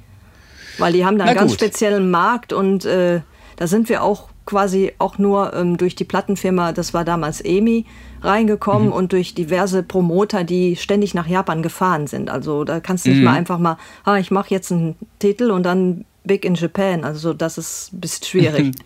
Weil 0.78 0.93
die 0.93 1.05
haben 1.06 1.18
da 1.18 1.24
einen 1.24 1.34
Na 1.34 1.40
ganz 1.40 1.52
gut. 1.52 1.60
speziellen 1.60 2.10
Markt 2.10 2.52
und 2.52 2.84
äh, 2.84 3.20
da 3.56 3.66
sind 3.66 3.88
wir 3.88 4.02
auch 4.02 4.28
quasi 4.44 4.93
auch 4.98 5.18
nur 5.18 5.55
ähm, 5.55 5.76
durch 5.76 5.97
die 5.97 6.05
Plattenfirma, 6.05 6.72
das 6.72 6.94
war 6.94 7.05
damals 7.05 7.40
EMI, 7.44 7.84
Mhm. 8.20 8.22
reingekommen 8.28 8.93
und 8.93 9.12
durch 9.12 9.34
diverse 9.34 9.82
Promoter, 9.82 10.44
die 10.44 10.76
ständig 10.76 11.14
nach 11.14 11.26
Japan 11.26 11.62
gefahren 11.62 12.06
sind. 12.06 12.30
Also 12.30 12.64
da 12.64 12.80
kannst 12.80 13.05
du 13.06 13.10
nicht 13.10 13.18
Mhm. 13.18 13.24
mal 13.24 13.34
einfach 13.34 13.59
mal, 13.59 13.76
ah, 14.05 14.16
ich 14.16 14.30
mache 14.30 14.51
jetzt 14.51 14.70
einen 14.72 14.97
Titel 15.18 15.51
und 15.51 15.62
dann 15.64 16.05
Big 16.24 16.44
in 16.44 16.55
Japan. 16.55 17.05
Also 17.05 17.34
das 17.34 17.59
ist 17.59 17.93
ein 17.93 18.01
bisschen 18.01 18.24
schwierig. 18.24 18.74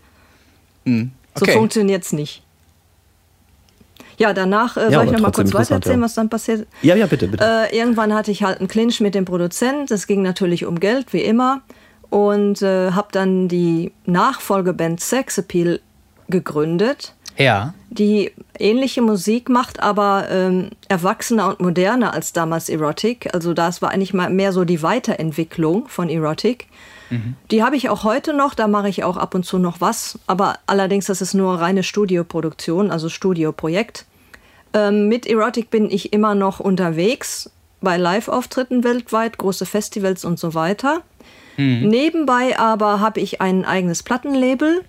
Mhm. 0.85 1.11
So 1.35 1.43
Okay. 1.43 1.53
funktioniert 1.53 2.03
es 2.03 2.13
nicht. 2.13 2.43
Ja, 4.17 4.33
danach 4.33 4.77
äh, 4.77 4.83
Ja, 4.83 4.91
soll 4.91 5.05
ich 5.05 5.11
noch 5.13 5.19
mal 5.19 5.31
kurz 5.31 5.37
weiter 5.37 5.45
interessant, 5.45 5.85
erzählen, 5.85 5.99
ja. 5.99 6.05
was 6.05 6.13
dann 6.13 6.29
passiert. 6.29 6.67
Ja, 6.81 6.95
ja, 6.95 7.07
bitte, 7.07 7.27
bitte. 7.27 7.43
Äh, 7.43 7.75
irgendwann 7.75 8.13
hatte 8.13 8.29
ich 8.31 8.43
halt 8.43 8.59
einen 8.59 8.67
Clinch 8.67 8.99
mit 8.99 9.15
dem 9.15 9.25
Produzent. 9.25 9.89
Es 9.89 10.05
ging 10.05 10.21
natürlich 10.21 10.65
um 10.65 10.79
Geld, 10.79 11.11
wie 11.13 11.21
immer. 11.21 11.61
Und 12.09 12.61
äh, 12.61 12.91
habe 12.91 13.07
dann 13.11 13.47
die 13.47 13.93
Nachfolgeband 14.05 14.99
Sex 14.99 15.37
Appeal 15.37 15.79
gegründet, 16.29 17.15
Ja. 17.37 17.73
die 17.89 18.31
ähnliche 18.59 19.01
Musik 19.01 19.49
macht, 19.49 19.79
aber 19.81 20.27
ähm, 20.29 20.69
erwachsener 20.87 21.47
und 21.47 21.61
moderner 21.61 22.13
als 22.13 22.31
damals 22.33 22.69
Erotic. 22.69 23.33
Also 23.33 23.53
das 23.53 23.81
war 23.81 23.89
eigentlich 23.91 24.13
mal 24.13 24.29
mehr 24.29 24.51
so 24.53 24.65
die 24.65 24.83
Weiterentwicklung 24.83 25.87
von 25.87 26.09
Erotic. 26.09 26.67
Die 27.51 27.63
habe 27.63 27.75
ich 27.75 27.89
auch 27.89 28.03
heute 28.03 28.33
noch, 28.33 28.53
da 28.53 28.67
mache 28.67 28.89
ich 28.89 29.03
auch 29.03 29.17
ab 29.17 29.35
und 29.35 29.45
zu 29.45 29.59
noch 29.59 29.81
was, 29.81 30.19
aber 30.27 30.59
allerdings 30.65 31.05
das 31.05 31.21
ist 31.21 31.33
nur 31.33 31.59
reine 31.59 31.83
Studioproduktion, 31.83 32.91
also 32.91 33.09
Studioprojekt. 33.09 34.05
Ähm, 34.73 35.07
mit 35.07 35.27
Erotic 35.27 35.69
bin 35.69 35.89
ich 35.89 36.13
immer 36.13 36.35
noch 36.35 36.59
unterwegs 36.59 37.51
bei 37.81 37.97
Live-Auftritten 37.97 38.83
weltweit, 38.83 39.37
große 39.37 39.65
Festivals 39.65 40.23
und 40.23 40.39
so 40.39 40.53
weiter. 40.53 41.01
Nebenbei 41.57 42.57
aber 42.57 42.99
habe 42.99 43.19
ich 43.19 43.41
ein 43.41 43.65
eigenes 43.65 44.03
Plattenlabel 44.03 44.81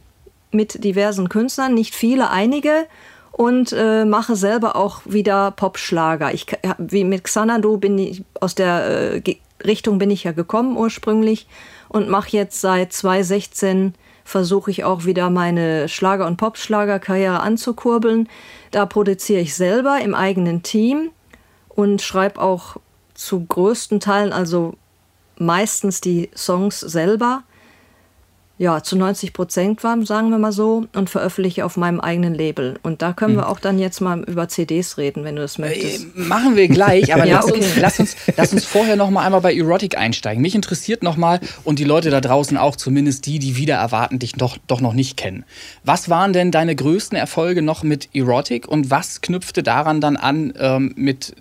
mit 0.53 0.85
diversen 0.85 1.29
Künstlern, 1.29 1.75
nicht 1.75 1.95
viele, 1.95 2.31
einige. 2.31 2.87
Und 3.33 3.73
äh, 3.73 4.05
mache 4.05 4.37
selber 4.37 4.77
auch 4.77 5.01
wieder 5.07 5.53
Popschlager. 5.53 6.35
Ich, 6.35 6.47
wie 6.77 7.03
mit 7.03 7.25
Xanadu 7.25 7.79
bin 7.79 7.97
ich 7.99 8.23
aus 8.39 8.55
der 8.55 9.15
äh, 9.15 9.37
Richtung 9.65 9.99
bin 9.99 10.11
ich 10.11 10.25
ja 10.25 10.33
gekommen 10.33 10.77
ursprünglich 10.77 11.47
und 11.93 12.09
mache 12.09 12.31
jetzt 12.31 12.61
seit 12.61 12.93
2016 12.93 13.95
versuche 14.25 14.71
ich 14.71 14.85
auch 14.85 15.05
wieder 15.05 15.31
meine 15.31 15.89
Schlager- 15.89 16.27
und 16.27 16.37
Popschlagerkarriere 16.37 17.41
anzukurbeln. 17.41 18.29
Da 18.71 18.87
produziere 18.87 19.41
ich 19.41 19.55
selber 19.55 20.01
im 20.01 20.15
eigenen 20.15 20.63
Team 20.63 21.11
und 21.69 22.01
schreibe 22.01 22.41
auch 22.41 22.77
zu 23.15 23.45
größten 23.45 24.01
Teilen, 24.01 24.33
also 24.33 24.75
meistens 25.37 26.01
die 26.01 26.31
Songs 26.35 26.81
selber. 26.81 27.43
Ja, 28.63 28.81
zu 28.81 28.95
90 28.95 29.33
Prozent 29.33 29.83
waren, 29.83 30.07
sagen 30.07 30.31
wir 30.31 30.39
mal 30.39 30.53
so, 30.53 30.87
und 30.95 31.11
veröffentliche 31.11 31.65
auf 31.65 31.77
meinem 31.77 31.99
eigenen 31.99 32.33
Label. 32.33 32.79
Und 32.85 33.03
da 33.03 33.13
können 33.13 33.35
wir 33.35 33.49
auch 33.49 33.59
dann 33.59 33.77
jetzt 33.77 34.01
mal 34.01 34.21
über 34.23 34.47
CDs 34.47 34.99
reden, 34.99 35.25
wenn 35.25 35.35
du 35.35 35.43
das 35.43 35.59
möchtest. 35.59 36.05
Äh, 36.05 36.07
Machen 36.15 36.55
wir 36.55 36.69
gleich, 36.69 37.13
aber 37.13 37.25
Ja, 37.33 37.39
lass, 37.39 37.47
okay. 37.47 37.57
uns, 37.57 37.77
lass, 37.77 37.99
uns, 37.99 38.17
lass 38.37 38.53
uns 38.53 38.65
vorher 38.65 38.95
noch 38.95 39.11
mal 39.11 39.27
einmal 39.27 39.41
bei 39.41 39.53
Erotic 39.53 39.99
einsteigen. 39.99 40.41
Mich 40.41 40.55
interessiert 40.55 41.03
noch 41.03 41.17
mal 41.17 41.41
und 41.65 41.81
die 41.81 41.85
Leute 41.85 42.11
da 42.11 42.21
draußen 42.21 42.57
auch, 42.57 42.77
zumindest 42.77 43.27
die, 43.27 43.41
die 43.41 43.57
wieder 43.57 43.75
erwarten, 43.75 44.21
dich 44.21 44.35
doch, 44.35 44.57
doch 44.69 44.81
noch 44.81 44.95
nicht 44.95 45.17
kennen. 45.17 45.45
Was 45.83 46.09
waren 46.09 46.33
denn 46.33 46.53
deine 46.53 46.77
größten 46.77 47.19
Erfolge 47.19 47.63
noch 47.63 47.83
mit 47.83 48.11
Erotic 48.15 48.69
und 48.69 48.93
was 48.93 49.23
knüpfte 49.23 49.65
daran 49.65 50.01
dann 50.01 50.17
an 50.17 50.53
ähm, 50.57 50.93
mit 50.95 51.35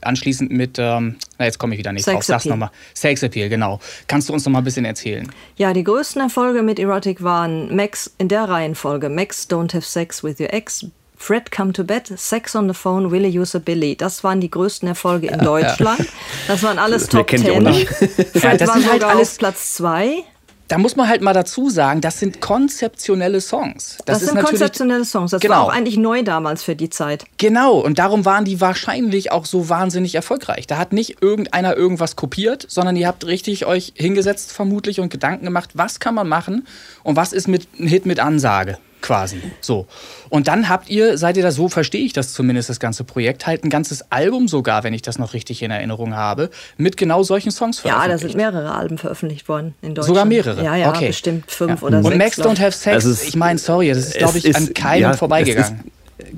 anschließend 0.00 0.50
mit, 0.50 0.78
ähm, 0.78 1.16
na 1.38 1.44
jetzt 1.46 1.58
komme 1.58 1.74
ich 1.74 1.78
wieder 1.78 1.92
nicht 1.92 2.04
Sex 2.04 2.14
drauf, 2.14 2.24
sag's 2.24 2.44
nochmal. 2.46 2.70
Sex 2.94 3.22
Appeal, 3.22 3.48
genau. 3.48 3.80
Kannst 4.08 4.28
du 4.28 4.32
uns 4.32 4.44
noch 4.44 4.52
mal 4.52 4.58
ein 4.58 4.64
bisschen 4.64 4.84
erzählen? 4.84 5.30
Ja, 5.56 5.72
die 5.72 5.84
größten 5.84 6.20
Erfolge 6.22 6.62
mit 6.62 6.78
Erotic 6.78 7.22
waren 7.22 7.74
Max 7.74 8.12
in 8.18 8.28
der 8.28 8.48
Reihenfolge. 8.48 9.08
Max 9.08 9.48
Don't 9.50 9.72
Have 9.74 9.86
Sex 9.86 10.22
with 10.24 10.40
Your 10.40 10.52
Ex, 10.52 10.86
Fred 11.16 11.50
Come 11.50 11.72
to 11.72 11.84
Bed, 11.84 12.12
Sex 12.16 12.54
on 12.56 12.68
the 12.68 12.74
Phone, 12.74 13.10
Will 13.10 13.24
You 13.24 13.42
Use 13.42 13.56
a 13.56 13.60
Billy. 13.60 13.96
Das 13.96 14.24
waren 14.24 14.40
die 14.40 14.50
größten 14.50 14.88
Erfolge 14.88 15.28
in 15.28 15.38
Deutschland. 15.44 16.06
Das 16.48 16.62
waren 16.62 16.78
alles 16.78 17.08
Top 17.08 17.26
Ten. 17.28 17.40
Fred 17.42 18.34
Ja, 18.42 18.56
das 18.56 18.68
war 18.68 18.74
sind 18.76 18.90
halt 18.90 19.00
sogar 19.02 19.16
alles- 19.16 19.36
Platz 19.38 19.74
zwei. 19.74 20.24
Da 20.68 20.78
muss 20.78 20.96
man 20.96 21.08
halt 21.08 21.20
mal 21.20 21.34
dazu 21.34 21.68
sagen, 21.68 22.00
das 22.00 22.18
sind 22.18 22.40
konzeptionelle 22.40 23.40
Songs. 23.40 23.98
Das, 24.06 24.22
ist 24.22 24.30
sind 24.30 24.42
konzeptionelle 24.42 25.04
Songs. 25.04 25.30
Das 25.30 25.40
Genau. 25.40 25.56
war 25.56 25.62
auch 25.64 25.72
eigentlich 25.72 25.98
neu 25.98 26.22
damals 26.22 26.62
für 26.62 26.74
die 26.74 26.88
Zeit. 26.88 27.24
Genau, 27.36 27.74
und 27.78 27.98
darum 27.98 28.24
waren 28.24 28.46
die 28.46 28.60
wahrscheinlich 28.60 29.30
auch 29.30 29.44
so 29.44 29.68
wahnsinnig 29.68 30.14
erfolgreich. 30.14 30.66
Da 30.66 30.78
hat 30.78 30.92
nicht 30.92 31.22
irgendeiner 31.22 31.76
irgendwas 31.76 32.16
kopiert, 32.16 32.64
sondern 32.68 32.96
ihr 32.96 33.06
habt 33.06 33.26
richtig 33.26 33.66
euch 33.66 33.92
hingesetzt 33.94 34.52
vermutlich 34.52 35.00
und 35.00 35.10
Gedanken 35.10 35.44
gemacht, 35.44 35.70
was 35.74 36.00
kann 36.00 36.14
man 36.14 36.28
machen 36.28 36.66
und 37.02 37.16
was 37.16 37.32
ist 37.34 37.46
mit 37.46 37.68
ein 37.78 37.86
Hit 37.86 38.06
mit 38.06 38.18
Ansage 38.20 38.78
quasi. 39.04 39.40
So. 39.60 39.86
Und 40.30 40.48
dann 40.48 40.68
habt 40.68 40.88
ihr, 40.90 41.16
seid 41.18 41.36
ihr 41.36 41.42
da 41.42 41.52
so, 41.52 41.68
verstehe 41.68 42.04
ich 42.04 42.12
das 42.14 42.32
zumindest, 42.32 42.68
das 42.70 42.80
ganze 42.80 43.04
Projekt, 43.04 43.46
halt 43.46 43.62
ein 43.62 43.70
ganzes 43.70 44.10
Album 44.10 44.48
sogar, 44.48 44.82
wenn 44.82 44.94
ich 44.94 45.02
das 45.02 45.18
noch 45.18 45.34
richtig 45.34 45.62
in 45.62 45.70
Erinnerung 45.70 46.16
habe, 46.16 46.50
mit 46.76 46.96
genau 46.96 47.22
solchen 47.22 47.50
Songs 47.52 47.82
Ja, 47.84 47.90
da 47.90 48.00
veröffentlicht. 48.04 48.32
sind 48.32 48.36
mehrere 48.36 48.74
Alben 48.74 48.98
veröffentlicht 48.98 49.48
worden 49.48 49.74
in 49.82 49.90
Deutschland. 49.94 50.06
Sogar 50.08 50.24
mehrere? 50.24 50.64
Ja, 50.64 50.74
ja, 50.74 50.88
Okay. 50.88 51.08
bestimmt 51.08 51.50
fünf 51.50 51.82
Ja. 51.82 51.86
oder 51.86 51.98
Und 51.98 52.04
sechs. 52.06 52.16
Max 52.18 52.36
glaub 52.36 52.54
Don't. 52.54 52.60
Have 52.60 52.72
Sex, 52.72 53.04
Also 53.06 53.22
ich 53.26 53.36
meine, 53.36 53.58
sorry, 53.58 53.88
das 53.90 53.98
ist, 53.98 54.14
glaube 54.18 54.38
ich, 54.38 54.44
ist- 54.46 54.56
an 54.56 54.74
keinem 54.74 55.02
ja, 55.02 55.12
vorbeigegangen. 55.12 55.80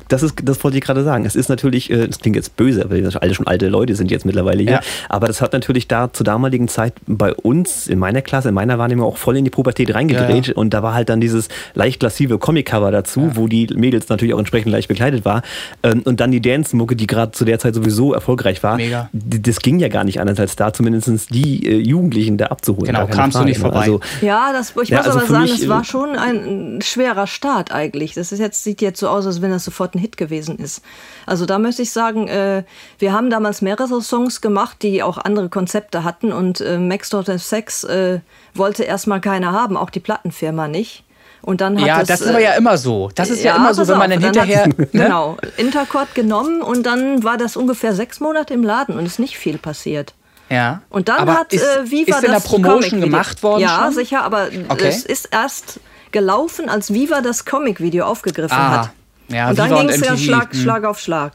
Das 0.09 0.23
ist, 0.23 0.37
das 0.43 0.63
wollte 0.65 0.79
ich 0.79 0.85
gerade 0.85 1.05
sagen. 1.05 1.25
Es 1.25 1.37
ist 1.37 1.49
natürlich, 1.49 1.91
äh, 1.91 2.07
das 2.07 2.19
klingt 2.19 2.37
jetzt 2.37 2.57
böse, 2.57 2.89
weil 2.89 3.03
wir 3.03 3.23
alle 3.23 3.35
schon 3.35 3.47
alte 3.47 3.69
Leute 3.69 3.95
sind 3.95 4.11
jetzt 4.11 4.25
mittlerweile 4.25 4.63
hier. 4.63 4.73
Ja. 4.73 4.81
Aber 5.09 5.27
das 5.27 5.41
hat 5.41 5.53
natürlich 5.53 5.89
da 5.89 6.13
zur 6.13 6.25
damaligen 6.25 6.69
Zeit 6.69 6.95
bei 7.07 7.35
uns, 7.35 7.87
in 7.87 7.99
meiner 7.99 8.23
Klasse, 8.23 8.49
in 8.49 8.55
meiner 8.55 8.79
Wahrnehmung 8.79 9.07
auch 9.07 9.17
voll 9.17 9.37
in 9.37 9.45
die 9.45 9.51
Pubertät 9.51 9.95
reingedreht. 9.95 10.47
Ja, 10.47 10.53
ja. 10.53 10.57
Und 10.57 10.73
da 10.73 10.83
war 10.83 10.95
halt 10.95 11.09
dann 11.09 11.21
dieses 11.21 11.49
leicht 11.75 12.01
klassive 12.01 12.39
Comic-Cover 12.39 12.91
dazu, 12.91 13.33
wo 13.35 13.49
die 13.49 13.67
Mädels 13.75 14.09
natürlich 14.09 14.35
auch 14.35 14.39
entsprechend 14.39 14.73
leicht 14.73 14.89
bekleidet 14.89 15.25
war. 15.25 15.43
Ähm, 15.83 16.03
und 16.05 16.21
dann 16.21 16.31
die 16.31 16.41
Dance-Mucke, 16.41 16.97
die 16.97 17.07
gerade 17.07 17.33
zu 17.33 17.45
der 17.45 17.59
Zeit 17.59 17.75
sowieso 17.75 18.13
erfolgreich 18.15 18.63
war. 18.63 18.77
Mega. 18.77 19.11
Das 19.13 19.59
ging 19.61 19.79
ja 19.79 19.89
gar 19.89 20.05
nicht 20.05 20.21
anders, 20.21 20.41
als 20.41 20.57
da 20.57 20.73
zumindest 20.73 21.35
die 21.35 21.67
äh, 21.67 21.77
Jugendlichen 21.77 22.39
da 22.39 22.47
abzuholen. 22.47 22.87
Genau, 22.87 23.07
kamst 23.07 23.39
du 23.39 23.45
nicht 23.45 23.59
vorbei. 23.59 23.81
Also, 23.81 24.01
ja, 24.23 24.53
das, 24.53 24.71
ich 24.71 24.91
muss 24.91 24.93
also 24.93 25.19
aber 25.19 25.27
sagen, 25.27 25.45
es 25.45 25.69
war 25.69 25.85
schon 25.85 26.17
ein 26.17 26.81
schwerer 26.83 27.27
Start 27.27 27.73
eigentlich. 27.73 28.15
Das 28.15 28.33
ist 28.33 28.39
jetzt, 28.39 28.65
sieht 28.65 28.81
jetzt 28.81 29.01
so 29.01 29.09
aus, 29.09 29.27
als 29.27 29.43
wenn 29.43 29.51
das 29.51 29.66
sofort 29.67 29.95
ein 29.95 29.99
Hit 29.99 30.17
gewesen 30.17 30.59
ist. 30.59 30.83
Also 31.27 31.45
da 31.45 31.59
möchte 31.59 31.83
ich 31.83 31.93
sagen, 31.93 32.29
äh, 32.29 32.65
wir 32.99 33.13
haben 33.13 33.29
damals 33.29 33.61
mehrere 33.61 34.01
Songs 34.01 34.41
gemacht, 34.41 34.79
die 34.83 35.03
auch 35.03 35.19
andere 35.19 35.51
Konzepte 35.51 36.05
hatten 36.05 36.33
und 36.33 36.61
äh, 36.63 36.79
Max 36.79 37.11
Total 37.11 37.39
Sex 37.39 37.85
äh, 37.85 38.21
wollte 38.55 38.85
erstmal 38.85 39.21
keiner 39.21 39.53
haben, 39.53 39.77
auch 39.77 39.91
die 39.91 40.01
Plattenfirma 40.01 40.69
nicht. 40.69 41.05
Und 41.43 41.61
dann 41.61 41.79
hat 41.81 41.87
ja, 41.87 42.01
es, 42.01 42.09
das 42.09 42.23
ist 42.23 42.29
aber 42.31 42.41
ja 42.41 42.55
immer 42.55 42.77
so. 42.77 43.11
Das 43.15 43.31
ist 43.31 43.45
ja, 43.45 43.53
ja 43.53 43.57
immer 43.57 43.73
so, 43.73 43.87
wenn 43.87 43.99
man 43.99 44.11
dann 44.11 44.21
hinterher. 44.21 44.67
Ne? 44.67 44.89
Genau, 44.93 45.37
Intercord 45.57 46.15
genommen 46.15 46.63
und 46.63 46.85
dann 46.85 47.23
war 47.23 47.37
das 47.37 47.57
ungefähr 47.57 47.95
sechs 47.95 48.19
Monate 48.19 48.55
im 48.55 48.65
Laden 48.65 48.97
und 48.99 49.07
ist 49.07 49.19
nicht 49.19 49.39
viel 49.39 49.59
passiert. 49.59 50.15
Ja. 50.49 50.83
Und 50.91 51.09
dann 51.09 51.21
aber 51.21 51.35
hat 51.35 51.53
ist, 51.53 51.63
äh, 51.63 51.91
Viva 51.91 52.19
ist 52.19 52.25
in 52.25 52.33
das 52.33 52.43
der 52.43 52.49
Promotion 52.49 53.01
gemacht 53.01 53.43
worden. 53.43 53.63
Ja, 53.63 53.85
schon? 53.85 53.95
sicher, 53.95 54.23
aber 54.23 54.49
okay. 54.69 54.89
es 54.89 55.05
ist 55.05 55.27
erst 55.33 55.81
gelaufen, 56.13 56.69
als 56.69 56.93
Viva 56.93 57.21
das 57.21 57.45
Comic-Video 57.45 58.07
aufgegriffen 58.07 58.57
ah. 58.57 58.83
hat. 58.83 58.91
Ja, 59.29 59.51
und 59.51 59.59
dann 59.59 59.75
ging 59.75 59.89
es 59.89 60.01
ja 60.01 60.17
Schlag, 60.17 60.53
hm. 60.53 60.61
Schlag 60.61 60.85
auf 60.85 61.01
Schlag. 61.01 61.33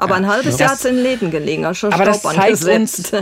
Aber 0.00 0.12
ja. 0.12 0.16
ein 0.16 0.26
halbes 0.28 0.58
Jahr 0.58 0.70
hat 0.70 0.78
es 0.78 0.84
in 0.86 0.96
Läden 0.96 1.30
gelegen, 1.30 1.66
also 1.66 1.80
schon 1.80 1.92
aber 1.92 2.14
Staub 2.14 2.34
das 2.34 2.60
zeigt, 2.60 2.80
uns, 2.80 3.12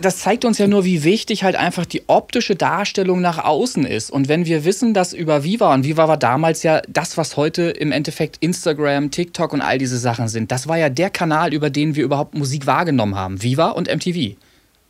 das 0.00 0.18
zeigt 0.18 0.44
uns 0.44 0.58
ja 0.58 0.66
nur, 0.66 0.84
wie 0.84 1.04
wichtig 1.04 1.44
halt 1.44 1.54
einfach 1.54 1.86
die 1.86 2.02
optische 2.08 2.56
Darstellung 2.56 3.20
nach 3.20 3.44
außen 3.44 3.86
ist. 3.86 4.10
Und 4.10 4.26
wenn 4.26 4.44
wir 4.44 4.64
wissen, 4.64 4.94
dass 4.94 5.12
über 5.12 5.44
Viva, 5.44 5.72
und 5.72 5.84
Viva 5.84 6.08
war 6.08 6.16
damals 6.16 6.64
ja 6.64 6.82
das, 6.88 7.16
was 7.16 7.36
heute 7.36 7.70
im 7.70 7.92
Endeffekt 7.92 8.38
Instagram, 8.40 9.12
TikTok 9.12 9.52
und 9.52 9.60
all 9.60 9.78
diese 9.78 9.96
Sachen 9.96 10.26
sind, 10.26 10.50
das 10.50 10.66
war 10.66 10.76
ja 10.76 10.88
der 10.88 11.10
Kanal, 11.10 11.54
über 11.54 11.70
den 11.70 11.94
wir 11.94 12.02
überhaupt 12.02 12.34
Musik 12.34 12.66
wahrgenommen 12.66 13.14
haben. 13.14 13.40
Viva 13.40 13.68
und 13.68 13.86
MTV. 13.86 14.36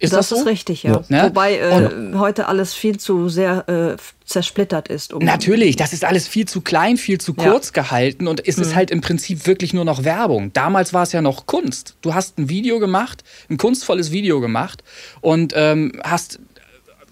Ist 0.01 0.13
das, 0.13 0.29
das 0.29 0.29
so? 0.31 0.37
ist 0.37 0.47
richtig, 0.47 0.85
ja. 0.85 0.93
ja. 0.93 1.03
Ne? 1.09 1.23
Wobei 1.25 1.59
äh, 1.59 2.15
heute 2.15 2.47
alles 2.47 2.73
viel 2.73 2.99
zu 2.99 3.29
sehr 3.29 3.69
äh, 3.69 3.97
zersplittert 4.29 4.89
ist. 4.89 5.13
Um 5.13 5.25
Natürlich, 5.25 5.77
das 5.77 5.93
ist 5.93 6.05
alles 6.05 6.29
viel 6.29 6.47
zu 6.47 6.61
klein, 6.61 6.97
viel 6.97 7.19
zu 7.19 7.35
kurz 7.35 7.73
ja. 7.75 7.83
gehalten 7.83 8.29
und 8.29 8.47
es 8.47 8.59
ist 8.59 8.71
mhm. 8.71 8.75
halt 8.75 8.91
im 8.91 9.01
Prinzip 9.01 9.47
wirklich 9.47 9.73
nur 9.73 9.85
noch 9.85 10.05
Werbung. 10.05 10.53
Damals 10.53 10.93
war 10.93 11.03
es 11.03 11.13
ja 11.13 11.23
noch 11.23 11.47
Kunst. 11.47 11.97
Du 12.03 12.15
hast 12.15 12.39
ein 12.39 12.49
Video 12.49 12.79
gemacht, 12.79 13.25
ein 13.49 13.57
kunstvolles 13.57 14.13
Video 14.13 14.41
gemacht 14.41 14.85
und 15.21 15.53
ähm, 15.57 16.01
hast 16.05 16.41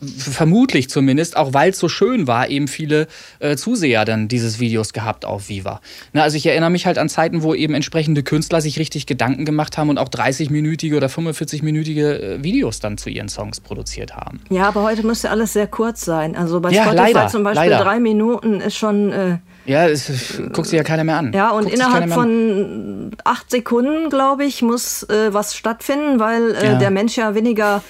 vermutlich 0.01 0.91
zumindest, 0.91 1.37
auch 1.37 1.55
weil 1.55 1.71
es 1.71 1.79
so 1.79 1.89
schön 1.89 2.27
war, 2.27 2.49
eben 2.49 2.69
viele 2.69 3.07
äh, 3.39 3.57
Zuseher 3.57 4.05
dann 4.05 4.29
dieses 4.29 4.61
Videos 4.61 4.93
gehabt 4.93 5.25
auf 5.25 5.49
Viva. 5.49 5.81
Na, 6.13 6.23
also 6.23 6.37
ich 6.37 6.47
erinnere 6.47 6.71
mich 6.71 6.87
halt 6.87 6.99
an 6.99 7.09
Zeiten, 7.09 7.43
wo 7.43 7.55
eben 7.55 7.75
entsprechende 7.75 8.23
Künstler 8.23 8.61
sich 8.61 8.79
richtig 8.79 9.07
Gedanken 9.07 9.45
gemacht 9.45 9.79
haben 9.79 9.89
und 9.89 9.99
auch 9.99 10.09
30-minütige 10.09 10.97
oder 10.97 11.07
45-minütige 11.07 12.13
äh, 12.13 12.45
Videos 12.45 12.81
dann 12.81 12.99
zu 12.99 13.09
ihren 13.09 13.29
Songs 13.29 13.61
produziert 13.61 14.15
haben. 14.15 14.41
Ja, 14.51 14.69
aber 14.69 14.83
heute 14.83 15.07
müsste 15.07 15.31
alles 15.31 15.55
sehr 15.55 15.67
kurz 15.67 16.05
sein. 16.05 16.37
Also 16.37 16.61
bei 16.61 16.71
ja, 16.71 16.83
Spotify 16.83 17.13
leider, 17.13 17.29
zum 17.29 17.43
Beispiel 17.43 17.71
leider. 17.71 17.85
drei 17.85 18.01
Minuten 18.01 18.61
ist 18.61 18.77
schon... 18.77 19.13
Äh 19.13 19.39
ja, 19.65 19.89
es 19.89 20.41
guckt 20.53 20.69
sich 20.69 20.77
ja 20.77 20.85
keiner 20.85 21.03
mehr 21.03 21.17
an. 21.17 21.33
Ja, 21.33 21.51
und 21.51 21.69
innerhalb 21.69 22.13
von 22.13 23.11
acht 23.25 23.51
Sekunden, 23.51 24.11
glaube 24.11 24.45
ich, 24.45 24.63
muss 24.63 25.03
äh, 25.05 25.35
was 25.35 25.57
stattfinden, 25.57 26.21
weil 26.21 26.55
äh, 26.55 26.67
ja. 26.67 26.75
der 26.79 26.91
Mensch 26.93 27.17
ja 27.17 27.35
weniger 27.35 27.83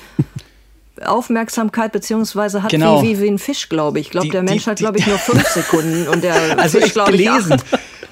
Aufmerksamkeit 1.04 1.92
beziehungsweise 1.92 2.62
hat 2.62 2.70
genau. 2.70 3.02
wie, 3.02 3.20
wie 3.20 3.28
ein 3.28 3.38
Fisch, 3.38 3.68
glaube 3.68 4.00
ich. 4.00 4.06
Ich 4.06 4.10
glaube, 4.10 4.28
der 4.28 4.42
Mensch 4.42 4.64
die, 4.64 4.70
hat, 4.70 4.78
glaube 4.78 4.98
ich, 4.98 5.06
nur 5.06 5.18
fünf 5.18 5.46
Sekunden 5.48 6.08
und 6.08 6.24
der 6.24 6.58
also 6.58 6.80
Fisch, 6.80 6.92
glaube 6.92 7.12
ich, 7.12 7.18
gelesen. 7.18 7.56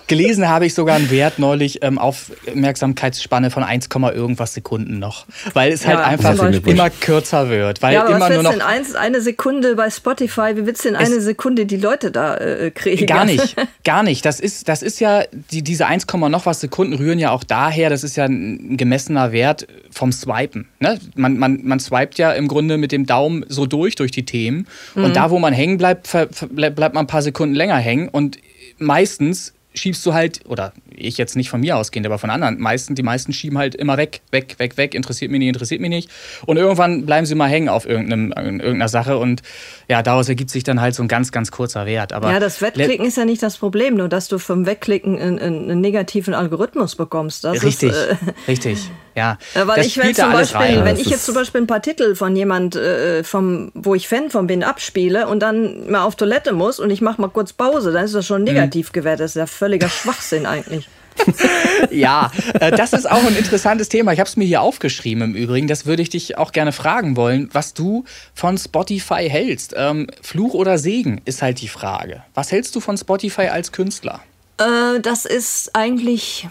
Gelesen 0.06 0.48
habe 0.48 0.66
ich 0.66 0.74
sogar 0.74 0.96
einen 0.96 1.10
Wert 1.10 1.38
neulich 1.38 1.82
ähm, 1.82 1.98
Aufmerksamkeitsspanne 1.98 3.50
von 3.50 3.62
1, 3.62 3.88
irgendwas 4.14 4.54
Sekunden 4.54 4.98
noch. 4.98 5.26
Weil 5.54 5.72
es 5.72 5.86
halt 5.86 5.98
ja, 5.98 6.04
einfach 6.04 6.38
immer 6.66 6.90
kürzer 6.90 7.48
wird. 7.48 7.80
Weil 7.80 7.94
ja, 7.94 8.06
immer 8.06 8.20
was 8.20 8.34
nur 8.34 8.42
noch 8.42 8.52
denn 8.52 8.60
eins, 8.60 8.94
eine 8.94 9.20
Sekunde 9.20 9.74
bei 9.76 9.88
Spotify, 9.88 10.56
wie 10.56 10.66
willst 10.66 10.84
du 10.84 10.90
denn 10.90 10.96
eine 10.96 11.20
Sekunde 11.20 11.64
die 11.64 11.78
Leute 11.78 12.10
da 12.10 12.36
äh, 12.36 12.70
kriegen? 12.70 13.06
Gar 13.06 13.24
nicht, 13.24 13.56
gar 13.84 14.02
nicht. 14.02 14.26
Das 14.26 14.40
ist, 14.40 14.68
das 14.68 14.82
ist 14.82 15.00
ja, 15.00 15.22
die, 15.50 15.62
diese 15.62 15.86
1, 15.86 16.06
noch 16.12 16.46
was 16.46 16.60
Sekunden 16.60 16.94
rühren 16.94 17.18
ja 17.18 17.30
auch 17.30 17.44
daher, 17.44 17.88
das 17.88 18.04
ist 18.04 18.16
ja 18.16 18.24
ein 18.24 18.76
gemessener 18.76 19.32
Wert 19.32 19.66
vom 19.90 20.12
Swipen. 20.12 20.68
Ne? 20.80 20.98
Man, 21.14 21.38
man, 21.38 21.60
man 21.62 21.80
swipet 21.80 22.18
ja 22.18 22.32
im 22.32 22.48
Grunde 22.48 22.76
mit 22.76 22.92
dem 22.92 23.06
Daumen 23.06 23.46
so 23.48 23.64
durch, 23.64 23.94
durch 23.94 24.10
die 24.10 24.26
Themen. 24.26 24.66
Mhm. 24.94 25.04
Und 25.04 25.16
da, 25.16 25.30
wo 25.30 25.38
man 25.38 25.54
hängen 25.54 25.78
bleibt, 25.78 26.10
bleibt 26.50 26.94
man 26.94 27.04
ein 27.04 27.06
paar 27.06 27.22
Sekunden 27.22 27.54
länger 27.54 27.76
hängen. 27.76 28.08
Und 28.08 28.38
meistens 28.78 29.53
schiebst 29.74 30.04
du 30.06 30.14
halt, 30.14 30.40
oder 30.46 30.72
ich 30.90 31.18
jetzt 31.18 31.36
nicht 31.36 31.50
von 31.50 31.60
mir 31.60 31.76
ausgehend, 31.76 32.06
aber 32.06 32.18
von 32.18 32.30
anderen, 32.30 32.58
meisten, 32.60 32.94
die 32.94 33.02
meisten 33.02 33.32
schieben 33.32 33.58
halt 33.58 33.74
immer 33.74 33.96
weg, 33.96 34.22
weg, 34.30 34.54
weg, 34.58 34.76
weg, 34.76 34.94
interessiert 34.94 35.30
mich 35.30 35.40
nicht, 35.40 35.48
interessiert 35.48 35.80
mich 35.80 35.90
nicht. 35.90 36.10
Und 36.46 36.56
irgendwann 36.56 37.04
bleiben 37.04 37.26
sie 37.26 37.34
mal 37.34 37.48
hängen 37.48 37.68
auf 37.68 37.86
irgendeinem, 37.86 38.32
irgendeiner 38.32 38.88
Sache 38.88 39.18
und 39.18 39.42
ja, 39.88 40.02
daraus 40.02 40.28
ergibt 40.28 40.50
sich 40.50 40.64
dann 40.64 40.80
halt 40.80 40.94
so 40.94 41.02
ein 41.02 41.08
ganz, 41.08 41.32
ganz 41.32 41.50
kurzer 41.50 41.86
Wert. 41.86 42.12
Aber 42.12 42.30
ja, 42.30 42.40
das 42.40 42.62
Wegklicken 42.62 43.06
ist 43.06 43.16
ja 43.16 43.24
nicht 43.24 43.42
das 43.42 43.58
Problem, 43.58 43.96
nur 43.96 44.08
dass 44.08 44.28
du 44.28 44.38
vom 44.38 44.66
Wegklicken 44.66 45.18
einen, 45.18 45.38
einen 45.38 45.80
negativen 45.80 46.34
Algorithmus 46.34 46.94
bekommst. 46.96 47.44
Das 47.44 47.62
richtig, 47.62 47.90
ist, 47.90 47.96
äh, 47.96 48.16
richtig, 48.48 48.78
ja. 49.14 49.38
Weil 49.54 49.76
das 49.76 49.86
ich 49.86 49.98
wenn 49.98 50.14
zum 50.14 50.32
Beispiel, 50.32 50.60
rein. 50.60 50.84
wenn 50.84 50.96
ich 50.96 51.06
jetzt 51.06 51.26
zum 51.26 51.34
Beispiel 51.34 51.60
ein 51.60 51.66
paar 51.66 51.82
Titel 51.82 52.14
von 52.14 52.34
jemand, 52.34 52.76
äh, 52.76 53.22
vom, 53.24 53.70
wo 53.74 53.94
ich 53.94 54.08
Fan 54.08 54.30
von 54.30 54.46
bin, 54.46 54.62
abspiele 54.62 55.26
und 55.28 55.40
dann 55.40 55.90
mal 55.90 56.04
auf 56.04 56.16
Toilette 56.16 56.52
muss 56.52 56.80
und 56.80 56.90
ich 56.90 57.00
mache 57.00 57.20
mal 57.20 57.28
kurz 57.28 57.52
Pause, 57.52 57.92
dann 57.92 58.04
ist 58.04 58.14
das 58.14 58.26
schon 58.26 58.44
negativ 58.44 58.88
mhm. 58.88 58.92
gewertet. 58.92 59.24
Das 59.24 59.30
ist 59.32 59.36
ja 59.36 59.46
völliger 59.64 59.88
Schwachsinn 59.88 60.44
eigentlich. 60.44 60.90
ja, 61.90 62.30
äh, 62.60 62.70
das 62.70 62.92
ist 62.92 63.10
auch 63.10 63.24
ein 63.24 63.34
interessantes 63.34 63.88
Thema. 63.88 64.12
Ich 64.12 64.20
habe 64.20 64.28
es 64.28 64.36
mir 64.36 64.44
hier 64.44 64.60
aufgeschrieben 64.60 65.22
im 65.22 65.34
Übrigen. 65.34 65.68
Das 65.68 65.86
würde 65.86 66.02
ich 66.02 66.10
dich 66.10 66.36
auch 66.36 66.52
gerne 66.52 66.70
fragen 66.72 67.16
wollen, 67.16 67.48
was 67.52 67.72
du 67.72 68.04
von 68.34 68.58
Spotify 68.58 69.26
hältst. 69.30 69.72
Ähm, 69.74 70.08
Fluch 70.20 70.52
oder 70.52 70.76
Segen 70.76 71.22
ist 71.24 71.40
halt 71.40 71.62
die 71.62 71.68
Frage. 71.68 72.22
Was 72.34 72.52
hältst 72.52 72.76
du 72.76 72.80
von 72.80 72.98
Spotify 72.98 73.46
als 73.46 73.72
Künstler? 73.72 74.20
Äh, 74.58 75.00
das 75.00 75.24
ist 75.24 75.74
eigentlich 75.74 76.46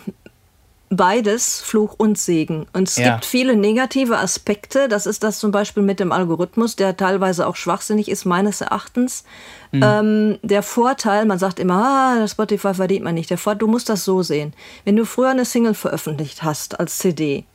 beides 0.95 1.61
Fluch 1.61 1.95
und 1.97 2.17
Segen. 2.17 2.67
Und 2.73 2.87
es 2.87 2.97
ja. 2.97 3.11
gibt 3.13 3.25
viele 3.25 3.55
negative 3.55 4.17
Aspekte. 4.17 4.87
Das 4.87 5.05
ist 5.05 5.23
das 5.23 5.39
zum 5.39 5.51
Beispiel 5.51 5.83
mit 5.83 5.99
dem 5.99 6.11
Algorithmus, 6.11 6.75
der 6.75 6.97
teilweise 6.97 7.47
auch 7.47 7.55
schwachsinnig 7.55 8.09
ist, 8.09 8.25
meines 8.25 8.61
Erachtens. 8.61 9.23
Mhm. 9.71 9.83
Ähm, 9.83 10.39
der 10.41 10.63
Vorteil, 10.63 11.25
man 11.25 11.39
sagt 11.39 11.59
immer, 11.59 12.21
ah, 12.21 12.27
Spotify 12.27 12.73
verdient 12.73 13.03
man 13.03 13.15
nicht. 13.15 13.29
Der 13.29 13.37
Vorteil, 13.37 13.59
du 13.59 13.67
musst 13.67 13.89
das 13.89 14.03
so 14.03 14.23
sehen. 14.23 14.53
Wenn 14.85 14.95
du 14.95 15.05
früher 15.05 15.29
eine 15.29 15.45
Single 15.45 15.73
veröffentlicht 15.73 16.43
hast 16.43 16.79
als 16.79 16.97
CD, 16.97 17.45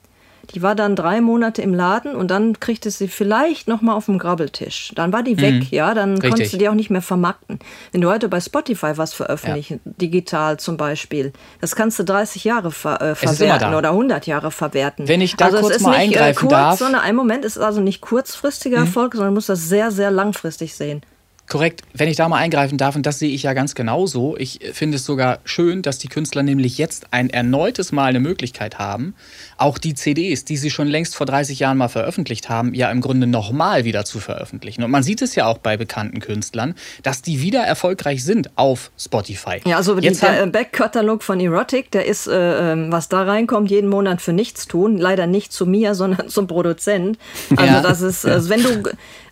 die 0.54 0.62
war 0.62 0.74
dann 0.74 0.96
drei 0.96 1.20
Monate 1.20 1.62
im 1.62 1.74
Laden 1.74 2.14
und 2.14 2.30
dann 2.30 2.58
kriegte 2.58 2.90
sie 2.90 3.08
vielleicht 3.08 3.68
noch 3.68 3.82
mal 3.82 3.94
auf 3.94 4.06
dem 4.06 4.18
Grabbeltisch. 4.18 4.92
Dann 4.94 5.12
war 5.12 5.22
die 5.22 5.34
mhm. 5.34 5.40
weg, 5.40 5.70
ja, 5.70 5.94
dann 5.94 6.12
Richtig. 6.12 6.30
konntest 6.30 6.52
du 6.54 6.58
die 6.58 6.68
auch 6.68 6.74
nicht 6.74 6.90
mehr 6.90 7.02
vermarkten. 7.02 7.58
Wenn 7.92 8.00
du 8.00 8.10
heute 8.10 8.28
bei 8.28 8.40
Spotify 8.40 8.92
was 8.96 9.12
veröffentlichen, 9.12 9.80
ja. 9.84 9.92
digital 9.96 10.58
zum 10.58 10.76
Beispiel, 10.76 11.32
das 11.60 11.76
kannst 11.76 11.98
du 11.98 12.04
30 12.04 12.44
Jahre 12.44 12.70
ver 12.70 13.00
äh, 13.00 13.14
verwerten 13.14 13.74
oder 13.74 13.90
100 13.90 14.26
Jahre 14.26 14.50
verwerten. 14.50 15.08
Wenn 15.08 15.20
ich 15.20 15.36
da 15.36 15.46
also 15.46 15.60
kurz 15.60 15.70
es 15.70 15.76
ist 15.78 15.82
mal 15.82 15.98
nicht, 15.98 16.16
eingreifen 16.16 16.38
äh, 16.38 16.40
kurz, 16.40 16.50
darf. 16.50 16.78
sondern 16.78 17.02
ein 17.02 17.16
Moment 17.16 17.44
ist 17.44 17.58
also 17.58 17.80
nicht 17.80 18.00
kurzfristiger 18.00 18.80
mhm. 18.80 18.86
Erfolg, 18.86 19.14
sondern 19.14 19.34
muss 19.34 19.46
das 19.46 19.68
sehr, 19.68 19.90
sehr 19.90 20.10
langfristig 20.10 20.74
sehen. 20.74 21.02
Korrekt, 21.48 21.82
wenn 21.94 22.08
ich 22.08 22.16
da 22.16 22.28
mal 22.28 22.36
eingreifen 22.36 22.76
darf, 22.76 22.94
und 22.94 23.06
das 23.06 23.18
sehe 23.18 23.30
ich 23.30 23.42
ja 23.42 23.54
ganz 23.54 23.74
genauso. 23.74 24.36
Ich 24.36 24.60
finde 24.72 24.96
es 24.96 25.06
sogar 25.06 25.38
schön, 25.44 25.80
dass 25.80 25.98
die 25.98 26.08
Künstler 26.08 26.42
nämlich 26.42 26.76
jetzt 26.76 27.06
ein 27.10 27.30
erneutes 27.30 27.90
Mal 27.90 28.06
eine 28.06 28.20
Möglichkeit 28.20 28.78
haben, 28.78 29.14
auch 29.56 29.78
die 29.78 29.94
CDs, 29.94 30.44
die 30.44 30.58
sie 30.58 30.70
schon 30.70 30.88
längst 30.88 31.16
vor 31.16 31.26
30 31.26 31.58
Jahren 31.58 31.78
mal 31.78 31.88
veröffentlicht 31.88 32.50
haben, 32.50 32.74
ja 32.74 32.90
im 32.90 33.00
Grunde 33.00 33.26
nochmal 33.26 33.84
wieder 33.84 34.04
zu 34.04 34.20
veröffentlichen. 34.20 34.82
Und 34.84 34.90
man 34.90 35.02
sieht 35.02 35.22
es 35.22 35.34
ja 35.34 35.46
auch 35.46 35.58
bei 35.58 35.78
bekannten 35.78 36.20
Künstlern, 36.20 36.74
dass 37.02 37.22
die 37.22 37.40
wieder 37.40 37.60
erfolgreich 37.60 38.24
sind 38.24 38.50
auf 38.56 38.90
Spotify. 38.98 39.60
Ja, 39.64 39.78
also 39.78 39.98
jetzt 39.98 40.22
der 40.22 40.46
Backkatalog 40.46 41.22
von 41.22 41.40
Erotic, 41.40 41.90
der 41.92 42.04
ist, 42.04 42.26
äh, 42.26 42.72
ähm, 42.72 42.92
was 42.92 43.08
da 43.08 43.22
reinkommt, 43.22 43.70
jeden 43.70 43.88
Monat 43.88 44.20
für 44.20 44.34
nichts 44.34 44.66
tun. 44.66 44.98
Leider 44.98 45.26
nicht 45.26 45.52
zu 45.52 45.64
mir, 45.64 45.94
sondern 45.98 46.28
zum 46.28 46.46
Produzent. 46.46 47.18
Also 47.56 47.64
ja. 47.64 47.80
das 47.80 48.02
ist, 48.02 48.26
also 48.26 48.50
wenn 48.50 48.62
du 48.62 48.90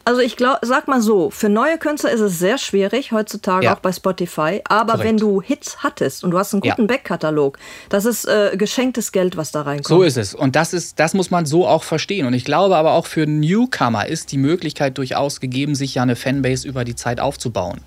Also 0.09 0.21
ich 0.21 0.37
glaub, 0.37 0.59
sag 0.63 0.87
mal 0.87 1.03
so, 1.03 1.31
für 1.31 1.49
neue 1.49 1.79
Künstler 1.79 2.13
ist 2.13 2.21
es 2.21 2.39
sehr 2.39 2.59
schwierig 2.59 3.11
heutzutage 3.11 3.65
Ja. 3.67 3.75
auch 3.75 3.81
bei 3.81 3.91
Spotify. 3.91 4.61
Aber 4.69 4.93
Korrekt. 4.93 5.09
wenn 5.09 5.17
du 5.17 5.43
Hits 5.43 5.79
hattest 5.83 6.23
und 6.23 6.31
du 6.31 6.39
hast 6.39 6.55
einen 6.55 6.63
Ja. 6.63 6.77
guten 6.77 6.87
Backkatalog, 6.87 7.59
das 7.89 8.05
ist 8.05 8.25
äh, 8.25 8.53
geschenktes 8.57 9.11
Geld, 9.11 9.37
was 9.37 9.51
da 9.51 9.63
reinkommt. 9.63 9.89
So 9.89 10.05
ist 10.05 10.17
es. 10.17 10.33
Und 10.33 10.55
das 10.55 10.73
ist, 10.73 11.01
das 11.01 11.13
muss 11.13 11.33
man 11.33 11.45
so 11.45 11.67
auch 11.67 11.83
verstehen. 11.83 12.25
Und 12.25 12.35
ich 12.35 12.45
glaube 12.45 12.77
aber 12.77 12.93
auch 12.93 13.07
für 13.07 13.27
Newcomer 13.27 14.07
ist 14.07 14.31
die 14.31 14.39
Möglichkeit 14.39 14.97
durchaus 14.97 15.41
gegeben, 15.41 15.75
sich 15.75 15.97
ja 15.97 16.03
eine 16.03 16.15
Fanbase 16.15 16.69
über 16.69 16.85
die 16.85 16.95
Zeit 16.95 17.19
aufzubauen. 17.19 17.81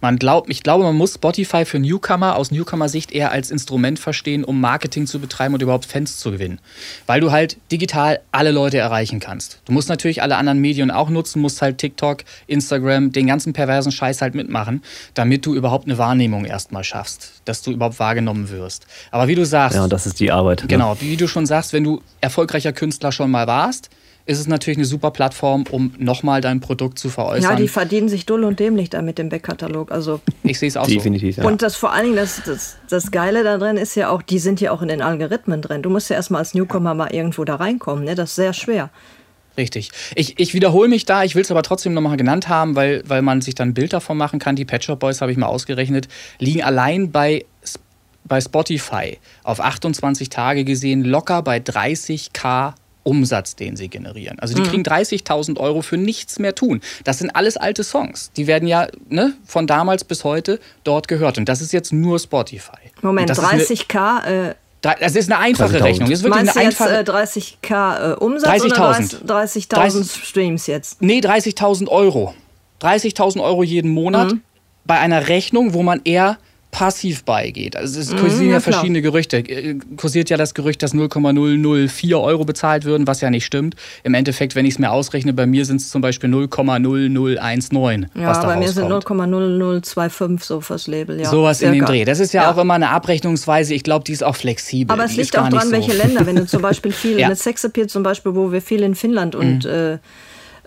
Man 0.00 0.16
glaubt, 0.18 0.48
ich 0.48 0.62
glaube, 0.62 0.82
man 0.84 0.96
muss 0.96 1.12
Spotify 1.16 1.66
für 1.66 1.78
Newcomer 1.78 2.36
aus 2.36 2.50
Newcomer-Sicht 2.52 3.12
eher 3.12 3.32
als 3.32 3.50
Instrument 3.50 3.98
verstehen, 3.98 4.44
um 4.44 4.62
Marketing 4.62 5.06
zu 5.06 5.18
betreiben 5.18 5.52
und 5.52 5.60
überhaupt 5.60 5.84
Fans 5.84 6.16
zu 6.16 6.30
gewinnen. 6.30 6.58
Weil 7.06 7.20
du 7.20 7.32
halt 7.32 7.58
digital 7.70 8.20
alle 8.32 8.50
Leute 8.50 8.78
erreichen 8.78 9.20
kannst. 9.20 9.58
Du 9.66 9.72
musst 9.72 9.90
natürlich 9.90 10.22
alle 10.22 10.38
anderen 10.38 10.58
Medien 10.58 10.90
auch 10.90 11.10
nutzen, 11.10 11.42
musst 11.42 11.60
halt 11.60 11.65
TikTok, 11.74 12.24
Instagram, 12.46 13.12
den 13.12 13.26
ganzen 13.26 13.52
perversen 13.52 13.92
Scheiß 13.92 14.22
halt 14.22 14.34
mitmachen, 14.34 14.82
damit 15.14 15.44
du 15.46 15.54
überhaupt 15.54 15.86
eine 15.86 15.98
Wahrnehmung 15.98 16.44
erstmal 16.44 16.84
schaffst, 16.84 17.42
dass 17.44 17.62
du 17.62 17.72
überhaupt 17.72 17.98
wahrgenommen 17.98 18.50
wirst. 18.50 18.86
Aber 19.10 19.28
wie 19.28 19.34
du 19.34 19.44
sagst, 19.44 19.76
Ja, 19.76 19.84
und 19.84 19.92
das 19.92 20.06
ist 20.06 20.20
die 20.20 20.30
Arbeit. 20.30 20.62
ne? 20.62 20.68
Genau, 20.68 20.96
wie 21.00 21.16
du 21.16 21.26
schon 21.28 21.46
sagst, 21.46 21.72
wenn 21.72 21.84
du 21.84 22.02
erfolgreicher 22.20 22.72
Künstler 22.72 23.12
schon 23.12 23.30
mal 23.30 23.46
warst, 23.46 23.90
ist 24.26 24.40
es 24.40 24.48
natürlich 24.48 24.76
eine 24.78 24.86
super 24.86 25.12
Plattform, 25.12 25.64
um 25.70 25.92
nochmal 25.98 26.40
dein 26.40 26.60
Produkt 26.60 26.98
zu 26.98 27.08
ja, 27.08 27.14
veräußern. 27.14 27.56
die 27.56 27.68
verdienen 27.68 28.08
sich 28.08 28.26
dull 28.26 28.42
und 28.42 28.58
dämlich 28.58 28.90
da 28.90 29.00
mit 29.00 29.18
dem 29.18 29.28
Backkatalog. 29.28 29.92
Also 29.92 30.20
ich 30.42 30.58
sehe 30.58 30.68
es 30.68 30.76
auch 30.76 30.86
Definitiv, 30.86 31.36
ja. 31.36 31.44
Und 31.44 31.62
das 31.62 31.76
vor 31.76 31.92
allen 31.92 32.06
Dingen, 32.06 32.16
das, 32.16 32.42
das, 32.44 32.76
das 32.88 33.12
Geile 33.12 33.44
da 33.44 33.56
drin 33.56 33.76
ist 33.76 33.94
ja 33.94 34.10
auch, 34.10 34.22
die 34.22 34.40
sind 34.40 34.60
ja 34.60 34.72
auch 34.72 34.82
in 34.82 34.88
den 34.88 35.00
Algorithmen 35.00 35.62
drin. 35.62 35.82
Du 35.82 35.90
musst 35.90 36.10
ja 36.10 36.16
erstmal 36.16 36.40
als 36.40 36.54
Newcomer 36.54 36.94
mal 36.94 37.12
irgendwo 37.14 37.44
da 37.44 37.54
reinkommen. 37.54 38.04
Ne? 38.04 38.16
Das 38.16 38.30
ist 38.30 38.36
sehr 38.36 38.52
schwer. 38.52 38.90
Richtig. 39.56 39.90
Ich, 40.14 40.38
ich 40.38 40.54
wiederhole 40.54 40.88
mich 40.88 41.04
da, 41.06 41.24
ich 41.24 41.34
will 41.34 41.42
es 41.42 41.50
aber 41.50 41.62
trotzdem 41.62 41.94
nochmal 41.94 42.16
genannt 42.16 42.48
haben, 42.48 42.76
weil, 42.76 43.02
weil 43.06 43.22
man 43.22 43.40
sich 43.40 43.54
dann 43.54 43.68
ein 43.70 43.74
Bild 43.74 43.92
davon 43.92 44.16
machen 44.16 44.38
kann. 44.38 44.56
Die 44.56 44.64
Pet 44.64 44.84
Shop 44.84 44.98
Boys, 45.00 45.20
habe 45.20 45.32
ich 45.32 45.38
mal 45.38 45.46
ausgerechnet, 45.46 46.08
liegen 46.38 46.62
allein 46.62 47.10
bei, 47.10 47.44
bei 48.24 48.40
Spotify 48.40 49.18
auf 49.44 49.60
28 49.60 50.28
Tage 50.30 50.64
gesehen 50.64 51.04
locker 51.04 51.42
bei 51.42 51.58
30k 51.58 52.74
Umsatz, 53.02 53.54
den 53.54 53.76
sie 53.76 53.88
generieren. 53.88 54.40
Also 54.40 54.54
die 54.54 54.62
kriegen 54.64 54.82
30.000 54.82 55.58
Euro 55.60 55.80
für 55.80 55.96
nichts 55.96 56.40
mehr 56.40 56.56
tun. 56.56 56.80
Das 57.04 57.18
sind 57.20 57.30
alles 57.36 57.56
alte 57.56 57.84
Songs. 57.84 58.32
Die 58.36 58.48
werden 58.48 58.66
ja 58.66 58.88
ne, 59.08 59.32
von 59.46 59.68
damals 59.68 60.02
bis 60.02 60.24
heute 60.24 60.58
dort 60.82 61.06
gehört. 61.06 61.38
Und 61.38 61.48
das 61.48 61.60
ist 61.60 61.72
jetzt 61.72 61.92
nur 61.92 62.18
Spotify. 62.18 62.72
Moment, 63.02 63.30
Und 63.30 63.38
das 63.38 63.44
ist 63.44 63.52
eine- 63.52 63.62
30k. 63.62 64.54
Das 65.00 65.14
ist 65.16 65.30
eine 65.30 65.40
einfache 65.40 65.76
30.000. 65.78 65.82
Rechnung. 65.84 66.10
Das 66.10 66.18
ist 66.18 66.24
wirklich 66.24 66.44
meinst 66.44 66.56
eine 66.56 66.66
jetzt 66.66 66.80
einfache. 66.80 66.98
äh, 66.98 67.24
30k 67.26 68.12
äh, 68.12 68.14
Umsatz 68.16 68.62
30.000. 68.62 69.20
oder 69.22 69.34
30 69.40 69.64
30.000 69.66 70.24
Streams 70.26 70.66
jetzt? 70.66 71.02
nee, 71.02 71.20
30.000 71.20 71.88
Euro. 71.88 72.34
30.000 72.82 73.42
Euro 73.42 73.62
jeden 73.62 73.90
Monat 73.90 74.32
Mhm. 74.32 74.40
bei 74.84 74.98
einer 74.98 75.28
Rechnung, 75.28 75.72
wo 75.74 75.82
man 75.82 76.00
eher 76.04 76.38
passiv 76.78 77.24
beigeht. 77.24 77.74
Also 77.74 77.98
es 78.00 78.10
kursieren 78.14 78.34
Mhm, 78.48 78.50
ja, 78.50 78.56
ja 78.56 78.60
klar. 78.60 78.72
verschiedene 78.74 79.00
Gerüchte. 79.00 79.38
Äh, 79.38 79.78
Kursiert 79.96 80.28
ja 80.28 80.36
das 80.36 80.52
Gerücht, 80.52 80.82
dass 80.82 80.92
0,004 80.92 82.20
Euro 82.20 82.44
bezahlt 82.44 82.84
würden, 82.84 83.06
was 83.06 83.22
ja 83.22 83.30
nicht 83.30 83.46
stimmt. 83.46 83.76
Im 84.04 84.12
Endeffekt, 84.12 84.54
wenn 84.54 84.66
ich 84.66 84.74
es 84.74 84.78
mir 84.78 84.90
ausrechne, 84.90 85.32
bei 85.32 85.46
mir 85.46 85.64
sind 85.64 85.80
es 85.80 85.88
zum 85.88 86.02
Beispiel 86.02 86.28
0,0019, 86.28 88.06
Ja, 88.14 88.28
was 88.28 88.40
da 88.40 88.46
bei 88.48 88.56
mir 88.56 88.68
sind 88.68 88.90
rauskommt. 88.92 89.22
0,0025 89.22 90.42
so 90.44 90.60
fürs 90.60 90.86
Label. 90.86 91.18
Ja, 91.20 91.30
Sowas 91.30 91.62
in 91.62 91.72
circa. 91.72 91.86
Dreh. 91.86 92.04
Das 92.04 92.20
ist 92.20 92.32
ja, 92.34 92.42
Ja. 92.42 92.52
auch 92.52 92.58
immer 92.58 92.74
eine 92.74 92.90
Abrechnungsweise. 92.90 93.72
Ich 93.72 93.82
glaube, 93.82 94.04
die 94.04 94.12
ist 94.12 94.22
auch 94.22 94.36
flexibel. 94.36 94.92
Aber 94.92 95.04
es 95.04 95.12
Die 95.12 95.20
liegt 95.20 95.38
auch 95.38 95.48
dran, 95.48 95.66
so. 95.66 95.72
welche 95.72 95.92
Länder. 95.96 96.26
Wenn 96.26 96.36
du 96.36 96.46
zum 96.46 96.60
Beispiel 96.62 96.92
viel 96.92 97.18
Ja. 97.18 97.26
Mhm. 97.28 97.32
mit 97.32 97.38
Sexappeal 97.38 97.86
zum 97.86 98.02
Beispiel, 98.02 98.34
wo 98.34 98.52
wir 98.52 98.60
viel 98.60 98.82
in 98.82 98.94
Finnland 98.94 99.34
und 99.34 99.64
äh, 99.64 99.98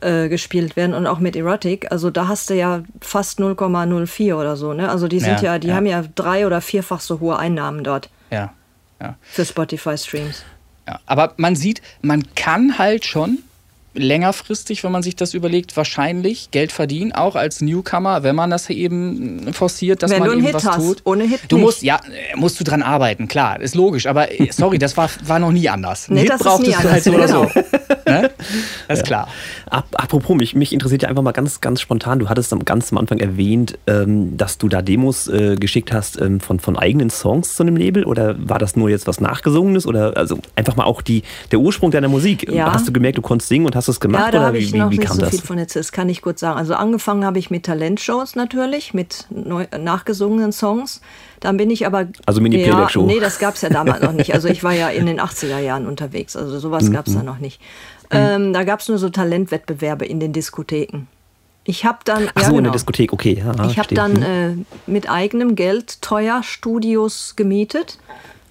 äh, 0.02 0.30
gespielt 0.30 0.76
werden 0.76 0.94
und 0.94 1.08
auch 1.08 1.20
mit 1.20 1.36
Erotic, 1.36 1.92
also 1.92 2.10
da 2.10 2.28
hast 2.28 2.50
du 2.50 2.56
ja 2.56 2.84
fast 3.02 3.40
0,04 3.40 4.36
oder 4.36 4.56
so. 4.56 4.74
Ne? 4.74 4.90
Also 4.90 5.08
die 5.08 5.20
sind 5.20 5.42
Ja, 5.42 5.54
ja, 5.54 5.60
die 5.60 5.74
haben 5.74 5.86
ja 5.86 6.04
drei 6.16 6.46
oder 6.46 6.62
vierfach 6.62 7.02
so 7.02 7.20
hohe 7.20 7.38
Einnahmen 7.38 7.84
dort 7.84 8.10
Ja, 8.32 8.54
ja. 9.02 9.16
für 9.22 9.46
Spotify-Streams. 9.46 10.44
Ja, 10.88 11.00
aber 11.06 11.34
man 11.38 11.56
sieht, 11.56 11.82
man 12.02 12.24
kann 12.36 12.78
halt 12.78 13.06
schon 13.06 13.40
längerfristig, 14.00 14.84
wenn 14.84 14.92
man 14.92 15.04
sich 15.04 15.16
das 15.16 15.34
überlegt, 15.34 15.76
wahrscheinlich 15.78 16.52
Geld 16.52 16.72
verdienen, 16.72 17.12
auch 17.12 17.36
als 17.36 17.62
Newcomer, 17.62 18.24
wenn 18.24 18.36
man 18.36 18.50
das 18.50 18.70
eben 18.70 19.54
forciert, 19.54 20.04
dass 20.04 20.12
Wenn 20.12 20.20
man 20.20 20.28
du 20.28 20.32
einen 20.34 20.42
eben 20.44 20.48
Hit 20.48 20.56
was 20.56 20.66
hast. 20.66 20.78
tut. 20.78 21.02
Ohne 21.06 21.26
Hit 21.26 21.42
du 21.50 21.58
nicht. 21.58 21.66
musst, 21.66 21.84
ja, 21.84 21.96
äh, 21.98 22.36
musst 22.36 22.60
du 22.60 22.64
dran 22.64 22.82
arbeiten, 22.82 23.28
klar, 23.28 23.60
ist 23.62 23.76
logisch, 23.76 24.08
aber 24.08 24.32
äh, 24.32 24.50
sorry, 24.52 24.78
das 24.80 24.98
war, 24.98 25.10
war 25.26 25.40
noch 25.40 25.52
nie 25.52 25.70
anders. 25.70 26.10
Nee, 26.10 26.22
Hit 26.22 26.30
das 26.30 26.42
ist 26.42 26.48
braucht 26.48 26.62
nie 26.62 26.70
es 26.70 26.76
anders, 26.78 26.92
halt 26.94 27.04
so 27.04 27.12
oder 27.12 27.28
so. 27.28 27.42
genau. 27.42 28.22
Ne? 28.22 28.32
Das 28.88 29.00
ist 29.00 29.06
klar. 29.06 29.28
Ap 29.70 29.86
apropos, 29.94 30.36
mich, 30.36 30.56
mich 30.56 30.74
interessiert 30.74 31.04
ja 31.04 31.10
einfach 31.10 31.22
mal 31.22 31.32
ganz, 31.32 31.62
ganz 31.62 31.82
spontan. 31.82 32.20
Du 32.20 32.30
hattest 32.30 32.52
am 32.54 32.66
ganz 32.66 32.92
am 32.92 32.98
Anfang 32.98 33.20
erwähnt, 33.20 33.78
ähm, 33.88 34.36
dass 34.38 34.58
du 34.58 34.68
da 34.68 34.82
Demos 34.82 35.28
äh, 35.28 35.56
geschickt 35.60 35.94
hast 35.94 36.20
ähm, 36.20 36.40
von, 36.40 36.60
von 36.60 36.78
eigenen 36.78 37.10
Songs 37.10 37.56
zu 37.56 37.64
einem 37.64 37.76
Label 37.76 38.04
oder 38.06 38.36
war 38.40 38.58
das 38.60 38.76
nur 38.76 38.90
jetzt 38.90 39.08
was 39.08 39.22
Nachgesungenes 39.22 39.86
oder 39.86 40.18
also 40.18 40.40
einfach 40.56 40.76
mal 40.76 40.86
auch 40.86 41.02
die, 41.02 41.24
der 41.52 41.60
Ursprung 41.60 41.92
deiner 41.92 42.08
Musik? 42.08 42.50
Ja. 42.52 42.74
Hast 42.74 42.88
du 42.88 42.92
gemerkt, 42.92 43.18
du 43.18 43.22
konntest 43.22 43.50
singen 43.50 43.66
und 43.66 43.76
hast 43.76 43.89
es 43.92 44.00
gemacht 44.00 44.26
Ja, 44.26 44.32
da 44.32 44.42
habe 44.46 44.58
ich 44.58 44.72
wie, 44.74 44.78
noch 44.80 44.92
wie 44.92 44.98
nicht 45.00 45.12
so 45.14 45.20
das? 45.22 45.30
viel 45.32 45.42
von 45.42 45.58
jetzt. 45.58 45.76
Das 45.76 45.92
kann 45.92 46.10
ich 46.10 46.22
kurz 46.22 46.40
sagen. 46.40 46.58
Also 46.58 46.74
angefangen 46.76 47.26
habe 47.26 47.40
ich 47.40 47.50
mit 47.52 47.66
Talentshows 47.66 48.36
natürlich, 48.36 48.94
mit 48.94 49.26
neu, 49.30 49.66
nachgesungenen 49.80 50.52
Songs. 50.52 51.02
Dann 51.40 51.58
bin 51.58 51.70
ich 51.70 51.86
aber. 51.86 52.08
Also 52.26 52.42
Mini-Playback-Show. 52.42 53.02
Ja, 53.02 53.06
nee, 53.08 53.20
das 53.20 53.40
gab 53.40 53.56
es 53.56 53.62
ja 53.62 53.70
damals 53.70 54.02
noch 54.02 54.12
nicht. 54.14 54.34
Also 54.34 54.48
ich 54.48 54.64
war 54.64 54.74
ja 54.74 54.90
in 54.90 55.06
den 55.06 55.20
80er 55.22 55.60
Jahren 55.60 55.88
unterwegs. 55.88 56.36
Also 56.36 56.60
sowas 56.60 56.84
Mhm. 56.84 56.94
gab 56.94 57.08
es 57.08 57.14
da 57.14 57.24
noch 57.24 57.40
nicht. 57.40 57.62
Ähm, 58.12 58.54
da 58.54 58.64
gab 58.64 58.80
es 58.80 58.88
nur 58.88 58.98
so 58.98 59.10
Talentwettbewerbe 59.10 60.06
in 60.06 60.20
den 60.20 60.34
Diskotheken. 60.34 61.08
Ich 61.64 61.86
habe 61.86 62.00
dann. 62.06 62.28
Ach 62.34 62.42
ja, 62.42 62.46
so, 62.48 62.50
in 62.52 62.56
genau. 62.58 62.64
der 62.70 62.72
Diskothek, 62.74 63.14
okay. 63.14 63.44
Ja, 63.46 63.66
Ich 63.70 63.78
habe 63.78 63.94
dann 63.94 64.14
Mhm. 64.14 64.24
äh, 64.24 64.56
mit 64.92 65.10
eigenem 65.10 65.56
Geld 65.56 66.02
teuer 66.02 66.42
Studios 66.42 67.34
gemietet 67.36 68.00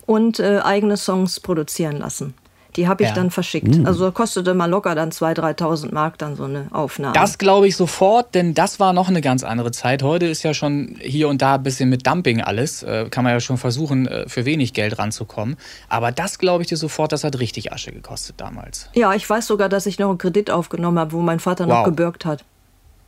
und 0.06 0.38
äh, 0.38 0.60
eigene 0.62 0.96
Songs 0.96 1.40
produzieren 1.40 1.96
lassen. 1.98 2.34
Die 2.78 2.86
habe 2.88 3.02
ich 3.02 3.08
Ja. 3.08 3.14
dann 3.16 3.30
verschickt. 3.32 3.66
Mhm. 3.76 3.84
Also 3.86 4.10
kostete 4.12 4.54
mal 4.54 4.66
locker 4.70 4.94
dann 4.94 5.10
2.000, 5.10 5.34
3.000 5.58 5.92
Mark 5.92 6.16
dann 6.16 6.36
so 6.36 6.44
eine 6.44 6.68
Aufnahme. 6.70 7.12
Das 7.12 7.36
glaube 7.36 7.66
ich 7.66 7.76
sofort, 7.76 8.34
denn 8.36 8.54
das 8.54 8.78
war 8.78 8.92
noch 8.92 9.08
eine 9.08 9.20
ganz 9.20 9.42
andere 9.42 9.72
Zeit. 9.72 10.02
Heute 10.04 10.26
ist 10.26 10.44
ja 10.44 10.54
schon 10.54 10.96
hier 11.00 11.28
und 11.28 11.42
da 11.42 11.56
ein 11.56 11.62
bisschen 11.64 11.88
mit 11.90 12.06
Dumping 12.06 12.40
alles. 12.40 12.84
Äh, 12.84 13.08
kann 13.10 13.24
man 13.24 13.32
ja 13.32 13.40
schon 13.40 13.58
versuchen, 13.58 14.06
äh, 14.06 14.28
für 14.28 14.44
wenig 14.44 14.72
Geld 14.74 14.96
ranzukommen. 14.98 15.56
Aber 15.88 16.12
das 16.12 16.38
glaube 16.38 16.62
ich 16.62 16.68
dir 16.68 16.76
sofort, 16.76 17.10
das 17.10 17.24
hat 17.24 17.38
richtig 17.40 17.72
Asche 17.72 17.90
gekostet 17.90 18.36
damals. 18.38 18.88
ja, 18.94 19.12
ich 19.12 19.28
weiß 19.28 19.46
sogar, 19.48 19.68
dass 19.68 19.84
ich 19.86 19.98
noch 19.98 20.08
einen 20.08 20.18
Kredit 20.18 20.50
aufgenommen 20.50 21.00
habe, 21.00 21.10
wo 21.12 21.20
mein 21.20 21.40
Vater 21.40 21.66
noch 21.66 21.78
Wow. 21.80 21.84
gebürgt 21.86 22.24
hat. 22.24 22.44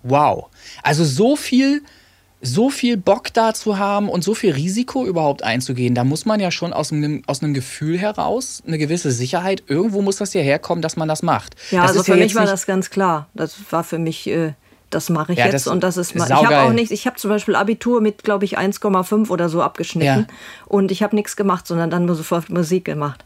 Wow. 0.02 0.46
Also 0.82 1.04
so 1.04 1.36
viel, 1.36 1.82
so 2.42 2.70
viel 2.70 2.96
Bock 2.96 3.32
da 3.34 3.52
zu 3.52 3.78
haben 3.78 4.08
und 4.08 4.24
so 4.24 4.34
viel 4.34 4.52
Risiko 4.52 5.04
überhaupt 5.06 5.42
einzugehen, 5.42 5.94
da 5.94 6.04
muss 6.04 6.24
man 6.24 6.40
ja 6.40 6.50
schon 6.50 6.72
aus 6.72 6.90
einem, 6.92 7.22
aus 7.26 7.42
einem 7.42 7.52
Gefühl 7.54 7.98
heraus, 7.98 8.62
eine 8.66 8.78
gewisse 8.78 9.10
Sicherheit, 9.10 9.62
irgendwo 9.66 10.00
muss 10.00 10.16
das 10.16 10.32
ja 10.32 10.40
herkommen, 10.40 10.80
dass 10.80 10.96
man 10.96 11.06
das 11.08 11.22
macht. 11.22 11.54
Ja, 11.70 11.82
das 11.82 11.90
also 11.90 12.00
ist 12.00 12.06
für 12.06 12.12
ja 12.16 12.24
mich 12.24 12.34
war 12.34 12.46
das 12.46 12.66
ganz 12.66 12.88
klar. 12.90 13.28
Das 13.34 13.56
war 13.70 13.84
für 13.84 13.98
mich, 13.98 14.26
äh, 14.26 14.54
das 14.88 15.10
mache 15.10 15.32
ich 15.32 15.38
Ja, 15.38 15.44
jetzt 15.46 15.66
das 15.66 15.66
und 15.66 15.82
das 15.84 15.96
ist 15.98 16.14
mal. 16.16 16.24
Ich 16.26 16.32
habe 16.32 16.60
auch 16.60 16.72
nichts. 16.72 16.90
Ich 16.90 17.06
habe 17.06 17.16
zum 17.16 17.28
Beispiel 17.30 17.54
Abitur 17.56 18.00
mit, 18.00 18.24
glaube 18.24 18.44
ich, 18.46 18.58
1,5 18.58 19.28
oder 19.28 19.48
so 19.50 19.60
abgeschnitten 19.62 20.26
Ja. 20.28 20.34
und 20.66 20.90
ich 20.90 21.02
habe 21.02 21.14
nichts 21.14 21.36
gemacht, 21.36 21.66
sondern 21.66 21.90
dann 21.90 22.06
nur 22.06 22.16
sofort 22.16 22.48
Musik 22.48 22.86
gemacht. 22.86 23.22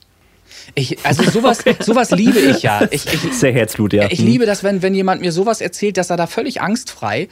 Ich, 0.75 1.05
also 1.05 1.23
sowas, 1.31 1.59
sowas 1.81 2.11
liebe 2.11 2.39
ich 2.39 2.63
ja. 2.63 2.83
Ich, 2.91 3.07
ich, 3.13 3.33
Sehr 3.33 3.53
Herzblut, 3.53 3.93
ja. 3.93 4.09
Ich 4.11 4.21
Mhm. 4.21 4.27
liebe 4.27 4.47
das, 4.47 4.63
wenn, 4.63 4.83
wenn 4.83 4.95
jemand 4.95 5.21
mir 5.21 5.33
sowas 5.33 5.61
erzählt, 5.61 5.97
dass 5.97 6.11
er 6.11 6.17
da 6.17 6.27
völlig 6.27 6.61
angstfrei, 6.61 7.23
äh, 7.23 7.27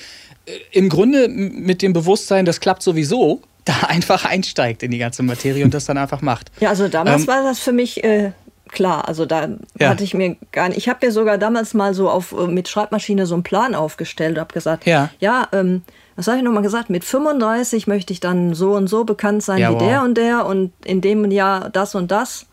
im 0.73 0.89
Grunde 0.89 1.29
mit 1.29 1.83
dem 1.83 1.93
Bewusstsein, 1.93 2.45
das 2.45 2.61
klappt 2.61 2.83
sowieso, 2.83 3.41
da 3.65 3.75
einfach 3.89 4.25
einsteigt 4.25 4.83
in 4.83 4.91
die 4.91 4.99
ganze 4.99 5.23
Materie 5.23 5.65
und 5.65 5.73
das 5.73 5.85
dann 5.85 5.97
einfach 5.99 6.21
macht. 6.23 6.51
Ja, 6.61 6.71
also 6.71 6.89
damals 6.89 7.23
Ähm, 7.23 7.29
war 7.29 7.43
das 7.45 7.61
für 7.61 7.73
mich 7.73 8.03
äh, 8.03 8.33
klar. 8.69 9.07
Also 9.07 9.25
da 9.27 9.49
Ja. 9.79 9.91
hatte 9.91 10.03
ich 10.03 10.15
mir 10.15 10.37
gar 10.51 10.69
nicht. 10.69 10.79
Ich 10.79 10.89
habe 10.89 11.07
mir 11.07 11.13
sogar 11.13 11.39
damals 11.39 11.73
mal 11.75 11.95
so 11.95 12.11
auf 12.11 12.33
äh, 12.33 12.47
mit 12.49 12.69
Schreibmaschine 12.69 13.27
so 13.27 13.35
einen 13.35 13.43
Plan 13.45 13.75
aufgestellt 13.77 14.35
und 14.37 14.41
habe 14.41 14.53
gesagt, 14.55 14.85
Ja. 14.87 15.11
ja, 15.21 15.47
ähm, 15.53 15.83
was 16.17 16.27
habe 16.27 16.39
ich 16.39 16.43
nochmal 16.43 16.63
gesagt? 16.63 16.91
Mit 16.91 17.05
35 17.05 17.87
möchte 17.87 18.13
ich 18.13 18.21
dann 18.21 18.53
so 18.55 18.73
und 18.73 18.87
so 18.89 19.05
bekannt 19.05 19.43
sein 19.43 19.59
Ja, 19.59 19.71
wie 19.71 19.75
wow. 19.75 19.83
der 19.83 20.03
und 20.03 20.15
der 20.19 20.47
und 20.47 20.73
in 20.85 21.01
dem 21.01 21.31
Jahr 21.31 21.71
das 21.71 21.95
und 21.95 22.11
das. 22.11 22.47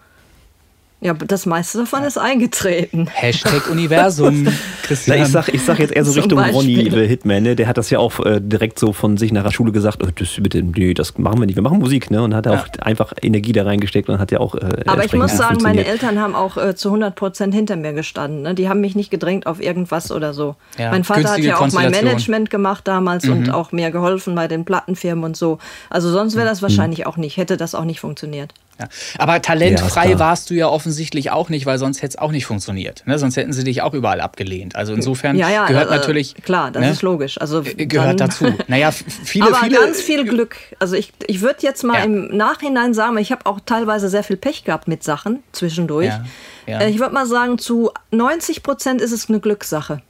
Ja, 1.02 1.14
das 1.14 1.46
meiste 1.46 1.78
davon 1.78 2.04
ist 2.04 2.18
eingetreten. 2.18 3.08
Hashtag 3.14 3.70
Universum, 3.72 4.44
Na, 4.44 4.52
Christian. 4.84 5.22
ich, 5.22 5.28
sag, 5.30 5.48
ich 5.48 5.62
sag 5.64 5.80
jetzt 5.80 5.94
eher 5.96 6.04
so 6.04 6.12
Zum 6.12 6.24
Richtung 6.24 6.40
Ronny 6.40 6.76
Beispiel. 6.76 6.92
the 6.92 7.08
Hitman, 7.08 7.44
ne? 7.44 7.56
der 7.56 7.68
hat 7.68 7.78
das 7.78 7.90
ja 7.90 8.00
auch 8.00 8.20
äh, 8.26 8.42
direkt 8.42 8.78
so 8.80 8.92
von 8.92 9.16
sich 9.16 9.32
nach 9.32 9.44
der 9.44 9.52
Schule 9.52 9.72
gesagt, 9.72 10.00
oh, 10.04 10.10
das, 10.14 10.32
bitte, 10.42 10.62
nee, 10.62 10.94
das 10.94 11.18
machen 11.18 11.40
wir 11.40 11.46
nicht, 11.46 11.56
wir 11.56 11.64
machen 11.64 11.80
Musik, 11.80 12.12
ne? 12.12 12.22
Und 12.22 12.36
hat 12.36 12.48
auch 12.48 12.66
einfach 12.82 13.14
Energie 13.22 13.54
da 13.54 13.64
reingesteckt 13.64 14.10
und 14.10 14.20
hat 14.20 14.32
ja 14.32 14.42
auch. 14.42 14.56
Äh, 14.56 14.84
Aber 14.88 15.06
ich 15.06 15.14
muss 15.14 15.38
sagen, 15.38 15.60
meine. 15.62 15.86
Eltern 15.86 16.20
haben 16.20 16.36
auch 16.36 16.58
äh, 16.58 16.76
zu 16.76 16.90
100 16.90 17.16
Prozent 17.16 17.54
hinter 17.54 17.78
mir 17.78 17.94
gestanden. 17.94 18.42
Ne? 18.42 18.54
Die 18.54 18.68
haben 18.68 18.82
mich 18.82 18.96
nicht 18.96 19.10
gedrängt 19.10 19.48
auf 19.48 19.62
irgendwas 19.62 20.12
oder 20.12 20.34
so. 20.34 20.56
Ja, 20.78 20.92
mein 20.92 21.06
Vater 21.06 21.30
hat 21.32 21.40
ja 21.40 21.58
auch 21.60 21.72
mein. 21.72 21.86
Mhm. 21.92 21.92
Management 22.00 22.50
gemacht 22.50 22.88
damals 22.88 23.28
und 23.28 23.50
auch 23.52 23.72
mir 23.72 23.90
geholfen 23.92 24.36
bei 24.36 24.48
den 24.50 24.66
Plattenfirmen 24.66 25.24
und 25.24 25.38
so. 25.38 25.60
Also 25.90 26.12
sonst 26.12 26.36
wäre 26.36 26.46
Mhm. 26.46 26.50
das 26.50 26.62
wahrscheinlich 26.62 27.06
auch 27.06 27.16
nicht, 27.18 27.38
hätte 27.38 27.56
das 27.58 27.74
auch 27.74 27.86
nicht 27.86 28.00
funktioniert. 28.02 28.54
Ja. 28.80 28.88
Aber 29.18 29.42
talentfrei 29.42 30.12
ja, 30.12 30.20
warst 30.20 30.50
du 30.50 30.54
ja 30.54 30.68
offensichtlich 30.68 31.32
auch 31.32 31.50
nicht, 31.50 31.66
weil 31.66 31.78
sonst 31.78 32.02
hätte 32.02 32.12
es 32.12 32.18
auch 32.18 32.32
nicht 32.32 32.46
funktioniert. 32.46 33.04
Ne? 33.06 33.20
Sonst 33.20 33.36
hätten 33.36 33.54
sie 33.54 33.64
dich 33.64 33.82
auch 33.82 33.94
überall 33.94 34.22
abgelehnt. 34.22 34.76
Also 34.76 34.94
insofern 34.94 35.36
ja, 35.38 35.50
ja, 35.50 35.68
gehört 35.68 35.90
äh, 35.90 35.96
natürlich. 35.96 36.36
Klar, 36.36 36.72
das 36.72 36.82
ne? 36.82 36.92
ist 36.92 37.02
logisch. 37.02 37.40
Also 37.40 37.62
äh, 37.62 37.86
gehört 37.86 38.20
dann, 38.20 38.30
dazu. 38.30 38.46
Naja, 38.68 38.92
viele, 38.92 39.48
aber 39.48 39.56
viele. 39.58 39.80
ganz 39.80 40.02
viel 40.02 40.26
Glück. 40.26 40.56
Also 40.80 40.96
ich, 40.96 41.12
ich 41.28 41.42
würde 41.42 41.60
jetzt 41.62 41.84
mal 41.84 42.04
im 42.04 42.36
Nachhinein 42.36 42.94
sagen, 42.94 43.18
ich 43.18 43.32
habe 43.32 43.46
auch 43.46 43.60
teilweise 43.66 44.10
sehr 44.10 44.24
viel 44.24 44.38
Pech 44.38 44.64
gehabt 44.64 44.88
mit 44.88 45.04
Sachen 45.04 45.44
zwischendurch. 45.52 46.14
Äh, 46.66 46.90
ich 46.90 47.00
würde 47.00 47.14
mal 47.14 47.26
sagen, 47.26 47.58
zu 47.58 47.92
90 48.12 48.64
Prozent 48.64 49.02
ist 49.02 49.12
es 49.12 49.30
eine 49.30 49.40
Glückssache. 49.40 50.02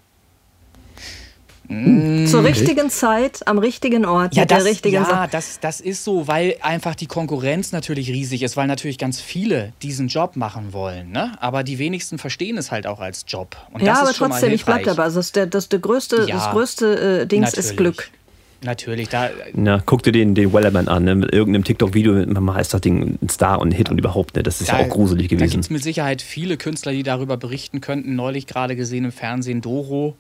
Mm. 1.72 2.26
Zur 2.26 2.44
richtigen 2.44 2.90
Zeit, 2.90 3.48
am 3.48 3.60
richtigen 3.60 4.04
Ort, 4.04 4.36
ja, 4.36 4.42
mit 4.42 4.52
das, 4.52 4.64
der 4.64 4.72
richtigen 4.72 4.96
ja, 4.96 5.28
das, 5.28 5.60
das 5.60 5.80
ist 5.80 6.04
so, 6.04 6.28
weil 6.28 6.56
einfach 6.62 6.96
die 6.96 7.06
Konkurrenz 7.06 7.72
natürlich 7.72 8.10
riesig 8.10 8.42
ist, 8.42 8.58
weil 8.58 8.66
natürlich 8.68 8.98
ganz 8.98 9.22
viele 9.22 9.72
diesen 9.84 10.08
Job 10.08 10.36
machen 10.36 10.74
wollen. 10.74 11.12
Ne? 11.12 11.32
Aber 11.40 11.64
die 11.64 11.78
wenigsten 11.78 12.18
verstehen 12.18 12.58
es 12.58 12.72
halt 12.72 12.88
auch 12.88 13.00
als 13.00 13.24
Job. 13.28 13.56
Und 13.72 13.82
ja, 13.82 13.90
das 13.94 14.00
aber 14.00 14.10
ist 14.10 14.18
schon 14.18 14.30
trotzdem, 14.32 14.50
mal 14.50 14.56
ich 14.56 14.66
bleibe 14.66 14.78
hilfreich. 14.80 14.96
dabei. 14.96 15.04
Also 15.06 15.20
das, 15.20 15.32
der, 15.32 15.46
das, 15.46 15.70
der 15.70 15.80
größte, 15.80 16.26
Ja, 16.28 16.36
das 16.38 16.50
größte 16.52 17.22
äh, 17.22 17.28
Dings 17.28 17.50
ist 17.54 17.58
Natürlich. 17.72 17.78
Glück. 17.78 18.10
Natürlich, 18.62 19.08
da, 19.08 19.30
Na, 19.54 19.82
guck 19.86 20.04
dir 20.04 20.12
den, 20.12 20.36
den 20.36 20.52
Wellerman 20.52 20.90
an, 20.90 21.06
ne? 21.06 21.16
mit 21.16 21.32
irgendeinem 21.32 21.64
TikTok-Video 21.64 22.12
mit 22.14 22.30
Mama 22.30 22.60
ist 22.60 22.74
das 22.74 22.82
Ding 22.82 23.18
ein 23.22 23.30
Star 23.30 23.60
und 23.62 23.70
ein 23.70 23.72
Hit 23.72 23.90
und 23.90 23.98
überhaupt, 23.98 24.36
ne? 24.36 24.44
das 24.44 24.60
ist 24.60 24.68
ja 24.68 24.80
Da- 24.80 24.84
auch 24.84 24.90
gruselig 24.90 25.30
Da 25.30 25.36
gewesen. 25.38 25.52
gibt 25.52 25.64
es 25.64 25.70
mit 25.70 25.82
Sicherheit 25.82 26.22
viele 26.22 26.58
Künstler, 26.58 26.92
die 26.92 27.04
darüber 27.04 27.38
berichten 27.38 27.80
könnten. 27.80 28.16
Neulich 28.16 28.48
gerade 28.48 28.76
gesehen 28.76 29.06
im 29.06 29.14
Fernsehen 29.14 29.62
Doro 29.62 30.16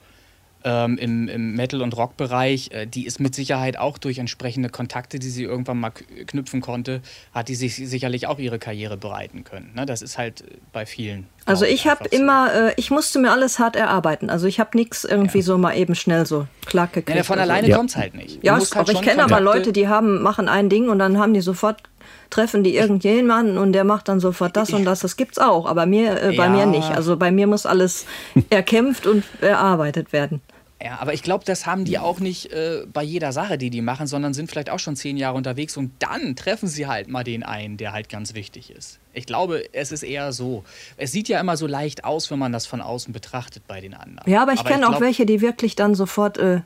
ähm, 0.64 0.98
im, 0.98 1.28
im 1.28 1.56
Metal- 1.56 1.82
und 1.82 1.96
Rock-Bereich. 1.96 2.72
Äh, 2.72 2.86
die 2.86 3.06
ist 3.06 3.20
mit 3.20 3.36
Sicherheit 3.36 3.78
auch 3.78 3.98
durch 3.98 4.18
entsprechende 4.18 4.70
Kontakte, 4.70 5.20
die 5.20 5.30
sie 5.30 5.44
irgendwann 5.44 5.80
mal 5.80 5.92
knüpfen 5.92 6.62
konnte, 6.62 7.02
hat 7.34 7.48
die 7.48 7.56
sich 7.56 7.76
sicherlich 7.76 8.28
auch 8.28 8.40
ihre 8.40 8.60
Karriere 8.60 8.98
bereiten 8.98 9.44
können. 9.44 9.72
Ne? 9.76 9.86
Das 9.86 10.02
ist 10.02 10.18
halt 10.18 10.44
bei 10.74 10.86
vielen. 10.86 11.28
Also 11.46 11.66
ich 11.66 11.88
habe 11.88 12.08
immer, 12.10 12.54
äh, 12.70 12.74
ich 12.78 12.92
musste 12.92 13.20
mir 13.20 13.32
alles 13.32 13.58
hart 13.60 13.76
erarbeiten. 13.76 14.30
Also 14.30 14.48
ich 14.48 14.60
habe 14.60 14.78
nichts 14.78 15.04
irgendwie 15.04 15.42
so 15.42 15.58
mal 15.58 15.76
eben 15.78 15.96
schnell 15.96 16.26
so 16.26 16.46
klack 16.66 16.94
gekriegt. 16.94 17.18
Ja, 17.18 17.24
von 17.24 17.40
Also- 17.40 17.52
alleine 17.52 17.70
Ja. 17.70 17.78
kommt 17.78 17.90
es 17.92 17.96
halt 17.96 18.14
nicht. 18.16 18.42
Du 18.44 18.48
Ja, 18.48 18.54
halt 18.54 18.76
aber 18.76 18.92
ich 18.92 19.02
kenne 19.02 19.24
aber 19.24 19.40
Leute, 19.40 19.72
die 19.74 19.88
haben, 19.88 20.22
machen 20.22 20.48
ein 20.50 20.70
Ding 20.70 20.90
und 20.90 21.00
dann 21.00 21.18
haben 21.18 21.34
die 21.34 21.42
sofort, 21.42 21.82
treffen 22.30 22.64
die 22.64 22.76
irgendjemanden 22.76 23.58
und 23.58 23.74
der 23.74 23.84
macht 23.84 24.08
dann 24.08 24.20
sofort 24.20 24.56
das 24.56 24.72
und 24.72 24.86
das. 24.86 25.00
Das 25.00 25.18
gibt's 25.18 25.40
auch, 25.40 25.66
aber 25.66 25.86
mir, 25.86 26.22
äh, 26.22 26.28
bei 26.36 26.44
Ja. 26.46 26.50
mir 26.50 26.66
nicht. 26.66 26.92
Also 26.92 27.18
bei 27.18 27.32
mir 27.32 27.48
muss 27.48 27.66
alles 27.66 28.06
erkämpft 28.50 29.08
und 29.08 29.24
erarbeitet 29.42 30.14
werden. 30.14 30.42
Ja, 30.82 31.00
aber 31.02 31.14
ich 31.14 31.24
glaube, 31.24 31.44
das 31.44 31.66
haben 31.66 31.84
die 31.84 32.00
auch 32.00 32.22
nicht 32.22 32.54
äh, 32.54 32.86
bei 32.94 33.04
jeder 33.04 33.34
Sache, 33.34 33.58
die 33.58 33.70
die 33.70 33.82
machen, 33.82 34.08
sondern 34.08 34.34
sind 34.34 34.50
vielleicht 34.50 34.70
auch 34.70 34.80
schon 34.80 34.96
zehn 34.96 35.18
Jahre 35.18 35.36
unterwegs 35.36 35.76
und 35.76 35.92
dann 36.00 36.38
treffen 36.38 36.70
sie 36.70 36.88
halt 36.88 37.10
mal 37.10 37.26
den 37.26 37.44
einen, 37.44 37.76
der 37.76 37.92
halt 37.92 38.08
ganz 38.08 38.34
wichtig 38.34 38.72
ist. 38.72 38.98
Ich 39.12 39.26
glaube, 39.26 39.62
es 39.74 39.92
ist 39.92 40.04
eher 40.04 40.32
so. 40.32 40.64
Es 40.96 41.12
sieht 41.12 41.28
ja 41.28 41.38
immer 41.42 41.58
so 41.58 41.68
leicht 41.68 42.06
aus, 42.06 42.32
wenn 42.32 42.40
man 42.40 42.54
das 42.54 42.66
von 42.66 42.80
außen 42.80 43.12
betrachtet 43.12 43.64
bei 43.68 43.82
den 43.82 43.94
anderen. 43.94 44.32
Ja, 44.32 44.42
aber 44.42 44.54
ich 44.54 44.64
kenne 44.64 44.88
auch 44.88 45.02
welche, 45.02 45.26
die 45.26 45.42
wirklich 45.42 45.76
dann 45.76 45.96
sofort 45.96 46.38
äh, 46.38 46.62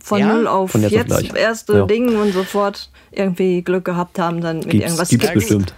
von 0.00 0.20
Ja? 0.20 0.32
null 0.32 0.46
auf 0.46 0.70
Von 0.72 0.82
jetzt 0.82 0.92
auf 0.92 0.96
jetzt 1.20 1.30
gleich. 1.30 1.42
erste 1.42 1.72
Ja. 1.78 1.86
Ding 1.86 2.16
und 2.20 2.32
sofort 2.32 2.90
irgendwie 3.10 3.62
Glück 3.62 3.84
gehabt 3.84 4.18
haben, 4.18 4.40
dann 4.40 4.58
mit 4.58 4.70
Gibt's, 4.70 4.86
irgendwas 4.86 5.08
gibt's 5.08 5.26
Skills. 5.26 5.44
bestimmt. 5.44 5.74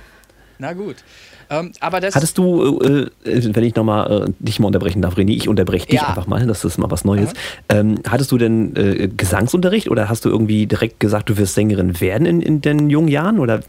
Na 0.59 0.73
gut. 0.73 0.97
Ähm, 1.51 1.73
aber 1.81 2.01
das. 2.01 2.15
Hattest 2.15 2.39
du, 2.39 2.79
äh, 2.81 3.29
äh, 3.29 3.55
wenn 3.55 3.65
ich 3.65 3.75
nochmal 3.75 4.29
äh, 4.29 4.33
dich 4.39 4.61
mal 4.61 4.69
unterbrechen 4.69 5.03
darf, 5.03 5.17
René, 5.17 5.31
ich 5.37 5.49
unterbreche 5.49 5.87
dich 5.87 5.97
Ja. 6.01 6.09
einfach 6.09 6.27
mal, 6.27 6.47
das 6.47 6.65
ist 6.65 6.79
mal 6.79 6.91
was 6.91 7.05
Neues. 7.05 7.33
Ähm, 7.69 7.97
hattest 8.09 8.31
du 8.33 8.39
denn 8.39 8.77
äh, 8.77 9.09
Gesangsunterricht 9.09 9.91
oder 9.91 10.09
hast 10.09 10.25
du 10.25 10.29
irgendwie 10.29 10.67
direkt 10.67 11.01
gesagt, 11.01 11.29
du 11.29 11.37
wirst 11.37 11.55
Sängerin 11.55 12.01
werden 12.01 12.27
in, 12.27 12.41
in 12.41 12.61
den 12.61 12.89
jungen 12.89 13.09
Jahren 13.09 13.39
oder 13.41 13.61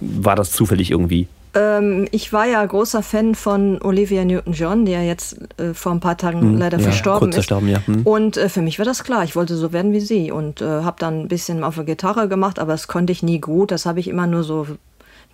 war 0.00 0.36
das 0.36 0.52
zufällig 0.52 0.90
irgendwie? 0.90 1.26
Ähm, 1.56 2.06
ich 2.10 2.32
war 2.32 2.46
ja 2.46 2.64
großer 2.66 3.02
Fan 3.02 3.36
von 3.36 3.80
Olivia 3.80 4.24
Newton-John, 4.24 4.84
die 4.86 4.92
ja 4.92 5.02
jetzt 5.02 5.38
äh, 5.60 5.72
vor 5.72 5.92
ein 5.92 6.00
paar 6.00 6.16
Tagen 6.16 6.40
Hm, 6.40 6.58
leider 6.58 6.78
ja, 6.78 6.82
verstorben 6.82 7.20
kurz 7.30 7.30
ist. 7.30 7.46
verstorben, 7.46 7.68
ja. 7.68 7.80
Hm. 7.86 8.02
Und 8.02 8.36
äh, 8.36 8.48
für 8.48 8.60
mich 8.60 8.78
war 8.78 8.84
das 8.84 9.04
klar, 9.04 9.22
ich 9.22 9.36
wollte 9.36 9.56
so 9.56 9.72
werden 9.72 9.92
wie 9.92 10.00
sie 10.00 10.32
und 10.32 10.60
äh, 10.60 10.64
habe 10.82 10.96
dann 10.98 11.20
ein 11.22 11.28
bisschen 11.28 11.62
auf 11.62 11.76
der 11.76 11.84
Gitarre 11.84 12.26
gemacht, 12.28 12.58
aber 12.58 12.72
das 12.72 12.88
konnte 12.88 13.12
ich 13.12 13.22
nie 13.22 13.38
gut. 13.40 13.70
Das 13.70 13.86
habe 13.86 14.00
ich 14.00 14.08
immer 14.08 14.26
nur 14.26 14.42
so 14.42 14.66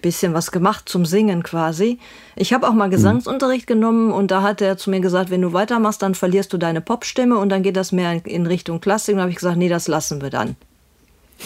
bisschen 0.03 0.35
was 0.35 0.51
gemacht 0.51 0.89
zum 0.89 1.05
Singen 1.05 1.43
quasi. 1.43 1.99
Ich 2.37 2.53
habe 2.53 2.69
auch 2.69 2.73
mal 2.73 2.89
Gesangsunterricht 2.91 3.67
genommen 3.67 4.13
und 4.13 4.31
da 4.31 4.43
hat 4.43 4.61
er 4.61 4.77
zu 4.77 4.91
mir 4.91 5.01
gesagt, 5.01 5.31
wenn 5.31 5.43
du 5.43 5.53
weitermachst, 5.53 6.03
dann 6.03 6.15
verlierst 6.15 6.53
du 6.53 6.59
deine 6.59 6.81
Popstimme 6.81 7.37
und 7.39 7.49
dann 7.51 7.63
geht 7.63 7.77
das 7.77 7.93
mehr 7.93 8.25
in- 8.27 8.47
Richtung 8.47 8.81
Klassik. 8.81 9.13
Und 9.15 9.19
da 9.19 9.23
habe 9.23 9.31
ich 9.31 9.37
gesagt, 9.37 9.57
nee, 9.57 9.69
das 9.69 9.89
lassen 9.89 10.21
wir 10.23 10.31
dann. 10.31 10.57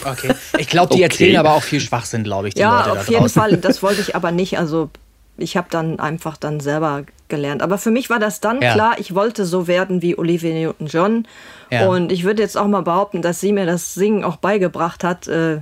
okay. 0.05 0.33
Ich 0.57 0.67
glaube, 0.67 0.89
die 0.89 0.95
Okay. 0.95 1.03
erzählen 1.03 1.37
aber 1.37 1.53
auch 1.53 1.63
viel 1.63 1.79
Schwachsinn, 1.79 2.23
glaube 2.23 2.47
ich, 2.49 2.53
die 2.53 2.61
ja, 2.61 2.77
Leute 2.79 2.89
da 2.95 2.99
auf 3.01 3.07
jeden 3.09 3.21
draußen. 3.21 3.41
Fall. 3.41 3.57
Das 3.57 3.81
wollte 3.83 4.01
ich 4.07 4.15
aber 4.15 4.31
nicht. 4.31 4.57
Also 4.57 4.89
ich 5.37 5.57
habe 5.57 5.67
dann 5.69 5.99
einfach 5.99 6.37
dann 6.37 6.59
selber 6.59 7.03
gelernt. 7.27 7.61
Aber 7.61 7.77
für 7.77 7.91
mich 7.91 8.09
war 8.09 8.19
das 8.19 8.39
dann 8.39 8.61
Ja. 8.61 8.73
klar, 8.73 8.95
ich 8.99 9.15
wollte 9.15 9.45
so 9.45 9.67
werden 9.67 10.01
wie 10.01 10.17
Olivia 10.17 10.53
Newton-John. 10.53 11.27
Ja. 11.71 11.87
Und 11.87 12.11
ich 12.11 12.23
würde 12.23 12.41
jetzt 12.41 12.57
auch 12.57 12.67
mal 12.67 12.83
behaupten, 12.83 13.21
dass 13.21 13.39
sie 13.41 13.51
mir 13.51 13.65
das 13.65 13.93
Singen 13.95 14.23
auch 14.23 14.37
beigebracht 14.37 15.03
hat, 15.03 15.27
äh, 15.27 15.59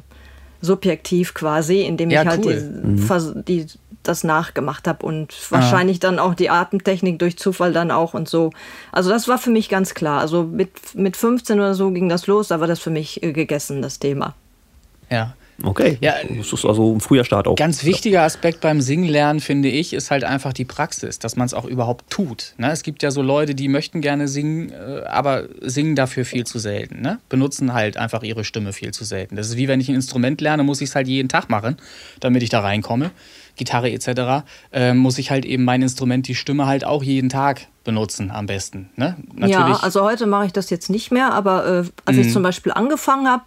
subjektiv 0.64 1.34
quasi, 1.34 1.82
indem 1.82 2.10
Ja, 2.10 2.22
ich 2.24 2.28
halt 2.28 2.46
cool. 2.46 2.72
die, 2.96 2.98
vers- 3.02 3.34
die, 3.48 3.68
das 4.02 4.24
nachgemacht 4.24 4.88
habe 4.88 5.06
und 5.06 5.34
wahrscheinlich 5.52 6.00
dann 6.00 6.20
auch 6.20 6.34
die 6.36 6.50
Atemtechnik 6.50 7.20
durch 7.20 7.38
Zufall 7.38 7.72
dann 7.74 7.92
auch 7.92 8.14
und 8.14 8.28
so. 8.28 8.50
Also 8.92 9.10
das 9.10 9.28
war 9.28 9.38
für 9.38 9.50
mich 9.52 9.70
ganz 9.70 9.94
klar. 9.94 10.20
Also 10.20 10.44
mit, 10.44 10.72
mit 10.96 11.16
15 11.18 11.60
oder 11.60 11.74
so 11.74 11.92
ging 11.92 12.10
das 12.10 12.28
los, 12.28 12.48
da 12.48 12.60
war 12.60 12.68
das 12.68 12.80
für 12.80 12.90
mich 12.90 13.22
äh, 13.24 13.32
gegessen, 13.34 13.82
das 13.82 14.00
Thema. 14.00 14.34
Ja. 15.10 15.36
Okay, 15.62 15.98
Ja, 16.02 16.14
das 16.36 16.52
ist 16.52 16.66
also 16.66 16.94
ein 16.96 17.00
früher 17.00 17.24
Start 17.24 17.48
auch. 17.48 17.56
Ganz 17.56 17.84
wichtiger 17.84 18.24
Aspekt 18.24 18.62
beim 18.62 18.82
Singen 18.82 19.08
lernen, 19.08 19.40
finde 19.40 19.70
ich, 19.70 19.94
ist 19.94 20.10
halt 20.10 20.24
einfach 20.24 20.52
die 20.54 20.66
Praxis, 20.66 21.20
dass 21.20 21.36
man 21.36 21.46
es 21.46 21.54
auch 21.54 21.66
überhaupt 21.66 22.10
tut. 22.10 22.54
Ne? 22.58 22.72
Es 22.72 22.82
gibt 22.84 23.04
ja 23.04 23.12
so 23.12 23.22
Leute, 23.22 23.54
die 23.54 23.68
möchten 23.68 24.02
gerne 24.02 24.28
singen, 24.28 24.72
äh, 24.72 25.04
aber 25.06 25.44
singen 25.62 25.96
dafür 25.96 26.26
viel 26.26 26.46
zu 26.46 26.58
selten. 26.60 27.02
Ne? 27.02 27.20
Benutzen 27.30 27.74
halt 27.74 27.98
einfach 27.98 28.24
ihre 28.24 28.44
Stimme 28.44 28.74
viel 28.74 28.92
zu 28.94 29.04
selten. 29.04 29.36
Das 29.36 29.48
ist 29.50 29.58
wie 29.58 29.68
wenn 29.68 29.80
ich 29.80 29.90
ein 29.90 29.96
Instrument 29.96 30.42
lerne, 30.42 30.64
muss 30.64 30.82
ich 30.82 30.90
es 30.90 30.96
halt 30.96 31.08
jeden 31.08 31.30
Tag 31.30 31.50
machen, 31.50 31.78
damit 32.20 32.42
ich 32.44 32.50
da 32.50 32.62
reinkomme. 32.62 33.12
Gitarre 33.56 33.92
etc. 33.92 34.44
Äh, 34.72 34.94
muss 34.96 35.20
ich 35.20 35.30
halt 35.30 35.46
eben 35.46 35.64
mein 35.64 35.84
Instrument, 35.84 36.28
die 36.28 36.34
Stimme 36.34 36.66
halt 36.66 36.84
auch 36.84 37.04
jeden 37.04 37.30
Tag 37.30 37.68
benutzen 37.84 38.32
am 38.32 38.48
besten. 38.48 38.90
Ne? 38.96 39.16
Ja, 39.46 39.76
also 39.82 40.04
heute 40.04 40.26
mache 40.26 40.48
ich 40.48 40.54
das 40.54 40.72
jetzt 40.72 40.90
nicht 40.90 41.12
mehr, 41.12 41.32
aber 41.34 41.66
äh, 41.66 41.84
als 42.06 42.18
Mhm. 42.18 42.22
ich 42.24 42.34
zum 42.34 42.42
Beispiel 42.42 42.72
angefangen 42.72 43.28
habe, 43.28 43.44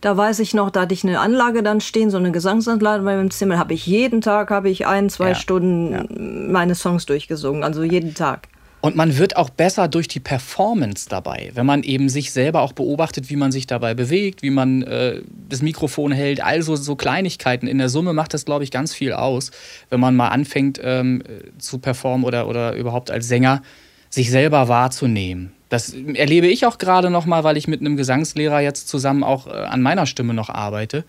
da 0.00 0.16
weiß 0.16 0.38
ich 0.40 0.54
noch, 0.54 0.70
da 0.70 0.82
hatte 0.82 0.94
ich 0.94 1.04
eine 1.04 1.20
Anlage 1.20 1.62
dann 1.62 1.80
stehen, 1.80 2.10
so 2.10 2.16
eine 2.16 2.32
Gesangsanlage 2.32 3.04
bei 3.04 3.16
meinem 3.16 3.30
Zimmer, 3.30 3.58
habe 3.58 3.74
ich 3.74 3.86
jeden 3.86 4.20
Tag, 4.20 4.50
habe 4.50 4.70
ich 4.70 4.86
ein, 4.86 5.10
zwei 5.10 5.30
Ja, 5.30 5.34
Stunden 5.34 6.50
meine 6.50 6.74
Songs 6.74 7.06
durchgesungen, 7.06 7.64
also 7.64 7.82
jeden 7.82 8.14
Tag. 8.14 8.48
Und 8.82 8.96
man 8.96 9.18
wird 9.18 9.36
auch 9.36 9.50
besser 9.50 9.88
durch 9.88 10.08
die 10.08 10.20
Performance 10.20 11.06
dabei, 11.08 11.50
wenn 11.52 11.66
man 11.66 11.82
eben 11.82 12.08
sich 12.08 12.32
selber 12.32 12.62
auch 12.62 12.72
beobachtet, 12.72 13.28
wie 13.28 13.36
man 13.36 13.52
sich 13.52 13.66
dabei 13.66 13.92
bewegt, 13.92 14.42
wie 14.42 14.48
man 14.48 14.82
äh, 14.82 15.20
das 15.50 15.60
Mikrofon 15.60 16.12
hält, 16.12 16.42
also 16.42 16.76
so 16.76 16.96
Kleinigkeiten. 16.96 17.66
In 17.66 17.76
der 17.76 17.90
Summe 17.90 18.14
macht 18.14 18.32
das, 18.32 18.46
glaube 18.46 18.64
ich, 18.64 18.70
ganz 18.70 18.94
viel 18.94 19.12
aus, 19.12 19.50
wenn 19.90 20.00
man 20.00 20.16
mal 20.16 20.28
anfängt 20.28 20.80
ähm, 20.82 21.20
äh, 21.20 21.58
zu 21.58 21.78
performen 21.78 22.24
oder, 22.24 22.48
oder 22.48 22.74
überhaupt 22.74 23.10
als 23.10 23.28
Sänger 23.28 23.60
sich 24.08 24.30
selber 24.30 24.68
wahrzunehmen. 24.68 25.52
Das 25.70 25.94
erlebe 25.94 26.48
ich 26.48 26.66
auch 26.66 26.76
gerade 26.76 27.08
noch 27.08 27.24
mal, 27.24 27.42
weil 27.44 27.56
ich 27.56 27.66
mit 27.66 27.80
einem 27.80 27.96
Gesangslehrer 27.96 28.60
jetzt 28.60 28.88
zusammen 28.88 29.24
auch 29.24 29.46
äh, 29.46 29.50
an 29.50 29.80
meiner 29.80 30.04
Stimme 30.04 30.34
noch 30.34 30.50
arbeite 30.50 31.04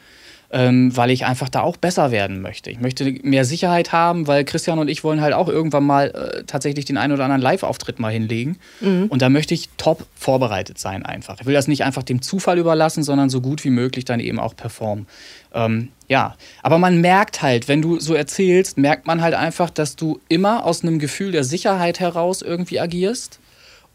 ähm, 0.51 0.95
weil 0.95 1.11
ich 1.11 1.25
einfach 1.25 1.49
da 1.49 1.61
auch 1.61 1.77
besser 1.77 2.11
werden 2.11 2.41
möchte. 2.41 2.69
Ich 2.69 2.79
möchte 2.79 3.05
mehr 3.23 3.45
Sicherheit 3.45 3.91
haben, 3.93 4.27
weil 4.27 4.43
Christian 4.43 4.79
und 4.79 4.89
ich 4.89 5.03
wollen 5.03 5.21
halt 5.21 5.33
auch 5.33 5.47
irgendwann 5.47 5.85
mal 5.85 6.09
äh, 6.09 6.43
tatsächlich 6.45 6.85
den 6.85 6.97
einen 6.97 7.13
oder 7.13 7.23
anderen 7.23 7.41
Live-Auftritt 7.41 7.99
mal 7.99 8.11
hinlegen. 8.11 8.57
Und 9.09 9.21
da 9.21 9.29
möchte 9.29 9.53
ich 9.53 9.69
top 9.77 10.05
vorbereitet 10.15 10.77
sein 10.77 11.05
einfach. 11.05 11.39
Ich 11.39 11.45
will 11.45 11.53
das 11.53 11.67
nicht 11.67 11.83
einfach 11.83 12.03
dem 12.03 12.21
Zufall 12.21 12.57
überlassen, 12.57 13.03
sondern 13.03 13.29
so 13.29 13.39
gut 13.39 13.63
wie 13.63 13.69
möglich 13.69 14.03
dann 14.03 14.19
eben 14.19 14.39
auch 14.39 14.55
performen. 14.55 15.07
Ähm, 15.53 15.89
ja, 16.07 16.35
aber 16.63 16.77
man 16.77 16.99
merkt 16.99 17.41
halt, 17.41 17.67
wenn 17.69 17.81
du 17.81 17.99
so 17.99 18.13
erzählst, 18.13 18.77
merkt 18.77 19.07
man 19.07 19.21
halt 19.21 19.33
einfach, 19.33 19.69
dass 19.69 19.95
du 19.95 20.19
immer 20.27 20.65
aus 20.65 20.83
einem 20.83 20.99
Gefühl 20.99 21.31
der 21.31 21.45
Sicherheit 21.45 21.99
heraus 22.01 22.41
irgendwie 22.41 22.79
agierst 22.79 23.39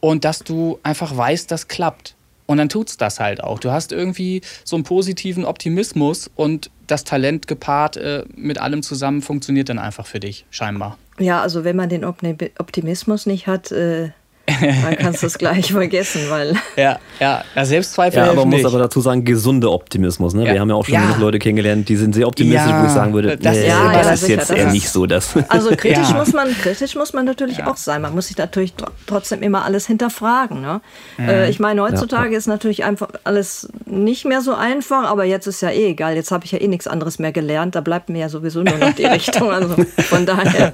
und 0.01 0.25
dass 0.25 0.41
du 0.41 0.79
einfach 0.83 1.17
weißt, 1.17 1.51
das 1.51 1.69
klappt. 1.69 2.15
Und 2.47 2.59
dann 2.59 2.69
tut's 2.69 2.97
das 2.97 3.19
halt 3.19 3.43
auch. 3.43 3.59
Du 3.59 3.73
hast 3.73 3.91
irgendwie 3.91 4.41
so 4.65 4.77
einen 4.77 4.85
positiven 4.85 5.45
Optimismus 5.45 6.31
und 6.37 6.71
das 6.87 7.03
Talent 7.03 7.49
gepaart 7.49 7.97
äh, 7.97 8.25
mit 8.37 8.59
allem 8.59 8.83
zusammen 8.83 9.21
funktioniert 9.21 9.69
dann 9.69 9.81
einfach 9.81 10.07
für 10.07 10.21
dich, 10.21 10.47
scheinbar. 10.51 10.97
Ja, 11.19 11.43
also 11.43 11.65
wenn 11.65 11.77
man 11.77 11.89
den 11.89 12.05
Optimismus 12.05 13.27
nicht 13.27 13.49
hat, 13.49 13.73
äh, 13.73 14.11
dann 14.83 14.97
kannst 14.97 15.23
du 15.23 15.27
es 15.27 15.39
gleich 15.39 15.73
vergessen, 15.73 16.23
weil. 16.31 16.55
Ja, 16.77 16.99
ja, 17.21 17.43
ja 17.55 17.65
Selbstzweifel. 17.65 18.19
Ja, 18.19 18.27
aber 18.31 18.45
man 18.47 18.51
muss 18.51 18.65
aber 18.65 18.79
dazu 18.79 19.01
sagen, 19.01 19.25
gesunder 19.25 19.73
Optimismus. 19.73 20.35
Ne? 20.35 20.47
Ja. 20.47 20.53
Wir 20.55 20.61
haben 20.61 20.69
ja 20.69 20.75
auch 20.77 20.85
schon 20.85 20.95
Ja. 20.95 21.01
genug 21.03 21.19
Leute 21.19 21.39
kennengelernt, 21.39 21.89
die 21.89 21.97
sind 21.97 22.15
sehr 22.15 22.29
optimistisch, 22.29 22.71
Ja, 22.71 22.83
wo 22.83 22.87
ich 22.87 22.93
sagen 22.93 23.13
würde, 23.15 23.37
das 23.37 23.55
nee, 23.57 23.63
ist- 23.63 23.69
Ja, 23.69 23.93
das 23.93 24.07
ja, 24.07 24.13
ist 24.13 24.21
sicher, 24.21 24.33
jetzt 24.35 24.51
das 24.51 24.57
eher 24.59 24.67
ist- 24.69 24.73
nicht 24.73 24.89
so 24.89 25.07
das. 25.07 25.31
Also 25.49 25.71
kritisch 25.77 26.11
Ja. 26.11 26.15
muss 26.17 26.33
man, 26.33 26.49
kritisch 26.61 26.95
muss 26.95 27.13
man 27.13 27.25
natürlich 27.25 27.59
Ja. 27.59 27.67
auch 27.67 27.77
sein. 27.77 28.03
Man 28.03 28.15
muss 28.15 28.29
sich 28.29 28.37
natürlich 28.37 28.73
tr- 28.73 28.89
trotzdem 29.07 29.43
immer 29.43 29.65
alles 29.65 29.87
hinterfragen. 29.87 30.61
Ne? 30.61 30.81
Mhm. 31.19 31.29
Äh, 31.29 31.49
ich 31.51 31.59
meine, 31.59 31.83
heutzutage 31.83 32.37
ist 32.37 32.47
natürlich 32.47 32.85
einfach 32.85 33.09
alles 33.25 33.69
nicht 33.87 34.25
mehr 34.27 34.43
so 34.43 34.55
einfach, 34.55 35.05
aber 35.11 35.25
jetzt 35.25 35.47
ist 35.47 35.63
ja 35.63 35.71
eh 35.71 35.89
egal. 35.91 36.15
Jetzt 36.15 36.31
habe 36.31 36.45
ich 36.45 36.53
ja 36.53 36.61
eh 36.61 36.69
nichts 36.69 36.87
anderes 36.87 37.19
mehr 37.19 37.33
gelernt. 37.33 37.75
Da 37.75 37.81
bleibt 37.81 38.09
mir 38.11 38.21
ja 38.21 38.29
sowieso 38.29 38.63
nur 38.63 38.77
noch 38.79 38.93
die 38.95 39.07
Richtung. 39.07 39.51
Also 39.51 39.75
von 40.09 40.25
daher, 40.27 40.73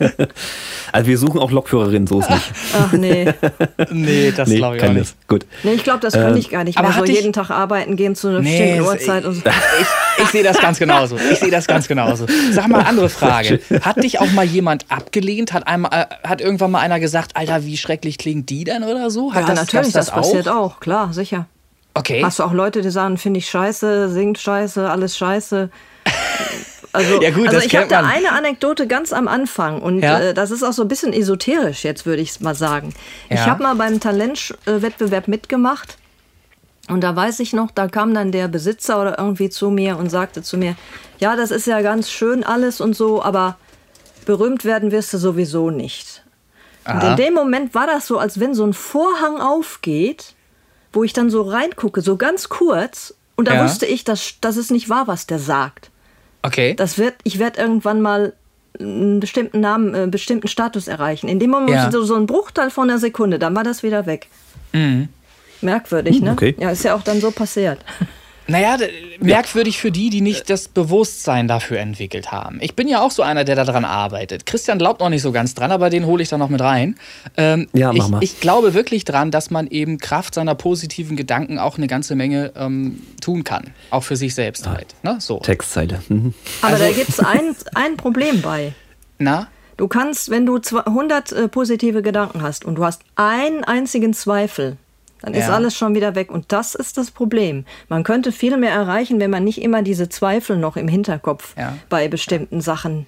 Also 0.92 1.06
wir 1.06 1.18
suchen 1.18 1.40
auch 1.40 1.50
Lokführerinnen, 1.50 2.06
so 2.06 2.20
ist 2.20 2.28
nicht. 2.30 2.50
ach 2.78 2.92
nee. 2.92 3.32
Nee, 3.90 4.32
das 4.36 4.48
nee, 4.48 4.56
glaube 4.56 4.76
ich 4.76 4.84
auch 4.84 4.92
nicht. 4.92 5.28
Gut. 5.28 5.46
Nee, 5.62 5.72
ich 5.72 5.84
glaube, 5.84 6.00
das 6.00 6.14
könnte 6.14 6.38
ich 6.38 6.50
gar 6.50 6.64
nicht 6.64 6.78
aber 6.78 6.88
mehr 6.88 6.98
so 6.98 7.04
jeden 7.04 7.32
Tag 7.32 7.50
arbeiten 7.50 7.96
gehen 7.96 8.14
zu 8.14 8.28
einer 8.28 8.40
Nee, 8.40 8.58
bestimmten 8.58 8.82
Uhrzeit. 8.82 9.24
Und 9.24 9.34
so. 9.34 9.42
Ich, 9.80 10.24
ich 10.24 10.28
sehe 10.30 10.42
das 10.42 10.60
ganz 10.60 10.78
genauso. 10.78 11.16
Ich 11.16 11.38
sehe 11.38 11.50
das 11.50 11.66
ganz 11.66 11.88
genauso. 11.88 12.26
Sag 12.52 12.68
mal, 12.68 12.82
andere 12.82 13.08
Frage. 13.10 13.60
Hat 13.80 14.02
dich 14.02 14.20
auch 14.20 14.30
mal 14.32 14.44
jemand 14.44 14.86
abgelehnt? 14.90 15.52
Hat, 15.52 15.66
einmal, 15.66 15.90
äh, 15.92 16.28
hat 16.28 16.40
irgendwann 16.40 16.70
mal 16.70 16.80
einer 16.80 17.00
gesagt, 17.00 17.36
Alter, 17.36 17.64
wie 17.64 17.76
schrecklich 17.76 18.18
klingt 18.18 18.50
die 18.50 18.64
denn 18.64 18.84
oder 18.84 19.10
so? 19.10 19.32
Hat 19.32 19.42
Ja, 19.42 19.54
das, 19.54 19.60
natürlich, 19.60 19.94
gab's 19.94 20.06
das, 20.06 20.10
passiert 20.10 20.48
auch, 20.48 20.80
klar, 20.80 21.12
sicher. 21.12 21.46
Okay. 21.94 22.22
Hast 22.24 22.38
du 22.38 22.44
auch 22.44 22.52
Leute, 22.52 22.82
die 22.82 22.90
sagen, 22.90 23.18
finde 23.18 23.38
ich 23.38 23.48
scheiße, 23.48 24.10
singt 24.10 24.38
scheiße, 24.38 24.88
alles 24.88 25.16
scheiße. 25.16 25.70
Also, 26.92 27.22
Ja, 27.22 27.30
gut, 27.30 27.46
also 27.48 27.56
das 27.58 27.66
ich 27.66 27.74
habe 27.76 27.88
da 27.88 28.00
eine 28.04 28.32
Anekdote 28.32 28.86
ganz 28.86 29.12
am 29.12 29.26
Anfang 29.28 29.80
und 29.80 30.00
Ja? 30.02 30.20
äh, 30.20 30.34
das 30.34 30.50
ist 30.50 30.62
auch 30.62 30.72
so 30.72 30.82
ein 30.82 30.88
bisschen 30.88 31.12
esoterisch 31.12 31.84
jetzt, 31.84 32.04
würde 32.04 32.20
ich 32.22 32.40
mal 32.40 32.54
sagen. 32.54 32.92
Ich 33.30 33.40
Ja. 33.40 33.46
habe 33.46 33.62
mal 33.62 33.74
beim 33.74 33.98
Talentwettbewerb 34.00 35.26
mitgemacht 35.28 35.96
und 36.88 37.00
da 37.02 37.16
weiß 37.16 37.40
ich 37.40 37.52
noch, 37.54 37.70
da 37.70 37.88
kam 37.88 38.12
dann 38.12 38.30
der 38.32 38.48
Besitzer 38.48 39.00
oder 39.00 39.18
irgendwie 39.18 39.48
zu 39.48 39.70
mir 39.70 39.96
und 39.96 40.10
sagte 40.10 40.42
zu 40.42 40.58
mir, 40.58 40.76
ja, 41.18 41.34
das 41.36 41.50
ist 41.50 41.66
ja 41.66 41.80
ganz 41.80 42.10
schön 42.10 42.44
alles 42.44 42.80
und 42.80 42.94
so, 42.94 43.22
aber 43.22 43.56
berühmt 44.26 44.64
werden 44.64 44.90
wirst 44.90 45.12
du 45.14 45.18
sowieso 45.18 45.70
nicht. 45.70 46.24
Und 46.84 46.96
Aha. 46.96 47.10
in 47.10 47.16
dem 47.16 47.34
Moment 47.34 47.74
war 47.74 47.86
das 47.86 48.06
so, 48.08 48.18
als 48.18 48.38
wenn 48.40 48.54
so 48.54 48.64
ein 48.66 48.72
Vorhang 48.74 49.40
aufgeht, 49.40 50.34
wo 50.92 51.04
ich 51.04 51.12
dann 51.12 51.30
so 51.30 51.42
reingucke, 51.42 52.02
so 52.02 52.16
ganz 52.16 52.48
kurz. 52.48 53.14
Und 53.36 53.46
da 53.48 53.54
Ja. 53.54 53.64
wusste 53.64 53.86
ich, 53.86 54.04
dass, 54.04 54.34
dass 54.40 54.56
es 54.56 54.70
nicht 54.70 54.88
wahr, 54.90 55.06
was 55.06 55.26
der 55.26 55.38
sagt. 55.38 55.90
Okay. 56.42 56.74
Das 56.74 56.98
wird, 56.98 57.14
ich 57.24 57.38
werde 57.38 57.60
irgendwann 57.60 58.00
mal 58.00 58.32
einen 58.78 59.20
bestimmten 59.20 59.60
Namen, 59.60 59.94
äh, 59.94 59.98
einen 59.98 60.10
bestimmten 60.10 60.48
Status 60.48 60.88
erreichen. 60.88 61.28
In 61.28 61.38
dem 61.38 61.50
Moment 61.50 61.70
Ja. 61.70 61.90
so, 61.90 62.02
so 62.02 62.14
ein 62.16 62.26
Bruchteil 62.26 62.70
von 62.70 62.88
einer 62.90 62.98
Sekunde, 62.98 63.38
dann 63.38 63.54
war 63.54 63.64
das 63.64 63.82
wieder 63.82 64.06
weg. 64.06 64.28
Mhm. 64.72 65.08
Merkwürdig, 65.60 66.20
ne? 66.20 66.32
okay. 66.32 66.56
Ja, 66.58 66.70
ist 66.70 66.82
ja 66.84 66.94
auch 66.94 67.02
dann 67.02 67.20
so 67.20 67.30
passiert. 67.30 67.78
Naja, 68.48 68.76
merkwürdig 69.20 69.78
für 69.78 69.90
die, 69.92 70.10
die 70.10 70.20
nicht 70.20 70.50
das 70.50 70.68
Bewusstsein 70.68 71.46
dafür 71.48 71.78
entwickelt 71.78 72.32
haben. 72.32 72.58
Ich 72.60 72.74
bin 72.74 72.88
ja 72.88 73.00
auch 73.00 73.10
so 73.10 73.22
einer, 73.22 73.44
der 73.44 73.54
daran 73.56 73.84
arbeitet. 73.84 74.46
Christian 74.46 74.78
glaubt 74.78 75.00
noch 75.00 75.08
nicht 75.08 75.22
so 75.22 75.32
ganz 75.32 75.54
dran, 75.54 75.70
aber 75.70 75.90
den 75.90 76.06
hole 76.06 76.22
ich 76.22 76.28
dann 76.28 76.40
noch 76.40 76.48
mit 76.48 76.60
rein. 76.60 76.96
Ähm, 77.36 77.68
Ja, 77.72 77.92
mach 77.92 78.04
ich, 78.04 78.08
mal. 78.10 78.22
ich 78.22 78.40
glaube 78.40 78.74
wirklich 78.74 79.04
dran, 79.04 79.30
dass 79.30 79.50
man 79.50 79.66
eben 79.68 79.98
Kraft 79.98 80.34
seiner 80.34 80.54
positiven 80.54 81.16
Gedanken 81.16 81.58
auch 81.58 81.78
eine 81.78 81.86
ganze 81.86 82.14
Menge 82.16 82.52
ähm, 82.56 83.00
tun 83.20 83.44
kann. 83.44 83.72
Auch 83.90 84.02
für 84.02 84.16
sich 84.16 84.34
selbst 84.34 84.66
halt. 84.66 84.94
Ne? 85.02 85.16
So. 85.20 85.38
Textzeile. 85.38 86.02
Mhm. 86.08 86.34
Aber 86.62 86.72
Also- 86.74 86.84
da 86.84 86.92
gibt 86.92 87.08
es 87.10 87.20
ein, 87.20 87.54
ein 87.74 87.96
Problem 87.96 88.42
bei. 88.42 88.72
Na? 89.18 89.48
Du 89.76 89.88
kannst, 89.88 90.30
wenn 90.30 90.46
du 90.46 90.58
200 90.58 91.32
äh, 91.32 91.48
positive 91.48 92.02
Gedanken 92.02 92.42
hast 92.42 92.64
und 92.64 92.74
du 92.74 92.84
hast 92.84 93.02
einen 93.16 93.64
einzigen 93.64 94.12
Zweifel, 94.12 94.76
dann 95.22 95.34
ist 95.34 95.46
Ja. 95.48 95.54
alles 95.54 95.74
schon 95.76 95.94
wieder 95.94 96.14
weg. 96.14 96.30
Und 96.30 96.52
das 96.52 96.74
ist 96.74 96.98
das 96.98 97.10
Problem. 97.10 97.64
Man 97.88 98.02
könnte 98.04 98.32
viel 98.32 98.56
mehr 98.56 98.72
erreichen, 98.72 99.20
wenn 99.20 99.30
man 99.30 99.44
nicht 99.44 99.60
immer 99.62 99.82
diese 99.82 100.08
Zweifel 100.08 100.56
noch 100.58 100.76
im 100.76 100.88
Hinterkopf 100.88 101.54
Ja. 101.56 101.76
bei 101.88 102.08
bestimmten 102.08 102.60
Sachen 102.60 103.06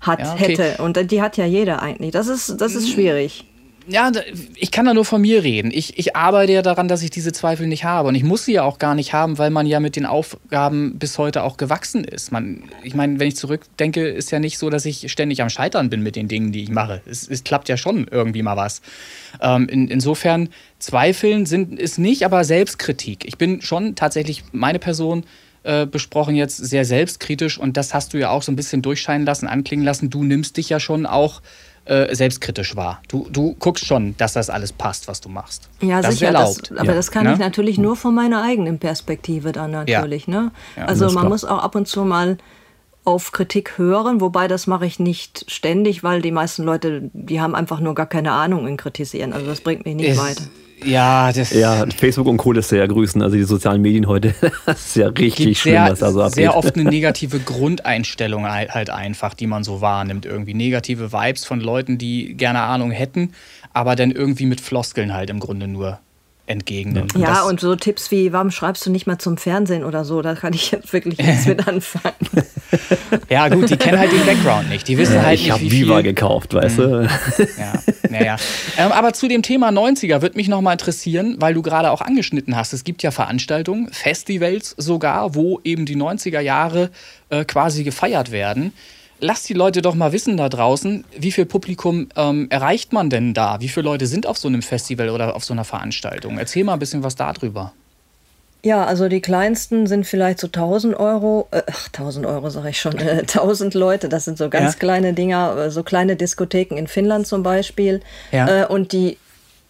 hat, 0.00 0.20
Ja, 0.20 0.32
okay. 0.34 0.56
hätte. 0.56 0.82
Und 0.82 1.10
die 1.10 1.22
hat 1.22 1.36
ja 1.36 1.46
jeder 1.46 1.82
eigentlich. 1.82 2.10
Das 2.12 2.28
ist, 2.28 2.60
das 2.60 2.74
ist 2.74 2.90
schwierig. 2.90 3.46
Ja, 3.86 4.10
ich 4.56 4.70
kann 4.70 4.86
da 4.86 4.94
nur 4.94 5.04
von 5.04 5.20
mir 5.20 5.44
reden. 5.44 5.70
Ich, 5.70 5.98
ich 5.98 6.16
arbeite 6.16 6.52
ja 6.52 6.62
daran, 6.62 6.88
dass 6.88 7.02
ich 7.02 7.10
diese 7.10 7.32
Zweifel 7.32 7.66
nicht 7.66 7.84
habe. 7.84 8.08
Und 8.08 8.14
ich 8.14 8.24
muss 8.24 8.46
sie 8.46 8.54
ja 8.54 8.62
auch 8.62 8.78
gar 8.78 8.94
nicht 8.94 9.12
haben, 9.12 9.36
weil 9.36 9.50
man 9.50 9.66
ja 9.66 9.78
mit 9.78 9.94
den 9.96 10.06
Aufgaben 10.06 10.98
bis 10.98 11.18
heute 11.18 11.42
auch 11.42 11.58
gewachsen 11.58 12.02
ist. 12.02 12.32
Man, 12.32 12.62
ich 12.82 12.94
meine, 12.94 13.20
wenn 13.20 13.28
ich 13.28 13.36
zurückdenke, 13.36 14.08
ist 14.08 14.30
ja 14.30 14.38
nicht 14.38 14.56
so, 14.56 14.70
dass 14.70 14.86
ich 14.86 15.12
ständig 15.12 15.42
am 15.42 15.50
Scheitern 15.50 15.90
bin 15.90 16.02
mit 16.02 16.16
den 16.16 16.28
Dingen, 16.28 16.50
die 16.50 16.62
ich 16.62 16.70
mache. 16.70 17.02
Es, 17.04 17.28
es 17.28 17.44
klappt 17.44 17.68
ja 17.68 17.76
schon 17.76 18.06
irgendwie 18.10 18.42
mal 18.42 18.56
was. 18.56 18.80
Ähm, 19.42 19.68
in, 19.68 19.88
insofern, 19.88 20.48
Zweifeln 20.84 21.46
sind, 21.46 21.78
ist 21.78 21.98
nicht, 21.98 22.24
aber 22.24 22.44
Selbstkritik. 22.44 23.24
Ich 23.24 23.38
bin 23.38 23.62
schon 23.62 23.94
tatsächlich 23.94 24.44
meine 24.52 24.78
Person 24.78 25.24
äh, 25.62 25.86
besprochen 25.86 26.34
jetzt 26.34 26.58
sehr 26.58 26.84
selbstkritisch 26.84 27.58
und 27.58 27.76
das 27.78 27.94
hast 27.94 28.12
du 28.12 28.18
ja 28.18 28.28
auch 28.30 28.42
so 28.42 28.52
ein 28.52 28.56
bisschen 28.56 28.82
durchscheinen 28.82 29.24
lassen, 29.26 29.46
anklingen 29.48 29.84
lassen. 29.84 30.10
Du 30.10 30.22
nimmst 30.22 30.58
dich 30.58 30.68
ja 30.68 30.78
schon 30.80 31.06
auch 31.06 31.40
äh, 31.86 32.14
selbstkritisch 32.14 32.76
wahr. 32.76 33.00
Du, 33.08 33.26
du 33.30 33.54
guckst 33.58 33.86
schon, 33.86 34.14
dass 34.18 34.34
das 34.34 34.50
alles 34.50 34.72
passt, 34.72 35.08
was 35.08 35.20
du 35.22 35.28
machst. 35.30 35.68
Ja, 35.80 36.02
das 36.02 36.14
sicher. 36.18 36.28
ist 36.48 36.70
Das, 36.70 36.78
aber 36.78 36.88
Ja. 36.90 36.94
das 36.94 37.10
kann 37.10 37.24
Ne? 37.24 37.32
ich 37.32 37.38
natürlich 37.38 37.78
nur 37.78 37.96
von 37.96 38.14
meiner 38.14 38.42
eigenen 38.42 38.78
Perspektive 38.78 39.52
dann 39.52 39.70
natürlich. 39.70 40.28
Ne? 40.28 40.50
Ja, 40.76 40.84
also 40.84 41.04
das 41.04 41.12
ist 41.12 41.14
man 41.14 41.22
klar. 41.22 41.30
muss 41.30 41.44
auch 41.46 41.58
ab 41.62 41.74
und 41.74 41.88
zu 41.88 42.04
mal 42.04 42.36
auf 43.06 43.32
Kritik 43.32 43.76
hören, 43.76 44.20
wobei 44.22 44.48
das 44.48 44.66
mache 44.66 44.86
ich 44.86 44.98
nicht 44.98 45.44
ständig, 45.48 46.02
weil 46.02 46.22
die 46.22 46.30
meisten 46.30 46.62
Leute, 46.64 47.10
die 47.12 47.38
haben 47.40 47.54
einfach 47.54 47.80
nur 47.80 47.94
gar 47.94 48.06
keine 48.06 48.32
Ahnung 48.32 48.66
in 48.66 48.78
Kritisieren. 48.78 49.32
Also 49.34 49.46
das 49.46 49.60
bringt 49.60 49.84
mich 49.84 49.94
nicht 49.94 50.08
Es- 50.10 50.18
weiter. 50.18 50.44
Ja, 50.82 51.32
das 51.32 51.52
Ja, 51.52 51.86
Facebook 51.96 52.26
und 52.26 52.36
Co. 52.36 52.52
lässt 52.52 52.72
ja 52.72 52.86
grüßen. 52.86 53.22
Also 53.22 53.36
die 53.36 53.44
sozialen 53.44 53.82
Medien 53.82 54.06
heute, 54.06 54.34
das 54.66 54.86
ist 54.86 54.96
ja 54.96 55.08
richtig 55.08 55.60
schlimm, 55.60 55.74
sehr, 55.74 55.90
was 55.90 55.98
da 56.00 56.12
so 56.12 56.20
abgeht. 56.20 56.34
sehr 56.34 56.56
oft 56.56 56.74
eine 56.74 56.88
negative 56.88 57.38
Grundeinstellung 57.38 58.46
halt 58.46 58.74
halt 58.74 58.90
einfach, 58.90 59.34
die 59.34 59.46
man 59.46 59.64
so 59.64 59.80
wahrnimmt. 59.80 60.26
Irgendwie 60.26 60.54
negative 60.54 61.12
Vibes 61.12 61.44
von 61.44 61.60
Leuten, 61.60 61.98
die 61.98 62.34
gerne 62.34 62.60
Ahnung 62.60 62.90
hätten, 62.90 63.32
aber 63.72 63.96
dann 63.96 64.10
irgendwie 64.10 64.46
mit 64.46 64.60
Floskeln 64.60 65.14
halt 65.14 65.30
im 65.30 65.40
Grunde 65.40 65.68
nur 65.68 66.00
entgegnen. 66.46 67.08
Ja, 67.16 67.44
und 67.44 67.60
so 67.60 67.74
Tipps 67.74 68.10
wie, 68.10 68.32
warum 68.32 68.50
schreibst 68.50 68.84
du 68.84 68.90
nicht 68.90 69.06
mal 69.06 69.18
zum 69.18 69.38
Fernsehen 69.38 69.82
oder 69.82 70.04
so, 70.04 70.20
da 70.20 70.34
kann 70.34 70.52
ich 70.52 70.70
jetzt 70.70 70.92
wirklich 70.92 71.18
nichts 71.18 71.46
mit 71.46 71.66
anfangen. 71.66 72.14
Ja, 73.30 73.48
gut, 73.48 73.70
die 73.70 73.76
kennen 73.76 73.98
halt 73.98 74.12
den 74.12 74.24
Background 74.26 74.68
nicht. 74.68 74.86
Die 74.88 74.98
wissen 74.98 75.14
Ja, 75.14 75.22
halt 75.22 75.34
ich 75.36 75.44
nicht, 75.44 75.52
habe 75.52 75.62
wie 75.62 75.70
Viva 75.70 75.94
viel, 75.96 76.02
gekauft, 76.02 76.52
weißt 76.52 76.78
du? 76.78 77.08
Ja, 77.58 77.82
ja, 78.10 78.24
ja. 78.24 78.36
Ähm, 78.76 78.92
aber 78.92 79.14
zu 79.14 79.26
dem 79.28 79.42
Thema 79.42 79.70
90er 79.70 80.20
würde 80.20 80.36
mich 80.36 80.48
nochmal 80.48 80.72
interessieren, 80.74 81.36
weil 81.38 81.54
du 81.54 81.62
gerade 81.62 81.90
auch 81.90 82.02
angeschnitten 82.02 82.56
hast. 82.56 82.72
Es 82.74 82.84
gibt 82.84 83.02
ja 83.02 83.10
Veranstaltungen, 83.10 83.88
Festivals 83.90 84.74
sogar, 84.76 85.34
wo 85.34 85.60
eben 85.64 85.86
die 85.86 85.96
90er 85.96 86.40
Jahre 86.40 86.90
äh, 87.30 87.44
quasi 87.44 87.84
gefeiert 87.84 88.30
werden. 88.32 88.72
Lass 89.20 89.44
die 89.44 89.54
Leute 89.54 89.80
doch 89.80 89.94
mal 89.94 90.12
wissen 90.12 90.36
da 90.36 90.48
draußen, 90.48 91.04
wie 91.16 91.32
viel 91.32 91.46
Publikum 91.46 92.08
ähm, 92.16 92.46
erreicht 92.50 92.92
man 92.92 93.10
denn 93.10 93.32
da? 93.32 93.60
Wie 93.60 93.68
viele 93.68 93.84
Leute 93.84 94.06
sind 94.06 94.26
auf 94.26 94.36
so 94.38 94.48
einem 94.48 94.60
Festival 94.62 95.08
oder 95.08 95.34
auf 95.36 95.44
so 95.44 95.52
einer 95.54 95.64
Veranstaltung? 95.64 96.36
Erzähl 96.38 96.64
mal 96.64 96.74
ein 96.74 96.78
bisschen 96.78 97.02
was 97.02 97.14
darüber. 97.14 97.72
Ja, 98.64 98.84
also 98.84 99.08
die 99.08 99.20
kleinsten 99.20 99.86
sind 99.86 100.06
vielleicht 100.06 100.40
so 100.40 100.46
1000 100.46 100.98
Euro, 100.98 101.48
äh, 101.50 101.62
ach, 101.70 101.86
1000 101.88 102.26
Euro 102.26 102.48
sage 102.50 102.70
ich 102.70 102.80
schon, 102.80 102.98
äh, 102.98 103.18
1000 103.20 103.74
Leute, 103.74 104.08
das 104.08 104.24
sind 104.24 104.36
so 104.38 104.48
ganz 104.48 104.72
Ja. 104.74 104.78
kleine 104.78 105.12
Dinger, 105.12 105.56
äh, 105.56 105.70
so 105.70 105.82
kleine 105.82 106.16
Diskotheken 106.16 106.76
in 106.76 106.86
Finnland 106.88 107.26
zum 107.26 107.42
Beispiel. 107.42 108.00
Ja. 108.32 108.62
Äh, 108.62 108.66
und 108.66 108.92
die 108.92 109.18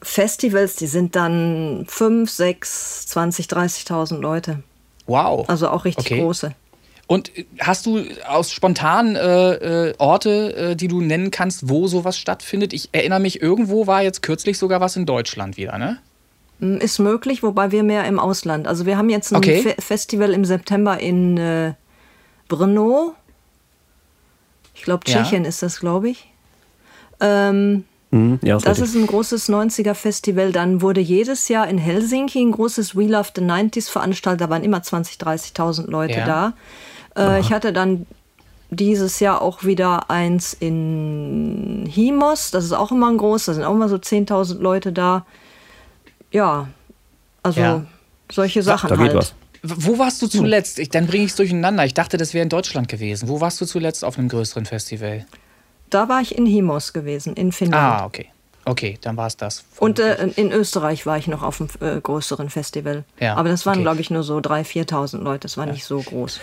Festivals, 0.00 0.76
die 0.76 0.86
sind 0.86 1.16
dann 1.16 1.86
5, 1.88 2.30
6, 2.30 3.06
20, 3.08 3.46
30.000 3.46 4.18
Leute. 4.20 4.62
Wow. 5.06 5.48
Also 5.48 5.68
auch 5.68 5.84
richtig 5.84 6.06
Okay. 6.06 6.20
große. 6.20 6.52
Und 7.06 7.30
hast 7.60 7.84
du 7.86 8.02
aus 8.26 8.50
spontan 8.50 9.14
äh, 9.14 9.88
äh, 9.90 9.94
Orte, 9.98 10.56
äh, 10.56 10.76
die 10.76 10.88
du 10.88 11.00
nennen 11.02 11.30
kannst, 11.30 11.68
wo 11.68 11.86
sowas 11.86 12.16
stattfindet? 12.18 12.72
Ich 12.72 12.88
erinnere 12.92 13.20
mich, 13.20 13.42
irgendwo 13.42 13.86
war 13.86 14.02
jetzt 14.02 14.22
kürzlich 14.22 14.56
sogar 14.58 14.80
was 14.80 14.96
in 14.96 15.04
Deutschland 15.04 15.56
wieder, 15.58 15.76
ne? 15.76 15.98
Mm, 16.60 16.76
Ist 16.78 16.98
möglich, 17.00 17.42
wobei 17.42 17.72
wir 17.72 17.82
mehr 17.82 18.04
im 18.06 18.18
Ausland. 18.18 18.66
Also 18.66 18.86
wir 18.86 18.96
haben 18.96 19.10
jetzt 19.10 19.32
ein 19.32 19.36
Okay. 19.36 19.60
Fe 19.62 19.74
Festival 19.78 20.32
im 20.32 20.44
September 20.46 20.98
in 20.98 21.36
äh, 21.36 21.74
Brno. 22.48 23.14
Ich 24.74 24.82
glaube, 24.82 25.04
Ja. 25.06 25.22
Tschechien 25.22 25.44
ist 25.44 25.62
das, 25.62 25.80
glaube 25.80 26.08
ich. 26.10 26.26
Ähm, 27.20 27.84
Mhm, 28.10 28.38
ja, 28.42 28.54
Das 28.58 28.66
richtig. 28.78 28.84
ist 28.84 28.94
ein 28.94 29.06
großes 29.08 29.48
90er-Festival. 29.48 30.52
Dann 30.52 30.80
wurde 30.82 31.00
jedes 31.00 31.48
Jahr 31.48 31.66
in 31.66 31.78
Helsinki 31.78 32.40
ein 32.40 32.52
großes 32.52 32.94
We 32.96 33.08
Love 33.08 33.30
the 33.34 33.42
90s 33.42 33.90
veranstaltet. 33.90 34.40
Da 34.42 34.50
waren 34.50 34.62
immer 34.62 34.78
20.000, 34.84 35.18
30.000 35.18 35.90
Leute 35.90 36.20
Ja. 36.20 36.24
da. 36.24 36.52
Äh, 37.16 37.40
ich 37.40 37.52
hatte 37.52 37.72
dann 37.72 38.06
dieses 38.70 39.20
Jahr 39.20 39.40
auch 39.42 39.64
wieder 39.64 40.10
eins 40.10 40.52
in 40.52 41.88
Himos. 41.90 42.50
Das 42.50 42.64
ist 42.64 42.72
auch 42.72 42.90
immer 42.90 43.10
ein 43.10 43.18
groß. 43.18 43.46
Da 43.46 43.54
sind 43.54 43.64
auch 43.64 43.74
immer 43.74 43.88
so 43.88 43.96
10.000 43.96 44.58
Leute 44.58 44.92
da. 44.92 45.24
Ja, 46.32 46.68
also 47.42 47.60
Ja. 47.60 47.86
solche 48.30 48.62
Sachen 48.62 48.88
da 48.90 48.96
halt. 48.98 49.10
geht 49.10 49.18
was. 49.18 49.34
Wo 49.62 49.98
warst 49.98 50.20
du 50.20 50.26
zuletzt? 50.26 50.78
Ich, 50.78 50.90
dann 50.90 51.06
bringe 51.06 51.24
ich 51.24 51.30
es 51.30 51.36
durcheinander. 51.36 51.86
Ich 51.86 51.94
dachte, 51.94 52.18
das 52.18 52.34
wäre 52.34 52.42
in 52.42 52.50
Deutschland 52.50 52.88
gewesen. 52.88 53.28
Wo 53.28 53.40
warst 53.40 53.60
du 53.60 53.64
zuletzt 53.66 54.04
auf 54.04 54.18
einem 54.18 54.28
größeren 54.28 54.66
Festival? 54.66 55.24
Da 55.88 56.08
war 56.08 56.20
ich 56.20 56.36
in 56.36 56.44
Himos 56.44 56.92
gewesen, 56.92 57.34
in 57.34 57.50
Finnland. 57.52 58.00
Ah, 58.02 58.04
okay. 58.04 58.28
Okay, 58.66 58.98
dann 59.02 59.16
war 59.16 59.26
es 59.26 59.36
das. 59.36 59.64
Und 59.78 59.98
äh, 59.98 60.26
in 60.36 60.50
Österreich 60.50 61.06
war 61.06 61.18
ich 61.18 61.28
noch 61.28 61.42
auf 61.42 61.60
einem 61.60 61.70
äh, 61.80 62.00
größeren 62.00 62.50
Festival. 62.50 63.04
Ja, 63.20 63.36
aber 63.36 63.50
das 63.50 63.64
waren, 63.66 63.74
okay. 63.76 63.82
glaube 63.82 64.00
ich, 64.00 64.10
nur 64.10 64.22
so 64.22 64.38
3.000, 64.38 64.86
4.000 64.88 65.18
Leute. 65.18 65.40
Das 65.40 65.56
war 65.56 65.66
nicht 65.66 65.84
so 65.84 66.00
groß. 66.00 66.40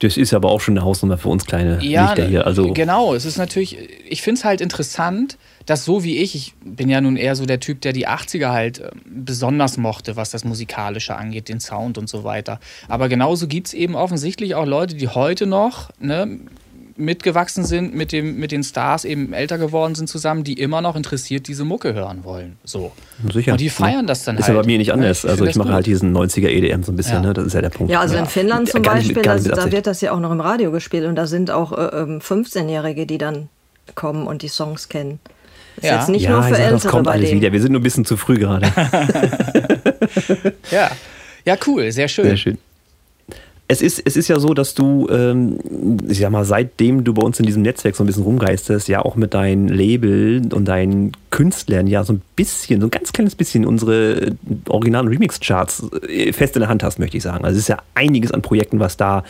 Das 0.00 0.16
ist 0.16 0.32
aber 0.32 0.50
auch 0.50 0.60
schon 0.60 0.76
eine 0.76 0.84
Hausnummer 0.84 1.18
für 1.18 1.28
uns 1.28 1.44
kleine 1.44 1.82
Ja, 1.82 2.06
Lichter 2.06 2.28
hier. 2.28 2.46
Also 2.46 2.72
genau. 2.72 3.14
Es 3.14 3.24
ist 3.24 3.36
natürlich, 3.36 3.76
ich 4.08 4.22
finde 4.22 4.38
es 4.38 4.44
halt 4.44 4.60
interessant, 4.60 5.38
dass 5.66 5.84
so 5.84 6.02
wie 6.04 6.18
ich, 6.18 6.34
ich 6.34 6.54
bin 6.64 6.88
ja 6.88 7.00
nun 7.00 7.16
eher 7.16 7.36
so 7.36 7.44
der 7.44 7.60
Typ, 7.60 7.80
der 7.80 7.92
die 7.92 8.08
80er 8.08 8.50
halt 8.50 8.78
äh, 8.78 8.90
besonders 9.04 9.76
mochte, 9.76 10.16
was 10.16 10.30
das 10.30 10.44
Musikalische 10.44 11.16
angeht, 11.16 11.48
den 11.48 11.60
Sound 11.60 11.98
und 11.98 12.08
so 12.08 12.24
weiter. 12.24 12.60
Aber 12.88 13.08
genauso 13.08 13.48
gibt 13.48 13.66
es 13.68 13.74
eben 13.74 13.94
offensichtlich 13.94 14.54
auch 14.54 14.66
Leute, 14.66 14.94
die 14.94 15.08
heute 15.08 15.46
noch 15.46 15.90
ne, 16.00 16.38
mitgewachsen 16.98 17.64
sind 17.64 17.94
mit, 17.94 18.12
dem, 18.12 18.38
mit 18.38 18.52
den 18.52 18.62
Stars, 18.62 19.04
eben 19.04 19.32
älter 19.32 19.56
geworden 19.58 19.94
sind 19.94 20.08
zusammen, 20.08 20.44
die 20.44 20.54
immer 20.54 20.80
noch 20.82 20.96
interessiert 20.96 21.48
diese 21.48 21.64
Mucke 21.64 21.94
hören 21.94 22.24
wollen. 22.24 22.58
So. 22.64 22.92
sicher. 23.32 23.52
Und 23.52 23.60
die 23.60 23.70
feiern 23.70 24.06
das 24.06 24.24
dann 24.24 24.36
ist 24.36 24.46
halt. 24.48 24.54
ja 24.56 24.60
bei 24.62 24.66
mir 24.66 24.78
nicht 24.78 24.92
anders. 24.92 25.22
Ja, 25.22 25.30
also 25.30 25.44
ich 25.44 25.50
das 25.50 25.56
mache 25.58 25.68
gut. 25.68 25.74
halt 25.74 25.86
diesen 25.86 26.16
90er 26.16 26.48
EDM 26.48 26.82
so 26.82 26.92
ein 26.92 26.96
bisschen, 26.96 27.14
Ja. 27.22 27.28
ne? 27.28 27.32
Das 27.34 27.46
ist 27.46 27.52
ja 27.54 27.62
der 27.62 27.70
Punkt. 27.70 27.92
Ja, 27.92 28.00
also 28.00 28.16
in 28.16 28.26
Finnland 28.26 28.68
zum 28.68 28.80
mit- 28.82 28.90
Beispiel, 28.90 29.22
da, 29.22 29.34
mit 29.36 29.46
da 29.46 29.52
Absicht. 29.52 29.72
wird 29.72 29.86
das 29.86 30.00
ja 30.00 30.12
auch 30.12 30.20
noch 30.20 30.32
im 30.32 30.40
Radio 30.40 30.70
gespielt 30.72 31.06
und 31.06 31.14
da 31.16 31.26
sind 31.26 31.50
auch 31.50 31.72
äh, 31.72 31.96
ähm, 32.02 32.18
15-Jährige, 32.20 33.06
die 33.06 33.18
dann 33.18 33.48
kommen 33.94 34.26
und 34.26 34.42
die 34.42 34.48
Songs 34.48 34.88
kennen. 34.88 35.20
Ist 35.76 35.84
Ja. 35.84 35.96
jetzt 35.98 36.08
nicht 36.08 36.22
ja, 36.24 36.30
nur 36.32 36.42
für 36.42 36.50
sag, 36.54 36.58
das 36.58 36.72
Ältere 36.72 36.90
kommt 36.90 37.04
bei 37.04 37.12
alles 37.12 37.28
denen. 37.30 37.40
wieder. 37.40 37.52
Wir 37.52 37.62
sind 37.62 37.70
nur 37.72 37.80
ein 37.80 37.84
bisschen 37.84 38.04
zu 38.04 38.16
früh 38.16 38.38
gerade. 38.38 38.66
Ja. 40.70 40.90
ja, 41.44 41.56
cool, 41.66 41.90
sehr 41.92 42.08
schön. 42.08 42.24
Sehr 42.26 42.36
schön. 42.36 42.58
Es 43.70 43.82
ist, 43.82 44.00
es 44.06 44.16
ist 44.16 44.28
ja 44.28 44.40
so, 44.40 44.54
dass 44.54 44.72
du, 44.74 45.06
ähm, 45.10 45.58
ich 46.08 46.20
sag 46.20 46.30
mal, 46.30 46.46
seitdem 46.46 47.04
du 47.04 47.12
bei 47.12 47.20
uns 47.20 47.38
in 47.38 47.44
diesem 47.44 47.60
Netzwerk 47.60 47.96
so 47.96 48.02
ein 48.02 48.06
bisschen 48.06 48.22
rumgeistest, 48.22 48.88
ja 48.88 49.04
auch 49.04 49.14
mit 49.14 49.34
deinem 49.34 49.68
Label 49.68 50.40
und 50.54 50.64
deinen 50.66 51.12
Künstlern 51.28 51.86
ja 51.86 52.02
so 52.02 52.14
ein 52.14 52.22
bisschen, 52.34 52.80
so 52.80 52.86
ein 52.86 52.90
ganz 52.90 53.12
kleines 53.12 53.34
bisschen 53.34 53.66
unsere 53.66 54.32
originalen 54.70 55.08
Remix-Charts 55.08 55.82
äh, 56.08 56.32
fest 56.32 56.56
in 56.56 56.60
der 56.60 56.70
Hand 56.70 56.82
hast, 56.82 56.98
möchte 56.98 57.18
ich 57.18 57.22
sagen. 57.22 57.44
Also 57.44 57.56
es 57.56 57.64
ist 57.64 57.68
ja 57.68 57.76
einiges 57.94 58.32
an 58.32 58.40
Projekten, 58.40 58.80
was 58.80 58.96
da 58.96 59.22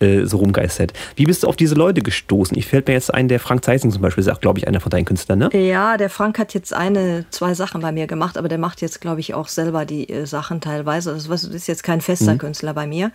äh, 0.00 0.24
so 0.24 0.38
rumgeistert. 0.38 0.94
Wie 1.16 1.26
bist 1.26 1.42
du 1.42 1.48
auf 1.48 1.56
diese 1.56 1.74
Leute 1.74 2.00
gestoßen? 2.00 2.56
Ich 2.56 2.64
fällt 2.66 2.88
mir 2.88 2.94
jetzt 2.94 3.12
ein, 3.12 3.28
der 3.28 3.38
Frank 3.38 3.66
Zeissing 3.66 3.90
zum 3.90 4.00
Beispiel, 4.00 4.22
ist 4.22 4.30
auch, 4.30 4.40
glaube 4.40 4.58
ich, 4.58 4.66
einer 4.66 4.80
von 4.80 4.88
deinen 4.88 5.04
Künstlern, 5.04 5.38
ne? 5.40 5.50
Ja, 5.52 5.98
der 5.98 6.08
Frank 6.08 6.38
hat 6.38 6.54
jetzt 6.54 6.72
eine, 6.72 7.26
zwei 7.28 7.52
Sachen 7.52 7.82
bei 7.82 7.92
mir 7.92 8.06
gemacht, 8.06 8.38
aber 8.38 8.48
der 8.48 8.56
macht 8.58 8.80
jetzt, 8.80 9.02
glaube 9.02 9.20
ich, 9.20 9.34
auch 9.34 9.48
selber 9.48 9.84
die 9.84 10.08
äh, 10.08 10.24
Sachen 10.26 10.62
teilweise. 10.62 11.12
Das 11.12 11.28
was- 11.28 11.44
ist 11.44 11.66
jetzt 11.66 11.82
kein 11.82 12.00
fester 12.00 12.32
Mhm. 12.32 12.38
Künstler 12.38 12.72
bei 12.72 12.86
mir. 12.86 13.10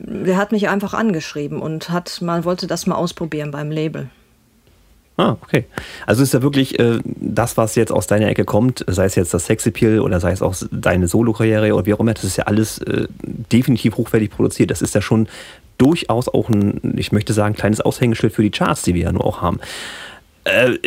Der 0.00 0.36
hat 0.36 0.52
mich 0.52 0.68
einfach 0.68 0.94
angeschrieben 0.94 1.60
und 1.60 1.90
hat 1.90 2.20
mal, 2.22 2.44
wollte 2.44 2.66
das 2.66 2.86
mal 2.86 2.94
ausprobieren 2.96 3.50
beim 3.50 3.70
Label. 3.70 4.08
Ah, 5.16 5.36
okay. 5.42 5.64
Also 6.06 6.22
ist 6.22 6.32
ja 6.32 6.42
wirklich 6.42 6.78
äh, 6.78 7.00
das, 7.04 7.56
was 7.56 7.74
jetzt 7.74 7.90
aus 7.90 8.06
deiner 8.06 8.28
Ecke 8.28 8.44
kommt, 8.44 8.84
sei 8.86 9.04
es 9.04 9.16
jetzt 9.16 9.34
das 9.34 9.46
Sexappeal 9.46 9.98
oder 9.98 10.20
sei 10.20 10.30
es 10.30 10.42
auch 10.42 10.54
deine 10.70 11.08
Solo-Karriere 11.08 11.74
oder 11.74 11.86
wie 11.86 11.94
auch 11.94 11.98
immer, 11.98 12.14
das 12.14 12.22
ist 12.22 12.36
ja 12.36 12.44
alles 12.44 12.78
äh, 12.78 13.08
definitiv 13.24 13.96
hochwertig 13.96 14.30
produziert. 14.30 14.70
Das 14.70 14.80
ist 14.80 14.94
ja 14.94 15.02
schon 15.02 15.26
durchaus 15.76 16.28
auch 16.28 16.48
ein, 16.48 16.94
ich 16.96 17.10
möchte 17.10 17.32
sagen, 17.32 17.56
kleines 17.56 17.80
Aushängeschild 17.80 18.32
für 18.32 18.42
die 18.42 18.50
Charts, 18.50 18.82
die 18.82 18.94
wir 18.94 19.02
ja 19.02 19.12
nur 19.12 19.24
auch 19.24 19.42
haben. 19.42 19.58
Äh, 20.44 20.78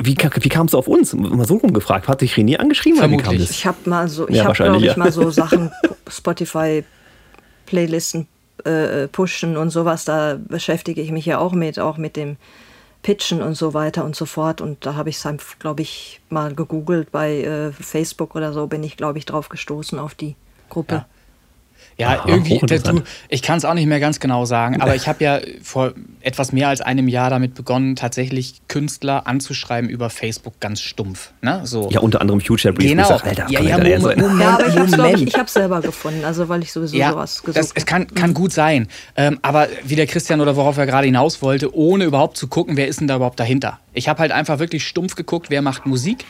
wie, 0.00 0.16
wie 0.16 0.48
kamst 0.48 0.74
du 0.74 0.78
auf 0.78 0.88
uns? 0.88 1.14
Mal 1.14 1.46
so 1.46 1.56
rumgefragt. 1.56 2.08
Hat 2.08 2.20
dich 2.20 2.34
René 2.34 2.56
angeschrieben? 2.56 2.98
oder 2.98 3.08
wie 3.08 3.16
kam 3.16 3.24
Vermutlich. 3.24 3.48
das? 3.48 3.56
Ich 3.56 3.66
habe 3.66 3.78
mal 3.88 4.08
so, 4.08 4.28
ich 4.28 4.34
Ja, 4.34 4.40
habe 4.42 4.48
wahrscheinlich, 4.48 4.82
glaube 4.82 4.86
ich 4.86 4.96
ja. 4.96 5.04
mal 5.04 5.12
so 5.12 5.30
Sachen 5.30 5.70
Spotify 6.08 6.82
Playlisten 7.68 8.26
äh, 8.64 9.08
pushen 9.08 9.56
und 9.56 9.70
sowas. 9.70 10.04
Da 10.04 10.38
beschäftige 10.38 11.02
ich 11.02 11.12
mich 11.12 11.26
ja 11.26 11.38
auch 11.38 11.52
mit, 11.52 11.78
auch 11.78 11.98
mit 11.98 12.16
dem 12.16 12.36
Pitchen 13.02 13.42
und 13.42 13.54
so 13.54 13.74
weiter 13.74 14.04
und 14.04 14.16
so 14.16 14.24
fort. 14.24 14.60
Und 14.60 14.86
da 14.86 14.94
habe 14.94 15.10
ich 15.10 15.22
es, 15.22 15.58
glaube 15.58 15.82
ich, 15.82 16.20
mal 16.30 16.54
gegoogelt 16.54 17.12
bei 17.12 17.42
äh, 17.42 17.72
Facebook 17.72 18.34
oder 18.34 18.52
so. 18.52 18.66
Bin 18.66 18.82
ich, 18.82 18.96
glaube 18.96 19.18
ich, 19.18 19.26
drauf 19.26 19.48
gestoßen 19.50 19.98
auf 19.98 20.14
die 20.14 20.34
Gruppe. 20.70 20.94
Ja. 20.94 21.06
Ja, 21.98 22.20
Aha, 22.20 22.28
irgendwie, 22.28 22.58
du, 22.58 23.02
ich 23.28 23.42
kann 23.42 23.58
es 23.58 23.64
auch 23.64 23.74
nicht 23.74 23.86
mehr 23.86 23.98
ganz 23.98 24.20
genau 24.20 24.44
sagen, 24.44 24.80
aber 24.80 24.94
ich 24.96 25.08
habe 25.08 25.24
ja 25.24 25.40
vor 25.62 25.94
etwas 26.20 26.52
mehr 26.52 26.68
als 26.68 26.80
einem 26.80 27.08
Jahr 27.08 27.28
damit 27.28 27.54
begonnen, 27.54 27.96
tatsächlich 27.96 28.60
Künstler 28.68 29.26
anzuschreiben 29.26 29.90
über 29.90 30.08
Facebook 30.08 30.60
ganz 30.60 30.80
stumpf. 30.80 31.32
Ne? 31.42 31.62
So. 31.64 31.88
Ja, 31.90 31.98
unter 31.98 32.20
anderem 32.20 32.40
Future 32.40 32.72
Brief. 32.72 32.90
Genau. 32.90 33.02
Ich 33.02 33.08
sag, 33.08 33.26
Alter, 33.26 33.46
Ja, 33.50 33.60
ja, 33.60 33.78
Moment, 33.78 33.90
Ernst 33.90 34.06
sein. 34.06 34.20
Moment. 34.20 34.40
Ja, 34.40 34.54
aber 34.54 34.66
ich 34.68 34.76
habe 34.76 34.86
ich, 34.86 34.96
Moment. 34.96 35.28
ich 35.28 35.34
habe 35.34 35.50
selber 35.50 35.80
gefunden, 35.80 36.24
also 36.24 36.48
weil 36.48 36.62
ich 36.62 36.72
sowieso 36.72 36.96
ja, 36.96 37.10
sowas 37.10 37.42
gesucht 37.42 37.56
das, 37.56 37.72
es 37.74 37.84
kann, 37.84 38.06
kann 38.14 38.32
gut 38.32 38.52
sein. 38.52 38.86
Ähm, 39.16 39.40
aber 39.42 39.66
wie 39.84 39.96
der 39.96 40.06
Christian 40.06 40.40
oder 40.40 40.54
worauf 40.54 40.76
er 40.76 40.86
gerade 40.86 41.06
hinaus 41.06 41.42
wollte, 41.42 41.74
ohne 41.74 42.04
überhaupt 42.04 42.36
zu 42.36 42.46
gucken, 42.46 42.76
wer 42.76 42.86
ist 42.86 43.00
denn 43.00 43.08
da 43.08 43.16
überhaupt 43.16 43.40
dahinter. 43.40 43.80
Ich 43.92 44.08
habe 44.08 44.20
halt 44.20 44.30
einfach 44.30 44.60
wirklich 44.60 44.86
stumpf 44.86 45.16
geguckt, 45.16 45.50
wer 45.50 45.62
macht 45.62 45.84
Musik. 45.84 46.24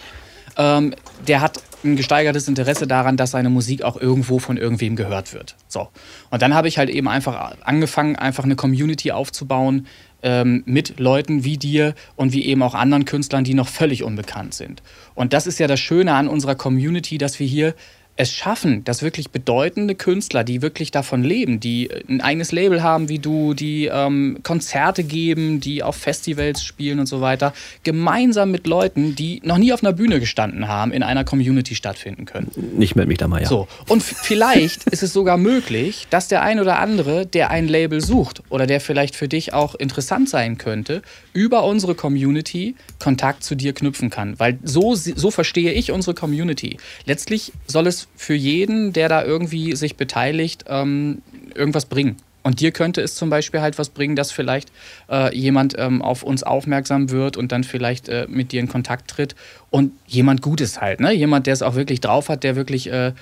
Ähm, 0.57 0.95
der 1.27 1.43
hat 1.43 1.63
ein 1.85 1.97
gesteigertes 1.97 2.49
Interesse 2.49 2.87
daran, 2.87 3.17
dass 3.17 3.31
seine 3.31 3.51
Musik 3.51 3.83
auch 3.83 3.97
irgendwo 3.97 4.39
von 4.39 4.57
irgendwem 4.57 4.97
gehört 4.97 5.33
wird. 5.33 5.57
So. 5.69 5.89
Und 6.31 6.43
dann 6.43 6.55
habe 6.55 6.69
ich 6.69 6.79
halt 6.79 6.91
eben 6.91 7.09
einfach 7.09 7.57
angefangen, 7.63 8.17
einfach 8.17 8.45
eine 8.45 8.57
Community 8.57 9.13
aufzubauen 9.13 9.87
ähm, 10.23 10.63
mit 10.67 10.99
Leuten 10.99 11.45
wie 11.45 11.57
dir 11.57 11.95
und 12.17 12.33
wie 12.33 12.45
eben 12.47 12.63
auch 12.63 12.75
anderen 12.75 13.05
Künstlern, 13.05 13.45
die 13.45 13.55
noch 13.55 13.69
völlig 13.69 14.03
unbekannt 14.03 14.55
sind. 14.55 14.83
Und 15.15 15.33
das 15.33 15.47
ist 15.47 15.59
ja 15.59 15.67
das 15.67 15.81
Schöne 15.81 16.15
an 16.15 16.29
unserer 16.29 16.55
Community, 16.55 17.19
dass 17.19 17.39
wir 17.39 17.47
hier 17.47 17.75
es 18.19 18.33
schaffen, 18.33 18.83
dass 18.83 19.03
wirklich 19.03 19.31
bedeutende 19.31 19.95
Künstler, 19.95 20.43
die 20.43 20.61
wirklich 20.61 20.91
davon 20.91 21.23
leben, 21.23 21.61
die 21.61 21.89
ein 22.09 22.21
eigenes 22.21 22.51
Label 22.51 22.83
haben 22.83 23.09
wie 23.09 23.21
du, 23.21 23.55
die 23.55 23.87
ähm, 23.87 24.41
Konzerte 24.43 25.05
geben, 25.05 25.61
die 25.61 25.85
auf 25.85 25.95
Festivals 25.95 26.65
spielen 26.65 26.99
und 26.99 27.07
so 27.07 27.21
weiter, 27.21 27.55
gemeinsam 27.85 28.51
mit 28.51 28.67
Leuten, 28.67 29.15
die 29.15 29.41
noch 29.45 29.57
nie 29.57 29.73
auf 29.73 29.85
einer 29.85 29.93
Bühne 29.93 30.19
gestanden 30.19 30.67
haben, 30.67 30.91
in 30.91 31.05
einer 31.05 31.23
Community 31.23 31.77
stattfinden 31.77 32.25
können. 32.25 32.51
Ich 32.81 32.97
melde 32.97 33.09
mich 33.09 33.19
da 33.19 33.29
mal, 33.29 33.41
ja. 33.41 33.49
So, 33.49 33.69
und 33.87 34.03
vielleicht 34.03 34.89
ist 34.89 35.05
es 35.05 35.13
sogar 35.13 35.37
möglich, 35.37 36.09
dass 36.11 36.27
der 36.27 36.43
ein 36.43 36.59
oder 36.59 36.81
andere, 36.81 37.25
der 37.25 37.51
ein 37.51 37.69
Label 37.69 38.01
sucht 38.01 38.43
oder 38.49 38.67
der 38.67 38.81
vielleicht 38.81 39.15
für 39.15 39.29
dich 39.29 39.53
auch 39.53 39.77
interessant 39.77 40.29
sein 40.29 40.59
könnte, 40.59 41.03
über 41.33 41.63
unsere 41.63 41.95
Community 41.95 42.75
Kontakt 42.99 43.45
zu 43.45 43.55
dir 43.55 43.75
knüpfen 43.75 44.11
kann. 44.11 44.37
Weil 44.41 44.59
so, 44.65 44.97
so 44.97 45.31
verstehe 45.31 45.71
ich 45.71 45.93
unsere 45.93 46.15
Community. 46.15 46.79
Letztlich 47.05 47.53
soll 47.69 47.87
es 47.87 48.08
für 48.17 48.35
jeden, 48.35 48.93
der 48.93 49.09
da 49.09 49.25
irgendwie 49.25 49.77
sich 49.77 49.97
beteiligt, 49.97 50.65
ähm, 50.69 51.23
irgendwas 51.55 51.87
bringen. 51.87 52.17
Und 52.43 52.61
dir 52.61 52.71
könnte 52.71 53.01
es 53.03 53.15
zum 53.15 53.29
Beispiel 53.31 53.61
halt 53.61 53.79
was 53.79 53.91
bringen, 53.91 54.17
dass 54.17 54.33
vielleicht 54.33 54.71
äh, 55.11 55.37
jemand 55.37 55.75
ähm, 55.77 56.01
auf 56.01 56.23
uns 56.23 56.43
aufmerksam 56.43 57.11
wird 57.11 57.37
und 57.37 57.53
dann 57.53 57.63
vielleicht 57.63 58.09
äh, 58.09 58.27
mit 58.29 58.53
dir 58.53 58.61
in 58.61 58.69
Kontakt 58.69 59.11
tritt. 59.11 59.35
Und 59.71 59.93
jemand 60.07 60.41
Gutes 60.41 60.81
halt, 60.81 61.01
ne? 61.01 61.13
Jemand, 61.13 61.47
der 61.47 61.53
es 61.53 61.63
auch 61.63 61.75
wirklich 61.75 62.01
drauf 62.01 62.29
hat, 62.31 62.45
der 62.45 62.57
wirklich 62.57 62.91
äh, 62.91 63.13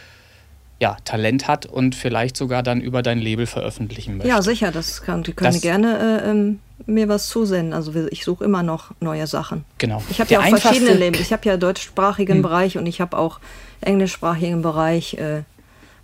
ja, 0.78 0.96
Talent 1.04 1.48
hat 1.48 1.66
und 1.66 1.94
vielleicht 1.94 2.36
sogar 2.36 2.62
dann 2.62 2.80
über 2.80 3.02
dein 3.02 3.18
Label 3.18 3.46
veröffentlichen 3.46 4.18
möchte. 4.18 4.28
Ja, 4.28 4.42
sicher, 4.42 4.70
das 4.70 5.02
kann, 5.02 5.22
die 5.22 5.32
können 5.32 5.54
Das- 5.54 5.62
gerne 5.62 6.22
äh, 6.22 6.30
ähm, 6.30 6.60
mir 6.86 7.08
was 7.08 7.28
zusenden. 7.28 7.72
Also 7.72 7.92
ich 8.10 8.24
suche 8.24 8.44
immer 8.44 8.62
noch 8.62 8.92
neue 9.00 9.26
Sachen. 9.26 9.64
Genau. 9.78 10.02
Ich 10.08 10.20
habe 10.20 10.30
ja 10.32 10.40
auch 10.40 10.58
verschiedene 10.58 10.94
Labels. 10.94 11.20
Ich 11.20 11.32
habe 11.32 11.46
ja 11.48 11.56
deutschsprachigen 11.56 12.36
Hm. 12.36 12.42
Bereich 12.42 12.78
und 12.78 12.86
ich 12.86 13.00
habe 13.00 13.18
auch 13.18 13.40
englischsprachigen 13.80 14.62
Bereich, 14.62 15.14
äh, 15.14 15.42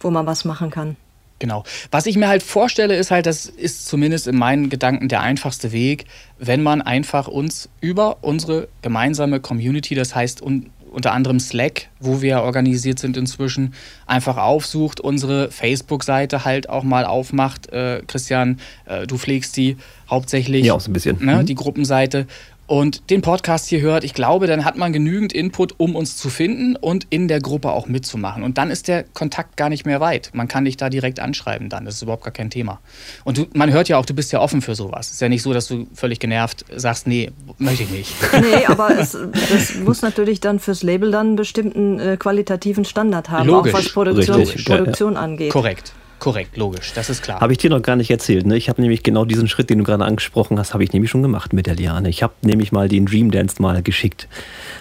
wo 0.01 0.11
man 0.11 0.27
was 0.27 0.45
machen 0.45 0.71
kann. 0.71 0.97
Genau. 1.39 1.65
Was 1.91 2.07
ich 2.07 2.17
mir 2.17 2.29
halt 2.29 2.43
vorstelle, 2.43 2.97
ist 2.97 3.11
halt, 3.11 3.27
das 3.27 3.47
ist 3.47 3.87
zumindest 3.87 4.29
in 4.29 4.37
meinen 4.37 4.71
Gedanken 4.71 5.09
der 5.09 5.23
einfachste 5.23 5.73
Weg, 5.73 6.05
wenn 6.39 6.63
man 6.63 6.83
einfach 6.83 7.27
uns 7.27 7.69
über 7.81 8.19
unsere 8.21 8.69
gemeinsame 8.83 9.41
Community, 9.41 9.97
das 9.97 10.15
heißt 10.15 10.41
un 10.41 10.71
unter 10.93 11.13
anderem 11.13 11.41
Slack, 11.41 11.89
wo 12.01 12.23
wir 12.23 12.43
organisiert 12.43 12.99
sind 12.99 13.17
inzwischen, 13.17 13.75
einfach 14.07 14.37
aufsucht, 14.37 15.01
unsere 15.01 15.51
Facebook-Seite 15.51 16.45
halt 16.45 16.69
auch 16.69 16.83
mal 16.83 17.05
aufmacht. 17.05 17.73
Äh, 17.73 18.03
Christian, 18.07 18.59
äh, 18.85 19.07
du 19.07 19.19
pflegst 19.19 19.57
die 19.57 19.77
hauptsächlich. 20.11 20.65
Ja, 20.65 20.75
auch 20.75 20.81
so 20.81 20.91
ein 20.91 20.93
bisschen. 20.93 21.25
Ne, 21.25 21.37
Mhm. 21.37 21.47
Die 21.47 21.55
Gruppenseite. 21.55 22.27
Und 22.73 23.11
den 23.11 23.21
Podcast 23.21 23.69
hier 23.69 23.83
hört, 23.83 24.03
ich 24.03 24.15
glaube, 24.15 24.47
dann 24.47 24.65
hat 24.65 24.79
man 24.79 24.95
genügend 24.95 25.35
Input, 25.35 25.75
um 25.77 25.95
uns 25.95 26.17
zu 26.17 26.31
finden 26.31 26.75
und 26.75 27.07
in 27.11 27.29
der 27.29 27.39
Gruppe 27.39 27.71
auch 27.71 27.87
mitzumachen. 27.87 28.43
Und 28.43 28.57
dann 28.57 28.71
ist 28.71 28.89
der 28.89 29.03
Kontakt 29.03 29.59
gar 29.59 29.69
nicht 29.69 29.85
mehr 29.85 30.01
weit. 30.01 30.31
Man 30.33 30.49
kann 30.49 30.65
dich 30.65 30.79
da 30.79 30.89
direkt 30.89 31.21
anschreiben 31.21 31.69
dann. 31.69 31.85
Das 31.85 31.97
ist 31.97 32.03
überhaupt 32.03 32.25
gar 32.25 32.33
kein 32.33 32.49
Thema. 32.49 32.81
Und 33.25 33.37
du, 33.37 33.47
man 33.53 33.71
hört 33.71 33.91
ja 33.91 33.99
auch, 33.99 34.07
du 34.07 34.15
bist 34.15 34.33
ja 34.33 34.41
offen 34.41 34.63
für 34.63 34.75
sowas. 34.75 35.09
Es 35.09 35.13
ist 35.13 35.21
ja 35.21 35.29
nicht 35.29 35.43
so, 35.43 35.53
dass 35.53 35.67
du 35.67 35.87
völlig 35.93 36.19
genervt 36.19 36.65
sagst, 36.75 37.07
nee, 37.07 37.31
möchte 37.59 37.83
ich 37.83 37.91
nicht. 37.91 38.15
Nee, 38.41 38.65
aber 38.65 38.99
es, 38.99 39.19
das 39.51 39.75
muss 39.75 40.01
natürlich 40.01 40.41
dann 40.41 40.59
fürs 40.59 40.83
Label 40.83 41.11
dann 41.11 41.27
einen 41.27 41.37
bestimmten 41.37 42.01
äh, 42.01 42.17
qualitativen 42.17 42.87
Standard 42.87 43.29
haben, 43.29 43.49
Logisch. 43.49 43.75
auch 43.75 43.79
was 43.81 43.93
Produktion, 43.93 44.37
Richtig, 44.37 44.67
ja, 44.67 44.77
ja. 44.77 44.79
Produktion 44.81 45.19
angeht. 45.19 45.53
Korrekt. 45.53 45.93
Korrekt, 46.23 46.57
logisch, 46.57 46.93
das 46.95 47.11
ist 47.11 47.21
klar. 47.21 47.41
Habe 47.41 47.53
ich 47.53 47.59
dir 47.59 47.69
noch 47.69 47.83
gar 47.83 47.97
nicht 47.97 48.09
erzählt. 48.09 48.47
Ne? 48.47 48.57
Ich 48.57 48.69
habe 48.69 48.81
nämlich 48.81 49.03
genau 49.03 49.25
diesen 49.25 49.49
Schritt, 49.49 49.71
den 49.71 49.79
du 49.79 49.85
gerade 49.85 50.05
angesprochen 50.05 50.57
hast, 50.57 50.73
habe 50.73 50.85
ich 50.85 50.93
nämlich 50.93 51.11
schon 51.11 51.21
gemacht 51.21 51.53
mit 51.53 51.67
der 51.67 51.75
Liane. 51.75 52.09
Ich 52.09 52.23
habe 52.23 52.33
nämlich 52.43 52.71
mal 52.71 52.89
den 52.89 53.07
Dream 53.07 53.33
Dance 53.33 53.61
mal 53.61 53.83
geschickt. 53.83 54.29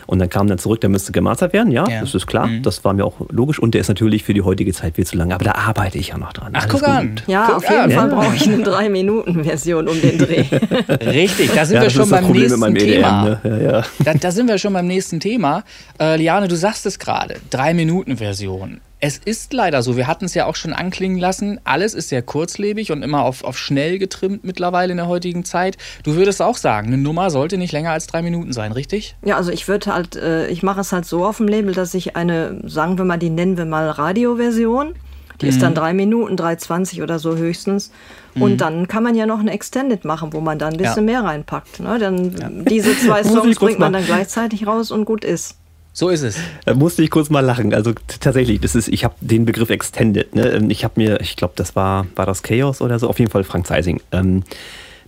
Und 0.06 0.20
dann 0.20 0.30
kam 0.30 0.48
dann 0.48 0.60
zurück, 0.60 0.82
der 0.82 0.92
müsste 0.92 1.12
gemastert 1.12 1.52
werden. 1.52 1.72
Ja, 1.72 1.88
ja. 1.90 2.02
das 2.02 2.14
ist 2.14 2.28
klar. 2.28 2.46
Mhm. 2.46 2.62
Das 2.62 2.84
war 2.84 2.94
mir 2.94 3.06
auch 3.06 3.16
logisch. 3.32 3.58
Und 3.58 3.74
der 3.74 3.82
ist 3.82 3.88
natürlich 3.88 4.24
für 4.24 4.36
die 4.36 4.44
heutige 4.44 4.72
Zeit 4.72 4.98
viel 4.98 5.06
zu 5.08 5.18
lang. 5.18 5.32
Aber 5.32 5.44
da 5.44 5.54
arbeite 5.54 5.98
ich 5.98 6.10
ja 6.10 6.20
noch 6.20 6.32
dran. 6.32 6.52
Ach, 6.54 6.62
Alles 6.62 6.72
guck 6.74 6.82
gut. 6.82 6.90
an. 6.90 7.22
Ja, 7.26 7.46
guck 7.48 7.56
auf 7.56 7.64
jeden 7.64 7.82
an. 7.82 7.92
Fall 7.92 8.10
brauche 8.10 8.36
ich 8.36 8.48
eine 8.48 8.64
3-Minuten-Version 8.64 9.88
um 9.88 10.00
den 10.00 10.18
Dreh. 10.20 10.46
Richtig, 11.06 11.54
da 11.56 11.66
sind 11.66 11.78
ja, 11.78 11.82
wir 11.82 11.90
schon 11.90 12.10
beim 12.10 12.32
nächsten 12.32 12.64
EDM, 12.64 12.78
Thema. 12.78 13.40
Ne? 13.44 13.64
Ja, 13.64 13.84
da, 14.04 14.14
da, 14.14 14.32
sind 14.32 14.48
wir 14.48 14.60
schon 14.60 14.74
beim 14.74 14.86
nächsten 14.86 15.20
Thema. 15.20 15.64
Äh, 16.00 16.18
Liane, 16.18 16.48
du 16.48 16.56
sagst 16.56 16.86
es 16.86 17.00
gerade. 17.00 17.38
3-Minuten-Version. 17.52 18.82
Es 19.04 19.18
ist 19.18 19.52
leider 19.52 19.82
so, 19.82 19.98
wir 19.98 20.06
hatten 20.06 20.26
es 20.26 20.36
ja 20.36 20.46
auch 20.46 20.56
schon 20.56 20.74
anklingen 20.74 21.18
lassen, 21.18 21.60
alles 21.64 21.96
ist 21.96 22.10
sehr 22.10 22.22
kurzlebig 22.22 22.92
und 22.92 23.02
immer 23.02 23.24
auf, 23.24 23.44
auf 23.44 23.58
schnell 23.58 23.98
getrimmt 23.98 24.44
mittlerweile 24.44 24.92
in 24.92 24.98
der 24.98 25.08
heutigen 25.08 25.44
Zeit. 25.44 25.78
Du 26.04 26.14
würdest 26.14 26.40
auch 26.40 26.56
sagen, 26.56 26.88
eine 26.88 27.00
Nummer 27.00 27.32
sollte 27.32 27.58
nicht 27.58 27.72
länger 27.72 27.90
als 27.90 28.06
drei 28.06 28.22
Minuten 28.22 28.54
sein, 28.54 28.72
richtig? 28.72 29.16
Ja, 29.26 29.38
also 29.38 29.52
ich 29.52 29.68
würde 29.68 29.92
halt, 29.92 30.16
äh, 30.16 30.48
ich 30.50 30.62
mache 30.62 30.82
es 30.82 30.92
halt 30.92 31.06
so 31.06 31.26
auf 31.26 31.38
dem 31.38 31.48
Label, 31.48 31.74
dass 31.74 31.96
ich 31.96 32.16
eine, 32.16 32.62
sagen 32.64 33.00
wir 33.00 33.06
mal, 33.06 33.18
die 33.18 33.32
nennen 33.32 33.58
wir 33.58 33.66
mal 33.66 33.90
Radioversion. 33.90 34.94
Die 35.42 35.48
ist 35.48 35.64
dann 35.64 35.72
mhm. 35.72 35.78
drei 35.78 35.94
Minuten, 35.94 36.36
3,20 36.36 37.02
oder 37.02 37.18
so 37.18 37.36
höchstens. 37.36 37.92
Und 38.36 38.52
mhm. 38.52 38.58
dann 38.58 38.88
kann 38.88 39.02
man 39.02 39.16
ja 39.16 39.26
noch 39.26 39.40
eine 39.40 39.52
Extended 39.52 40.06
machen, 40.06 40.34
wo 40.34 40.40
man 40.40 40.60
dann 40.60 40.74
ein 40.74 40.78
bisschen 40.78 41.08
ja. 41.08 41.22
mehr 41.22 41.24
reinpackt. 41.24 41.80
Ne? 41.80 41.98
Dann 41.98 42.38
ja. 42.38 42.50
diese 42.70 42.96
zwei 43.00 43.24
Songs 43.24 43.58
bringt 43.58 43.80
man 43.80 43.94
dann 43.94 44.06
gleichzeitig 44.06 44.68
raus 44.68 44.92
und 44.92 45.06
gut 45.06 45.26
ist. 45.26 45.58
So 45.94 46.10
ist 46.10 46.22
es. 46.22 46.38
Da 46.66 46.74
musste 46.74 47.04
ich 47.04 47.10
kurz 47.10 47.30
mal 47.30 47.42
lachen. 47.42 47.74
Also 47.74 47.94
tatsächlich, 48.20 48.62
das 48.62 48.76
ist, 48.76 48.88
ich 48.88 49.04
habe 49.04 49.16
den 49.20 49.46
Begriff 49.46 49.70
Extended. 49.70 50.34
Ne? 50.34 50.48
Ähm, 50.48 50.70
ich 50.70 50.84
habe 50.84 50.94
mir, 50.96 51.20
ich 51.20 51.36
glaube, 51.36 51.54
das 51.58 51.76
war, 51.76 52.08
war 52.16 52.26
das 52.26 52.44
Chaos 52.44 52.82
oder 52.82 52.98
so, 52.98 53.10
auf 53.10 53.20
jeden 53.20 53.32
Fall 53.32 53.44
Frank 53.44 53.68
Zeising. 53.68 54.02
Ähm, 54.12 54.44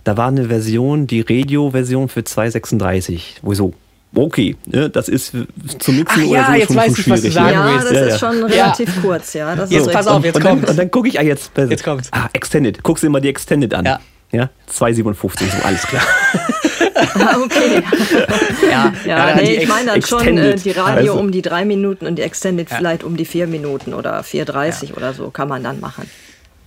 da 0.04 0.18
war 0.18 0.28
eine 0.28 0.46
Version, 0.48 1.06
die 1.06 1.22
Radio-Version 1.22 2.08
für 2.08 2.20
2,36. 2.20 3.20
Wieso? 3.42 3.72
Okay, 4.14 4.56
ne? 4.66 4.90
das 4.90 5.08
ist 5.08 5.32
zum 5.78 5.96
Mixen 5.96 6.22
Ach, 6.24 6.28
oder 6.28 6.38
ja, 6.38 6.46
so 6.46 6.52
jetzt 6.52 6.66
schon 6.68 6.76
weiß 6.76 6.98
ich, 6.98 7.10
was 7.10 7.22
du 7.22 7.30
sagen 7.32 7.52
ja, 7.52 7.72
willst. 7.72 7.86
Das 7.86 7.92
ja, 7.92 8.06
ist 8.06 8.20
schon 8.20 8.44
relativ 8.44 9.02
kurz, 9.02 9.32
ja. 9.32 9.56
Das 9.56 9.70
jetzt 9.70 9.90
pass 9.90 10.06
auf, 10.06 10.24
jetzt 10.24 10.40
kommt. 10.40 10.60
Und 10.60 10.68
dann, 10.68 10.76
dann 10.76 10.90
gucke 10.90 11.08
ich, 11.08 11.18
ah, 11.18 11.22
jetzt, 11.22 11.50
jetzt 11.56 11.82
kommt's. 11.82 12.10
Ah, 12.12 12.28
Extended. 12.32 12.82
Guckst 12.82 13.02
du 13.02 13.08
dir 13.08 13.10
mal 13.10 13.20
die 13.20 13.28
Extended 13.30 13.74
an. 13.74 13.84
Ja. 13.84 14.00
Ja, 14.30 14.50
2,57, 14.68 15.44
so 15.48 15.64
alles 15.64 15.82
klar. 15.82 16.02
ah, 16.94 17.38
okay. 17.42 17.82
ja, 18.70 18.92
ja, 19.04 19.28
ja 19.28 19.34
nee, 19.36 19.56
ich 19.56 19.68
meine 19.68 19.92
dann 19.92 20.02
schon 20.02 20.38
äh, 20.38 20.54
die 20.56 20.70
Radio 20.72 21.12
also. 21.12 21.14
um 21.14 21.32
die 21.32 21.42
drei 21.42 21.64
Minuten 21.64 22.06
und 22.06 22.16
die 22.16 22.22
Extended 22.22 22.70
ja. 22.70 22.76
vielleicht 22.76 23.04
um 23.04 23.16
die 23.16 23.24
vier 23.24 23.46
Minuten 23.46 23.94
oder 23.94 24.20
4,30 24.20 24.88
ja. 24.88 24.94
oder 24.96 25.12
so 25.12 25.30
kann 25.30 25.48
man 25.48 25.62
dann 25.62 25.80
machen. 25.80 26.08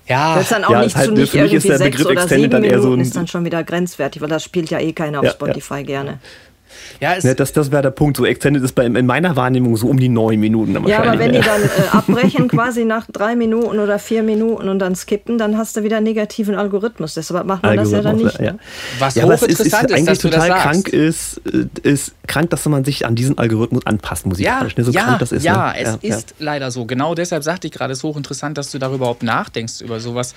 Ja, 0.08 0.36
das 0.36 0.44
ist 0.44 0.52
dann 0.54 0.64
auch 0.64 0.72
ja, 0.72 0.84
nicht 0.84 0.96
halt, 0.96 1.08
zu 1.08 1.14
nicht 1.14 1.34
irgendwie 1.34 1.60
sechs 1.60 2.06
oder 2.06 2.28
sieben 2.28 2.62
Minuten, 2.62 2.82
so 2.82 2.96
ist 2.96 3.16
dann 3.16 3.28
schon 3.28 3.44
wieder 3.44 3.64
grenzwertig, 3.64 4.22
weil 4.22 4.30
das 4.30 4.44
spielt 4.44 4.70
ja 4.70 4.80
eh 4.80 4.94
keiner 4.94 5.20
auf 5.20 5.32
Spotify 5.32 5.84
gerne. 5.84 6.20
Ja, 7.00 7.16
ne, 7.22 7.36
das 7.36 7.54
das 7.54 7.72
wäre 7.72 7.82
der 7.82 7.92
Punkt. 7.92 8.18
So 8.18 8.26
Extended 8.26 8.64
ist 8.64 8.74
bei, 8.74 8.86
in 8.86 9.06
meiner 9.06 9.36
Wahrnehmung 9.36 9.78
so 9.78 9.88
um 9.88 10.00
die 10.00 10.10
neun 10.10 10.40
Minuten. 10.40 10.88
Ja, 10.88 11.04
aber 11.04 11.20
wenn 11.20 11.34
die 11.34 11.40
dann 11.40 11.62
äh, 11.62 11.68
abbrechen 11.92 12.48
quasi 12.48 12.86
nach 12.86 13.08
drei 13.12 13.36
Minuten 13.36 13.80
oder 13.80 14.00
vier 14.00 14.24
Minuten 14.24 14.70
und 14.70 14.80
dann 14.80 14.96
skippen, 14.96 15.38
dann 15.38 15.58
hast 15.58 15.76
du 15.78 15.84
wieder 15.84 15.98
einen 15.98 16.06
negativen 16.06 16.56
Algorithmus. 16.56 17.14
Deshalb 17.16 17.46
macht 17.46 17.64
man 17.64 17.78
das 17.78 17.92
ja 17.92 18.02
dann 18.02 18.18
nicht. 18.18 18.40
Ja. 18.40 18.56
Was 19.00 19.16
ja, 19.16 19.24
hochinteressant 19.24 19.62
ist, 19.62 19.92
ist, 19.92 19.98
eigentlich 19.98 20.20
total 20.20 20.50
krank 20.50 20.90
ist, 20.90 21.42
äh, 21.46 21.90
ist 21.90 22.14
krank, 22.28 22.50
dass 22.50 22.66
man 22.66 22.84
sich 22.86 23.06
an 23.06 23.16
diesen 23.16 23.38
Algorithmus 23.38 23.86
anpasst 23.86 24.26
musikalisch. 24.26 24.74
Ja, 24.74 24.80
ne? 24.80 24.86
so 24.86 24.92
ja, 24.92 25.04
krank 25.04 25.20
das 25.20 25.32
ist. 25.32 25.44
Ja, 25.44 25.74
ne? 25.74 26.00
es 26.02 26.18
ist 26.18 26.36
leider 26.40 26.72
so. 26.72 26.86
Genau 26.86 27.16
deshalb 27.16 27.44
sagte 27.44 27.68
ich 27.68 27.74
gerade, 27.74 27.94
es 27.94 28.00
ist 28.00 28.04
hochinteressant, 28.04 28.58
dass 28.58 28.72
du 28.72 28.80
darüber 28.80 29.08
überhaupt 29.08 29.24
nachdenkst, 29.24 29.82
über 29.82 30.00
sowas 30.02 30.36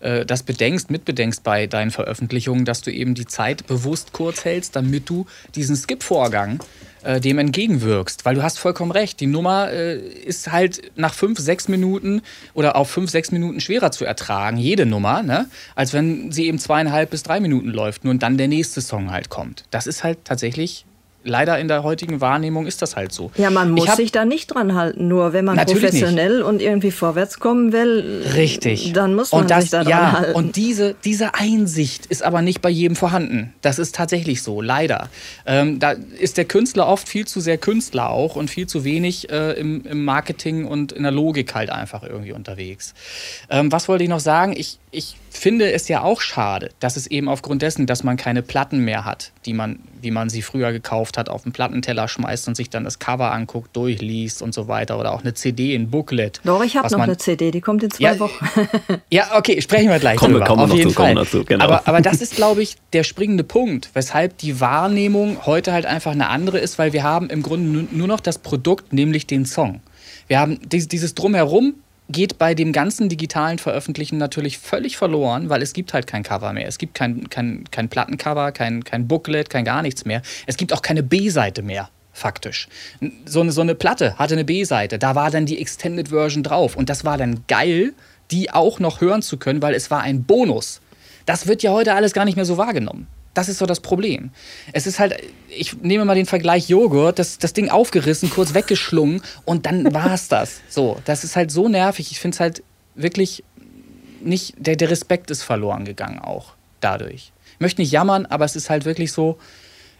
äh, 0.00 0.24
das 0.24 0.42
bedenkst, 0.42 0.90
mitbedenkst 0.90 1.40
bei 1.42 1.66
deinen 1.66 1.90
Veröffentlichungen, 1.90 2.64
dass 2.64 2.82
du 2.82 2.90
eben 2.90 3.14
die 3.14 3.26
Zeit 3.26 3.66
bewusst 3.66 4.12
kurz 4.12 4.44
hältst, 4.44 4.76
damit 4.76 5.08
du 5.08 5.26
diesen 5.54 5.76
Skip-Vorgang 5.76 6.60
äh, 7.02 7.20
dem 7.20 7.38
entgegenwirkst. 7.38 8.24
Weil 8.24 8.34
du 8.34 8.42
hast 8.42 8.58
vollkommen 8.58 8.90
recht, 8.90 9.20
die 9.20 9.26
Nummer 9.26 9.70
äh, 9.70 9.98
ist 9.98 10.52
halt 10.52 10.90
nach 10.96 11.14
fünf, 11.14 11.38
sechs 11.38 11.68
Minuten 11.68 12.22
oder 12.54 12.76
auf 12.76 12.90
fünf, 12.90 13.10
sechs 13.10 13.32
Minuten 13.32 13.60
schwerer 13.60 13.90
zu 13.92 14.04
ertragen, 14.04 14.56
jede 14.56 14.86
Nummer, 14.86 15.22
ne? 15.22 15.48
als 15.74 15.92
wenn 15.92 16.32
sie 16.32 16.46
eben 16.46 16.58
zweieinhalb 16.58 17.10
bis 17.10 17.22
drei 17.22 17.40
Minuten 17.40 17.68
läuft 17.68 18.04
nur 18.04 18.12
und 18.12 18.22
dann 18.22 18.38
der 18.38 18.48
nächste 18.48 18.80
Song 18.80 19.10
halt 19.10 19.28
kommt. 19.28 19.64
Das 19.70 19.86
ist 19.86 20.04
halt 20.04 20.18
tatsächlich 20.24 20.84
leider 21.24 21.58
in 21.58 21.68
der 21.68 21.82
heutigen 21.82 22.20
Wahrnehmung 22.20 22.66
ist 22.66 22.82
das 22.82 22.96
halt 22.96 23.12
so. 23.12 23.30
Ja, 23.36 23.50
man 23.50 23.70
muss 23.70 23.88
hab, 23.88 23.96
sich 23.96 24.12
da 24.12 24.24
nicht 24.24 24.48
dran 24.48 24.74
halten. 24.74 25.08
Nur 25.08 25.32
wenn 25.32 25.44
man 25.44 25.58
professionell 25.58 26.38
nicht. 26.38 26.44
und 26.44 26.62
irgendwie 26.62 26.90
vorwärts 26.90 27.38
kommen 27.38 27.72
will, 27.72 28.24
Richtig. 28.34 28.92
dann 28.92 29.14
muss 29.14 29.32
man 29.32 29.46
das, 29.46 29.62
sich 29.62 29.70
da 29.70 29.82
dran 29.82 29.90
ja, 29.90 30.12
halten. 30.12 30.34
Und 30.34 30.56
diese, 30.56 30.94
diese 31.04 31.34
Einsicht 31.34 32.06
ist 32.06 32.22
aber 32.22 32.42
nicht 32.42 32.62
bei 32.62 32.70
jedem 32.70 32.96
vorhanden. 32.96 33.52
Das 33.60 33.78
ist 33.78 33.94
tatsächlich 33.94 34.42
so, 34.42 34.60
leider. 34.60 35.08
Ähm, 35.46 35.78
da 35.78 35.92
ist 36.18 36.36
der 36.36 36.44
Künstler 36.44 36.86
oft 36.86 37.08
viel 37.08 37.26
zu 37.26 37.40
sehr 37.40 37.58
Künstler 37.58 38.10
auch 38.10 38.36
und 38.36 38.50
viel 38.50 38.66
zu 38.66 38.84
wenig 38.84 39.30
äh, 39.30 39.52
im, 39.52 39.84
im, 39.84 40.04
Marketing 40.04 40.64
und 40.64 40.92
in 40.92 41.02
der 41.02 41.12
Logik 41.12 41.54
halt 41.54 41.70
einfach 41.70 42.02
irgendwie 42.02 42.32
unterwegs. 42.32 42.94
Ähm, 43.50 43.70
was 43.70 43.88
wollte 43.88 44.04
ich 44.04 44.10
noch 44.10 44.20
sagen? 44.20 44.54
Ich, 44.56 44.78
ich 44.90 45.16
finde 45.30 45.72
es 45.72 45.88
ja 45.88 46.02
auch 46.02 46.20
schade, 46.20 46.70
dass 46.80 46.96
es 46.96 47.06
eben 47.06 47.28
aufgrund 47.28 47.62
dessen, 47.62 47.86
dass 47.86 48.02
man 48.02 48.16
keine 48.16 48.42
Platten 48.42 48.84
mehr 48.84 49.04
hat, 49.04 49.32
die 49.46 49.52
man, 49.52 49.78
wie 50.02 50.10
man 50.10 50.28
sie 50.28 50.42
früher 50.42 50.72
gekauft 50.72 51.16
hat, 51.16 51.28
auf 51.28 51.44
den 51.44 51.52
Plattenteller 51.52 52.08
schmeißt 52.08 52.48
und 52.48 52.56
sich 52.56 52.68
dann 52.68 52.84
das 52.84 52.98
Cover 52.98 53.32
anguckt, 53.32 53.74
durchliest 53.76 54.42
und 54.42 54.52
so 54.52 54.68
weiter 54.68 54.98
oder 54.98 55.12
auch 55.12 55.20
eine 55.20 55.34
CD 55.34 55.74
in 55.74 55.90
Booklet. 55.90 56.40
Doch, 56.44 56.62
ich 56.64 56.76
habe 56.76 56.90
noch 56.90 57.00
eine 57.00 57.16
CD, 57.16 57.50
die 57.50 57.60
kommt 57.60 57.82
in 57.82 57.90
zwei 57.90 58.14
ja, 58.14 58.18
Wochen. 58.18 58.44
ja, 59.10 59.36
okay, 59.36 59.60
sprechen 59.62 59.88
wir 59.88 59.98
gleich 59.98 60.18
kommen, 60.18 60.34
drüber. 60.34 60.46
Kommen 60.46 60.62
auf 60.62 60.74
jeden 60.74 60.90
zu, 60.90 60.96
Fall. 60.96 61.14
Dazu, 61.14 61.44
genau. 61.44 61.64
aber, 61.64 61.86
aber 61.86 62.00
das 62.00 62.20
ist, 62.20 62.34
glaube 62.34 62.62
ich, 62.62 62.76
der 62.92 63.04
springende 63.04 63.44
Punkt, 63.44 63.90
weshalb 63.94 64.38
die 64.38 64.60
Wahrnehmung 64.60 65.46
heute 65.46 65.72
halt 65.72 65.86
einfach 65.86 66.12
eine 66.12 66.28
andere 66.28 66.58
ist, 66.58 66.78
weil 66.78 66.92
wir 66.92 67.04
haben 67.04 67.30
im 67.30 67.42
Grunde 67.42 67.86
nur 67.94 68.08
noch 68.08 68.20
das 68.20 68.38
Produkt, 68.38 68.92
nämlich 68.92 69.26
den 69.26 69.46
Song. 69.46 69.80
Wir 70.26 70.38
haben 70.38 70.58
dieses 70.68 71.14
Drumherum 71.14 71.74
geht 72.10 72.38
bei 72.38 72.54
dem 72.54 72.72
ganzen 72.72 73.08
digitalen 73.08 73.58
Veröffentlichen 73.58 74.18
natürlich 74.18 74.58
völlig 74.58 74.96
verloren, 74.96 75.48
weil 75.48 75.62
es 75.62 75.72
gibt 75.72 75.94
halt 75.94 76.06
kein 76.06 76.22
Cover 76.22 76.52
mehr. 76.52 76.66
Es 76.66 76.78
gibt 76.78 76.94
kein, 76.94 77.28
kein, 77.30 77.64
kein 77.70 77.88
Plattencover, 77.88 78.52
kein, 78.52 78.84
kein 78.84 79.08
Booklet, 79.08 79.50
kein 79.50 79.64
gar 79.64 79.82
nichts 79.82 80.04
mehr. 80.04 80.22
Es 80.46 80.56
gibt 80.56 80.72
auch 80.72 80.82
keine 80.82 81.02
B-Seite 81.02 81.62
mehr 81.62 81.90
faktisch. 82.12 82.68
So 83.24 83.40
eine, 83.40 83.52
so 83.52 83.60
eine 83.60 83.74
Platte 83.74 84.18
hatte 84.18 84.34
eine 84.34 84.44
B-Seite, 84.44 84.98
da 84.98 85.14
war 85.14 85.30
dann 85.30 85.46
die 85.46 85.60
Extended 85.60 86.08
Version 86.08 86.42
drauf 86.42 86.76
und 86.76 86.90
das 86.90 87.04
war 87.04 87.16
dann 87.16 87.44
geil, 87.48 87.94
die 88.30 88.50
auch 88.50 88.78
noch 88.78 89.00
hören 89.00 89.22
zu 89.22 89.38
können, 89.38 89.62
weil 89.62 89.74
es 89.74 89.90
war 89.90 90.02
ein 90.02 90.24
Bonus. 90.24 90.80
Das 91.26 91.46
wird 91.46 91.62
ja 91.62 91.72
heute 91.72 91.94
alles 91.94 92.12
gar 92.12 92.24
nicht 92.24 92.36
mehr 92.36 92.44
so 92.44 92.56
wahrgenommen. 92.56 93.06
Das 93.40 93.48
ist 93.48 93.56
so 93.56 93.64
das 93.64 93.80
Problem. 93.80 94.32
Es 94.74 94.86
ist 94.86 94.98
halt, 94.98 95.16
ich 95.48 95.78
nehme 95.80 96.04
mal 96.04 96.14
den 96.14 96.26
Vergleich 96.26 96.68
Joghurt, 96.68 97.18
das, 97.18 97.38
das 97.38 97.54
Ding 97.54 97.70
aufgerissen, 97.70 98.28
kurz 98.28 98.52
weggeschlungen 98.52 99.22
und 99.46 99.64
dann 99.64 99.94
war 99.94 100.12
es 100.12 100.28
das. 100.28 100.60
So, 100.68 101.00
das 101.06 101.24
ist 101.24 101.36
halt 101.36 101.50
so 101.50 101.66
nervig. 101.66 102.10
Ich 102.10 102.20
finde 102.20 102.34
es 102.34 102.40
halt 102.40 102.62
wirklich 102.94 103.42
nicht, 104.20 104.56
der, 104.58 104.76
der 104.76 104.90
Respekt 104.90 105.30
ist 105.30 105.42
verloren 105.42 105.86
gegangen 105.86 106.18
auch 106.18 106.52
dadurch. 106.80 107.32
Ich 107.54 107.60
möchte 107.60 107.80
nicht 107.80 107.92
jammern, 107.92 108.26
aber 108.26 108.44
es 108.44 108.56
ist 108.56 108.68
halt 108.68 108.84
wirklich 108.84 109.10
so, 109.10 109.38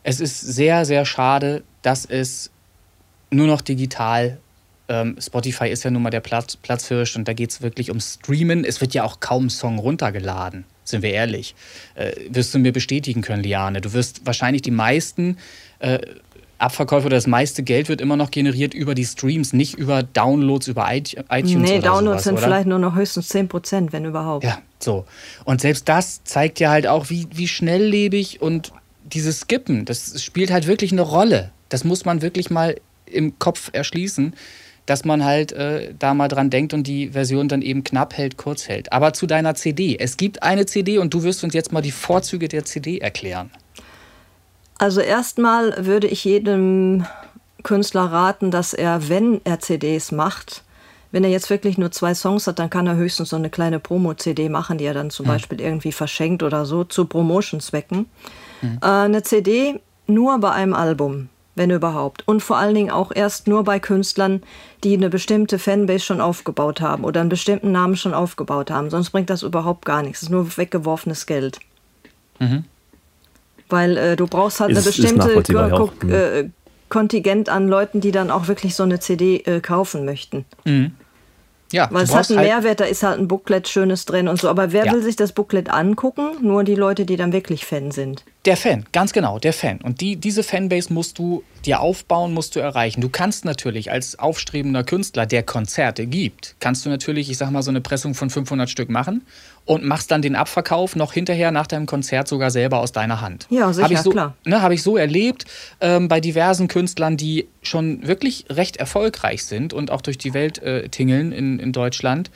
es 0.02 0.20
ist 0.20 0.38
sehr, 0.38 0.84
sehr 0.84 1.06
schade, 1.06 1.62
dass 1.80 2.04
es 2.04 2.50
nur 3.30 3.46
noch 3.46 3.62
digital 3.62 4.36
ähm, 4.90 5.16
Spotify 5.18 5.70
ist 5.70 5.82
ja 5.84 5.90
nun 5.90 6.02
mal 6.02 6.10
der 6.10 6.20
Platz, 6.20 6.56
Platzhirsch 6.56 7.16
und 7.16 7.26
da 7.26 7.32
geht 7.32 7.52
es 7.52 7.62
wirklich 7.62 7.90
um 7.90 8.00
Streamen. 8.00 8.66
Es 8.66 8.82
wird 8.82 8.92
ja 8.92 9.02
auch 9.04 9.20
kaum 9.20 9.48
Song 9.48 9.78
runtergeladen 9.78 10.66
sind 10.90 11.02
wir 11.02 11.12
ehrlich. 11.12 11.54
Äh, 11.94 12.12
wirst 12.30 12.54
du 12.54 12.58
mir 12.58 12.72
bestätigen 12.72 13.22
können, 13.22 13.42
Liane. 13.42 13.80
Du 13.80 13.92
wirst 13.92 14.26
wahrscheinlich 14.26 14.62
die 14.62 14.70
meisten 14.70 15.38
äh, 15.78 15.98
Abverkäufe 16.60 17.06
oder 17.06 17.16
das 17.16 17.26
meiste 17.26 17.62
Geld 17.62 17.88
wird 17.88 18.00
immer 18.00 18.16
noch 18.16 18.30
generiert 18.30 18.74
über 18.74 18.94
die 18.94 19.04
Streams, 19.04 19.52
nicht 19.52 19.74
über 19.74 20.02
Downloads 20.02 20.68
über 20.68 20.86
iTunes. 20.92 21.54
Nee, 21.54 21.78
oder 21.78 21.88
Downloads 21.88 22.04
sowas, 22.04 22.24
sind 22.24 22.34
oder? 22.34 22.42
vielleicht 22.42 22.66
nur 22.66 22.78
noch 22.78 22.94
höchstens 22.94 23.28
10 23.28 23.48
Prozent, 23.48 23.92
wenn 23.92 24.04
überhaupt. 24.04 24.44
Ja, 24.44 24.58
so. 24.78 25.06
Und 25.44 25.60
selbst 25.60 25.88
das 25.88 26.22
zeigt 26.24 26.60
ja 26.60 26.70
halt 26.70 26.86
auch, 26.86 27.08
wie, 27.08 27.26
wie 27.32 27.48
schnelllebig 27.48 28.42
und 28.42 28.72
dieses 29.04 29.40
Skippen, 29.40 29.86
das 29.86 30.22
spielt 30.22 30.50
halt 30.50 30.66
wirklich 30.66 30.92
eine 30.92 31.02
Rolle. 31.02 31.50
Das 31.68 31.84
muss 31.84 32.04
man 32.04 32.22
wirklich 32.22 32.50
mal 32.50 32.76
im 33.06 33.38
Kopf 33.38 33.70
erschließen 33.72 34.34
dass 34.90 35.04
man 35.04 35.24
halt 35.24 35.52
äh, 35.52 35.94
da 35.96 36.14
mal 36.14 36.26
dran 36.26 36.50
denkt 36.50 36.74
und 36.74 36.84
die 36.84 37.10
Version 37.10 37.46
dann 37.46 37.62
eben 37.62 37.84
knapp 37.84 38.16
hält, 38.16 38.36
kurz 38.36 38.66
hält. 38.66 38.92
Aber 38.92 39.12
zu 39.12 39.28
deiner 39.28 39.54
CD. 39.54 39.96
Es 39.96 40.16
gibt 40.16 40.42
eine 40.42 40.66
CD 40.66 40.98
und 40.98 41.14
du 41.14 41.22
wirst 41.22 41.44
uns 41.44 41.54
jetzt 41.54 41.72
mal 41.72 41.80
die 41.80 41.92
Vorzüge 41.92 42.48
der 42.48 42.64
CD 42.64 42.98
erklären. 42.98 43.52
Also 44.78 45.00
erstmal 45.00 45.86
würde 45.86 46.08
ich 46.08 46.24
jedem 46.24 47.06
Künstler 47.62 48.06
raten, 48.06 48.50
dass 48.50 48.74
er, 48.74 49.08
wenn 49.08 49.40
er 49.44 49.60
CDs 49.60 50.10
macht, 50.10 50.64
wenn 51.12 51.22
er 51.22 51.30
jetzt 51.30 51.50
wirklich 51.50 51.78
nur 51.78 51.92
zwei 51.92 52.12
Songs 52.12 52.48
hat, 52.48 52.58
dann 52.58 52.68
kann 52.68 52.88
er 52.88 52.96
höchstens 52.96 53.28
so 53.28 53.36
eine 53.36 53.48
kleine 53.48 53.78
Promo-CD 53.78 54.48
machen, 54.48 54.78
die 54.78 54.86
er 54.86 54.94
dann 54.94 55.10
zum 55.10 55.26
mhm. 55.26 55.30
Beispiel 55.30 55.60
irgendwie 55.60 55.92
verschenkt 55.92 56.42
oder 56.42 56.66
so, 56.66 56.82
zu 56.82 57.04
Promotion-Zwecken. 57.04 58.06
Mhm. 58.60 58.78
Äh, 58.82 58.86
eine 58.86 59.22
CD 59.22 59.78
nur 60.08 60.40
bei 60.40 60.50
einem 60.50 60.74
Album 60.74 61.28
wenn 61.60 61.70
überhaupt. 61.70 62.26
Und 62.26 62.42
vor 62.42 62.56
allen 62.56 62.74
Dingen 62.74 62.90
auch 62.90 63.12
erst 63.14 63.46
nur 63.46 63.64
bei 63.64 63.78
Künstlern, 63.78 64.42
die 64.82 64.94
eine 64.94 65.10
bestimmte 65.10 65.58
Fanbase 65.58 66.02
schon 66.02 66.22
aufgebaut 66.22 66.80
haben 66.80 67.04
oder 67.04 67.20
einen 67.20 67.28
bestimmten 67.28 67.70
Namen 67.70 67.96
schon 67.96 68.14
aufgebaut 68.14 68.70
haben. 68.70 68.88
Sonst 68.88 69.10
bringt 69.10 69.28
das 69.28 69.42
überhaupt 69.42 69.84
gar 69.84 70.02
nichts. 70.02 70.20
Es 70.20 70.22
ist 70.24 70.30
nur 70.30 70.56
weggeworfenes 70.56 71.26
Geld. 71.26 71.60
Mhm. 72.38 72.64
Weil 73.68 73.96
äh, 73.98 74.16
du 74.16 74.26
brauchst 74.26 74.60
halt 74.60 74.70
ist, 74.70 74.78
eine 74.78 74.86
bestimmte 74.86 75.92
mhm. 76.02 76.12
äh, 76.12 76.48
Kontingent 76.88 77.50
an 77.50 77.68
Leuten, 77.68 78.00
die 78.00 78.10
dann 78.10 78.30
auch 78.30 78.48
wirklich 78.48 78.74
so 78.74 78.82
eine 78.82 78.98
CD 78.98 79.36
äh, 79.44 79.60
kaufen 79.60 80.06
möchten. 80.06 80.46
Mhm. 80.64 80.92
Ja, 81.72 81.88
Weil 81.92 82.04
es 82.04 82.14
hat 82.14 82.30
einen 82.30 82.38
halt 82.38 82.48
Mehrwert, 82.48 82.80
da 82.80 82.84
ist 82.86 83.02
halt 83.02 83.18
ein 83.18 83.28
Booklet 83.28 83.68
Schönes 83.68 84.06
drin 84.06 84.28
und 84.28 84.40
so. 84.40 84.48
Aber 84.48 84.72
wer 84.72 84.86
ja. 84.86 84.92
will 84.94 85.02
sich 85.02 85.14
das 85.14 85.32
Booklet 85.32 85.68
angucken? 85.68 86.30
Nur 86.40 86.64
die 86.64 86.74
Leute, 86.74 87.04
die 87.04 87.16
dann 87.16 87.34
wirklich 87.34 87.66
Fan 87.66 87.90
sind. 87.90 88.24
Der 88.46 88.56
Fan, 88.56 88.86
ganz 88.92 89.12
genau, 89.12 89.38
der 89.38 89.52
Fan. 89.52 89.80
Und 89.82 90.00
die, 90.00 90.16
diese 90.16 90.42
Fanbase 90.42 90.92
musst 90.94 91.18
du 91.18 91.44
dir 91.66 91.80
aufbauen, 91.80 92.32
musst 92.32 92.56
du 92.56 92.60
erreichen. 92.60 93.02
Du 93.02 93.10
kannst 93.10 93.44
natürlich 93.44 93.90
als 93.90 94.18
aufstrebender 94.18 94.82
Künstler, 94.82 95.26
der 95.26 95.42
Konzerte 95.42 96.06
gibt, 96.06 96.56
kannst 96.58 96.86
du 96.86 96.88
natürlich, 96.88 97.30
ich 97.30 97.36
sag 97.36 97.50
mal, 97.50 97.62
so 97.62 97.70
eine 97.70 97.82
Pressung 97.82 98.14
von 98.14 98.30
500 98.30 98.70
Stück 98.70 98.88
machen 98.88 99.26
und 99.66 99.84
machst 99.84 100.10
dann 100.10 100.22
den 100.22 100.36
Abverkauf 100.36 100.96
noch 100.96 101.12
hinterher 101.12 101.50
nach 101.50 101.66
deinem 101.66 101.84
Konzert 101.84 102.28
sogar 102.28 102.50
selber 102.50 102.78
aus 102.78 102.92
deiner 102.92 103.20
Hand. 103.20 103.46
Ja, 103.50 103.70
sicher, 103.74 103.84
hab 103.84 103.92
ich 103.92 103.98
so, 103.98 104.10
klar. 104.10 104.34
Ne, 104.46 104.62
Habe 104.62 104.72
ich 104.72 104.82
so 104.82 104.96
erlebt 104.96 105.44
ähm, 105.82 106.08
bei 106.08 106.20
diversen 106.20 106.66
Künstlern, 106.66 107.18
die 107.18 107.46
schon 107.60 108.06
wirklich 108.06 108.46
recht 108.48 108.78
erfolgreich 108.78 109.44
sind 109.44 109.74
und 109.74 109.90
auch 109.90 110.00
durch 110.00 110.16
die 110.16 110.32
Welt 110.32 110.62
äh, 110.62 110.88
tingeln 110.88 111.32
in, 111.32 111.58
in 111.58 111.72
Deutschland. 111.72 112.30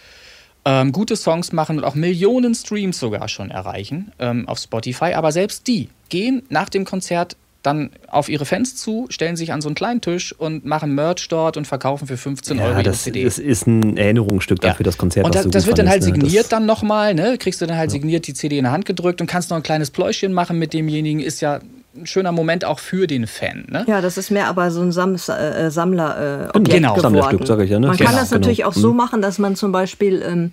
Ähm, 0.66 0.92
gute 0.92 1.16
Songs 1.16 1.52
machen 1.52 1.78
und 1.78 1.84
auch 1.84 1.94
Millionen 1.94 2.54
Streams 2.54 2.98
sogar 2.98 3.28
schon 3.28 3.50
erreichen 3.50 4.12
ähm, 4.18 4.48
auf 4.48 4.58
Spotify. 4.58 5.12
Aber 5.14 5.30
selbst 5.30 5.66
die 5.66 5.90
gehen 6.08 6.42
nach 6.48 6.70
dem 6.70 6.86
Konzert 6.86 7.36
dann 7.64 7.90
auf 8.08 8.28
ihre 8.28 8.44
Fans 8.44 8.76
zu, 8.76 9.06
stellen 9.08 9.36
sich 9.36 9.52
an 9.52 9.62
so 9.62 9.68
einen 9.68 9.74
kleinen 9.74 10.00
Tisch 10.00 10.32
und 10.32 10.64
machen 10.64 10.94
Merch 10.94 11.28
dort 11.28 11.56
und 11.56 11.66
verkaufen 11.66 12.06
für 12.06 12.16
15 12.16 12.58
ja, 12.58 12.64
Euro 12.64 12.82
das, 12.82 13.02
CD. 13.02 13.24
Das 13.24 13.38
ist 13.38 13.66
ein 13.66 13.96
Erinnerungsstück 13.96 14.62
ja. 14.62 14.74
für 14.74 14.82
das 14.82 14.98
Konzert. 14.98 15.24
Und 15.24 15.34
das, 15.34 15.48
das 15.48 15.66
wird 15.66 15.78
dann 15.78 15.88
halt 15.88 16.02
signiert 16.02 16.44
ne? 16.44 16.50
dann 16.50 16.66
nochmal, 16.66 17.14
ne? 17.14 17.38
Kriegst 17.38 17.60
du 17.60 17.66
dann 17.66 17.76
halt 17.76 17.90
ja. 17.90 17.92
signiert 17.92 18.26
die 18.26 18.34
CD 18.34 18.58
in 18.58 18.64
der 18.64 18.72
Hand 18.72 18.84
gedrückt 18.84 19.20
und 19.20 19.26
kannst 19.26 19.50
noch 19.50 19.56
ein 19.56 19.62
kleines 19.62 19.90
Pläuschen 19.90 20.32
machen 20.32 20.58
mit 20.58 20.74
demjenigen. 20.74 21.20
Ist 21.20 21.40
ja 21.40 21.60
ein 21.96 22.06
schöner 22.06 22.32
Moment 22.32 22.64
auch 22.64 22.78
für 22.78 23.06
den 23.06 23.26
Fan. 23.26 23.66
Ne? 23.68 23.84
Ja, 23.86 24.00
das 24.00 24.18
ist 24.18 24.30
mehr 24.30 24.48
aber 24.48 24.70
so 24.70 24.80
ein 24.80 24.92
Sam 24.92 25.14
äh, 25.14 25.70
Sammler 25.70 26.50
äh, 26.54 26.60
genau. 26.60 26.98
Sammlerstück, 26.98 27.46
sage 27.46 27.64
ich 27.64 27.70
ja. 27.70 27.78
Ne? 27.78 27.88
Man 27.88 27.96
genau, 27.96 28.10
kann 28.10 28.18
das 28.18 28.30
genau. 28.30 28.40
natürlich 28.40 28.64
auch 28.64 28.72
so 28.72 28.90
mhm. 28.90 28.96
machen, 28.96 29.22
dass 29.22 29.38
man 29.38 29.56
zum 29.56 29.72
Beispiel 29.72 30.22
ähm, 30.22 30.52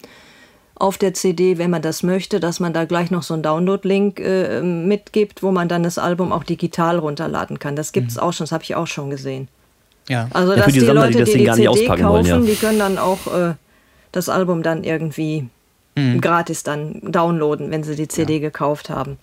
auf 0.75 0.97
der 0.97 1.13
CD, 1.13 1.57
wenn 1.57 1.69
man 1.69 1.81
das 1.81 2.03
möchte, 2.03 2.39
dass 2.39 2.59
man 2.59 2.73
da 2.73 2.85
gleich 2.85 3.11
noch 3.11 3.23
so 3.23 3.33
einen 3.33 3.43
Download-Link 3.43 4.19
äh, 4.19 4.61
mitgibt, 4.61 5.43
wo 5.43 5.51
man 5.51 5.67
dann 5.67 5.83
das 5.83 5.97
Album 5.97 6.31
auch 6.31 6.43
digital 6.43 6.97
runterladen 6.97 7.59
kann. 7.59 7.75
Das 7.75 7.91
gibt 7.91 8.09
es 8.09 8.15
mhm. 8.15 8.23
auch 8.23 8.33
schon, 8.33 8.45
das 8.45 8.51
habe 8.51 8.63
ich 8.63 8.75
auch 8.75 8.87
schon 8.87 9.09
gesehen. 9.09 9.47
Ja. 10.09 10.27
Also, 10.31 10.55
dass 10.55 10.59
ja, 10.59 10.65
die, 10.67 10.73
die 10.73 10.85
Sammler, 10.85 11.05
Leute, 11.05 11.23
die, 11.23 11.33
die, 11.33 11.45
die 11.45 11.51
CD 11.51 11.85
kaufen, 11.87 12.03
wollen, 12.05 12.25
ja. 12.25 12.39
die 12.39 12.55
können 12.55 12.79
dann 12.79 12.97
auch 12.97 13.27
äh, 13.27 13.53
das 14.11 14.29
Album 14.29 14.63
dann 14.63 14.83
irgendwie 14.83 15.47
mhm. 15.95 16.19
gratis 16.21 16.63
dann 16.63 16.99
downloaden, 17.03 17.71
wenn 17.71 17.83
sie 17.83 17.95
die 17.95 18.07
CD 18.07 18.35
ja. 18.35 18.39
gekauft 18.39 18.89
haben. 18.89 19.17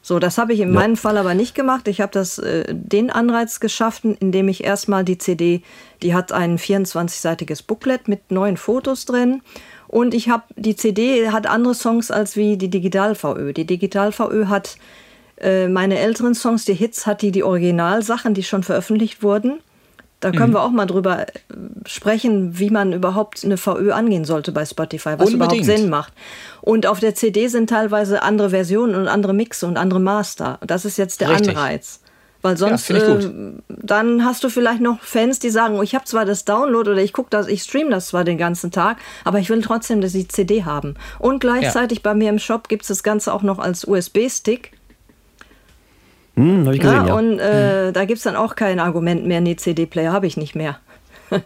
So, 0.00 0.18
das 0.18 0.38
habe 0.38 0.52
ich 0.52 0.60
in 0.60 0.72
ja. 0.72 0.74
meinem 0.74 0.96
Fall 0.96 1.18
aber 1.18 1.34
nicht 1.34 1.54
gemacht. 1.54 1.88
Ich 1.88 2.00
habe 2.00 2.12
das 2.12 2.38
äh, 2.38 2.64
den 2.68 3.10
Anreiz 3.10 3.60
geschaffen, 3.60 4.16
indem 4.18 4.48
ich 4.48 4.64
erstmal 4.64 5.04
die 5.04 5.18
CD, 5.18 5.62
die 6.02 6.14
hat 6.14 6.32
ein 6.32 6.58
24-seitiges 6.58 7.66
Booklet 7.66 8.08
mit 8.08 8.30
neuen 8.30 8.56
Fotos 8.56 9.04
drin 9.04 9.42
und 9.88 10.12
ich 10.12 10.28
habe, 10.28 10.44
die 10.56 10.76
CD 10.76 11.30
hat 11.30 11.46
andere 11.46 11.74
Songs 11.74 12.10
als 12.10 12.36
wie 12.36 12.58
die 12.58 12.68
Digital-VÖ. 12.68 13.54
Die 13.54 13.66
Digital-VÖ 13.66 14.46
hat 14.46 14.76
äh, 15.40 15.66
meine 15.66 15.98
älteren 15.98 16.34
Songs, 16.34 16.66
die 16.66 16.74
Hits, 16.74 17.06
hat 17.06 17.22
die 17.22 17.32
die 17.32 17.42
Originalsachen, 17.42 18.34
die 18.34 18.42
schon 18.42 18.62
veröffentlicht 18.62 19.22
wurden. 19.22 19.60
Da 20.20 20.32
können 20.32 20.50
mhm. 20.50 20.54
wir 20.54 20.62
auch 20.62 20.70
mal 20.70 20.86
drüber 20.86 21.20
äh, 21.20 21.26
sprechen, 21.86 22.58
wie 22.58 22.70
man 22.70 22.92
überhaupt 22.92 23.44
eine 23.44 23.56
VÖ 23.56 23.92
angehen 23.92 24.24
sollte 24.24 24.50
bei 24.50 24.64
Spotify, 24.64 25.14
was 25.16 25.32
Unbedingt. 25.32 25.64
überhaupt 25.64 25.64
Sinn 25.64 25.88
macht. 25.88 26.12
Und 26.60 26.86
auf 26.86 26.98
der 26.98 27.14
CD 27.14 27.46
sind 27.48 27.70
teilweise 27.70 28.22
andere 28.22 28.50
Versionen 28.50 28.94
und 28.94 29.06
andere 29.06 29.32
Mixe 29.32 29.66
und 29.66 29.76
andere 29.76 30.00
Master. 30.00 30.58
Das 30.66 30.84
ist 30.84 30.98
jetzt 30.98 31.20
der 31.20 31.30
Richtig. 31.30 31.56
Anreiz. 31.56 32.00
Weil 32.40 32.56
sonst, 32.56 32.88
ja, 32.88 32.96
äh, 32.96 33.30
dann 33.68 34.24
hast 34.24 34.44
du 34.44 34.48
vielleicht 34.48 34.80
noch 34.80 35.00
Fans, 35.00 35.40
die 35.40 35.50
sagen, 35.50 35.76
oh, 35.76 35.82
ich 35.82 35.94
habe 35.94 36.04
zwar 36.04 36.24
das 36.24 36.44
Download 36.44 36.88
oder 36.88 37.02
ich 37.02 37.12
gucke 37.12 37.30
das, 37.30 37.48
ich 37.48 37.62
streame 37.62 37.90
das 37.90 38.08
zwar 38.08 38.22
den 38.22 38.38
ganzen 38.38 38.70
Tag, 38.70 38.98
aber 39.24 39.40
ich 39.40 39.50
will 39.50 39.60
trotzdem 39.60 40.00
dass 40.00 40.12
die 40.12 40.28
CD 40.28 40.64
haben. 40.64 40.94
Und 41.18 41.40
gleichzeitig 41.40 41.98
ja. 41.98 42.02
bei 42.04 42.14
mir 42.14 42.28
im 42.28 42.38
Shop 42.38 42.68
gibt 42.68 42.82
es 42.82 42.88
das 42.88 43.02
Ganze 43.02 43.32
auch 43.32 43.42
noch 43.42 43.58
als 43.58 43.84
USB-Stick. 43.84 44.77
Hm, 46.38 46.64
habe 46.64 46.74
ich 46.74 46.80
gesehen, 46.80 46.96
ja. 46.96 47.06
ja. 47.08 47.14
Und 47.14 47.38
äh, 47.38 47.86
hm. 47.86 47.92
da 47.92 48.04
gibt 48.04 48.18
es 48.18 48.24
dann 48.24 48.36
auch 48.36 48.54
kein 48.54 48.78
Argument 48.78 49.26
mehr, 49.26 49.40
nee, 49.40 49.56
CD-Player 49.56 50.12
habe 50.12 50.26
ich 50.26 50.36
nicht 50.36 50.54
mehr. 50.54 50.78
aber 51.30 51.42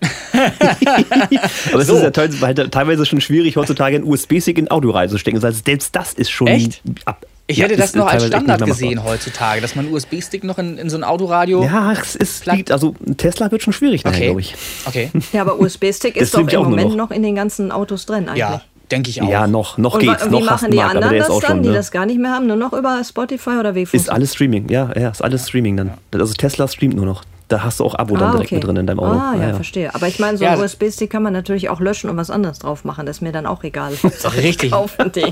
es 1.81 1.89
so. 1.89 1.97
ist 1.97 2.03
ja 2.03 2.11
teilweise 2.13 3.05
schon 3.05 3.21
schwierig, 3.21 3.57
heutzutage 3.57 3.97
einen 3.97 4.05
USB-Stick 4.05 4.57
in 4.57 4.71
Audio 4.71 4.93
reinzustecken. 4.93 5.43
Also 5.43 5.61
selbst 5.65 5.97
das 5.97 6.13
ist 6.13 6.31
schon 6.31 6.47
Echt? 6.47 6.83
ab, 7.05 7.27
ich 7.49 7.57
ja, 7.57 7.65
hätte 7.65 7.77
das 7.77 7.95
noch 7.95 8.07
als 8.07 8.27
Standard 8.27 8.65
gesehen 8.65 9.03
heutzutage, 9.03 9.61
dass 9.61 9.75
man 9.75 9.87
einen 9.87 9.95
USB-Stick 9.95 10.45
noch 10.45 10.59
in, 10.59 10.79
in, 10.79 10.89
so 10.89 10.97
ein 10.97 11.05
Autoradio. 11.05 11.65
Ja, 11.65 11.93
es 11.93 12.15
ist, 12.15 12.47
liegt, 12.47 12.71
also 12.71 12.95
Tesla 13.17 13.51
wird 13.51 13.63
schon 13.63 13.73
schwierig, 13.73 14.07
okay. 14.07 14.27
glaube 14.27 14.41
ich. 14.41 14.55
Okay. 14.87 15.11
Ja, 15.33 15.41
aber 15.41 15.59
USB-Stick 15.61 16.17
ist 16.17 16.35
doch 16.35 16.47
im 16.47 16.63
Moment 16.63 16.91
noch. 16.91 17.09
noch. 17.09 17.11
in 17.11 17.23
den 17.23 17.35
ganzen 17.35 17.73
Autos 17.73 18.07
drin 18.07 18.29
eigentlich. 18.29 18.39
Ja, 18.39 18.63
denke 18.93 19.11
ich 19.11 19.23
auch. 19.23 19.29
Ja, 19.29 19.47
noch, 19.47 19.79
noch 19.79 19.95
Und 19.95 20.01
geht's. 20.01 20.27
Wie 20.27 20.31
noch 20.31 20.45
machen 20.45 20.71
die 20.71 20.77
Markt, 20.77 20.97
anderen 20.97 21.19
das 21.19 21.29
dann, 21.29 21.41
schon, 21.41 21.63
die 21.63 21.69
ne? 21.71 21.75
das 21.75 21.91
gar 21.91 22.07
nicht 22.07 22.21
mehr 22.21 22.33
haben? 22.33 22.47
Nur 22.47 22.57
noch 22.57 22.73
über 22.73 23.03
Spotify 23.03 23.59
oder 23.59 23.75
wie? 23.75 23.87
Ist 23.91 24.11
alles 24.11 24.35
Streaming, 24.35 24.69
ja, 24.69 24.91
ja, 24.97 25.09
ist 25.09 25.23
alles 25.23 25.49
Streaming 25.49 25.77
dann. 25.77 25.93
Also 26.13 26.35
Tesla 26.35 26.69
streamt 26.69 26.95
nur 26.95 27.07
noch. 27.07 27.25
Da 27.49 27.63
hast 27.63 27.81
du 27.81 27.85
auch 27.85 27.95
Abo 27.99 28.17
dann 28.17 28.29
ah, 28.29 28.33
direkt 28.33 28.49
okay. 28.49 28.55
mit 28.55 28.65
drin 28.65 28.77
in 28.77 28.87
deinem 28.87 29.01
Auto. 29.01 29.19
Ah, 29.19 29.35
ja, 29.37 29.49
ja. 29.49 29.55
verstehe. 29.55 29.95
Aber 29.95 30.09
ich 30.09 30.19
meine, 30.19 30.39
so 30.39 30.45
ja, 30.45 30.53
ein 30.53 30.61
USB-Stick 30.61 31.11
kann 31.11 31.23
man 31.23 31.35
natürlich 31.35 31.69
auch 31.69 31.81
löschen 31.81 32.09
und 32.09 32.17
was 32.17 32.31
anderes 32.31 32.61
drauf 32.61 32.87
machen. 32.87 33.05
Das 33.05 33.17
ist 33.17 33.21
mir 33.21 33.33
dann 33.33 33.45
auch 33.45 33.63
egal. 33.63 33.93
Richtig. 34.43 34.73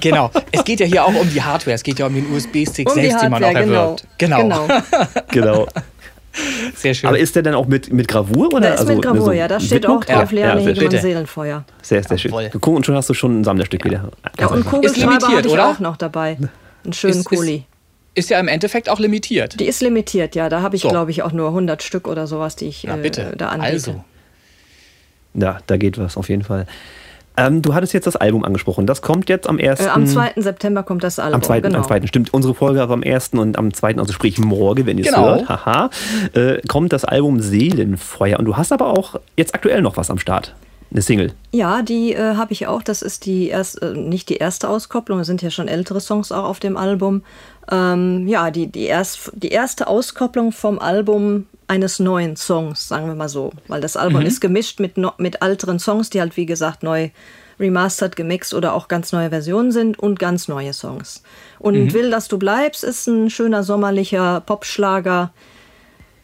Genau. 0.01 0.31
Es 0.53 0.63
geht 0.65 0.81
ja 0.81 0.87
hier 0.87 1.05
auch 1.07 1.15
um 1.15 1.31
die 1.31 1.43
Hardware. 1.43 1.75
Es 1.75 1.83
geht 1.83 1.99
ja 1.99 2.07
um 2.07 2.15
den 2.15 2.31
USB-Stick 2.31 2.89
um 2.89 2.95
selbst, 2.95 3.23
den 3.23 3.31
man 3.31 3.43
auch 3.43 3.55
erwirbt. 3.55 4.05
Genau. 4.19 4.43
Genau. 4.43 4.67
genau. 5.31 5.67
Sehr 6.75 6.95
schön. 6.95 7.09
Aber 7.09 7.19
ist 7.19 7.35
der 7.35 7.43
dann 7.43 7.55
auch 7.55 7.67
mit, 7.67 7.93
mit 7.93 8.09
Gravur? 8.09 8.49
Oder? 8.49 8.61
Der 8.61 8.75
ist 8.75 8.81
also, 8.81 8.93
mit 8.93 9.03
Gravur, 9.03 9.25
so 9.25 9.33
ja. 9.33 9.49
Da 9.49 9.59
steht 9.59 9.87
auch 9.87 10.05
drauf, 10.05 10.33
ja, 10.33 10.55
Leerne 10.55 10.61
ja, 10.61 10.69
Hegemann 10.69 11.01
Seelenfeuer. 11.01 11.65
Sehr, 11.83 12.03
sehr 12.03 12.19
schön. 12.19 12.33
Guck, 12.53 12.67
und 12.69 12.87
schon 12.87 12.95
hast 12.95 13.09
du 13.11 13.15
schon 13.15 13.41
ein 13.41 13.45
Sammlerstück 13.45 13.85
wieder. 13.85 14.11
Ja, 14.39 14.47
und 14.47 14.65
Kugelschreiber 14.65 15.29
hatte 15.29 15.49
ich 15.49 15.53
oder? 15.53 15.69
auch 15.69 15.81
noch 15.81 15.97
dabei. 15.97 16.39
Einen 16.85 16.93
schönen 16.93 17.25
Kuli 17.25 17.65
ist 18.15 18.31
ja 18.31 18.41
im 18.41 18.49
Endeffekt 18.49 18.89
auch 18.89 18.99
limitiert. 18.99 19.59
Die 19.61 19.67
ist 19.67 19.81
limitiert, 19.81 20.35
ja. 20.35 20.49
Da 20.49 20.63
habe 20.63 20.77
ich, 20.77 20.83
so. 20.83 20.89
glaube 20.89 21.11
ich, 21.11 21.23
auch 21.23 21.33
nur 21.33 21.49
100 21.49 21.83
Stück 21.83 22.09
oder 22.09 22.27
sowas, 22.27 22.57
die 22.57 22.67
ich 22.67 22.85
Na, 22.87 22.97
bitte. 22.97 23.33
Äh, 23.33 23.37
da 23.37 23.49
anbiete. 23.49 23.73
Also. 23.73 24.05
Ja, 25.35 25.59
da 25.67 25.77
geht 25.77 25.97
was, 25.99 26.17
auf 26.17 26.29
jeden 26.29 26.43
Fall. 26.43 26.67
Ähm, 27.37 27.63
du 27.63 27.75
hattest 27.75 27.93
jetzt 27.93 28.07
das 28.07 28.17
Album 28.17 28.45
angesprochen. 28.45 28.87
Das 28.87 29.03
kommt 29.03 29.29
jetzt 29.29 29.49
am 29.49 29.59
1. 29.59 29.81
Äh, 29.81 29.89
am 29.89 30.07
2. 30.07 30.33
September 30.37 30.83
kommt 30.83 31.05
das 31.05 31.19
Album. 31.19 31.37
Am 31.37 31.43
2. 31.43 31.61
Genau. 31.61 31.79
Am 31.79 31.85
2. 31.85 32.07
Stimmt, 32.07 32.35
unsere 32.35 32.55
Folge 32.55 32.81
war 32.81 32.91
am 32.91 33.03
1. 33.03 33.31
und 33.35 33.59
am 33.59 33.73
2. 33.73 33.97
also 33.97 34.13
sprich 34.13 34.39
morgen, 34.39 34.87
wenn 34.87 34.99
ihr 34.99 35.05
es 35.05 35.13
genau. 35.13 35.27
hört, 35.27 35.49
haha, 35.49 35.91
äh, 36.35 36.61
kommt 36.69 36.93
das 36.93 37.05
Album 37.05 37.41
Seelenfeuer. 37.41 38.39
Und 38.39 38.45
du 38.45 38.57
hast 38.57 38.73
aber 38.73 38.89
auch 38.89 39.17
jetzt 39.37 39.55
aktuell 39.55 39.83
noch 39.83 39.97
was 39.97 40.11
am 40.11 40.19
Start 40.19 40.55
eine 40.91 41.03
Single. 41.03 41.33
Ja, 41.53 41.83
die 41.83 42.15
äh, 42.15 42.35
habe 42.35 42.53
ich 42.53 42.67
auch. 42.67 42.83
Das 42.83 43.03
ist 43.03 43.27
die 43.27 43.49
erst, 43.49 43.81
äh, 43.83 43.93
nicht 43.93 44.29
die 44.29 44.37
erste 44.37 44.69
Auskopplung, 44.69 45.21
es 45.21 45.27
sind 45.27 45.43
ja 45.43 45.51
schon 45.51 45.69
ältere 45.69 46.01
Songs 46.01 46.33
auch 46.33 46.45
auf 46.45 46.61
dem 46.61 46.77
Album. 46.77 47.23
Ähm, 47.71 48.27
ja, 48.27 48.51
die, 48.51 48.67
die, 48.67 48.85
erst, 48.85 49.31
die 49.35 49.51
erste 49.51 49.87
Auskopplung 49.87 50.53
vom 50.53 50.79
Album 50.79 51.47
eines 51.69 52.01
neuen 52.01 52.37
Songs, 52.37 52.89
sagen 52.89 53.07
wir 53.07 53.15
mal 53.15 53.29
so. 53.29 53.53
Weil 53.69 53.81
das 53.81 53.97
Album 53.97 54.23
mhm. 54.23 54.27
ist 54.27 54.41
gemischt 54.41 54.81
mit, 54.81 54.95
mit 55.19 55.43
älteren 55.43 55.79
Songs, 55.79 56.11
die 56.11 56.21
halt 56.21 56.37
wie 56.37 56.47
gesagt 56.47 56.83
neu 56.83 57.11
remastered, 57.61 58.17
gemixt 58.17 58.55
oder 58.55 58.75
auch 58.75 58.89
ganz 58.89 59.13
neue 59.13 59.29
Versionen 59.29 59.71
sind 59.71 59.99
und 59.99 60.19
ganz 60.19 60.49
neue 60.49 60.73
Songs. 60.73 61.23
Und 61.59 61.75
mhm. 61.75 61.93
Will, 61.93 62.11
dass 62.11 62.27
du 62.27 62.39
bleibst, 62.39 62.83
ist 62.83 63.07
ein 63.07 63.31
schöner 63.31 63.63
sommerlicher 63.63 64.41
Popschlager 64.41 65.33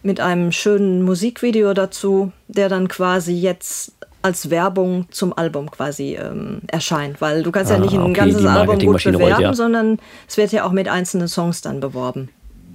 mit 0.02 0.20
einem 0.20 0.50
schönen 0.50 1.02
Musikvideo 1.02 1.74
dazu, 1.74 2.32
der 2.48 2.68
dann 2.68 2.88
quasi 2.88 3.34
jetzt 3.34 3.92
als 4.22 4.50
Werbung 4.50 5.06
zum 5.10 5.36
Album 5.36 5.70
quasi 5.70 6.16
ähm, 6.16 6.60
erscheint, 6.66 7.20
weil 7.20 7.42
du 7.42 7.52
kannst 7.52 7.70
ah, 7.70 7.76
ja 7.76 7.80
nicht 7.80 7.94
ein 7.94 8.00
okay, 8.00 8.12
ganzes 8.12 8.44
Album 8.44 8.78
gut 8.78 9.04
bewerben, 9.04 9.22
rollt, 9.22 9.40
ja. 9.40 9.54
sondern 9.54 9.98
es 10.28 10.36
wird 10.36 10.52
ja 10.52 10.64
auch 10.64 10.72
mit 10.72 10.88
einzelnen 10.88 11.28
Songs 11.28 11.60
dann 11.60 11.80
beworben. 11.80 12.30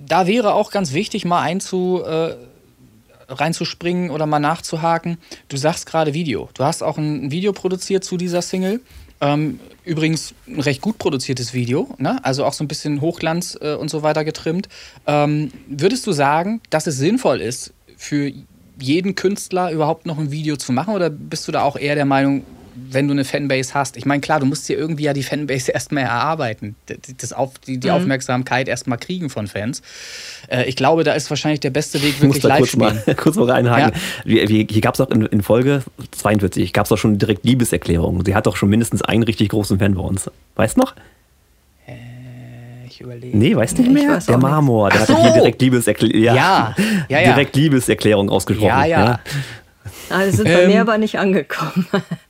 Da 0.07 0.27
wäre 0.27 0.53
auch 0.53 0.71
ganz 0.71 0.93
wichtig, 0.93 1.25
mal 1.25 1.41
einzu, 1.41 2.01
äh, 2.05 2.35
reinzuspringen 3.27 4.11
oder 4.11 4.25
mal 4.25 4.39
nachzuhaken. 4.39 5.17
Du 5.47 5.57
sagst 5.57 5.85
gerade 5.85 6.13
Video. 6.13 6.49
Du 6.53 6.63
hast 6.63 6.83
auch 6.83 6.97
ein 6.97 7.31
Video 7.31 7.53
produziert 7.53 8.03
zu 8.03 8.17
dieser 8.17 8.41
Single. 8.41 8.81
Ähm, 9.21 9.59
übrigens 9.85 10.33
ein 10.47 10.59
recht 10.59 10.81
gut 10.81 10.97
produziertes 10.97 11.53
Video, 11.53 11.93
ne? 11.99 12.19
also 12.23 12.43
auch 12.43 12.53
so 12.53 12.63
ein 12.63 12.67
bisschen 12.67 13.01
Hochglanz 13.01 13.57
äh, 13.61 13.75
und 13.75 13.89
so 13.89 14.01
weiter 14.01 14.25
getrimmt. 14.25 14.67
Ähm, 15.05 15.51
würdest 15.67 16.07
du 16.07 16.11
sagen, 16.11 16.59
dass 16.71 16.87
es 16.87 16.97
sinnvoll 16.97 17.39
ist, 17.39 17.73
für 17.97 18.31
jeden 18.81 19.15
Künstler 19.15 19.71
überhaupt 19.71 20.05
noch 20.05 20.17
ein 20.17 20.31
Video 20.31 20.55
zu 20.55 20.71
machen? 20.71 20.93
Oder 20.93 21.09
bist 21.09 21.47
du 21.47 21.51
da 21.51 21.63
auch 21.63 21.77
eher 21.77 21.95
der 21.95 22.05
Meinung, 22.05 22.43
wenn 22.75 23.07
du 23.07 23.13
eine 23.13 23.25
Fanbase 23.25 23.73
hast. 23.73 23.97
Ich 23.97 24.05
meine, 24.05 24.21
klar, 24.21 24.39
du 24.39 24.45
musst 24.45 24.67
dir 24.67 24.77
irgendwie 24.77 25.03
ja 25.03 25.13
die 25.13 25.23
Fanbase 25.23 25.71
erstmal 25.73 26.03
erarbeiten, 26.03 26.75
das 27.17 27.33
auf, 27.33 27.59
die, 27.59 27.77
die 27.77 27.87
mhm. 27.87 27.93
Aufmerksamkeit 27.93 28.67
erstmal 28.67 28.97
kriegen 28.97 29.29
von 29.29 29.47
Fans. 29.47 29.81
Äh, 30.47 30.65
ich 30.65 30.75
glaube, 30.75 31.03
da 31.03 31.13
ist 31.13 31.29
wahrscheinlich 31.29 31.59
der 31.59 31.69
beste 31.69 32.01
Weg, 32.01 32.21
wirklich 32.21 32.43
live 32.43 32.59
kurz 32.59 32.69
spielen. 32.69 33.01
Mal, 33.05 33.15
kurz 33.15 33.35
mal 33.35 33.49
reinhaken. 33.49 33.99
Ja. 34.25 34.47
Hier 34.47 34.81
gab 34.81 34.95
es 34.95 35.01
auch 35.01 35.09
in, 35.11 35.25
in, 35.25 35.41
Folge 35.41 35.83
42, 36.11 36.73
gab 36.73 36.85
es 36.85 36.91
auch 36.91 36.97
schon 36.97 37.17
direkt 37.17 37.45
Liebeserklärungen. 37.45 38.25
Sie 38.25 38.35
hat 38.35 38.45
doch 38.47 38.55
schon 38.55 38.69
mindestens 38.69 39.01
einen 39.01 39.23
richtig 39.23 39.49
großen 39.49 39.79
Fan 39.79 39.95
bei 39.95 40.01
uns. 40.01 40.29
Weißt 40.55 40.77
du 40.77 40.81
noch? 40.81 40.95
Äh, 43.01 43.15
ich 43.17 43.17
überlege. 43.17 43.37
Nee, 43.37 43.55
weißt 43.55 43.77
du 43.77 43.81
nicht 43.83 43.93
mehr? 43.93 44.19
Der 44.19 44.37
Marmor, 44.37 44.89
der 44.89 45.05
so. 45.05 45.13
hat 45.13 45.23
hier 45.23 45.31
direkt 45.33 45.61
Liebeserklärung. 45.61 46.23
Ja. 46.23 46.35
Ja. 46.35 46.75
ja, 47.09 47.19
ja, 47.19 47.33
direkt 47.33 47.55
Liebeserklärung 47.55 48.29
ausgesprochen. 48.29 48.67
Ja, 48.67 48.85
ja. 48.85 49.19
Also 50.09 50.37
sind 50.37 50.45
bei 50.45 50.63
ähm, 50.63 50.71
mir 50.71 50.81
aber 50.81 50.97
nicht 50.97 51.17
angekommen. 51.17 51.87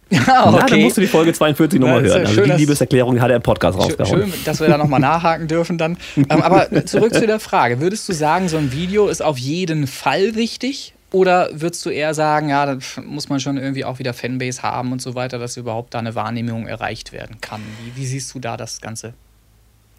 Ja, 0.09 0.19
okay. 0.47 0.57
Na, 0.59 0.65
dann 0.67 0.81
musst 0.81 0.97
du 0.97 1.01
die 1.01 1.07
Folge 1.07 1.33
42 1.33 1.79
nochmal 1.79 2.01
hören. 2.03 2.21
Also 2.21 2.33
schön, 2.33 2.51
die 2.51 2.57
Liebeserklärung 2.57 3.19
hat 3.19 3.29
er 3.29 3.37
im 3.37 3.41
Podcast 3.41 3.77
rausgehauen. 3.77 4.31
Schön, 4.31 4.33
dass 4.45 4.59
wir 4.59 4.67
da 4.67 4.77
nochmal 4.77 4.99
nachhaken 5.01 5.47
dürfen 5.47 5.77
dann. 5.77 5.97
ähm, 6.15 6.25
aber 6.29 6.85
zurück 6.85 7.13
zu 7.13 7.25
der 7.25 7.39
Frage. 7.39 7.81
Würdest 7.81 8.07
du 8.07 8.13
sagen, 8.13 8.47
so 8.47 8.57
ein 8.57 8.71
Video 8.71 9.07
ist 9.07 9.21
auf 9.21 9.37
jeden 9.37 9.87
Fall 9.87 10.35
wichtig? 10.35 10.93
Oder 11.11 11.49
würdest 11.51 11.85
du 11.85 11.89
eher 11.89 12.13
sagen, 12.13 12.49
ja, 12.49 12.65
da 12.65 12.77
muss 13.05 13.27
man 13.27 13.41
schon 13.41 13.57
irgendwie 13.57 13.83
auch 13.83 13.99
wieder 13.99 14.13
Fanbase 14.13 14.61
haben 14.61 14.93
und 14.93 15.01
so 15.01 15.13
weiter, 15.13 15.39
dass 15.39 15.57
überhaupt 15.57 15.93
da 15.93 15.99
eine 15.99 16.15
Wahrnehmung 16.15 16.67
erreicht 16.67 17.11
werden 17.11 17.41
kann? 17.41 17.61
Wie, 17.83 18.01
wie 18.01 18.05
siehst 18.05 18.33
du 18.33 18.39
da 18.39 18.55
das 18.55 18.79
Ganze? 18.79 19.13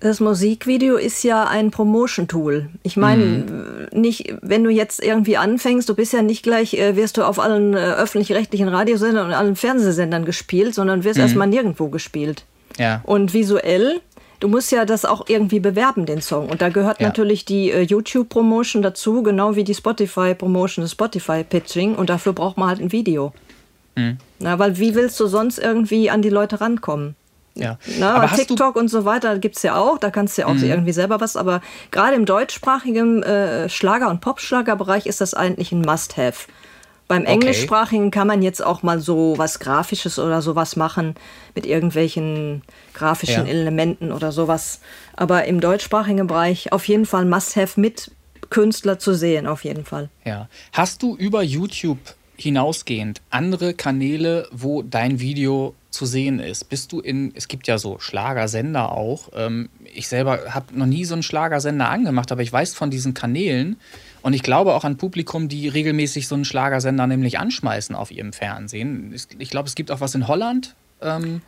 Das 0.02 0.18
Musikvideo 0.18 0.96
ist 0.96 1.22
ja 1.22 1.44
ein 1.44 1.70
Promotion-Tool. 1.70 2.70
Ich 2.82 2.96
meine, 2.96 3.24
mhm. 3.24 4.00
nicht, 4.00 4.34
wenn 4.42 4.64
du 4.64 4.70
jetzt 4.70 5.00
irgendwie 5.00 5.36
anfängst, 5.36 5.88
du 5.88 5.94
bist 5.94 6.12
ja 6.12 6.22
nicht 6.22 6.42
gleich, 6.42 6.74
äh, 6.74 6.96
wirst 6.96 7.18
du 7.18 7.22
auf 7.22 7.38
allen 7.38 7.74
äh, 7.74 7.76
öffentlich-rechtlichen 7.76 8.66
Radiosendern 8.66 9.28
und 9.28 9.32
allen 9.32 9.54
Fernsehsendern 9.54 10.24
gespielt, 10.24 10.74
sondern 10.74 11.04
wirst 11.04 11.18
mhm. 11.18 11.22
erstmal 11.22 11.46
nirgendwo 11.46 11.88
gespielt. 11.88 12.44
Ja. 12.78 13.00
Und 13.04 13.32
visuell, 13.32 14.00
du 14.40 14.48
musst 14.48 14.72
ja 14.72 14.84
das 14.84 15.04
auch 15.04 15.28
irgendwie 15.28 15.60
bewerben, 15.60 16.04
den 16.04 16.20
Song. 16.20 16.48
Und 16.48 16.62
da 16.62 16.70
gehört 16.70 17.00
ja. 17.00 17.06
natürlich 17.06 17.44
die 17.44 17.70
äh, 17.70 17.82
YouTube-Promotion 17.82 18.82
dazu, 18.82 19.22
genau 19.22 19.54
wie 19.54 19.62
die 19.62 19.74
Spotify-Promotion, 19.74 20.82
das 20.82 20.90
Spotify-Pitching. 20.90 21.94
Und 21.94 22.10
dafür 22.10 22.32
braucht 22.32 22.56
man 22.56 22.70
halt 22.70 22.80
ein 22.80 22.90
Video. 22.90 23.32
Mhm. 23.94 24.18
Na, 24.40 24.58
weil 24.58 24.78
wie 24.78 24.96
willst 24.96 25.20
du 25.20 25.28
sonst 25.28 25.60
irgendwie 25.60 26.10
an 26.10 26.22
die 26.22 26.30
Leute 26.30 26.60
rankommen? 26.60 27.14
Ja. 27.54 27.78
Na, 27.98 28.14
aber 28.14 28.34
TikTok 28.34 28.76
und 28.76 28.88
so 28.88 29.04
weiter 29.04 29.38
gibt 29.38 29.56
es 29.56 29.62
ja 29.62 29.76
auch, 29.76 29.98
da 29.98 30.10
kannst 30.10 30.36
du 30.36 30.42
ja 30.42 30.48
auch 30.48 30.54
mhm. 30.54 30.64
irgendwie 30.64 30.92
selber 30.92 31.20
was, 31.20 31.36
aber 31.36 31.60
gerade 31.90 32.16
im 32.16 32.24
deutschsprachigen 32.24 33.22
äh, 33.22 33.68
Schlager- 33.68 34.08
und 34.08 34.20
Popschlagerbereich 34.20 35.06
ist 35.06 35.20
das 35.20 35.34
eigentlich 35.34 35.72
ein 35.72 35.82
Must-Have. 35.82 36.46
Beim 37.08 37.22
okay. 37.22 37.32
englischsprachigen 37.32 38.10
kann 38.10 38.26
man 38.26 38.40
jetzt 38.40 38.64
auch 38.64 38.82
mal 38.82 38.98
so 38.98 39.34
was 39.36 39.58
Grafisches 39.58 40.18
oder 40.18 40.40
sowas 40.40 40.76
machen 40.76 41.14
mit 41.54 41.66
irgendwelchen 41.66 42.62
grafischen 42.94 43.46
ja. 43.46 43.52
Elementen 43.52 44.12
oder 44.12 44.32
sowas. 44.32 44.80
Aber 45.14 45.44
im 45.44 45.60
deutschsprachigen 45.60 46.26
Bereich 46.26 46.72
auf 46.72 46.88
jeden 46.88 47.04
Fall 47.04 47.26
Must-Have 47.26 47.78
mit 47.78 48.12
Künstler 48.48 48.98
zu 48.98 49.14
sehen, 49.14 49.46
auf 49.46 49.64
jeden 49.64 49.84
Fall. 49.84 50.08
Ja. 50.24 50.48
Hast 50.72 51.02
du 51.02 51.16
über 51.16 51.42
YouTube 51.42 51.98
hinausgehend 52.42 53.20
andere 53.30 53.74
Kanäle, 53.74 54.48
wo 54.50 54.82
dein 54.82 55.20
Video 55.20 55.74
zu 55.90 56.06
sehen 56.06 56.40
ist. 56.40 56.68
Bist 56.68 56.92
du 56.92 57.00
in, 57.00 57.32
es 57.34 57.48
gibt 57.48 57.68
ja 57.68 57.78
so 57.78 57.98
Schlagersender 57.98 58.92
auch. 58.92 59.28
Ähm, 59.34 59.68
ich 59.94 60.08
selber 60.08 60.40
habe 60.48 60.76
noch 60.76 60.86
nie 60.86 61.04
so 61.04 61.14
einen 61.14 61.22
Schlagersender 61.22 61.88
angemacht, 61.88 62.32
aber 62.32 62.42
ich 62.42 62.52
weiß 62.52 62.74
von 62.74 62.90
diesen 62.90 63.14
Kanälen 63.14 63.76
und 64.22 64.32
ich 64.32 64.42
glaube 64.42 64.74
auch 64.74 64.84
an 64.84 64.96
Publikum, 64.96 65.48
die 65.48 65.68
regelmäßig 65.68 66.28
so 66.28 66.34
einen 66.34 66.44
Schlagersender 66.44 67.06
nämlich 67.06 67.38
anschmeißen 67.38 67.94
auf 67.94 68.10
ihrem 68.10 68.32
Fernsehen. 68.32 69.14
Ich 69.38 69.50
glaube, 69.50 69.68
es 69.68 69.74
gibt 69.74 69.90
auch 69.90 70.00
was 70.00 70.14
in 70.14 70.28
Holland. 70.28 70.74
Ähm, 71.00 71.42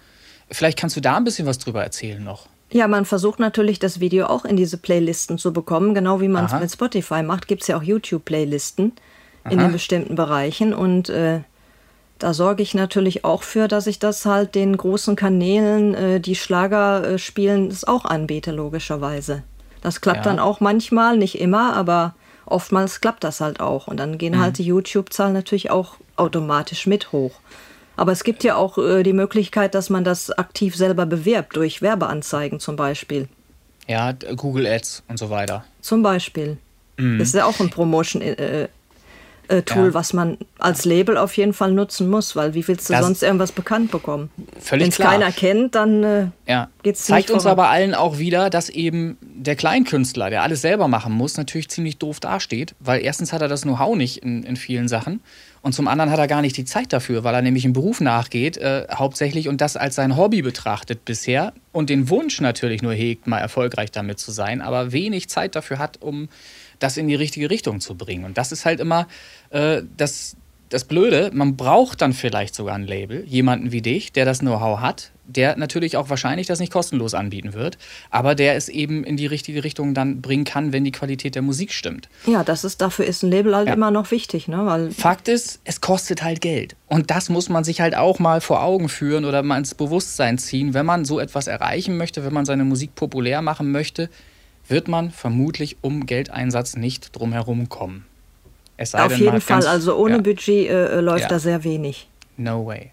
vielleicht 0.51 0.79
kannst 0.79 0.97
du 0.97 1.01
da 1.01 1.17
ein 1.17 1.25
bisschen 1.25 1.47
was 1.47 1.59
drüber 1.59 1.83
erzählen 1.83 2.23
noch. 2.23 2.49
Ja, 2.71 2.89
man 2.89 3.05
versucht 3.05 3.39
natürlich, 3.39 3.79
das 3.79 4.01
Video 4.01 4.27
auch 4.27 4.45
in 4.45 4.57
diese 4.57 4.77
Playlisten 4.77 5.39
zu 5.39 5.53
bekommen. 5.53 5.95
Genau 5.95 6.21
wie 6.21 6.29
man 6.29 6.47
es 6.47 6.53
mit 6.53 6.71
Spotify 6.71 7.23
macht, 7.23 7.47
gibt 7.47 7.63
es 7.63 7.69
ja 7.69 7.77
auch 7.77 7.83
YouTube-Playlisten 7.83 8.93
in 9.51 9.59
den 9.59 9.73
bestimmten 9.73 10.15
Bereichen. 10.15 10.75
Und 10.75 11.09
äh, 11.09 11.41
da 12.19 12.35
sorge 12.35 12.63
ich 12.63 12.75
natürlich 12.75 13.25
auch 13.25 13.43
für, 13.43 13.69
dass 13.69 13.87
ich 13.87 13.99
das 13.99 14.25
halt 14.25 14.55
den 14.55 14.77
großen 14.77 15.17
Kanälen, 15.17 15.95
äh, 15.95 16.21
die 16.21 16.37
Schlager 16.37 17.05
äh, 17.05 17.19
spielen, 17.19 17.69
das 17.69 17.85
auch 17.85 18.05
anbiete, 18.05 18.53
logischerweise. 18.53 19.43
Das 19.83 20.01
klappt 20.01 20.25
ja. 20.25 20.33
dann 20.33 20.39
auch 20.39 20.61
manchmal, 20.61 21.17
nicht 21.19 21.39
immer, 21.39 21.75
aber 21.75 22.15
oftmals 22.47 23.01
klappt 23.01 23.25
das 23.25 23.41
halt 23.41 23.61
auch. 23.61 23.87
Und 23.87 23.99
dann 23.99 24.19
gehen 24.19 24.35
mhm. 24.35 24.41
halt 24.41 24.59
die 24.59 24.65
YouTube-Zahlen 24.65 25.35
natürlich 25.35 25.71
auch 25.71 25.97
automatisch 26.17 26.87
mit 26.87 27.13
hoch. 27.13 27.33
Aber 27.97 28.13
es 28.13 28.25
gibt 28.25 28.43
ja 28.45 28.57
auch 28.57 28.79
äh, 28.79 29.03
die 29.03 29.13
Möglichkeit, 29.13 29.75
dass 29.75 29.91
man 29.91 30.05
das 30.05 30.31
aktiv 30.31 30.75
selber 30.75 31.07
bewirbt, 31.07 31.57
durch 31.57 31.83
Werbeanzeigen 31.83 32.61
zum 32.61 32.77
Beispiel. 32.77 33.29
Ja, 33.87 34.13
Google 34.13 34.67
Ads 34.67 35.03
und 35.09 35.19
so 35.19 35.31
weiter. 35.31 35.65
Zum 35.81 36.03
Beispiel. 36.03 36.57
Mhm. 36.97 37.19
Das 37.19 37.29
ist 37.29 37.35
ja 37.35 37.45
auch 37.45 37.61
ein 37.61 37.71
Promotion, 37.71 38.23
äh, 38.23 38.63
äh, 38.63 38.69
Tool, 39.49 39.89
ja. 39.89 39.95
was 39.95 40.13
man 40.13 40.39
als 40.59 40.85
Label 40.85 41.17
auf 41.17 41.37
jeden 41.37 41.53
Fall 41.53 41.73
nutzen 41.73 42.09
muss, 42.09 42.35
weil 42.37 42.55
wie 42.55 42.67
willst 42.67 42.89
du 42.89 42.95
das 42.95 43.05
sonst 43.05 43.23
irgendwas 43.23 43.53
bekannt 43.53 43.91
bekommen? 43.91 44.31
Völlig 44.59 44.85
Wenn 44.85 44.91
es 44.91 44.99
keiner 44.99 45.33
kennt, 45.33 45.75
dann 45.75 46.03
äh, 46.03 46.27
ja. 46.47 46.69
geht's 46.83 47.05
Zeigt 47.05 47.31
uns 47.31 47.47
aber 47.47 47.69
allen 47.69 47.95
auch 47.95 48.19
wieder, 48.19 48.51
dass 48.51 48.69
eben 48.71 49.19
der 49.21 49.57
Kleinkünstler, 49.57 50.31
der 50.31 50.43
alles 50.43 50.63
selber 50.63 50.89
machen 50.89 51.13
muss, 51.13 51.37
natürlich 51.37 51.69
ziemlich 51.69 51.99
doof 51.99 52.21
dasteht, 52.21 52.75
weil 52.81 53.03
erstens 53.03 53.33
hat 53.33 53.43
er 53.43 53.49
das 53.49 53.63
Know-how 53.63 53.97
nicht 53.97 54.19
in, 54.19 54.43
in 54.43 54.57
vielen 54.57 54.89
Sachen 54.89 55.21
und 55.65 55.73
zum 55.73 55.89
anderen 55.89 56.11
hat 56.11 56.19
er 56.19 56.27
gar 56.27 56.43
nicht 56.43 56.59
die 56.59 56.67
Zeit 56.67 56.93
dafür, 56.93 57.25
weil 57.25 57.35
er 57.35 57.41
nämlich 57.41 57.65
im 57.65 57.73
Beruf 57.73 58.03
nachgeht, 58.03 58.59
äh, 58.59 58.87
hauptsächlich 58.93 59.49
und 59.49 59.63
das 59.63 59.79
als 59.79 59.95
sein 59.95 60.17
Hobby 60.17 60.43
betrachtet 60.43 61.07
bisher 61.07 61.55
und 61.73 61.89
den 61.89 62.11
Wunsch 62.11 62.41
natürlich 62.43 62.83
nur 62.83 62.93
hegt, 62.93 63.27
mal 63.27 63.39
erfolgreich 63.39 63.91
damit 63.91 64.19
zu 64.19 64.31
sein, 64.31 64.61
aber 64.61 64.93
wenig 64.93 65.31
Zeit 65.31 65.57
dafür 65.57 65.79
hat, 65.79 66.03
um 66.03 66.29
das 66.85 66.97
in 66.99 67.09
die 67.09 67.15
richtige 67.15 67.51
Richtung 67.51 67.81
zu 67.81 67.95
bringen. 67.97 68.25
Und 68.25 68.37
das 68.37 68.53
ist 68.53 68.65
halt 68.65 68.79
immer 68.79 69.09
äh, 69.51 69.83
das, 69.97 70.37
das 70.69 70.85
Blöde. 70.85 71.31
Man 71.33 71.57
braucht 71.57 72.03
dann 72.03 72.13
vielleicht 72.13 72.55
sogar 72.55 72.75
ein 72.75 72.87
Label, 72.87 73.25
jemanden 73.25 73.73
wie 73.73 73.81
dich, 73.81 74.13
der 74.13 74.27
das 74.27 74.41
Know-how 74.41 74.81
hat, 74.81 75.13
der 75.27 75.57
natürlich 75.57 75.97
auch 75.97 76.11
wahrscheinlich 76.11 76.47
das 76.47 76.61
nicht 76.61 76.71
kostenlos 76.71 77.15
anbieten 77.15 77.55
wird, 77.55 77.79
aber 78.11 78.35
der 78.35 78.57
es 78.57 78.69
eben 78.69 79.03
in 79.03 79.17
die 79.17 79.25
richtige 79.25 79.65
Richtung 79.65 79.95
dann 79.95 80.21
bringen 80.21 80.45
kann, 80.45 80.75
wenn 80.75 80.85
die 80.85 80.93
Qualität 80.93 81.35
der 81.35 81.41
Musik 81.41 81.73
stimmt. 81.73 82.11
Ja, 82.27 82.45
das 82.45 82.65
ist 82.65 82.83
dafür 82.83 83.07
ist 83.07 83.23
ein 83.23 83.31
Label 83.31 83.57
halt 83.57 83.69
ja. 83.69 83.73
immer 83.73 83.91
noch 83.91 84.11
wichtig, 84.11 84.47
ne? 84.47 84.67
Weil 84.67 84.91
Fakt 84.91 85.29
ist, 85.29 85.61
es 85.65 85.81
kostet 85.81 86.23
halt 86.23 86.43
Geld 86.43 86.77
und 86.87 87.11
das 87.11 87.31
muss 87.31 87.49
man 87.49 87.65
sich 87.65 87.81
halt 87.81 87.95
auch 87.95 88.19
mal 88.19 88.43
vor 88.43 88.63
Augen 88.63 88.91
führen 88.91 89.25
oder 89.25 89.43
mal 89.43 89.57
ins 89.57 89.75
Bewusstsein 89.75 90.37
ziehen, 90.37 90.75
wenn 90.75 90.85
man 90.85 91.07
so 91.07 91.19
etwas 91.19 91.47
erreichen 91.47 91.97
möchte, 91.97 92.25
wenn 92.27 92.35
man 92.35 92.45
seine 92.45 92.65
Musik 92.65 92.95
populär 92.95 93.41
machen 93.41 93.73
möchte 93.73 94.11
wird 94.69 94.89
man 94.89 95.11
vermutlich 95.11 95.77
um 95.83 96.07
Geldeinsatz 96.07 96.77
nicht 96.77 97.17
drumherum 97.17 97.69
kommen. 97.69 98.07
Auf 98.93 99.17
jeden 99.17 99.41
Fall, 99.41 99.67
also 99.67 99.97
ohne 99.97 100.17
ja. 100.17 100.21
Budget 100.23 100.69
äh, 100.69 101.01
läuft 101.01 101.23
ja. 101.23 101.29
da 101.29 101.39
sehr 101.39 101.63
wenig. 101.63 102.09
No 102.37 102.67
way. 102.67 102.91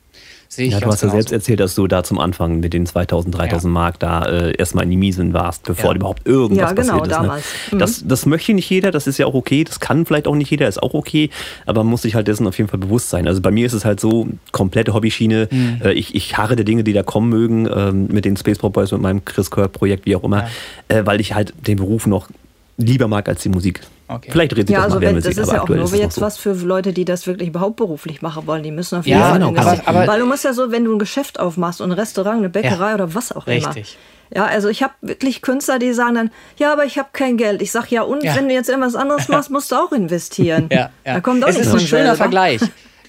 Sehe 0.53 0.67
ich 0.67 0.73
ja, 0.73 0.81
du 0.81 0.87
hast 0.87 1.01
ja 1.01 1.07
selbst 1.07 1.31
erzählt, 1.31 1.61
dass 1.61 1.75
du 1.75 1.87
da 1.87 2.03
zum 2.03 2.19
Anfang 2.19 2.59
mit 2.59 2.73
den 2.73 2.85
2000, 2.85 3.33
3000 3.33 3.63
ja. 3.63 3.69
Mark 3.69 3.99
da 3.99 4.25
äh, 4.25 4.53
erstmal 4.57 4.83
in 4.83 4.89
die 4.89 4.97
Miesen 4.97 5.31
warst, 5.31 5.63
bevor 5.63 5.91
ja. 5.91 5.95
überhaupt 5.95 6.27
irgendwas 6.27 6.71
ja, 6.71 6.73
genau, 6.73 6.99
passiert 6.99 7.07
ist. 7.07 7.07
Ne? 7.07 7.27
Damals. 7.27 7.45
Ne? 7.45 7.75
Mhm. 7.75 7.79
Das, 7.79 8.03
das 8.05 8.25
möchte 8.25 8.53
nicht 8.53 8.69
jeder, 8.69 8.91
das 8.91 9.07
ist 9.07 9.17
ja 9.17 9.27
auch 9.27 9.33
okay, 9.33 9.63
das 9.63 9.79
kann 9.79 10.05
vielleicht 10.05 10.27
auch 10.27 10.35
nicht 10.35 10.51
jeder, 10.51 10.67
ist 10.67 10.83
auch 10.83 10.93
okay, 10.93 11.29
aber 11.65 11.85
man 11.85 11.91
muss 11.91 12.01
sich 12.01 12.15
halt 12.15 12.27
dessen 12.27 12.45
auf 12.47 12.57
jeden 12.57 12.69
Fall 12.69 12.81
bewusst 12.81 13.09
sein. 13.09 13.29
Also 13.29 13.39
bei 13.39 13.49
mir 13.49 13.65
ist 13.65 13.71
es 13.71 13.85
halt 13.85 14.01
so, 14.01 14.27
komplette 14.51 14.93
Hobbyschiene, 14.93 15.47
mhm. 15.49 15.79
äh, 15.85 15.93
ich, 15.93 16.15
ich 16.15 16.37
harre 16.37 16.57
der 16.57 16.65
Dinge, 16.65 16.83
die 16.83 16.91
da 16.91 17.03
kommen 17.03 17.29
mögen, 17.29 17.67
äh, 17.67 17.93
mit 17.93 18.25
den 18.25 18.35
Space 18.35 18.57
Pop 18.57 18.73
Boys, 18.73 18.91
mit 18.91 18.99
meinem 18.99 19.23
Chris 19.23 19.51
Kirk 19.51 19.71
Projekt, 19.71 20.05
wie 20.05 20.17
auch 20.17 20.23
immer, 20.25 20.49
äh, 20.89 21.05
weil 21.05 21.21
ich 21.21 21.33
halt 21.33 21.53
den 21.65 21.77
Beruf 21.77 22.07
noch 22.07 22.27
lieber 22.75 23.07
mag 23.07 23.29
als 23.29 23.41
die 23.41 23.49
Musik. 23.49 23.79
Okay. 24.15 24.29
Vielleicht 24.31 24.51
redet 24.53 24.67
sich 24.67 24.73
ja, 24.73 24.83
das 24.83 24.93
also 24.93 24.99
mal 24.99 25.07
wenn, 25.07 25.15
Das 25.15 25.25
ist 25.25 25.51
ja 25.51 25.61
auch 25.61 25.69
nur 25.69 25.95
jetzt 25.95 26.15
so. 26.15 26.21
was 26.21 26.37
für 26.37 26.53
Leute, 26.53 26.91
die 26.91 27.05
das 27.05 27.27
wirklich 27.27 27.49
überhaupt 27.49 27.77
beruflich 27.77 28.21
machen 28.21 28.45
wollen. 28.45 28.63
Die 28.63 28.71
müssen 28.71 28.99
auf 28.99 29.05
jeden 29.05 29.19
ja, 29.19 29.29
Fall 29.29 29.39
genau. 29.39 29.59
aber, 29.59 29.81
aber, 29.85 30.07
Weil 30.07 30.19
du 30.19 30.25
musst 30.25 30.43
ja 30.43 30.53
so, 30.53 30.71
wenn 30.71 30.83
du 30.83 30.93
ein 30.93 30.99
Geschäft 30.99 31.39
aufmachst 31.39 31.79
und 31.81 31.91
ein 31.91 31.97
Restaurant, 31.97 32.39
eine 32.39 32.49
Bäckerei 32.49 32.89
ja, 32.89 32.95
oder 32.95 33.13
was 33.13 33.31
auch 33.31 33.47
richtig. 33.47 33.97
immer. 34.31 34.43
Ja, 34.43 34.45
also 34.45 34.69
ich 34.69 34.81
habe 34.81 34.93
wirklich 35.01 35.41
Künstler, 35.41 35.77
die 35.77 35.93
sagen 35.93 36.15
dann, 36.15 36.31
ja, 36.57 36.71
aber 36.71 36.85
ich 36.85 36.97
habe 36.97 37.09
kein 37.11 37.35
Geld. 37.35 37.61
Ich 37.61 37.71
sage, 37.71 37.87
ja, 37.89 38.03
und 38.03 38.23
ja. 38.23 38.35
wenn 38.35 38.47
du 38.47 38.53
jetzt 38.53 38.69
irgendwas 38.69 38.95
anderes 38.95 39.27
machst, 39.29 39.49
musst 39.49 39.71
du 39.71 39.75
auch 39.75 39.91
investieren. 39.91 40.67
Ja, 40.71 40.89
ja. 41.05 41.15
Da 41.15 41.19
kommt 41.21 41.43
auch 41.43 41.49
es 41.49 41.57
ist 41.57 41.73
ein 41.73 41.79
schöner 41.79 42.15
Vergleich. 42.15 42.61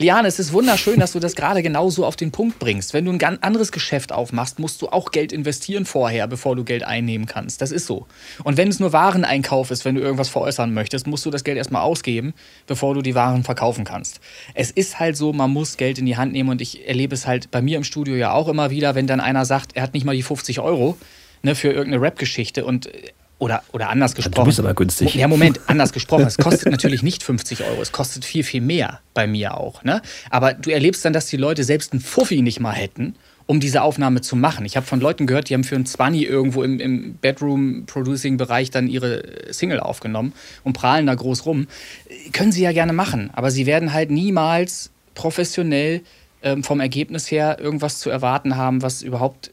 Liane, 0.03 0.27
es 0.27 0.41
ist 0.41 0.53
wunderschön, 0.53 0.99
dass 0.99 1.12
du 1.12 1.20
das 1.20 1.37
gerade 1.37 1.62
genau 1.62 1.89
so 1.89 2.05
auf 2.05 2.16
den 2.16 2.33
Punkt 2.33 2.59
bringst. 2.59 2.93
Wenn 2.93 3.05
du 3.05 3.12
ein 3.12 3.19
ganz 3.19 3.39
anderes 3.41 3.70
Geschäft 3.70 4.11
aufmachst, 4.11 4.59
musst 4.59 4.83
du 4.83 4.89
auch 4.89 5.12
Geld 5.12 5.33
investieren 5.33 5.85
vorher, 5.85 6.27
bevor 6.27 6.57
du 6.57 6.65
Geld 6.65 6.83
einnehmen 6.83 7.27
kannst. 7.27 7.62
Das 7.62 7.70
ist 7.70 7.87
so. 7.87 8.09
Und 8.43 8.57
wenn 8.57 8.66
es 8.66 8.81
nur 8.81 8.93
Wareneinkauf 8.93 9.70
ist, 9.70 9.85
wenn 9.85 9.95
du 9.95 10.01
irgendwas 10.01 10.29
veräußern 10.29 10.74
möchtest, 10.74 11.07
musst 11.07 11.24
du 11.24 11.31
das 11.31 11.45
Geld 11.45 11.57
erstmal 11.57 11.83
ausgeben, 11.83 12.35
bevor 12.66 12.95
du 12.95 13.03
die 13.03 13.15
Waren 13.15 13.45
verkaufen 13.45 13.85
kannst. 13.85 14.19
Es 14.55 14.73
ist 14.73 14.99
halt 14.99 15.16
so, 15.16 15.33
man 15.33 15.53
muss 15.53 15.77
Geld 15.77 16.01
in 16.01 16.07
die 16.07 16.16
Hand 16.16 16.33
nehmen 16.33 16.49
und 16.49 16.61
ich 16.61 16.89
erlebe 16.89 17.15
es 17.15 17.29
halt 17.29 17.53
bei 17.53 17.62
mir 17.62 17.77
im 17.77 17.85
Studio 17.85 18.16
ja 18.16 18.33
auch 18.33 18.49
immer 18.49 18.70
wieder, 18.70 18.97
wenn 18.97 19.07
dann 19.07 19.20
einer 19.20 19.45
sagt, 19.45 19.77
er 19.77 19.85
hat 19.85 19.95
nicht 19.95 20.05
mal 20.05 20.16
die 20.16 20.24
50 20.24 20.59
Euro 20.59 20.99
ne, 21.43 21.55
für 21.55 21.69
irgendeine 21.69 22.03
Rap-Geschichte 22.03 22.65
und 22.65 22.91
oder, 23.43 23.64
oder 23.73 23.90
anders 23.90 24.14
gesprochen. 24.14 24.44
Du 24.44 24.51
bist 24.51 24.60
aber 24.60 24.73
günstig. 24.73 25.16
Ja, 25.16 25.27
Moment, 25.27 25.59
anders 25.66 25.93
gesprochen. 25.93 26.24
Es 26.28 26.39
kostet 26.39 26.70
natürlich 26.70 27.02
nicht 27.02 27.24
50 27.24 27.64
Euro, 27.64 27.82
es 27.82 27.90
kostet 27.90 28.24
viel, 28.24 28.44
viel 28.44 28.60
mehr 28.60 29.01
bei 29.14 29.27
mir 29.27 29.56
auch. 29.56 29.82
Ne? 29.82 30.01
Aber 30.31 30.55
du 30.55 30.70
erlebst 30.70 31.05
dann, 31.05 31.12
dass 31.12 31.27
die 31.27 31.36
Leute 31.36 31.64
selbst 31.64 31.93
einen 31.93 32.01
Fuffi 32.01 32.40
nicht 32.40 32.60
mal 32.60 32.73
hätten, 32.73 33.16
um 33.47 33.59
diese 33.59 33.82
Aufnahme 33.82 34.20
zu 34.20 34.36
machen. 34.36 34.64
Ich 34.64 34.77
habe 34.77 34.86
von 34.86 35.01
Leuten 35.01 35.27
gehört, 35.27 35.48
die 35.48 35.55
haben 35.55 35.64
für 35.64 35.74
ein 35.74 35.85
20 35.85 36.23
irgendwo 36.24 36.62
im, 36.62 36.78
im 36.78 37.19
Bedroom-Producing-Bereich 37.20 38.70
dann 38.70 38.86
ihre 38.86 39.24
Single 39.51 39.81
aufgenommen 39.81 40.35
und 40.62 40.74
prahlen 40.74 41.06
da 41.06 41.14
groß 41.16 41.44
rum. 41.44 41.66
Können 42.32 42.52
sie 42.52 42.62
ja 42.62 42.70
gerne 42.70 42.93
machen, 42.93 43.31
aber 43.32 43.51
sie 43.51 43.66
werden 43.66 43.93
halt 43.93 44.12
niemals 44.12 44.93
professionell 45.14 46.02
ähm, 46.44 46.62
vom 46.62 46.78
Ergebnis 46.78 47.28
her 47.28 47.59
irgendwas 47.59 47.98
zu 47.98 48.09
erwarten 48.09 48.56
haben, 48.56 48.82
was 48.82 49.02
überhaupt 49.02 49.51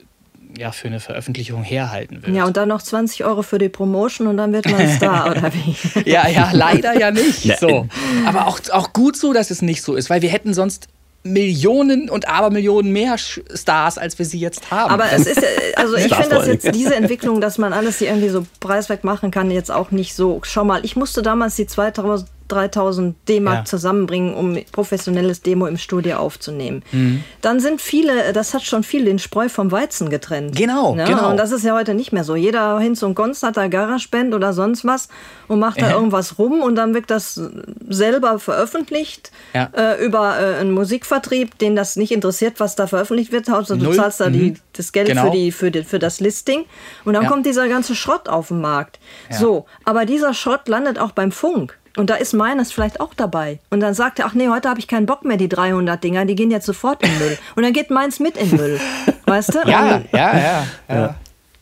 ja, 0.57 0.71
für 0.71 0.88
eine 0.88 0.99
Veröffentlichung 0.99 1.63
herhalten 1.63 2.23
wird. 2.23 2.35
Ja, 2.35 2.45
und 2.45 2.57
dann 2.57 2.69
noch 2.69 2.81
20 2.81 3.23
Euro 3.26 3.43
für 3.43 3.59
die 3.59 3.69
Promotion 3.69 4.27
und 4.27 4.38
dann 4.38 4.53
wird 4.53 4.69
man 4.69 4.89
Star, 4.95 5.31
oder 5.31 5.51
wie? 5.53 6.09
ja, 6.09 6.27
ja, 6.27 6.49
leider 6.53 6.97
ja 6.99 7.11
nicht. 7.11 7.59
So. 7.59 7.88
Aber 8.26 8.47
auch, 8.47 8.59
auch 8.71 8.93
gut 8.93 9.15
so, 9.15 9.34
dass 9.34 9.51
es 9.51 9.61
nicht 9.61 9.81
so 9.84 9.95
ist, 9.95 10.09
weil 10.09 10.21
wir 10.21 10.30
hätten 10.30 10.53
sonst 10.53 10.88
Millionen 11.23 12.09
und 12.09 12.30
Abermillionen 12.30 12.91
mehr 12.91 13.17
Stars, 13.17 13.97
als 13.97 14.17
wir 14.17 14.26
sie 14.26 14.39
jetzt 14.39 14.71
haben. 14.71 14.91
Aber 14.91 15.11
es 15.11 15.27
ist, 15.27 15.43
also 15.76 15.95
ich 15.95 16.13
finde 16.13 16.30
das 16.30 16.47
jetzt, 16.47 16.73
diese 16.73 16.95
Entwicklung, 16.95 17.41
dass 17.41 17.57
man 17.57 17.73
alles 17.73 17.99
hier 17.99 18.07
irgendwie 18.07 18.30
so 18.30 18.45
preiswert 18.59 19.03
machen 19.03 19.30
kann, 19.30 19.51
jetzt 19.51 19.71
auch 19.71 19.91
nicht 19.91 20.15
so. 20.15 20.39
Schau 20.43 20.63
mal, 20.63 20.84
ich 20.85 20.95
musste 20.95 21.21
damals 21.21 21.55
die 21.55 21.67
2000 21.67 22.27
3000 22.49 23.15
D-Mark 23.27 23.57
ja. 23.57 23.65
zusammenbringen, 23.65 24.34
um 24.34 24.57
professionelles 24.71 25.41
Demo 25.41 25.67
im 25.67 25.77
Studio 25.77 26.17
aufzunehmen. 26.17 26.84
Mhm. 26.91 27.23
Dann 27.41 27.59
sind 27.59 27.81
viele, 27.81 28.34
das 28.34 28.53
hat 28.53 28.63
schon 28.63 28.84
viel 28.84 29.05
den 29.05 29.19
Spreu 29.19 29.49
vom 29.49 29.71
Weizen 29.71 30.09
getrennt. 30.09 30.55
Genau, 30.55 30.95
ja, 30.95 31.05
genau. 31.05 31.30
Und 31.30 31.38
das 31.38 31.51
ist 31.51 31.63
ja 31.63 31.76
heute 31.76 31.93
nicht 31.93 32.11
mehr 32.11 32.23
so. 32.23 32.35
Jeder 32.35 32.80
Hinz 32.80 33.03
und 33.03 33.15
Gonz 33.15 33.43
hat 33.43 33.57
da 33.57 33.67
GarageBand 33.67 34.34
oder 34.34 34.53
sonst 34.53 34.85
was 34.85 35.07
und 35.47 35.59
macht 35.59 35.81
da 35.81 35.89
äh. 35.89 35.93
irgendwas 35.93 36.38
rum 36.38 36.61
und 36.61 36.76
dann 36.76 36.93
wird 36.93 37.09
das 37.09 37.41
selber 37.88 38.39
veröffentlicht 38.39 39.31
ja. 39.53 39.69
äh, 39.76 40.03
über 40.03 40.39
äh, 40.39 40.59
einen 40.59 40.71
Musikvertrieb, 40.71 41.57
den 41.59 41.76
das 41.76 41.95
nicht 41.95 42.11
interessiert, 42.11 42.59
was 42.59 42.76
da 42.76 42.88
veröffentlicht 42.88 43.31
wird. 43.31 43.49
Also 43.49 43.76
du 43.76 43.91
zahlst 43.91 44.19
da 44.19 44.30
mhm. 44.30 44.34
die, 44.34 44.53
das 44.73 44.91
Geld 44.91 45.07
genau. 45.07 45.26
für, 45.26 45.31
die, 45.31 45.51
für, 45.51 45.71
die, 45.71 45.84
für 45.84 45.99
das 45.99 46.19
Listing 46.19 46.65
und 47.05 47.13
dann 47.13 47.27
kommt 47.27 47.45
dieser 47.45 47.67
ganze 47.67 47.95
Schrott 47.95 48.30
auf 48.30 48.49
den 48.49 48.61
Markt. 48.61 48.99
So, 49.30 49.65
aber 49.85 50.05
dieser 50.05 50.34
Schrott 50.34 50.67
landet 50.67 50.99
auch 50.99 51.11
beim 51.11 51.31
Funk. 51.31 51.77
Und 51.99 52.09
da 52.09 52.15
ist 52.15 52.31
meines 52.31 52.71
vielleicht 52.71 53.01
auch 53.01 53.13
dabei. 53.13 53.59
Und 53.69 53.81
dann 53.81 53.93
sagt 53.93 54.19
er, 54.19 54.26
ach 54.26 54.34
nee, 54.34 54.47
heute 54.47 54.69
habe 54.69 54.80
ich 54.80 54.88
keinen 54.88 55.05
Bock 55.05 55.26
mehr, 55.26 55.35
die 55.35 55.49
300 55.49 56.01
Dinger, 56.01 56.23
die 56.23 56.35
gehen 56.35 56.49
jetzt 56.49 56.65
sofort 56.65 57.03
in 57.03 57.17
Müll. 57.19 57.38
Und 57.57 57.63
dann 57.63 57.73
geht 57.73 57.89
meins 57.89 58.21
mit 58.21 58.38
in 58.38 58.55
Müll. 58.55 58.80
Weißt 59.26 59.53
du? 59.53 59.59
Ja, 59.67 60.01
ja, 60.13 60.38
ja, 60.38 60.67
ja. 60.88 61.15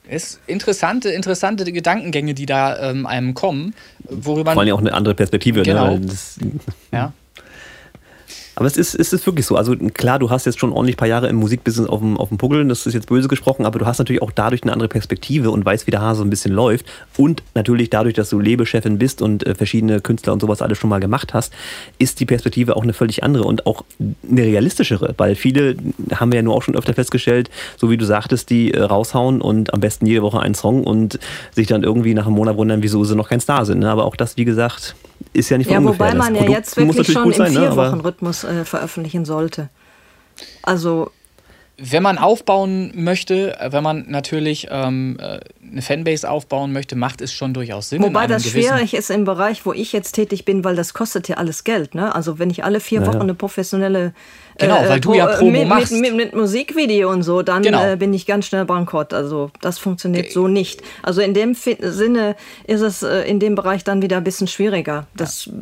Ist 0.08 0.40
interessante, 0.46 1.10
interessante 1.10 1.70
Gedankengänge, 1.72 2.36
die 2.36 2.46
da 2.46 2.92
ähm, 2.92 3.08
einem 3.08 3.34
kommen, 3.34 3.74
worüber 4.04 4.54
Vor 4.54 4.62
allem 4.62 4.76
auch 4.76 4.80
eine 4.80 4.94
andere 4.94 5.16
Perspektive. 5.16 5.62
Ne? 5.62 5.66
Genau. 5.66 5.98
Ne? 5.98 6.02
Das, 6.02 6.38
ja. 6.92 7.14
Aber 8.58 8.66
es 8.66 8.76
ist, 8.76 8.96
es 8.96 9.14
ist 9.14 9.24
wirklich 9.28 9.46
so. 9.46 9.56
Also 9.56 9.76
klar, 9.76 10.18
du 10.18 10.32
hast 10.32 10.48
jetzt 10.48 10.58
schon 10.58 10.74
ordentlich 10.74 10.98
paar 10.98 11.08
Jahre 11.08 11.28
im 11.28 11.36
Musikbusiness 11.36 11.88
auf 11.88 12.00
dem, 12.00 12.18
auf 12.18 12.30
dem 12.30 12.40
Puckel, 12.40 12.68
das 12.68 12.88
ist 12.88 12.96
jetzt 12.96 13.08
böse 13.08 13.28
gesprochen, 13.28 13.68
aber 13.68 13.78
du 13.78 13.86
hast 13.86 14.00
natürlich 14.00 14.24
auch 14.24 14.32
dadurch 14.32 14.64
eine 14.64 14.74
andere 14.74 14.90
Perspektive 14.90 15.52
und 15.52 15.64
weißt, 15.64 15.86
wie 15.86 15.92
der 15.92 16.02
Hase 16.02 16.24
ein 16.24 16.32
bisschen 16.32 16.54
läuft. 16.54 16.88
Und 17.18 17.44
natürlich 17.54 17.92
dadurch, 17.92 18.16
dass 18.16 18.32
du 18.32 18.40
Lebechefin 18.40 18.98
bist 18.98 19.22
und 19.22 19.46
äh, 19.46 19.54
verschiedene 19.54 20.02
Künstler 20.02 20.34
und 20.34 20.40
sowas 20.40 20.64
alles 20.64 20.80
schon 20.80 20.90
mal 20.90 21.00
gemacht 21.00 21.36
hast, 21.36 21.54
ist 22.00 22.20
die 22.20 22.26
Perspektive 22.26 22.76
auch 22.76 22.82
eine 22.82 22.94
völlig 22.94 23.24
andere 23.24 23.44
und 23.44 23.68
auch 23.68 23.84
eine 24.28 24.42
realistischere, 24.42 25.14
weil 25.18 25.36
viele, 25.36 25.76
haben 26.16 26.32
wir 26.32 26.38
ja 26.38 26.44
nur 26.44 26.56
auch 26.56 26.64
schon 26.64 26.76
öfter 26.76 26.96
festgestellt, 26.96 27.52
so 27.76 27.92
wie 27.92 27.98
du 27.98 28.06
sagtest, 28.06 28.50
die 28.50 28.74
äh, 28.74 28.82
raushauen 28.82 29.40
und 29.40 29.72
am 29.76 29.82
besten 29.82 30.08
jede 30.08 30.24
Woche 30.24 30.40
einen 30.40 30.56
Song 30.56 30.84
und 30.84 31.20
sich 31.54 31.68
dann 31.68 31.84
irgendwie 31.84 32.16
nach 32.16 32.26
einem 32.26 32.36
Monat 32.36 32.58
wundern, 32.58 32.82
wieso 32.82 33.04
sie 33.04 33.16
noch 33.16 33.30
kein 33.30 33.40
Star 33.40 33.68
sind. 33.68 33.82
Ne? 33.82 33.92
Aber 33.92 34.06
auch 34.06 34.16
das, 34.16 34.36
wie 34.36 34.46
gesagt, 34.46 34.96
ist 35.34 35.50
ja 35.50 35.58
nicht 35.58 35.70
Ja, 35.70 35.84
wobei 35.84 36.14
man 36.14 36.36
ja 36.36 36.44
jetzt 36.44 36.78
wirklich 36.78 37.12
schon 37.12 37.32
im 37.32 37.40
ne? 37.40 37.50
Vier-Wochen-Rhythmus 37.50 38.44
äh, 38.44 38.66
veröffentlichen 38.66 39.26
sollte. 39.26 39.70
Also 40.64 41.12
wenn 41.80 42.02
man 42.02 42.18
aufbauen 42.18 42.92
möchte, 42.96 43.56
wenn 43.70 43.84
man 43.84 44.06
natürlich 44.08 44.68
ähm, 44.72 45.18
äh, 45.20 45.40
eine 45.62 45.82
Fanbase 45.84 46.28
aufbauen 46.30 46.74
möchte, 46.74 46.96
macht 46.96 47.22
es 47.22 47.32
schon 47.32 47.54
durchaus 47.54 47.90
Sinn. 47.90 48.02
Wobei 48.02 48.26
das 48.26 48.50
schwierig 48.50 48.96
ist 48.96 49.12
im 49.12 49.26
Bereich, 49.26 49.64
wo 49.66 49.74
ich 49.74 49.94
jetzt 49.94 50.14
tätig 50.14 50.44
bin, 50.44 50.64
weil 50.64 50.76
das 50.76 50.96
kostet 50.96 51.28
ja 51.28 51.38
alles 51.38 51.64
Geld. 51.64 51.94
Ne? 51.94 52.14
Also 52.16 52.40
wenn 52.40 52.50
ich 52.50 52.64
alle 52.64 52.80
vier 52.80 53.02
naja. 53.02 53.14
Wochen 53.14 53.22
eine 53.22 53.36
professionelle 53.36 54.14
Genau, 54.58 54.84
äh, 54.84 54.90
weil 54.90 55.00
du 55.00 55.14
ja 55.14 55.28
Promo 55.28 55.52
mit, 55.52 55.68
machst. 55.68 55.92
Mit, 55.92 56.02
mit, 56.02 56.16
mit, 56.16 56.36
Musikvideo 56.36 57.10
und 57.10 57.24
so, 57.24 57.42
dann 57.42 57.64
genau. 57.64 57.84
äh, 57.84 57.96
bin 57.96 58.14
ich 58.14 58.26
ganz 58.26 58.46
schnell 58.46 58.66
bankrott. 58.66 59.14
Also 59.14 59.52
das 59.62 59.80
funktioniert 59.80 60.26
okay. 60.26 60.34
so 60.34 60.48
nicht. 60.48 60.82
Also 61.04 61.22
in 61.22 61.34
dem 61.34 61.54
Sinne 61.54 62.36
ist 62.66 62.82
es 62.82 63.04
äh, 63.04 63.22
in 63.22 63.40
dem 63.40 63.56
Bereich 63.56 63.84
dann 63.84 64.02
wieder 64.02 64.18
ein 64.18 64.24
bisschen 64.24 64.48
schwieriger, 64.48 65.08
das 65.16 65.46
ja. 65.46 65.54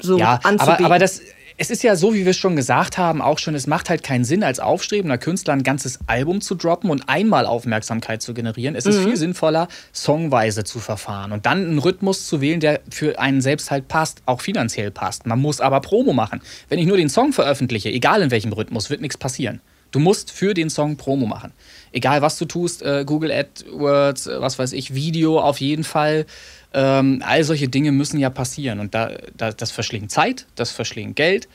so 0.00 0.18
ja, 0.18 0.40
anzubieten. 0.42 0.84
Aber, 0.84 0.84
aber 0.84 0.98
das 0.98 1.20
es 1.56 1.70
ist 1.70 1.84
ja 1.84 1.94
so, 1.94 2.14
wie 2.14 2.24
wir 2.24 2.30
es 2.30 2.36
schon 2.36 2.56
gesagt 2.56 2.98
haben, 2.98 3.22
auch 3.22 3.38
schon, 3.38 3.54
es 3.54 3.66
macht 3.66 3.88
halt 3.88 4.02
keinen 4.02 4.24
Sinn, 4.24 4.42
als 4.42 4.58
aufstrebender 4.58 5.18
Künstler 5.18 5.52
ein 5.52 5.62
ganzes 5.62 6.00
Album 6.06 6.40
zu 6.40 6.56
droppen 6.56 6.90
und 6.90 7.08
einmal 7.08 7.46
Aufmerksamkeit 7.46 8.22
zu 8.22 8.34
generieren. 8.34 8.74
Es 8.74 8.86
ist 8.86 8.98
mhm. 8.98 9.04
viel 9.04 9.16
sinnvoller, 9.16 9.68
songweise 9.92 10.64
zu 10.64 10.80
verfahren 10.80 11.30
und 11.30 11.46
dann 11.46 11.64
einen 11.64 11.78
Rhythmus 11.78 12.26
zu 12.26 12.40
wählen, 12.40 12.58
der 12.58 12.80
für 12.90 13.20
einen 13.20 13.40
selbst 13.40 13.70
halt 13.70 13.86
passt, 13.86 14.22
auch 14.26 14.40
finanziell 14.40 14.90
passt. 14.90 15.26
Man 15.26 15.40
muss 15.40 15.60
aber 15.60 15.80
Promo 15.80 16.12
machen. 16.12 16.42
Wenn 16.68 16.80
ich 16.80 16.86
nur 16.86 16.96
den 16.96 17.08
Song 17.08 17.32
veröffentliche, 17.32 17.90
egal 17.90 18.22
in 18.22 18.32
welchem 18.32 18.52
Rhythmus, 18.52 18.90
wird 18.90 19.00
nichts 19.00 19.16
passieren. 19.16 19.60
Du 19.92 20.00
musst 20.00 20.32
für 20.32 20.54
den 20.54 20.70
Song 20.70 20.96
Promo 20.96 21.26
machen. 21.26 21.52
Egal 21.92 22.20
was 22.20 22.36
du 22.36 22.46
tust, 22.46 22.82
äh, 22.82 23.04
Google 23.06 23.30
AdWords, 23.30 24.26
äh, 24.26 24.40
was 24.40 24.58
weiß 24.58 24.72
ich, 24.72 24.92
Video 24.92 25.38
auf 25.38 25.60
jeden 25.60 25.84
Fall. 25.84 26.26
Ähm, 26.74 27.22
all 27.24 27.44
solche 27.44 27.68
Dinge 27.68 27.92
müssen 27.92 28.18
ja 28.18 28.30
passieren. 28.30 28.80
Und 28.80 28.94
da, 28.94 29.12
da, 29.36 29.52
das 29.52 29.70
verschlingt 29.70 30.10
Zeit, 30.10 30.46
das 30.56 30.72
verschlingt 30.72 31.16
Geld. 31.16 31.48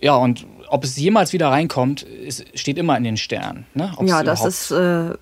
Ja, 0.00 0.14
und 0.14 0.46
ob 0.68 0.84
es 0.84 0.96
jemals 0.96 1.32
wieder 1.32 1.48
reinkommt, 1.48 2.02
ist, 2.02 2.44
steht 2.58 2.78
immer 2.78 2.96
in 2.96 3.04
den 3.04 3.16
Sternen. 3.16 3.66
Ne? 3.74 3.92
Ja, 4.02 4.22
das 4.22 4.44
ist. 4.44 4.70
Äh, 4.70 5.14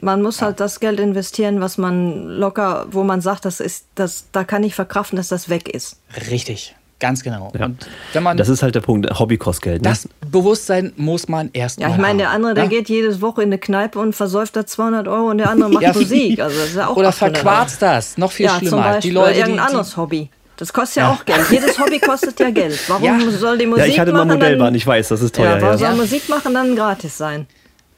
man 0.00 0.22
muss 0.22 0.38
ja. 0.38 0.46
halt 0.46 0.60
das 0.60 0.78
Geld 0.78 1.00
investieren, 1.00 1.60
was 1.60 1.76
man 1.76 2.28
locker, 2.28 2.86
wo 2.90 3.02
man 3.02 3.20
sagt, 3.20 3.44
das 3.44 3.58
ist, 3.58 3.86
das, 3.96 4.26
da 4.30 4.44
kann 4.44 4.62
ich 4.62 4.74
verkraften, 4.74 5.16
dass 5.16 5.28
das 5.28 5.48
weg 5.48 5.68
ist. 5.68 5.96
Richtig. 6.30 6.76
Ganz 7.00 7.22
genau. 7.22 7.52
Ja. 7.56 7.66
Und 7.66 7.86
wenn 8.12 8.22
man 8.24 8.36
das 8.36 8.48
ist 8.48 8.62
halt 8.62 8.74
der 8.74 8.80
Punkt, 8.80 9.08
Hobby 9.18 9.36
kostet 9.36 9.62
Geld. 9.62 9.82
Ne? 9.82 9.90
Das 9.90 10.08
Bewusstsein 10.30 10.92
muss 10.96 11.28
man 11.28 11.50
erst 11.52 11.80
Ja, 11.80 11.90
ich 11.90 11.96
meine, 11.96 12.18
der 12.18 12.30
andere, 12.30 12.54
der 12.54 12.64
ja? 12.64 12.70
geht 12.70 12.88
jedes 12.88 13.20
Woche 13.20 13.42
in 13.42 13.48
eine 13.48 13.58
Kneipe 13.58 14.00
und 14.00 14.14
versäuft 14.14 14.56
da 14.56 14.66
200 14.66 15.06
Euro 15.06 15.30
und 15.30 15.38
der 15.38 15.50
andere 15.50 15.70
macht 15.70 15.82
ja, 15.82 15.92
Musik. 15.92 16.40
Also 16.40 16.58
das 16.58 16.70
ist 16.70 16.76
ja 16.76 16.88
auch 16.88 16.96
Oder 16.96 17.12
verquarzt 17.12 17.80
das, 17.82 18.18
noch 18.18 18.32
viel 18.32 18.46
ja, 18.46 18.58
schlimmer. 18.58 18.70
Zum 18.70 18.82
Beispiel, 18.82 19.10
die 19.10 19.14
Leute, 19.14 19.38
irgendein 19.38 19.54
die, 19.54 19.60
anderes 19.60 19.96
Hobby. 19.96 20.30
Das 20.56 20.72
kostet 20.72 20.96
ja, 20.96 21.12
auch 21.12 21.24
Geld. 21.24 21.46
Jedes 21.50 21.78
Hobby 21.78 22.00
kostet 22.00 22.40
ja 22.40 22.50
Geld. 22.50 22.80
Warum 22.88 23.04
ja. 23.04 23.30
soll 23.30 23.58
die 23.58 23.66
Musik 23.66 23.78
machen? 23.78 23.88
Ja, 23.88 23.94
ich 23.94 24.00
hatte 24.00 24.12
mal 24.12 24.24
Modellbahn, 24.24 24.74
ich 24.74 24.84
weiß, 24.84 25.08
das 25.08 25.22
ist 25.22 25.36
teuer. 25.36 25.56
Ja, 25.56 25.62
warum 25.62 25.78
soll 25.78 25.94
Musik 25.94 26.28
machen 26.28 26.52
dann 26.52 26.74
gratis 26.74 27.16
sein? 27.16 27.46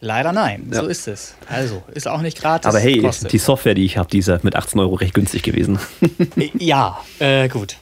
Leider 0.03 0.33
nein, 0.33 0.69
so 0.71 0.87
ist 0.87 1.09
es. 1.09 1.35
Also, 1.49 1.83
ist 1.95 2.09
auch 2.09 2.21
nicht 2.21 2.39
gratis. 2.39 2.67
Aber 2.67 2.79
hey, 2.79 3.01
kostet. 3.01 3.33
die 3.33 3.39
Software, 3.39 3.75
die 3.75 3.85
ich 3.85 3.99
habe, 3.99 4.11
die 4.11 4.19
ist 4.19 4.45
mit 4.45 4.57
18 4.57 4.79
Euro 4.81 4.95
recht 4.95 5.15
günstig 5.15 5.43
gewesen. 5.43 5.79
ja, 6.59 7.01
äh, 7.19 7.49
gut. 7.49 7.77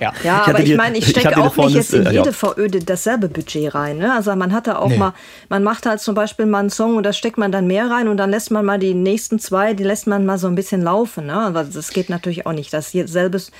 Ja, 0.00 0.12
ja 0.22 0.42
ich 0.42 0.48
aber 0.48 0.60
ich 0.60 0.76
meine, 0.76 0.98
ich 0.98 1.08
stecke 1.08 1.36
auch 1.36 1.56
nicht 1.56 1.74
jetzt 1.74 1.94
in 1.94 2.06
äh, 2.06 2.12
jede 2.12 2.30
ja. 2.30 2.32
VÖ 2.32 2.68
dasselbe 2.68 3.28
Budget 3.28 3.74
rein. 3.74 3.98
Ne? 3.98 4.12
Also 4.12 4.34
man 4.36 4.52
hat 4.52 4.66
da 4.66 4.76
auch 4.76 4.88
nee. 4.88 4.98
mal, 4.98 5.14
man 5.48 5.62
macht 5.62 5.86
halt 5.86 6.00
zum 6.00 6.14
Beispiel 6.14 6.46
mal 6.46 6.60
einen 6.60 6.70
Song 6.70 6.96
und 6.96 7.04
da 7.04 7.12
steckt 7.12 7.38
man 7.38 7.52
dann 7.52 7.66
mehr 7.66 7.90
rein 7.90 8.08
und 8.08 8.16
dann 8.16 8.30
lässt 8.30 8.50
man 8.50 8.64
mal 8.64 8.78
die 8.78 8.94
nächsten 8.94 9.38
zwei, 9.38 9.74
die 9.74 9.84
lässt 9.84 10.06
man 10.06 10.26
mal 10.26 10.38
so 10.38 10.46
ein 10.46 10.54
bisschen 10.54 10.82
laufen. 10.82 11.26
Ne? 11.26 11.34
Aber 11.34 11.64
das 11.64 11.90
geht 11.90 12.10
natürlich 12.10 12.46
auch 12.46 12.52
nicht. 12.52 12.72
Das 12.72 12.92
selbes, 12.92 13.50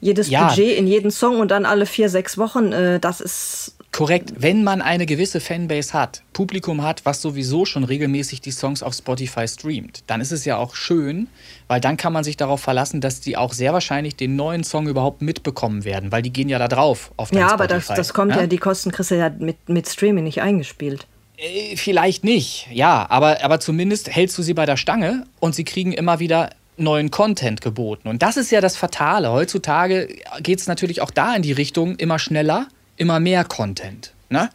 jedes 0.00 0.30
ja. 0.30 0.48
Budget 0.48 0.78
in 0.78 0.86
jeden 0.86 1.10
Song 1.10 1.40
und 1.40 1.50
dann 1.50 1.66
alle 1.66 1.86
vier, 1.86 2.08
sechs 2.08 2.38
Wochen, 2.38 2.72
äh, 2.72 2.98
das 2.98 3.20
ist 3.20 3.76
Korrekt, 3.92 4.32
wenn 4.38 4.64
man 4.64 4.80
eine 4.80 5.04
gewisse 5.04 5.38
Fanbase 5.38 5.92
hat, 5.92 6.22
Publikum 6.32 6.82
hat, 6.82 7.04
was 7.04 7.20
sowieso 7.20 7.66
schon 7.66 7.84
regelmäßig 7.84 8.40
die 8.40 8.50
Songs 8.50 8.82
auf 8.82 8.94
Spotify 8.94 9.46
streamt, 9.46 10.02
dann 10.06 10.22
ist 10.22 10.32
es 10.32 10.46
ja 10.46 10.56
auch 10.56 10.74
schön, 10.74 11.28
weil 11.68 11.78
dann 11.78 11.98
kann 11.98 12.14
man 12.14 12.24
sich 12.24 12.38
darauf 12.38 12.62
verlassen, 12.62 13.02
dass 13.02 13.20
die 13.20 13.36
auch 13.36 13.52
sehr 13.52 13.74
wahrscheinlich 13.74 14.16
den 14.16 14.34
neuen 14.34 14.64
Song 14.64 14.88
überhaupt 14.88 15.20
mitbekommen 15.20 15.84
werden, 15.84 16.10
weil 16.10 16.22
die 16.22 16.32
gehen 16.32 16.48
ja 16.48 16.58
da 16.58 16.68
drauf 16.68 17.12
auf 17.18 17.32
Ja, 17.32 17.52
aber 17.52 17.66
das, 17.66 17.88
das, 17.88 18.14
kommt 18.14 18.32
ja? 18.34 18.40
ja, 18.40 18.46
die 18.46 18.56
Kosten 18.56 18.92
kriegst 18.92 19.10
du 19.10 19.18
ja 19.18 19.28
mit, 19.28 19.68
mit 19.68 19.86
Streaming 19.86 20.24
nicht 20.24 20.40
eingespielt. 20.40 21.06
Äh, 21.36 21.76
vielleicht 21.76 22.24
nicht, 22.24 22.68
ja, 22.72 23.04
aber, 23.10 23.44
aber 23.44 23.60
zumindest 23.60 24.08
hältst 24.08 24.38
du 24.38 24.42
sie 24.42 24.54
bei 24.54 24.64
der 24.64 24.78
Stange 24.78 25.26
und 25.38 25.54
sie 25.54 25.64
kriegen 25.64 25.92
immer 25.92 26.18
wieder 26.18 26.48
neuen 26.78 27.10
Content 27.10 27.60
geboten. 27.60 28.08
Und 28.08 28.22
das 28.22 28.38
ist 28.38 28.50
ja 28.50 28.62
das 28.62 28.78
Fatale. 28.78 29.30
Heutzutage 29.30 30.08
geht 30.40 30.60
es 30.60 30.66
natürlich 30.66 31.02
auch 31.02 31.10
da 31.10 31.34
in 31.36 31.42
die 31.42 31.52
Richtung 31.52 31.96
immer 31.96 32.18
schneller 32.18 32.68
immer 32.96 33.20
mehr 33.20 33.44
Content. 33.44 34.12
Ne? 34.28 34.50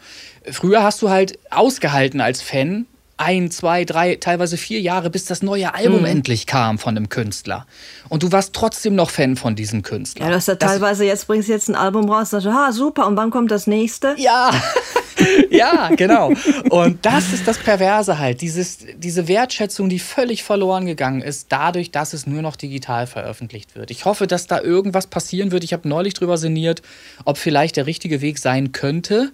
Früher 0.50 0.84
hast 0.84 1.02
du 1.02 1.10
halt 1.10 1.40
ausgehalten 1.52 2.22
als 2.22 2.42
Fan 2.42 2.86
ein, 3.18 3.50
zwei, 3.52 3.84
drei, 3.84 4.16
teilweise 4.16 4.58
vier 4.58 4.80
Jahre, 4.80 5.10
bis 5.10 5.26
das 5.26 5.42
neue 5.42 5.74
Album 5.74 6.02
mhm. 6.02 6.06
endlich 6.06 6.46
kam 6.46 6.78
von 6.78 6.96
einem 6.96 7.10
Künstler. 7.10 7.66
Und 8.10 8.24
du 8.24 8.32
warst 8.32 8.54
trotzdem 8.54 8.96
noch 8.96 9.10
Fan 9.10 9.36
von 9.36 9.56
diesem 9.56 9.82
Künstler. 9.82 10.26
Ja, 10.26 10.30
du 10.30 10.36
hast 10.36 10.48
ja 10.48 10.56
teilweise, 10.56 11.04
jetzt 11.04 11.28
bringst 11.28 11.50
du 11.50 11.54
jetzt 11.54 11.68
ein 11.68 11.76
Album 11.76 12.10
raus, 12.10 12.30
sagst 12.30 12.46
du, 12.46 12.52
ah, 12.52 12.72
super, 12.72 13.08
und 13.08 13.18
wann 13.18 13.32
kommt 13.32 13.52
das 13.52 13.68
nächste? 13.68 14.16
Ja. 14.18 14.52
ja, 15.50 15.90
genau. 15.96 16.32
Und 16.70 17.06
das 17.06 17.34
ist 17.34 17.48
das 17.48 17.58
Perverse 17.58 18.20
halt, 18.20 18.42
dieses, 18.42 18.80
diese 18.96 19.28
Wertschätzung, 19.28 19.90
die 19.90 20.00
völlig 20.00 20.44
verloren 20.44 20.86
gegangen 20.86 21.22
ist, 21.22 21.48
dadurch, 21.50 21.92
dass 21.92 22.14
es 22.14 22.28
nur 22.28 22.42
noch 22.42 22.56
digital 22.56 23.08
veröffentlicht 23.08 23.76
wird. 23.76 23.92
Ich 23.92 24.06
hoffe, 24.06 24.28
dass 24.28 24.48
da 24.48 24.62
irgendwas 24.62 25.08
passieren 25.08 25.52
wird. 25.52 25.64
Ich 25.64 25.74
habe 25.74 25.90
neulich 25.90 26.14
drüber 26.14 26.38
sinniert, 26.38 26.82
ob 27.26 27.38
vielleicht 27.38 27.78
der 27.78 27.88
richtige 27.88 28.22
Weg 28.22 28.38
sein 28.38 28.72
könnte, 28.72 29.32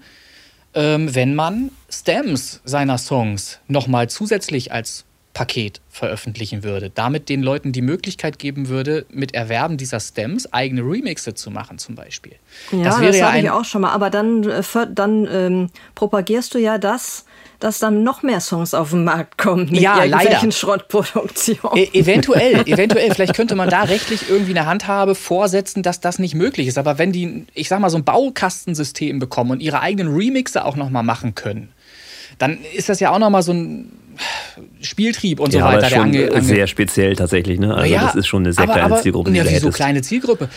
ähm, 0.75 1.13
wenn 1.13 1.35
man 1.35 1.71
Stems 1.89 2.61
seiner 2.63 2.97
Songs 2.97 3.59
nochmal 3.67 4.09
zusätzlich 4.09 4.71
als 4.71 5.05
Paket 5.33 5.81
veröffentlichen 5.89 6.63
würde. 6.63 6.91
Damit 6.91 7.27
den 7.27 7.41
Leuten 7.41 7.71
die 7.71 7.81
Möglichkeit 7.81 8.39
geben 8.39 8.67
würde, 8.67 9.05
mit 9.09 9.33
Erwerben 9.33 9.77
dieser 9.77 9.99
Stems 9.99 10.51
eigene 10.53 10.81
Remixe 10.81 11.33
zu 11.33 11.49
machen, 11.49 11.79
zum 11.79 11.95
Beispiel. 11.95 12.33
Ja, 12.71 12.83
das, 12.83 12.99
das 12.99 13.17
ja 13.17 13.27
habe 13.27 13.39
ich 13.39 13.49
auch 13.49 13.65
schon 13.65 13.81
mal. 13.81 13.91
Aber 13.91 14.09
dann, 14.09 14.43
äh, 14.43 14.63
dann 14.93 15.27
ähm, 15.31 15.69
propagierst 15.95 16.53
du 16.53 16.59
ja 16.59 16.77
das, 16.77 17.25
dass 17.63 17.79
dann 17.79 18.03
noch 18.03 18.23
mehr 18.23 18.41
Songs 18.41 18.73
auf 18.73 18.89
den 18.89 19.05
Markt 19.05 19.37
kommen 19.37 19.69
mit 19.71 19.79
ja, 19.79 20.03
irgendwelchen 20.03 20.51
Schrottproduktionen. 20.51 21.77
E 21.77 21.89
eventuell, 21.93 22.55
eventuell. 22.67 23.13
Vielleicht 23.13 23.35
könnte 23.35 23.55
man 23.55 23.69
da 23.69 23.83
rechtlich 23.83 24.29
irgendwie 24.29 24.51
eine 24.51 24.65
Handhabe 24.65 25.15
vorsetzen, 25.15 25.81
dass 25.81 26.01
das 26.01 26.19
nicht 26.19 26.35
möglich 26.35 26.67
ist. 26.67 26.77
Aber 26.77 26.97
wenn 26.97 27.13
die, 27.13 27.45
ich 27.53 27.69
sag 27.69 27.79
mal, 27.79 27.89
so 27.89 27.97
ein 27.97 28.03
Baukastensystem 28.03 29.17
bekommen 29.17 29.51
und 29.51 29.61
ihre 29.61 29.79
eigenen 29.79 30.13
Remixe 30.13 30.65
auch 30.65 30.75
noch 30.75 30.89
mal 30.89 31.03
machen 31.03 31.35
können, 31.35 31.71
dann 32.37 32.59
ist 32.75 32.89
das 32.89 32.99
ja 32.99 33.11
auch 33.11 33.19
noch 33.19 33.29
mal 33.29 33.43
so 33.43 33.53
ein 33.53 33.91
Spieltrieb 34.81 35.39
und 35.39 35.53
ja, 35.53 35.59
so 35.59 35.65
weiter. 35.65 35.87
Aber 35.87 35.89
schon 35.89 36.11
der 36.11 36.33
ange, 36.33 36.43
sehr 36.43 36.67
speziell 36.67 37.15
tatsächlich. 37.15 37.59
Ne? 37.59 37.73
Also 37.73 37.93
ja, 37.93 38.05
das 38.05 38.15
ist 38.15 38.27
schon 38.27 38.43
eine 38.43 38.53
sehr 38.53 38.63
aber, 38.63 38.73
kleine 38.73 38.93
aber, 38.93 39.01
Zielgruppe. 39.01 39.31
Ja, 39.31 39.49
wie 39.49 39.57
so 39.57 39.71
kleine 39.71 40.01
Zielgruppe. 40.01 40.49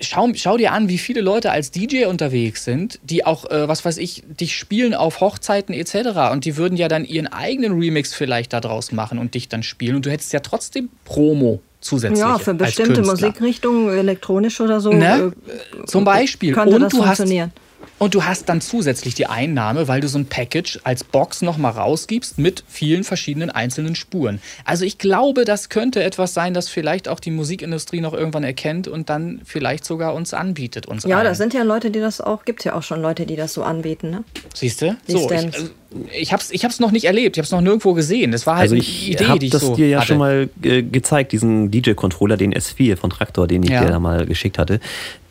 Schau, 0.00 0.28
schau, 0.34 0.56
dir 0.56 0.72
an, 0.72 0.88
wie 0.88 0.98
viele 0.98 1.20
Leute 1.20 1.50
als 1.50 1.70
DJ 1.70 2.06
unterwegs 2.06 2.64
sind, 2.64 2.98
die 3.02 3.24
auch, 3.24 3.50
äh, 3.50 3.68
was 3.68 3.84
weiß 3.84 3.98
ich, 3.98 4.24
dich 4.28 4.56
spielen 4.56 4.94
auf 4.94 5.20
Hochzeiten 5.20 5.74
etc. 5.74 6.30
Und 6.32 6.44
die 6.44 6.56
würden 6.56 6.76
ja 6.76 6.88
dann 6.88 7.04
ihren 7.04 7.26
eigenen 7.26 7.78
Remix 7.78 8.14
vielleicht 8.14 8.52
daraus 8.52 8.92
machen 8.92 9.18
und 9.18 9.34
dich 9.34 9.48
dann 9.48 9.62
spielen. 9.62 9.96
Und 9.96 10.06
du 10.06 10.10
hättest 10.10 10.32
ja 10.32 10.40
trotzdem 10.40 10.88
Promo 11.04 11.60
zusätzlich. 11.80 12.20
Ja, 12.20 12.38
für 12.38 12.54
bestimmte 12.54 13.02
Musikrichtungen, 13.02 13.96
elektronisch 13.96 14.60
oder 14.60 14.80
so. 14.80 14.92
Ne? 14.92 15.32
Äh, 15.46 15.86
Zum 15.86 16.04
Beispiel. 16.04 16.52
Könnte 16.52 16.74
und 16.74 16.82
das 16.82 16.92
du 16.92 17.02
funktionieren. 17.02 17.52
Hast, 17.54 17.67
und 17.98 18.14
du 18.14 18.24
hast 18.24 18.48
dann 18.48 18.60
zusätzlich 18.60 19.14
die 19.14 19.26
Einnahme, 19.26 19.88
weil 19.88 20.00
du 20.00 20.08
so 20.08 20.18
ein 20.18 20.26
Package 20.26 20.80
als 20.84 21.04
Box 21.04 21.42
nochmal 21.42 21.72
rausgibst 21.72 22.38
mit 22.38 22.64
vielen 22.68 23.04
verschiedenen 23.04 23.50
einzelnen 23.50 23.94
Spuren. 23.94 24.40
Also 24.64 24.84
ich 24.84 24.98
glaube, 24.98 25.44
das 25.44 25.68
könnte 25.68 26.02
etwas 26.02 26.34
sein, 26.34 26.54
das 26.54 26.68
vielleicht 26.68 27.08
auch 27.08 27.20
die 27.20 27.30
Musikindustrie 27.30 28.00
noch 28.00 28.14
irgendwann 28.14 28.44
erkennt 28.44 28.88
und 28.88 29.10
dann 29.10 29.40
vielleicht 29.44 29.84
sogar 29.84 30.14
uns 30.14 30.32
anbietet. 30.34 30.86
Uns 30.86 31.04
ja, 31.04 31.22
da 31.22 31.34
sind 31.34 31.54
ja 31.54 31.62
Leute, 31.62 31.90
die 31.90 32.00
das 32.00 32.20
auch, 32.20 32.44
gibt 32.44 32.64
ja 32.64 32.74
auch 32.74 32.82
schon 32.82 33.02
Leute, 33.02 33.26
die 33.26 33.36
das 33.36 33.52
so 33.52 33.62
anbieten. 33.62 34.10
Ne? 34.10 34.24
Siehst 34.54 34.82
du? 34.82 34.96
So, 35.06 35.30
ich, 35.30 35.32
also, 35.32 35.70
ich 36.12 36.32
habe 36.32 36.42
es 36.42 36.50
ich 36.50 36.64
hab's 36.64 36.80
noch 36.80 36.90
nicht 36.90 37.04
erlebt, 37.04 37.36
ich 37.36 37.40
habe 37.40 37.46
es 37.46 37.50
noch 37.50 37.62
nirgendwo 37.62 37.94
gesehen. 37.94 38.30
Das 38.32 38.46
war 38.46 38.56
halt 38.56 38.64
also 38.64 38.74
ich 38.74 39.10
Idee, 39.10 39.38
die 39.38 39.46
ich 39.46 39.52
das 39.52 39.62
so 39.62 39.74
dir 39.74 39.88
ja 39.88 39.98
hatte. 39.98 40.08
schon 40.08 40.18
mal 40.18 40.50
äh, 40.62 40.82
gezeigt, 40.82 41.32
diesen 41.32 41.70
DJ-Controller, 41.70 42.36
den 42.36 42.52
S4 42.52 42.96
von 42.96 43.10
Traktor, 43.10 43.46
den 43.46 43.62
ich 43.62 43.70
ja. 43.70 43.84
dir 43.84 43.90
da 43.90 43.98
mal 43.98 44.26
geschickt 44.26 44.58
hatte. 44.58 44.80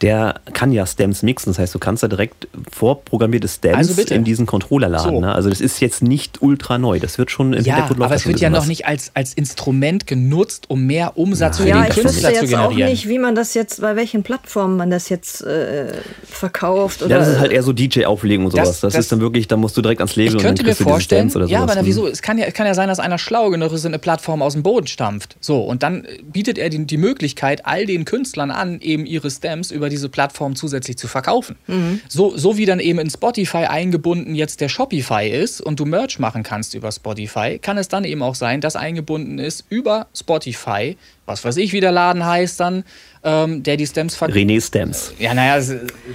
Der 0.02 0.42
kann 0.54 0.72
ja 0.72 0.86
Stems 0.86 1.24
mixen, 1.24 1.52
das 1.52 1.60
heißt, 1.60 1.74
du 1.74 1.80
kannst 1.80 2.04
da 2.04 2.08
direkt 2.08 2.48
vorprogrammierte 2.72 3.48
Stems 3.48 3.78
also 3.78 4.02
in 4.14 4.24
diesen 4.24 4.46
Controller 4.46 4.90
laden. 4.90 5.16
So. 5.16 5.20
Ne? 5.22 5.34
Also 5.34 5.50
das 5.50 5.62
ist 5.62 5.80
jetzt 5.80 6.04
nicht 6.04 6.42
ultra 6.42 6.78
neu, 6.78 7.00
das 7.00 7.18
wird 7.18 7.32
schon 7.32 7.54
im 7.54 7.64
ja, 7.64 7.76
Hintergrund 7.76 8.04
aber 8.04 8.16
es 8.16 8.28
wird 8.28 8.40
ja 8.40 8.50
noch 8.50 8.60
was. 8.60 8.68
nicht 8.68 8.86
als, 8.86 9.12
als 9.14 9.34
Instrument 9.34 10.08
genutzt, 10.08 10.66
um 10.70 10.86
mehr 10.86 11.18
Umsatz 11.18 11.60
Nein. 11.60 11.68
für 11.68 11.70
ja, 11.70 11.84
den 11.84 11.94
Künstler 11.94 12.34
zu 12.34 12.46
generieren. 12.46 12.48
Ich 12.48 12.48
wüsste 12.48 12.56
jetzt 12.56 12.56
auch 12.56 12.90
nicht, 12.90 13.10
wie 13.10 13.20
man 13.20 13.36
das 13.36 13.54
jetzt, 13.54 13.82
bei 13.82 13.96
welchen 13.96 14.24
Plattformen 14.24 14.78
man 14.78 14.90
das 14.90 15.10
jetzt 15.10 15.42
äh, 15.42 15.94
verkauft. 16.24 17.04
Oder 17.04 17.12
ja, 17.12 17.20
das 17.20 17.30
ist 17.30 17.40
halt 17.40 17.52
eher 17.52 17.64
so 17.64 17.74
DJ-Auflegen 17.74 18.46
und 18.46 18.52
sowas. 18.52 18.70
Das, 18.70 18.80
das, 18.82 18.94
das, 18.94 19.06
ist 19.06 19.12
dann 19.12 19.20
wirklich, 19.20 19.48
da 19.48 19.58
musst 19.58 19.78
du 19.78 19.82
direkt 19.82 20.02
ans 20.02 20.16
Label 20.16 20.38
könnte 20.48 20.64
mir 20.64 20.76
vorstellen, 20.76 21.32
ja, 21.48 21.62
aber 21.62 21.76
na, 21.76 21.86
wieso? 21.86 22.08
Es 22.08 22.22
kann 22.22 22.38
ja, 22.38 22.50
kann 22.52 22.66
ja 22.66 22.74
sein, 22.74 22.88
dass 22.88 23.00
einer 23.00 23.18
schlau 23.18 23.50
genug 23.50 23.72
ist 23.74 23.86
und 23.86 23.92
eine 23.92 24.00
Plattform 24.00 24.42
aus 24.42 24.54
dem 24.54 24.64
Boden 24.64 24.88
stampft. 24.88 25.38
So, 25.40 25.62
und 25.62 25.84
dann 25.84 26.08
bietet 26.24 26.58
er 26.58 26.70
die, 26.70 26.86
die 26.86 26.98
Möglichkeit, 26.98 27.66
all 27.66 27.86
den 27.86 28.06
Künstlern 28.06 28.52
an, 28.52 28.80
eben 28.82 29.06
ihre 29.06 29.30
Stamps 29.30 29.72
über 29.72 29.90
diese 29.90 30.10
Plattform 30.10 30.56
zusätzlich 30.56 30.98
zu 30.98 31.08
verkaufen. 31.08 31.56
Mhm. 31.68 32.02
So, 32.08 32.38
so 32.38 32.58
wie 32.58 32.66
dann 32.66 32.80
eben 32.80 33.00
in 33.00 33.10
Spotify 33.10 33.66
eingebunden 33.66 34.36
jetzt 34.36 34.62
der 34.62 34.70
Shopify 34.70 35.28
ist 35.28 35.62
und 35.62 35.80
du 35.80 35.86
Merch 35.86 36.20
machen 36.20 36.44
kannst 36.44 36.74
über 36.74 36.92
Spotify, 36.92 37.60
kann 37.60 37.78
es 37.78 37.88
dann 37.88 38.04
eben 38.04 38.22
auch 38.22 38.36
sein, 38.36 38.62
dass 38.62 38.76
eingebunden 38.76 39.40
ist 39.40 39.66
über 39.70 40.08
Spotify 40.14 40.96
was 41.28 41.44
weiß 41.44 41.58
ich, 41.58 41.74
wie 41.74 41.82
der 41.82 41.92
Laden 41.92 42.26
heißt 42.26 42.60
dann, 42.60 42.84
ähm, 43.28 43.62
der 43.62 43.76
die 43.76 43.86
Stems 43.86 44.16
verkauft. 44.16 44.38
René 44.38 44.66
Stems. 44.66 45.14
Ja, 45.20 45.34
naja, 45.34 45.62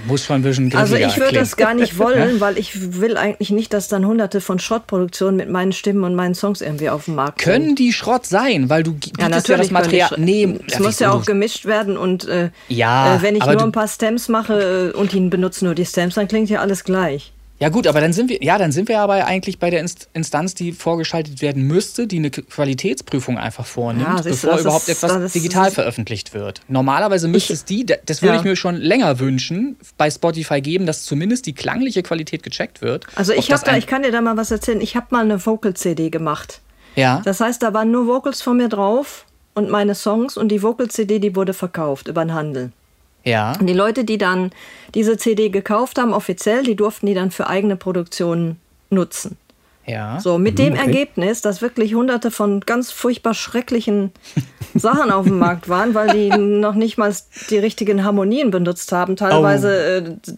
muss 0.07 0.25
schon 0.25 0.37
ein 0.37 0.41
bisschen 0.41 0.73
Also 0.75 0.95
ich 0.95 1.17
würde 1.17 1.35
das 1.35 1.55
gar 1.55 1.75
nicht 1.75 1.97
wollen, 1.99 2.41
weil 2.41 2.57
ich 2.57 2.99
will 2.99 3.17
eigentlich 3.17 3.51
nicht, 3.51 3.71
dass 3.71 3.87
dann 3.87 4.05
hunderte 4.05 4.41
von 4.41 4.57
Schrottproduktionen 4.57 5.35
mit 5.35 5.49
meinen 5.49 5.73
Stimmen 5.73 6.03
und 6.03 6.15
meinen 6.15 6.33
Songs 6.33 6.61
irgendwie 6.61 6.89
auf 6.89 7.05
dem 7.05 7.15
Markt 7.15 7.39
Können 7.39 7.67
sind. 7.67 7.79
die 7.79 7.93
Schrott 7.93 8.25
sein, 8.25 8.69
weil 8.69 8.81
du 8.81 8.97
ja, 9.19 9.29
natürlich 9.29 9.47
ja 9.49 9.57
das 9.57 9.71
Material... 9.71 10.09
Nee, 10.17 10.57
es 10.67 10.73
ja, 10.73 10.79
muss 10.79 10.99
ja 10.99 11.11
auch 11.11 11.25
gemischt 11.25 11.65
werden 11.65 11.97
und 11.97 12.27
äh, 12.27 12.49
ja, 12.67 13.15
äh, 13.15 13.21
wenn 13.21 13.35
ich 13.35 13.45
nur 13.45 13.61
ein 13.61 13.71
paar 13.71 13.87
Stems 13.87 14.27
mache 14.27 14.91
äh, 14.93 14.97
und 14.97 15.11
die 15.11 15.19
benutzen 15.19 15.65
nur 15.65 15.75
die 15.75 15.85
Stems, 15.85 16.15
dann 16.15 16.27
klingt 16.27 16.49
ja 16.49 16.61
alles 16.61 16.83
gleich. 16.83 17.31
Ja 17.63 17.69
gut, 17.69 17.87
aber 17.87 18.01
dann 18.01 18.11
sind 18.11 18.29
wir, 18.29 18.43
ja, 18.43 18.57
dann 18.57 18.73
sind 18.73 18.89
wir 18.89 18.99
aber 18.99 19.25
eigentlich 19.25 19.57
bei 19.57 19.69
der 19.69 19.79
Instanz, 20.11 20.53
die 20.53 20.73
vorgeschaltet 20.73 21.41
werden 21.41 21.63
müsste, 21.63 22.07
die 22.07 22.17
eine 22.17 22.29
Qualitätsprüfung 22.29 23.37
einfach 23.37 23.65
vornimmt, 23.65 24.05
ja, 24.05 24.21
bevor 24.21 24.59
überhaupt 24.59 24.89
ist, 24.89 25.01
etwas 25.01 25.31
digital 25.31 25.71
veröffentlicht 25.71 26.33
wird. 26.33 26.59
Normalerweise 26.67 27.29
müsste 27.29 27.53
es 27.53 27.63
die, 27.63 27.85
das 27.85 28.21
würde 28.21 28.33
ja. 28.33 28.39
ich 28.41 28.43
mir 28.43 28.57
schon 28.57 28.75
länger 28.75 29.17
wünschen, 29.19 29.77
bei 29.97 30.11
Spotify 30.11 30.59
geben, 30.59 30.85
dass 30.85 31.05
zumindest 31.05 31.45
die 31.45 31.53
klangliche 31.53 32.03
Qualität 32.03 32.43
gecheckt 32.43 32.81
wird. 32.81 33.05
Also 33.15 33.31
ich 33.31 33.49
habe 33.49 33.63
da, 33.63 33.77
ich 33.77 33.87
kann 33.87 34.03
dir 34.03 34.11
da 34.11 34.19
mal 34.19 34.35
was 34.35 34.51
erzählen. 34.51 34.81
Ich 34.81 34.97
habe 34.97 35.07
mal 35.11 35.23
eine 35.23 35.45
Vocal-CD 35.45 36.09
gemacht. 36.09 36.59
Ja. 36.97 37.21
Das 37.23 37.39
heißt, 37.39 37.63
da 37.63 37.73
waren 37.73 37.91
nur 37.91 38.07
Vocals 38.07 38.41
von 38.41 38.57
mir 38.57 38.67
drauf 38.67 39.25
und 39.53 39.69
meine 39.69 39.95
Songs 39.95 40.35
und 40.35 40.49
die 40.49 40.61
Vocal-CD, 40.61 41.19
die 41.19 41.33
wurde 41.37 41.53
verkauft 41.53 42.09
über 42.09 42.25
den 42.25 42.33
Handel. 42.33 42.73
Ja. 43.23 43.53
Und 43.59 43.67
die 43.67 43.73
Leute, 43.73 44.03
die 44.03 44.17
dann 44.17 44.51
diese 44.95 45.17
CD 45.17 45.49
gekauft 45.49 45.97
haben, 45.97 46.13
offiziell, 46.13 46.63
die 46.63 46.75
durften 46.75 47.05
die 47.05 47.13
dann 47.13 47.31
für 47.31 47.47
eigene 47.47 47.75
Produktionen 47.75 48.59
nutzen. 48.89 49.37
Ja. 49.85 50.19
So, 50.21 50.37
mit 50.37 50.59
dem 50.59 50.73
okay. 50.73 50.81
Ergebnis, 50.85 51.41
dass 51.41 51.61
wirklich 51.61 51.93
hunderte 51.93 52.31
von 52.31 52.61
ganz 52.61 52.91
furchtbar 52.91 53.33
schrecklichen 53.33 54.11
Sachen 54.75 55.11
auf 55.11 55.25
dem 55.25 55.39
Markt 55.39 55.67
waren, 55.67 55.93
weil 55.93 56.09
die 56.09 56.29
noch 56.29 56.73
nicht 56.73 56.97
mal 56.97 57.13
die 57.49 57.57
richtigen 57.57 58.03
Harmonien 58.03 58.49
benutzt 58.49 58.91
haben. 58.91 59.15
Teilweise 59.15 60.05
oh. 60.07 60.31
äh, 60.31 60.35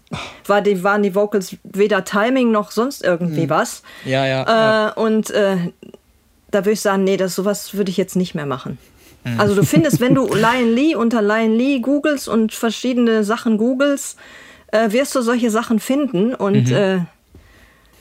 war 0.47 0.61
die, 0.61 0.83
waren 0.83 1.03
die 1.03 1.13
Vocals 1.13 1.57
weder 1.63 2.03
Timing 2.03 2.51
noch 2.51 2.71
sonst 2.71 3.03
irgendwie 3.03 3.43
hm. 3.43 3.49
was. 3.49 3.83
Ja, 4.03 4.25
ja. 4.25 4.43
Äh, 4.43 4.47
ja. 4.47 4.89
Und 4.93 5.29
äh, 5.29 5.57
da 6.49 6.59
würde 6.59 6.71
ich 6.71 6.81
sagen, 6.81 7.03
nee, 7.03 7.17
das 7.17 7.35
sowas 7.35 7.75
würde 7.75 7.91
ich 7.91 7.97
jetzt 7.97 8.15
nicht 8.15 8.33
mehr 8.33 8.45
machen. 8.47 8.79
Mhm. 9.25 9.39
Also 9.39 9.55
du 9.55 9.63
findest, 9.63 9.99
wenn 9.99 10.15
du 10.15 10.27
Lion 10.27 10.73
Lee 10.73 10.95
unter 10.95 11.21
Lion 11.21 11.55
Lee 11.55 11.79
googelst 11.79 12.27
und 12.27 12.53
verschiedene 12.53 13.23
Sachen 13.23 13.57
googelst, 13.57 14.17
äh, 14.67 14.91
wirst 14.91 15.15
du 15.15 15.21
solche 15.21 15.49
Sachen 15.49 15.79
finden 15.79 16.33
und 16.33 16.69
mhm. 16.69 16.75
äh, 16.75 16.99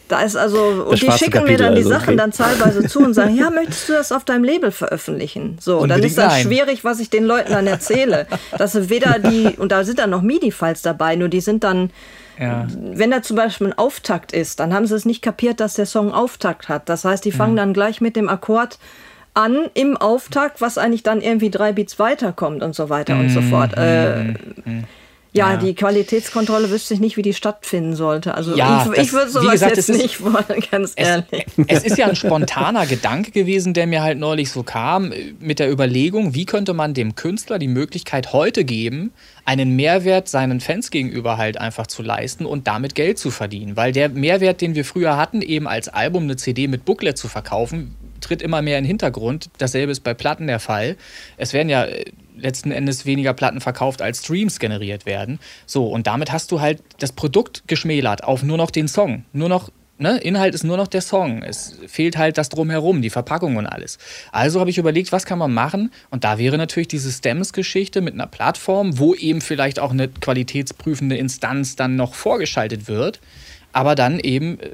da 0.08 0.20
ist 0.20 0.36
also, 0.36 0.86
und 0.86 1.00
die 1.00 1.10
schicken 1.12 1.32
Kapitel 1.32 1.52
mir 1.52 1.56
dann 1.56 1.74
die 1.74 1.78
also, 1.78 1.88
Sachen 1.90 2.08
okay. 2.10 2.16
dann 2.16 2.30
teilweise 2.30 2.86
zu 2.86 2.98
und 3.00 3.14
sagen, 3.14 3.34
ja, 3.38 3.48
möchtest 3.48 3.88
du 3.88 3.94
das 3.94 4.12
auf 4.12 4.24
deinem 4.24 4.44
Label 4.44 4.70
veröffentlichen? 4.70 5.56
So, 5.60 5.78
und 5.78 5.88
dann 5.88 6.02
ist 6.02 6.18
das 6.18 6.40
schwierig, 6.40 6.84
was 6.84 7.00
ich 7.00 7.08
den 7.08 7.24
Leuten 7.24 7.52
dann 7.52 7.66
erzähle. 7.66 8.26
dass 8.58 8.90
weder 8.90 9.18
die, 9.18 9.56
und 9.56 9.72
da 9.72 9.82
sind 9.84 9.98
dann 9.98 10.10
noch 10.10 10.20
MIDI-Files 10.20 10.82
dabei, 10.82 11.16
nur 11.16 11.28
die 11.28 11.40
sind 11.40 11.64
dann, 11.64 11.90
ja. 12.38 12.66
wenn 12.76 13.10
da 13.10 13.22
zum 13.22 13.36
Beispiel 13.36 13.68
ein 13.68 13.78
Auftakt 13.78 14.32
ist, 14.32 14.60
dann 14.60 14.74
haben 14.74 14.86
sie 14.86 14.94
es 14.94 15.06
nicht 15.06 15.22
kapiert, 15.22 15.58
dass 15.58 15.74
der 15.74 15.86
Song 15.86 16.12
Auftakt 16.12 16.68
hat. 16.68 16.90
Das 16.90 17.06
heißt, 17.06 17.24
die 17.24 17.32
fangen 17.32 17.52
mhm. 17.52 17.58
dann 17.58 17.72
gleich 17.72 18.02
mit 18.02 18.14
dem 18.14 18.28
Akkord 18.28 18.78
an 19.34 19.68
im 19.74 19.96
Auftakt, 19.96 20.60
was 20.60 20.78
eigentlich 20.78 21.02
dann 21.02 21.20
irgendwie 21.20 21.50
drei 21.50 21.72
Beats 21.72 21.98
weiterkommt 21.98 22.62
und 22.62 22.74
so 22.74 22.88
weiter 22.88 23.18
und 23.18 23.30
so 23.30 23.40
mhm. 23.40 23.50
fort. 23.50 23.72
Äh, 23.76 24.22
mhm. 24.22 24.84
ja, 25.32 25.50
ja, 25.50 25.56
die 25.56 25.74
Qualitätskontrolle 25.74 26.70
wüsste 26.70 26.94
ich 26.94 27.00
nicht, 27.00 27.16
wie 27.16 27.22
die 27.22 27.34
stattfinden 27.34 27.96
sollte. 27.96 28.34
Also 28.34 28.54
ja, 28.54 28.88
ich, 28.92 29.02
ich 29.02 29.12
würde 29.12 29.32
sowas 29.32 29.50
gesagt, 29.50 29.76
jetzt 29.76 29.88
nicht 29.88 30.22
wollen, 30.22 30.44
ganz 30.70 30.92
ehrlich. 30.94 31.46
Es, 31.66 31.78
es 31.78 31.84
ist 31.84 31.98
ja 31.98 32.06
ein 32.06 32.14
spontaner 32.14 32.86
Gedanke 32.86 33.32
gewesen, 33.32 33.74
der 33.74 33.88
mir 33.88 34.04
halt 34.04 34.18
neulich 34.18 34.52
so 34.52 34.62
kam, 34.62 35.12
mit 35.40 35.58
der 35.58 35.68
Überlegung, 35.68 36.34
wie 36.34 36.46
könnte 36.46 36.72
man 36.72 36.94
dem 36.94 37.16
Künstler 37.16 37.58
die 37.58 37.66
Möglichkeit 37.66 38.32
heute 38.32 38.64
geben, 38.64 39.10
einen 39.44 39.74
Mehrwert 39.74 40.28
seinen 40.28 40.60
Fans 40.60 40.92
gegenüber 40.92 41.38
halt 41.38 41.60
einfach 41.60 41.88
zu 41.88 42.04
leisten 42.04 42.46
und 42.46 42.68
damit 42.68 42.94
Geld 42.94 43.18
zu 43.18 43.32
verdienen. 43.32 43.76
Weil 43.76 43.90
der 43.90 44.10
Mehrwert, 44.10 44.60
den 44.60 44.76
wir 44.76 44.84
früher 44.84 45.16
hatten, 45.16 45.42
eben 45.42 45.66
als 45.66 45.88
Album 45.88 46.22
eine 46.22 46.36
CD 46.36 46.68
mit 46.68 46.84
Booklet 46.84 47.18
zu 47.18 47.26
verkaufen, 47.26 47.96
tritt 48.24 48.42
immer 48.42 48.62
mehr 48.62 48.78
in 48.78 48.84
den 48.84 48.88
Hintergrund. 48.88 49.50
Dasselbe 49.58 49.92
ist 49.92 50.00
bei 50.00 50.14
Platten 50.14 50.46
der 50.46 50.60
Fall. 50.60 50.96
Es 51.36 51.52
werden 51.52 51.68
ja 51.68 51.84
äh, 51.84 52.04
letzten 52.36 52.70
Endes 52.70 53.06
weniger 53.06 53.32
Platten 53.32 53.60
verkauft, 53.60 54.02
als 54.02 54.20
Streams 54.20 54.58
generiert 54.58 55.06
werden. 55.06 55.38
So, 55.66 55.86
und 55.86 56.06
damit 56.06 56.32
hast 56.32 56.50
du 56.50 56.60
halt 56.60 56.82
das 56.98 57.12
Produkt 57.12 57.64
geschmälert 57.66 58.24
auf 58.24 58.42
nur 58.42 58.56
noch 58.56 58.70
den 58.70 58.88
Song. 58.88 59.24
Nur 59.32 59.48
noch, 59.48 59.70
ne, 59.98 60.18
Inhalt 60.18 60.54
ist 60.54 60.64
nur 60.64 60.76
noch 60.76 60.88
der 60.88 61.00
Song. 61.00 61.42
Es 61.42 61.78
fehlt 61.86 62.16
halt 62.16 62.36
das 62.36 62.48
Drumherum, 62.48 63.02
die 63.02 63.10
Verpackung 63.10 63.56
und 63.56 63.66
alles. 63.66 63.98
Also 64.32 64.60
habe 64.60 64.70
ich 64.70 64.78
überlegt, 64.78 65.12
was 65.12 65.26
kann 65.26 65.38
man 65.38 65.54
machen? 65.54 65.92
Und 66.10 66.24
da 66.24 66.38
wäre 66.38 66.58
natürlich 66.58 66.88
diese 66.88 67.12
Stems-Geschichte 67.12 68.00
mit 68.00 68.14
einer 68.14 68.26
Plattform, 68.26 68.98
wo 68.98 69.14
eben 69.14 69.40
vielleicht 69.40 69.78
auch 69.78 69.92
eine 69.92 70.08
qualitätsprüfende 70.08 71.16
Instanz 71.16 71.76
dann 71.76 71.96
noch 71.96 72.14
vorgeschaltet 72.14 72.88
wird 72.88 73.20
aber 73.74 73.94
dann 73.94 74.20
eben, 74.20 74.58
äh, 74.60 74.70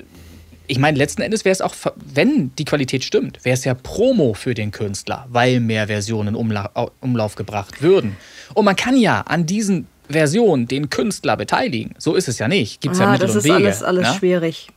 ich 0.71 0.79
meine, 0.79 0.97
letzten 0.97 1.23
Endes 1.23 1.45
wäre 1.45 1.53
es 1.53 1.61
auch, 1.61 1.75
wenn 1.97 2.55
die 2.57 2.65
Qualität 2.65 3.03
stimmt, 3.03 3.45
wäre 3.45 3.55
es 3.55 3.65
ja 3.65 3.75
Promo 3.75 4.35
für 4.35 4.55
den 4.55 4.71
Künstler, 4.71 5.27
weil 5.29 5.59
mehr 5.59 5.89
Versionen 5.89 6.37
in 6.37 6.71
Umlauf 7.01 7.35
gebracht 7.35 7.83
würden. 7.83 8.17
Und 8.55 8.65
man 8.65 8.77
kann 8.77 8.97
ja 8.97 9.23
an 9.23 9.47
diesen 9.47 9.89
Versionen 10.09 10.69
den 10.69 10.89
Künstler 10.89 11.37
beteiligen. 11.37 11.95
So 11.99 12.15
ist 12.15 12.29
es 12.29 12.39
ja 12.39 12.47
nicht. 12.47 12.81
Gibt 12.81 12.95
es 12.95 13.01
ah, 13.01 13.05
ja 13.05 13.11
Mittel 13.13 13.27
das 13.27 13.37
und 13.37 13.45
ist 13.45 13.51
alles, 13.51 13.83
alles 13.83 14.09
ne? 14.09 14.15
schwierig. 14.15 14.69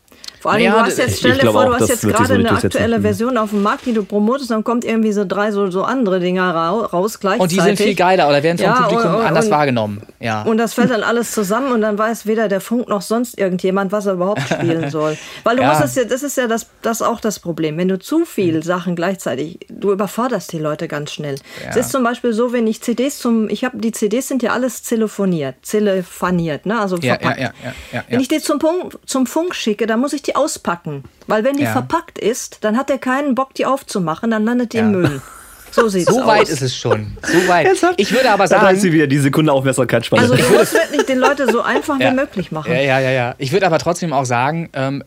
Vor 0.43 0.51
allem, 0.51 0.63
naja, 0.63 0.73
du 0.73 0.87
hast 0.87 0.97
jetzt, 0.97 1.19
stell 1.19 1.37
dir 1.37 1.53
vor, 1.53 1.67
du 1.67 1.73
hast 1.73 1.87
jetzt 1.87 2.01
gerade 2.01 2.33
eine 2.33 2.51
aktuelle 2.51 2.99
Version 2.99 3.37
auf 3.37 3.51
dem 3.51 3.61
Markt, 3.61 3.85
die 3.85 3.93
du 3.93 4.03
promotest, 4.03 4.51
dann 4.51 4.65
kommt 4.65 4.83
irgendwie 4.83 5.13
so 5.13 5.23
drei 5.23 5.53
so, 5.53 5.71
so 5.71 5.83
andere 5.83 6.19
Dinger 6.19 6.53
raus 6.53 7.21
gleichzeitig. 7.21 7.41
Und 7.41 7.51
die 7.53 7.61
sind 7.61 7.77
viel 7.77 7.95
geiler 7.95 8.27
oder 8.27 8.43
werden 8.43 8.57
vom 8.57 8.67
ja, 8.67 8.73
Publikum 8.73 9.11
und, 9.11 9.19
und, 9.21 9.25
anders 9.25 9.49
wahrgenommen. 9.49 10.01
Ja. 10.19 10.41
Und 10.41 10.57
das 10.57 10.73
fällt 10.73 10.91
dann 10.91 11.01
alles 11.01 11.31
zusammen 11.31 11.71
und 11.71 11.79
dann 11.79 11.97
weiß 11.97 12.25
weder 12.25 12.49
der 12.49 12.59
Funk 12.59 12.89
noch 12.89 13.01
sonst 13.01 13.39
irgendjemand, 13.39 13.93
was 13.93 14.05
er 14.05 14.15
überhaupt 14.15 14.41
spielen 14.41 14.89
soll. 14.91 15.17
Weil 15.45 15.55
du 15.55 15.61
ja. 15.61 15.69
musst 15.69 15.85
es 15.85 15.95
ja, 15.95 16.03
das 16.03 16.23
ist 16.23 16.35
ja 16.35 16.47
das, 16.47 16.67
das 16.81 17.01
auch 17.01 17.21
das 17.21 17.39
Problem. 17.39 17.77
Wenn 17.77 17.87
du 17.87 17.97
zu 17.97 18.25
viel 18.25 18.55
hm. 18.55 18.63
Sachen 18.63 18.95
gleichzeitig, 18.97 19.59
du 19.69 19.93
überforderst 19.93 20.51
die 20.51 20.59
Leute 20.59 20.89
ganz 20.89 21.13
schnell. 21.13 21.35
Ja. 21.63 21.69
Es 21.69 21.77
ist 21.77 21.91
zum 21.91 22.03
Beispiel 22.03 22.33
so, 22.33 22.51
wenn 22.51 22.67
ich 22.67 22.81
CDs 22.81 23.17
zum, 23.17 23.47
ich 23.47 23.63
habe 23.63 23.77
die 23.77 23.93
CDs 23.93 24.27
sind 24.27 24.43
ja 24.43 24.51
alles 24.51 24.81
telefoniert, 24.81 25.55
telefoniert, 25.63 26.65
ne? 26.65 26.81
Also 26.81 26.97
verpackt. 26.97 27.39
Ja, 27.39 27.53
ja, 27.63 27.73
ja, 27.93 28.03
Wenn 28.09 28.19
ich 28.19 28.27
die 28.27 28.39
zum, 28.39 28.59
Punkt, 28.59 28.97
zum 29.05 29.25
Funk 29.25 29.55
schicke, 29.55 29.87
dann 29.87 30.01
muss 30.01 30.11
ich 30.11 30.21
die 30.21 30.32
auspacken. 30.35 31.03
Weil 31.27 31.43
wenn 31.43 31.55
die 31.55 31.63
ja. 31.63 31.71
verpackt 31.71 32.19
ist, 32.19 32.59
dann 32.61 32.77
hat 32.77 32.89
er 32.89 32.97
keinen 32.97 33.35
Bock, 33.35 33.53
die 33.53 33.65
aufzumachen, 33.65 34.31
dann 34.31 34.43
landet 34.43 34.73
die 34.73 34.77
ja. 34.77 34.83
im 34.83 34.91
Müll. 34.91 35.21
So 35.73 35.87
sieht 35.87 36.05
So 36.05 36.23
weit 36.27 36.49
ist 36.49 36.61
es 36.61 36.75
schon. 36.75 37.17
So 37.23 37.47
weit. 37.47 37.67
Ich 37.97 38.11
würde 38.11 38.29
aber 38.29 38.47
sagen. 38.47 38.63
Da 38.63 38.75
sie 38.75 38.93
wieder 38.93 39.07
die 39.07 39.17
Sekunde 39.17 39.51
Aufmerksamkeitsspanne. 39.51 40.21
Also 40.21 40.35
ich 40.35 40.47
muss 40.47 40.71
wirklich 40.71 41.07
den 41.07 41.17
Leute 41.17 41.51
so 41.51 41.61
einfach 41.61 41.99
ja. 41.99 42.11
wie 42.11 42.15
möglich 42.15 42.51
machen. 42.51 42.71
Ja, 42.71 42.79
ja, 42.79 42.99
ja, 42.99 43.09
ja. 43.09 43.35
Ich 43.39 43.51
würde 43.51 43.65
aber 43.65 43.79
trotzdem 43.79 44.13
auch 44.13 44.25
sagen, 44.25 44.69
ähm, 44.73 45.03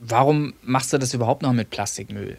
warum 0.00 0.54
machst 0.62 0.92
du 0.92 0.98
das 0.98 1.14
überhaupt 1.14 1.42
noch 1.42 1.52
mit 1.52 1.70
Plastikmüll? 1.70 2.36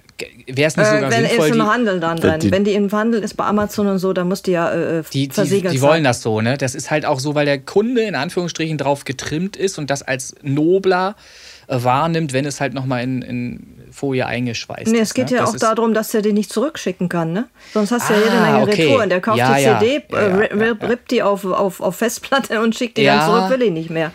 Wäre 0.47 0.67
es 0.67 0.77
nicht 0.77 0.87
äh, 0.87 0.95
sogar 0.95 1.11
wenn 1.11 1.27
sinnvoll? 1.27 1.37
Wenn 1.37 1.51
es 1.51 1.57
im 1.57 1.67
Handel 1.67 1.99
dann 1.99 2.17
drin. 2.17 2.39
Wenn 2.43 2.63
die 2.63 2.73
im 2.75 2.91
Handel 2.93 3.21
ist 3.21 3.35
bei 3.35 3.43
Amazon 3.43 3.87
und 3.87 3.99
so, 3.99 4.13
dann 4.13 4.29
muss 4.29 4.41
die 4.41 4.51
ja 4.51 4.71
äh, 4.71 5.03
die, 5.11 5.27
die, 5.27 5.33
versiegelt 5.33 5.73
die, 5.73 5.77
die 5.77 5.81
wollen 5.81 6.05
das 6.05 6.21
so, 6.21 6.39
ne? 6.39 6.57
Das 6.57 6.75
ist 6.75 6.89
halt 6.89 7.05
auch 7.05 7.19
so, 7.19 7.35
weil 7.35 7.45
der 7.45 7.59
Kunde 7.59 8.03
in 8.03 8.15
Anführungsstrichen 8.15 8.77
drauf 8.77 9.03
getrimmt 9.03 9.57
ist 9.57 9.77
und 9.77 9.89
das 9.89 10.01
als 10.01 10.33
nobler 10.41 11.15
äh, 11.17 11.48
wahrnimmt, 11.69 12.33
wenn 12.33 12.45
es 12.45 12.59
halt 12.59 12.73
nochmal 12.73 13.03
in, 13.03 13.21
in 13.21 13.75
Folie 13.91 14.25
eingeschweißt 14.25 14.91
nee, 14.91 14.99
es 14.99 15.13
geht 15.13 15.29
ne? 15.29 15.37
ja 15.37 15.41
das 15.41 15.55
auch 15.55 15.75
darum, 15.75 15.93
dass 15.93 16.13
er 16.13 16.21
die 16.21 16.33
nicht 16.33 16.51
zurückschicken 16.51 17.09
kann, 17.09 17.33
ne? 17.33 17.49
Sonst 17.73 17.91
hast 17.91 18.09
du 18.09 18.13
ah, 18.13 18.17
ja 18.17 18.23
jede 18.23 18.41
Menge 18.41 18.61
okay. 18.61 18.83
Retouren. 18.83 19.09
Der 19.09 19.21
kauft 19.21 19.37
ja, 19.37 19.55
die 19.55 19.85
CD, 19.85 20.03
ja, 20.11 20.17
äh, 20.17 20.69
rippt 20.85 21.11
die 21.11 21.23
auf, 21.23 21.43
auf, 21.45 21.81
auf 21.81 21.95
Festplatte 21.95 22.61
und 22.61 22.75
schickt 22.75 22.97
die 22.97 23.05
dann 23.05 23.25
zurück, 23.25 23.49
will 23.49 23.61
ich 23.63 23.71
nicht 23.71 23.89
mehr. 23.89 24.11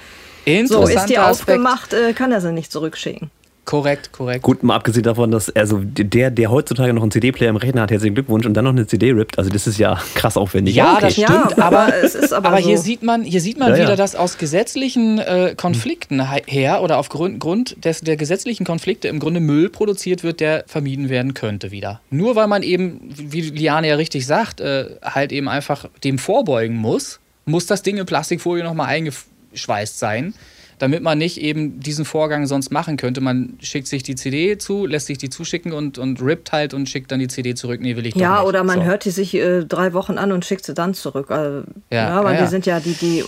So, 0.67 0.87
ist 0.87 1.07
die 1.07 1.19
aufgemacht, 1.19 1.93
äh, 1.93 2.13
kann 2.13 2.33
er 2.33 2.41
sie 2.41 2.53
nicht 2.53 2.71
zurückschicken. 2.71 3.31
Korrekt, 3.65 4.13
korrekt. 4.13 4.43
Gut, 4.43 4.63
mal 4.63 4.75
abgesehen 4.75 5.05
davon, 5.05 5.31
dass 5.31 5.49
also 5.57 5.81
der, 5.83 6.31
der 6.31 6.51
heutzutage 6.51 6.93
noch 6.93 7.03
einen 7.03 7.11
CD-Player 7.11 7.49
im 7.49 7.57
Rechner 7.57 7.83
hat, 7.83 7.91
herzlichen 7.91 8.15
Glückwunsch 8.15 8.45
und 8.45 8.55
dann 8.55 8.65
noch 8.65 8.73
eine 8.73 8.87
CD 8.87 9.13
rippt, 9.13 9.39
also 9.39 9.51
das 9.51 9.67
ist 9.67 9.79
ja 9.79 9.99
krass 10.15 10.37
aufwendig. 10.37 10.75
Ja, 10.75 10.95
okay. 10.95 11.01
das 11.03 11.13
stimmt, 11.15 11.57
ja, 11.57 11.65
aber, 11.65 11.95
es 12.03 12.15
ist 12.15 12.33
aber, 12.33 12.49
aber 12.49 12.61
so. 12.61 12.69
hier 12.69 12.79
sieht 12.79 13.03
man, 13.03 13.23
hier 13.23 13.41
sieht 13.41 13.59
man 13.59 13.71
ja, 13.71 13.77
wieder, 13.77 13.91
ja. 13.91 13.97
dass 13.97 14.17
aus 14.17 14.37
gesetzlichen 14.37 15.19
äh, 15.19 15.55
Konflikten 15.57 16.23
her 16.47 16.83
oder 16.83 16.99
aufgrund 16.99 17.41
Grund 17.41 17.83
des, 17.85 18.03
der 18.03 18.17
gesetzlichen 18.17 18.67
Konflikte 18.67 19.09
im 19.09 19.19
Grunde 19.19 19.41
Müll 19.41 19.71
produziert 19.71 20.23
wird, 20.23 20.41
der 20.41 20.65
vermieden 20.67 21.09
werden 21.09 21.33
könnte 21.33 21.71
wieder. 21.71 22.01
Nur 22.11 22.37
weil 22.37 22.49
man 22.49 22.63
eben, 22.63 23.01
wie 23.17 23.41
Liane 23.41 23.89
ja 23.89 23.95
richtig 23.95 24.27
sagt, 24.27 24.61
äh, 24.61 24.91
halt 25.03 25.33
eben 25.33 25.49
einfach 25.49 25.87
dem 26.05 26.19
vorbeugen 26.19 26.77
muss, 26.77 27.21
muss 27.47 27.67
das 27.67 27.83
Ding 27.83 27.97
in 27.97 28.05
Plastikfolie 28.05 28.63
nochmal 28.63 28.89
eingeschweißt 28.89 29.99
sein 29.99 30.35
damit 30.79 31.03
man 31.03 31.19
nicht 31.19 31.41
eben 31.41 31.81
diesen 31.81 32.05
Vorgang 32.05 32.47
sonst 32.47 32.71
machen 32.71 32.97
könnte. 32.97 33.21
Man 33.21 33.59
schickt 33.61 33.87
sich 33.89 34.03
die 34.03 34.15
CD 34.15 34.59
zu, 34.59 34.87
lässt 34.87 35.07
sich 35.07 35.19
die 35.19 35.31
zuschicken 35.31 35.73
und, 35.73 35.99
und 35.99 36.21
rippt 36.21 36.53
halt 36.53 36.75
und 36.75 36.89
schickt 36.89 37.13
dann 37.13 37.21
die 37.21 37.29
CD 37.29 37.55
zurück. 37.55 37.81
Nee, 37.81 37.97
will 37.97 38.07
ich 38.07 38.15
Ja, 38.15 38.41
nicht. 38.41 38.49
oder 38.49 38.65
man 38.65 38.81
so. 38.81 38.85
hört 38.85 39.05
die 39.05 39.11
sich 39.11 39.35
äh, 39.35 39.65
drei 39.65 39.93
Wochen 39.93 40.19
an 40.19 40.33
und 40.33 40.45
schickt 40.45 40.65
sie 40.65 40.75
dann 40.75 40.95
zurück. 40.95 41.31
Also, 41.31 41.65
ja, 41.91 42.09
ja, 42.09 42.25
weil 42.25 42.35
ja, 42.35 42.43
die 42.43 42.49
sind 42.49 42.67
ja 42.67 42.81
die, 42.81 42.95
die, 42.95 43.25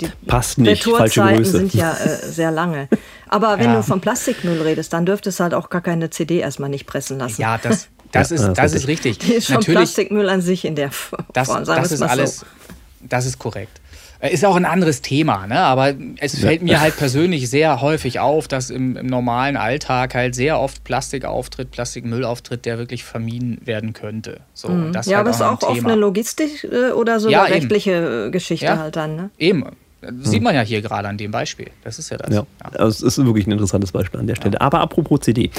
die 0.00 0.08
Passt 0.26 0.58
nicht, 0.58 0.84
falsche 0.84 1.22
Größe. 1.22 1.50
sind 1.50 1.74
ja 1.74 1.92
äh, 1.92 2.30
sehr 2.30 2.50
lange. 2.50 2.88
Aber 3.28 3.58
wenn 3.58 3.70
ja. 3.70 3.76
du 3.76 3.82
von 3.82 4.00
Plastikmüll 4.00 4.62
redest, 4.62 4.92
dann 4.92 5.06
dürftest 5.06 5.40
du 5.40 5.44
halt 5.44 5.54
auch 5.54 5.70
gar 5.70 5.80
keine 5.80 6.10
CD 6.10 6.38
erstmal 6.38 6.70
nicht 6.70 6.86
pressen 6.86 7.18
lassen. 7.18 7.40
Ja, 7.40 7.58
das, 7.58 7.88
das, 8.12 8.30
ist, 8.30 8.42
das, 8.42 8.54
das 8.54 8.74
ist 8.74 8.88
richtig. 8.88 9.18
Die 9.18 9.32
ist 9.34 9.46
schon 9.46 9.56
Natürlich, 9.56 9.78
Plastikmüll 9.78 10.28
an 10.28 10.40
sich 10.40 10.64
in 10.64 10.76
der 10.76 10.90
Form. 10.90 11.24
Das, 11.32 11.48
das 11.48 11.92
ist 11.92 12.02
alles, 12.02 12.38
so. 12.40 12.46
das 13.00 13.26
ist 13.26 13.38
korrekt. 13.38 13.80
Äh, 14.20 14.32
ist 14.32 14.44
auch 14.44 14.56
ein 14.56 14.64
anderes 14.64 15.02
Thema, 15.02 15.46
ne? 15.46 15.58
aber 15.58 15.94
es 16.18 16.38
fällt 16.38 16.62
mir 16.62 16.80
halt 16.80 16.96
persönlich 16.96 17.50
sehr 17.50 17.80
häufig 17.80 18.20
auf, 18.20 18.48
dass 18.48 18.70
im, 18.70 18.96
im, 18.96 19.06
normalen 19.06 19.56
Alltag 19.56 20.14
halt 20.14 20.34
sehr 20.34 20.60
oft 20.60 20.84
Plastik 20.84 21.24
auftritt, 21.24 21.70
Plastikmüll 21.70 22.24
auftritt, 22.24 22.64
der 22.64 22.78
wirklich 22.78 23.04
vermieden 23.04 23.60
werden 23.64 23.92
könnte. 23.92 24.40
So, 24.52 24.68
mhm. 24.68 24.92
das 24.92 25.06
ja, 25.06 25.18
halt 25.18 25.26
aber 25.26 25.30
es 25.30 25.36
ist 25.36 25.42
auch 25.42 25.68
oft 25.68 25.84
eine 25.84 25.94
Logistik 25.96 26.64
äh, 26.64 26.92
oder 26.92 27.20
so 27.20 27.28
ja, 27.28 27.42
eine 27.42 27.54
rechtliche 27.54 27.92
eben. 27.92 28.28
Äh, 28.28 28.30
Geschichte 28.30 28.66
ja, 28.66 28.78
halt 28.78 28.96
dann. 28.96 29.16
Ne? 29.16 29.30
Eben. 29.38 29.64
Das 30.10 30.30
sieht 30.30 30.42
man 30.42 30.54
ja 30.54 30.62
hier 30.62 30.82
gerade 30.82 31.08
an 31.08 31.18
dem 31.18 31.30
Beispiel. 31.30 31.70
Das 31.82 31.98
ist 31.98 32.10
ja 32.10 32.16
das. 32.16 32.30
Ja, 32.30 32.46
ja. 32.62 32.80
Also 32.80 33.06
es 33.06 33.18
ist 33.18 33.24
wirklich 33.24 33.46
ein 33.46 33.52
interessantes 33.52 33.92
Beispiel 33.92 34.20
an 34.20 34.26
der 34.26 34.34
Stelle. 34.34 34.60
Aber 34.60 34.80
apropos 34.80 35.20
CD. 35.20 35.50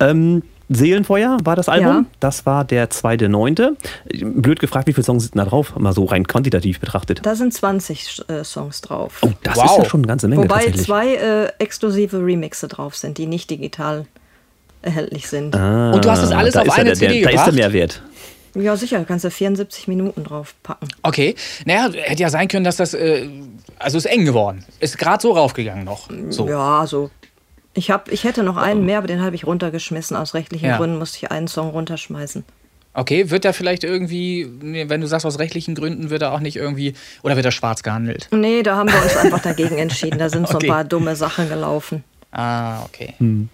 Ähm, 0.00 0.42
Seelenfeuer 0.68 1.38
war 1.44 1.56
das 1.56 1.68
Album. 1.68 1.86
Ja. 1.88 2.04
Das 2.20 2.46
war 2.46 2.64
der 2.64 2.88
zweite 2.90 3.28
neunte. 3.28 3.76
Blöd 4.22 4.60
gefragt, 4.60 4.86
wie 4.86 4.92
viele 4.92 5.04
Songs 5.04 5.24
sind 5.24 5.36
da 5.36 5.44
drauf? 5.44 5.76
Mal 5.76 5.92
so 5.92 6.04
rein 6.04 6.26
quantitativ 6.26 6.80
betrachtet. 6.80 7.20
Da 7.22 7.34
sind 7.34 7.52
20 7.52 8.24
äh, 8.28 8.44
Songs 8.44 8.80
drauf. 8.80 9.18
Oh, 9.22 9.30
das 9.42 9.56
wow. 9.56 9.64
ist 9.64 9.76
ja 9.78 9.84
schon 9.84 10.00
eine 10.00 10.08
ganze 10.08 10.28
Menge. 10.28 10.42
Wobei 10.42 10.70
zwei 10.72 11.14
äh, 11.14 11.48
exklusive 11.58 12.18
Remixe 12.18 12.68
drauf 12.68 12.96
sind, 12.96 13.18
die 13.18 13.26
nicht 13.26 13.50
digital 13.50 14.06
erhältlich 14.80 15.28
sind. 15.28 15.54
Ah, 15.56 15.92
Und 15.92 16.04
du 16.04 16.10
hast 16.10 16.22
das 16.22 16.30
alles 16.30 16.56
auf 16.56 16.70
eine 16.70 16.90
der, 16.90 16.94
CD 16.94 17.20
der, 17.20 17.32
Da 17.32 17.38
ist 17.38 17.44
der 17.44 17.54
Mehrwert. 17.54 18.02
Ja, 18.54 18.76
sicher, 18.76 18.98
du 18.98 19.04
kannst 19.04 19.24
ja 19.24 19.30
74 19.30 19.88
Minuten 19.88 20.24
drauf 20.24 20.54
packen. 20.62 20.88
Okay. 21.02 21.34
Naja, 21.64 21.90
hätte 21.92 22.22
ja 22.22 22.30
sein 22.30 22.48
können, 22.48 22.64
dass 22.64 22.76
das. 22.76 22.94
Äh, 22.94 23.28
also 23.78 23.98
ist 23.98 24.06
eng 24.06 24.24
geworden. 24.24 24.64
Ist 24.80 24.98
gerade 24.98 25.20
so 25.20 25.32
raufgegangen 25.32 25.84
noch. 25.84 26.08
So. 26.30 26.48
Ja, 26.48 26.86
so 26.86 27.10
ich, 27.74 27.90
hab, 27.90 28.10
ich 28.10 28.24
hätte 28.24 28.42
noch 28.42 28.56
einen 28.56 28.86
mehr, 28.86 28.98
aber 28.98 29.08
den 29.08 29.22
habe 29.22 29.34
ich 29.34 29.46
runtergeschmissen. 29.46 30.16
Aus 30.16 30.34
rechtlichen 30.34 30.66
ja. 30.66 30.76
Gründen 30.76 30.98
musste 30.98 31.18
ich 31.18 31.30
einen 31.30 31.48
Song 31.48 31.70
runterschmeißen. 31.70 32.44
Okay, 32.96 33.30
wird 33.30 33.44
er 33.44 33.52
vielleicht 33.52 33.82
irgendwie, 33.82 34.48
wenn 34.88 35.00
du 35.00 35.08
sagst 35.08 35.26
aus 35.26 35.40
rechtlichen 35.40 35.74
Gründen, 35.74 36.10
wird 36.10 36.22
er 36.22 36.32
auch 36.32 36.38
nicht 36.38 36.54
irgendwie, 36.54 36.94
oder 37.24 37.34
wird 37.34 37.44
er 37.44 37.50
schwarz 37.50 37.82
gehandelt? 37.82 38.28
Nee, 38.30 38.62
da 38.62 38.76
haben 38.76 38.88
wir 38.88 39.02
uns 39.02 39.16
einfach 39.16 39.42
dagegen 39.42 39.78
entschieden. 39.78 40.20
Da 40.20 40.28
sind 40.28 40.44
okay. 40.44 40.52
so 40.52 40.58
ein 40.58 40.68
paar 40.68 40.84
dumme 40.84 41.16
Sachen 41.16 41.48
gelaufen. 41.48 42.04
Ah, 42.30 42.84
okay. 42.84 43.14
Hm. 43.18 43.48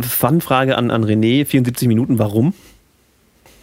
Fun-Frage 0.00 0.76
an, 0.76 0.90
an 0.90 1.02
René, 1.02 1.46
74 1.46 1.88
Minuten, 1.88 2.18
warum? 2.18 2.52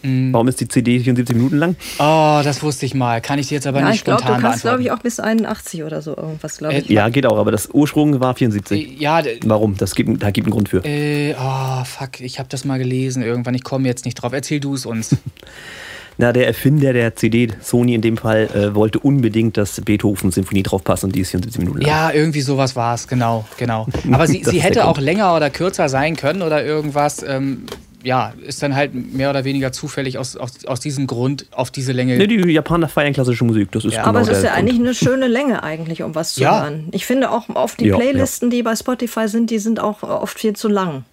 Mhm. 0.04 0.34
Warum 0.34 0.48
ist 0.48 0.60
die 0.60 0.68
CD 0.68 1.00
74 1.00 1.36
Minuten 1.36 1.58
lang? 1.58 1.76
Oh, 1.98 2.42
das 2.44 2.62
wusste 2.62 2.86
ich 2.86 2.94
mal. 2.94 3.22
Kann 3.22 3.40
ich 3.40 3.48
dir 3.48 3.56
jetzt 3.56 3.68
aber 3.68 3.80
ja, 3.80 3.88
nicht 3.88 3.96
ich 3.96 4.04
glaub, 4.04 4.20
spontan 4.20 4.42
Du 4.42 4.48
kannst, 4.48 4.62
glaube 4.62 4.82
ich, 4.82 4.92
auch 4.92 5.00
bis 5.00 5.20
81 5.20 5.84
oder 5.84 6.02
so 6.02 6.16
irgendwas, 6.16 6.58
glaube 6.58 6.76
ich. 6.76 6.90
Äh, 6.90 6.94
ja, 6.94 7.10
geht 7.10 7.26
auch, 7.26 7.38
aber 7.38 7.52
das 7.52 7.70
Ursprung 7.72 8.20
war 8.20 8.36
74. 8.36 8.72
Äh, 8.72 9.02
ja, 9.02 9.24
Warum? 9.46 9.78
Das 9.78 9.96
gibt, 9.96 10.22
da 10.22 10.32
gibt 10.32 10.48
einen 10.48 10.54
Grund 10.54 10.70
für. 10.70 10.84
Äh, 10.86 11.36
oh, 11.40 11.84
fuck, 11.86 12.20
ich 12.20 12.40
habe 12.40 12.50
das 12.50 12.66
mal 12.66 12.78
gelesen 12.78 13.24
irgendwann. 13.24 13.56
Ich 13.56 13.64
komme 13.64 13.88
jetzt 13.88 14.06
nicht 14.06 14.16
drauf. 14.16 14.34
Erzähl 14.34 14.60
du 14.60 14.76
es 14.76 14.86
uns. 14.86 15.16
Na, 16.18 16.32
der 16.32 16.46
Erfinder 16.46 16.94
der 16.94 17.16
CD, 17.16 17.48
Sony 17.62 17.96
in 17.96 18.02
dem 18.02 18.18
Fall, 18.18 18.48
äh, 18.54 18.76
wollte 18.76 19.00
unbedingt, 19.00 19.58
dass 19.58 19.82
Beethoven-Symphonie 19.82 20.62
draufpasst 20.62 21.04
und 21.04 21.16
die 21.16 21.22
ist 21.22 21.32
74 21.32 21.60
Minuten 21.60 21.80
lang. 21.80 21.90
Ja, 21.90 22.12
irgendwie 22.12 22.42
sowas 22.42 22.76
war 22.76 22.94
es, 22.94 23.08
genau, 23.08 23.46
genau. 23.58 23.88
Aber 24.12 24.28
sie, 24.28 24.44
sie 24.44 24.62
hätte 24.62 24.86
auch 24.86 25.00
länger 25.00 25.36
oder 25.36 25.50
kürzer 25.50 25.90
sein 25.90 26.16
können 26.16 26.44
oder 26.44 26.64
irgendwas. 26.64 27.24
Ähm, 27.28 27.64
ja, 28.04 28.34
ist 28.46 28.62
dann 28.62 28.76
halt 28.76 28.94
mehr 28.94 29.30
oder 29.30 29.44
weniger 29.46 29.72
zufällig 29.72 30.18
aus, 30.18 30.36
aus, 30.36 30.66
aus 30.66 30.80
diesem 30.80 31.08
Grund 31.08 31.48
auf 31.52 31.72
diese 31.72 31.94
Länge. 31.94 32.18
Ne, 32.18 32.28
die 32.28 32.36
Japaner 32.52 32.90
feiern 32.90 33.14
klassische 33.14 33.46
Musik. 33.46 33.72
Das 33.72 33.86
ist 33.86 33.94
ja. 33.94 34.02
genau 34.02 34.10
Aber 34.10 34.22
es 34.22 34.28
ist 34.28 34.44
ja 34.44 34.50
Grund. 34.50 34.60
eigentlich 34.60 34.80
eine 34.80 34.94
schöne 34.94 35.28
Länge 35.28 35.64
eigentlich, 35.64 36.04
um 36.04 36.14
was 36.14 36.34
zu 36.34 36.42
ja. 36.42 36.64
hören. 36.64 36.90
Ich 36.92 37.06
finde 37.06 37.32
auch 37.32 37.50
oft 37.50 37.80
die 37.80 37.88
ja, 37.88 37.96
Playlisten, 37.96 38.50
die 38.50 38.62
bei 38.62 38.76
Spotify 38.76 39.28
sind, 39.28 39.50
die 39.50 39.60
sind 39.60 39.80
auch 39.80 40.04
oft 40.04 40.38
viel 40.38 40.54
zu 40.54 40.68
lang. 40.68 41.06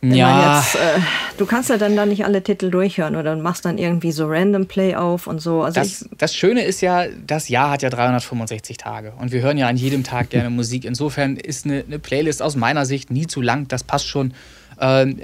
Wenn 0.00 0.14
ja. 0.14 0.58
Jetzt, 0.58 0.76
äh, 0.76 1.00
du 1.38 1.46
kannst 1.46 1.70
ja 1.70 1.78
dann 1.78 1.96
da 1.96 2.06
nicht 2.06 2.24
alle 2.24 2.42
Titel 2.42 2.70
durchhören 2.70 3.16
oder 3.16 3.34
machst 3.36 3.64
dann 3.64 3.78
irgendwie 3.78 4.12
so 4.12 4.26
Random 4.26 4.66
Play 4.66 4.94
auf 4.94 5.26
und 5.26 5.40
so. 5.40 5.62
Also 5.62 5.80
das, 5.80 6.08
das 6.16 6.34
Schöne 6.34 6.64
ist 6.64 6.80
ja, 6.80 7.06
das 7.26 7.48
Jahr 7.48 7.70
hat 7.70 7.82
ja 7.82 7.90
365 7.90 8.76
Tage 8.76 9.12
und 9.18 9.32
wir 9.32 9.40
hören 9.40 9.58
ja 9.58 9.68
an 9.68 9.76
jedem 9.76 10.04
Tag 10.04 10.30
gerne 10.30 10.50
Musik. 10.56 10.84
Insofern 10.84 11.36
ist 11.36 11.64
eine, 11.64 11.84
eine 11.86 11.98
Playlist 11.98 12.42
aus 12.42 12.56
meiner 12.56 12.84
Sicht 12.84 13.10
nie 13.10 13.26
zu 13.26 13.40
lang. 13.40 13.68
Das 13.68 13.84
passt 13.84 14.06
schon 14.06 14.32
ähm, 14.80 15.20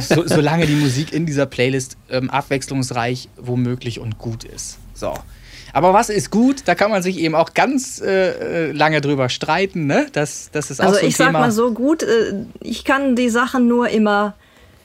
so, 0.00 0.26
solange 0.26 0.66
die 0.66 0.74
Musik 0.74 1.12
in 1.12 1.26
dieser 1.26 1.46
Playlist 1.46 1.96
ähm, 2.10 2.30
abwechslungsreich, 2.30 3.28
womöglich 3.36 4.00
und 4.00 4.18
gut 4.18 4.44
ist. 4.44 4.78
So. 4.94 5.14
Aber 5.72 5.94
was 5.94 6.10
ist 6.10 6.30
gut? 6.30 6.62
Da 6.66 6.74
kann 6.74 6.90
man 6.90 7.02
sich 7.02 7.18
eben 7.18 7.34
auch 7.34 7.54
ganz 7.54 8.00
äh, 8.00 8.68
äh 8.68 8.72
lange 8.72 9.00
drüber 9.00 9.28
streiten. 9.28 9.86
Ne? 9.86 10.06
Das, 10.12 10.50
das 10.52 10.70
ist 10.70 10.80
auch 10.80 10.86
also 10.86 10.96
so 10.98 11.02
ein 11.02 11.08
ich 11.08 11.16
sag 11.16 11.32
mal 11.32 11.50
so 11.50 11.72
gut, 11.72 12.02
äh, 12.02 12.44
ich 12.60 12.84
kann 12.84 13.16
die 13.16 13.30
Sachen 13.30 13.68
nur 13.68 13.88
immer 13.88 14.34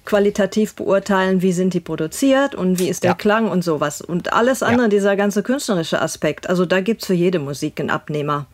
qualitativ 0.05 0.73
beurteilen, 0.75 1.41
wie 1.41 1.51
sind 1.51 1.73
die 1.73 1.81
produziert 1.81 2.55
und 2.55 2.79
wie 2.79 2.87
ist 2.87 3.03
der 3.03 3.11
ja. 3.11 3.15
Klang 3.15 3.49
und 3.49 3.63
sowas. 3.63 4.01
Und 4.01 4.31
alles 4.31 4.63
andere, 4.63 4.83
ja. 4.83 4.89
dieser 4.89 5.17
ganze 5.17 5.43
künstlerische 5.43 6.01
Aspekt, 6.01 6.49
also 6.49 6.65
da 6.65 6.79
gibt 6.79 7.01
es 7.01 7.07
für 7.07 7.13
jede 7.13 7.39
Musik 7.39 7.81
einen 7.81 7.89
Abnehmer. 7.89 8.45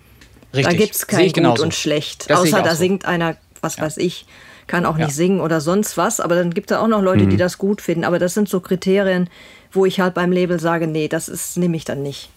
Richtig. 0.56 0.72
Da 0.72 0.78
gibt 0.78 0.96
es 0.96 1.08
kein 1.08 1.26
Gut 1.26 1.34
genauso. 1.36 1.64
und 1.64 1.76
Schlecht. 1.76 2.30
Das 2.30 2.40
Außer 2.40 2.64
da 2.64 2.72
so. 2.72 2.78
singt 2.78 3.06
einer, 3.06 3.38
was 3.62 3.80
weiß 3.80 3.98
ich, 3.98 4.26
kann 4.68 4.86
auch 4.86 4.98
nicht 4.98 5.08
Ja. 5.10 5.14
singen 5.14 5.40
oder 5.42 5.62
sonst 5.62 5.98
was. 5.98 6.20
Aber 6.20 6.36
dann 6.36 6.52
gibt 6.54 6.72
es 6.72 6.78
auch 6.78 6.88
noch 6.88 7.02
Leute, 7.02 7.26
Mhm. 7.26 7.30
die 7.30 7.38
das 7.38 7.58
gut 7.58 7.82
finden. 7.82 8.04
Aber 8.04 8.20
das 8.20 8.34
sind 8.34 8.50
so 8.50 8.60
Kriterien, 8.60 9.30
wo 9.72 9.86
ich 9.86 10.00
halt 10.00 10.14
beim 10.14 10.32
Label 10.32 10.60
sage, 10.60 10.88
nee, 10.88 11.08
das 11.08 11.30
ist 11.30 11.58
nehme 11.58 11.76
ich 11.78 11.86
dann 11.86 12.04
nicht. 12.04 12.30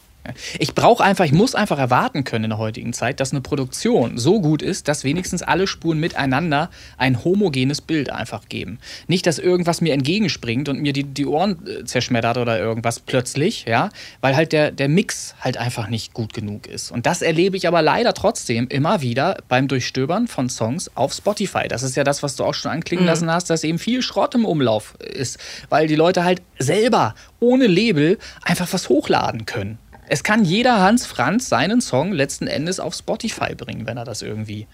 Ich 0.58 0.74
brauche 0.74 1.02
einfach, 1.02 1.24
ich 1.24 1.32
muss 1.32 1.54
einfach 1.54 1.78
erwarten 1.78 2.24
können 2.24 2.44
in 2.44 2.50
der 2.50 2.58
heutigen 2.58 2.92
Zeit, 2.92 3.20
dass 3.20 3.32
eine 3.32 3.40
Produktion 3.40 4.18
so 4.18 4.40
gut 4.40 4.62
ist, 4.62 4.88
dass 4.88 5.04
wenigstens 5.04 5.42
alle 5.42 5.66
Spuren 5.66 5.98
miteinander 5.98 6.70
ein 6.96 7.24
homogenes 7.24 7.80
Bild 7.80 8.10
einfach 8.10 8.48
geben. 8.48 8.78
Nicht, 9.06 9.26
dass 9.26 9.38
irgendwas 9.38 9.80
mir 9.80 9.92
entgegenspringt 9.92 10.68
und 10.68 10.80
mir 10.80 10.92
die, 10.92 11.04
die 11.04 11.26
Ohren 11.26 11.66
äh, 11.66 11.84
zerschmettert 11.84 12.38
oder 12.38 12.58
irgendwas 12.58 13.00
plötzlich, 13.00 13.64
ja, 13.66 13.90
weil 14.20 14.36
halt 14.36 14.52
der, 14.52 14.70
der 14.70 14.88
Mix 14.88 15.34
halt 15.40 15.56
einfach 15.56 15.88
nicht 15.88 16.14
gut 16.14 16.32
genug 16.32 16.66
ist. 16.66 16.90
Und 16.90 17.06
das 17.06 17.22
erlebe 17.22 17.56
ich 17.56 17.68
aber 17.68 17.82
leider 17.82 18.14
trotzdem 18.14 18.68
immer 18.68 19.00
wieder 19.00 19.38
beim 19.48 19.68
Durchstöbern 19.68 20.28
von 20.28 20.48
Songs 20.48 20.90
auf 20.94 21.12
Spotify. 21.12 21.68
Das 21.68 21.82
ist 21.82 21.96
ja 21.96 22.04
das, 22.04 22.22
was 22.22 22.36
du 22.36 22.44
auch 22.44 22.54
schon 22.54 22.70
anklingen 22.70 23.06
lassen 23.06 23.30
hast, 23.30 23.50
dass 23.50 23.64
eben 23.64 23.78
viel 23.78 24.02
Schrott 24.02 24.34
im 24.34 24.44
Umlauf 24.44 24.94
ist, 25.00 25.38
weil 25.68 25.86
die 25.86 25.96
Leute 25.96 26.24
halt 26.24 26.42
selber 26.58 27.14
ohne 27.40 27.66
Label 27.66 28.18
einfach 28.42 28.72
was 28.72 28.88
hochladen 28.88 29.46
können. 29.46 29.78
Es 30.08 30.22
kann 30.22 30.44
jeder 30.44 30.80
Hans 30.80 31.04
Franz 31.04 31.48
seinen 31.48 31.80
Song 31.80 32.12
letzten 32.12 32.46
Endes 32.46 32.78
auf 32.78 32.94
Spotify 32.94 33.54
bringen, 33.54 33.86
wenn 33.86 33.96
er 33.96 34.04
das 34.04 34.22
irgendwie. 34.22 34.66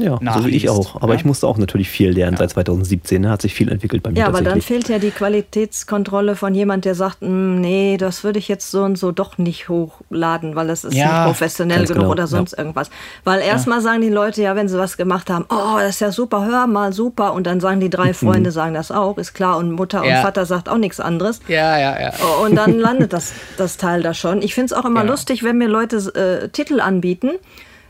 Ja, 0.00 0.10
so 0.14 0.20
wie 0.20 0.24
nachliest, 0.24 0.54
ich 0.64 0.68
auch. 0.70 0.96
Aber 0.96 1.12
ja? 1.12 1.18
ich 1.18 1.24
musste 1.24 1.46
auch 1.46 1.58
natürlich 1.58 1.88
viel 1.88 2.10
lernen 2.10 2.36
seit 2.36 2.50
2017. 2.50 3.22
Ne? 3.22 3.30
Hat 3.30 3.42
sich 3.42 3.54
viel 3.54 3.70
entwickelt 3.70 4.02
bei 4.02 4.10
mir 4.10 4.18
Ja, 4.20 4.26
aber 4.26 4.42
dann 4.42 4.60
fehlt 4.60 4.88
ja 4.88 4.98
die 4.98 5.10
Qualitätskontrolle 5.10 6.36
von 6.36 6.54
jemand, 6.54 6.84
der 6.84 6.94
sagt, 6.94 7.22
"Mm, 7.22 7.60
nee, 7.60 7.96
das 7.98 8.24
würde 8.24 8.38
ich 8.38 8.48
jetzt 8.48 8.70
so 8.70 8.82
und 8.82 8.96
so 8.96 9.12
doch 9.12 9.38
nicht 9.38 9.68
hochladen, 9.68 10.54
weil 10.56 10.66
das 10.68 10.84
ist 10.84 10.94
Ja, 10.94 11.06
nicht 11.06 11.24
professionell 11.26 11.84
genug 11.86 11.98
genau, 12.02 12.10
oder 12.10 12.22
ja. 12.24 12.26
sonst 12.26 12.52
irgendwas. 12.56 12.90
Weil 13.24 13.40
erstmal 13.40 13.80
sagen 13.80 14.00
die 14.00 14.08
Leute 14.08 14.42
ja, 14.42 14.56
wenn 14.56 14.68
sie 14.68 14.78
was 14.78 14.96
gemacht 14.96 15.30
haben, 15.30 15.44
oh, 15.50 15.76
das 15.78 15.90
ist 15.96 16.00
ja 16.00 16.12
super, 16.12 16.44
hör 16.46 16.66
mal, 16.66 16.92
super. 16.92 17.32
Und 17.34 17.46
dann 17.46 17.60
sagen 17.60 17.80
die 17.80 17.90
drei 17.90 18.14
Freunde, 18.20 18.50
sagen 18.50 18.74
das 18.74 18.90
auch, 18.90 19.18
ist 19.18 19.34
klar. 19.34 19.56
Und 19.58 19.72
Mutter 19.72 20.02
und. 20.02 20.10
Vater 20.22 20.44
sagt 20.46 20.68
auch 20.68 20.78
nichts 20.78 21.00
anderes. 21.00 21.40
Ja, 21.48 21.78
ja, 21.78 22.00
ja. 22.00 22.12
Und 22.44 22.54
dann 22.56 22.78
landet 22.78 23.12
das, 23.12 23.32
das 23.56 23.76
Teil 23.76 24.02
da 24.02 24.14
schon. 24.14 24.42
Ich 24.42 24.54
finde 24.54 24.74
es 24.74 24.78
auch 24.80 24.84
immer 24.84 25.04
Ja. 25.04 25.10
lustig, 25.10 25.42
wenn 25.42 25.58
mir 25.58 25.68
Leute 25.68 25.96
äh, 26.14 26.48
Titel 26.48 26.80
anbieten, 26.80 27.30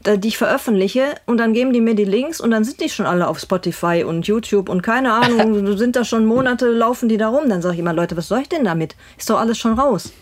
die 0.06 0.28
ich 0.28 0.38
veröffentliche 0.38 1.02
und 1.26 1.38
dann 1.38 1.52
geben 1.52 1.72
die 1.72 1.80
mir 1.80 1.94
die 1.94 2.04
Links 2.04 2.40
und 2.40 2.50
dann 2.50 2.64
sind 2.64 2.80
die 2.80 2.88
schon 2.88 3.06
alle 3.06 3.28
auf 3.28 3.38
Spotify 3.38 4.04
und 4.06 4.26
YouTube 4.26 4.68
und 4.68 4.82
keine 4.82 5.12
Ahnung, 5.12 5.76
sind 5.78 5.96
da 5.96 6.04
schon 6.04 6.24
Monate, 6.24 6.66
laufen 6.70 7.08
die 7.08 7.16
da 7.18 7.28
rum. 7.28 7.48
Dann 7.48 7.60
sage 7.62 7.74
ich 7.74 7.80
immer, 7.80 7.92
Leute, 7.92 8.16
was 8.16 8.28
soll 8.28 8.40
ich 8.40 8.48
denn 8.48 8.64
damit? 8.64 8.96
Ist 9.18 9.28
doch 9.30 9.38
alles 9.38 9.58
schon 9.58 9.78
raus. 9.78 10.12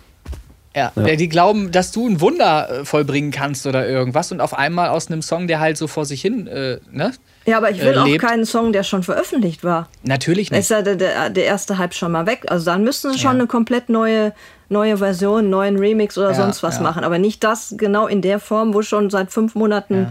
Ja, 0.76 0.92
die 0.94 1.28
glauben, 1.28 1.72
dass 1.72 1.90
du 1.90 2.06
ein 2.08 2.20
Wunder 2.20 2.68
äh, 2.70 2.84
vollbringen 2.84 3.32
kannst 3.32 3.66
oder 3.66 3.88
irgendwas 3.88 4.30
und 4.30 4.40
auf 4.40 4.54
einmal 4.56 4.90
aus 4.90 5.08
einem 5.10 5.22
Song, 5.22 5.48
der 5.48 5.58
halt 5.58 5.76
so 5.76 5.88
vor 5.88 6.04
sich 6.04 6.20
hin, 6.22 6.46
äh, 6.46 6.78
ne? 6.92 7.12
Ja, 7.46 7.56
aber 7.56 7.70
ich 7.70 7.80
Äh, 7.80 7.86
will 7.86 7.98
auch 7.98 8.04
lebt. 8.06 8.22
keinen 8.24 8.44
Song, 8.44 8.72
der 8.72 8.84
schon 8.84 9.02
veröffentlicht 9.02 9.64
war. 9.64 9.88
Natürlich 10.04 10.50
Da 10.50 10.56
ist 10.58 10.70
nicht. 10.70 10.78
ja 10.78 10.82
der, 10.82 10.94
der, 10.96 11.30
der 11.30 11.44
erste 11.46 11.78
Hype 11.78 11.94
schon 11.94 12.12
mal 12.12 12.26
weg. 12.26 12.44
Also 12.48 12.66
dann 12.66 12.84
müssten 12.84 13.10
sie 13.12 13.18
schon 13.18 13.32
Ja. 13.32 13.38
eine 13.40 13.46
komplett 13.48 13.88
neue, 13.88 14.32
neue 14.68 14.98
Version, 14.98 15.50
neuen 15.50 15.78
Remix 15.78 16.18
oder 16.18 16.30
Ja, 16.30 16.34
sonst 16.34 16.62
was 16.62 16.76
ja. 16.76 16.82
machen. 16.82 17.04
Aber 17.04 17.18
nicht 17.18 17.42
das 17.44 17.74
genau 17.76 18.06
in 18.06 18.22
der 18.22 18.38
Form, 18.38 18.74
wo 18.74 18.82
schon 18.82 19.10
seit 19.10 19.30
fünf 19.32 19.54
Monaten 19.54 20.08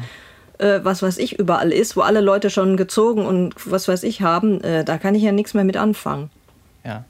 äh, 0.58 0.80
was 0.84 1.02
weiß 1.02 1.18
ich 1.18 1.40
überall 1.40 1.72
ist, 1.72 1.96
wo 1.96 2.02
alle 2.02 2.22
Leute 2.22 2.50
schon 2.50 2.78
gezogen 2.78 3.26
und 3.26 3.54
was 3.66 3.88
weiß 3.88 4.04
ich 4.04 4.22
haben. 4.22 4.62
Äh, 4.62 4.84
da 4.84 4.98
kann 4.98 5.16
ich 5.16 5.24
ja 5.24 5.32
nichts 5.32 5.54
mehr 5.54 5.64
mit 5.64 5.78
anfangen. 5.78 6.30
Ja. 6.84 7.06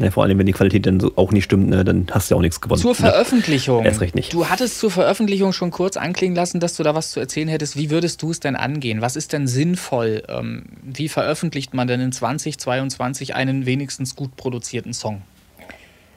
Ja, 0.00 0.10
vor 0.10 0.24
allem, 0.24 0.38
wenn 0.38 0.46
die 0.46 0.52
Qualität 0.52 0.86
dann 0.86 0.98
so 0.98 1.12
auch 1.14 1.30
nicht 1.30 1.44
stimmt, 1.44 1.68
ne, 1.68 1.84
dann 1.84 2.08
hast 2.10 2.28
du 2.28 2.34
ja 2.34 2.38
auch 2.38 2.42
nichts 2.42 2.60
gewonnen. 2.60 2.80
Zur 2.80 2.90
ne? 2.90 2.96
Veröffentlichung. 2.96 3.84
Erst 3.84 4.00
recht 4.00 4.16
nicht. 4.16 4.32
Du 4.32 4.48
hattest 4.48 4.80
zur 4.80 4.90
Veröffentlichung 4.90 5.52
schon 5.52 5.70
kurz 5.70 5.96
anklingen 5.96 6.34
lassen, 6.34 6.58
dass 6.58 6.76
du 6.76 6.82
da 6.82 6.96
was 6.96 7.12
zu 7.12 7.20
erzählen 7.20 7.46
hättest. 7.46 7.76
Wie 7.76 7.90
würdest 7.90 8.22
du 8.22 8.32
es 8.32 8.40
denn 8.40 8.56
angehen? 8.56 9.02
Was 9.02 9.14
ist 9.14 9.32
denn 9.32 9.46
sinnvoll? 9.46 10.24
Ähm, 10.28 10.64
wie 10.82 11.08
veröffentlicht 11.08 11.74
man 11.74 11.86
denn 11.86 12.00
in 12.00 12.10
2022 12.10 13.36
einen 13.36 13.64
wenigstens 13.64 14.16
gut 14.16 14.34
produzierten 14.36 14.94
Song? 14.94 15.22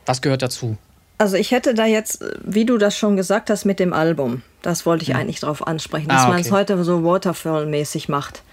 Was 0.05 0.21
gehört 0.21 0.41
dazu? 0.41 0.77
Also 1.17 1.37
ich 1.37 1.51
hätte 1.51 1.73
da 1.73 1.85
jetzt, 1.85 2.23
wie 2.43 2.65
du 2.65 2.77
das 2.77 2.97
schon 2.97 3.15
gesagt 3.15 3.49
hast 3.49 3.63
mit 3.65 3.79
dem 3.79 3.93
Album, 3.93 4.41
das 4.61 4.85
wollte 4.85 5.03
ich 5.03 5.15
eigentlich 5.15 5.39
drauf 5.39 5.65
ansprechen, 5.65 6.09
dass 6.09 6.23
Ah, 6.25 6.27
man 6.27 6.41
es 6.41 6.47
okay. 6.47 6.55
heute 6.55 6.83
so 6.83 7.03
Waterfall-mäßig 7.03 8.09
macht. 8.09 8.43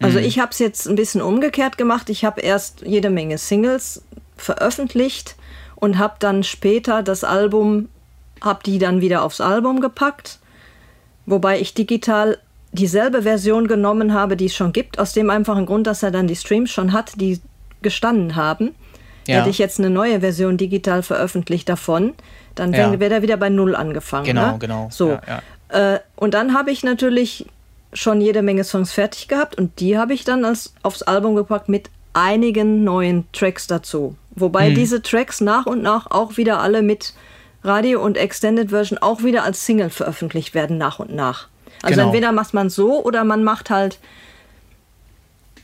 Also 0.00 0.18
ich 0.18 0.38
habe 0.38 0.52
es 0.52 0.58
jetzt 0.60 0.86
ein 0.88 0.94
bisschen 0.94 1.20
umgekehrt 1.22 1.76
gemacht. 1.76 2.08
Ich 2.08 2.24
habe 2.24 2.40
erst 2.40 2.82
jede 2.82 3.10
Menge 3.10 3.36
Singles 3.38 4.02
veröffentlicht 4.36 5.36
und 5.76 5.98
habe 5.98 6.14
dann 6.20 6.42
später 6.44 7.02
das 7.02 7.24
Album, 7.24 7.88
habe 8.40 8.60
die 8.64 8.78
dann 8.78 9.00
wieder 9.00 9.22
aufs 9.22 9.40
Album 9.40 9.80
gepackt, 9.80 10.38
wobei 11.26 11.60
ich 11.60 11.74
digital 11.74 12.38
dieselbe 12.72 13.22
Version 13.22 13.66
genommen 13.66 14.12
habe, 14.14 14.36
die 14.36 14.46
es 14.46 14.54
schon 14.54 14.72
gibt, 14.72 14.98
aus 14.98 15.12
dem 15.12 15.30
einfachen 15.30 15.66
Grund, 15.66 15.86
dass 15.86 16.02
er 16.02 16.10
dann 16.10 16.26
die 16.28 16.36
Streams 16.36 16.70
schon 16.70 16.92
hat, 16.92 17.12
die 17.20 17.40
gestanden 17.82 18.36
haben. 18.36 18.74
Ja. 19.28 19.36
Hätte 19.38 19.50
ich 19.50 19.58
jetzt 19.58 19.78
eine 19.78 19.90
neue 19.90 20.20
Version 20.20 20.56
digital 20.56 21.02
veröffentlicht 21.02 21.68
davon, 21.68 22.14
dann 22.54 22.72
Ja. 22.72 22.78
wäre 22.90 23.00
wär 23.00 23.10
er 23.12 23.22
wieder 23.22 23.36
bei 23.36 23.48
Null 23.50 23.76
angefangen. 23.76 24.24
Genau, 24.24 24.52
ne? 24.52 24.58
genau. 24.58 24.88
So. 24.90 25.10
Ja, 25.26 25.42
Äh, 25.70 26.00
und 26.16 26.32
dann 26.34 26.54
habe 26.54 26.70
ich 26.70 26.82
natürlich 26.82 27.44
schon 27.92 28.20
jede 28.22 28.40
Menge 28.42 28.64
Songs 28.64 28.90
fertig 28.92 29.28
gehabt 29.28 29.56
und 29.58 29.80
die 29.80 29.98
habe 29.98 30.14
ich 30.14 30.24
dann 30.24 30.44
als, 30.46 30.72
aufs 30.82 31.02
Album 31.02 31.34
gepackt 31.36 31.68
mit 31.68 31.90
einigen 32.14 32.84
neuen 32.84 33.26
Tracks 33.32 33.66
dazu. 33.66 34.16
Wobei 34.34 34.70
diese 34.70 35.02
Tracks 35.02 35.40
nach 35.42 35.66
und 35.66 35.82
nach 35.82 36.10
auch 36.10 36.36
wieder 36.38 36.60
alle 36.60 36.80
mit 36.82 37.12
Radio 37.64 38.02
und 38.02 38.16
Extended 38.16 38.70
Version 38.70 38.98
auch 38.98 39.22
wieder 39.24 39.44
als 39.44 39.64
Single 39.66 39.90
veröffentlicht 39.90 40.54
werden 40.54 40.78
nach 40.78 40.98
und 41.00 41.14
nach. 41.14 41.48
Also 41.82 41.96
Genau. 41.96 42.06
entweder 42.08 42.32
macht 42.32 42.54
man 42.54 42.70
so 42.70 43.04
oder 43.04 43.24
man 43.24 43.44
macht 43.44 43.68
halt 43.70 43.98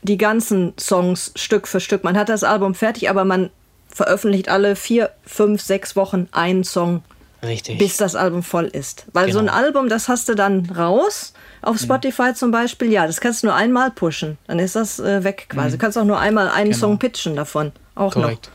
die 0.05 0.17
ganzen 0.17 0.73
Songs 0.79 1.31
Stück 1.35 1.67
für 1.67 1.79
Stück. 1.79 2.03
Man 2.03 2.17
hat 2.17 2.29
das 2.29 2.43
Album 2.43 2.75
fertig, 2.75 3.09
aber 3.09 3.25
man 3.25 3.49
veröffentlicht 3.93 4.49
alle 4.49 4.75
vier, 4.75 5.11
fünf, 5.25 5.61
sechs 5.61 5.95
Wochen 5.95 6.27
einen 6.31 6.63
Song 6.63 7.03
Richtig. 7.43 7.77
bis 7.77 7.97
das 7.97 8.15
Album 8.15 8.43
voll 8.43 8.65
ist. 8.65 9.05
Weil 9.13 9.31
so 9.31 9.39
ein 9.39 9.45
Genau. 9.45 9.57
Album, 9.57 9.89
das 9.89 10.07
hast 10.09 10.27
du 10.29 10.35
dann 10.35 10.69
raus. 10.69 11.33
Auf 11.61 11.79
Spotify 11.79 12.33
zum 12.33 12.51
Beispiel, 12.51 12.91
ja, 12.91 13.07
das 13.07 13.19
kannst 13.21 13.43
du 13.43 13.47
nur 13.47 13.55
einmal 13.55 13.91
pushen. 13.91 14.37
Dann 14.47 14.59
ist 14.59 14.75
das 14.75 14.99
äh, 14.99 15.23
weg 15.23 15.47
quasi. 15.49 15.71
Du 15.71 15.77
kannst 15.77 15.97
auch 15.97 16.03
nur 16.03 16.19
einmal 16.19 16.49
einen 16.49 16.71
Genau. 16.71 16.79
Song 16.79 16.99
pitchen 16.99 17.35
davon. 17.35 17.71
Auch 17.95 18.13
Korrekt. 18.13 18.51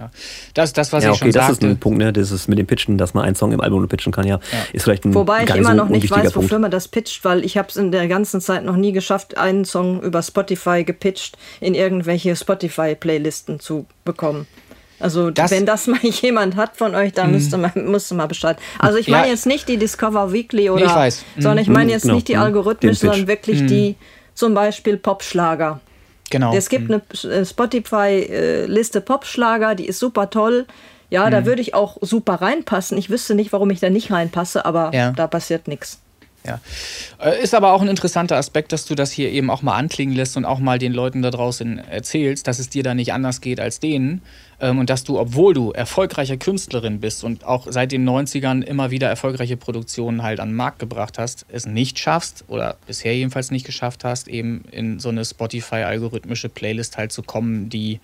Ja. 0.00 0.10
Das, 0.54 0.72
das, 0.72 0.92
was 0.92 1.04
Ja, 1.04 1.10
ich 1.10 1.16
okay, 1.16 1.24
schon 1.26 1.32
das 1.32 1.42
ist 1.50 1.54
sagte. 1.56 1.66
ein 1.68 1.78
Punkt, 1.78 1.98
ne? 1.98 2.12
Das 2.12 2.30
ist 2.30 2.48
mit 2.48 2.58
dem 2.58 2.66
Pitchen, 2.66 2.96
dass 2.98 3.12
man 3.14 3.24
einen 3.24 3.34
Song 3.36 3.52
im 3.52 3.60
Album 3.60 3.80
nur 3.80 3.88
pitchen 3.88 4.12
kann, 4.12 4.26
ja. 4.26 4.40
Ist 4.72 4.84
vielleicht 4.84 5.04
ein 5.04 5.10
noch. 5.10 5.20
Wobei 5.20 5.44
ich 5.44 5.54
immer 5.54 5.70
so 5.70 5.74
noch 5.76 5.88
nicht 5.90 6.10
weiß, 6.10 6.34
wofür 6.34 6.48
Punkt. 6.48 6.60
man 6.62 6.70
das 6.70 6.88
pitcht, 6.88 7.24
weil 7.24 7.44
ich 7.44 7.58
habe 7.58 7.68
es 7.68 7.76
in 7.76 7.92
der 7.92 8.08
ganzen 8.08 8.40
Zeit 8.40 8.64
noch 8.64 8.76
nie 8.76 8.92
geschafft, 8.92 9.36
einen 9.36 9.64
Song 9.64 10.00
über 10.02 10.22
Spotify 10.22 10.84
gepitcht 10.84 11.36
in 11.60 11.74
irgendwelche 11.74 12.34
Spotify-Playlisten 12.34 13.60
zu 13.60 13.86
bekommen. 14.04 14.46
Also 14.98 15.30
Das- 15.30 15.50
Mhm. 15.50 15.56
wenn 15.56 15.66
das 15.66 15.86
mal 15.86 15.98
jemand 16.02 16.56
hat 16.56 16.76
von 16.76 16.94
euch, 16.94 17.12
dann 17.12 17.32
müsste 17.32 17.56
man, 17.58 17.72
müsste 17.74 18.14
mal 18.14 18.26
Bescheid. 18.26 18.56
Also 18.78 18.98
ich 18.98 19.08
meine 19.08 19.26
Ja. 19.26 19.32
jetzt 19.32 19.46
nicht 19.46 19.68
die 19.68 19.76
Discover 19.76 20.32
Weekly 20.32 20.70
oder, 20.70 20.84
ich 20.86 20.94
weiß. 20.94 21.24
Mhm. 21.36 21.42
sondern 21.42 21.58
ich 21.62 21.68
meine 21.70 21.90
jetzt 21.92 22.02
Genau. 22.02 22.14
nicht 22.16 22.28
die 22.28 22.36
Mhm. 22.36 22.74
Pitch. 22.78 22.98
sondern 22.98 23.26
wirklich 23.26 23.66
die 23.66 23.96
zum 24.34 24.54
Beispiel 24.54 24.96
Popschlager. 24.96 25.80
Genau. 26.30 26.54
Es 26.54 26.68
gibt 26.68 26.90
eine 26.90 27.02
äh, 27.32 27.44
Spotify-Liste 27.44 29.00
Popschlager, 29.00 29.74
die 29.74 29.86
ist 29.86 29.98
super 29.98 30.30
toll. 30.30 30.66
Ja, 31.10 31.26
Mhm. 31.26 31.30
da 31.32 31.44
würde 31.44 31.60
ich 31.60 31.74
auch 31.74 31.98
super 32.00 32.34
reinpassen. 32.34 32.96
Ich 32.96 33.10
wüsste 33.10 33.34
nicht, 33.34 33.52
warum 33.52 33.70
ich 33.70 33.80
da 33.80 33.90
nicht 33.90 34.10
reinpasse, 34.12 34.64
aber 34.64 34.90
Ja. 34.94 35.10
da 35.12 35.26
passiert 35.26 35.66
nichts. 35.68 35.98
Ja. 36.46 36.58
Äh, 37.18 37.42
Ist 37.42 37.54
aber 37.54 37.72
auch 37.72 37.82
ein 37.82 37.88
interessanter 37.88 38.36
Aspekt, 38.36 38.72
dass 38.72 38.86
du 38.86 38.94
das 38.94 39.10
hier 39.12 39.30
eben 39.30 39.50
auch 39.50 39.60
mal 39.60 39.76
anklingen 39.76 40.14
lässt 40.14 40.36
und 40.38 40.46
auch 40.46 40.58
mal 40.58 40.78
den 40.78 40.94
Leuten 40.94 41.20
da 41.20 41.30
draußen 41.30 41.78
erzählst, 41.90 42.46
dass 42.46 42.58
es 42.58 42.70
dir 42.70 42.82
da 42.82 42.94
nicht 42.94 43.12
anders 43.12 43.40
geht 43.42 43.60
als 43.60 43.78
denen. 43.80 44.22
Ähm, 44.60 44.78
und 44.78 44.90
dass 44.90 45.04
du, 45.04 45.18
obwohl 45.18 45.54
du 45.54 45.72
erfolgreiche 45.72 46.36
Künstlerin 46.38 47.00
bist 47.00 47.24
und 47.24 47.44
auch 47.44 47.66
seit 47.70 47.92
den 47.92 48.08
90ern 48.08 48.62
immer 48.62 48.90
wieder 48.90 49.08
erfolgreiche 49.08 49.56
Produktionen 49.56 50.22
halt 50.22 50.40
an 50.40 50.50
den 50.50 50.56
Markt 50.56 50.78
gebracht 50.78 51.18
hast, 51.18 51.46
es 51.48 51.66
nicht 51.66 51.98
schaffst 51.98 52.44
oder 52.48 52.76
bisher 52.86 53.16
jedenfalls 53.16 53.50
nicht 53.50 53.64
geschafft 53.64 54.04
hast, 54.04 54.28
eben 54.28 54.64
in 54.70 54.98
so 54.98 55.08
eine 55.08 55.24
Spotify-algorithmische 55.24 56.48
Playlist 56.48 56.98
halt 56.98 57.12
zu 57.12 57.22
kommen, 57.22 57.70
die 57.70 58.00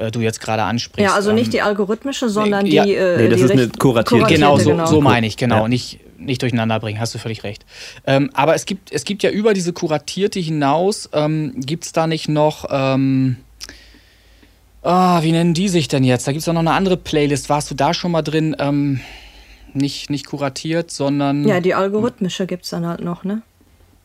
äh, 0.00 0.10
du 0.10 0.20
jetzt 0.20 0.40
gerade 0.40 0.62
ansprichst. 0.62 1.10
Ja, 1.10 1.14
also 1.14 1.32
nicht 1.32 1.46
Ähm, 1.46 1.50
die 1.52 1.60
algorithmische, 1.62 2.28
sondern 2.28 2.66
ja. 2.66 2.84
die. 2.84 2.94
Äh, 2.94 3.16
Nee, 3.18 3.28
das 3.28 3.38
die 3.38 3.44
ist 3.44 3.50
eine 3.50 3.68
kuratierte. 3.68 4.34
Genau, 4.34 4.58
so, 4.58 4.70
genau. 4.70 4.86
so 4.86 5.00
meine 5.00 5.26
ich, 5.26 5.36
genau. 5.36 5.62
Ja. 5.62 5.68
Nicht, 5.68 6.00
nicht 6.18 6.42
durcheinander 6.42 6.80
bringen, 6.80 7.00
hast 7.00 7.14
du 7.14 7.18
völlig 7.18 7.44
recht. 7.44 7.66
Ähm, 8.06 8.30
aber 8.32 8.54
es 8.54 8.64
gibt, 8.64 8.92
es 8.92 9.04
gibt 9.04 9.22
ja 9.22 9.30
über 9.30 9.52
diese 9.52 9.72
kuratierte 9.72 10.40
hinaus, 10.40 11.08
ähm, 11.12 11.52
gibt 11.56 11.84
es 11.84 11.92
da 11.92 12.06
nicht 12.06 12.28
noch, 12.28 12.66
ähm, 12.70 13.36
ah, 14.82 15.22
wie 15.22 15.32
nennen 15.32 15.54
die 15.54 15.68
sich 15.68 15.88
denn 15.88 16.04
jetzt? 16.04 16.26
Da 16.26 16.32
gibt 16.32 16.40
es 16.40 16.46
doch 16.46 16.52
noch 16.52 16.60
eine 16.60 16.72
andere 16.72 16.96
Playlist. 16.96 17.48
Warst 17.48 17.70
du 17.70 17.74
da 17.74 17.94
schon 17.94 18.12
mal 18.12 18.22
drin? 18.22 18.56
Ähm, 18.58 19.00
nicht, 19.74 20.10
nicht 20.10 20.26
kuratiert, 20.26 20.90
sondern. 20.90 21.46
Ja, 21.46 21.60
die 21.60 21.74
algorithmische 21.74 22.46
gibt 22.46 22.64
es 22.64 22.70
dann 22.70 22.86
halt 22.86 23.00
noch, 23.02 23.22
ne? 23.24 23.42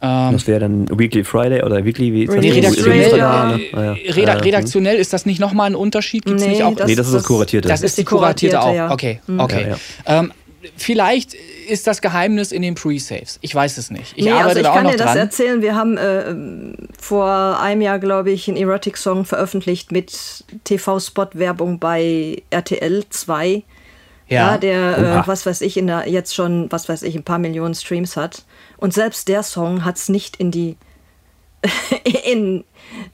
ähm, 0.02 0.34
Das 0.34 0.46
wäre 0.46 0.60
dann 0.60 0.88
Weekly 1.00 1.24
Friday 1.24 1.64
oder 1.64 1.84
Weekly, 1.84 2.14
wie 2.14 2.28
Nee, 2.28 2.52
redaktionell, 2.52 3.18
ja. 3.18 3.56
reda 4.14 4.34
redaktionell 4.34 4.98
ist 4.98 5.14
das 5.14 5.26
nicht 5.26 5.40
nochmal 5.40 5.68
ein 5.68 5.76
Unterschied? 5.76 6.26
Gibt's 6.26 6.44
Nee, 6.44 6.50
nicht 6.50 6.64
auch? 6.64 6.76
das- 6.76 6.88
Nee, 6.88 6.96
das 6.96 7.08
ist 7.08 7.14
das 7.14 7.24
kuratierte. 7.24 7.68
Das 7.68 7.82
ist 7.82 7.98
die 7.98 8.04
kuratierte, 8.04 8.62
auch. 8.62 8.74
ja. 8.76 8.92
Okay, 8.92 9.22
Mhm. 9.26 9.40
okay. 9.40 9.68
Ja, 10.06 10.20
Ähm, 10.20 10.32
vielleicht 10.78 11.34
ist 11.34 11.88
das 11.88 12.02
Geheimnis 12.02 12.52
in 12.52 12.62
den 12.62 12.76
Pre-Saves. 12.76 13.40
Ich 13.42 13.54
weiß 13.54 13.78
es 13.78 13.92
nicht. 13.92 14.14
Ich 14.16 14.26
nee, 14.26 14.32
arbeite 14.32 14.48
also 14.48 14.60
ich 14.60 14.64
da 14.64 14.72
auch 14.72 14.76
kann 14.76 14.84
noch 14.84 14.92
dir 14.92 14.98
das 14.98 15.08
dran. 15.08 15.18
erzählen. 15.18 15.62
Wir 15.62 15.76
haben 15.76 15.98
äh, 15.98 16.76
vor 17.00 17.60
einem 17.60 17.82
Jahr, 17.82 18.00
glaube 18.00 18.32
ich, 18.32 18.48
einen 18.48 18.58
Erotic-Song 18.58 19.26
veröffentlicht 19.26 19.92
mit 19.92 20.46
TV-Spot-Werbung 20.64 21.80
bei 21.80 22.44
RTL 22.50 23.04
2. 23.10 23.64
Ja, 24.28 24.58
der, 24.58 24.98
Oha. 24.98 25.22
äh, 25.22 25.28
was 25.28 25.46
weiß 25.46 25.62
ich, 25.62 25.78
in 25.78 25.88
der, 25.88 26.10
jetzt 26.10 26.34
schon, 26.34 26.72
was 26.72 26.90
weiß 26.90 27.04
ich, 27.04 27.16
ein 27.16 27.24
paar 27.24 27.38
Millionen 27.38 27.76
Streams 27.76 28.18
hat. 28.18 28.44
Und 28.78 28.94
selbst 28.94 29.28
der 29.28 29.44
Song 29.44 29.86
hat 29.86 29.98
es 29.98 30.10
nicht 30.10 30.38
in 30.38 30.52
die, 30.52 30.78
in 32.26 32.64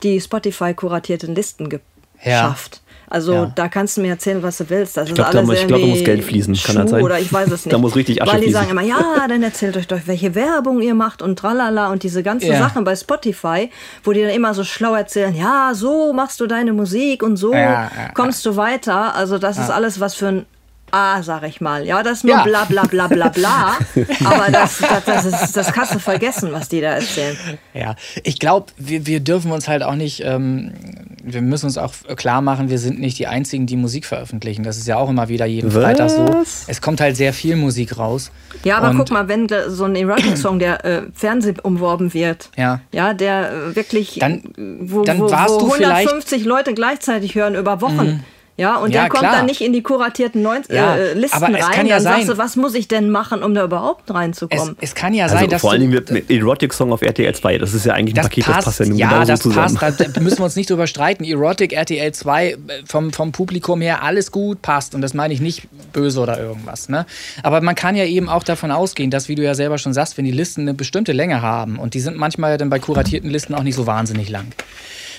die 0.03 0.21
Spotify-kuratierten 0.21 1.35
Listen 1.35 1.69
geschafft. 1.69 2.81
Also 3.11 3.33
Ja. 3.33 3.51
da 3.53 3.67
kannst 3.67 3.97
du 3.97 4.01
mir 4.01 4.09
erzählen, 4.09 4.41
was 4.41 4.57
du 4.57 4.69
willst. 4.69 4.95
Das 4.97 5.09
Ich 5.09 5.13
glaub, 5.15 5.27
ist 5.27 5.33
da 5.35 5.65
glaub, 5.67 5.79
da 5.81 5.85
muss 5.85 6.03
Geld 6.03 6.23
fließen. 6.23 6.55
Kann 6.55 6.75
das 6.77 6.91
sein? 6.91 7.03
Oder 7.03 7.19
ich 7.19 7.31
weiß 7.31 7.51
es 7.51 7.65
nicht. 7.65 7.73
Da 7.73 7.77
muss 7.77 7.95
richtig 7.95 8.21
Asche 8.21 8.31
Weil 8.33 8.39
die 8.39 8.45
fließen. 8.47 8.61
sagen 8.61 8.71
immer, 8.71 8.81
ja, 8.81 9.27
dann 9.27 9.43
erzählt 9.43 9.75
euch 9.77 9.87
doch, 9.87 9.99
welche 10.05 10.33
Werbung 10.33 10.81
ihr 10.81 10.95
macht 10.95 11.21
und 11.21 11.37
tralala 11.37 11.91
und 11.91 12.03
diese 12.03 12.23
ganzen 12.23 12.51
Ja. 12.51 12.57
Sachen 12.59 12.83
bei 12.83 12.95
Spotify, 12.95 13.69
wo 14.03 14.11
die 14.13 14.21
dann 14.21 14.31
immer 14.31 14.53
so 14.53 14.63
schlau 14.63 14.95
erzählen, 14.95 15.35
ja, 15.35 15.71
so 15.73 16.13
machst 16.13 16.39
du 16.39 16.47
deine 16.47 16.73
Musik 16.73 17.21
und 17.23 17.37
so 17.37 17.53
ja, 17.53 17.91
kommst 18.13 18.45
du 18.45 18.55
weiter. 18.55 19.15
Also 19.15 19.37
das 19.37 19.57
ist 19.57 19.69
alles 19.69 19.99
was 19.99 20.15
für 20.15 20.27
ein 20.27 20.45
A, 20.91 21.23
sag 21.23 21.43
ich 21.43 21.61
mal. 21.61 21.85
Ja, 21.85 22.03
das 22.03 22.19
ist 22.19 22.23
nur 22.25 22.35
Ja. 22.35 22.43
bla 22.43 22.65
bla 22.65 22.83
bla 22.83 23.07
bla 23.07 23.29
bla. 23.29 23.77
Aber 24.25 24.51
das, 24.51 24.77
das, 24.79 25.05
das, 25.05 25.25
ist, 25.25 25.57
das 25.57 25.71
kannst 25.73 25.95
du 25.95 25.99
vergessen, 25.99 26.51
was 26.51 26.69
die 26.69 26.81
da 26.81 26.89
erzählen. 26.95 27.37
Ja, 27.73 27.95
ich 28.23 28.39
glaube, 28.39 28.67
wir, 28.77 29.05
wir 29.05 29.19
dürfen 29.19 29.51
uns 29.51 29.67
halt 29.67 29.83
auch 29.83 29.95
nicht, 29.95 30.21
ähm, 30.25 30.73
wir 31.23 31.41
müssen 31.41 31.67
uns 31.67 31.77
auch 31.77 31.93
klar 32.15 32.41
machen, 32.41 32.69
wir 32.69 32.79
sind 32.79 32.99
nicht 32.99 33.17
die 33.19 33.27
Einzigen, 33.27 33.65
die 33.67 33.75
Musik 33.77 34.05
veröffentlichen. 34.05 34.63
Das 34.63 34.77
ist 34.77 34.87
ja 34.87 34.97
auch 34.97 35.09
immer 35.09 35.29
wieder 35.29 35.45
jeden 35.45 35.73
Was? 35.73 35.83
Freitag 35.83 36.09
so. 36.09 36.43
Es 36.67 36.81
kommt 36.81 36.99
halt 37.01 37.15
sehr 37.15 37.33
viel 37.33 37.55
Musik 37.55 37.97
raus. 37.97 38.31
Ja, 38.63 38.77
aber 38.79 38.93
guck 38.95 39.11
mal, 39.11 39.27
wenn 39.27 39.47
so 39.69 39.85
ein 39.85 39.95
Erotic-Song, 39.95 40.59
der 40.59 40.83
äh, 40.85 41.01
Fernseh 41.13 41.53
umworben 41.63 42.13
wird, 42.13 42.49
Ja. 42.57 42.81
ja, 42.91 43.13
der 43.13 43.75
wirklich, 43.75 44.17
Dann- 44.19 44.43
wo, 44.81 45.03
dann 45.03 45.19
wo, 45.19 45.31
warst 45.31 45.55
wo 45.55 45.59
du 45.59 45.69
vielleicht- 45.71 45.91
Mhm. 46.05 46.09
150 46.21 46.45
Leute 46.45 46.73
gleichzeitig 46.73 47.35
hören 47.35 47.55
über 47.55 47.81
Wochen. 47.81 48.23
Ja, 48.61 48.75
und 48.77 48.91
Ja, 48.93 49.01
der 49.01 49.09
kommt 49.09 49.21
klar. 49.23 49.37
dann 49.37 49.47
nicht 49.47 49.61
in 49.61 49.73
die 49.73 49.81
kuratierten 49.81 50.43
Neun 50.43 50.61
Ja, 50.69 50.95
äh, 50.95 51.13
Listen 51.13 51.35
aber 51.43 51.57
es 51.57 51.65
rein. 51.65 51.73
kann 51.73 51.85
ja 51.87 51.95
dann 51.95 52.03
sein- 52.03 52.13
sagst 52.17 52.29
du, 52.29 52.37
was 52.37 52.55
muss 52.55 52.75
ich 52.75 52.87
denn 52.87 53.09
machen, 53.09 53.41
um 53.41 53.55
da 53.55 53.63
überhaupt 53.63 54.07
Es, 54.09 54.15
reinzukommen? 54.15 54.77
es 54.79 54.93
kann 54.93 55.15
ja 55.15 55.23
Also 55.23 55.35
sein, 55.37 55.49
dass 55.49 55.61
vor 55.61 55.71
allen 55.71 55.81
Dingen 55.81 55.93
mit, 55.93 56.11
mit 56.11 56.29
Erotic-Song 56.29 56.93
auf 56.93 57.01
RTL 57.01 57.33
2. 57.33 57.57
Das 57.57 57.73
ist 57.73 57.87
ja 57.87 57.93
eigentlich 57.93 58.13
ein 58.13 58.17
das 58.17 58.25
Paket, 58.27 58.45
passt, 58.45 58.57
das 58.59 58.65
passt 58.65 58.79
ja 58.81 58.85
nun 58.85 58.97
ja, 58.99 59.09
genauso 59.09 59.27
das 59.31 59.39
zusammen. 59.39 59.75
passt. 59.75 59.99
Da 60.13 60.21
müssen 60.21 60.37
wir 60.37 60.43
uns 60.45 60.55
nicht 60.55 60.69
drüber 60.69 60.85
streiten. 60.85 61.23
Erotic, 61.23 61.73
RTL 61.73 62.11
2, 62.11 62.47
äh, 62.51 62.57
vom, 62.85 63.11
vom 63.11 63.31
Publikum 63.31 63.81
her, 63.81 64.03
alles 64.03 64.31
gut, 64.31 64.61
passt. 64.61 64.93
Und 64.93 65.01
das 65.01 65.15
meine 65.15 65.33
ich 65.33 65.41
nicht 65.41 65.63
böse 65.91 66.19
oder 66.19 66.39
irgendwas. 66.39 66.87
Ne? 66.87 67.07
Aber 67.41 67.61
man 67.61 67.73
kann 67.73 67.95
ja 67.95 68.05
eben 68.05 68.29
auch 68.29 68.43
davon 68.43 68.69
ausgehen, 68.69 69.09
dass, 69.09 69.27
wie 69.27 69.35
du 69.35 69.41
ja 69.43 69.55
selber 69.55 69.79
schon 69.79 69.93
sagst, 69.93 70.17
wenn 70.19 70.25
die 70.25 70.31
Listen 70.31 70.61
eine 70.61 70.75
bestimmte 70.75 71.13
Länge 71.13 71.41
haben, 71.41 71.79
und 71.79 71.95
die 71.95 71.99
sind 71.99 72.15
manchmal 72.15 72.57
dann 72.59 72.69
bei 72.69 72.77
kuratierten 72.79 73.29
Listen 73.31 73.55
auch 73.55 73.63
nicht 73.63 73.75
so 73.75 73.87
wahnsinnig 73.87 74.29
lang, 74.29 74.45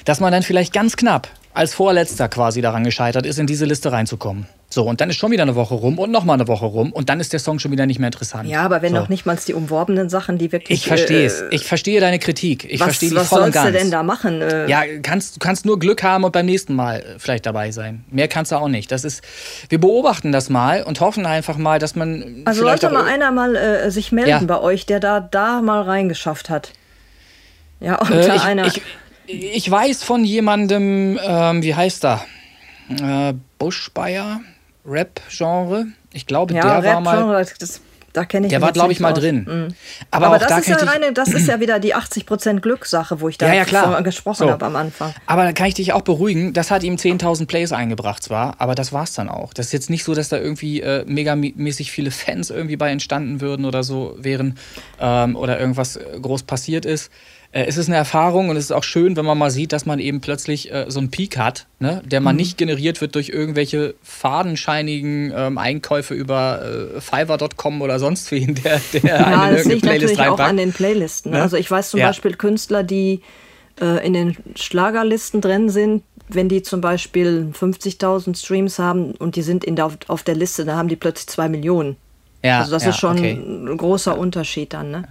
dass 0.05 0.21
man 0.21 0.31
dann 0.33 0.43
vielleicht 0.45 0.73
ganz 0.73 0.97
knapp 0.97 1.29
als 1.55 1.75
Vorletzter 1.75 2.29
quasi 2.29 2.61
daran 2.63 2.85
gescheitert 2.85 3.27
ist, 3.27 3.39
in 3.39 3.47
diese 3.47 3.65
Liste 3.67 3.93
reinzukommen. 3.93 4.47
So, 4.71 4.85
und 4.85 5.03
dann 5.03 5.11
ist 5.11 5.17
schon 5.17 5.31
wieder 5.31 5.43
eine 5.43 5.55
Woche 5.55 5.75
rum 5.75 5.99
und 5.99 6.11
nochmal 6.11 6.35
eine 6.41 6.49
Woche 6.49 6.65
rum 6.65 6.93
und 6.95 7.11
dann 7.11 7.21
ist 7.21 7.35
der 7.35 7.41
Song 7.41 7.59
schon 7.59 7.73
wieder 7.73 7.85
nicht 7.85 7.99
mehr 7.99 8.07
interessant. 8.09 8.49
ja, 8.49 8.63
aber 8.63 8.81
wenn 8.81 8.95
so. 8.95 9.01
noch 9.01 9.11
nicht 9.11 9.27
mal 9.27 9.37
die 9.47 9.53
umworbenen 9.53 10.09
Sachen, 10.09 10.39
die 10.39 10.51
wirklich. 10.51 10.79
Ich 10.81 10.87
verstehe 10.87 11.25
äh, 11.25 11.27
es. 11.27 11.45
Ich 11.51 11.67
verstehe 11.67 12.01
deine 12.01 12.19
Kritik. 12.19 12.65
Ich 12.65 12.81
was 12.81 12.87
verstehe 12.87 13.11
die 13.11 13.17
was 13.17 13.29
voll 13.29 13.41
und 13.43 13.53
sollst 13.53 13.55
ganz. 13.55 13.67
du 13.67 13.73
denn 13.79 13.91
da 13.91 14.03
machen? 14.03 14.41
Äh, 14.41 14.67
Ja, 14.71 14.81
kannst, 15.03 15.37
du 15.37 15.41
kannst 15.41 15.67
nur 15.67 15.79
Glück 15.79 16.03
haben 16.03 16.25
und 16.25 16.33
beim 16.33 16.47
nächsten 16.47 16.75
Mal 16.75 17.01
äh, 17.01 17.05
vielleicht 17.19 17.45
dabei 17.45 17.71
sein. 17.71 18.03
Mehr 18.11 18.29
kannst 18.29 18.51
du 18.51 18.57
auch 18.57 18.69
nicht. 18.69 18.91
Das 18.91 19.05
ist, 19.05 19.23
wir 19.69 19.79
beobachten 19.79 20.33
das 20.33 20.49
mal 20.49 20.83
und 20.85 21.01
hoffen 21.01 21.27
einfach 21.27 21.59
mal, 21.59 21.79
dass 21.79 21.95
man. 21.95 22.41
also 22.47 22.63
sollte 22.63 22.89
auch- 22.89 22.93
mal 22.93 23.05
einer 23.05 23.31
mal 23.31 23.55
äh, 23.55 23.91
sich 23.91 24.11
melden 24.11 24.31
Ja. 24.31 24.41
bei 24.41 24.59
euch, 24.59 24.87
der 24.87 25.01
da, 25.01 25.21
da 25.21 25.61
mal 25.61 25.83
reingeschafft 25.83 26.49
hat. 26.49 26.73
Ja, 27.79 27.97
unter 28.01 28.15
Äh, 28.33 28.37
ich, 28.37 28.43
einer. 28.43 28.67
ich, 28.69 28.81
ich 29.33 29.70
weiß 29.70 30.02
von 30.05 30.25
jemandem, 30.25 31.19
ähm, 31.23 31.62
wie 31.62 31.75
heißt 31.75 32.05
er? 32.05 32.25
Äh, 32.91 33.35
Buschbayer, 33.59 34.41
Rap-Genre. 34.86 35.86
Ich 36.12 36.27
glaube, 36.27 36.55
ja, 36.55 36.81
der 36.81 36.94
war 36.94 37.01
mal. 37.01 37.47
Das, 37.59 37.81
da 38.12 38.27
kenne 38.27 38.47
ich 38.47 38.51
Der 38.51 38.61
war, 38.61 38.73
glaube 38.73 38.93
ich, 38.93 39.01
mal 39.01 39.12
aus. 39.12 39.19
drin. 39.19 39.47
Mhm. 39.49 39.75
Aber, 40.11 40.27
Aber, 40.27 40.36
auch 40.36 40.41
da 40.41 40.49
das, 40.49 40.61
ist 40.61 40.69
ja 40.69 40.77
reine, 40.77 41.12
das 41.15 41.28
ist 41.28 41.49
ja 41.49 41.61
wieder 41.61 41.78
die 41.81 41.94
80% 41.94 42.61
Glückssache, 42.61 43.20
wo 43.23 43.28
ich 43.28 43.39
da 43.39 43.47
Ja, 43.47 43.65
ja, 43.65 44.01
gesprochen 44.01 44.36
So. 44.36 44.51
habe 44.51 44.67
am 44.67 44.77
Anfang. 44.77 45.15
Aber 45.27 45.44
da 45.44 45.52
kann 45.52 45.69
ich 45.69 45.75
dich 45.75 45.94
auch 45.94 46.02
beruhigen, 46.02 46.52
das 46.52 46.70
hat 46.70 46.83
ihm 46.83 46.97
10.000 46.97 47.47
Plays 47.47 47.73
eingebracht 47.73 48.23
zwar, 48.23 48.61
aber 48.61 48.75
das 48.75 48.93
war's 48.93 49.15
dann 49.15 49.31
auch. 49.31 49.55
Das 49.55 49.67
ist 49.67 49.73
jetzt 49.73 49.89
nicht 49.89 50.05
so, 50.05 50.15
dass 50.15 50.28
da 50.28 50.36
irgendwie 50.36 50.83
äh, 50.83 51.05
megamäßig 51.07 51.91
viele 51.91 52.11
Fans 52.11 52.51
irgendwie 52.51 52.77
bei 52.77 52.91
entstanden 52.91 53.41
würden 53.41 53.65
oder 53.65 53.83
so 53.83 54.15
wären 54.19 54.59
ähm, 55.01 55.35
oder 55.35 55.59
irgendwas 55.59 55.97
äh, 55.97 56.02
groß 56.20 56.43
passiert 56.43 56.85
ist. 56.85 57.11
Äh, 57.53 57.65
es 57.67 57.77
ist 57.77 57.89
eine 57.89 57.97
Erfahrung 57.97 58.49
und 58.49 58.57
es 58.57 58.65
ist 58.65 58.73
auch 58.73 58.83
schön, 58.85 59.17
wenn 59.17 59.25
man 59.25 59.37
mal 59.39 59.51
sieht, 59.51 59.73
dass 59.73 59.87
man 59.87 59.99
eben 59.99 60.21
plötzlich 60.21 60.73
äh, 60.73 60.87
so 60.89 60.99
einen 61.01 61.11
Peak 61.11 61.37
hat, 61.39 61.67
ne, 61.81 62.03
der 62.05 62.21
Mhm. 62.21 62.25
mal 62.25 62.33
nicht 62.33 62.59
generiert 62.59 63.01
wird 63.01 63.15
durch 63.15 63.29
irgendwelche 63.29 63.95
fadenscheinigen 64.03 65.33
ähm, 65.37 65.59
Einkäufe 65.59 66.15
über 66.15 66.63
äh, 66.97 67.01
Fiverr.com 67.01 67.83
oder 67.83 67.99
sonst 67.99 68.31
wen, 68.31 68.55
der, 68.57 68.81
der 68.93 69.03
Ja, 69.05 69.17
einen 69.27 69.51
in 69.51 69.57
das 69.57 69.65
liegt 69.67 69.83
Playlist 69.83 70.03
natürlich 70.03 70.19
auch 70.21 70.25
reinpackt. 70.39 70.51
an 70.51 70.57
den 70.57 70.73
Playlisten. 70.73 71.33
Ne? 71.33 71.43
Also 71.43 71.57
ich 71.57 71.71
weiß 71.71 71.91
zum 71.91 72.01
Ja. 72.01 72.09
Beispiel 72.09 72.35
Künstler, 72.35 72.83
die 72.83 73.21
äh, 73.81 74.05
in 74.07 74.13
den 74.13 74.37
Schlagerlisten 74.57 75.41
drin 75.41 75.69
sind, 75.71 76.03
wenn 76.29 76.49
die 76.49 76.63
zum 76.63 76.81
Beispiel 76.81 77.49
50.000 77.53 78.37
Streams 78.39 78.79
haben 78.79 79.13
und 79.13 79.37
die 79.37 79.43
sind 79.43 79.65
in 79.65 79.77
der, 79.77 79.91
auf 80.09 80.23
der 80.23 80.35
Liste, 80.35 80.65
dann 80.65 80.77
haben 80.77 80.89
die 80.89 80.97
plötzlich 80.97 81.27
zwei 81.29 81.49
Millionen. 81.49 81.97
ja, 82.43 82.61
Also 82.61 82.71
das 82.73 82.85
ja, 82.85 82.91
ist 82.91 82.99
schon 82.99 83.19
okay. 83.19 83.33
ein 83.33 83.77
großer 83.77 84.17
Unterschied 84.17 84.73
dann. 84.73 84.91
Ne? 84.91 85.05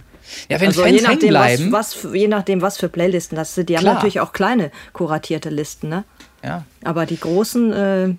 Ja, 0.48 0.60
wenn 0.60 0.68
also 0.68 0.82
Fans 0.82 0.96
je 1.00 1.02
nachdem, 1.02 1.28
bleiben, 1.28 1.72
was, 1.72 1.94
was, 1.94 1.94
für- 1.94 2.16
je 2.16 2.28
nachdem, 2.28 2.60
was 2.62 2.78
für 2.78 2.88
Playlisten 2.88 3.36
das 3.36 3.54
sind. 3.54 3.68
Die 3.68 3.76
haben 3.76 3.82
Klar. 3.82 3.94
natürlich 3.94 4.20
auch 4.20 4.32
kleine 4.32 4.70
kuratierte 4.92 5.50
Listen, 5.50 5.88
ne? 5.88 6.04
ja, 6.44 6.64
Aber 6.84 7.06
die 7.06 7.18
großen, 7.18 7.72
äh, 7.72 8.14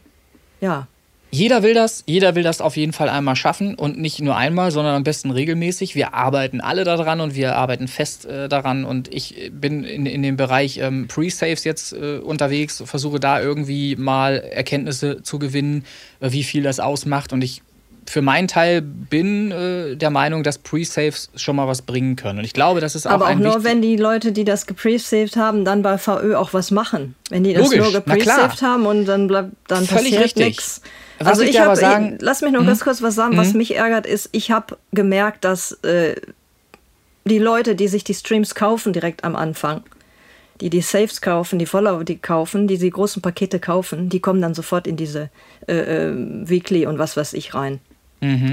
ja. 0.61 0.88
Jeder 1.32 1.64
will 1.64 1.74
das, 1.74 2.03
jeder 2.06 2.35
will 2.35 2.43
das 2.43 2.61
auf 2.61 2.77
jeden 2.77 2.93
Fall 2.93 3.09
einmal 3.09 3.35
schaffen 3.35 3.74
und 3.74 3.98
nicht 4.00 4.19
nur 4.22 4.38
einmal, 4.38 4.69
sondern 4.69 4.93
am 4.93 5.03
besten 5.03 5.32
regelmäßig. 5.32 5.95
Wir 5.95 6.14
arbeiten 6.14 6.61
alle 6.61 6.83
daran 6.83 7.22
und 7.22 7.33
wir 7.33 7.56
arbeiten 7.56 7.88
fest 7.88 8.25
äh, 8.25 8.48
daran 8.48 8.85
und 8.85 9.11
ich 9.11 9.50
bin 9.51 9.83
in, 9.83 10.06
in 10.06 10.22
dem 10.22 10.38
Bereich 10.38 10.77
ähm, 10.77 11.08
Pre-Saves 11.08 11.64
jetzt 11.64 11.93
äh, 11.93 12.17
unterwegs, 12.19 12.83
versuche 12.85 13.19
da 13.19 13.42
irgendwie 13.42 13.95
mal 13.95 14.38
Erkenntnisse 14.42 15.24
zu 15.24 15.40
gewinnen, 15.40 15.85
äh, 16.19 16.32
wie 16.32 16.43
viel 16.43 16.61
das 16.61 16.80
ausmacht 16.80 17.33
und 17.33 17.43
ich 17.43 17.64
für 18.07 18.22
meinen 18.22 18.48
Teil 18.48 18.82
bin 18.82 19.51
äh, 19.51 19.95
der 19.95 20.09
Meinung, 20.09 20.43
dass 20.43 20.57
Pre-Saves 20.57 21.30
schon 21.35 21.56
mal 21.56 21.67
was 21.67 21.82
bringen 21.82 22.15
können. 22.15 22.40
Und 22.40 22.45
ich 22.45 22.53
glaube, 22.53 22.82
das 22.82 22.95
ist 22.95 23.06
auch 23.07 23.11
Aber 23.11 23.27
auch 23.30 23.35
nur, 23.35 23.64
wenn 23.64 23.82
die 23.82 23.95
Leute, 23.98 24.32
die 24.32 24.43
das 24.43 24.65
gepresaved 24.65 25.35
haben, 25.38 25.64
dann 25.65 25.82
bei 25.82 25.98
VÖ 25.98 26.35
auch 26.35 26.53
was 26.53 26.72
machen. 26.72 27.15
Wenn 27.30 27.43
die 27.43 27.53
das 27.53 27.64
Logisch, 27.64 27.80
nur 27.80 27.91
gepresaved 27.93 28.61
haben 28.61 28.85
und 28.85 29.06
dann 29.06 29.27
bleibt 29.27 29.51
dann 29.67 29.85
Völlig 29.85 30.15
passiert 30.15 30.38
nichts. 30.38 30.82
Also 31.19 31.41
ich 31.43 31.51
ich 31.51 31.59
habe, 31.59 31.75
sagen- 31.75 32.11
Mhm. 32.14 32.17
lass 32.22 32.41
mich 32.41 32.51
noch 32.51 32.65
ganz 32.65 32.82
kurz 32.82 33.01
was 33.01 33.15
sagen, 33.15 33.38
was 33.38 33.53
mich 33.53 33.75
ärgert, 33.75 34.06
ist, 34.06 34.30
ich 34.33 34.51
habe 34.51 34.77
gemerkt, 34.91 35.45
dass 35.45 35.72
äh, 35.83 36.15
die 37.25 37.40
Leute, 37.40 37.75
die 37.75 37.88
sich 37.88 38.03
die 38.03 38.14
Streams 38.14 38.56
kaufen 38.56 38.91
direkt 38.91 39.23
am 39.23 39.35
Anfang, 39.35 39.83
die 40.59 40.69
die 40.69 40.82
Saves 40.82 41.22
kaufen, 41.22 41.59
die 41.59 41.65
Follower 41.65 42.03
die 42.03 42.17
kaufen, 42.17 42.67
die 42.67 42.77
die 42.77 42.90
großen 42.90 43.22
Pakete 43.22 43.59
kaufen, 43.59 44.09
die 44.09 44.19
kommen 44.19 44.41
dann 44.41 44.53
sofort 44.53 44.88
in 44.88 44.98
diese 44.98 45.30
äh, 45.67 45.73
äh, 46.09 46.14
Weekly 46.15 46.85
und 46.85 46.99
was 46.99 47.15
weiß 47.15 47.33
ich 47.33 47.53
rein. 47.53 47.80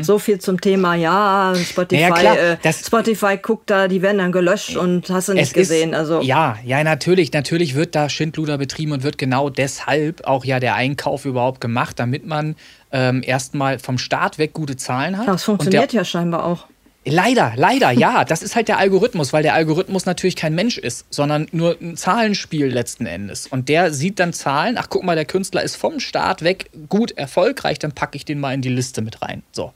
So 0.02 0.18
viel 0.18 0.38
zum 0.38 0.60
Thema, 0.60 0.94
ja, 0.94 1.54
Spotify, 1.54 2.02
Mhm. 2.02 2.10
Naja, 2.10 2.56
klar, 2.56 2.58
äh, 2.64 2.72
Spotify 2.72 3.36
guckt 3.36 3.70
da, 3.70 3.88
die 3.88 4.02
werden 4.02 4.18
dann 4.18 4.32
gelöscht 4.32 4.76
und 4.76 5.08
hast 5.10 5.28
du 5.28 5.34
nicht 5.34 5.44
Es 5.44 5.52
gesehen. 5.52 5.90
Ist, 5.90 5.98
also 5.98 6.20
ja, 6.22 6.56
ja, 6.64 6.82
natürlich. 6.82 7.32
Natürlich 7.32 7.74
wird 7.74 7.94
da 7.94 8.08
Schindluder 8.08 8.58
betrieben 8.58 8.92
und 8.92 9.02
wird 9.02 9.18
genau 9.18 9.50
deshalb 9.50 10.26
auch 10.26 10.44
ja 10.44 10.60
der 10.60 10.74
Einkauf 10.74 11.24
überhaupt 11.24 11.60
gemacht, 11.60 11.98
damit 11.98 12.26
man 12.26 12.56
ähm, 12.92 13.22
erstmal 13.24 13.78
vom 13.78 13.98
Start 13.98 14.38
weg 14.38 14.52
gute 14.52 14.76
Zahlen 14.76 15.16
hat. 15.16 15.26
Ja, 15.26 15.32
das 15.32 15.44
funktioniert 15.44 15.92
der, 15.92 16.00
ja 16.00 16.04
scheinbar 16.04 16.44
auch. 16.44 16.66
Leider, 17.06 17.54
leider, 17.56 17.90
ja. 17.92 18.26
Das 18.26 18.42
ist 18.42 18.54
halt 18.56 18.68
der 18.68 18.76
Algorithmus, 18.76 19.32
weil 19.32 19.42
der 19.42 19.54
Algorithmus 19.54 20.04
natürlich 20.04 20.36
kein 20.36 20.54
Mensch 20.54 20.76
ist, 20.76 21.06
sondern 21.08 21.48
nur 21.50 21.76
ein 21.80 21.96
Zahlenspiel 21.96 22.66
letzten 22.66 23.06
Endes. 23.06 23.46
Und 23.46 23.70
der 23.70 23.94
sieht 23.94 24.18
dann 24.18 24.34
Zahlen, 24.34 24.76
ach 24.76 24.88
guck 24.90 25.02
mal, 25.02 25.16
der 25.16 25.24
Künstler 25.24 25.62
ist 25.62 25.76
vom 25.76 25.98
Start 25.98 26.42
weg 26.42 26.68
gut 26.90 27.12
erfolgreich, 27.12 27.78
dann 27.78 27.92
packe 27.92 28.16
ich 28.16 28.26
den 28.26 28.38
mal 28.38 28.52
in 28.52 28.60
die 28.60 28.68
Liste 28.68 29.00
mit 29.00 29.22
rein. 29.22 29.42
So. 29.50 29.72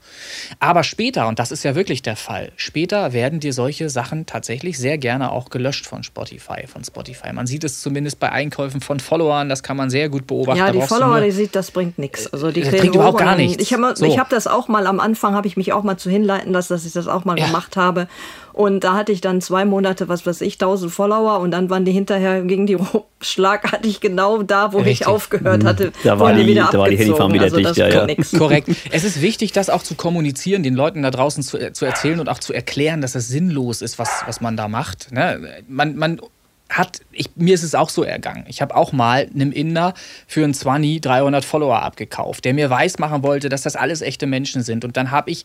Aber 0.59 0.83
später, 0.83 1.27
und 1.27 1.39
das 1.39 1.51
ist 1.51 1.63
ja 1.63 1.73
wirklich 1.73 2.03
der 2.03 2.15
Fall, 2.15 2.51
später 2.57 3.11
werden 3.11 3.39
dir 3.39 3.53
solche 3.53 3.89
Sachen 3.89 4.27
tatsächlich 4.27 4.77
sehr 4.77 4.99
gerne 4.99 5.31
auch 5.31 5.49
gelöscht 5.49 5.87
von 5.87 6.03
Spotify, 6.03 6.67
von 6.67 6.83
Spotify. 6.83 7.33
Man 7.33 7.47
sieht 7.47 7.63
es 7.63 7.81
zumindest 7.81 8.19
bei 8.19 8.31
Einkäufen 8.31 8.81
von 8.81 8.99
Followern, 8.99 9.49
das 9.49 9.63
kann 9.63 9.77
man 9.77 9.89
sehr 9.89 10.09
gut 10.09 10.27
beobachten. 10.27 10.59
Ja, 10.59 10.71
die 10.71 10.81
Follower, 10.81 11.21
die 11.21 11.31
sieht, 11.31 11.55
das 11.55 11.71
bringt 11.71 11.97
nichts. 11.97 12.31
Also 12.31 12.51
die 12.51 12.61
Das 12.61 12.69
kriegen 12.69 12.81
bringt 12.81 12.95
überhaupt 12.95 13.17
gar 13.17 13.35
nichts. 13.35 13.61
Ich 13.63 13.73
habe 13.73 13.95
So. 13.95 14.05
ich 14.05 14.19
hab 14.19 14.29
das 14.29 14.45
auch 14.45 14.67
mal 14.67 14.85
am 14.85 14.99
Anfang, 14.99 15.33
habe 15.33 15.47
ich 15.47 15.57
mich 15.57 15.73
auch 15.73 15.81
mal 15.81 15.97
zu 15.97 16.11
hinleiten 16.11 16.53
lassen, 16.53 16.71
dass 16.73 16.85
ich 16.85 16.93
das 16.93 17.07
auch 17.07 17.14
mal 17.23 17.39
ja. 17.39 17.45
gemacht 17.45 17.77
habe. 17.77 18.07
Und 18.51 18.85
da 18.85 18.93
hatte 18.93 19.11
ich 19.11 19.19
dann 19.19 19.41
zwei 19.41 19.65
Monate, 19.65 20.07
was 20.07 20.25
weiß 20.25 20.39
ich, 20.41 20.53
1000 20.53 20.91
Follower 20.91 21.39
und 21.39 21.51
dann 21.51 21.69
waren 21.69 21.83
die 21.83 21.91
hinterher 21.91 22.41
gegen 22.41 22.65
die 22.65 22.77
schlagartig 23.21 23.99
genau 23.99 24.43
da, 24.43 24.71
wo 24.71 24.77
Richtig. 24.77 25.01
ich 25.01 25.07
aufgehört 25.07 25.63
mhm. 25.63 25.67
hatte. 25.67 25.91
Da 26.03 26.19
war 26.19 26.33
die, 26.33 26.45
wieder 26.45 26.69
da 26.71 26.79
war 26.79 26.89
die 26.89 26.97
Handyfarm 26.97 27.33
wieder 27.33 27.43
also 27.43 27.57
dicht, 27.57 27.75
ja, 27.75 27.89
ja. 27.89 28.07
Korrekt. 28.37 28.69
Es 28.91 29.03
ist 29.03 29.21
wichtig, 29.21 29.51
das 29.51 29.69
auch 29.69 29.83
zu 29.83 29.95
kommunizieren, 29.95 30.63
den 30.63 30.73
Leuten 30.73 31.01
da 31.01 31.11
draußen 31.11 31.43
zu, 31.43 31.57
äh, 31.57 31.73
zu 31.73 31.85
erzählen 31.85 32.19
und 32.19 32.29
auch 32.29 32.39
zu 32.39 32.53
erklären, 32.53 33.01
dass 33.01 33.11
das 33.11 33.27
sinnlos 33.27 33.81
ist, 33.81 33.99
was, 33.99 34.23
was 34.25 34.39
man 34.39 34.55
da 34.55 34.69
macht. 34.69 35.11
Ne? 35.11 35.63
Man, 35.67 35.97
man 35.97 36.21
hat, 36.69 37.01
ich, 37.11 37.29
mir 37.35 37.53
ist 37.53 37.63
es 37.63 37.75
auch 37.75 37.89
so 37.89 38.03
ergangen. 38.03 38.45
Ich 38.47 38.61
habe 38.61 38.75
auch 38.75 38.91
mal 38.91 39.29
einem 39.33 39.51
Inder 39.51 39.93
für 40.27 40.43
einen 40.43 40.53
20 40.53 41.01
300 41.01 41.45
Follower 41.45 41.81
abgekauft, 41.81 42.45
der 42.45 42.53
mir 42.53 42.69
weismachen 42.69 43.23
wollte, 43.23 43.49
dass 43.49 43.61
das 43.61 43.75
alles 43.75 44.01
echte 44.01 44.27
Menschen 44.27 44.63
sind. 44.63 44.83
Und 44.83 44.97
dann 44.97 45.11
habe 45.11 45.29
ich 45.31 45.43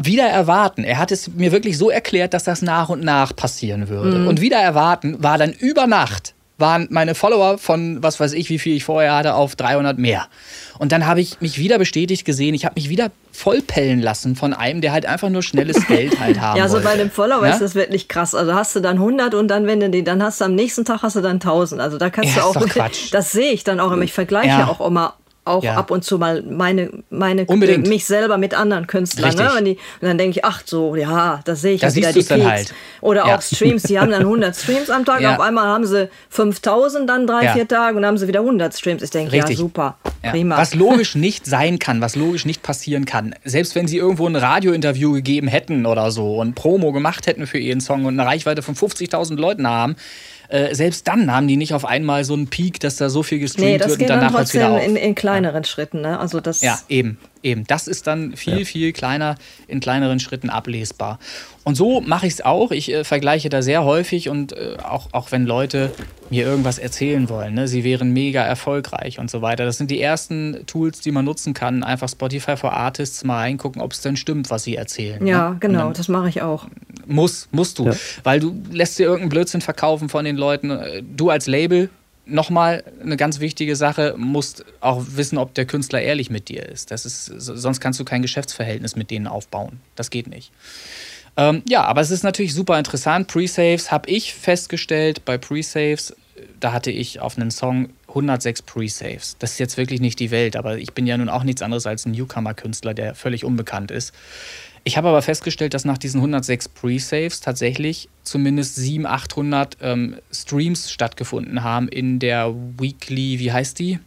wieder 0.00 0.24
erwarten. 0.24 0.84
Er 0.84 0.98
hat 0.98 1.12
es 1.12 1.28
mir 1.28 1.52
wirklich 1.52 1.78
so 1.78 1.90
erklärt, 1.90 2.34
dass 2.34 2.44
das 2.44 2.62
nach 2.62 2.88
und 2.88 3.02
nach 3.02 3.34
passieren 3.34 3.88
würde. 3.88 4.18
Mhm. 4.18 4.28
Und 4.28 4.40
wieder 4.40 4.58
erwarten 4.58 5.22
war 5.22 5.38
dann 5.38 5.52
über 5.52 5.86
Nacht 5.86 6.34
waren 6.56 6.86
meine 6.90 7.14
Follower 7.14 7.58
von 7.58 8.02
was 8.02 8.20
weiß 8.20 8.32
ich, 8.32 8.48
wie 8.48 8.58
viel 8.58 8.76
ich 8.76 8.84
vorher 8.84 9.14
hatte, 9.14 9.34
auf 9.34 9.56
300 9.56 9.98
mehr. 9.98 10.26
Und 10.78 10.92
dann 10.92 11.06
habe 11.06 11.20
ich 11.20 11.40
mich 11.40 11.58
wieder 11.58 11.78
bestätigt 11.78 12.24
gesehen, 12.24 12.54
ich 12.54 12.64
habe 12.64 12.74
mich 12.76 12.88
wieder 12.88 13.10
vollpellen 13.32 14.00
lassen 14.00 14.36
von 14.36 14.52
einem, 14.52 14.80
der 14.80 14.92
halt 14.92 15.06
einfach 15.06 15.30
nur 15.30 15.42
schnelles 15.42 15.86
Geld 15.88 16.20
halt 16.20 16.40
haben 16.40 16.58
Ja, 16.58 16.68
so 16.68 16.74
wollte. 16.74 16.88
bei 16.88 16.96
dem 16.96 17.10
Follower 17.10 17.46
ja? 17.46 17.52
ist 17.52 17.60
das 17.60 17.74
wirklich 17.74 18.08
krass. 18.08 18.34
Also 18.34 18.54
hast 18.54 18.76
du 18.76 18.80
dann 18.80 18.96
100 18.96 19.34
und 19.34 19.48
dann, 19.48 19.66
wenn 19.66 19.80
du 19.80 19.90
die, 19.90 20.04
dann 20.04 20.22
hast 20.22 20.40
du 20.40 20.44
am 20.44 20.54
nächsten 20.54 20.84
Tag 20.84 21.02
hast 21.02 21.16
du 21.16 21.20
dann 21.20 21.36
1000. 21.36 21.80
Also 21.80 21.98
da 21.98 22.10
kannst 22.10 22.36
ja, 22.36 22.42
du 22.42 22.48
auch, 22.48 22.90
das 23.10 23.32
sehe 23.32 23.52
ich 23.52 23.64
dann 23.64 23.80
auch 23.80 23.90
immer. 23.90 24.02
Ich 24.02 24.12
vergleiche 24.12 24.48
ja. 24.48 24.68
auch 24.68 24.84
immer 24.86 25.14
auch 25.44 25.62
ja. 25.62 25.74
ab 25.76 25.90
und 25.90 26.04
zu 26.04 26.18
mal 26.18 26.42
meine, 26.42 26.90
meine 27.10 27.44
Unbedingt. 27.44 27.86
mich 27.86 28.06
selber 28.06 28.38
mit 28.38 28.54
anderen 28.54 28.86
Künstlern. 28.86 29.34
Ne? 29.34 29.52
Und, 29.58 29.64
die, 29.64 29.72
und, 29.72 30.08
dann 30.08 30.18
denke 30.18 30.38
ich, 30.38 30.44
ach 30.44 30.62
so, 30.64 30.96
ja, 30.96 31.40
da 31.44 31.54
sehe 31.54 31.74
ich 31.74 31.80
da 31.80 31.94
wieder 31.94 32.12
die 32.12 32.22
Peaks. 32.22 32.44
Halt. 32.44 32.74
Oder 33.00 33.26
ja. 33.26 33.36
auch 33.36 33.42
Streams, 33.42 33.82
die 33.82 33.98
haben 33.98 34.10
dann 34.10 34.22
100 34.22 34.56
Streams 34.64 34.90
am 34.90 35.04
Tag, 35.04 35.20
ja. 35.20 35.34
auf 35.34 35.40
einmal 35.40 35.66
haben 35.66 35.84
sie 35.84 36.08
5000 36.30 37.08
dann 37.08 37.26
drei, 37.26 37.52
vier 37.52 37.68
Tage 37.68 37.96
und 37.96 38.06
haben 38.06 38.16
sie 38.16 38.26
wieder 38.26 38.40
100 38.40 38.74
Streams. 38.74 39.02
Ich 39.02 39.10
denke, 39.10 39.36
ja, 39.36 39.46
super, 39.46 39.98
prima. 40.22 40.56
Was 40.56 40.74
logisch 40.74 41.14
nicht 41.14 41.46
sein 41.46 41.78
kann, 41.78 42.00
was 42.00 42.16
logisch 42.16 42.46
nicht 42.46 42.62
passieren 42.62 43.04
kann, 43.04 43.34
selbst 43.44 43.74
wenn 43.74 43.86
sie 43.86 43.98
irgendwo 43.98 44.26
ein 44.26 44.36
Radiointerview 44.36 45.12
gegeben 45.12 45.48
hätten 45.48 45.84
oder 45.84 46.10
so 46.10 46.40
und 46.40 46.54
Promo 46.54 46.92
gemacht 46.92 47.26
hätten 47.26 47.46
für 47.46 47.58
ihren 47.58 47.80
Song 47.80 48.06
und 48.06 48.18
eine 48.18 48.28
Reichweite 48.28 48.62
von 48.62 48.74
50.000 48.74 49.36
Leuten 49.36 49.66
haben, 49.66 49.96
äh, 50.54 50.72
selbst 50.72 51.08
dann 51.08 51.32
haben 51.32 51.48
die 51.48 51.56
nicht 51.56 51.74
auf 51.74 51.84
einmal 51.84 52.24
so 52.24 52.34
einen 52.34 52.46
Peak, 52.46 52.78
dass 52.78 52.94
da 52.96 53.10
so 53.10 53.24
viel 53.24 53.40
gestreamt 53.40 53.68
nee, 53.68 53.78
das 53.78 53.88
wird 53.88 54.02
und 54.02 54.08
danach 54.08 54.26
dann 54.28 54.34
trotzdem 54.36 54.60
wieder 54.60 54.70
auf. 54.70 54.86
In, 54.86 54.94
in 54.94 55.14
kleineren 55.16 55.64
ja. 55.64 55.68
Schritten, 55.68 56.00
ne? 56.00 56.20
Also 56.20 56.40
das 56.40 56.60
ja, 56.60 56.78
eben, 56.88 57.18
eben. 57.44 57.64
Das 57.66 57.86
ist 57.86 58.06
dann 58.06 58.36
viel, 58.36 58.60
ja. 58.60 58.64
viel 58.64 58.92
kleiner, 58.92 59.36
in 59.68 59.80
kleineren 59.80 60.20
Schritten 60.20 60.50
ablesbar. 60.50 61.18
Und 61.62 61.76
so 61.76 62.00
mache 62.00 62.26
ich 62.26 62.34
es 62.34 62.40
auch. 62.42 62.70
Ich 62.70 62.92
äh, 62.92 63.04
vergleiche 63.04 63.48
da 63.48 63.62
sehr 63.62 63.84
häufig 63.84 64.28
und 64.28 64.52
äh, 64.52 64.76
auch, 64.82 65.08
auch 65.12 65.32
wenn 65.32 65.46
Leute 65.46 65.92
mir 66.30 66.44
irgendwas 66.44 66.78
erzählen 66.78 67.28
wollen, 67.28 67.54
ne? 67.54 67.68
sie 67.68 67.84
wären 67.84 68.12
mega 68.12 68.42
erfolgreich 68.42 69.18
und 69.18 69.30
so 69.30 69.42
weiter. 69.42 69.64
Das 69.64 69.78
sind 69.78 69.90
die 69.90 70.00
ersten 70.00 70.66
Tools, 70.66 71.00
die 71.00 71.10
man 71.10 71.24
nutzen 71.24 71.54
kann. 71.54 71.82
Einfach 71.82 72.08
Spotify 72.08 72.56
for 72.56 72.72
Artists 72.72 73.24
mal 73.24 73.38
reingucken, 73.38 73.80
ob 73.80 73.92
es 73.92 74.00
denn 74.00 74.16
stimmt, 74.16 74.50
was 74.50 74.64
sie 74.64 74.76
erzählen. 74.76 75.26
Ja, 75.26 75.50
ne? 75.50 75.56
genau, 75.60 75.92
das 75.92 76.08
mache 76.08 76.28
ich 76.28 76.42
auch. 76.42 76.66
Muss, 77.06 77.48
musst 77.52 77.78
du. 77.78 77.86
Ja. 77.86 77.92
Weil 78.22 78.40
du 78.40 78.54
lässt 78.70 78.98
dir 78.98 79.04
irgendeinen 79.04 79.28
Blödsinn 79.28 79.60
verkaufen 79.60 80.08
von 80.08 80.24
den 80.24 80.36
Leuten. 80.36 80.72
Du 81.16 81.30
als 81.30 81.46
Label 81.46 81.90
nochmal 82.26 82.84
eine 83.02 83.16
ganz 83.16 83.40
wichtige 83.40 83.76
Sache, 83.76 84.14
musst 84.16 84.64
auch 84.80 85.04
wissen, 85.08 85.38
ob 85.38 85.54
der 85.54 85.66
Künstler 85.66 86.00
ehrlich 86.00 86.30
mit 86.30 86.48
dir 86.48 86.68
ist. 86.68 86.90
Das 86.90 87.04
ist. 87.04 87.26
Sonst 87.26 87.80
kannst 87.80 88.00
du 88.00 88.04
kein 88.04 88.22
Geschäftsverhältnis 88.22 88.96
mit 88.96 89.10
denen 89.10 89.26
aufbauen. 89.26 89.80
Das 89.94 90.10
geht 90.10 90.26
nicht. 90.26 90.50
Ähm, 91.36 91.62
ja, 91.68 91.82
aber 91.84 92.00
es 92.00 92.10
ist 92.10 92.22
natürlich 92.22 92.54
super 92.54 92.78
interessant. 92.78 93.26
Pre-Saves 93.28 93.90
habe 93.90 94.08
ich 94.08 94.34
festgestellt 94.34 95.24
bei 95.24 95.36
Pre-Saves, 95.36 96.14
da 96.60 96.72
hatte 96.72 96.90
ich 96.90 97.20
auf 97.20 97.36
einen 97.36 97.50
Song 97.50 97.90
106 98.08 98.62
Pre-Saves. 98.62 99.36
Das 99.38 99.52
ist 99.52 99.58
jetzt 99.58 99.76
wirklich 99.76 100.00
nicht 100.00 100.20
die 100.20 100.30
Welt, 100.30 100.56
aber 100.56 100.78
ich 100.78 100.92
bin 100.92 101.06
ja 101.06 101.16
nun 101.16 101.28
auch 101.28 101.42
nichts 101.42 101.62
anderes 101.62 101.86
als 101.86 102.06
ein 102.06 102.12
Newcomer-Künstler, 102.12 102.94
der 102.94 103.14
völlig 103.14 103.44
unbekannt 103.44 103.90
ist. 103.90 104.12
Ich 104.86 104.98
habe 104.98 105.08
aber 105.08 105.22
festgestellt, 105.22 105.72
dass 105.72 105.86
nach 105.86 105.96
diesen 105.96 106.18
106 106.20 106.68
Pre-Saves 106.68 107.40
tatsächlich 107.40 108.10
zumindest 108.22 108.76
700, 108.76 109.14
800 109.14 109.76
ähm, 109.80 110.16
Streams 110.30 110.92
stattgefunden 110.92 111.62
haben 111.64 111.88
in 111.88 112.18
der 112.18 112.54
Weekly, 112.78 113.38
wie 113.38 113.50
heißt 113.50 113.78
die? 113.78 113.98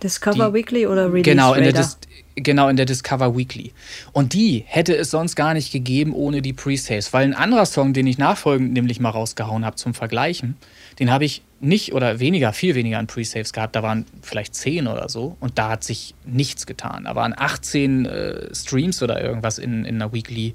Discover 0.00 0.48
die, 0.48 0.54
Weekly 0.54 0.86
oder 0.86 1.08
Release 1.08 1.22
genau, 1.28 1.54
in 1.54 1.64
der 1.64 1.72
Dis, 1.72 1.98
genau, 2.36 2.68
in 2.68 2.76
der 2.76 2.86
Discover 2.86 3.36
Weekly. 3.36 3.72
Und 4.12 4.32
die 4.32 4.64
hätte 4.66 4.96
es 4.96 5.10
sonst 5.10 5.34
gar 5.34 5.54
nicht 5.54 5.72
gegeben 5.72 6.14
ohne 6.14 6.40
die 6.40 6.52
Pre-Saves. 6.52 7.12
Weil 7.12 7.24
ein 7.24 7.34
anderer 7.34 7.66
Song, 7.66 7.92
den 7.92 8.06
ich 8.06 8.16
nachfolgend 8.16 8.72
nämlich 8.72 9.00
mal 9.00 9.10
rausgehauen 9.10 9.64
habe 9.64 9.74
zum 9.74 9.92
Vergleichen, 9.92 10.56
den 11.00 11.10
habe 11.10 11.24
ich 11.24 11.42
nicht 11.60 11.94
oder 11.94 12.20
weniger, 12.20 12.52
viel 12.52 12.74
weniger 12.74 12.98
an 12.98 13.06
Pre-Saves 13.06 13.52
gehabt. 13.52 13.74
Da 13.74 13.82
waren 13.82 14.04
vielleicht 14.22 14.54
10 14.54 14.86
oder 14.86 15.08
so. 15.08 15.36
Und 15.40 15.58
da 15.58 15.70
hat 15.70 15.82
sich 15.82 16.14
nichts 16.24 16.66
getan. 16.66 17.04
Da 17.04 17.14
waren 17.14 17.34
18 17.36 18.04
äh, 18.04 18.54
Streams 18.54 19.02
oder 19.02 19.20
irgendwas 19.20 19.58
in, 19.58 19.84
in 19.86 19.96
einer 19.96 20.12
Weekly. 20.12 20.54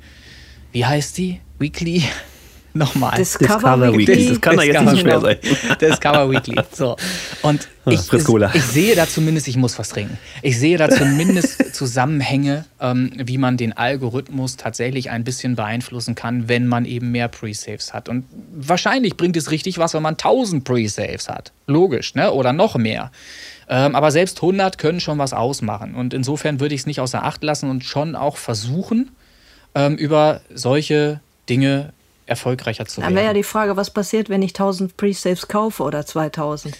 Wie 0.71 0.85
heißt 0.85 1.17
die? 1.17 1.41
Weekly? 1.59 2.03
Nochmal. 2.75 3.15
Discover, 3.17 3.53
Discover 3.53 3.97
Weekly. 3.97 4.07
Weekly. 4.07 4.29
Das 4.29 4.41
kann 4.41 4.55
doch 4.57 4.63
jetzt 4.63 4.81
nicht 4.81 4.99
schwer 4.99 5.21
sein. 5.21 5.37
Discover 5.79 6.29
Weekly. 6.29 6.61
So. 6.73 6.97
Und 7.41 7.69
ah, 7.85 7.91
ich, 7.91 8.11
ich, 8.11 8.63
sehe 8.63 8.95
da 8.97 9.07
zumindest, 9.07 9.47
ich 9.47 9.55
muss 9.55 9.79
was 9.79 9.87
trinken. 9.87 10.17
Ich 10.41 10.59
sehe 10.59 10.77
da 10.77 10.89
zumindest 10.89 11.73
Zusammenhänge, 11.73 12.65
ähm, 12.81 13.11
wie 13.15 13.37
man 13.37 13.55
den 13.55 13.71
Algorithmus 13.71 14.57
tatsächlich 14.57 15.09
ein 15.09 15.23
bisschen 15.23 15.55
beeinflussen 15.55 16.15
kann, 16.15 16.49
wenn 16.49 16.67
man 16.67 16.83
eben 16.83 17.11
mehr 17.11 17.29
Pre-Saves 17.29 17.93
hat. 17.93 18.09
Und 18.09 18.25
wahrscheinlich 18.53 19.15
bringt 19.15 19.37
es 19.37 19.51
richtig 19.51 19.77
was, 19.77 19.93
wenn 19.93 20.03
man 20.03 20.15
1000 20.15 20.65
Pre-Saves 20.65 21.29
hat. 21.29 21.53
Logisch, 21.67 22.13
ne? 22.13 22.33
Oder 22.33 22.51
noch 22.51 22.75
mehr. 22.75 23.09
Ähm, 23.69 23.95
aber 23.95 24.11
selbst 24.11 24.39
100 24.39 24.77
können 24.77 24.99
schon 24.99 25.17
was 25.17 25.31
ausmachen. 25.31 25.95
Und 25.95 26.13
insofern 26.13 26.59
würde 26.59 26.75
ich 26.75 26.81
es 26.81 26.87
nicht 26.87 26.99
außer 26.99 27.23
Acht 27.23 27.41
lassen 27.41 27.69
und 27.69 27.85
schon 27.85 28.17
auch 28.17 28.35
versuchen, 28.35 29.11
ähm, 29.75 29.95
über 29.95 30.41
solche 30.53 31.21
Dinge 31.47 31.93
erfolgreicher 32.25 32.85
zu 32.85 32.97
werden. 32.97 33.09
Dann 33.09 33.15
wäre 33.15 33.27
ja 33.27 33.33
die 33.33 33.43
Frage, 33.43 33.77
was 33.77 33.91
passiert, 33.91 34.29
wenn 34.29 34.41
ich 34.41 34.51
1000 34.51 34.97
Pre-Saves 34.97 35.47
kaufe 35.47 35.83
oder 35.83 36.05
2000? 36.05 36.75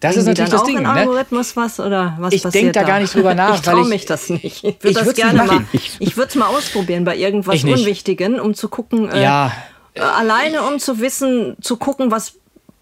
Das 0.00 0.16
ist 0.16 0.26
natürlich 0.26 0.50
das 0.50 0.62
Ding. 0.62 0.82
Ne? 0.82 0.88
Algorithmus 0.88 1.56
was 1.56 1.80
oder 1.80 2.16
was 2.20 2.32
ich 2.32 2.42
denke 2.42 2.72
da, 2.72 2.84
gar 2.84 3.00
nicht 3.00 3.12
drüber 3.14 3.34
nach. 3.34 3.56
Ich 3.56 3.62
traue 3.62 3.86
mich 3.86 4.06
das 4.06 4.30
nicht. 4.30 4.62
Ich 4.62 4.82
würde 4.82 5.04
das 5.04 5.14
gerne 5.14 5.42
mal. 5.42 5.64
Ich 5.72 6.16
würde 6.16 6.28
es 6.28 6.34
mal 6.36 6.46
ausprobieren 6.46 7.04
bei 7.04 7.16
irgendwas 7.16 7.64
Unwichtigen, 7.64 8.38
um 8.38 8.54
zu 8.54 8.68
gucken. 8.68 9.10
Äh, 9.10 9.22
ja. 9.22 9.52
Äh, 9.94 10.00
alleine 10.00 10.62
um 10.62 10.78
zu 10.78 11.00
wissen, 11.00 11.56
zu 11.60 11.76
gucken, 11.76 12.12
was 12.12 12.34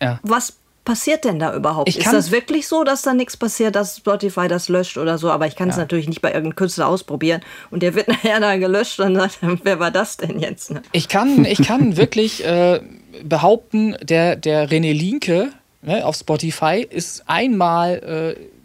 ja. 0.02 0.20
was 0.22 0.58
passiert 0.86 1.26
denn 1.26 1.38
da 1.38 1.54
überhaupt? 1.54 1.94
ist 1.94 2.10
das 2.10 2.30
wirklich 2.30 2.66
so, 2.66 2.82
dass 2.82 3.02
da 3.02 3.12
nichts 3.12 3.36
passiert, 3.36 3.76
dass 3.76 3.98
Spotify 3.98 4.48
das 4.48 4.70
löscht 4.70 4.96
oder 4.96 5.18
so? 5.18 5.30
Aber 5.30 5.46
ich 5.46 5.54
kann 5.56 5.68
es 5.68 5.76
ja. 5.76 5.82
natürlich 5.82 6.08
nicht 6.08 6.22
bei 6.22 6.28
irgendeinem 6.28 6.56
Künstler 6.56 6.88
ausprobieren 6.88 7.42
und 7.70 7.82
der 7.82 7.94
wird 7.94 8.08
nachher 8.08 8.40
da 8.40 8.56
gelöscht 8.56 8.98
und 9.00 9.16
sagt, 9.16 9.40
wer 9.42 9.78
war 9.78 9.90
das 9.90 10.16
denn 10.16 10.38
jetzt? 10.38 10.70
Ne? 10.70 10.80
Ich 10.92 11.08
kann, 11.08 11.44
ich 11.44 11.62
kann 11.62 11.96
wirklich 11.98 12.42
äh, 12.46 12.80
behaupten, 13.22 13.96
der, 14.00 14.36
der 14.36 14.70
René 14.70 14.94
Linke 14.94 15.50
ne, 15.82 16.06
auf 16.06 16.16
Spotify 16.16 16.86
ist 16.88 17.24
einmal 17.26 18.36
äh, 18.38 18.55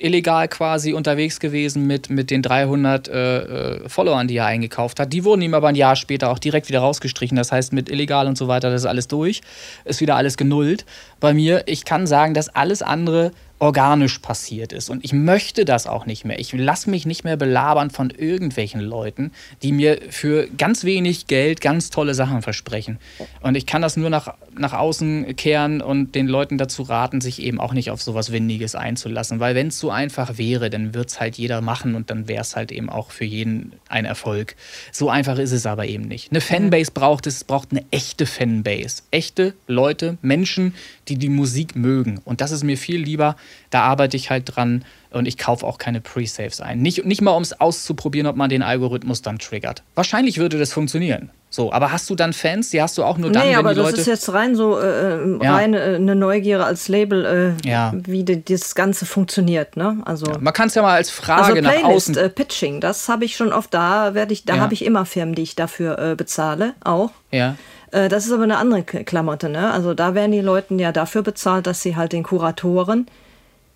illegal 0.00 0.48
quasi 0.48 0.92
unterwegs 0.92 1.40
gewesen 1.40 1.86
mit, 1.86 2.10
mit 2.10 2.30
den 2.30 2.42
300 2.42 3.08
äh, 3.08 3.38
äh, 3.38 3.88
Followern, 3.88 4.28
die 4.28 4.36
er 4.36 4.46
eingekauft 4.46 5.00
hat. 5.00 5.12
Die 5.12 5.24
wurden 5.24 5.42
ihm 5.42 5.54
aber 5.54 5.68
ein 5.68 5.74
Jahr 5.74 5.96
später 5.96 6.30
auch 6.30 6.38
direkt 6.38 6.68
wieder 6.68 6.80
rausgestrichen. 6.80 7.36
Das 7.36 7.52
heißt, 7.52 7.72
mit 7.72 7.90
illegal 7.90 8.26
und 8.26 8.38
so 8.38 8.48
weiter, 8.48 8.70
das 8.70 8.82
ist 8.82 8.86
alles 8.86 9.08
durch. 9.08 9.40
Ist 9.84 10.00
wieder 10.00 10.16
alles 10.16 10.36
genullt. 10.36 10.84
Bei 11.20 11.34
mir, 11.34 11.62
ich 11.66 11.84
kann 11.84 12.06
sagen, 12.06 12.34
dass 12.34 12.48
alles 12.48 12.82
andere 12.82 13.32
organisch 13.58 14.18
passiert 14.20 14.72
ist. 14.72 14.88
Und 14.88 15.04
ich 15.04 15.12
möchte 15.12 15.64
das 15.64 15.86
auch 15.86 16.06
nicht 16.06 16.24
mehr. 16.24 16.38
Ich 16.38 16.52
lasse 16.52 16.90
mich 16.90 17.06
nicht 17.06 17.24
mehr 17.24 17.36
belabern 17.36 17.90
von 17.90 18.10
irgendwelchen 18.10 18.80
Leuten, 18.80 19.32
die 19.62 19.72
mir 19.72 19.98
für 20.10 20.46
ganz 20.56 20.84
wenig 20.84 21.26
Geld 21.26 21.60
ganz 21.60 21.90
tolle 21.90 22.14
Sachen 22.14 22.42
versprechen. 22.42 22.98
Und 23.40 23.56
ich 23.56 23.66
kann 23.66 23.82
das 23.82 23.96
nur 23.96 24.10
nach, 24.10 24.34
nach 24.56 24.72
außen 24.72 25.34
kehren 25.36 25.80
und 25.80 26.14
den 26.14 26.28
Leuten 26.28 26.58
dazu 26.58 26.82
raten, 26.82 27.20
sich 27.20 27.42
eben 27.42 27.58
auch 27.60 27.72
nicht 27.72 27.90
auf 27.90 28.00
sowas 28.00 28.30
Windiges 28.30 28.74
einzulassen. 28.74 29.40
Weil 29.40 29.54
wenn 29.54 29.68
es 29.68 29.78
so 29.80 29.90
einfach 29.90 30.38
wäre, 30.38 30.70
dann 30.70 30.94
wird 30.94 31.08
es 31.08 31.20
halt 31.20 31.36
jeder 31.36 31.60
machen 31.60 31.94
und 31.94 32.10
dann 32.10 32.28
wäre 32.28 32.42
es 32.42 32.54
halt 32.54 32.70
eben 32.70 32.88
auch 32.88 33.10
für 33.10 33.24
jeden 33.24 33.72
ein 33.88 34.04
Erfolg. 34.04 34.54
So 34.92 35.10
einfach 35.10 35.38
ist 35.38 35.52
es 35.52 35.66
aber 35.66 35.86
eben 35.86 36.04
nicht. 36.04 36.30
Eine 36.30 36.40
Fanbase 36.40 36.92
braucht 36.92 37.26
es, 37.26 37.42
braucht 37.42 37.72
eine 37.72 37.84
echte 37.90 38.26
Fanbase. 38.26 39.02
Echte 39.10 39.54
Leute, 39.66 40.16
Menschen, 40.22 40.74
die 41.08 41.16
die 41.16 41.28
Musik 41.28 41.74
mögen. 41.74 42.20
Und 42.24 42.40
das 42.40 42.52
ist 42.52 42.62
mir 42.62 42.76
viel 42.76 43.02
lieber, 43.02 43.36
Da 43.70 43.82
arbeite 43.82 44.16
ich 44.16 44.30
halt 44.30 44.44
dran 44.56 44.84
und 45.10 45.26
ich 45.26 45.38
kaufe 45.38 45.66
auch 45.66 45.78
keine 45.78 46.00
Pre-Saves 46.00 46.60
ein. 46.60 46.80
Nicht, 46.80 47.04
nicht 47.04 47.20
mal, 47.22 47.32
um 47.32 47.42
es 47.42 47.58
auszuprobieren, 47.60 48.26
ob 48.26 48.36
man 48.36 48.50
den 48.50 48.62
Algorithmus 48.62 49.22
dann 49.22 49.38
triggert. 49.38 49.82
Wahrscheinlich 49.94 50.38
würde 50.38 50.58
das 50.58 50.72
funktionieren. 50.72 51.30
So, 51.50 51.72
aber 51.72 51.92
hast 51.92 52.10
du 52.10 52.14
dann 52.14 52.34
Fans? 52.34 52.68
Die 52.70 52.82
hast 52.82 52.98
du 52.98 53.04
auch 53.04 53.16
nur 53.16 53.32
dann, 53.32 53.46
nee, 53.48 53.54
aber 53.54 53.74
das 53.74 53.84
Leute. 53.86 54.00
ist 54.02 54.06
jetzt 54.06 54.30
rein 54.34 54.54
so 54.54 54.78
äh, 54.78 55.42
Ja. 55.42 55.54
rein 55.56 55.72
äh, 55.72 55.94
eine 55.96 56.14
Neugier 56.14 56.62
als 56.64 56.88
Label, 56.88 57.56
äh, 57.64 57.68
Ja. 57.68 57.94
wie 57.94 58.22
die, 58.22 58.44
das 58.44 58.74
Ganze 58.74 59.06
funktioniert. 59.06 59.74
Ne? 59.78 59.96
Also, 60.04 60.26
man 60.40 60.52
kann 60.52 60.68
es 60.68 60.74
ja 60.74 60.82
mal 60.82 60.94
als 60.96 61.08
Frage 61.08 61.42
also 61.44 61.60
nach 61.62 61.72
Playlist, 61.72 62.10
außen. 62.10 62.16
äh, 62.18 62.28
Pitching, 62.28 62.82
das 62.82 63.08
habe 63.08 63.24
ich 63.24 63.34
schon 63.34 63.52
oft 63.54 63.72
da, 63.72 64.12
werde 64.12 64.34
ich, 64.34 64.44
da 64.44 64.56
Ja. 64.56 64.60
habe 64.60 64.74
ich 64.74 64.84
immer 64.84 65.06
Firmen, 65.06 65.34
die 65.34 65.42
ich 65.42 65.56
dafür 65.56 65.98
äh, 65.98 66.14
bezahle, 66.16 66.74
auch. 66.84 67.10
ja. 67.30 67.56
Äh, 67.92 68.10
Das 68.10 68.26
ist 68.26 68.32
aber 68.32 68.42
eine 68.42 68.58
andere 68.58 68.82
Klamotte, 68.82 69.48
ne? 69.48 69.70
Also 69.72 69.94
da 69.94 70.14
werden 70.14 70.32
die 70.32 70.42
Leuten 70.42 70.78
ja 70.78 70.92
dafür 70.92 71.22
bezahlt, 71.22 71.66
dass 71.66 71.80
sie 71.80 71.96
halt 71.96 72.12
den 72.12 72.24
Kuratoren, 72.24 73.06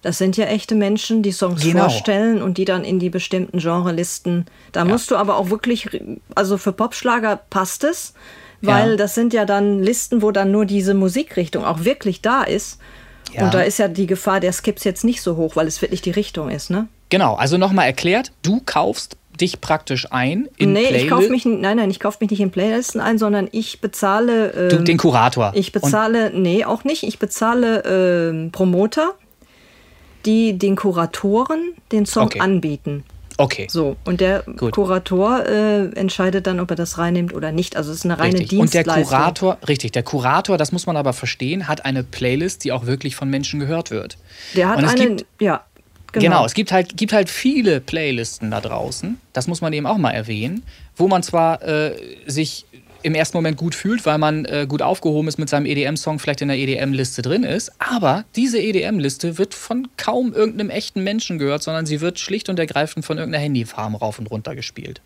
das 0.02 0.18
sind 0.18 0.36
ja 0.36 0.46
echte 0.46 0.74
Menschen, 0.74 1.22
die 1.22 1.32
Songs 1.32 1.62
Genau. 1.62 1.84
vorstellen 1.88 2.42
und 2.42 2.58
die 2.58 2.64
dann 2.64 2.84
in 2.84 2.98
die 2.98 3.10
bestimmten 3.10 3.58
Genrelisten. 3.58 4.46
Da 4.72 4.84
musst 4.84 5.10
du 5.10 5.16
aber 5.16 5.36
auch 5.36 5.50
wirklich, 5.50 5.88
also 6.34 6.58
für 6.58 6.72
Popschlager 6.72 7.40
passt 7.50 7.84
es, 7.84 8.14
weil 8.60 8.90
Ja. 8.90 8.96
das 8.96 9.14
sind 9.14 9.32
ja 9.32 9.44
dann 9.44 9.82
Listen, 9.82 10.20
wo 10.22 10.30
dann 10.30 10.50
nur 10.50 10.66
diese 10.66 10.94
Musikrichtung 10.94 11.64
auch 11.64 11.84
wirklich 11.84 12.20
da 12.20 12.42
ist. 12.42 12.78
Ja. 13.32 13.44
Und 13.44 13.54
da 13.54 13.62
ist 13.62 13.78
ja 13.78 13.88
die 13.88 14.06
Gefahr 14.06 14.40
der 14.40 14.52
Skips 14.52 14.84
jetzt 14.84 15.04
nicht 15.04 15.22
so 15.22 15.36
hoch, 15.36 15.56
weil 15.56 15.66
es 15.66 15.80
wirklich 15.80 16.02
die 16.02 16.10
Richtung 16.10 16.50
ist, 16.50 16.68
ne? 16.70 16.88
Genau, 17.08 17.34
also 17.34 17.56
nochmal 17.56 17.86
erklärt, 17.86 18.32
du 18.42 18.60
kaufst 18.66 19.16
dich 19.40 19.60
praktisch 19.62 20.06
ein 20.10 20.48
in 20.58 20.72
nee, 20.74 20.82
ich 20.82 20.88
Playlist- 20.88 21.08
kaufe 21.10 21.28
mich, 21.30 21.44
nein, 21.46 21.78
nein, 21.78 21.90
ich 21.90 21.98
kaufe 22.00 22.18
mich 22.20 22.30
nicht 22.30 22.40
in 22.40 22.50
Playlisten 22.50 23.00
ein, 23.00 23.16
sondern 23.18 23.48
ich 23.52 23.80
bezahle. 23.80 24.68
du, 24.70 24.76
ähm, 24.76 24.84
den 24.84 24.98
Kurator. 24.98 25.52
Ich 25.54 25.72
bezahle, 25.72 26.30
nee, 26.34 26.64
auch 26.66 26.84
nicht. 26.84 27.02
Ich 27.04 27.18
bezahle 27.18 27.82
ähm, 28.30 28.50
Promoter, 28.52 29.14
die 30.24 30.58
den 30.58 30.76
Kuratoren 30.76 31.72
den 31.90 32.06
Song 32.06 32.26
Okay. 32.26 32.40
anbieten. 32.40 33.04
Okay. 33.38 33.66
So, 33.70 33.96
und 34.04 34.20
der 34.20 34.42
Gut. 34.42 34.72
Kurator 34.72 35.46
äh, 35.46 35.86
entscheidet 35.94 36.46
dann, 36.46 36.60
ob 36.60 36.70
er 36.70 36.76
das 36.76 36.98
reinnimmt 36.98 37.34
oder 37.34 37.50
nicht. 37.50 37.76
Also 37.76 37.90
es 37.90 37.98
ist 37.98 38.04
eine 38.04 38.18
reine 38.18 38.38
Richtig. 38.38 38.58
Und 38.58 38.72
der 38.74 38.84
Dienstleistung. 38.84 39.18
Kurator, 39.18 39.58
richtig, 39.66 39.92
der 39.92 40.02
Kurator, 40.02 40.58
das 40.58 40.70
muss 40.70 40.86
man 40.86 40.96
aber 40.96 41.12
verstehen, 41.12 41.66
hat 41.66 41.84
eine 41.84 42.04
Playlist, 42.04 42.64
die 42.64 42.72
auch 42.72 42.86
wirklich 42.86 43.16
von 43.16 43.30
Menschen 43.30 43.58
gehört 43.58 43.90
wird. 43.90 44.18
der 44.54 44.68
hat 44.68 44.78
eine, 44.78 44.94
gibt, 44.94 45.26
ja, 45.40 45.62
genau. 46.12 46.24
genau. 46.24 46.44
es 46.44 46.54
gibt 46.54 46.72
halt, 46.72 46.96
gibt 46.96 47.12
halt 47.12 47.30
viele 47.30 47.80
Playlisten 47.80 48.50
da 48.50 48.60
draußen, 48.60 49.18
das 49.32 49.48
muss 49.48 49.60
man 49.60 49.72
eben 49.72 49.86
auch 49.86 49.98
mal 49.98 50.10
erwähnen, 50.12 50.62
wo 50.96 51.08
man 51.08 51.22
zwar 51.22 51.62
äh, 51.62 51.96
sich 52.26 52.66
im 53.02 53.14
ersten 53.14 53.36
Moment 53.36 53.56
gut 53.56 53.74
fühlt, 53.74 54.04
weil 54.06 54.18
man 54.18 54.44
äh, 54.44 54.66
gut 54.68 54.82
aufgehoben 54.82 55.28
ist 55.28 55.38
mit 55.38 55.48
seinem 55.48 55.66
EDM-Song, 55.66 56.18
vielleicht 56.18 56.40
in 56.42 56.48
der 56.48 56.56
EDM-Liste 56.58 57.22
drin 57.22 57.42
ist. 57.44 57.72
Aber 57.78 58.24
diese 58.36 58.58
EDM-Liste 58.60 59.38
wird 59.38 59.54
von 59.54 59.88
kaum 59.96 60.32
irgendeinem 60.32 60.70
echten 60.70 61.02
Menschen 61.04 61.38
gehört, 61.38 61.62
sondern 61.62 61.86
sie 61.86 62.00
wird 62.00 62.18
schlicht 62.18 62.48
und 62.48 62.58
ergreifend 62.58 63.04
von 63.04 63.18
irgendeiner 63.18 63.42
Handyfarm 63.44 63.94
rauf 63.94 64.18
und 64.18 64.30
runter 64.30 64.54
gespielt. 64.54 65.00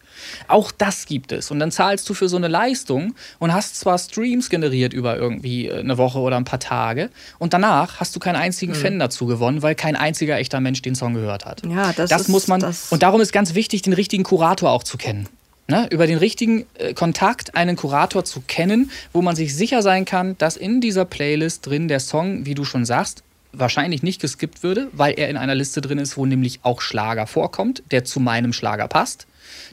Auch 0.48 0.70
das 0.72 1.06
gibt 1.06 1.32
es. 1.32 1.50
Und 1.50 1.58
dann 1.58 1.70
zahlst 1.70 2.08
du 2.08 2.14
für 2.14 2.28
so 2.28 2.36
eine 2.36 2.48
Leistung 2.48 3.14
und 3.38 3.52
hast 3.52 3.78
zwar 3.80 3.98
Streams 3.98 4.50
generiert 4.50 4.92
über 4.92 5.16
irgendwie 5.16 5.68
äh, 5.68 5.78
eine 5.80 5.98
Woche 5.98 6.18
oder 6.18 6.36
ein 6.36 6.44
paar 6.44 6.60
Tage 6.60 7.10
und 7.38 7.52
danach 7.54 8.00
hast 8.00 8.14
du 8.14 8.20
keinen 8.20 8.36
einzigen 8.36 8.74
Fan 8.74 8.98
dazu 8.98 9.26
gewonnen, 9.26 9.62
weil 9.62 9.74
kein 9.74 9.96
einziger 9.96 10.36
echter 10.38 10.60
Mensch 10.60 10.82
den 10.82 10.94
Song 10.94 11.14
gehört 11.14 11.44
hat. 11.46 11.62
Ja, 11.66 11.92
das 11.92 12.10
ist- 12.22 12.28
muss 12.28 12.46
man. 12.48 12.60
das- 12.60 12.90
und 12.92 13.02
darum 13.02 13.20
ist 13.20 13.32
ganz 13.32 13.54
wichtig, 13.54 13.82
den 13.82 13.92
richtigen 13.92 14.22
Kurator 14.22 14.70
auch 14.70 14.82
zu 14.84 14.96
kennen. 14.98 15.28
Ne? 15.68 15.88
Über 15.90 16.06
den 16.06 16.18
richtigen 16.18 16.64
äh, 16.74 16.94
Kontakt 16.94 17.56
einen 17.56 17.76
Kurator 17.76 18.24
zu 18.24 18.40
kennen, 18.40 18.90
wo 19.12 19.20
man 19.20 19.34
sich 19.34 19.54
sicher 19.54 19.82
sein 19.82 20.04
kann, 20.04 20.38
dass 20.38 20.56
in 20.56 20.80
dieser 20.80 21.04
Playlist 21.04 21.66
drin 21.66 21.88
der 21.88 22.00
Song, 22.00 22.46
wie 22.46 22.54
du 22.54 22.64
schon 22.64 22.84
sagst, 22.84 23.24
wahrscheinlich 23.52 24.02
nicht 24.02 24.20
geskippt 24.20 24.62
würde, 24.62 24.88
weil 24.92 25.14
er 25.18 25.28
in 25.28 25.36
einer 25.36 25.54
Liste 25.54 25.80
drin 25.80 25.98
ist, 25.98 26.16
wo 26.16 26.26
nämlich 26.26 26.60
auch 26.62 26.80
Schlager 26.80 27.26
vorkommt, 27.26 27.82
der 27.90 28.04
zu 28.04 28.20
meinem 28.20 28.52
Schlager 28.52 28.86
passt, 28.86 29.26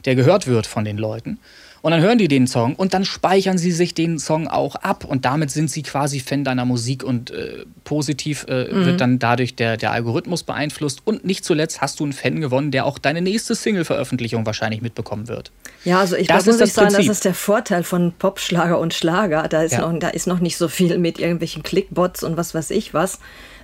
der 0.04 0.14
gehört 0.14 0.46
wird 0.46 0.66
von 0.66 0.84
den 0.84 0.98
Leuten. 0.98 1.38
Und 1.84 1.90
dann 1.90 2.00
hören 2.00 2.16
die 2.16 2.28
den 2.28 2.46
Song 2.46 2.76
und 2.76 2.94
dann 2.94 3.04
speichern 3.04 3.58
sie 3.58 3.70
sich 3.70 3.92
den 3.92 4.18
Song 4.18 4.48
auch 4.48 4.74
ab 4.76 5.04
und 5.04 5.26
damit 5.26 5.50
sind 5.50 5.70
sie 5.70 5.82
quasi 5.82 6.18
Fan 6.18 6.42
deiner 6.42 6.64
Musik 6.64 7.04
und 7.04 7.30
äh, 7.30 7.66
positiv 7.84 8.46
äh, 8.48 8.72
Mhm. 8.72 8.86
wird 8.86 9.00
dann 9.02 9.18
dadurch 9.18 9.54
der, 9.54 9.76
der 9.76 9.92
Algorithmus 9.92 10.44
beeinflusst 10.44 11.02
und 11.04 11.26
nicht 11.26 11.44
zuletzt 11.44 11.82
hast 11.82 12.00
du 12.00 12.04
einen 12.04 12.14
Fan 12.14 12.40
gewonnen, 12.40 12.70
der 12.70 12.86
auch 12.86 12.96
deine 12.98 13.20
nächste 13.20 13.54
Single-Veröffentlichung 13.54 14.46
wahrscheinlich 14.46 14.80
mitbekommen 14.80 15.28
wird. 15.28 15.50
Ja, 15.84 16.00
also 16.00 16.16
ich 16.16 16.26
Das 16.26 16.46
muss 16.46 16.54
ich 16.54 16.60
das 16.62 16.72
sagen, 16.72 16.86
das 16.86 16.94
Prinzip. 16.94 17.12
ist 17.12 17.24
der 17.26 17.34
Vorteil 17.34 17.82
von 17.84 18.14
Popschlager 18.18 18.78
und 18.78 18.94
Schlager. 18.94 19.46
Da 19.48 19.60
ist, 19.62 19.72
Ja. 19.72 19.82
noch, 19.86 19.98
da 19.98 20.08
ist 20.08 20.26
noch 20.26 20.40
nicht 20.40 20.56
so 20.56 20.68
viel 20.68 20.96
mit 20.96 21.18
irgendwelchen 21.18 21.62
Clickbots 21.62 22.22
und 22.22 22.38
was 22.38 22.54
weiß 22.54 22.70
ich 22.70 22.94
was. 22.94 23.18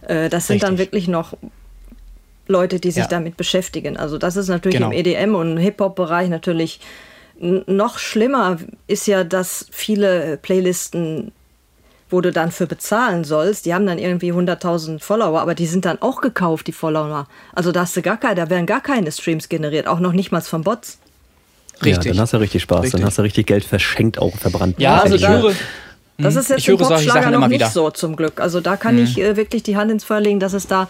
Äh, 0.07 0.29
Das 0.29 0.47
sind 0.47 0.63
dann 0.63 0.75
Richtig. 0.75 0.89
wirklich 0.93 1.09
noch 1.09 1.39
Leute, 2.49 2.81
die 2.81 2.91
sich 2.91 3.05
Ja. 3.05 3.09
damit 3.09 3.39
beschäftigen. 3.39 3.97
Also 3.97 4.19
das 4.19 4.37
ist 4.37 4.49
natürlich 4.49 4.77
Genau. 4.77 4.91
im 4.91 4.99
EDM 4.99 5.35
und 5.35 5.57
Hip-Hop-Bereich 5.57 6.29
natürlich 6.29 6.81
noch 7.41 7.99
schlimmer 7.99 8.59
ist 8.87 9.07
ja, 9.07 9.25
dass 9.25 9.67
viele 9.71 10.37
Playlisten 10.37 11.33
wo 12.11 12.21
du 12.21 12.33
dann 12.33 12.51
für 12.51 12.67
bezahlen 12.67 13.25
sollst, 13.25 13.67
die 13.67 13.75
haben 13.75 13.87
dann 13.87 13.99
irgendwie 13.99 14.33
100.000 14.33 15.01
Follower, 15.01 15.41
aber 15.41 15.55
die 15.55 15.67
sind 15.67 15.85
dann 15.85 16.03
auch 16.03 16.21
gekauft, 16.21 16.67
die 16.67 16.73
Follower. 16.73 17.27
Also 17.55 17.73
da 17.73 17.83
hast 17.83 17.97
du 17.97 18.03
gar 18.03 18.19
keine, 18.19 18.35
da 18.35 18.51
werden 18.51 18.67
gar 18.67 18.81
keine 18.81 19.11
Streams 19.13 19.49
generiert, 19.49 19.87
auch 19.87 20.01
noch 20.01 20.13
nicht 20.13 20.33
mal 20.33 20.41
von 20.41 20.63
Bots. 20.63 20.99
Ja, 21.83 21.97
dann 21.97 22.21
hast 22.21 22.35
du 22.35 22.39
richtig 22.39 22.63
Spaß. 22.63 22.83
Richtig. 22.83 23.01
Dann 23.01 23.07
hast 23.07 23.19
du 23.19 23.23
richtig 23.23 23.47
Geld 23.47 23.65
verschenkt, 23.65 24.19
auch 24.19 24.37
verbrannt. 24.37 24.79
Ja, 24.79 25.01
also 25.01 25.15
ich 25.15 25.23
da- 25.23 25.41
höre. 25.41 25.55
Das 26.19 26.37
ist 26.37 26.51
jetzt 26.51 26.59
ich 26.59 26.69
höre 26.69 26.79
im 26.79 26.87
Popschlager 26.87 27.31
noch 27.31 27.49
nicht 27.49 27.61
wieder. 27.61 27.69
Mhm. 27.69 27.73
so 27.73 27.91
zum 27.91 28.17
Glück. 28.17 28.41
Also 28.41 28.61
da 28.61 28.77
kann 28.77 28.99
ich 28.99 29.19
äh, 29.19 29.37
wirklich 29.37 29.63
die 29.63 29.79
Hand 29.79 29.91
ins 29.91 30.05
Feuer 30.05 30.21
legen, 30.21 30.39
dass 30.39 30.53
es 30.53 30.67
da 30.67 30.89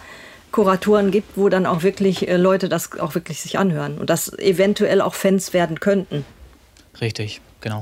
Kuratoren 0.51 1.11
gibt, 1.11 1.37
wo 1.37 1.47
dann 1.47 1.65
auch 1.65 1.83
wirklich 1.83 2.27
äh, 2.27 2.35
Leute 2.35 2.67
das 2.67 2.99
auch 2.99 3.15
wirklich 3.15 3.39
sich 3.39 3.57
anhören 3.57 3.97
und 3.97 4.09
das 4.09 4.37
eventuell 4.39 4.99
auch 4.99 5.13
Fans 5.13 5.53
werden 5.53 5.79
könnten. 5.79 6.25
Richtig, 7.01 7.41
genau. 7.59 7.81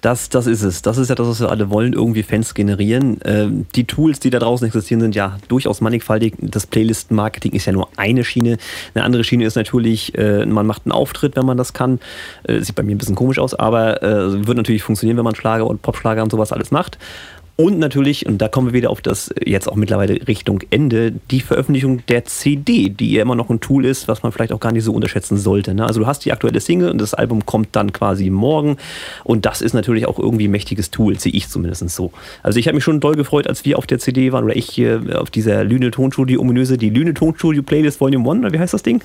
Das, 0.00 0.28
das 0.28 0.46
ist 0.46 0.62
es. 0.62 0.82
Das 0.82 0.96
ist 0.96 1.08
ja 1.08 1.16
das, 1.16 1.26
was 1.26 1.40
wir 1.40 1.50
alle 1.50 1.70
wollen, 1.70 1.92
irgendwie 1.92 2.22
Fans 2.22 2.54
generieren. 2.54 3.18
Ähm, 3.24 3.66
die 3.74 3.84
Tools, 3.84 4.20
die 4.20 4.30
da 4.30 4.38
draußen 4.38 4.64
existieren, 4.66 5.00
sind 5.00 5.16
ja 5.16 5.38
durchaus 5.48 5.80
mannigfaltig. 5.80 6.34
Das 6.40 6.66
Playlist-Marketing 6.66 7.52
ist 7.52 7.66
ja 7.66 7.72
nur 7.72 7.88
eine 7.96 8.24
Schiene. 8.24 8.58
Eine 8.94 9.04
andere 9.04 9.24
Schiene 9.24 9.44
ist 9.44 9.56
natürlich, 9.56 10.16
äh, 10.16 10.46
man 10.46 10.66
macht 10.66 10.82
einen 10.84 10.92
Auftritt, 10.92 11.34
wenn 11.34 11.46
man 11.46 11.56
das 11.56 11.72
kann. 11.72 11.98
Äh, 12.44 12.60
sieht 12.60 12.76
bei 12.76 12.84
mir 12.84 12.94
ein 12.94 12.98
bisschen 12.98 13.16
komisch 13.16 13.40
aus, 13.40 13.54
aber 13.54 14.02
äh, 14.02 14.46
wird 14.46 14.56
natürlich 14.56 14.84
funktionieren, 14.84 15.16
wenn 15.16 15.24
man 15.24 15.34
Schlager 15.34 15.66
und 15.66 15.82
Popschlager 15.82 16.22
und 16.22 16.30
sowas 16.30 16.52
alles 16.52 16.70
macht. 16.70 16.98
Und 17.60 17.80
natürlich, 17.80 18.24
und 18.24 18.38
da 18.38 18.46
kommen 18.46 18.68
wir 18.68 18.72
wieder 18.72 18.88
auf 18.90 19.00
das 19.02 19.34
jetzt 19.44 19.68
auch 19.68 19.74
mittlerweile 19.74 20.28
Richtung 20.28 20.62
Ende, 20.70 21.12
die 21.32 21.40
Veröffentlichung 21.40 22.06
der 22.06 22.24
CD, 22.24 22.88
die 22.88 23.14
ja 23.14 23.22
immer 23.22 23.34
noch 23.34 23.50
ein 23.50 23.58
Tool 23.58 23.84
ist, 23.84 24.06
was 24.06 24.22
man 24.22 24.30
vielleicht 24.30 24.52
auch 24.52 24.60
gar 24.60 24.70
nicht 24.70 24.84
so 24.84 24.92
unterschätzen 24.92 25.36
sollte. 25.36 25.74
Ne? 25.74 25.84
Also 25.84 25.98
du 25.98 26.06
hast 26.06 26.24
die 26.24 26.30
aktuelle 26.30 26.60
Single 26.60 26.88
und 26.88 27.00
das 27.00 27.14
Album 27.14 27.46
kommt 27.46 27.70
dann 27.72 27.92
quasi 27.92 28.30
morgen. 28.30 28.76
Und 29.24 29.44
das 29.44 29.60
ist 29.60 29.72
natürlich 29.72 30.06
auch 30.06 30.20
irgendwie 30.20 30.46
ein 30.46 30.52
mächtiges 30.52 30.92
Tool, 30.92 31.18
sehe 31.18 31.32
ich 31.32 31.48
zumindest 31.48 31.88
so. 31.90 32.12
Also 32.44 32.60
ich 32.60 32.68
habe 32.68 32.76
mich 32.76 32.84
schon 32.84 33.00
doll 33.00 33.16
gefreut, 33.16 33.48
als 33.48 33.64
wir 33.64 33.76
auf 33.76 33.88
der 33.88 33.98
CD 33.98 34.30
waren, 34.30 34.44
oder 34.44 34.54
ich 34.54 34.68
hier 34.70 35.18
auf 35.20 35.28
dieser 35.30 35.64
Lüne 35.64 35.90
Tonstudio 35.90 36.40
ominöse, 36.40 36.78
die 36.78 36.90
Lüne 36.90 37.12
Tonstudio 37.12 37.64
Playlist 37.64 38.00
Volume 38.00 38.30
1, 38.30 38.38
oder 38.38 38.52
wie 38.52 38.60
heißt 38.60 38.72
das 38.74 38.84
Ding? 38.84 39.02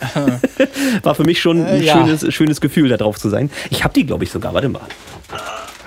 War 1.01 1.15
für 1.15 1.23
mich 1.23 1.41
schon 1.41 1.65
ein 1.65 1.81
Äh, 1.81 1.85
ja. 1.85 1.93
schönes, 2.05 2.31
schönes 2.31 2.61
Gefühl, 2.61 2.89
da 2.89 2.97
drauf 2.97 3.17
zu 3.17 3.29
sein. 3.29 3.49
Ich 3.71 3.83
habe 3.83 3.95
die, 3.95 4.05
glaube 4.05 4.25
ich, 4.25 4.29
sogar. 4.31 4.53
Warte 4.53 4.69
mal. 4.69 4.81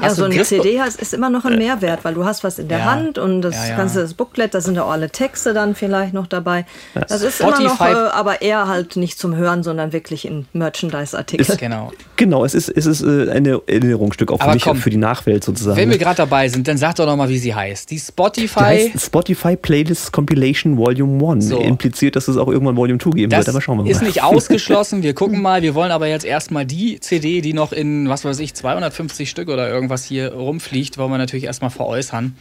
Ja, 0.03 0.11
so 0.15 0.25
eine 0.25 0.43
CD 0.43 0.81
hast- 0.81 1.01
ist 1.01 1.15
immer 1.15 1.31
noch 1.31 1.45
ein 1.45 1.57
Mehrwert, 1.59 2.01
weil 2.05 2.15
du 2.15 2.25
hast 2.25 2.45
was 2.45 2.59
in 2.59 2.69
der 2.69 2.79
Ja. 2.79 2.85
Hand 2.87 3.19
und 3.19 3.43
das 3.43 3.55
Ja, 3.55 3.69
ja. 3.71 3.77
ganze 3.77 4.01
das 4.01 4.15
Booklet, 4.15 4.55
da 4.55 4.61
sind 4.61 4.79
auch 4.79 4.91
alle 4.91 5.11
Texte 5.11 5.55
dann 5.55 5.75
vielleicht 5.75 6.13
noch 6.15 6.27
dabei. 6.27 6.67
Das 7.09 7.23
ist 7.23 7.41
immer 7.41 7.51
noch, 7.61 7.77
Spotify- 7.79 7.93
äh, 7.93 8.11
aber 8.11 8.43
eher 8.43 8.69
halt 8.69 8.97
nicht 8.97 9.19
zum 9.19 9.35
Hören, 9.37 9.63
sondern 9.63 9.93
wirklich 9.93 10.27
in 10.27 10.47
Merchandise-Artikel. 10.53 11.47
Genau. 11.67 11.91
Genau, 12.17 12.45
es 12.45 12.55
ist, 12.55 12.69
es 12.69 12.87
ist 12.87 13.03
äh, 13.03 13.31
ein 13.31 13.47
Erinnerungsstück 13.47 14.31
auch 14.31 14.39
für 14.39 14.45
Aber 14.45 14.55
mich, 14.55 14.63
komm. 14.65 14.77
auch 14.79 14.81
für 14.83 14.91
die 14.91 14.97
Nachwelt 14.97 15.43
sozusagen. 15.45 15.77
Wenn 15.77 15.91
wir 15.91 15.99
gerade 15.99 16.17
dabei 16.17 16.49
sind, 16.49 16.69
dann 16.69 16.77
sag 16.77 16.95
doch 16.97 17.07
noch 17.07 17.17
mal, 17.17 17.29
wie 17.29 17.39
sie 17.39 17.55
heißt. 17.55 17.91
Die 17.91 17.97
Die 17.97 18.01
Spotify. 18.01 18.61
heißt 18.61 19.01
Spotify 19.07 19.57
Playlist 19.57 20.13
Compilation 20.13 20.77
Volume 20.77 21.33
1. 21.33 21.49
So. 21.49 21.59
Impliziert, 21.61 22.15
dass 22.17 22.29
es 22.29 22.37
auch 22.37 22.49
irgendwann 22.49 22.77
Volume 22.77 22.99
2 22.99 23.11
geben 23.11 23.31
Das 23.31 23.39
wird, 23.41 23.49
aber 23.51 23.61
schauen 23.61 23.79
wir 23.79 23.85
mal. 23.85 23.91
ist 23.91 24.03
nicht 24.03 24.23
ausgeschlossen. 24.23 25.03
Wir 25.03 25.15
gucken 25.15 25.41
mal. 25.43 25.63
Wir 25.63 25.75
wollen 25.75 25.91
aber 25.91 26.07
jetzt 26.07 26.25
erstmal 26.25 26.65
die 26.67 27.01
CD, 27.01 27.41
die 27.41 27.53
noch 27.55 27.73
in, 27.73 28.09
was 28.09 28.25
weiß 28.25 28.39
ich, 28.41 28.55
250 28.55 29.29
Stück 29.31 29.49
oder 29.49 29.69
irgendwas 29.69 29.86
hier 30.05 30.33
rumfliegt, 30.33 30.99
wollen 30.99 31.11
wir 31.11 31.19
natürlich 31.19 31.45
erstmal 31.45 31.71
veräußern. 31.71 32.37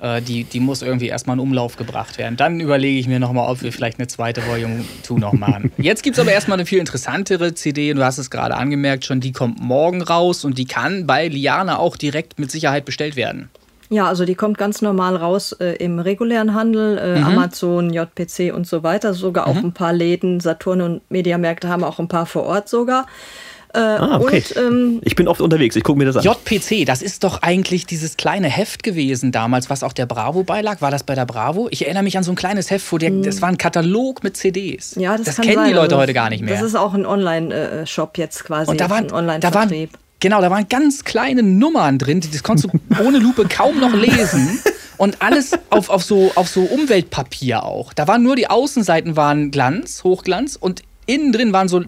Äh, 0.00 0.22
die, 0.22 0.44
die 0.44 0.60
muss 0.60 0.82
irgendwie 0.82 1.08
erstmal 1.08 1.36
in 1.36 1.40
Umlauf 1.40 1.76
gebracht 1.76 2.18
werden. 2.18 2.36
Dann 2.36 2.60
überlege 2.60 2.98
ich 2.98 3.08
mir 3.08 3.18
nochmal, 3.20 3.50
ob 3.50 3.62
wir 3.62 3.72
vielleicht 3.72 3.98
eine 3.98 4.08
zweite 4.08 4.46
Volume 4.46 4.84
2 5.02 5.14
noch 5.14 5.32
machen. 5.32 5.72
Jetzt 5.78 6.02
gibt 6.02 6.16
es 6.16 6.20
aber 6.20 6.32
erstmal 6.32 6.58
eine 6.58 6.66
viel 6.66 6.78
interessantere 6.78 7.54
CD. 7.54 7.92
Du 7.94 8.04
hast 8.04 8.18
es 8.18 8.30
gerade 8.30 8.56
angemerkt 8.56 9.04
schon, 9.04 9.20
die 9.20 9.32
kommt 9.32 9.60
morgen 9.60 10.02
raus 10.02 10.44
und 10.44 10.58
die 10.58 10.66
kann 10.66 11.06
bei 11.06 11.28
Liana 11.28 11.78
auch 11.78 11.96
direkt 11.96 12.38
mit 12.38 12.50
Sicherheit 12.50 12.84
bestellt 12.84 13.16
werden. 13.16 13.50
Ja, 13.92 14.06
also 14.06 14.24
die 14.24 14.36
kommt 14.36 14.56
ganz 14.56 14.82
normal 14.82 15.16
raus 15.16 15.50
äh, 15.50 15.72
im 15.84 15.98
regulären 15.98 16.54
Handel, 16.54 16.96
äh, 16.96 17.18
Mhm. 17.18 17.24
Amazon, 17.26 17.92
JPC 17.92 18.54
und 18.54 18.64
so 18.64 18.84
weiter. 18.84 19.14
Sogar 19.14 19.48
auch 19.48 19.56
ein 19.56 19.72
paar 19.72 19.92
Läden, 19.92 20.38
Saturn 20.38 20.80
und 20.80 21.10
Mediamärkte 21.10 21.68
haben 21.68 21.82
auch 21.82 21.98
ein 21.98 22.06
paar 22.06 22.26
vor 22.26 22.44
Ort 22.44 22.68
sogar. 22.68 23.06
Ah, 23.78 24.18
okay. 24.20 24.42
Und 24.56 24.56
ähm, 24.56 25.00
ich 25.04 25.16
bin 25.16 25.28
oft 25.28 25.40
unterwegs, 25.40 25.76
ich 25.76 25.84
gucke 25.84 25.98
mir 25.98 26.04
das 26.04 26.16
an. 26.16 26.24
JPC, 26.24 26.84
das 26.86 27.02
ist 27.02 27.24
doch 27.24 27.42
eigentlich 27.42 27.86
dieses 27.86 28.16
kleine 28.16 28.48
Heft 28.48 28.82
gewesen 28.82 29.32
damals, 29.32 29.70
was 29.70 29.82
auch 29.82 29.92
der 29.92 30.06
Bravo 30.06 30.42
beilag. 30.42 30.80
War 30.80 30.90
das 30.90 31.04
bei 31.04 31.14
der 31.14 31.26
Bravo? 31.26 31.68
Ich 31.70 31.84
erinnere 31.84 32.02
mich 32.02 32.16
an 32.16 32.24
so 32.24 32.32
ein 32.32 32.36
kleines 32.36 32.70
Heft, 32.70 32.90
wo 32.92 32.98
der, 32.98 33.10
das 33.10 33.42
war 33.42 33.48
ein 33.48 33.58
Katalog 33.58 34.22
mit 34.24 34.36
CDs. 34.36 34.94
ja, 34.96 35.16
das, 35.16 35.26
das 35.26 35.36
kann 35.36 35.44
kennen 35.44 35.56
sein. 35.56 35.68
die 35.68 35.74
Leute 35.74 35.94
Also, 35.94 36.02
heute 36.02 36.14
gar 36.14 36.30
nicht 36.30 36.42
mehr. 36.42 36.54
Das 36.54 36.62
ist 36.62 36.74
auch 36.74 36.94
ein 36.94 37.06
Online-Shop 37.06 38.18
jetzt 38.18 38.44
quasi. 38.44 38.70
Und 38.70 38.80
da 38.80 38.90
waren, 38.90 39.12
ein 39.12 39.40
da 39.40 39.54
waren, 39.54 39.88
genau, 40.18 40.40
da 40.40 40.50
waren 40.50 40.68
ganz 40.68 41.04
kleine 41.04 41.42
Nummern 41.42 41.98
drin, 41.98 42.20
das 42.20 42.42
konntest 42.42 42.72
du 42.72 42.80
ohne 43.04 43.18
Lupe 43.18 43.46
kaum 43.48 43.78
noch 43.78 43.94
lesen. 43.94 44.60
Und 44.96 45.22
alles 45.22 45.52
auf, 45.70 45.88
auf, 45.88 46.04
so, 46.04 46.30
auf 46.34 46.48
so 46.48 46.60
Umweltpapier 46.60 47.64
auch. 47.64 47.94
Da 47.94 48.06
waren 48.06 48.22
nur 48.22 48.36
die 48.36 48.50
Außenseiten 48.50 49.16
waren 49.16 49.50
Glanz, 49.50 50.04
Hochglanz 50.04 50.56
und 50.56 50.82
innen 51.06 51.32
drin 51.32 51.54
waren 51.54 51.68
so 51.68 51.82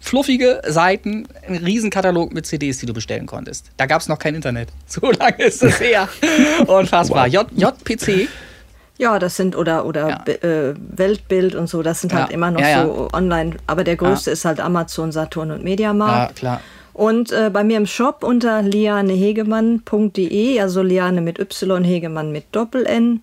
fluffige 0.00 0.62
Seiten, 0.66 1.26
ein 1.48 1.56
Riesenkatalog 1.56 2.32
mit 2.32 2.46
CDs, 2.46 2.78
die 2.78 2.86
du 2.86 2.92
bestellen 2.94 3.26
konntest. 3.26 3.66
Da 3.76 3.86
gab 3.86 4.00
es 4.00 4.08
noch 4.08 4.18
kein 4.18 4.34
Internet. 4.34 4.68
So 4.86 5.10
lange 5.10 5.44
ist 5.44 5.62
es 5.62 5.80
her. 5.80 6.08
Unfassbar. 6.66 7.26
J, 7.26 7.46
JPC. 7.54 8.28
Ja, 8.98 9.18
das 9.18 9.36
sind 9.36 9.56
oder 9.56 9.84
oder 9.84 10.08
Ja. 10.08 10.24
Äh, 10.32 10.74
Weltbild 10.78 11.54
und 11.54 11.68
so, 11.68 11.82
das 11.82 12.00
sind 12.00 12.14
halt 12.14 12.28
Ja. 12.28 12.34
immer 12.34 12.50
noch 12.50 12.60
Ja, 12.60 12.68
ja. 12.68 12.84
so 12.86 13.08
online. 13.12 13.56
Aber 13.66 13.84
der 13.84 13.96
größte 13.96 14.30
ist 14.30 14.44
halt 14.46 14.58
Amazon, 14.60 15.12
Saturn 15.12 15.50
und 15.50 15.58
Ja, 15.58 15.64
Mediamarkt. 15.64 16.36
klar. 16.36 16.60
Und 16.94 17.30
äh, 17.30 17.50
bei 17.52 17.62
mir 17.62 17.76
im 17.76 17.86
Shop 17.86 18.24
unter 18.24 18.62
lianehegemann.de, 18.62 20.60
also 20.60 20.82
Liane 20.82 21.20
mit 21.20 21.38
Y, 21.38 21.84
Hegemann 21.84 22.32
mit 22.32 22.44
Doppel-N, 22.52 23.20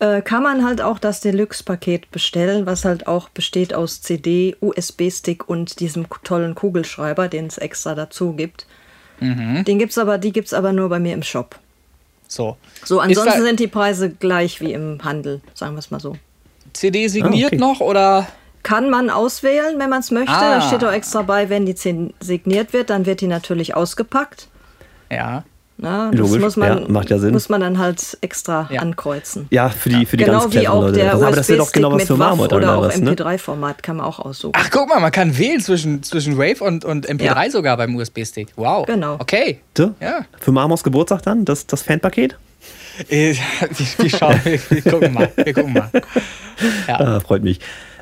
äh, 0.00 0.22
kann 0.22 0.42
man 0.42 0.64
halt 0.64 0.80
auch 0.80 0.98
das 0.98 1.20
Deluxe-Paket 1.20 2.10
bestellen, 2.10 2.66
was 2.66 2.84
halt 2.84 3.06
auch 3.06 3.28
besteht 3.28 3.74
aus 3.74 4.00
CD, 4.02 4.56
USB-Stick 4.60 5.48
und 5.48 5.78
diesem 5.80 6.06
tollen 6.24 6.54
Kugelschreiber, 6.54 7.28
den 7.28 7.46
es 7.46 7.58
extra 7.58 7.94
dazu 7.94 8.32
gibt. 8.32 8.66
Mhm. 9.20 9.64
Den 9.64 9.78
gibt's 9.78 9.98
aber, 9.98 10.18
die 10.18 10.32
gibt 10.32 10.48
es 10.48 10.54
aber 10.54 10.72
nur 10.72 10.88
bei 10.88 10.98
mir 10.98 11.14
im 11.14 11.22
Shop. 11.22 11.58
So. 12.26 12.56
So, 12.84 13.00
ansonsten 13.00 13.42
sind 13.42 13.60
die 13.60 13.66
Preise 13.66 14.10
gleich 14.10 14.60
wie 14.60 14.72
im 14.72 14.98
Handel, 15.04 15.40
sagen 15.54 15.74
wir 15.74 15.80
es 15.80 15.90
mal 15.90 16.00
so. 16.00 16.16
CD 16.72 17.08
signiert 17.08 17.52
Ah, 17.52 17.56
okay. 17.56 17.56
noch 17.56 17.80
oder? 17.80 18.26
Kann 18.62 18.88
man 18.90 19.10
auswählen, 19.10 19.78
wenn 19.78 19.90
man 19.90 20.00
es 20.00 20.10
möchte. 20.10 20.32
Ah. 20.32 20.56
Da 20.56 20.60
steht 20.62 20.84
auch 20.84 20.92
extra 20.92 21.22
bei, 21.22 21.48
wenn 21.48 21.66
die 21.66 21.74
zehn 21.74 22.14
signiert 22.20 22.72
wird, 22.72 22.90
dann 22.90 23.06
wird 23.06 23.20
die 23.20 23.26
natürlich 23.26 23.74
ausgepackt. 23.74 24.48
Ja. 25.10 25.44
Na, 25.82 26.10
das 26.10 26.20
Logisch, 26.20 26.40
muss 26.42 26.56
man, 26.56 26.82
ja, 26.82 26.88
macht 26.88 27.08
ja 27.08 27.18
Sinn. 27.18 27.32
muss 27.32 27.48
man 27.48 27.62
dann 27.62 27.78
halt 27.78 28.18
extra 28.20 28.68
Ja. 28.70 28.80
ankreuzen. 28.82 29.46
Ja, 29.50 29.70
für 29.70 29.88
die, 29.88 30.04
für 30.04 30.18
die 30.18 30.24
genau 30.24 30.40
ganz 30.42 30.54
wie 30.54 30.68
auch 30.68 30.82
Leute. 30.82 30.92
der 30.98 31.12
Das- 31.12 31.22
aber 31.22 31.36
das 31.36 31.46
doch 31.46 31.54
USB-Stick 31.54 31.72
genau 31.72 31.90
was 31.92 31.96
mit 31.98 32.06
für 32.06 32.18
WAV 32.18 32.28
Marmot 32.28 32.52
oder 32.52 32.76
auch 32.76 32.82
was, 32.82 33.00
ne? 33.00 33.12
MP3-Format 33.12 33.82
kann 33.82 33.96
man 33.96 34.04
auch 34.06 34.18
aussuchen. 34.18 34.52
Ach, 34.56 34.68
guck 34.70 34.88
mal, 34.90 35.00
man 35.00 35.10
kann 35.10 35.38
wählen 35.38 35.60
zwischen, 35.60 36.02
zwischen 36.02 36.36
Wave 36.36 36.62
und, 36.62 36.84
und 36.84 37.08
MP3 37.08 37.44
Ja. 37.44 37.50
sogar 37.50 37.76
beim 37.78 37.96
USB-Stick. 37.96 38.48
Wow. 38.56 38.84
Genau. 38.86 39.14
Okay. 39.18 39.60
So? 39.76 39.94
Ja. 40.00 40.26
Für 40.38 40.52
Marmors 40.52 40.84
Geburtstag 40.84 41.22
dann, 41.22 41.46
das, 41.46 41.66
das 41.66 41.82
Fanpaket? 41.82 42.36
Äh, 43.08 43.32
Wir, 43.34 43.36
wir 44.04 44.10
schauen, 44.10 44.38
wir, 44.44 44.60
wir 44.68 44.82
gucken 44.82 45.14
mal. 45.14 45.30
Wir 45.34 45.54
gucken 45.54 45.72
mal. 45.72 45.90
Ja. 46.86 47.00
Ah, 47.00 47.20
freut 47.20 47.42
mich. 47.42 47.58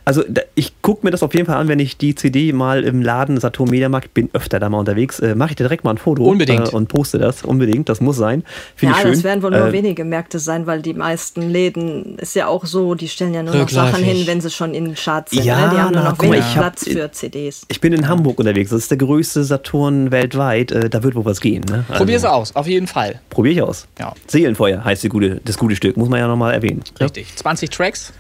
Also 0.09 0.25
ich 0.55 0.73
gucke 0.81 1.05
mir 1.07 1.11
das 1.11 1.23
auf 1.23 1.35
jeden 1.35 1.45
Fall 1.45 1.57
an, 1.57 1.69
wenn 1.69 1.81
ich 1.81 1.99
die 1.99 2.15
CD 2.15 2.55
mal 2.55 2.83
im 2.83 3.03
Laden 3.03 3.39
Saturn 3.39 3.69
Mediamarkt 3.69 4.15
bin, 4.15 4.31
öfter 4.33 4.59
da 4.59 4.71
mal 4.71 4.79
unterwegs, 4.79 5.21
äh, 5.21 5.35
mache 5.35 5.51
ich 5.51 5.57
dir 5.57 5.65
direkt 5.65 5.85
mal 5.85 5.91
ein 5.91 5.99
Foto 5.99 6.25
Unbedingt. 6.25 6.73
Äh, 6.73 6.77
und 6.77 6.89
poste 6.89 7.19
das. 7.19 7.43
Unbedingt, 7.43 7.91
das 7.91 8.01
muss 8.01 8.17
sein. 8.17 8.43
Finde 8.75 8.95
Ja, 8.95 8.97
ich 9.01 9.03
schön. 9.03 9.13
das 9.13 9.23
werden 9.25 9.43
wohl 9.43 9.51
nur 9.51 9.69
Äh, 9.69 9.73
wenige 9.73 10.07
Märkte 10.07 10.39
sein, 10.39 10.67
weil 10.67 10.81
die 10.81 10.95
meisten 10.95 11.43
Läden 11.43 12.17
ist 12.19 12.35
ja 12.35 12.47
auch 12.47 12.65
so, 12.65 12.95
die 12.95 13.07
stellen 13.07 13.35
ja 13.35 13.43
nur 13.43 13.55
noch. 13.55 13.69
Sachen 13.69 14.03
hin, 14.03 14.27
wenn 14.27 14.41
sie 14.41 14.49
schon 14.51 14.73
in 14.73 14.87
den 14.87 14.95
Charts 14.95 15.33
sind. 15.33 15.45
Ja, 15.45 15.67
ne? 15.67 15.73
Die 15.75 15.77
haben 15.79 15.93
nur 15.93 16.03
noch 16.05 16.23
wenig 16.23 16.39
ich 16.39 16.45
hab- 16.57 16.63
Platz 16.75 16.85
für 16.89 17.13
CDs. 17.13 17.67
Ich 17.69 17.83
bin 17.83 17.93
in 17.93 18.09
Hamburg 18.09 18.39
unterwegs. 18.39 18.71
Das 18.71 18.81
ist 18.81 18.91
der 18.91 18.97
größte 18.97 19.45
Saturn 19.45 20.11
weltweit. 20.11 20.73
Äh, 20.73 20.89
da 20.89 21.03
wird 21.03 21.17
wohl 21.17 21.27
was 21.27 21.43
gehen. 21.43 21.65
Ne? 21.69 21.85
Also, 21.87 21.99
Probier's 21.99 22.25
aus, 22.25 22.57
auf 22.57 22.67
jeden 22.67 22.87
Fall. 22.87 23.21
Probier 23.29 23.53
ich 23.53 23.61
aus. 23.63 23.87
Ja. 23.99 24.15
Seelenfeuer 24.27 24.83
heißt 24.83 25.03
die 25.03 25.11
gute, 25.11 25.43
das 25.45 25.59
gute 25.59 25.77
Stück. 25.77 25.99
Muss 25.99 26.09
man 26.09 26.19
ja 26.19 26.27
nochmal 26.29 26.55
erwähnen. 26.55 26.83
ne? 26.99 27.05
Richtig. 27.05 27.37
20 27.37 27.69
Tracks. 27.69 28.15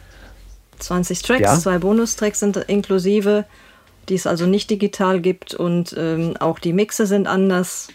20 0.78 1.22
Tracks, 1.22 1.40
Ja. 1.42 1.58
zwei 1.58 1.78
Bonustracks 1.78 2.40
sind 2.40 2.56
inklusive, 2.56 3.44
die 4.08 4.14
es 4.14 4.26
also 4.26 4.46
nicht 4.46 4.70
digital 4.70 5.20
gibt 5.20 5.54
und 5.54 5.94
ähm, 5.98 6.36
auch 6.38 6.58
die 6.58 6.72
Mixe 6.72 7.06
sind 7.06 7.26
anders. 7.26 7.88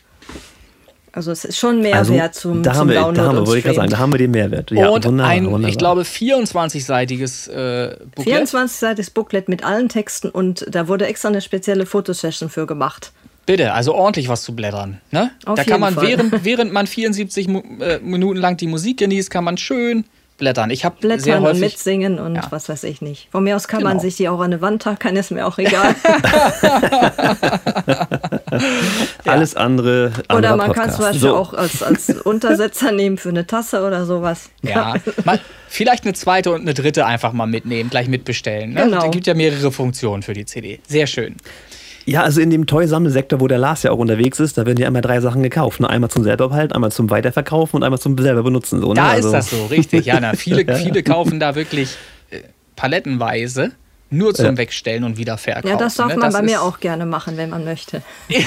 Also 1.12 1.32
es 1.32 1.46
ist 1.46 1.58
schon 1.60 1.82
mehr 1.82 1.96
Also, 1.98 2.14
Mehrwert 2.14 2.34
zum, 2.34 2.64
da 2.64 2.72
zum 2.72 2.80
haben 2.82 2.90
wir, 2.90 2.96
Download 2.96 3.18
da 3.18 3.26
haben 3.28 3.36
wir, 3.36 3.46
wollte 3.46 3.58
ich 3.60 3.64
gerade 3.66 3.76
sagen, 3.76 3.90
da 3.92 3.98
haben 4.00 4.12
wir 4.14 4.18
den 4.18 4.32
Mehrwert. 4.32 4.72
Ja, 4.72 4.90
und 4.90 5.06
wunderbar, 5.06 5.32
ein, 5.32 5.46
wunderbar. 5.46 5.70
ich 5.70 5.78
glaube, 5.78 6.02
24-seitiges 6.02 7.50
äh, 7.50 7.98
Booklet. 8.16 8.48
24-seitiges 8.48 9.14
Booklet 9.14 9.48
mit 9.48 9.64
allen 9.64 9.90
Texten 9.90 10.30
und 10.30 10.66
da 10.70 10.88
wurde 10.88 11.06
extra 11.06 11.28
eine 11.30 11.42
spezielle 11.42 11.86
Fotosession 11.86 12.50
für 12.50 12.66
gemacht. 12.66 13.12
Bitte, 13.46 13.74
also 13.74 13.94
ordentlich 13.94 14.28
was 14.28 14.42
zu 14.42 14.56
blättern. 14.56 15.02
Ne? 15.12 15.30
Auf 15.46 15.56
da 15.56 15.62
jeden 15.62 15.72
kann 15.72 15.82
man, 15.82 15.94
Fall. 15.94 16.08
während, 16.08 16.34
während 16.46 16.74
man 16.74 16.88
74 16.88 17.48
Mu 17.48 17.62
äh, 17.80 18.00
Minuten 18.00 18.40
lang 18.40 18.58
die 18.58 18.68
Musik 18.68 18.98
genießt, 18.98 19.30
kann 19.30 19.44
man 19.44 19.58
schön 19.58 20.06
blättern. 20.38 20.70
Ich 20.72 20.84
habe 20.86 20.96
sehr 21.00 21.10
Blättern 21.18 21.40
und 21.44 21.50
häufig 21.50 21.62
mitsingen 21.62 22.20
und 22.20 22.36
Ja. 22.36 22.48
was 22.50 22.70
weiß 22.70 22.84
ich 22.86 23.02
nicht. 23.02 23.28
Von 23.32 23.44
mir 23.44 23.56
aus 23.56 23.68
kann 23.68 23.84
man 23.84 23.94
Genau. 23.94 24.02
sich 24.02 24.16
die 24.18 24.30
auch 24.30 24.40
an 24.40 24.46
eine 24.46 24.62
Wand 24.62 24.82
tackern, 24.82 25.16
ist 25.16 25.32
mir 25.32 25.46
auch 25.46 25.58
egal. 25.58 25.96
Alles 29.26 29.56
andere. 29.56 30.12
Oder 30.36 30.56
man 30.56 30.72
kann 30.72 30.90
Podcast. 30.90 30.96
zum 30.96 31.06
Beispiel 31.06 31.22
so. 31.22 31.36
auch 31.36 31.54
als, 31.54 31.84
als 31.84 32.10
Untersetzer 32.24 32.92
nehmen 32.92 33.18
für 33.18 33.30
eine 33.30 33.48
Tasse 33.48 33.86
oder 33.86 34.06
sowas. 34.06 34.50
Ja, 34.62 34.96
mal, 35.26 35.40
vielleicht 35.68 36.04
eine 36.04 36.14
zweite 36.14 36.52
und 36.52 36.62
eine 36.62 36.74
dritte 36.74 37.06
einfach 37.06 37.34
mal 37.34 37.48
mitnehmen, 37.48 37.90
gleich 37.90 38.08
mitbestellen. 38.08 38.74
Ne? 38.74 38.84
Genau. 38.86 39.06
Es 39.06 39.12
gibt 39.12 39.28
ja 39.28 39.34
mehrere 39.34 39.72
Funktionen 39.72 40.24
für 40.24 40.34
die 40.34 40.46
CD. 40.46 40.80
Sehr 40.88 41.08
schön. 41.08 41.36
Ja, 42.06 42.24
also 42.24 42.42
in 42.42 42.50
dem 42.50 42.66
Toy-Sammelsektor, 42.66 43.40
wo 43.40 43.48
der 43.48 43.58
Lars 43.58 43.84
ja 43.84 43.92
auch 43.92 43.98
unterwegs 43.98 44.40
ist, 44.40 44.58
da 44.58 44.66
werden 44.66 44.80
ja 44.80 44.88
immer 44.88 45.02
drei 45.02 45.22
Sachen 45.22 45.42
gekauft. 45.42 45.80
Ne? 45.80 45.90
Einmal 45.90 46.10
zum 46.10 46.24
selber 46.24 46.50
behalten, 46.50 46.74
einmal 46.74 46.92
zum 46.92 47.10
Weiterverkaufen 47.10 47.78
und 47.78 47.84
einmal 47.84 48.00
zum 48.00 48.18
selber 48.18 48.44
benutzen. 48.44 48.82
So, 48.82 48.90
ne? 48.90 48.96
Da 48.96 49.10
also, 49.10 49.30
ist 49.30 49.34
das 49.34 49.50
so, 49.50 49.66
richtig. 49.68 50.06
Ja, 50.06 50.20
na, 50.20 50.34
viele, 50.34 50.76
viele 50.78 51.04
kaufen 51.04 51.40
da 51.40 51.56
wirklich 51.56 51.96
äh, 52.30 52.40
palettenweise 52.76 53.72
nur 54.14 54.34
zum 54.34 54.46
Ja. 54.46 54.58
Wegstellen 54.58 55.04
und 55.04 55.18
Wiederverkaufen. 55.18 55.70
Ja, 55.70 55.76
das 55.78 55.96
darf 55.96 56.10
ne? 56.10 56.18
man 56.18 56.32
bei 56.32 56.40
ist 56.40 56.46
mir 56.46 56.62
auch 56.62 56.80
gerne 56.80 57.06
machen, 57.06 57.36
wenn 57.38 57.50
man 57.50 57.66
möchte. 57.66 58.02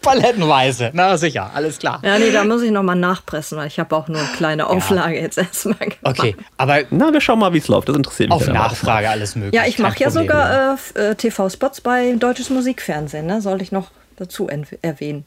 Palettenweise. 0.00 0.90
Na 0.92 1.16
sicher, 1.16 1.50
alles 1.54 1.78
klar. 1.78 2.00
Ja, 2.02 2.18
nee, 2.18 2.30
da 2.32 2.44
muss 2.44 2.62
ich 2.62 2.70
nochmal 2.70 2.96
nachpressen, 2.96 3.58
weil 3.58 3.66
ich 3.68 3.78
habe 3.78 3.94
auch 3.94 4.08
nur 4.08 4.18
eine 4.20 4.28
kleine 4.36 4.66
Auflage 4.66 5.20
jetzt 5.20 5.38
erstmal 5.38 5.78
gemacht. 5.78 5.98
Okay, 6.02 6.36
aber 6.56 6.78
Na, 6.90 7.12
wir 7.12 7.20
schauen 7.20 7.38
mal, 7.38 7.52
wie 7.52 7.58
es 7.58 7.68
läuft. 7.68 7.88
Das 7.88 7.96
interessiert 7.96 8.30
mich. 8.30 8.36
auf. 8.36 8.46
Nachfrage 8.48 9.08
alles 9.10 9.36
möglich. 9.36 9.54
Ja, 9.54 9.66
ich 9.66 9.78
mache 9.78 9.98
ja 9.98 10.10
sogar 10.10 10.78
äh, 10.96 11.00
äh, 11.10 11.14
TV-Spots 11.14 11.80
bei 11.80 12.14
Deutsches 12.18 12.50
Musikfernsehen, 12.50 13.26
ne? 13.26 13.40
Sollte 13.40 13.64
ich 13.64 13.72
noch 13.72 13.90
dazu 14.16 14.48
en- 14.48 14.66
erwähnen. 14.82 15.24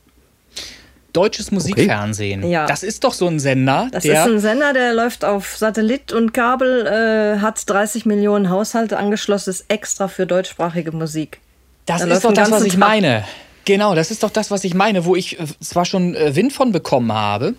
Deutsches 1.17 1.51
Musikfernsehen. 1.51 2.47
Ja. 2.49 2.65
Das 2.67 2.83
ist 2.83 3.03
doch 3.03 3.13
so 3.13 3.27
ein 3.27 3.39
Sender, 3.39 3.87
Das 3.91 4.03
der. 4.03 4.21
ist 4.21 4.31
ein 4.31 4.39
Sender, 4.39 4.73
der 4.73 4.93
läuft 4.93 5.25
auf 5.25 5.57
Satellit 5.57 6.13
und 6.13 6.33
Kabel, 6.33 6.85
äh, 6.85 7.39
hat 7.39 7.67
30 7.67 8.05
Millionen 8.05 8.49
Haushalte 8.49 8.97
angeschlossen, 8.97 9.49
ist 9.49 9.65
extra 9.67 10.07
für 10.07 10.25
deutschsprachige 10.27 10.91
Musik. 10.91 11.39
Das 11.85 12.01
Da 12.01 12.07
ist 12.07 12.23
doch 12.23 12.33
das, 12.33 12.51
was 12.51 12.63
ich 12.63 12.77
meine. 12.77 13.23
Genau, 13.65 13.95
das 13.95 14.11
ist 14.11 14.23
doch 14.23 14.29
das, 14.29 14.51
was 14.51 14.63
ich 14.63 14.73
meine, 14.73 15.05
wo 15.05 15.15
ich 15.15 15.39
äh, 15.39 15.45
zwar 15.59 15.85
schon 15.85 16.15
äh, 16.15 16.35
Wind 16.35 16.53
von 16.53 16.71
bekommen 16.71 17.11
habe. 17.11 17.55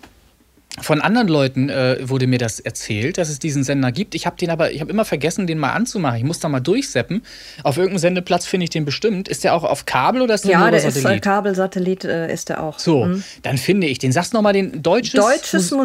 Von 0.81 1.01
anderen 1.01 1.27
Leuten 1.27 1.69
äh, 1.69 1.97
wurde 2.01 2.27
mir 2.27 2.37
das 2.39 2.59
erzählt, 2.59 3.17
dass 3.17 3.29
es 3.29 3.39
diesen 3.39 3.63
Sender 3.63 3.91
gibt. 3.91 4.15
Ich 4.15 4.25
habe 4.25 4.35
den 4.37 4.49
aber, 4.49 4.71
ich 4.71 4.81
habe 4.81 4.91
immer 4.91 5.05
vergessen, 5.05 5.47
den 5.47 5.57
mal 5.57 5.71
anzumachen. 5.73 6.17
Ich 6.17 6.23
muss 6.23 6.39
da 6.39 6.49
mal 6.49 6.59
durchseppen. 6.59 7.23
Auf 7.63 7.77
irgendeinem 7.77 7.99
Sendeplatz 7.99 8.45
finde 8.45 8.65
ich 8.65 8.69
den 8.69 8.85
bestimmt. 8.85 9.27
Ist 9.27 9.43
der 9.43 9.53
auch 9.55 9.63
auf 9.63 9.85
Kabel 9.85 10.21
oder 10.21 10.33
ist 10.35 10.45
der 10.45 10.51
Ja, 10.51 10.59
nur 10.59 10.71
der 10.71 10.79
über 10.79 10.89
ist 10.89 10.95
äh, 10.97 10.99
Satellit? 11.01 11.23
Kabelsatellit, 11.23 12.03
äh, 12.05 12.33
ist 12.33 12.49
der 12.49 12.63
auch. 12.63 12.79
so, 12.79 13.05
Mhm. 13.05 13.23
dann 13.43 13.57
finde 13.57 13.87
ich 13.87 13.99
den. 13.99 14.11
Sagst 14.11 14.33
du 14.33 14.37
nochmal 14.37 14.53
den 14.53 14.81
deutsches, 14.81 15.13
Deutsches 15.19 15.71
Mus- 15.71 15.77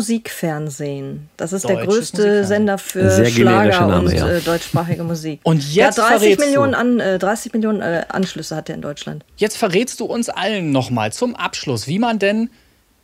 Musikfernsehen. 0.44 1.28
Das 1.36 1.52
ist 1.52 1.68
der 1.68 1.76
Deutsches 1.76 1.94
größte 1.94 2.16
Musikfernsehen. 2.18 2.46
Sender 2.46 2.78
für 2.78 3.10
Sehr 3.10 3.26
Schlager 3.26 3.86
Name, 3.86 3.98
und 4.08 4.12
ja. 4.12 4.28
äh, 4.28 4.40
deutschsprachige 4.40 5.04
Musik. 5.04 5.40
Und 5.42 5.62
jetzt 5.74 5.98
ja, 5.98 6.08
30 6.08 6.18
verrätst 6.20 6.40
du. 6.40 6.44
Millionen, 6.46 6.74
an, 6.74 7.00
äh, 7.00 7.18
30 7.18 7.52
Millionen 7.52 7.80
äh, 7.82 8.04
Anschlüsse 8.08 8.56
hat 8.56 8.68
er 8.68 8.74
in 8.74 8.82
Deutschland. 8.82 9.24
Jetzt 9.36 9.56
verrätst 9.56 10.00
du 10.00 10.04
uns 10.06 10.28
allen 10.28 10.72
nochmal 10.72 11.12
zum 11.12 11.34
Abschluss, 11.36 11.86
wie 11.86 11.98
man 11.98 12.18
denn 12.18 12.50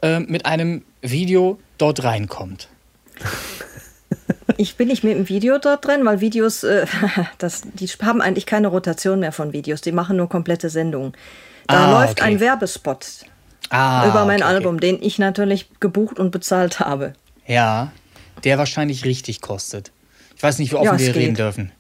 äh, 0.03 0.21
mit 0.21 0.47
einem 0.47 0.83
Video 1.03 1.59
dort 1.79 2.03
reinkommt. 2.05 2.69
Ich 4.57 4.77
bin 4.77 4.89
nicht 4.89 5.05
mit 5.05 5.15
dem 5.15 5.29
Video 5.29 5.59
dort 5.59 5.87
drin, 5.87 6.05
weil 6.05 6.21
Videos, 6.21 6.65
äh, 6.65 6.87
das, 7.39 7.63
die 7.75 7.87
haben 7.87 8.21
eigentlich 8.21 8.47
keine 8.47 8.69
Rotation 8.69 9.21
mehr 9.21 9.33
von 9.33 9.53
Videos. 9.53 9.81
Die 9.81 9.93
machen 9.93 10.17
nur 10.17 10.29
komplette 10.29 10.69
Sendungen. 10.69 11.13
Da 11.67 11.87
Ah, 11.87 12.01
läuft 12.01 12.21
okay. 12.21 12.31
ein 12.33 12.41
Werbespot 12.41 13.07
Ah, 13.71 14.07
über 14.09 14.25
mein 14.25 14.43
okay, 14.43 14.45
okay. 14.45 14.55
Album, 14.57 14.81
den 14.81 15.01
ich 15.03 15.19
natürlich 15.19 15.69
gebucht 15.79 16.19
und 16.19 16.31
bezahlt 16.33 16.81
habe. 16.81 17.13
Ja, 17.47 17.93
der 18.45 18.59
wahrscheinlich 18.59 19.05
richtig 19.05 19.41
kostet. 19.41 19.93
Ich 20.37 20.43
weiß 20.43 20.59
nicht, 20.59 20.73
wie 20.73 20.77
offen 20.77 20.87
Ja, 20.87 20.99
wir 20.99 21.15
reden 21.15 21.35
geht. 21.35 21.39
dürfen. 21.39 21.73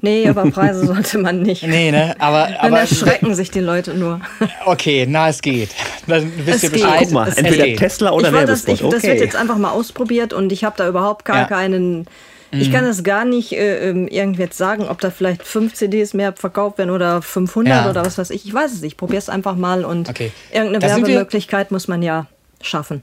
Nee, 0.00 0.28
aber 0.28 0.50
Preise 0.50 0.86
sollte 0.94 1.18
man 1.18 1.42
nicht. 1.42 1.64
Nee, 1.66 1.90
ne? 1.90 2.14
Aber, 2.20 2.46
Dann 2.46 2.56
aber 2.56 2.80
erschrecken 2.80 3.34
sich 3.34 3.50
die 3.50 3.60
Leute 3.60 3.94
nur. 3.94 4.20
okay, 4.64 5.06
na, 5.08 5.28
es 5.28 5.42
geht. 5.42 5.70
Dann 6.06 6.30
wisst 6.44 6.56
Es 6.58 6.62
ihr 6.64 6.70
geht. 6.70 6.82
Bescheid. 6.82 6.98
Guck 7.00 7.10
mal, 7.12 7.28
Es 7.28 7.36
entweder 7.36 7.64
geht. 7.64 7.78
Tesla 7.78 8.12
oder 8.12 8.28
ich 8.28 8.32
wollte 8.34 8.46
das, 8.46 8.66
Werbespot. 8.66 8.88
ich, 8.92 8.94
das 8.94 9.02
wird 9.04 9.14
okay. 9.16 9.24
jetzt 9.24 9.36
einfach 9.36 9.58
mal 9.58 9.70
ausprobiert 9.72 10.32
und 10.32 10.52
ich 10.52 10.62
habe 10.64 10.76
da 10.78 10.88
überhaupt 10.88 11.24
gar 11.24 11.36
Ja. 11.38 11.44
Mhm. 11.44 11.48
keinen. 11.48 12.06
Ich 12.50 12.72
kann 12.72 12.84
das 12.86 13.02
gar 13.04 13.26
nicht 13.26 13.52
äh, 13.52 13.90
ähm, 13.90 14.08
irgendwie 14.08 14.40
jetzt 14.42 14.56
sagen, 14.56 14.88
ob 14.88 15.02
da 15.02 15.10
vielleicht 15.10 15.42
fünf 15.42 15.74
CDs 15.74 16.14
mehr 16.14 16.32
verkauft 16.32 16.78
werden 16.78 16.88
oder 16.90 17.20
500 17.20 17.84
Ja. 17.84 17.90
oder 17.90 18.06
was 18.06 18.16
weiß 18.16 18.30
ich. 18.30 18.46
Ich 18.46 18.54
weiß 18.54 18.72
es 18.72 18.80
nicht. 18.80 18.92
Ich 18.92 18.96
probiere 18.96 19.18
es 19.18 19.28
einfach 19.28 19.54
mal 19.54 19.84
und 19.84 20.08
Okay. 20.08 20.32
irgendeine 20.50 20.78
Da 20.78 20.86
Werbemöglichkeit 20.96 21.70
muss 21.72 21.88
man 21.88 22.02
ja 22.02 22.24
schaffen. 22.62 23.02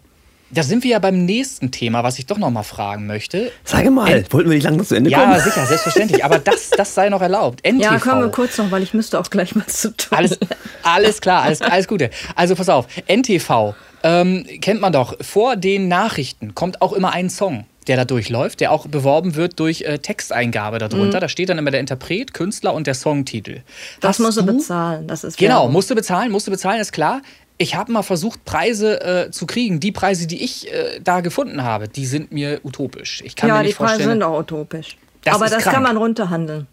Da 0.52 0.62
sind 0.64 0.84
wir 0.84 0.92
ja 0.92 1.00
beim 1.00 1.26
nächsten 1.26 1.72
Thema, 1.72 2.04
was 2.04 2.20
ich 2.20 2.28
doch 2.28 2.38
noch 2.38 2.52
mal 2.52 2.64
fragen 2.64 3.08
möchte. 3.08 3.52
Sage 3.64 3.90
mal, 3.92 4.24
wollten 4.30 4.50
wir 4.50 4.56
nicht 4.56 4.64
langsam 4.64 4.86
zu 4.86 4.96
Ende 4.96 5.10
Ja, 5.10 5.22
kommen? 5.26 5.40
sicher, 5.42 5.66
selbstverständlich. 5.66 6.24
Aber 6.24 6.38
das, 6.40 6.70
das 6.70 6.94
sei 6.94 7.10
noch 7.10 7.22
erlaubt. 7.22 7.62
NTV. 7.68 7.82
Ja, 7.84 7.98
können 8.00 8.22
wir 8.22 8.30
kurz 8.30 8.58
noch, 8.58 8.70
weil 8.72 8.84
ich 8.84 8.94
müsste 8.94 9.20
auch 9.20 9.30
gleich 9.30 9.56
was 9.56 9.82
zu 9.82 9.96
tun. 9.98 10.18
Alles, 10.18 10.38
alles 10.84 11.20
klar, 11.20 11.42
alles, 11.42 11.62
alles 11.62 11.88
Gute. 11.88 12.10
Also 12.36 12.56
pass 12.56 12.70
auf, 12.70 12.86
NTV 13.08 13.74
ähm, 14.04 14.46
kennt 14.62 14.82
man 14.82 14.94
doch. 14.94 15.16
Vor 15.22 15.56
den 15.56 15.88
Nachrichten 15.88 16.54
kommt 16.54 16.82
auch 16.82 16.94
immer 16.94 17.12
ein 17.12 17.30
Song, 17.32 17.66
der 17.88 17.98
da 17.98 18.06
durchläuft, 18.06 18.60
der 18.60 18.72
auch 18.72 18.86
beworben 18.88 19.34
wird 19.36 19.60
durch 19.60 19.82
äh, 19.82 19.98
Texteingabe 19.98 20.76
Mhm. 20.78 20.80
darunter. 20.90 21.20
Da 21.20 21.28
steht 21.28 21.50
dann 21.50 21.58
immer 21.58 21.72
der 21.72 21.80
Interpret, 21.80 22.34
Künstler 22.36 22.76
und 22.76 22.86
der 22.86 22.94
Songtitel. 22.94 23.62
das 24.00 24.10
Hast 24.12 24.20
musst 24.20 24.38
du 24.38 24.46
bezahlen. 24.46 25.08
Das 25.08 25.24
ist 25.24 25.38
Genau, 25.38 25.68
musst 25.70 25.90
du 25.90 25.96
bezahlen, 25.96 26.32
musst 26.32 26.46
du 26.46 26.52
bezahlen, 26.52 26.80
ist 26.80 26.92
klar. 26.94 27.22
Ich 27.58 27.75
habe 27.75 27.92
mal 27.92 28.01
versucht, 28.03 28.43
Preise 28.45 29.01
äh, 29.27 29.32
zu 29.32 29.45
kriegen. 29.48 29.80
Die 29.80 29.92
Preise, 29.93 30.27
die 30.27 30.43
ich 30.43 30.72
äh, 30.74 31.00
da 31.01 31.22
gefunden 31.22 31.64
habe, 31.64 31.88
die 31.88 32.06
sind 32.06 32.32
mir 32.32 32.59
utopisch. 32.64 33.22
Ich 33.25 33.35
kann 33.35 33.48
Ja, 33.50 33.56
mir 33.56 33.61
die 33.61 33.67
nicht 33.67 33.77
Preise 33.77 33.92
vorstellen. 33.93 34.09
sind 34.19 34.24
auch 34.24 34.40
utopisch. 34.40 34.98
Das 35.24 35.35
Aber 35.35 35.45
das 35.48 35.64
krank. 35.64 35.74
kann 35.75 35.84
man 35.84 35.98
runterhandeln. 35.98 36.67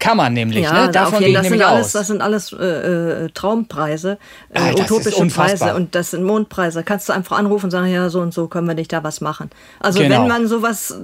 Kann 0.00 0.16
man 0.16 0.32
nämlich, 0.34 0.64
Ja, 0.64 0.72
ne? 0.72 0.86
da 0.92 1.04
Davon 1.04 1.22
jeden, 1.22 1.34
das, 1.34 1.46
sind 1.48 1.62
alles, 1.62 1.86
aus. 1.86 1.92
das 1.92 2.06
sind 2.08 2.20
alles 2.20 2.52
äh, 2.52 3.24
äh, 3.24 3.28
Traumpreise, 3.32 4.18
äh, 4.52 4.58
Ah, 4.58 4.72
utopische. 4.72 5.26
Preise 5.28 5.74
und 5.74 5.94
das 5.94 6.10
sind 6.10 6.24
Mondpreise. 6.24 6.82
Kannst 6.82 7.08
du 7.08 7.12
einfach 7.14 7.38
anrufen 7.38 7.66
und 7.66 7.70
sagen, 7.70 7.86
ja, 7.86 8.10
so 8.10 8.20
und 8.20 8.34
so 8.34 8.48
können 8.48 8.66
wir 8.66 8.74
nicht 8.74 8.92
da 8.92 9.02
was 9.04 9.20
machen. 9.20 9.50
Also 9.80 10.00
Genau. 10.00 10.22
wenn 10.22 10.28
man 10.28 10.46
sowas, 10.48 10.94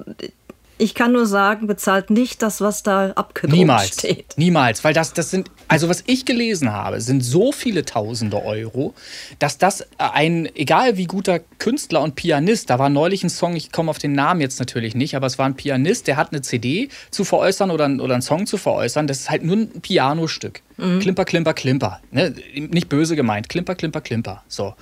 ich 0.80 0.94
kann 0.94 1.12
nur 1.12 1.26
sagen, 1.26 1.66
bezahlt 1.66 2.10
nicht 2.10 2.42
das, 2.42 2.60
was 2.60 2.82
da 2.82 3.10
abgedruckt 3.10 3.56
Niemals. 3.56 3.94
steht. 3.98 4.34
Niemals, 4.36 4.82
weil 4.82 4.94
das, 4.94 5.12
das 5.12 5.30
sind, 5.30 5.50
also 5.68 5.88
was 5.88 6.02
ich 6.06 6.24
gelesen 6.24 6.72
habe, 6.72 7.00
sind 7.00 7.22
so 7.22 7.52
viele 7.52 7.84
tausende 7.84 8.42
Euro, 8.42 8.94
dass 9.38 9.58
das 9.58 9.86
ein, 9.98 10.48
egal 10.56 10.96
wie 10.96 11.04
guter 11.04 11.38
Künstler 11.58 12.02
und 12.02 12.14
Pianist, 12.14 12.70
da 12.70 12.78
war 12.78 12.88
neulich 12.88 13.22
ein 13.22 13.30
Song, 13.30 13.56
ich 13.56 13.72
komme 13.72 13.90
auf 13.90 13.98
den 13.98 14.12
Namen 14.12 14.40
jetzt 14.40 14.58
natürlich 14.58 14.94
nicht, 14.94 15.14
aber 15.14 15.26
es 15.26 15.38
war 15.38 15.46
ein 15.46 15.56
Pianist, 15.56 16.06
der 16.06 16.16
hat 16.16 16.32
eine 16.32 16.42
CD 16.42 16.88
zu 17.10 17.24
veräußern 17.24 17.70
oder, 17.70 17.86
oder 18.02 18.14
einen 18.14 18.22
Song 18.22 18.46
zu 18.46 18.56
veräußern, 18.56 19.06
das 19.06 19.20
ist 19.20 19.30
halt 19.30 19.44
nur 19.44 19.56
ein 19.56 19.80
Pianostück. 19.80 20.62
Klimper, 21.00 21.24
klimper, 21.24 21.52
klimper. 21.54 22.00
Ne? 22.10 22.34
Nicht 22.54 22.88
böse 22.88 23.14
gemeint. 23.16 23.48
Klimper, 23.48 23.74
klimper, 23.74 24.00
klimper. 24.00 24.42
So. 24.48 24.74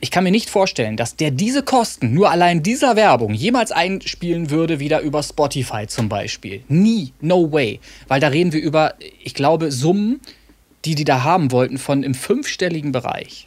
Ich 0.00 0.10
kann 0.10 0.24
mir 0.24 0.30
nicht 0.30 0.48
vorstellen, 0.48 0.96
dass 0.96 1.16
der 1.16 1.30
diese 1.30 1.62
Kosten 1.62 2.14
nur 2.14 2.30
allein 2.30 2.62
dieser 2.62 2.96
Werbung 2.96 3.34
jemals 3.34 3.72
einspielen 3.72 4.50
würde, 4.50 4.80
wieder 4.80 5.00
über 5.00 5.22
Spotify 5.22 5.86
zum 5.86 6.08
Beispiel. 6.08 6.62
Nie. 6.68 7.12
No 7.20 7.50
way. 7.52 7.80
Weil 8.08 8.20
da 8.20 8.28
reden 8.28 8.52
wir 8.52 8.60
über, 8.62 8.94
ich 9.22 9.34
glaube, 9.34 9.72
Summen, 9.72 10.20
die 10.84 10.94
die 10.94 11.04
da 11.04 11.24
haben 11.24 11.50
wollten, 11.52 11.78
von 11.78 12.02
im 12.02 12.14
fünfstelligen 12.14 12.92
Bereich. 12.92 13.46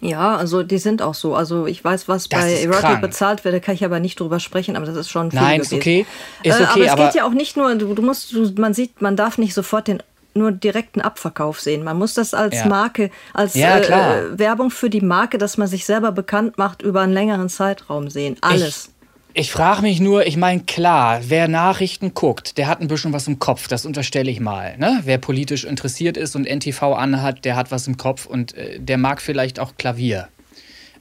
Ja, 0.00 0.36
also 0.36 0.62
die 0.62 0.78
sind 0.78 1.02
auch 1.02 1.14
so. 1.14 1.34
Also 1.34 1.66
ich 1.66 1.82
weiß, 1.82 2.06
was 2.06 2.28
Das 2.28 2.40
bei 2.40 2.52
ist 2.52 2.64
Erotic 2.66 2.80
krank. 2.82 3.00
bezahlt 3.00 3.44
wird, 3.44 3.54
da 3.54 3.58
kann 3.58 3.74
ich 3.74 3.84
aber 3.84 3.98
nicht 3.98 4.20
drüber 4.20 4.38
sprechen, 4.38 4.76
aber 4.76 4.86
das 4.86 4.94
ist 4.96 5.08
schon 5.10 5.32
viel 5.32 5.40
Nein, 5.40 5.60
ist 5.60 5.70
gewesen. 5.70 5.80
okay. 5.80 6.06
Ist 6.44 6.60
Äh, 6.60 6.62
okay, 6.62 6.70
aber 6.72 6.84
es 6.84 6.90
aber- 6.92 7.04
geht 7.06 7.14
ja 7.16 7.24
auch 7.26 7.32
nicht 7.32 7.56
nur, 7.56 7.74
du, 7.74 7.92
du 7.94 8.02
musst, 8.02 8.32
du, 8.32 8.52
man 8.60 8.74
sieht, 8.74 9.00
man 9.02 9.16
darf 9.16 9.38
nicht 9.38 9.54
sofort 9.54 9.88
den 9.88 10.00
nur 10.38 10.52
direkten 10.52 11.00
Abverkauf 11.00 11.60
sehen. 11.60 11.84
Man 11.84 11.98
muss 11.98 12.14
das 12.14 12.34
als 12.34 12.56
Ja. 12.56 12.66
Marke, 12.66 13.10
als 13.34 13.54
Ja, 13.54 13.78
äh, 13.78 14.38
Werbung 14.38 14.70
für 14.70 14.90
die 14.90 15.00
Marke, 15.00 15.38
dass 15.38 15.58
man 15.58 15.68
sich 15.68 15.84
selber 15.84 16.12
bekannt 16.12 16.58
macht, 16.58 16.82
über 16.82 17.02
einen 17.02 17.12
längeren 17.12 17.48
Zeitraum 17.48 18.08
sehen. 18.08 18.36
Alles. 18.40 18.90
Ich, 19.34 19.40
ich 19.40 19.52
frage 19.52 19.82
mich 19.82 20.00
nur, 20.00 20.26
ich 20.26 20.36
meine, 20.36 20.62
klar, 20.62 21.20
wer 21.28 21.48
Nachrichten 21.48 22.14
guckt, 22.14 22.58
der 22.58 22.66
hat 22.66 22.80
ein 22.80 22.88
bisschen 22.88 23.12
was 23.12 23.28
im 23.28 23.38
Kopf, 23.38 23.68
das 23.68 23.84
unterstelle 23.84 24.30
ich 24.30 24.40
mal. 24.40 24.76
Ne? 24.78 25.00
Wer 25.04 25.18
politisch 25.18 25.64
interessiert 25.64 26.16
ist 26.16 26.34
und 26.34 26.46
NTV 26.46 26.82
anhat, 26.94 27.44
der 27.44 27.56
hat 27.56 27.70
was 27.70 27.86
im 27.86 27.96
Kopf 27.96 28.26
und 28.26 28.54
äh, 28.56 28.80
der 28.80 28.98
mag 28.98 29.20
vielleicht 29.20 29.60
auch 29.60 29.72
Klavier 29.76 30.28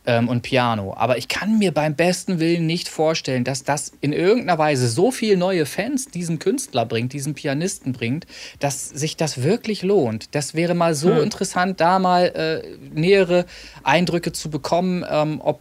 ähm, 0.07 0.29
und 0.29 0.41
Piano. 0.41 0.95
Aber 0.97 1.17
ich 1.17 1.27
kann 1.27 1.59
mir 1.59 1.71
beim 1.71 1.95
besten 1.95 2.39
Willen 2.39 2.65
nicht 2.65 2.89
vorstellen, 2.89 3.43
dass 3.43 3.63
das 3.63 3.91
in 4.01 4.13
irgendeiner 4.13 4.57
Weise 4.57 4.87
so 4.87 5.11
viel 5.11 5.37
neue 5.37 5.65
Fans 5.65 6.07
diesem 6.07 6.39
Künstler 6.39 6.85
bringt, 6.85 7.13
diesem 7.13 7.35
Pianisten 7.35 7.93
bringt, 7.93 8.25
dass 8.59 8.89
sich 8.89 9.17
das 9.17 9.43
wirklich 9.43 9.83
lohnt. 9.83 10.33
Das 10.33 10.55
wäre 10.55 10.73
mal 10.73 10.95
so 10.95 11.11
interessant, 11.11 11.79
da 11.79 11.99
mal 11.99 12.25
äh, 12.25 12.77
nähere 12.97 13.45
Eindrücke 13.83 14.31
zu 14.31 14.49
bekommen, 14.49 15.05
ähm, 15.09 15.41
ob 15.43 15.59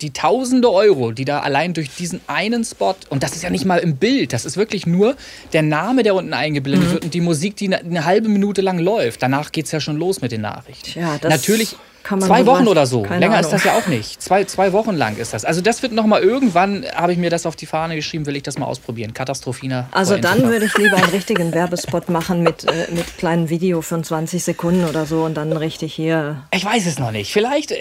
die 0.00 0.12
tausende 0.12 0.70
Euro, 0.70 1.10
die 1.10 1.24
da 1.24 1.40
allein 1.40 1.74
durch 1.74 1.90
diesen 1.90 2.20
einen 2.28 2.64
Spot, 2.64 2.94
und 3.08 3.24
das 3.24 3.34
ist 3.34 3.42
ja 3.42 3.50
nicht 3.50 3.64
mal 3.64 3.78
im 3.78 3.96
Bild, 3.96 4.32
das 4.32 4.44
ist 4.44 4.56
wirklich 4.56 4.86
nur 4.86 5.16
der 5.52 5.62
Name, 5.62 6.04
der 6.04 6.14
unten 6.14 6.34
eingeblendet 6.34 6.92
wird 6.92 7.04
und 7.04 7.14
die 7.14 7.20
Musik, 7.20 7.56
die 7.56 7.66
eine, 7.66 7.78
eine 7.78 8.04
halbe 8.04 8.28
Minute 8.28 8.60
lang 8.60 8.78
läuft. 8.78 9.22
Danach 9.22 9.50
geht 9.50 9.64
es 9.64 9.72
ja 9.72 9.80
schon 9.80 9.96
los 9.96 10.20
mit 10.20 10.30
den 10.30 10.42
Nachrichten. 10.42 10.92
Tja, 10.92 11.18
das 11.20 11.30
Natürlich 11.32 11.76
kann 12.08 12.20
man 12.20 12.28
zwei 12.28 12.46
Wochen 12.46 12.66
oder 12.68 12.86
so. 12.86 13.02
keine 13.02 13.20
Länger 13.20 13.38
ist 13.40 13.48
Ahnung. 13.48 13.60
das 13.62 13.64
ja 13.64 13.72
auch 13.74 13.86
nicht. 13.88 14.22
Zwei, 14.22 14.44
zwei 14.44 14.72
Wochen 14.72 14.94
lang 14.96 15.16
ist 15.18 15.34
das. 15.34 15.44
Also 15.44 15.60
das 15.60 15.82
wird 15.82 15.92
nochmal 15.92 16.22
irgendwann, 16.22 16.86
habe 16.94 17.12
ich 17.12 17.18
mir 17.18 17.28
das 17.28 17.44
auf 17.44 17.54
die 17.54 17.66
Fahne 17.66 17.96
geschrieben, 17.96 18.24
will 18.24 18.34
ich 18.34 18.42
das 18.44 18.56
mal 18.56 18.64
ausprobieren. 18.64 19.12
Katastrophina. 19.12 19.88
Also 19.90 20.16
dann 20.16 20.42
würde 20.44 20.64
ich 20.64 20.76
lieber 20.78 20.96
einen 20.96 21.10
richtigen 21.10 21.52
Werbespot 21.52 22.08
machen 22.08 22.42
mit, 22.42 22.64
äh, 22.64 22.86
mit 22.92 23.18
kleinen 23.18 23.50
Video 23.50 23.82
von 23.82 24.02
20 24.02 24.42
Sekunden 24.42 24.86
oder 24.86 25.04
so 25.04 25.24
und 25.24 25.34
dann 25.34 25.52
richtig 25.52 25.92
hier. 25.92 26.42
Ich 26.50 26.64
weiß 26.64 26.86
es 26.86 26.98
noch 26.98 27.10
nicht. 27.10 27.30
Vielleicht 27.30 27.72
äh, 27.72 27.76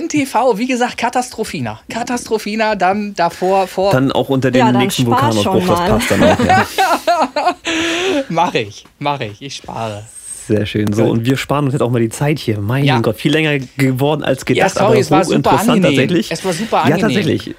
NTV, 0.00 0.58
wie 0.58 0.68
gesagt, 0.68 0.96
Katastrophina. 0.96 1.80
Katastrophina, 1.90 2.76
dann 2.76 3.14
davor, 3.14 3.66
vor. 3.66 3.90
Dann 3.90 4.12
auch 4.12 4.28
unter 4.28 4.52
dem 4.52 4.60
Ja, 4.60 4.70
dann 4.70 4.80
nächsten 4.80 5.02
spar 5.02 5.34
Vulkanausbruch, 5.34 5.52
schon 5.52 5.66
das 5.66 5.78
mal. 5.78 5.88
passt 5.90 6.10
dann 6.12 6.22
auch. 6.22 6.44
Ja. 6.44 6.66
Mache 8.28 8.58
ich, 8.60 8.84
mache 9.00 9.24
ich. 9.24 9.42
Ich 9.42 9.56
spare. 9.56 10.04
Sehr 10.46 10.66
schön. 10.66 10.92
So, 10.92 11.04
und 11.04 11.24
wir 11.24 11.36
sparen 11.36 11.64
uns 11.66 11.72
jetzt 11.74 11.82
auch 11.82 11.90
mal 11.90 12.00
die 12.00 12.08
Zeit 12.08 12.38
hier. 12.38 12.58
Mein 12.60 12.84
Ja. 12.84 13.00
Gott, 13.00 13.16
viel 13.16 13.32
länger 13.32 13.58
geworden 13.76 14.22
als 14.24 14.44
gedacht. 14.44 14.58
Ja, 14.58 14.68
sorry, 14.68 14.84
aber 14.92 14.98
es 14.98 15.10
war 15.10 15.24
super 15.24 15.34
hochinteressant 15.52 15.70
angenehm. 15.70 15.96
tatsächlich. 15.98 16.30
Es 16.32 16.44
war 16.44 16.52
super 16.52 16.76
Ja, 16.78 16.82
angenehm. 16.82 17.00
tatsächlich. 17.02 17.54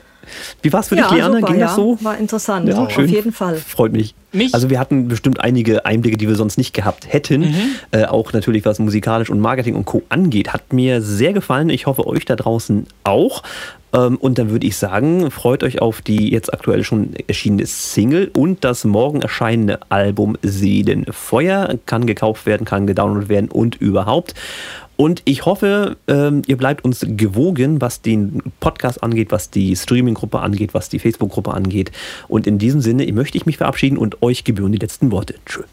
Wie 0.62 0.72
war 0.74 0.80
es 0.80 0.88
für 0.88 0.96
dich, 0.96 1.10
Liane? 1.12 1.36
super, 1.42 1.48
Ging 1.52 1.60
ja. 1.60 1.68
das 1.68 1.76
so? 1.76 1.98
War 2.02 2.18
interessant, 2.18 2.68
Ja, 2.68 2.78
auf 2.78 2.98
jeden 2.98 3.34
Fall. 3.34 3.56
Freut 3.58 3.92
mich. 3.92 4.16
Mich- 4.32 4.54
Also 4.54 4.70
wir 4.70 4.80
hatten 4.80 5.08
bestimmt 5.10 5.40
einige 5.42 5.86
Einblicke, 5.86 6.18
die 6.18 6.28
wir 6.28 6.36
sonst 6.36 6.58
nicht 6.58 6.74
gehabt 6.74 7.12
hätten. 7.12 7.42
Mhm. 7.42 7.56
Äh, 7.92 8.06
auch 8.06 8.32
natürlich, 8.34 8.66
was 8.66 8.80
musikalisch 8.80 9.30
und 9.30 9.40
Marketing 9.40 9.76
und 9.76 9.86
Co. 9.86 10.02
angeht. 10.10 10.54
Hat 10.54 10.72
mir 10.74 11.02
sehr 11.02 11.34
gefallen. 11.34 11.70
Ich 11.70 11.86
hoffe, 11.88 12.08
euch 12.08 12.26
da 12.26 12.36
draußen 12.36 12.88
auch. 13.04 13.44
Ähm, 13.94 14.18
und 14.18 14.38
dann 14.38 14.50
würde 14.50 14.66
ich 14.66 14.76
sagen, 14.76 15.32
freut 15.32 15.64
euch 15.64 15.82
auf 15.82 16.02
die 16.02 16.32
jetzt 16.32 16.54
aktuell 16.54 16.84
schon 16.84 17.14
erschienene 17.28 17.66
Single 17.66 18.32
und 18.36 18.64
das 18.64 18.84
morgen 18.84 19.22
erscheinende 19.22 19.80
Album 19.90 20.38
Seelenfeuer. 20.42 21.76
Kann 21.86 22.06
gekauft 22.06 22.46
werden, 22.46 22.66
kann 22.66 22.88
gedownloadet 22.88 23.30
werden 23.30 23.50
und 23.50 23.76
überhaupt. 23.76 24.34
Und 24.96 25.22
ich 25.26 25.46
hoffe, 25.46 25.98
ähm, 26.08 26.44
ihr 26.46 26.58
bleibt 26.58 26.86
uns 26.86 27.06
gewogen, 27.08 27.82
was 27.82 28.02
den 28.02 28.42
Podcast 28.60 29.02
angeht, 29.02 29.32
was 29.32 29.50
die 29.50 29.76
Streaming-Gruppe 29.76 30.40
angeht, 30.40 30.74
was 30.74 30.90
die 30.90 31.00
Facebook-Gruppe 31.00 31.52
angeht. 31.52 31.92
Und 32.28 32.46
in 32.46 32.60
diesem 32.60 32.80
Sinne 32.80 33.12
möchte 33.12 33.38
ich 33.38 33.46
mich 33.46 33.58
verabschieden 33.58 33.98
und 33.98 34.22
euch 34.22 34.44
gebühren 34.44 34.72
die 34.72 34.78
letzten 34.78 35.12
Worte. 35.12 35.36
Tschö. 35.46 35.64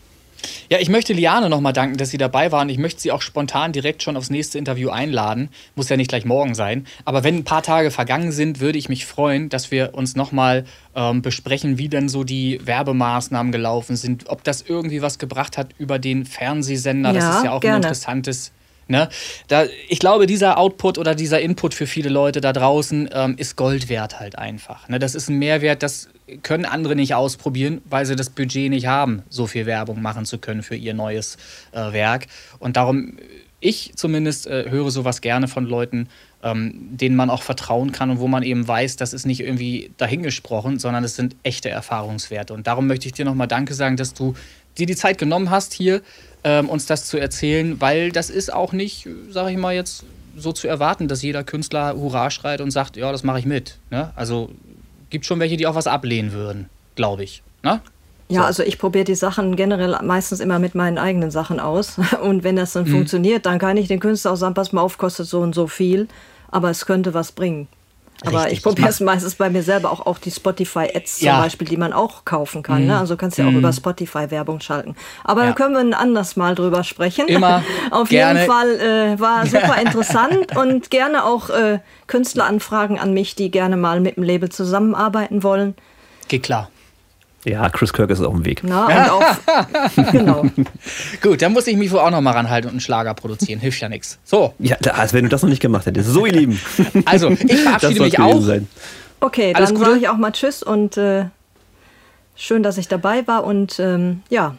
Ja, 0.68 0.78
ich 0.78 0.88
möchte 0.88 1.12
Liane 1.12 1.48
nochmal 1.50 1.72
danken, 1.72 1.96
dass 1.96 2.10
sie 2.10 2.18
dabei 2.18 2.52
war 2.52 2.62
und 2.62 2.68
ich 2.68 2.78
möchte 2.78 3.00
sie 3.00 3.10
auch 3.10 3.22
spontan 3.22 3.72
direkt 3.72 4.02
schon 4.02 4.16
aufs 4.16 4.30
nächste 4.30 4.56
Interview 4.58 4.90
einladen. 4.90 5.48
Muss 5.74 5.88
ja 5.88 5.96
nicht 5.96 6.08
gleich 6.08 6.24
morgen 6.24 6.54
sein. 6.54 6.86
Aber 7.04 7.24
wenn 7.24 7.36
ein 7.36 7.44
paar 7.44 7.62
Tage 7.62 7.90
vergangen 7.90 8.30
sind, 8.32 8.60
würde 8.60 8.78
ich 8.78 8.88
mich 8.88 9.04
freuen, 9.06 9.48
dass 9.48 9.70
wir 9.70 9.94
uns 9.94 10.14
nochmal 10.16 10.64
ähm, 10.94 11.22
besprechen, 11.22 11.78
wie 11.78 11.88
denn 11.88 12.08
so 12.08 12.22
die 12.24 12.60
Werbemaßnahmen 12.64 13.52
gelaufen 13.52 13.96
sind, 13.96 14.28
ob 14.28 14.44
das 14.44 14.62
irgendwie 14.62 15.02
was 15.02 15.18
gebracht 15.18 15.58
hat 15.58 15.70
über 15.78 15.98
den 15.98 16.24
Fernsehsender. 16.24 17.12
das 17.12 17.24
Ja, 17.24 17.36
ist 17.38 17.44
ja 17.44 17.50
auch 17.52 17.60
gerne. 17.60 17.76
ein 17.78 17.82
interessantes. 17.82 18.52
Ne? 18.90 19.08
Da, 19.46 19.64
ich 19.88 20.00
glaube, 20.00 20.26
dieser 20.26 20.58
Output 20.58 20.98
oder 20.98 21.14
dieser 21.14 21.40
Input 21.40 21.74
für 21.74 21.86
viele 21.86 22.08
Leute 22.08 22.40
da 22.40 22.52
draußen 22.52 23.08
ähm, 23.12 23.34
ist 23.38 23.56
Gold 23.56 23.88
wert 23.88 24.18
halt 24.18 24.36
einfach. 24.36 24.88
Ne? 24.88 24.98
Das 24.98 25.14
ist 25.14 25.30
ein 25.30 25.38
Mehrwert, 25.38 25.84
das 25.84 26.08
können 26.42 26.64
andere 26.64 26.96
nicht 26.96 27.14
ausprobieren, 27.14 27.80
weil 27.84 28.04
sie 28.04 28.16
das 28.16 28.30
Budget 28.30 28.68
nicht 28.68 28.86
haben, 28.86 29.22
so 29.28 29.46
viel 29.46 29.64
Werbung 29.64 30.02
machen 30.02 30.24
zu 30.24 30.38
können 30.38 30.64
für 30.64 30.74
ihr 30.74 30.92
neues 30.92 31.38
äh, 31.70 31.92
Werk. 31.92 32.26
Und 32.58 32.76
darum, 32.76 33.16
ich 33.60 33.92
zumindest 33.94 34.48
äh, 34.48 34.68
höre 34.68 34.90
sowas 34.90 35.20
gerne 35.20 35.46
von 35.46 35.66
Leuten, 35.66 36.08
ähm, 36.42 36.72
denen 36.90 37.14
man 37.14 37.30
auch 37.30 37.42
vertrauen 37.42 37.92
kann 37.92 38.10
und 38.10 38.18
wo 38.18 38.26
man 38.26 38.42
eben 38.42 38.66
weiß, 38.66 38.96
das 38.96 39.12
ist 39.12 39.24
nicht 39.24 39.40
irgendwie 39.40 39.92
dahingesprochen, 39.98 40.80
sondern 40.80 41.04
es 41.04 41.14
sind 41.14 41.36
echte 41.44 41.68
Erfahrungswerte. 41.68 42.54
Und 42.54 42.66
darum 42.66 42.88
möchte 42.88 43.06
ich 43.06 43.12
dir 43.12 43.24
nochmal 43.24 43.48
Danke 43.48 43.74
sagen, 43.74 43.96
dass 43.96 44.14
du 44.14 44.34
dir 44.78 44.86
die 44.86 44.96
Zeit 44.96 45.18
genommen 45.18 45.50
hast, 45.50 45.72
hier 45.72 46.02
ähm, 46.44 46.68
uns 46.68 46.86
das 46.86 47.06
zu 47.06 47.18
erzählen, 47.18 47.80
weil 47.80 48.12
das 48.12 48.30
ist 48.30 48.52
auch 48.52 48.72
nicht, 48.72 49.08
sage 49.30 49.50
ich 49.52 49.56
mal 49.58 49.74
jetzt, 49.74 50.04
so 50.36 50.52
zu 50.52 50.68
erwarten, 50.68 51.08
dass 51.08 51.22
jeder 51.22 51.44
Künstler 51.44 51.94
Hurra 51.96 52.30
schreit 52.30 52.60
und 52.60 52.70
sagt, 52.70 52.96
ja, 52.96 53.10
das 53.12 53.24
mache 53.24 53.40
ich 53.40 53.46
mit. 53.46 53.78
Ne? 53.90 54.10
Also 54.16 54.50
gibt 55.10 55.26
schon 55.26 55.40
welche, 55.40 55.56
die 55.56 55.66
auch 55.66 55.74
was 55.74 55.86
ablehnen 55.86 56.32
würden, 56.32 56.68
glaube 56.94 57.24
ich. 57.24 57.42
Ne? 57.62 57.80
Ja, 58.28 58.42
So. 58.42 58.46
also 58.46 58.62
ich 58.62 58.78
probiere 58.78 59.04
die 59.04 59.16
Sachen 59.16 59.56
generell 59.56 59.98
meistens 60.04 60.38
immer 60.40 60.58
mit 60.60 60.74
meinen 60.76 60.98
eigenen 60.98 61.30
Sachen 61.32 61.58
aus. 61.60 61.96
Und 62.22 62.44
wenn 62.44 62.56
das 62.56 62.72
dann 62.72 62.84
Mhm. 62.84 62.92
funktioniert, 62.92 63.44
dann 63.44 63.58
kann 63.58 63.76
ich 63.76 63.88
den 63.88 63.98
Künstler 64.00 64.32
auch 64.32 64.36
sagen, 64.36 64.54
pass 64.54 64.72
mal 64.72 64.82
auf, 64.82 64.98
kostet 64.98 65.26
so 65.26 65.40
und 65.40 65.54
so 65.54 65.66
viel, 65.66 66.06
aber 66.50 66.70
es 66.70 66.86
könnte 66.86 67.12
was 67.12 67.32
bringen. 67.32 67.66
Aber 68.26 68.40
Richtig. 68.40 68.52
ich 68.58 68.62
probiere 68.62 68.88
es 68.88 69.00
meistens 69.00 69.34
bei 69.36 69.48
mir 69.48 69.62
selber 69.62 69.90
auch, 69.90 70.04
auch 70.04 70.18
die 70.18 70.30
Spotify-Ads 70.30 71.18
zum 71.20 71.26
Ja. 71.26 71.38
Mhm. 71.38 71.42
Beispiel, 71.42 71.68
die 71.68 71.76
man 71.78 71.92
auch 71.94 72.24
kaufen 72.26 72.62
kann. 72.62 72.86
Ne? 72.86 72.98
Also 72.98 73.16
kannst 73.16 73.38
du 73.38 73.42
ja 73.42 73.48
auch 73.48 73.52
über 73.52 73.72
Spotify 73.72 74.30
Werbung 74.30 74.60
schalten. 74.60 74.94
Aber 75.24 75.42
Ja. 75.42 75.48
da 75.48 75.54
können 75.54 75.72
wir 75.72 75.80
ein 75.80 75.94
anderes 75.94 76.36
Mal 76.36 76.54
drüber 76.54 76.84
sprechen. 76.84 77.28
Immer 77.28 77.62
Auf 77.90 78.08
gerne. 78.10 78.40
jeden 78.40 78.52
Fall 78.52 78.68
äh, 78.80 79.20
war 79.20 79.46
super 79.46 79.80
interessant 79.80 80.54
und 80.56 80.90
gerne 80.90 81.24
auch 81.24 81.48
äh, 81.50 81.78
Künstleranfragen 82.08 82.98
an 82.98 83.14
mich, 83.14 83.36
die 83.36 83.50
gerne 83.50 83.76
mal 83.78 84.00
mit 84.00 84.16
dem 84.16 84.22
Label 84.22 84.50
zusammenarbeiten 84.50 85.42
wollen. 85.42 85.74
Geht 86.28 86.42
klar. 86.42 86.70
Ja, 87.44 87.70
Chris 87.70 87.92
Kirk 87.92 88.10
ist 88.10 88.20
auf 88.20 88.34
dem 88.34 88.44
Weg. 88.44 88.60
Na, 88.62 88.86
und 88.86 89.10
auch, 89.10 90.02
genau. 90.12 90.44
Gut, 91.22 91.40
dann 91.40 91.52
muss 91.54 91.66
ich 91.66 91.76
mich 91.76 91.90
wohl 91.90 92.00
auch 92.00 92.10
noch 92.10 92.20
mal 92.20 92.32
ranhalten 92.32 92.66
und 92.68 92.72
einen 92.74 92.80
Schlager 92.80 93.14
produzieren. 93.14 93.60
Hilft 93.60 93.80
ja 93.80 93.88
nichts. 93.88 94.18
So, 94.24 94.52
Ja, 94.58 94.76
als 94.76 95.14
wenn 95.14 95.24
du 95.24 95.30
das 95.30 95.42
noch 95.42 95.48
nicht 95.48 95.62
gemacht 95.62 95.86
hättest. 95.86 96.10
So, 96.10 96.26
ihr 96.26 96.32
Lieben. 96.32 96.60
also 97.06 97.30
ich 97.30 97.38
Das 97.46 97.60
verabschiede 97.60 98.00
mich 98.02 98.14
gewesen 98.16 98.36
auch. 98.38 98.40
sein. 98.42 98.68
Okay, 99.20 99.54
Alles 99.54 99.70
dann 99.72 99.78
sage 99.78 99.98
ich 99.98 100.08
auch 100.08 100.16
mal 100.18 100.32
Tschüss 100.32 100.62
und 100.62 100.96
äh, 100.98 101.26
schön, 102.36 102.62
dass 102.62 102.76
ich 102.78 102.88
dabei 102.88 103.26
war 103.26 103.44
und 103.44 103.78
ähm, 103.80 104.22
ja, 104.28 104.56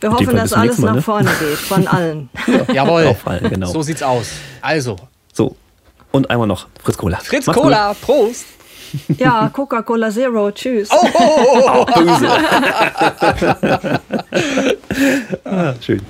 wir 0.00 0.12
hoffen, 0.12 0.34
dass 0.34 0.52
alles 0.52 0.78
Mal, 0.78 0.88
nach 0.88 0.94
ne? 0.96 1.02
vorne 1.02 1.30
geht, 1.38 1.58
von 1.58 1.86
allen. 1.88 2.28
Jawohl. 2.72 3.06
Auffallen, 3.06 3.48
genau. 3.50 3.68
So 3.70 3.82
sieht's 3.82 4.02
aus. 4.02 4.30
Also, 4.62 4.96
So, 5.32 5.54
und 6.10 6.28
einmal 6.30 6.48
noch 6.48 6.66
Fritz 6.82 6.96
Cola. 6.98 7.18
Fritz 7.18 7.46
Macht's 7.46 7.60
Cola, 7.62 7.94
Prost. 7.94 8.46
Ja, 9.18 9.50
Coca-Cola 9.52 10.10
Zero, 10.10 10.50
tschüss. 10.50 10.88
Oh, 10.90 11.08
oh, 11.14 11.46
oh, 11.54 11.62
oh. 11.66 11.84
Böse. 12.00 12.28
ah, 15.44 15.74
schön. 15.80 16.00